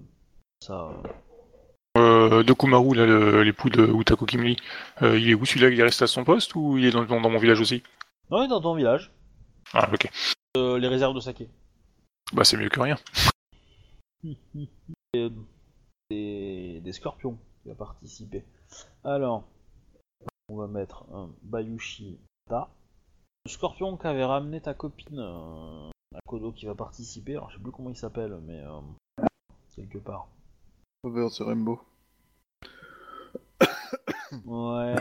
ça. 0.60 0.88
euh, 0.88 1.08
Euh, 1.96 2.42
Dokumaru, 2.42 2.94
là, 2.94 3.06
le- 3.06 3.42
l'époux 3.42 3.70
de 3.70 3.84
Utako 3.86 4.24
Kimli, 4.24 4.56
euh, 5.02 5.18
il 5.18 5.28
est 5.30 5.34
où 5.34 5.44
celui-là? 5.44 5.68
Il 5.70 5.82
reste 5.82 6.02
à 6.02 6.06
son 6.06 6.24
poste 6.24 6.54
ou 6.54 6.78
il 6.78 6.84
est 6.84 6.90
dans, 6.90 7.04
dans, 7.04 7.20
dans 7.20 7.30
mon 7.30 7.38
village 7.38 7.60
aussi? 7.60 7.82
Non, 8.30 8.42
il 8.42 8.44
est 8.46 8.48
dans 8.48 8.60
ton 8.60 8.74
village. 8.74 9.10
Ah, 9.72 9.88
ok. 9.92 10.08
Euh, 10.56 10.78
les 10.78 10.88
réserves 10.88 11.14
de 11.14 11.20
saké. 11.20 11.48
Bah, 12.32 12.44
c'est 12.44 12.56
mieux 12.56 12.68
que 12.68 12.80
rien. 12.80 12.96
Des 16.10 16.92
scorpions 16.92 17.38
qui 17.68 17.74
va 17.74 17.74
participer. 17.74 18.44
Alors, 19.04 19.44
on 20.48 20.56
va 20.56 20.66
mettre 20.66 21.04
un 21.12 21.30
Bayushi 21.42 22.18
Ta. 22.48 22.70
Le 23.44 23.50
scorpion 23.50 23.96
qu'avait 23.96 24.24
ramené 24.24 24.60
ta 24.60 24.74
copine, 24.74 25.18
euh, 25.18 25.90
Akodo, 26.14 26.52
qui 26.52 26.66
va 26.66 26.74
participer. 26.74 27.36
Alors, 27.36 27.50
je 27.50 27.56
sais 27.56 27.62
plus 27.62 27.72
comment 27.72 27.90
il 27.90 27.96
s'appelle, 27.96 28.38
mais 28.46 28.62
euh, 28.64 29.26
quelque 29.76 29.98
part. 29.98 30.28
Over 31.04 31.28
the 31.30 31.40
Rainbow. 31.40 31.80
Ouais, 34.44 34.94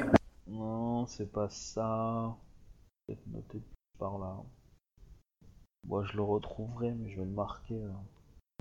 non, 0.48 1.06
c'est 1.08 1.32
pas 1.32 1.50
ça. 1.50 2.36
Peut-être 3.06 3.26
noté 3.28 3.62
par 3.98 4.18
là. 4.20 4.38
Moi, 5.86 6.04
je 6.04 6.18
le 6.18 6.24
retrouverai, 6.24 6.92
mais 6.92 7.10
je 7.10 7.18
vais 7.18 7.26
le 7.26 7.32
marquer. 7.32 7.76
euh. 7.82 7.92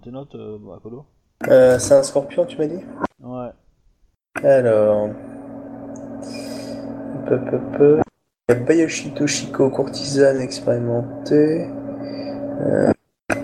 Tes 0.02 0.10
notes, 0.10 0.35
euh, 0.36 0.75
Akodo? 0.76 1.07
Euh, 1.49 1.78
c'est 1.78 1.94
un 1.94 2.02
scorpion, 2.02 2.47
tu 2.47 2.57
m'as 2.57 2.67
dit? 2.67 2.85
Ouais. 3.20 3.51
Alors. 4.43 5.11
Peu, 7.27 7.41
peu, 7.41 7.59
peu. 7.77 8.01
Il 8.49 8.55
y 8.55 8.59
a 8.59 8.61
Bayoshi 8.61 9.13
Toshiko, 9.13 9.71
courtisane 9.71 10.41
expérimentée. 10.41 11.69
Euh, 12.61 12.93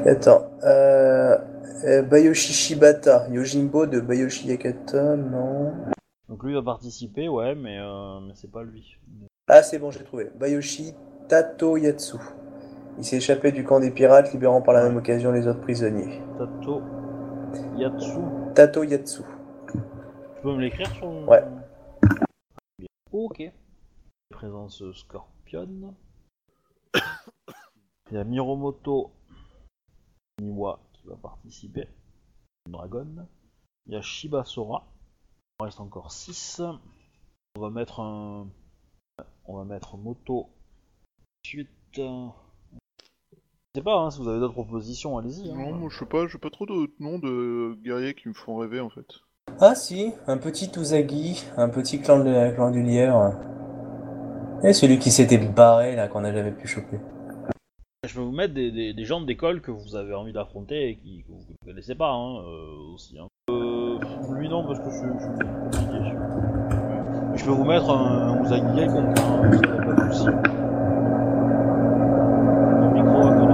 Attends. 0.07 0.51
Euh... 0.65 1.37
euh, 1.85 2.03
Bayoshi 2.03 2.53
Shibata, 2.53 3.27
Yojimbo 3.31 3.87
de 3.87 4.01
Bayoshi 4.01 4.49
Yakata, 4.49 5.17
non. 5.17 5.73
Donc 6.29 6.45
lui 6.45 6.55
va 6.55 6.63
participer, 6.63 7.29
ouais, 7.29 7.55
mais, 7.55 7.79
euh, 7.81 8.21
mais 8.27 8.35
c'est 8.35 8.51
pas 8.51 8.63
lui. 8.63 8.99
Ah, 9.49 9.63
c'est 9.63 9.79
bon, 9.79 9.91
j'ai 9.91 10.05
trouvé. 10.05 10.31
Bayoshi 10.39 10.95
Tato 11.29 11.77
Yatsu. 11.77 12.17
Il 12.99 13.05
s'est 13.05 13.17
échappé 13.17 13.53
du 13.53 13.65
camp 13.65 13.81
des 13.81 13.91
pirates, 13.91 14.33
libérant 14.33 14.61
par 14.61 14.75
la 14.75 14.85
même 14.85 14.97
occasion 14.97 15.33
les 15.33 15.47
autres 15.49 15.61
prisonniers. 15.61 16.23
Tato 16.39 16.83
Yatsu. 17.77 18.21
Tato 18.55 18.85
Yatsu. 18.85 19.23
Tu 20.43 20.49
peux 20.49 20.55
me 20.57 20.61
l'écrire 20.61 20.91
sur 20.97 21.07
le- 21.07 21.25
Ouais. 21.27 21.43
Bien. 22.79 22.89
Ok. 23.13 23.43
Présence 24.31 24.83
Scorpion. 24.93 25.95
Il 28.11 28.15
y 28.15 28.17
a 28.17 28.25
Miromoto 28.25 29.13
Niwa 30.41 30.81
qui 30.95 31.07
va 31.07 31.15
participer. 31.17 31.87
Dragon. 32.69 33.29
Il 33.87 33.93
y 33.93 33.97
a 33.97 34.03
Shiba 34.03 34.45
Sora. 34.45 34.85
Il 35.61 35.63
en 35.63 35.65
reste 35.67 35.79
encore 35.81 36.11
6. 36.11 36.61
On 37.55 37.61
va 37.61 37.71
mettre 37.71 38.01
un. 38.01 38.49
On 39.45 39.57
va 39.59 39.65
mettre 39.65 39.97
Moto. 39.97 40.49
Ensuite. 41.45 41.69
euh, 41.99 42.29
Je 42.73 43.79
sais 43.81 43.83
pas 43.85 43.97
hein, 44.01 44.11
si 44.11 44.19
vous 44.19 44.29
avez 44.29 44.41
d'autres 44.41 44.55
propositions, 44.55 45.19
allez-y. 45.19 45.51
hein. 45.51 45.55
Non, 45.55 45.73
moi 45.73 45.89
je 45.89 45.99
sais 45.99 46.07
pas, 46.07 46.27
j'ai 46.27 46.39
pas 46.39 46.51
trop 46.51 46.67
d'autres 46.67 46.93
noms 46.99 47.19
de 47.21 47.77
guerriers 47.83 48.15
qui 48.15 48.29
me 48.29 48.35
font 48.35 48.57
rêver 48.57 48.81
en 48.81 48.91
fait. 48.91 49.21
Ah 49.61 49.75
si, 49.75 50.13
un 50.27 50.39
petit 50.39 50.71
Uzagi, 50.77 51.45
un 51.57 51.69
petit 51.69 52.01
clan, 52.01 52.25
de, 52.25 52.51
clan 52.55 52.71
du 52.71 52.83
lierre. 52.83 53.33
Et 54.65 54.73
celui 54.73 54.99
qui 54.99 55.11
s'était 55.11 55.39
barré 55.39 55.95
là, 55.97 56.09
qu'on 56.09 56.21
n'a 56.21 56.33
jamais 56.33 56.53
pu 56.53 56.67
choper. 56.67 56.99
Je 58.05 58.15
peux 58.15 58.21
vous 58.21 58.33
mettre 58.33 58.55
des, 58.55 59.05
gens 59.05 59.21
d'école 59.21 59.61
que 59.61 59.71
vous 59.71 59.95
avez 59.95 60.15
envie 60.15 60.33
d'affronter 60.33 60.89
et 60.91 60.97
qui, 60.97 61.23
que 61.23 61.33
vous 61.33 61.39
ne 61.49 61.67
connaissez 61.71 61.95
pas 61.95 62.11
hein, 62.11 62.39
euh, 62.39 62.93
aussi. 62.95 63.17
hein. 63.19 63.27
Euh, 63.51 63.99
lui 64.35 64.49
non 64.49 64.65
parce 64.67 64.79
que 64.81 64.91
je, 64.91 64.97
je, 64.97 65.01
suis 65.21 65.31
compliqué. 65.61 65.99
Je, 67.35 67.39
je 67.39 67.45
peux 67.45 67.51
vous 67.53 67.65
mettre 67.65 67.91
un, 67.91 68.33
un 68.39 68.43
Uzagi 68.45 68.75
quelconque, 68.75 69.19
hein, 69.19 69.51
pas 69.85 69.95
de 69.95 70.13
souci. 70.13 70.29
Un 72.81 72.91
micro 72.93 73.27
à 73.27 73.33
côté. 73.37 73.53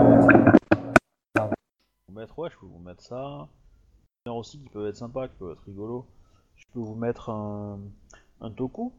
Vous 2.09 2.15
mettre, 2.15 2.39
ouais, 2.39 2.49
je 2.51 2.59
peux 2.59 2.67
vous 2.67 2.79
mettre 2.79 3.03
ça. 3.03 3.49
Aussi 4.37 4.59
qui 4.59 4.69
peuvent 4.69 4.87
être 4.87 4.97
sympas, 4.97 5.29
qui 5.29 5.37
peuvent 5.39 5.53
être 5.53 5.65
rigolos. 5.65 6.07
Je 6.57 6.65
peux 6.73 6.81
vous 6.81 6.95
mettre 6.95 7.31
un, 7.31 7.79
un 8.41 8.51
Toku. 8.51 8.93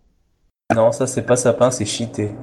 Non, 0.76 0.92
ça 0.92 1.08
c'est 1.08 1.26
pas 1.26 1.36
sapin, 1.36 1.72
c'est 1.72 1.86
cheaté. 1.86 2.36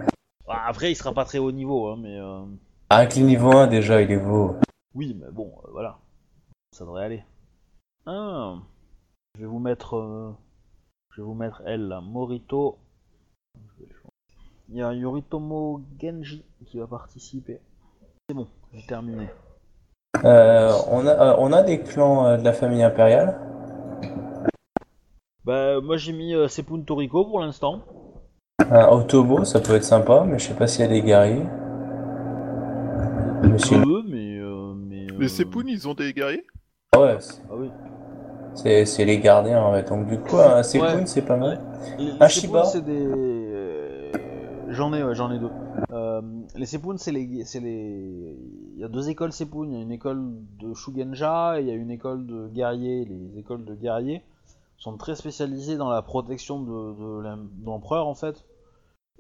Ah, 0.48 0.66
après, 0.68 0.92
il 0.92 0.96
sera 0.96 1.12
pas 1.12 1.24
très 1.24 1.38
haut 1.38 1.52
niveau, 1.52 1.88
hein, 1.88 1.96
mais 1.98 2.18
euh, 2.18 2.44
Ah, 2.90 3.06
niveau 3.06 3.52
1 3.52 3.66
déjà, 3.66 4.02
il 4.02 4.10
est 4.10 4.18
beau. 4.18 4.56
Oui, 4.94 5.16
mais 5.20 5.30
bon, 5.30 5.52
euh, 5.64 5.68
voilà. 5.72 5.98
Ça 6.72 6.84
devrait 6.84 7.04
aller. 7.04 7.24
Ah, 8.06 8.56
je 9.34 9.40
vais 9.40 9.46
vous 9.46 9.58
mettre. 9.58 9.94
euh, 9.94 10.32
je 11.10 11.22
vais 11.22 11.26
vous 11.26 11.34
mettre 11.34 11.62
elle, 11.66 11.88
là, 11.88 12.00
Morito. 12.00 12.78
Il 14.68 14.76
y 14.76 14.82
a 14.82 14.92
Yoritomo 14.92 15.80
Genji 16.00 16.44
qui 16.66 16.78
va 16.78 16.86
participer. 16.86 17.60
C'est 18.28 18.34
bon, 18.34 18.48
j'ai 18.72 18.84
terminé. 18.86 19.28
Euh, 20.24 20.72
on, 20.90 21.06
a, 21.06 21.10
euh, 21.10 21.34
on 21.38 21.52
a 21.52 21.62
des 21.62 21.80
clans 21.80 22.26
euh, 22.26 22.36
de 22.36 22.44
la 22.44 22.52
famille 22.52 22.82
impériale. 22.82 23.38
Bah, 25.44 25.80
moi 25.82 25.96
j'ai 25.96 26.12
mis 26.12 26.34
euh, 26.34 26.48
Sepun 26.48 26.80
Toriko 26.80 27.24
pour 27.26 27.40
l'instant. 27.40 27.80
Un 28.70 28.88
Otobo, 28.88 29.44
ça 29.44 29.60
peut 29.60 29.74
être 29.76 29.84
sympa, 29.84 30.24
mais 30.26 30.38
je 30.38 30.48
sais 30.48 30.54
pas 30.54 30.66
s'il 30.66 30.82
y 30.82 30.84
a 30.84 30.90
des 30.90 31.02
guerriers. 31.02 31.44
Monsieur. 33.44 33.78
Mais. 34.08 34.38
euh, 34.38 34.74
mais 34.74 35.06
ils 35.68 35.88
ont 35.88 35.94
des 35.94 36.12
guerriers? 36.12 36.44
Ah 36.94 37.00
ouais, 37.00 37.16
c'est- 37.20 37.42
Ah 37.48 37.54
oui. 37.56 37.70
c'est 38.54 38.84
c'est 38.86 39.04
les 39.04 39.18
gardiens 39.20 39.60
en 39.62 39.72
fait. 39.72 39.88
Donc 39.88 40.06
du 40.06 40.18
coup, 40.18 40.36
un 40.38 40.62
Sepun, 40.62 40.96
Ouais. 40.96 41.06
c'est 41.06 41.22
pas 41.22 41.36
mal. 41.36 41.60
Les, 41.98 42.12
Un 42.18 42.28
Shiba. 42.28 42.62
Des. 42.84 43.08
J'en 44.70 44.92
ai, 44.92 45.02
ouais, 45.04 45.14
j'en 45.14 45.30
ai 45.30 45.38
deux. 45.38 45.50
Euh, 45.90 46.22
les 46.54 46.66
Sepun, 46.66 46.96
c'est 46.96 47.12
les. 47.12 47.22
Il 47.22 48.78
y 48.78 48.84
a 48.84 48.88
deux 48.88 49.08
écoles 49.08 49.32
Sepun. 49.32 49.64
Il 49.66 49.72
y 49.74 49.76
a 49.76 49.80
une 49.80 49.92
école 49.92 50.32
de 50.58 50.74
Shugenja 50.74 51.58
et 51.58 51.62
il 51.62 51.68
y 51.68 51.70
a 51.70 51.74
une 51.74 51.90
école 51.90 52.26
de 52.26 52.48
guerriers. 52.48 53.04
Les 53.04 53.38
écoles 53.38 53.64
de 53.64 53.74
guerriers 53.74 54.22
sont 54.78 54.96
très 54.96 55.14
spécialisées 55.16 55.76
dans 55.76 55.88
la 55.90 56.02
protection 56.02 56.60
de, 56.60 56.92
de 56.94 57.20
l'em- 57.22 57.48
de 57.52 57.66
l'empereur 57.66 58.06
en 58.06 58.14
fait 58.14 58.44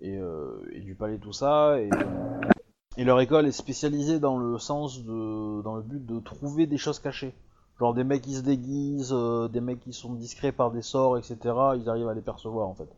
et, 0.00 0.16
euh, 0.18 0.62
et 0.72 0.80
du 0.80 0.94
palais 0.94 1.18
tout 1.18 1.32
ça. 1.32 1.80
Et, 1.80 1.90
leur 3.04 3.20
école 3.20 3.46
est 3.46 3.52
spécialisée 3.52 4.18
dans 4.20 4.38
le 4.38 4.58
sens 4.58 5.04
dans 5.04 5.76
le 5.76 5.82
but 5.82 6.04
de 6.04 6.18
trouver 6.20 6.66
des 6.66 6.78
choses 6.78 6.98
cachées. 6.98 7.34
Genre 7.78 7.92
des 7.92 8.04
mecs 8.04 8.22
qui 8.22 8.34
se 8.34 8.40
déguisent, 8.42 9.12
euh, 9.12 9.48
des 9.48 9.60
mecs 9.60 9.80
qui 9.80 9.92
sont 9.92 10.14
discrets 10.14 10.52
par 10.52 10.70
des 10.70 10.80
sorts, 10.82 11.18
etc. 11.18 11.36
Ils 11.76 11.88
arrivent 11.88 12.08
à 12.08 12.14
les 12.14 12.22
percevoir 12.22 12.68
en 12.68 12.74
fait. 12.74 12.88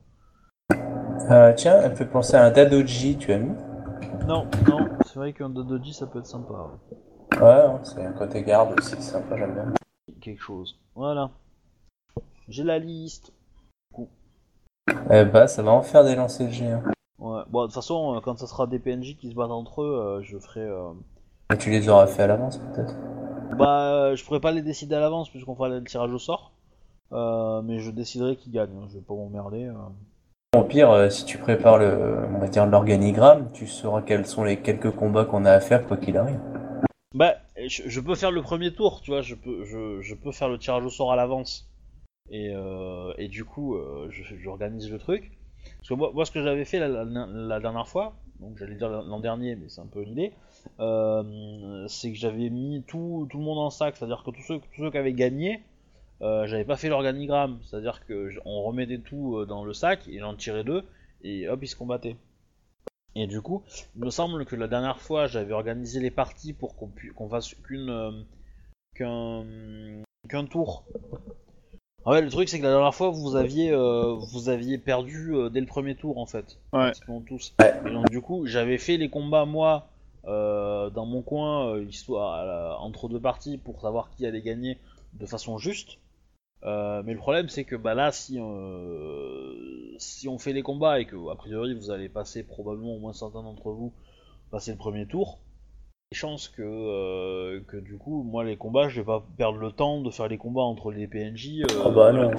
Euh, 1.31 1.53
tiens, 1.55 1.81
elle 1.83 1.91
me 1.93 1.97
fait 1.97 2.07
penser 2.07 2.35
à 2.37 2.45
un 2.45 2.51
Dadoji, 2.51 3.17
tu 3.17 3.33
as 3.33 3.39
mis 3.39 3.55
Non, 4.27 4.47
non, 4.69 4.89
c'est 5.07 5.17
vrai 5.17 5.33
qu'un 5.33 5.49
Dodoji 5.49 5.93
ça 5.93 6.07
peut 6.07 6.19
être 6.21 6.27
sympa. 6.27 6.53
ouais. 6.55 7.39
Ouais, 7.41 7.49
hein, 7.51 7.81
c'est 7.85 8.05
un 8.05 8.13
côté 8.13 8.43
garde 8.43 8.79
aussi, 8.79 8.91
c'est 8.97 9.01
sympa, 9.03 9.37
j'aime 9.37 9.55
bien. 9.55 9.73
Quelque 10.21 10.41
chose. 10.43 10.79
Voilà. 10.95 11.31
J'ai 12.49 12.65
la 12.65 12.79
liste. 12.79 13.33
Eh 15.11 15.25
bah, 15.25 15.47
ça 15.49 15.63
va 15.63 15.71
en 15.73 15.83
faire 15.83 16.05
des 16.05 16.15
lancers 16.15 16.47
de 16.49 16.53
géants. 16.53 16.83
Ouais. 17.19 17.43
Bon, 17.51 17.63
de 17.63 17.67
toute 17.67 17.75
façon, 17.75 18.17
euh, 18.17 18.21
quand 18.21 18.39
ça 18.39 18.47
sera 18.47 18.67
des 18.67 18.79
PNJ 18.79 19.17
qui 19.19 19.31
se 19.31 19.35
battent 19.35 19.51
entre 19.51 19.83
eux, 19.83 19.99
euh, 20.19 20.23
je 20.23 20.39
ferai. 20.39 20.61
euh, 20.61 20.93
Et 21.53 21.59
tu 21.59 21.71
les 21.71 21.89
auras 21.89 22.07
fait 22.07 22.23
à 22.23 22.27
l'avance 22.27 22.59
peut-être? 22.59 22.95
Bah, 23.57 23.93
euh, 23.93 24.17
je 24.17 24.25
pourrais 24.25 24.41
pas 24.41 24.53
les 24.53 24.63
décider 24.63 24.95
à 24.95 25.01
l'avance 25.01 25.31
puisqu'on 25.31 25.55
fera 25.55 25.69
le 25.69 25.83
tirage 25.85 26.13
au 26.13 26.19
sort. 26.19 26.53
Euh, 27.13 27.61
mais 27.63 27.81
je 27.81 27.91
déciderai 27.91 28.37
qui 28.37 28.51
gagne. 28.51 28.71
hein. 28.77 28.87
Je 28.89 28.95
vais 28.95 29.05
pas 29.05 29.15
m'emmerder. 29.15 29.71
Au 30.57 30.63
pire, 30.63 30.91
euh, 30.91 31.11
si 31.11 31.27
tu 31.27 31.37
prépares 31.37 31.77
le, 31.77 32.27
on 32.35 32.39
va 32.39 32.49
dire 32.49 32.65
l'organigramme, 32.65 33.51
tu 33.53 33.67
sauras 33.67 34.01
quels 34.01 34.25
sont 34.25 34.45
les 34.45 34.57
quelques 34.57 34.91
combats 34.91 35.27
qu'on 35.27 35.45
a 35.45 35.53
à 35.53 35.61
faire 35.61 35.87
quoi 35.87 35.99
qu'il 35.99 36.17
arrive. 36.17 36.41
Bah, 37.15 37.35
je, 37.67 38.01
peux 38.01 38.15
faire 38.15 38.31
le 38.31 38.41
premier 38.41 38.73
tour, 38.73 39.03
tu 39.03 39.11
vois. 39.11 39.21
Je 39.21 39.35
peux, 39.35 39.63
faire 40.33 40.49
le 40.49 40.59
tirage 40.59 40.87
au 40.87 40.89
sort 40.89 41.13
à 41.13 41.17
l'avance. 41.17 41.69
Et, 42.31 42.51
euh, 42.55 43.13
du 43.29 43.45
coup, 43.45 43.75
euh, 43.75 44.09
j'organise 44.11 44.91
le 44.91 44.99
truc. 44.99 45.33
Parce 45.77 45.89
que 45.91 45.95
moi, 45.95 46.25
ce 46.25 46.31
que 46.31 46.43
j'avais 46.43 46.65
fait 46.65 46.79
la, 46.79 47.61
dernière 47.61 47.87
fois, 47.87 48.15
donc 48.41 48.57
j'allais 48.57 48.77
dire 48.77 48.89
l'an 48.89 49.21
dernier, 49.21 49.55
mais 49.55 49.69
c'est 49.69 49.83
un 49.83 49.87
peu 49.87 50.01
l'idée, 50.01 50.33
euh, 50.81 51.87
c'est 51.89 52.11
que 52.11 52.17
j'avais 52.17 52.49
mis 52.49 52.83
tout, 52.87 53.29
le 53.31 53.39
monde 53.39 53.59
en 53.59 53.69
sac, 53.69 53.99
c'est-à-dire 53.99 54.23
que 54.25 54.31
tous 54.31 54.43
ceux 54.43 54.91
qui 54.91 54.97
avaient 54.97 55.13
gagné, 55.13 55.61
euh, 56.23 56.47
j'avais 56.47 56.65
pas 56.65 56.77
fait 56.77 56.89
l'organigramme, 56.89 57.59
c'est-à-dire 57.65 58.05
que 58.07 58.29
j- 58.31 58.39
on 58.45 58.63
remettait 58.63 58.99
tout 58.99 59.37
euh, 59.37 59.47
dans 59.47 59.65
le 59.65 59.73
sac 59.73 60.07
et 60.09 60.19
j'en 60.19 60.35
tirais 60.35 60.65
deux 60.65 60.85
et 61.23 61.49
hop 61.49 61.61
ils 61.63 61.69
se 61.69 61.77
combattaient. 61.77 62.17
Et 63.15 63.27
du 63.27 63.41
coup, 63.41 63.63
il 63.97 64.05
me 64.05 64.11
semble 64.11 64.45
que 64.45 64.55
la 64.57 64.69
dernière 64.69 65.01
fois 65.01 65.27
j'avais 65.27 65.53
organisé 65.53 66.01
les 66.01 66.11
parties 66.11 66.53
pour 66.53 66.77
qu'on 66.77 66.89
pu- 66.89 67.13
qu'on 67.13 67.29
fasse 67.29 67.55
qu'une 67.55 67.89
euh, 67.91 68.11
qu'un 68.95 69.45
qu'un 70.29 70.45
tour. 70.45 70.85
Ah 72.05 72.13
ouais, 72.13 72.23
le 72.23 72.31
truc 72.31 72.49
c'est 72.49 72.59
que 72.59 72.65
la 72.65 72.71
dernière 72.71 72.95
fois 72.95 73.11
vous 73.11 73.37
aviez 73.37 73.73
vous 73.75 74.49
aviez 74.49 74.79
perdu 74.79 75.33
dès 75.51 75.61
le 75.61 75.67
premier 75.67 75.95
tour 75.95 76.19
en 76.19 76.27
fait. 76.27 76.59
Ouais. 76.73 76.81
Pratiquement 76.91 77.21
tous. 77.21 77.55
Et 77.87 77.91
donc 77.91 78.09
du 78.11 78.21
coup 78.21 78.47
j'avais 78.47 78.79
fait 78.79 78.97
les 78.97 79.09
combats 79.09 79.45
moi 79.45 79.89
euh, 80.27 80.91
dans 80.91 81.07
mon 81.07 81.23
coin 81.23 81.71
euh, 81.75 81.85
histoire 81.85 82.35
à 82.35 82.45
la- 82.45 82.79
entre 82.81 83.09
deux 83.09 83.21
parties 83.21 83.57
pour 83.59 83.81
savoir 83.81 84.11
qui 84.11 84.27
allait 84.27 84.43
gagner 84.43 84.79
de 85.15 85.27
façon 85.27 85.59
juste. 85.59 85.99
Euh, 86.65 87.03
mais 87.05 87.13
le 87.13 87.19
problème 87.19 87.49
c'est 87.49 87.65
que 87.65 87.77
bah 87.77 87.95
là 87.95 88.11
si 88.11 88.41
euh, 88.41 89.55
si 89.99 90.29
on 90.29 90.39
fait 90.39 90.53
les 90.53 90.63
combats 90.63 90.99
et 90.99 91.07
que 91.07 91.31
a 91.31 91.37
priori 91.37 91.73
vous 91.73 91.93
allez 91.93 92.09
passer 92.09 92.43
probablement 92.43 92.97
au 92.97 92.99
moins 92.99 93.13
certains 93.13 93.45
d'entre 93.45 93.71
vous 93.71 93.93
passer 94.51 94.73
le 94.73 94.77
premier 94.77 95.07
tour, 95.07 95.39
des 96.11 96.17
chances 96.17 96.49
que, 96.49 96.63
euh, 96.63 97.61
que 97.69 97.77
du 97.77 97.99
coup, 97.99 98.23
moi, 98.23 98.45
les 98.45 98.57
combats, 98.57 98.89
je 98.89 99.01
vais 99.01 99.07
pas 99.07 99.23
perdre 99.37 99.59
le 99.59 99.73
temps 99.73 100.01
de 100.01 100.11
faire 100.11 100.29
les 100.29 100.39
combats 100.39 100.63
entre 100.63 100.91
les 100.91 101.07
PNJ. 101.07 101.65
Ah 101.85 101.91
bah 101.91 102.13
non. 102.13 102.31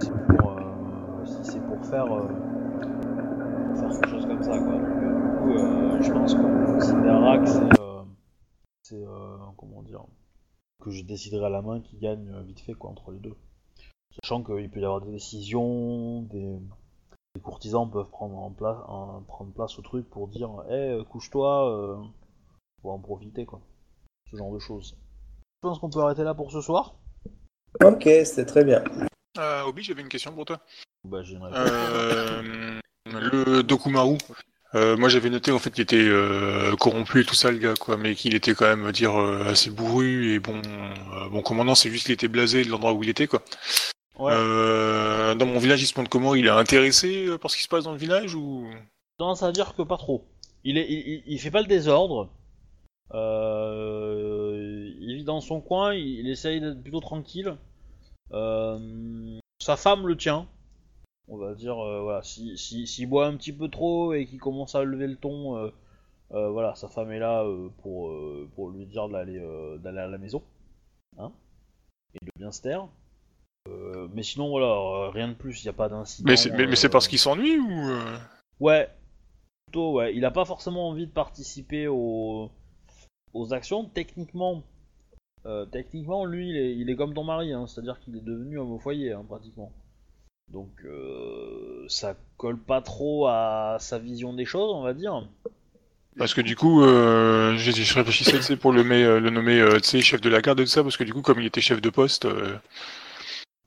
c'est 0.00 0.10
pour, 0.10 0.58
si 1.26 1.44
c'est 1.44 1.60
pour 1.60 1.84
faire, 1.84 2.06
faire 3.76 3.90
quelque 3.90 4.08
chose 4.08 4.26
comme 4.26 4.42
ça, 4.42 4.58
quoi. 4.58 4.72
Donc, 4.72 5.00
du 5.00 5.28
coup, 5.38 6.02
je 6.02 6.12
pense 6.12 6.34
qu'on 6.34 6.64
considérera 6.72 7.38
que 7.38 7.46
c'est, 7.46 7.80
euh, 7.80 8.02
c'est, 8.82 9.04
euh, 9.04 9.36
comment 9.56 9.82
dire, 9.82 10.04
que 10.82 10.90
je 10.90 11.02
déciderai 11.02 11.46
à 11.46 11.50
la 11.50 11.62
main 11.62 11.80
qui 11.80 11.96
gagne 11.96 12.28
euh, 12.34 12.42
vite 12.42 12.60
fait, 12.60 12.74
quoi, 12.74 12.90
entre 12.90 13.10
les 13.10 13.18
deux. 13.18 13.34
Sachant 14.22 14.42
qu'il 14.42 14.70
peut 14.70 14.80
y 14.80 14.84
avoir 14.84 15.00
des 15.00 15.10
décisions, 15.12 16.22
des, 16.22 16.56
les 17.34 17.40
courtisans 17.40 17.88
peuvent 17.90 18.08
prendre 18.10 18.38
en 18.38 18.50
place, 18.50 18.76
en- 18.86 19.22
prendre 19.22 19.52
place 19.52 19.78
au 19.78 19.82
truc 19.82 20.08
pour 20.08 20.28
dire, 20.28 20.50
hé, 20.70 21.00
couche-toi, 21.10 21.70
euh, 21.70 21.96
pour 22.82 22.92
en 22.92 22.98
profiter, 22.98 23.44
quoi. 23.44 23.60
Ce 24.30 24.36
genre 24.36 24.52
de 24.52 24.58
choses. 24.58 24.96
Je 25.62 25.68
pense 25.68 25.78
qu'on 25.78 25.90
peut 25.90 26.00
arrêter 26.00 26.22
là 26.22 26.34
pour 26.34 26.52
ce 26.52 26.60
soir. 26.60 26.94
Ok, 27.84 28.02
c'était 28.04 28.46
très 28.46 28.64
bien. 28.64 28.82
Euh, 29.38 29.64
Obi, 29.64 29.82
j'avais 29.82 30.02
une 30.02 30.08
question 30.08 30.32
pour 30.32 30.44
toi. 30.44 30.60
Bah, 31.04 31.22
j'ai 31.22 31.34
une 31.36 31.42
réponse. 31.42 31.58
Euh, 31.58 32.80
le 33.06 33.62
Dokumaru. 33.62 34.18
Euh, 34.74 34.96
moi 34.98 35.08
j'avais 35.08 35.30
noté 35.30 35.50
en 35.50 35.58
fait 35.58 35.70
qu'il 35.70 35.82
était 35.82 35.96
euh, 35.96 36.76
corrompu 36.76 37.22
et 37.22 37.24
tout 37.24 37.34
ça 37.34 37.50
le 37.50 37.56
gars 37.58 37.72
quoi, 37.74 37.96
mais 37.96 38.14
qu'il 38.14 38.34
était 38.34 38.54
quand 38.54 38.66
même 38.66 38.92
dire 38.92 39.18
euh, 39.18 39.44
assez 39.46 39.70
bourru 39.70 40.34
et 40.34 40.40
bon 40.40 40.60
bon 41.30 41.40
commandant 41.40 41.74
c'est 41.74 41.90
juste 41.90 42.04
qu'il 42.04 42.12
était 42.12 42.28
blasé 42.28 42.64
de 42.64 42.68
l'endroit 42.68 42.92
où 42.92 43.02
il 43.02 43.08
était 43.08 43.26
quoi. 43.26 43.42
Ouais. 44.18 44.32
Dans 44.32 45.46
mon 45.46 45.58
village 45.58 45.82
il 45.82 45.86
se 45.86 45.98
montre 45.98 46.10
comment 46.10 46.34
il 46.34 46.46
est 46.46 46.50
intéressé 46.50 47.28
par 47.40 47.50
ce 47.50 47.56
qui 47.56 47.62
se 47.62 47.68
passe 47.68 47.84
dans 47.84 47.92
le 47.92 47.98
village 47.98 48.34
ou? 48.34 48.68
Tendance 49.16 49.42
à 49.42 49.52
dire 49.52 49.74
que 49.74 49.82
pas 49.82 49.96
trop. 49.96 50.26
Il, 50.64 50.76
est, 50.76 50.86
il, 50.90 51.22
il- 51.26 51.40
fait 51.40 51.50
pas 51.50 51.62
le 51.62 51.66
désordre. 51.66 52.28
Il 53.14 55.14
vit 55.16 55.24
dans 55.24 55.40
son 55.40 55.60
coin, 55.62 55.94
il, 55.94 56.20
il 56.20 56.30
essaye 56.30 56.60
d'être 56.60 56.82
plutôt 56.82 57.00
tranquille. 57.00 57.56
Sa 58.30 59.76
femme 59.76 60.06
le 60.06 60.16
tient. 60.16 60.46
On 61.30 61.36
va 61.36 61.54
dire, 61.54 61.78
euh, 61.78 62.00
voilà, 62.00 62.22
si, 62.22 62.56
si, 62.56 62.86
s'il 62.86 63.08
boit 63.08 63.26
un 63.26 63.36
petit 63.36 63.52
peu 63.52 63.68
trop 63.68 64.14
et 64.14 64.24
qu'il 64.24 64.40
commence 64.40 64.74
à 64.74 64.82
lever 64.82 65.06
le 65.06 65.16
ton, 65.16 65.56
euh, 65.56 65.70
euh, 66.32 66.48
voilà, 66.48 66.74
sa 66.74 66.88
femme 66.88 67.12
est 67.12 67.18
là 67.18 67.44
pour, 67.82 68.10
pour 68.54 68.70
lui 68.70 68.86
dire 68.86 69.08
d'aller 69.08 69.38
d'aller 69.82 69.98
à 69.98 70.06
la 70.06 70.18
maison. 70.18 70.42
Hein 71.18 71.32
et 72.14 72.24
de 72.24 72.30
bien 72.36 72.50
se 72.50 72.62
taire. 72.62 72.88
Mais 74.14 74.22
sinon, 74.22 74.48
voilà, 74.48 75.10
rien 75.10 75.28
de 75.28 75.34
plus, 75.34 75.62
il 75.62 75.66
n'y 75.66 75.70
a 75.70 75.74
pas 75.74 75.90
d'incident. 75.90 76.26
mais 76.26 76.36
c'est 76.36 76.50
mais, 76.50 76.66
mais 76.66 76.76
c'est 76.76 76.88
parce 76.88 77.06
qu'il 77.06 77.18
s'ennuie 77.18 77.58
ou 77.58 77.92
Ouais, 78.60 78.88
plutôt 79.66 79.92
ouais. 79.92 80.16
Il 80.16 80.24
a 80.24 80.30
pas 80.30 80.46
forcément 80.46 80.88
envie 80.88 81.06
de 81.06 81.12
participer 81.12 81.86
aux, 81.88 82.50
aux 83.34 83.52
actions. 83.52 83.84
Techniquement, 83.84 84.62
techniquement, 85.70 86.24
lui, 86.24 86.48
il 86.48 86.56
est, 86.56 86.74
il 86.76 86.88
est 86.88 86.96
comme 86.96 87.12
ton 87.12 87.24
mari, 87.24 87.52
hein, 87.52 87.66
c'est-à-dire 87.66 88.00
qu'il 88.00 88.16
est 88.16 88.24
devenu 88.24 88.58
homme 88.58 88.72
au 88.72 88.78
foyer, 88.78 89.12
hein, 89.12 89.24
pratiquement. 89.28 89.70
Donc, 90.52 90.70
euh, 90.84 91.84
ça 91.88 92.16
colle 92.36 92.58
pas 92.58 92.80
trop 92.80 93.26
à 93.26 93.76
sa 93.80 93.98
vision 93.98 94.32
des 94.32 94.44
choses, 94.44 94.72
on 94.72 94.82
va 94.82 94.94
dire. 94.94 95.26
Parce 96.16 96.34
que 96.34 96.40
du 96.40 96.56
coup, 96.56 96.82
euh, 96.82 97.56
je, 97.56 97.70
je 97.70 97.94
réfléchissais 97.94 98.56
pour 98.56 98.72
le, 98.72 98.82
nommer, 98.82 99.04
euh, 99.04 99.20
le 99.20 99.30
nommer 99.30 99.80
chef 99.82 100.20
de 100.20 100.28
la 100.28 100.40
garde 100.40 100.60
et 100.60 100.64
tout 100.64 100.70
ça, 100.70 100.82
parce 100.82 100.96
que 100.96 101.04
du 101.04 101.12
coup, 101.12 101.22
comme 101.22 101.40
il 101.40 101.46
était 101.46 101.60
chef 101.60 101.80
de 101.80 101.90
poste. 101.90 102.26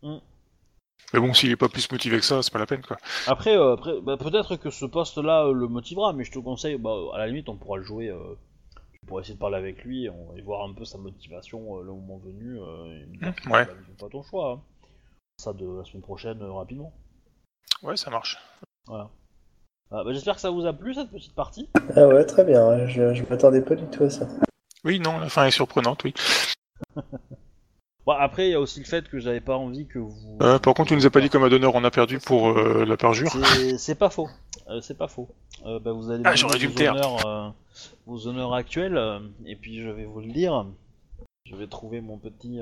Mm. 0.01 0.17
Mais 1.13 1.19
bon, 1.19 1.33
s'il 1.33 1.51
est 1.51 1.57
pas 1.57 1.69
plus 1.69 1.91
motivé 1.91 2.17
que 2.17 2.25
ça, 2.25 2.41
c'est 2.41 2.53
pas 2.53 2.59
la 2.59 2.65
peine 2.65 2.81
quoi. 2.81 2.97
Après, 3.27 3.53
après 3.53 3.99
bah, 4.01 4.17
peut-être 4.17 4.55
que 4.55 4.69
ce 4.69 4.85
poste-là 4.85 5.51
le 5.51 5.67
motivera, 5.67 6.13
mais 6.13 6.23
je 6.23 6.31
te 6.31 6.39
conseille, 6.39 6.77
bah, 6.77 6.95
à 7.13 7.17
la 7.19 7.27
limite, 7.27 7.49
on 7.49 7.57
pourra 7.57 7.77
le 7.77 7.83
jouer. 7.83 8.09
Euh, 8.09 8.17
pourras 9.07 9.21
essayer 9.21 9.35
de 9.35 9.39
parler 9.39 9.57
avec 9.57 9.83
lui 9.83 10.05
et 10.05 10.41
voir 10.41 10.67
un 10.67 10.73
peu 10.73 10.85
sa 10.85 10.97
motivation 10.97 11.77
euh, 11.77 11.83
le 11.83 11.91
moment 11.91 12.17
venu. 12.17 12.59
Euh, 12.59 13.05
me 13.19 13.27
ouais. 13.51 13.65
bah, 13.65 13.67
c'est 13.87 13.97
pas 13.97 14.09
ton 14.09 14.23
choix. 14.23 14.53
hein. 14.53 14.61
Ça 15.41 15.53
de 15.53 15.65
la 15.79 15.83
semaine 15.85 16.03
prochaine 16.03 16.39
euh, 16.43 16.51
rapidement. 16.51 16.93
Ouais, 17.81 17.97
ça 17.97 18.11
marche. 18.11 18.37
Voilà. 18.85 19.09
Ah, 19.89 20.03
bah, 20.03 20.13
J'espère 20.13 20.35
que 20.35 20.41
ça 20.41 20.51
vous 20.51 20.67
a 20.67 20.73
plu 20.73 20.93
cette 20.93 21.09
petite 21.09 21.33
partie. 21.33 21.67
Ah 21.95 22.07
ouais, 22.07 22.23
très 22.25 22.43
bien. 22.43 22.85
Je, 22.85 23.15
je 23.15 23.23
m'attendais 23.23 23.61
pas 23.63 23.73
du 23.73 23.87
tout 23.87 24.03
à 24.03 24.11
ça. 24.11 24.27
Oui, 24.83 24.99
non, 24.99 25.17
la 25.17 25.29
fin 25.29 25.47
est 25.47 25.51
surprenante, 25.51 26.03
oui. 26.03 26.13
Bon, 28.05 28.13
après, 28.13 28.47
il 28.49 28.51
y 28.51 28.55
a 28.55 28.59
aussi 28.59 28.79
le 28.79 28.85
fait 28.85 29.07
que 29.09 29.19
j'avais 29.19 29.41
pas 29.41 29.55
envie 29.55 29.87
que 29.87 29.97
vous. 29.99 30.37
Euh, 30.41 30.57
par 30.59 30.73
contre, 30.75 30.89
tu 30.89 30.95
nous 30.95 31.05
as 31.05 31.11
pas 31.11 31.21
dit 31.21 31.29
comme 31.29 31.47
d'honneur 31.49 31.73
on 31.75 31.83
a 31.83 31.91
perdu 31.91 32.19
pour 32.19 32.49
euh, 32.49 32.83
la 32.83 32.97
perjure. 32.97 33.31
C'est- 33.77 33.93
pas 33.95 34.09
faux. 34.09 34.27
Euh, 34.69 34.81
c'est 34.81 34.97
pas 34.97 35.07
faux. 35.07 35.29
Euh, 35.65 35.79
bah, 35.79 35.91
vous 35.91 36.09
allez 36.09 36.23
Ah, 36.25 36.35
j'aurais 36.35 36.57
dû 36.57 36.67
me 36.67 36.73
honneurs, 36.89 37.25
euh, 37.27 37.49
vos 38.07 38.27
honneurs 38.27 38.55
actuels, 38.55 38.97
euh, 38.97 39.19
et 39.45 39.55
puis 39.55 39.81
je 39.81 39.89
vais 39.89 40.05
vous 40.05 40.19
le 40.19 40.31
dire. 40.31 40.65
Je 41.45 41.55
vais 41.55 41.67
trouver 41.67 42.01
mon 42.01 42.17
petit. 42.17 42.59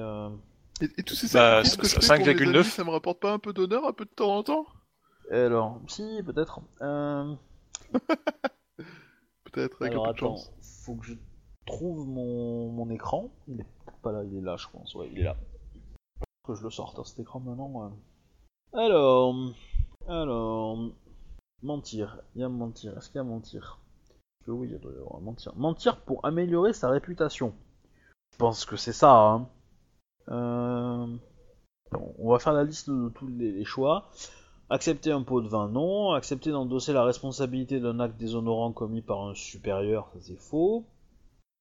Et, 0.81 0.89
et 0.97 1.03
tous 1.03 1.15
ces 1.15 1.27
Bah, 1.33 1.63
sacrifices 1.63 1.77
que 1.77 1.87
je 2.01 2.05
ça- 2.05 2.15
fais 2.17 2.23
pour 2.23 2.27
mes 2.27 2.33
5,9. 2.35 2.55
amis, 2.59 2.63
ça 2.65 2.83
me 2.83 2.89
rapporte 2.91 3.19
pas 3.19 3.33
un 3.33 3.39
peu 3.39 3.53
d'honneur, 3.53 3.85
un 3.87 3.93
peu 3.93 4.05
de 4.05 4.09
temps 4.09 4.35
en 4.37 4.43
temps? 4.43 4.65
Alors, 5.31 5.79
si, 5.87 6.21
peut-être. 6.25 6.61
Euh... 6.81 7.35
Peut-être, 9.51 9.81
avec 9.81 9.93
Alors 9.93 10.07
un 10.07 10.13
peu 10.13 10.19
de 10.21 10.25
attends, 10.25 10.35
chance. 10.37 10.51
faut 10.85 10.95
que 10.95 11.05
je 11.05 11.13
trouve 11.65 12.07
mon, 12.07 12.69
mon 12.71 12.89
écran. 12.91 13.29
Il 13.47 13.61
est 13.61 13.65
pas 14.03 14.11
là, 14.11 14.23
il 14.23 14.37
est 14.37 14.41
là, 14.41 14.55
je 14.57 14.67
pense. 14.71 14.93
Ouais, 14.95 15.09
il 15.11 15.19
est 15.19 15.23
là. 15.23 15.35
Que 16.45 16.53
je 16.55 16.63
le 16.63 16.69
sorte, 16.69 16.99
hein, 16.99 17.03
cet 17.03 17.19
écran 17.19 17.39
maintenant. 17.39 17.69
ouais. 17.69 18.79
Alors, 18.79 19.35
alors, 20.07 20.77
mentir. 21.63 22.21
Il 22.35 22.41
y 22.41 22.43
a 22.43 22.49
mentir. 22.49 22.95
Est-ce 22.97 23.07
qu'il 23.09 23.17
y 23.17 23.19
a 23.19 23.23
mentir? 23.23 23.79
Oui, 24.47 24.69
il 24.71 24.79
doit 24.79 24.93
y 24.93 24.97
avoir 24.97 25.19
mentir. 25.21 25.55
Mentir 25.55 26.01
pour 26.01 26.23
améliorer 26.25 26.73
sa 26.73 26.89
réputation. 26.89 27.53
Je 28.31 28.37
pense 28.37 28.65
que 28.65 28.77
c'est 28.77 28.93
ça. 28.93 29.11
Hein. 29.15 29.49
Euh, 30.29 31.07
on 32.19 32.31
va 32.31 32.39
faire 32.39 32.53
la 32.53 32.63
liste 32.63 32.89
de 32.89 33.09
tous 33.09 33.27
les, 33.27 33.63
choix. 33.65 34.09
Accepter 34.69 35.11
un 35.11 35.23
pot 35.23 35.41
de 35.41 35.47
vin, 35.47 35.69
non. 35.69 36.11
Accepter 36.11 36.51
d'endosser 36.51 36.93
la 36.93 37.03
responsabilité 37.03 37.79
d'un 37.79 37.99
acte 37.99 38.17
déshonorant 38.17 38.71
commis 38.71 39.01
par 39.01 39.27
un 39.27 39.33
supérieur, 39.33 40.11
c'est 40.19 40.39
faux. 40.39 40.85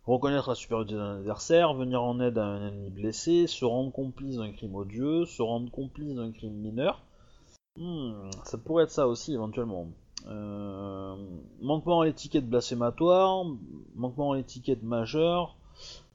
Reconnaître 0.05 0.49
la 0.49 0.55
supériorité 0.55 0.95
d'un 0.95 1.17
adversaire, 1.19 1.75
venir 1.75 2.03
en 2.03 2.19
aide 2.21 2.39
à 2.39 2.45
un 2.45 2.69
ennemi 2.69 2.89
blessé, 2.89 3.47
se 3.47 3.65
rendre 3.65 3.93
complice 3.93 4.37
d'un 4.37 4.53
crime 4.53 4.75
odieux, 4.75 5.27
se 5.27 5.43
rendre 5.43 5.71
complice 5.71 6.15
d'un 6.15 6.33
crime 6.33 6.55
mineur. 6.55 7.03
Hmm, 7.77 8.31
ça 8.45 8.57
pourrait 8.57 8.85
être 8.85 8.91
ça 8.91 9.07
aussi 9.07 9.35
éventuellement. 9.35 9.89
Euh, 10.27 11.15
manquement 11.61 12.01
à 12.01 12.07
l'étiquette 12.07 12.49
blasphématoire, 12.49 13.45
manquement 13.95 14.33
à 14.33 14.37
l'étiquette 14.37 14.83
majeure, 14.83 15.58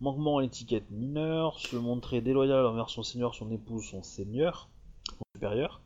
manquement 0.03 0.37
à 0.37 0.41
l'étiquette 0.41 0.91
mineure, 0.91 1.57
se 1.59 1.77
montrer 1.77 2.19
déloyal 2.19 2.65
envers 2.65 2.89
son 2.89 3.03
seigneur, 3.03 3.33
son 3.33 3.49
épouse, 3.51 3.85
son 3.85 4.03
seigneur, 4.03 4.69
son 5.07 5.23
supérieur. 5.33 5.81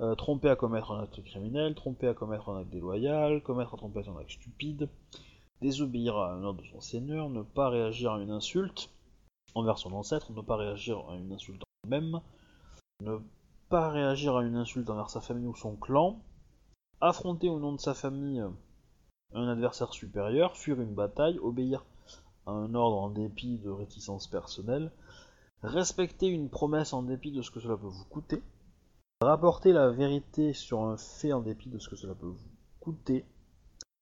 Euh, 0.00 0.14
tromper 0.14 0.48
à 0.50 0.56
commettre 0.56 0.92
un 0.92 1.02
acte 1.02 1.22
criminel, 1.24 1.74
tromper 1.74 2.06
à 2.06 2.14
commettre 2.14 2.48
un 2.48 2.60
acte 2.60 2.70
déloyal, 2.70 3.42
commettre 3.42 3.74
à 3.74 3.76
tromper 3.76 4.06
un 4.06 4.16
acte 4.18 4.30
stupide, 4.30 4.88
désobéir 5.62 6.16
à 6.16 6.32
un 6.32 6.44
ordre 6.44 6.62
de 6.62 6.66
son 6.68 6.80
seigneur, 6.80 7.28
ne 7.28 7.42
pas 7.42 7.68
réagir 7.68 8.12
à 8.12 8.20
une 8.22 8.30
insulte 8.30 8.90
envers 9.54 9.78
son 9.78 9.92
ancêtre, 9.94 10.32
ne 10.32 10.42
pas 10.42 10.56
réagir 10.56 11.02
à 11.08 11.16
une 11.16 11.32
insulte 11.32 11.62
en 11.62 11.88
lui-même, 11.88 12.20
ne 13.02 13.18
pas 13.68 13.90
réagir 13.90 14.36
à 14.36 14.44
une 14.44 14.56
insulte 14.56 14.90
envers 14.90 15.10
sa 15.10 15.20
famille 15.20 15.48
ou 15.48 15.56
son 15.56 15.74
clan, 15.74 16.20
affronter 17.00 17.48
au 17.48 17.58
nom 17.58 17.72
de 17.72 17.80
sa 17.80 17.94
famille 17.94 18.44
un 19.32 19.48
adversaire 19.48 19.92
supérieur, 19.92 20.56
fuir 20.56 20.80
une 20.80 20.94
bataille, 20.94 21.38
obéir 21.40 21.84
un 22.46 22.74
ordre 22.74 22.98
en 22.98 23.10
dépit 23.10 23.58
de 23.58 23.70
réticences 23.70 24.26
personnelles, 24.26 24.90
respecter 25.62 26.26
une 26.28 26.48
promesse 26.48 26.92
en 26.92 27.02
dépit 27.02 27.32
de 27.32 27.42
ce 27.42 27.50
que 27.50 27.60
cela 27.60 27.76
peut 27.76 27.86
vous 27.86 28.04
coûter, 28.04 28.42
rapporter 29.20 29.72
la 29.72 29.90
vérité 29.90 30.52
sur 30.52 30.82
un 30.82 30.96
fait 30.96 31.32
en 31.32 31.40
dépit 31.40 31.68
de 31.68 31.78
ce 31.78 31.88
que 31.88 31.96
cela 31.96 32.14
peut 32.14 32.26
vous 32.26 32.50
coûter, 32.80 33.24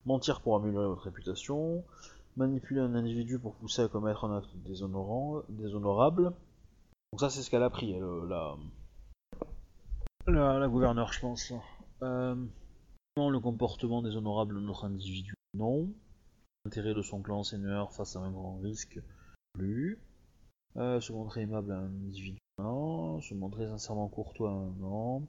mentir 0.04 0.40
pour 0.40 0.56
améliorer 0.56 0.86
votre 0.86 1.04
réputation, 1.04 1.84
manipuler 2.36 2.80
un 2.80 2.94
individu 2.94 3.38
pour 3.38 3.54
pousser 3.54 3.82
à 3.82 3.88
commettre 3.88 4.24
un 4.24 4.36
acte 4.36 4.54
déshonorant, 4.56 5.42
déshonorable. 5.48 6.32
Donc 7.12 7.20
ça 7.20 7.30
c'est 7.30 7.42
ce 7.42 7.50
qu'elle 7.50 7.62
a 7.62 7.70
pris, 7.70 7.92
elle, 7.92 8.02
euh, 8.02 8.56
la, 10.26 10.68
gouverneure 10.68 11.12
je 11.12 11.20
pense. 11.20 11.52
Euh, 12.02 12.34
le 13.16 13.38
comportement 13.38 14.02
déshonorable 14.02 14.56
de 14.56 14.60
notre 14.60 14.86
individu, 14.86 15.34
non. 15.54 15.88
L'intérêt 16.64 16.94
de 16.94 17.02
son 17.02 17.20
clan 17.20 17.42
seigneur 17.42 17.92
face 17.92 18.16
à 18.16 18.20
un 18.20 18.30
grand 18.30 18.58
risque, 18.58 18.98
plus. 19.52 19.98
Euh, 20.76 21.00
se 21.00 21.12
montrer 21.12 21.42
aimable 21.42 21.72
à 21.72 21.76
un 21.76 21.86
individu, 21.86 22.38
non. 22.58 23.20
Se 23.20 23.34
montrer 23.34 23.66
sincèrement 23.68 24.08
courtois, 24.08 24.72
non. 24.78 25.26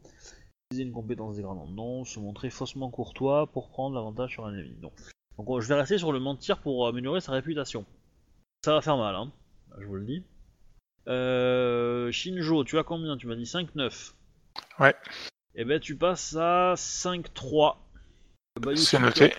Utiliser 0.72 0.88
une 0.88 0.94
compétence 0.94 1.36
dégradante, 1.36 1.70
non. 1.72 2.06
Se 2.06 2.20
montrer 2.20 2.50
faussement 2.50 2.90
courtois 2.90 3.48
pour 3.48 3.70
prendre 3.70 3.96
l'avantage 3.96 4.32
sur 4.32 4.46
un 4.46 4.54
ennemi, 4.54 4.78
non. 4.82 4.92
Donc 5.38 5.50
euh, 5.50 5.60
je 5.60 5.68
vais 5.68 5.76
rester 5.76 5.98
sur 5.98 6.12
le 6.12 6.20
mentir 6.20 6.60
pour 6.60 6.88
améliorer 6.88 7.22
sa 7.22 7.34
réputation. 7.34 7.86
Ça 8.64 8.74
va 8.74 8.82
faire 8.82 8.98
mal, 8.98 9.14
hein. 9.16 9.32
Je 9.78 9.86
vous 9.86 9.96
le 9.96 10.06
dis. 10.06 10.24
Euh, 11.08 12.12
Shinjo, 12.12 12.64
tu 12.64 12.80
as 12.80 12.84
combien? 12.84 13.18
Tu 13.18 13.28
m'as 13.28 13.36
dit 13.36 13.44
5-9. 13.44 14.14
Ouais. 14.80 14.96
Et 15.54 15.66
ben 15.66 15.80
tu 15.80 15.96
passes 15.96 16.36
à 16.36 16.74
5-3. 16.76 17.78
Bayou, 18.60 18.78
C'est 18.78 19.00
noté. 19.00 19.34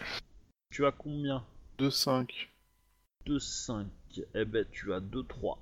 Tu 0.71 0.87
as 0.87 0.93
combien? 0.93 1.45
2-5. 1.79 2.49
2, 3.27 3.39
5. 3.39 3.87
Eh 4.35 4.45
ben, 4.45 4.65
tu 4.71 4.93
as 4.93 5.01
2, 5.01 5.25
3. 5.25 5.59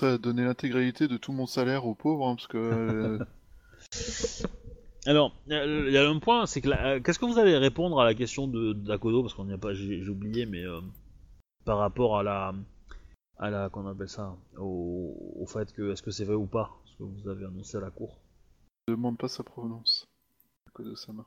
Ça 0.00 0.12
a 0.14 0.18
donné 0.18 0.44
l'intégralité 0.44 1.08
de 1.08 1.16
tout 1.16 1.32
mon 1.32 1.46
salaire 1.46 1.86
aux 1.86 1.94
pauvres, 1.94 2.26
hein, 2.28 2.36
parce 2.36 2.46
que... 2.46 2.56
euh, 2.58 3.18
Alors, 5.06 5.32
il 5.48 5.90
y 5.90 5.96
a 5.96 6.08
un 6.08 6.18
point, 6.18 6.46
c'est 6.46 6.60
que 6.60 6.68
la- 6.68 6.86
euh, 6.86 7.00
qu'est-ce 7.00 7.18
que 7.18 7.24
vous 7.24 7.38
allez 7.38 7.56
répondre 7.56 8.00
à 8.00 8.04
la 8.04 8.14
question 8.14 8.46
de 8.46 8.72
d'Akodo 8.74 9.22
parce 9.22 9.32
qu'on 9.34 9.44
n'y 9.46 9.52
a 9.54 9.58
pas, 9.58 9.72
j'ai 9.72 10.02
j'ai 10.02 10.10
oublié, 10.10 10.44
mais 10.44 10.64
euh, 10.64 10.80
par 11.64 11.78
rapport 11.78 12.18
à 12.18 12.22
la, 12.22 12.54
à 13.38 13.50
la, 13.50 13.68
qu'on 13.70 13.86
appelle 13.86 14.08
ça, 14.08 14.36
au, 14.58 15.34
au 15.40 15.46
fait 15.46 15.72
que 15.72 15.92
est-ce 15.92 16.02
que 16.02 16.10
c'est 16.10 16.24
vrai 16.24 16.34
ou 16.34 16.46
pas, 16.46 16.70
ce 16.84 16.96
que 16.98 17.04
vous 17.04 17.28
avez 17.28 17.44
annoncé 17.46 17.76
à 17.78 17.80
la 17.80 17.90
cour? 17.90 18.18
ne 18.88 18.94
demande 18.94 19.16
pas 19.18 19.28
sa 19.28 19.42
provenance. 19.42 20.04
Kodo-sama. 20.74 21.24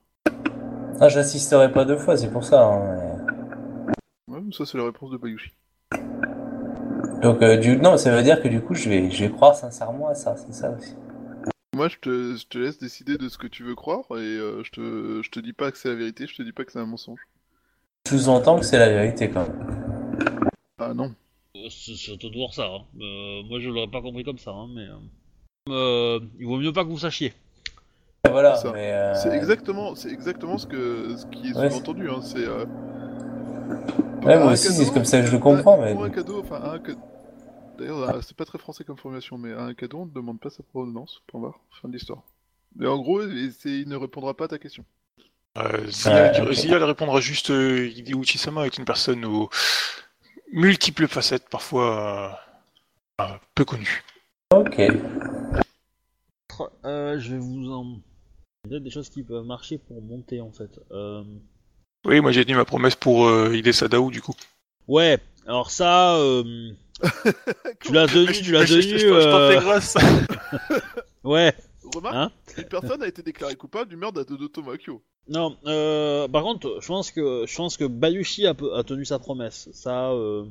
Ah, 1.00 1.10
j'assisterai 1.10 1.72
pas 1.72 1.86
deux 1.86 1.98
fois, 1.98 2.18
c'est 2.18 2.32
pour 2.32 2.44
ça. 2.44 2.64
hein, 2.68 3.11
Ouais, 4.32 4.40
ça 4.52 4.66
c'est 4.66 4.78
la 4.78 4.86
réponse 4.86 5.12
de 5.12 5.18
Bayushi. 5.18 5.52
Donc, 7.22 7.42
euh, 7.44 7.58
du... 7.58 7.78
non, 7.78 7.98
ça 7.98 8.16
veut 8.16 8.24
dire 8.24 8.42
que 8.42 8.48
du 8.48 8.62
coup, 8.62 8.74
je 8.74 8.90
vais, 8.90 9.12
je 9.12 9.26
vais 9.26 9.32
croire 9.32 9.56
sincèrement 9.56 10.08
à 10.08 10.16
ça, 10.16 10.36
c'est 10.38 10.54
ça 10.54 10.72
aussi. 10.72 10.96
Moi, 11.76 11.88
je 11.88 11.98
te, 11.98 12.36
je 12.36 12.48
te 12.48 12.58
laisse 12.58 12.80
décider 12.80 13.18
de 13.18 13.30
ce 13.30 13.38
que 13.38 13.48
tu 13.48 13.64
veux 13.64 13.76
croire, 13.76 14.06
et 14.12 14.14
euh, 14.16 14.64
je, 14.64 14.72
te, 14.72 15.22
je 15.24 15.30
te 15.30 15.40
dis 15.40 15.54
pas 15.54 15.72
que 15.72 15.78
c'est 15.78 15.90
la 15.90 15.96
vérité, 15.96 16.26
je 16.28 16.36
te 16.36 16.42
dis 16.42 16.52
pas 16.52 16.64
que 16.66 16.72
c'est 16.72 16.80
un 16.80 16.86
mensonge. 16.86 17.20
Sous-entend 18.08 18.60
que 18.60 18.66
c'est 18.66 18.80
la 18.80 18.90
vérité 18.90 19.30
quand 19.30 19.48
même. 19.48 20.50
Ah 20.80 20.94
non. 20.94 21.14
Euh, 21.56 21.68
C'est 21.70 21.96
c'est 21.96 22.18
toujours 22.18 22.54
ça. 22.54 22.66
hein. 22.66 22.82
Euh, 23.00 23.44
moi, 23.44 23.60
je 23.60 23.70
l'aurais 23.70 23.92
pas 23.92 24.02
compris 24.02 24.24
comme 24.24 24.38
ça, 24.40 24.52
hein, 24.52 24.68
mais 24.74 24.88
il 26.40 26.46
vaut 26.48 26.58
mieux 26.58 26.74
pas 26.74 26.84
que 26.84 26.90
vous 26.90 26.98
sachiez. 26.98 27.34
Voilà, 28.30 28.56
Ça. 28.56 28.72
mais. 28.74 28.92
euh, 28.94 29.14
C'est 29.16 29.36
exactement, 29.36 29.94
c'est 29.96 30.10
exactement 30.12 30.58
ce, 30.58 30.66
que, 30.66 31.16
ce 31.18 31.26
qui 31.28 31.50
est 31.50 31.56
Ouais, 31.58 31.70
sous-entendu. 31.70 32.10
Hein. 32.10 32.22
C'est. 32.22 32.46
Euh, 34.24 34.28
Ouais, 34.28 34.40
moi 34.44 34.54
aussi, 34.54 34.68
cadeau, 34.68 34.84
c'est 34.86 34.94
comme 34.94 35.06
ça 35.06 35.22
que 35.22 35.28
je 35.28 35.32
le 35.32 35.40
comprends, 35.40 35.82
un- 35.82 35.86
mais. 35.86 35.94
Pour 35.94 36.04
un 36.04 36.10
cadeau, 36.10 36.40
enfin, 36.40 36.62
un 36.64 36.80
ca- 36.86 36.96
D'ailleurs, 37.78 38.00
euh, 38.10 38.22
c'est 38.22 38.36
pas 38.38 38.46
très 38.46 38.58
français 38.60 38.84
comme 38.84 38.98
formulation, 38.98 39.38
mais 39.38 39.54
un 39.54 39.74
cadeau, 39.74 40.00
on 40.02 40.06
ne 40.06 40.12
demande 40.12 40.40
pas 40.40 40.50
sa 40.50 40.62
provenance. 40.62 41.22
Point 41.28 41.42
barre. 41.42 41.60
Fin 41.82 41.88
de 41.88 41.94
l'histoire. 41.94 42.22
Mais 42.76 42.88
en 42.88 43.00
gros, 43.00 43.22
il 43.24 43.88
ne 43.88 43.96
répondra 43.96 44.36
pas 44.36 44.46
à 44.46 44.50
ta 44.50 44.58
question. 44.60 44.86
Euh, 45.58 45.88
Zia, 45.88 46.44
ok. 46.44 46.52
Zia, 46.54 46.78
elle 46.78 46.84
répondra 46.84 47.20
juste 47.20 47.50
euh, 47.50 47.88
Hideo 47.88 48.22
Uchi-sama 48.22 48.66
est 48.66 48.78
une 48.78 48.86
personne 48.86 49.26
aux 49.26 49.50
multiples 50.54 51.08
facettes, 51.08 51.50
parfois 51.50 52.38
euh, 53.20 53.24
euh, 53.26 53.38
peu 53.56 53.66
connues. 53.66 54.04
Ok. 54.56 54.80
Euh, 56.86 57.20
je 57.20 57.32
vais 57.34 57.40
vous 57.40 57.72
en. 57.72 57.84
Il 57.86 57.96
y 57.96 58.68
a 58.68 58.70
peut-être 58.70 58.84
des 58.84 58.90
choses 58.92 59.10
qui 59.10 59.24
peuvent 59.24 59.46
marcher 59.46 59.80
pour 59.80 60.02
monter 60.02 60.40
en 60.40 60.52
fait. 60.52 60.80
Oui, 62.06 62.20
moi 62.22 62.32
j'ai 62.32 62.44
tenu 62.46 62.56
ma 62.56 62.66
promesse 62.66 62.96
pour 62.96 63.28
euh, 63.28 63.56
Hide 63.56 63.72
Sadao 63.72 64.10
du 64.10 64.22
coup. 64.22 64.34
Ouais, 64.88 65.20
alors 65.46 65.70
ça, 65.72 66.16
euh, 66.18 66.72
tu 67.82 67.94
l'as 67.94 68.08
tenu, 68.08 68.32
tu 68.34 68.52
l'as 68.52 68.66
Je- 68.66 68.82
je- 68.82 68.88
tenu. 68.88 69.00
je- 69.00 69.08
je 69.08 69.24
t'en 69.30 69.38
euh, 69.38 69.52
fais 69.52 69.60
grâce. 69.64 69.98
Ouais, 71.24 71.54
Remarque, 71.94 72.16
Hein 72.16 72.32
une 72.58 72.64
personne 72.64 73.04
a 73.04 73.08
été 73.08 73.22
déclarée 73.22 73.56
coupable 73.56 73.90
du 73.90 73.96
meurtre 73.96 74.24
de 74.24 74.48
Tomakyo. 74.48 75.04
non. 75.28 75.56
Euh, 75.68 76.28
par 76.28 76.42
contre, 76.42 76.80
je 76.82 76.88
pense 76.88 77.12
que 77.12 77.46
je 77.48 77.56
pense 77.56 77.78
que 77.78 77.86
Bayushi 77.86 78.48
a, 78.48 78.56
tenu 78.84 79.06
sa 79.06 79.20
promesse. 79.20 79.70
Ça, 79.72 80.10
euh, 80.14 80.46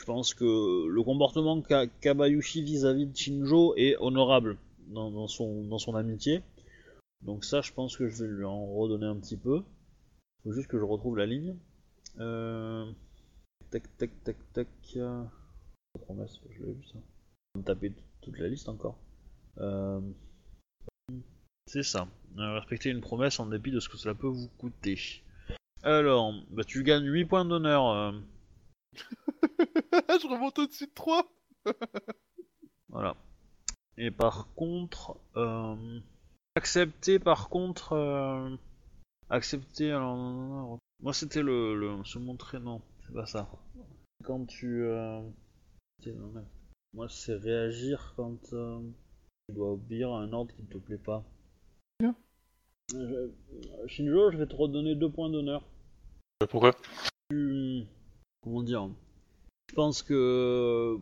je 0.00 0.04
pense 0.04 0.34
que 0.34 0.88
le 0.88 1.02
comportement 1.04 1.60
qu'a 1.62 1.86
qu'a 1.86 2.14
Bayushi 2.14 2.62
vis-à-vis 2.62 3.06
de 3.06 3.16
Shinjo 3.16 3.74
est 3.76 3.96
honorable 4.00 4.56
dans, 4.88 5.12
dans 5.12 5.28
son 5.28 5.62
dans 5.62 5.78
son 5.78 5.94
amitié. 5.94 6.42
Donc 7.22 7.44
ça, 7.44 7.60
je 7.60 7.72
pense 7.72 7.96
que 7.96 8.08
je 8.08 8.24
vais 8.24 8.28
lui 8.28 8.44
en 8.44 8.66
redonner 8.74 9.06
un 9.06 9.16
petit 9.16 9.36
peu. 9.36 9.62
Faut 10.44 10.52
juste 10.52 10.68
que 10.68 10.78
je 10.78 10.84
retrouve 10.84 11.16
la 11.16 11.26
ligne. 11.26 11.56
Euh... 12.18 12.90
Tac, 13.70 13.96
tac, 13.96 14.10
tac, 14.22 14.36
tac. 14.52 14.98
Promesse, 16.00 16.38
je 16.50 16.62
l'ai 16.62 16.72
vu 16.72 16.84
ça. 16.84 16.98
On 17.54 17.60
va 17.60 17.64
taper 17.64 17.92
toute 18.20 18.38
la 18.38 18.48
liste 18.48 18.68
encore. 18.68 18.98
Euh... 19.58 20.00
C'est 21.66 21.82
ça. 21.82 22.08
Euh, 22.38 22.58
respecter 22.58 22.90
une 22.90 23.00
promesse 23.00 23.40
en 23.40 23.46
dépit 23.46 23.70
de 23.70 23.80
ce 23.80 23.88
que 23.88 23.96
cela 23.96 24.14
peut 24.14 24.26
vous 24.26 24.48
coûter. 24.58 24.98
Alors, 25.82 26.34
bah 26.50 26.64
tu 26.64 26.82
gagnes 26.82 27.06
8 27.06 27.24
points 27.24 27.44
d'honneur. 27.44 27.88
euh, 27.88 28.12
je 28.94 30.28
remonte 30.28 30.58
au-dessus 30.58 30.86
de 30.86 30.94
3 30.94 31.26
Voilà. 32.88 33.16
Et 33.96 34.10
par 34.10 34.48
contre, 34.54 35.16
euh, 35.36 36.00
accepter 36.54 37.18
par 37.18 37.48
contre, 37.48 37.94
accepter. 39.30 39.90
Alors, 39.90 40.16
non, 40.16 40.32
non, 40.32 40.46
non, 40.70 40.78
moi 41.02 41.12
c'était 41.12 41.42
le, 41.42 41.74
le 41.78 42.04
se 42.04 42.18
montrer 42.18 42.58
non, 42.60 42.80
c'est 43.06 43.14
pas 43.14 43.26
ça. 43.26 43.48
Quand 44.22 44.46
tu, 44.46 44.82
euh, 44.84 45.20
tiens, 46.02 46.14
non, 46.14 46.28
non. 46.28 46.44
moi 46.94 47.08
c'est 47.08 47.34
réagir 47.34 48.14
quand 48.16 48.52
euh, 48.52 48.80
tu 49.48 49.54
dois 49.54 49.72
obéir 49.72 50.12
à 50.12 50.20
un 50.20 50.32
ordre 50.32 50.54
qui 50.54 50.62
ne 50.62 50.68
te 50.68 50.78
plaît 50.78 50.98
pas. 50.98 51.24
Bien. 52.00 52.14
Euh, 52.94 53.28
je- 53.50 53.88
Shinjo, 53.88 54.30
je 54.30 54.38
vais 54.38 54.46
te 54.46 54.54
redonner 54.56 54.94
deux 54.94 55.10
points 55.10 55.30
d'honneur. 55.30 55.64
Pourquoi? 56.50 56.74
Tu- 57.30 57.84
comment 58.42 58.62
dire? 58.62 58.88
Je 59.70 59.74
pense 59.74 60.02
que 60.02 60.98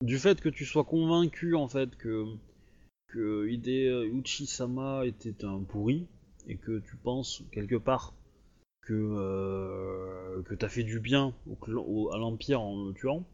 du 0.00 0.18
fait 0.18 0.40
que 0.40 0.48
tu 0.48 0.64
sois 0.64 0.84
convaincu 0.84 1.54
en 1.54 1.68
fait 1.68 1.96
que 1.96 2.24
que 3.08 3.48
Hide 3.48 3.68
Uchi-sama 4.14 5.04
était 5.04 5.44
un 5.44 5.62
pourri 5.62 6.06
et 6.48 6.56
que 6.56 6.78
tu 6.80 6.96
penses 6.96 7.42
quelque 7.52 7.76
part 7.76 8.12
que 8.82 8.94
euh, 8.94 10.42
que 10.42 10.54
t'as 10.54 10.68
fait 10.68 10.82
du 10.84 11.00
bien 11.00 11.32
au 11.50 11.54
clan- 11.54 11.84
au- 11.86 12.12
à 12.12 12.18
l'empire 12.18 12.60
en 12.60 12.86
le 12.88 12.94
tuant. 12.94 13.24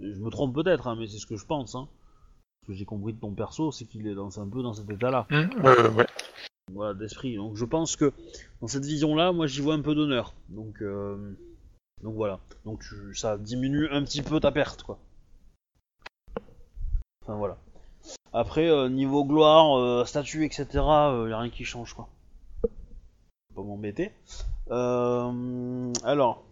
Je 0.00 0.18
me 0.20 0.30
trompe 0.30 0.54
peut-être, 0.54 0.88
hein, 0.88 0.96
mais 0.98 1.06
c'est 1.06 1.18
ce 1.18 1.26
que 1.26 1.36
je 1.36 1.46
pense. 1.46 1.74
Hein. 1.74 1.88
Ce 2.62 2.66
que 2.68 2.72
j'ai 2.74 2.84
compris 2.84 3.12
de 3.12 3.20
ton 3.20 3.32
perso, 3.32 3.70
c'est 3.72 3.84
qu'il 3.84 4.06
est 4.06 4.14
dans, 4.14 4.40
un 4.40 4.48
peu 4.48 4.62
dans 4.62 4.74
cet 4.74 4.90
état-là 4.90 5.26
euh, 5.64 5.90
ouais. 5.92 6.06
voilà, 6.72 6.94
d'esprit. 6.94 7.36
Donc 7.36 7.56
je 7.56 7.64
pense 7.64 7.94
que 7.96 8.12
dans 8.60 8.66
cette 8.68 8.84
vision-là, 8.84 9.32
moi 9.32 9.46
j'y 9.46 9.60
vois 9.60 9.74
un 9.74 9.82
peu 9.82 9.94
d'honneur. 9.94 10.34
Donc, 10.48 10.82
euh, 10.82 11.32
donc 12.02 12.14
voilà. 12.14 12.40
Donc 12.64 12.82
tu- 12.82 13.14
ça 13.14 13.38
diminue 13.38 13.88
un 13.90 14.02
petit 14.02 14.22
peu 14.22 14.40
ta 14.40 14.50
perte, 14.50 14.82
quoi. 14.82 14.98
Enfin 17.22 17.36
voilà. 17.36 17.56
Après, 18.32 18.68
euh, 18.68 18.88
niveau 18.88 19.24
gloire, 19.24 19.78
euh, 19.78 20.04
statut, 20.04 20.44
etc., 20.44 20.66
il 20.72 21.30
y 21.30 21.32
a 21.32 21.38
rien 21.38 21.50
qui 21.50 21.64
change, 21.64 21.94
quoi. 21.94 22.08
Pas 23.54 23.62
m'embêter. 23.62 24.12
Euh, 24.70 25.92
alors, 26.04 26.44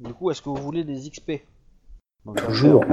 du 0.00 0.12
coup, 0.14 0.30
est-ce 0.30 0.42
que 0.42 0.48
vous 0.48 0.56
voulez 0.56 0.84
des 0.84 1.08
XP 1.10 1.32
Donc, 2.24 2.44
Toujours. 2.44 2.84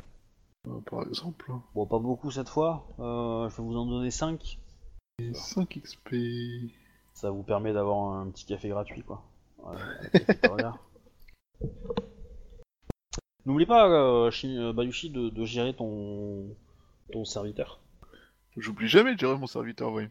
Euh, 0.67 0.79
Par 0.89 1.07
exemple. 1.07 1.51
Bon, 1.73 1.85
pas 1.85 1.99
beaucoup 1.99 2.29
cette 2.31 2.49
fois. 2.49 2.87
Euh, 2.99 3.49
je 3.49 3.57
vais 3.57 3.63
vous 3.63 3.77
en 3.77 3.85
donner 3.85 4.11
5. 4.11 4.59
Et 5.19 5.33
5 5.33 5.79
XP. 5.83 6.15
Ça 7.13 7.31
vous 7.31 7.43
permet 7.43 7.73
d'avoir 7.73 8.13
un 8.19 8.29
petit 8.29 8.45
café 8.45 8.69
gratuit, 8.69 9.03
quoi. 9.03 9.23
N'oublie 13.45 13.65
pas, 13.65 13.89
euh, 13.89 14.29
Shin- 14.31 14.57
euh, 14.57 14.73
Bayushi, 14.73 15.09
de, 15.09 15.29
de 15.29 15.45
gérer 15.45 15.73
ton, 15.75 16.55
ton 17.11 17.25
serviteur. 17.25 17.79
J'oublie 18.57 18.87
jamais 18.87 19.15
de 19.15 19.19
gérer 19.19 19.37
mon 19.37 19.47
serviteur, 19.47 19.91
oui. 19.91 20.03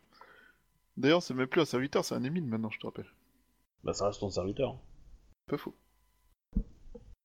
D'ailleurs, 0.97 1.23
c'est 1.23 1.34
même 1.34 1.47
plus 1.47 1.60
un 1.60 1.65
serviteur, 1.67 2.05
c'est 2.05 2.15
un 2.15 2.25
émine 2.25 2.47
maintenant, 2.47 2.70
je 2.70 2.78
te 2.81 2.86
rappelle. 2.86 3.07
Bah, 3.84 3.92
ça 3.92 4.07
reste 4.07 4.20
ton 4.20 4.31
serviteur. 4.31 4.76
Pas 5.47 5.57
faux. 5.58 5.74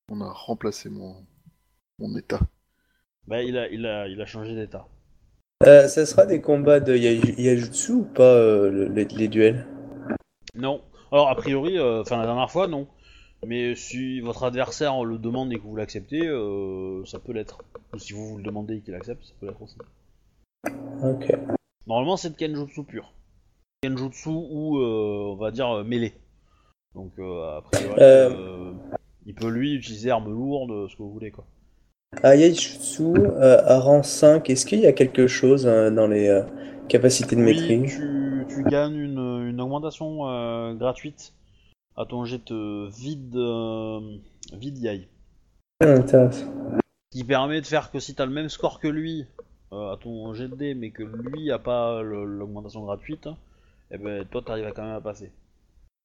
On 0.09 0.21
a 0.21 0.29
remplacé 0.31 0.89
mon, 0.89 1.15
mon 1.99 2.15
état. 2.15 2.39
Bah, 3.27 3.41
il 3.41 3.57
a, 3.57 3.67
il 3.69 3.85
a, 3.85 4.07
il 4.07 4.21
a 4.21 4.25
changé 4.25 4.55
d'état. 4.55 4.87
Euh, 5.65 5.87
ça 5.87 6.05
sera 6.05 6.25
des 6.25 6.41
combats 6.41 6.79
de 6.79 6.95
Yai- 6.95 7.41
Yajutsu 7.41 7.91
ou 7.93 8.03
pas, 8.03 8.35
euh, 8.35 8.69
le- 8.69 8.87
les, 8.89 9.05
les 9.05 9.27
duels? 9.27 9.65
Non. 10.55 10.83
Alors, 11.11 11.29
a 11.29 11.35
priori, 11.35 11.77
euh, 11.77 12.01
enfin, 12.01 12.17
la 12.17 12.25
dernière 12.25 12.51
fois, 12.51 12.67
non. 12.67 12.87
Mais 13.45 13.75
si 13.75 14.19
votre 14.21 14.43
adversaire 14.43 15.03
le 15.03 15.17
demande 15.17 15.51
et 15.53 15.57
que 15.57 15.63
vous 15.63 15.75
l'acceptez, 15.75 16.27
euh, 16.27 17.03
ça 17.05 17.19
peut 17.19 17.33
l'être. 17.33 17.61
Ou 17.93 17.99
si 17.99 18.13
vous, 18.13 18.27
vous 18.29 18.37
le 18.37 18.43
demandez 18.43 18.75
et 18.77 18.81
qu'il 18.81 18.93
accepte, 18.95 19.23
ça 19.25 19.33
peut 19.39 19.47
l'être 19.47 19.61
aussi. 19.61 19.77
Ok. 21.01 21.33
Normalement, 21.87 22.17
c'est 22.17 22.29
de 22.29 22.35
Kenjutsu 22.35 22.83
pur. 22.83 23.13
Kenjutsu 23.81 24.29
ou, 24.29 24.79
euh, 24.79 25.33
on 25.33 25.35
va 25.35 25.51
dire, 25.51 25.69
euh, 25.69 25.83
mêlée. 25.83 26.13
Donc, 26.95 27.11
euh, 27.19 27.57
a 27.57 27.61
priori, 27.61 27.95
Euh. 27.99 28.29
euh, 28.29 28.71
il 29.25 29.33
peut 29.33 29.49
lui 29.49 29.75
utiliser 29.75 30.11
arme 30.11 30.31
lourde, 30.31 30.89
ce 30.89 30.95
que 30.95 31.01
vous 31.01 31.11
voulez, 31.11 31.31
quoi. 31.31 31.45
À 32.21 32.35
Yaijutsu, 32.35 33.15
à 33.41 33.79
rang 33.79 34.03
5, 34.03 34.47
est-ce 34.49 34.65
qu'il 34.67 34.79
y 34.79 34.85
a 34.85 34.93
quelque 34.93 35.25
chose 35.25 35.63
dans 35.65 36.07
les 36.07 36.43
capacités 36.87 37.35
de 37.35 37.41
Oui, 37.41 37.47
maîtrise 37.47 37.95
tu, 37.95 38.45
tu 38.47 38.63
gagnes 38.65 38.97
une, 38.97 39.47
une 39.49 39.59
augmentation 39.59 40.75
gratuite 40.75 41.33
à 41.95 42.05
ton 42.05 42.23
jet 42.25 42.41
de 42.47 42.87
vide, 42.91 43.35
vide 44.55 44.77
yai. 44.77 45.07
Intéressant. 45.81 46.45
Qui 47.11 47.23
permet 47.23 47.61
de 47.61 47.65
faire 47.65 47.89
que 47.89 47.99
si 47.99 48.13
t'as 48.13 48.25
le 48.27 48.31
même 48.31 48.49
score 48.49 48.79
que 48.79 48.87
lui 48.87 49.25
euh, 49.71 49.93
à 49.93 49.97
ton 49.97 50.33
jet 50.35 50.47
de 50.47 50.55
dés, 50.55 50.75
mais 50.75 50.91
que 50.91 51.01
lui 51.03 51.51
a 51.51 51.57
pas 51.57 52.03
l'augmentation 52.03 52.83
gratuite, 52.83 53.27
et 53.89 53.97
ben 53.97 54.23
toi 54.25 54.43
t'arrives 54.45 54.71
quand 54.75 54.83
même 54.83 54.95
à 54.95 55.01
passer. 55.01 55.31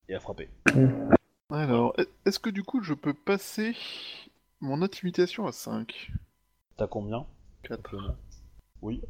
Et 0.09 0.15
à 0.15 0.19
frapper. 0.19 0.49
Alors, 1.51 1.93
est- 1.99 2.09
est-ce 2.25 2.39
que 2.39 2.49
du 2.49 2.63
coup 2.63 2.81
je 2.83 2.93
peux 2.93 3.13
passer 3.13 3.75
Mon 4.61 4.81
intimidation 4.81 5.47
à 5.47 5.51
5. 5.53 6.11
T'as 6.75 6.87
combien? 6.87 7.25
4. 7.63 7.75
Simplement. 7.77 8.15
Oui. 8.81 9.01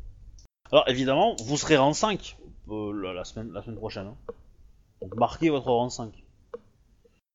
Alors 0.72 0.88
évidemment, 0.88 1.36
vous 1.44 1.58
serez 1.58 1.78
rang 1.78 1.94
5 1.94 2.38
euh, 2.70 2.92
la, 3.02 3.14
la 3.14 3.24
semaine, 3.24 3.52
la 3.52 3.64
semaine 3.64 3.78
prochaine. 3.78 4.08
hein. 4.08 4.18
Donc 5.02 5.16
marquez 5.16 5.50
votre 5.50 5.72
rang 5.72 5.90
5 5.90 6.12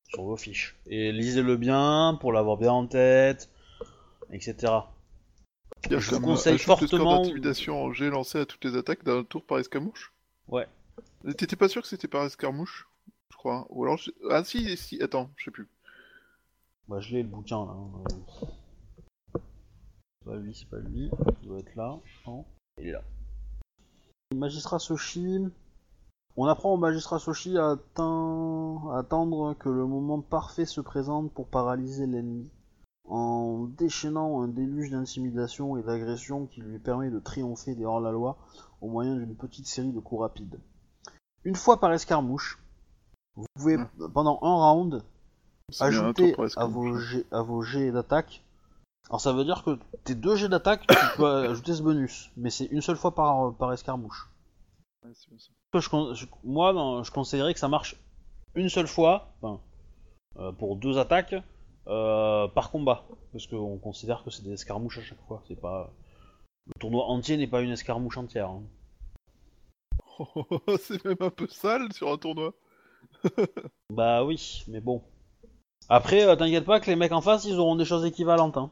sur 0.09 0.23
vos 0.23 0.37
fiches. 0.37 0.77
Et 0.87 1.11
lisez-le 1.11 1.57
bien 1.57 2.17
pour 2.21 2.31
l'avoir 2.31 2.55
bien 2.57 2.71
en 2.71 2.87
tête, 2.87 3.49
etc. 4.31 4.73
Je 5.89 6.15
vous 6.15 6.21
conseille 6.21 6.57
fortement- 6.57 7.21
d'intimidation 7.21 7.91
jet 7.91 8.09
lancé 8.09 8.39
à 8.39 8.45
toutes 8.45 8.63
les 8.63 8.77
attaques 8.77 9.03
d'un 9.03 9.23
tour 9.23 9.43
par 9.43 9.59
escarmouche? 9.59 10.13
Ouais. 10.47 10.67
T'étais 11.37 11.55
pas 11.57 11.67
sûr 11.67 11.81
que 11.81 11.87
c'était 11.87 12.07
par 12.07 12.23
escarmouche? 12.25 12.87
Je 13.35 13.37
crois. 13.37 13.67
Ah 14.31 14.43
si, 14.43 15.01
attends, 15.01 15.29
je 15.35 15.45
sais 15.45 15.51
plus. 15.51 15.67
Bah 16.87 16.99
je 17.01 17.15
l'ai 17.15 17.23
le 17.23 17.29
bouquin 17.29 17.65
là. 17.65 17.73
hein. 17.73 18.03
C'est 19.33 20.25
pas 20.25 20.37
lui, 20.37 20.55
c'est 20.55 20.69
pas 20.69 20.79
lui. 20.79 21.11
Il 21.41 21.47
doit 21.47 21.59
être 21.59 21.75
là. 21.75 21.99
Il 22.79 22.87
est 22.87 22.91
là. 22.91 23.03
Magistrat 24.33 24.79
Soshi. 24.79 25.39
On 26.37 26.45
apprend 26.45 26.73
au 26.73 26.77
magistrat 26.77 27.19
Soshi 27.19 27.57
à, 27.57 27.71
à 27.71 28.97
attendre 28.97 29.53
que 29.59 29.69
le 29.69 29.85
moment 29.85 30.21
parfait 30.21 30.65
se 30.65 30.81
présente 30.81 31.31
pour 31.31 31.47
paralyser 31.47 32.07
l'ennemi, 32.07 32.51
en 33.07 33.65
déchaînant 33.77 34.41
un 34.41 34.47
déluge 34.47 34.91
d'intimidation 34.91 35.77
et 35.77 35.83
d'agression 35.83 36.47
qui 36.47 36.61
lui 36.61 36.79
permet 36.79 37.09
de 37.09 37.19
triompher 37.19 37.75
des 37.75 37.85
hors-la-loi 37.85 38.37
au 38.81 38.89
moyen 38.89 39.15
d'une 39.15 39.35
petite 39.35 39.67
série 39.67 39.93
de 39.93 39.99
coups 39.99 40.21
rapides. 40.21 40.59
Une 41.43 41.55
fois 41.55 41.79
par 41.79 41.93
escarmouche, 41.93 42.59
vous 43.35 43.45
pouvez, 43.55 43.77
pendant 44.13 44.39
un 44.41 44.71
round, 44.71 45.03
par 45.79 45.87
à 46.57 46.65
vos, 46.67 46.97
jets, 46.99 47.25
à 47.31 47.41
vos 47.41 47.61
jets 47.61 47.91
d'attaque. 47.91 48.41
Alors 49.09 49.21
ça 49.21 49.33
veut 49.33 49.43
dire 49.45 49.63
que 49.63 49.77
tes 50.03 50.15
deux 50.15 50.35
jets 50.35 50.49
d'attaque, 50.49 50.85
tu 50.87 50.95
peux 51.17 51.25
ajouter 51.49 51.73
ce 51.73 51.81
bonus, 51.83 52.31
mais 52.37 52.49
c'est 52.49 52.65
une 52.65 52.81
seule 52.81 52.95
fois 52.97 53.13
par, 53.13 53.53
par 53.55 53.71
escarmouche. 53.73 54.29
Ouais, 55.03 55.11
c'est 55.13 55.29
bien 55.29 55.39
ça. 55.39 55.49
Que 55.71 55.79
je 55.79 55.89
con- 55.89 56.13
je- 56.13 56.25
moi, 56.43 56.73
dans- 56.73 57.03
je 57.03 57.11
conseillerais 57.11 57.53
que 57.53 57.59
ça 57.59 57.67
marche 57.67 57.97
une 58.55 58.69
seule 58.69 58.87
fois, 58.87 59.33
enfin, 59.41 59.59
euh, 60.37 60.51
pour 60.53 60.75
deux 60.77 60.97
attaques, 60.97 61.35
euh, 61.87 62.47
par 62.47 62.71
combat, 62.71 63.03
parce 63.31 63.45
qu'on 63.47 63.77
considère 63.77 64.23
que 64.23 64.31
c'est 64.31 64.43
des 64.43 64.53
escarmouches 64.53 64.97
à 64.99 65.03
chaque 65.03 65.21
fois. 65.27 65.43
C'est 65.47 65.59
pas 65.59 65.91
le 66.67 66.73
tournoi 66.79 67.05
entier 67.05 67.37
n'est 67.37 67.45
pas 67.47 67.61
une 67.61 67.71
escarmouche 67.71 68.17
entière. 68.17 68.49
hein. 68.49 68.63
c'est 70.79 71.03
même 71.05 71.17
un 71.19 71.29
peu 71.29 71.47
sale 71.47 71.91
sur 71.93 72.09
un 72.11 72.17
tournoi. 72.17 72.53
Bah 73.93 74.23
oui, 74.25 74.63
mais 74.67 74.81
bon. 74.81 75.03
Après, 75.89 76.23
euh, 76.23 76.35
t'inquiète 76.35 76.65
pas 76.65 76.79
que 76.79 76.87
les 76.87 76.95
mecs 76.95 77.11
en 77.11 77.21
face, 77.21 77.45
ils 77.45 77.57
auront 77.59 77.75
des 77.75 77.85
choses 77.85 78.05
équivalentes. 78.05 78.57
Hein. 78.57 78.71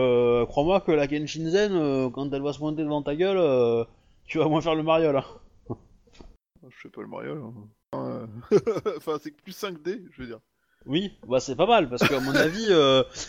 Euh, 0.00 0.46
Crois-moi 0.46 0.80
que 0.80 0.90
la 0.92 1.06
Kenshinzen, 1.06 1.72
euh, 1.72 2.10
quand 2.10 2.32
elle 2.32 2.42
va 2.42 2.52
se 2.52 2.58
pointer 2.58 2.82
devant 2.82 3.02
ta 3.02 3.14
gueule, 3.14 3.36
euh, 3.38 3.84
tu 4.24 4.38
vas 4.38 4.48
moins 4.48 4.60
faire 4.60 4.74
le 4.74 4.82
mariole. 4.82 5.16
hein. 5.16 5.24
Je 6.68 6.82
sais 6.82 6.88
pas 6.88 7.02
le 7.02 7.08
mariole. 7.08 7.42
hein. 7.92 8.26
Enfin, 8.96 9.18
c'est 9.22 9.30
plus 9.32 9.52
5D, 9.52 10.06
je 10.12 10.22
veux 10.22 10.28
dire. 10.28 10.40
Oui, 10.86 11.12
bah 11.28 11.38
c'est 11.38 11.54
pas 11.54 11.66
mal, 11.66 11.88
parce 11.88 12.02
qu'à 12.08 12.18
mon 12.18 12.34
avis, 12.34 12.66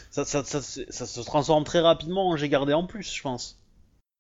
ça, 0.10 0.26
ça, 0.26 0.44
ça, 0.44 0.62
ça- 0.62 1.06
se 1.06 1.22
transforme 1.22 1.66
très 1.66 1.82
rapidement 1.82 2.30
en 2.30 2.36
j'ai 2.38 2.50
gardé 2.50 2.74
en 2.74 2.88
plus, 2.88 3.14
je 3.14 3.22
pense. 3.22 3.62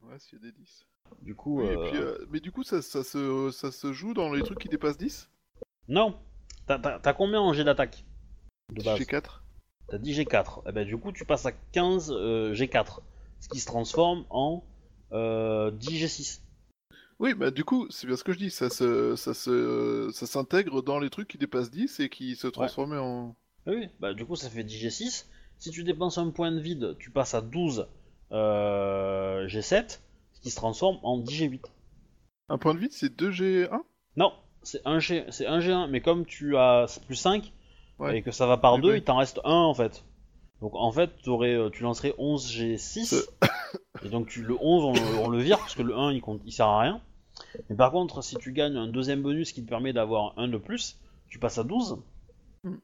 Ouais, 0.03 0.19
s'il 0.19 0.37
y 0.37 0.41
a 0.41 0.45
des 0.45 0.51
10. 0.51 0.85
Du 1.21 1.33
coup, 1.35 1.61
Oui, 1.61 1.67
et 1.67 1.77
puis, 1.77 1.99
mais 2.29 2.39
du 2.41 2.51
coup, 2.51 2.63
ça, 2.63 2.81
ça, 2.83 3.03
se, 3.03 3.49
ça 3.51 3.71
se 3.71 3.91
joue 3.93 4.13
dans 4.13 4.31
les 4.33 4.43
trucs 4.43 4.59
qui 4.59 4.69
dépassent 4.69 4.97
10 4.97 5.29
non. 5.87 6.15
T'as- 6.67 6.79
T'as 6.79 6.99
t'as 6.99 7.13
combien 7.13 7.41
en 7.41 7.53
jet 7.53 7.63
d'attaque 7.63 8.05
De 8.73 8.83
base 8.83 8.97
J'ai 8.97 9.05
4. 9.05 9.43
T'as 9.89 9.97
dit 9.97 10.13
G4. 10.13 10.61
Eh 10.67 10.71
ben, 10.71 10.85
du 10.87 10.97
coup, 10.97 11.11
tu 11.11 11.25
passes 11.25 11.45
à 11.45 11.51
15 11.51 12.11
euh, 12.11 12.53
G4. 12.53 12.99
Ce 13.41 13.49
qui 13.49 13.59
se 13.59 13.65
transforme 13.65 14.25
en 14.29 14.63
euh, 15.11 15.71
10 15.71 16.05
G6. 16.05 16.39
Oui, 17.19 17.33
bah 17.35 17.51
du 17.51 17.63
coup, 17.63 17.87
c'est 17.89 18.07
bien 18.07 18.15
ce 18.15 18.23
que 18.23 18.31
je 18.33 18.37
dis. 18.39 18.49
Ça 18.49 18.69
se, 18.69 19.15
ça 19.15 19.33
se, 19.33 20.09
ça 20.13 20.25
s'intègre 20.25 20.81
dans 20.81 20.99
les 20.99 21.09
trucs 21.09 21.27
qui 21.27 21.37
dépassent 21.37 21.69
10 21.71 21.99
et 21.99 22.09
qui 22.09 22.35
se 22.35 22.47
transforment 22.47 22.97
en. 22.99 23.35
Oui, 23.67 23.87
bah 23.99 24.13
du 24.13 24.25
coup 24.25 24.35
ça 24.35 24.49
fait 24.49 24.63
10 24.63 24.85
G6. 24.87 25.25
Si 25.59 25.69
tu 25.71 25.83
dépenses 25.83 26.17
un 26.17 26.31
point 26.31 26.51
de 26.51 26.59
vide, 26.59 26.97
tu 26.99 27.11
passes 27.11 27.33
à 27.33 27.41
12 27.41 27.87
euh, 28.31 29.47
G7, 29.47 29.99
ce 30.33 30.41
qui 30.41 30.49
se 30.49 30.55
transforme 30.55 30.97
en 31.03 31.17
10 31.19 31.43
G8. 31.43 31.61
Un 32.49 32.57
point 32.57 32.73
de 32.73 32.79
vide, 32.79 32.91
c'est 32.91 33.15
2G1 33.15 33.79
Non, 34.17 34.33
c'est 34.63 34.81
un, 34.85 34.99
G, 34.99 35.25
c'est 35.29 35.45
un 35.47 35.59
G1, 35.59 35.87
mais 35.89 36.01
comme 36.01 36.25
tu 36.25 36.57
as 36.57 36.99
plus 37.05 37.15
5 37.15 37.51
Ouais. 37.99 38.17
et 38.17 38.21
que 38.23 38.31
ça 38.31 38.47
va 38.47 38.57
par 38.57 38.75
Oui, 38.75 38.81
2, 38.81 38.91
oui. 38.93 38.97
il 38.97 39.03
t'en 39.03 39.17
reste 39.17 39.39
1 39.43 39.51
en 39.51 39.73
fait. 39.73 40.03
Donc 40.61 40.73
en 40.75 40.91
fait, 40.91 41.11
t'aurais, 41.23 41.53
euh, 41.53 41.69
tu 41.69 41.83
lancerais 41.83 42.13
11 42.17 42.49
G6, 42.51 43.25
et 44.03 44.09
donc 44.09 44.27
tu, 44.27 44.41
le 44.43 44.57
11 44.59 44.83
on, 44.85 44.93
le- 44.93 45.19
on 45.19 45.27
le 45.29 45.39
vire 45.39 45.59
parce 45.59 45.75
que 45.75 45.81
le 45.83 45.95
1 45.95 46.11
il, 46.13 46.21
compte, 46.21 46.41
il 46.45 46.51
sert 46.51 46.67
à 46.67 46.81
rien. 46.81 47.01
Mais 47.69 47.75
par 47.75 47.91
contre, 47.91 48.23
si 48.23 48.35
tu 48.37 48.51
gagnes 48.53 48.77
un 48.77 48.87
deuxième 48.87 49.21
bonus 49.21 49.51
qui 49.51 49.63
te 49.63 49.69
permet 49.69 49.93
d'avoir 49.93 50.33
un 50.37 50.47
de 50.47 50.57
plus, 50.57 50.97
tu 51.29 51.37
passes 51.39 51.57
à 51.57 51.63
12. 51.63 51.97
Mm. 52.63 52.75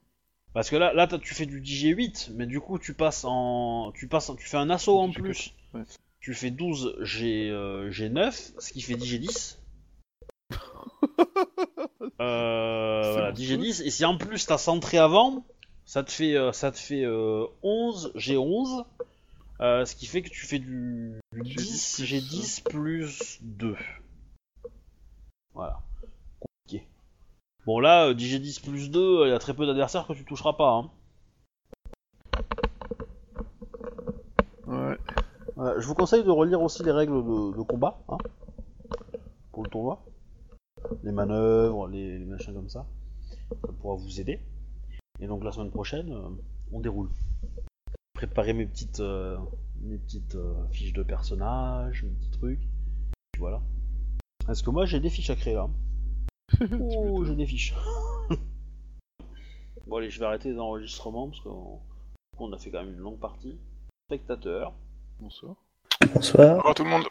Parce 0.54 0.70
que 0.70 0.76
là, 0.76 0.94
là 0.94 1.08
tu 1.08 1.34
fais 1.34 1.46
du 1.46 1.62
10G8, 1.62 2.32
mais 2.36 2.46
du 2.48 2.60
coup 2.60 2.78
tu 2.80 2.94
passes 2.94 3.24
en. 3.26 3.92
Tu, 3.96 4.08
passes, 4.08 4.30
en- 4.30 4.36
tu 4.36 4.48
fais 4.48 4.58
un 4.58 4.70
assaut 4.70 5.00
en 5.00 5.08
Du 5.08 5.20
G4, 5.20 5.22
plus. 5.22 5.54
ouais. 5.74 5.82
Tu 6.20 6.34
fais 6.34 6.52
12 6.52 6.96
G, 7.02 7.50
euh, 7.50 7.90
G9, 7.92 8.54
ce 8.60 8.74
qui 8.74 8.82
fait 8.82 8.96
10G10. 8.96 9.58
Euh, 12.22 13.12
voilà, 13.14 13.30
monstrueux. 13.30 13.58
10G10. 13.58 13.84
Et 13.86 13.90
si 13.92 14.04
en 14.04 14.18
plus 14.18 14.46
t'as 14.46 14.58
centré 14.58 14.98
avant, 14.98 15.46
ça 15.86 16.04
te 16.04 16.12
fait, 16.12 16.36
euh, 16.36 16.52
ça 16.52 16.70
te 16.72 16.78
fait 16.78 17.04
euh, 17.06 17.46
11 17.64 18.12
G11. 18.16 18.84
euh, 19.62 19.86
ce 19.86 19.96
qui 19.96 20.06
fait 20.06 20.22
que 20.22 20.30
tu 20.30 20.46
fais 20.46 20.60
du, 20.60 21.14
du 21.32 21.42
G10 21.42 21.56
10 21.56 22.62
plus, 22.62 22.64
G10 22.64 22.64
plus 22.64 23.40
2. 23.42 23.76
Voilà. 25.54 25.80
Compliqué. 26.40 26.88
Bon 27.66 27.80
là, 27.80 28.08
euh, 28.08 28.14
10 28.14 28.36
G10 28.36 28.62
plus 28.64 28.90
2, 28.92 29.26
il 29.28 29.30
y 29.30 29.34
a 29.34 29.40
très 29.40 29.54
peu 29.54 29.66
d'adversaires 29.66 30.06
que 30.06 30.14
tu 30.14 30.26
toucheras 30.26 30.54
pas. 30.54 30.72
Hein. 30.72 30.90
Ouais. 34.68 34.98
Je 35.80 35.86
vous 35.88 35.96
conseille 35.96 36.24
de 36.24 36.32
relire 36.32 36.62
aussi 36.62 36.84
les 36.84 36.92
règles 36.92 37.16
de, 37.24 37.58
de 37.58 37.62
combat 37.64 37.98
hein, 38.10 38.18
pour 39.52 39.64
le 39.64 39.70
tournoi. 39.70 40.02
Les 41.04 41.12
manœuvres, 41.12 41.88
les, 41.88 42.20
les 42.20 42.26
machins 42.26 42.54
comme 42.54 42.70
ça. 42.70 42.86
Ça 43.50 43.74
pourra 43.80 43.96
vous 43.96 44.20
aider. 44.20 44.40
Et 45.20 45.28
donc 45.28 45.44
la 45.44 45.52
semaine 45.52 45.72
prochaine, 45.72 46.12
euh, 46.12 46.30
on 46.72 46.80
déroule. 46.80 47.10
Préparer 48.14 48.54
mes 48.54 48.66
petites, 48.66 49.00
euh, 49.00 49.38
mes 49.82 49.98
petites 49.98 50.36
euh, 50.36 50.68
fiches 50.72 50.94
de 50.94 51.04
personnages, 51.04 52.04
mes 52.04 52.12
petits 52.12 52.32
trucs. 52.32 52.62
Puis 53.32 53.40
voilà. 53.40 53.62
Est-ce 54.50 54.64
que 54.64 54.70
moi 54.70 54.86
j'ai 54.86 55.00
des 55.00 55.10
fiches 55.10 55.30
à 55.30 55.36
créer 55.36 55.56
là 55.56 55.70
Oh, 56.80 57.24
j'ai 57.26 57.36
des 57.36 57.46
fiches. 57.46 57.74
bon 59.88 59.98
allez, 59.98 60.10
je 60.10 60.20
vais 60.20 60.26
arrêter 60.26 60.52
les 60.52 60.60
enregistrements 60.60 61.30
parce 61.30 61.42
qu'on 61.42 61.80
on 62.40 62.54
a 62.54 62.58
fait 62.58 62.72
quand 62.72 62.84
même 62.84 62.94
une 62.94 63.00
longue 63.00 63.20
partie. 63.20 63.58
Spectateur. 64.08 64.74
Bonsoir. 65.20 65.56
Bonsoir. 66.14 66.56
Au 66.56 66.58
revoir 66.58 66.76
tout 66.76 66.84
le 66.84 66.90
monde. 66.90 67.04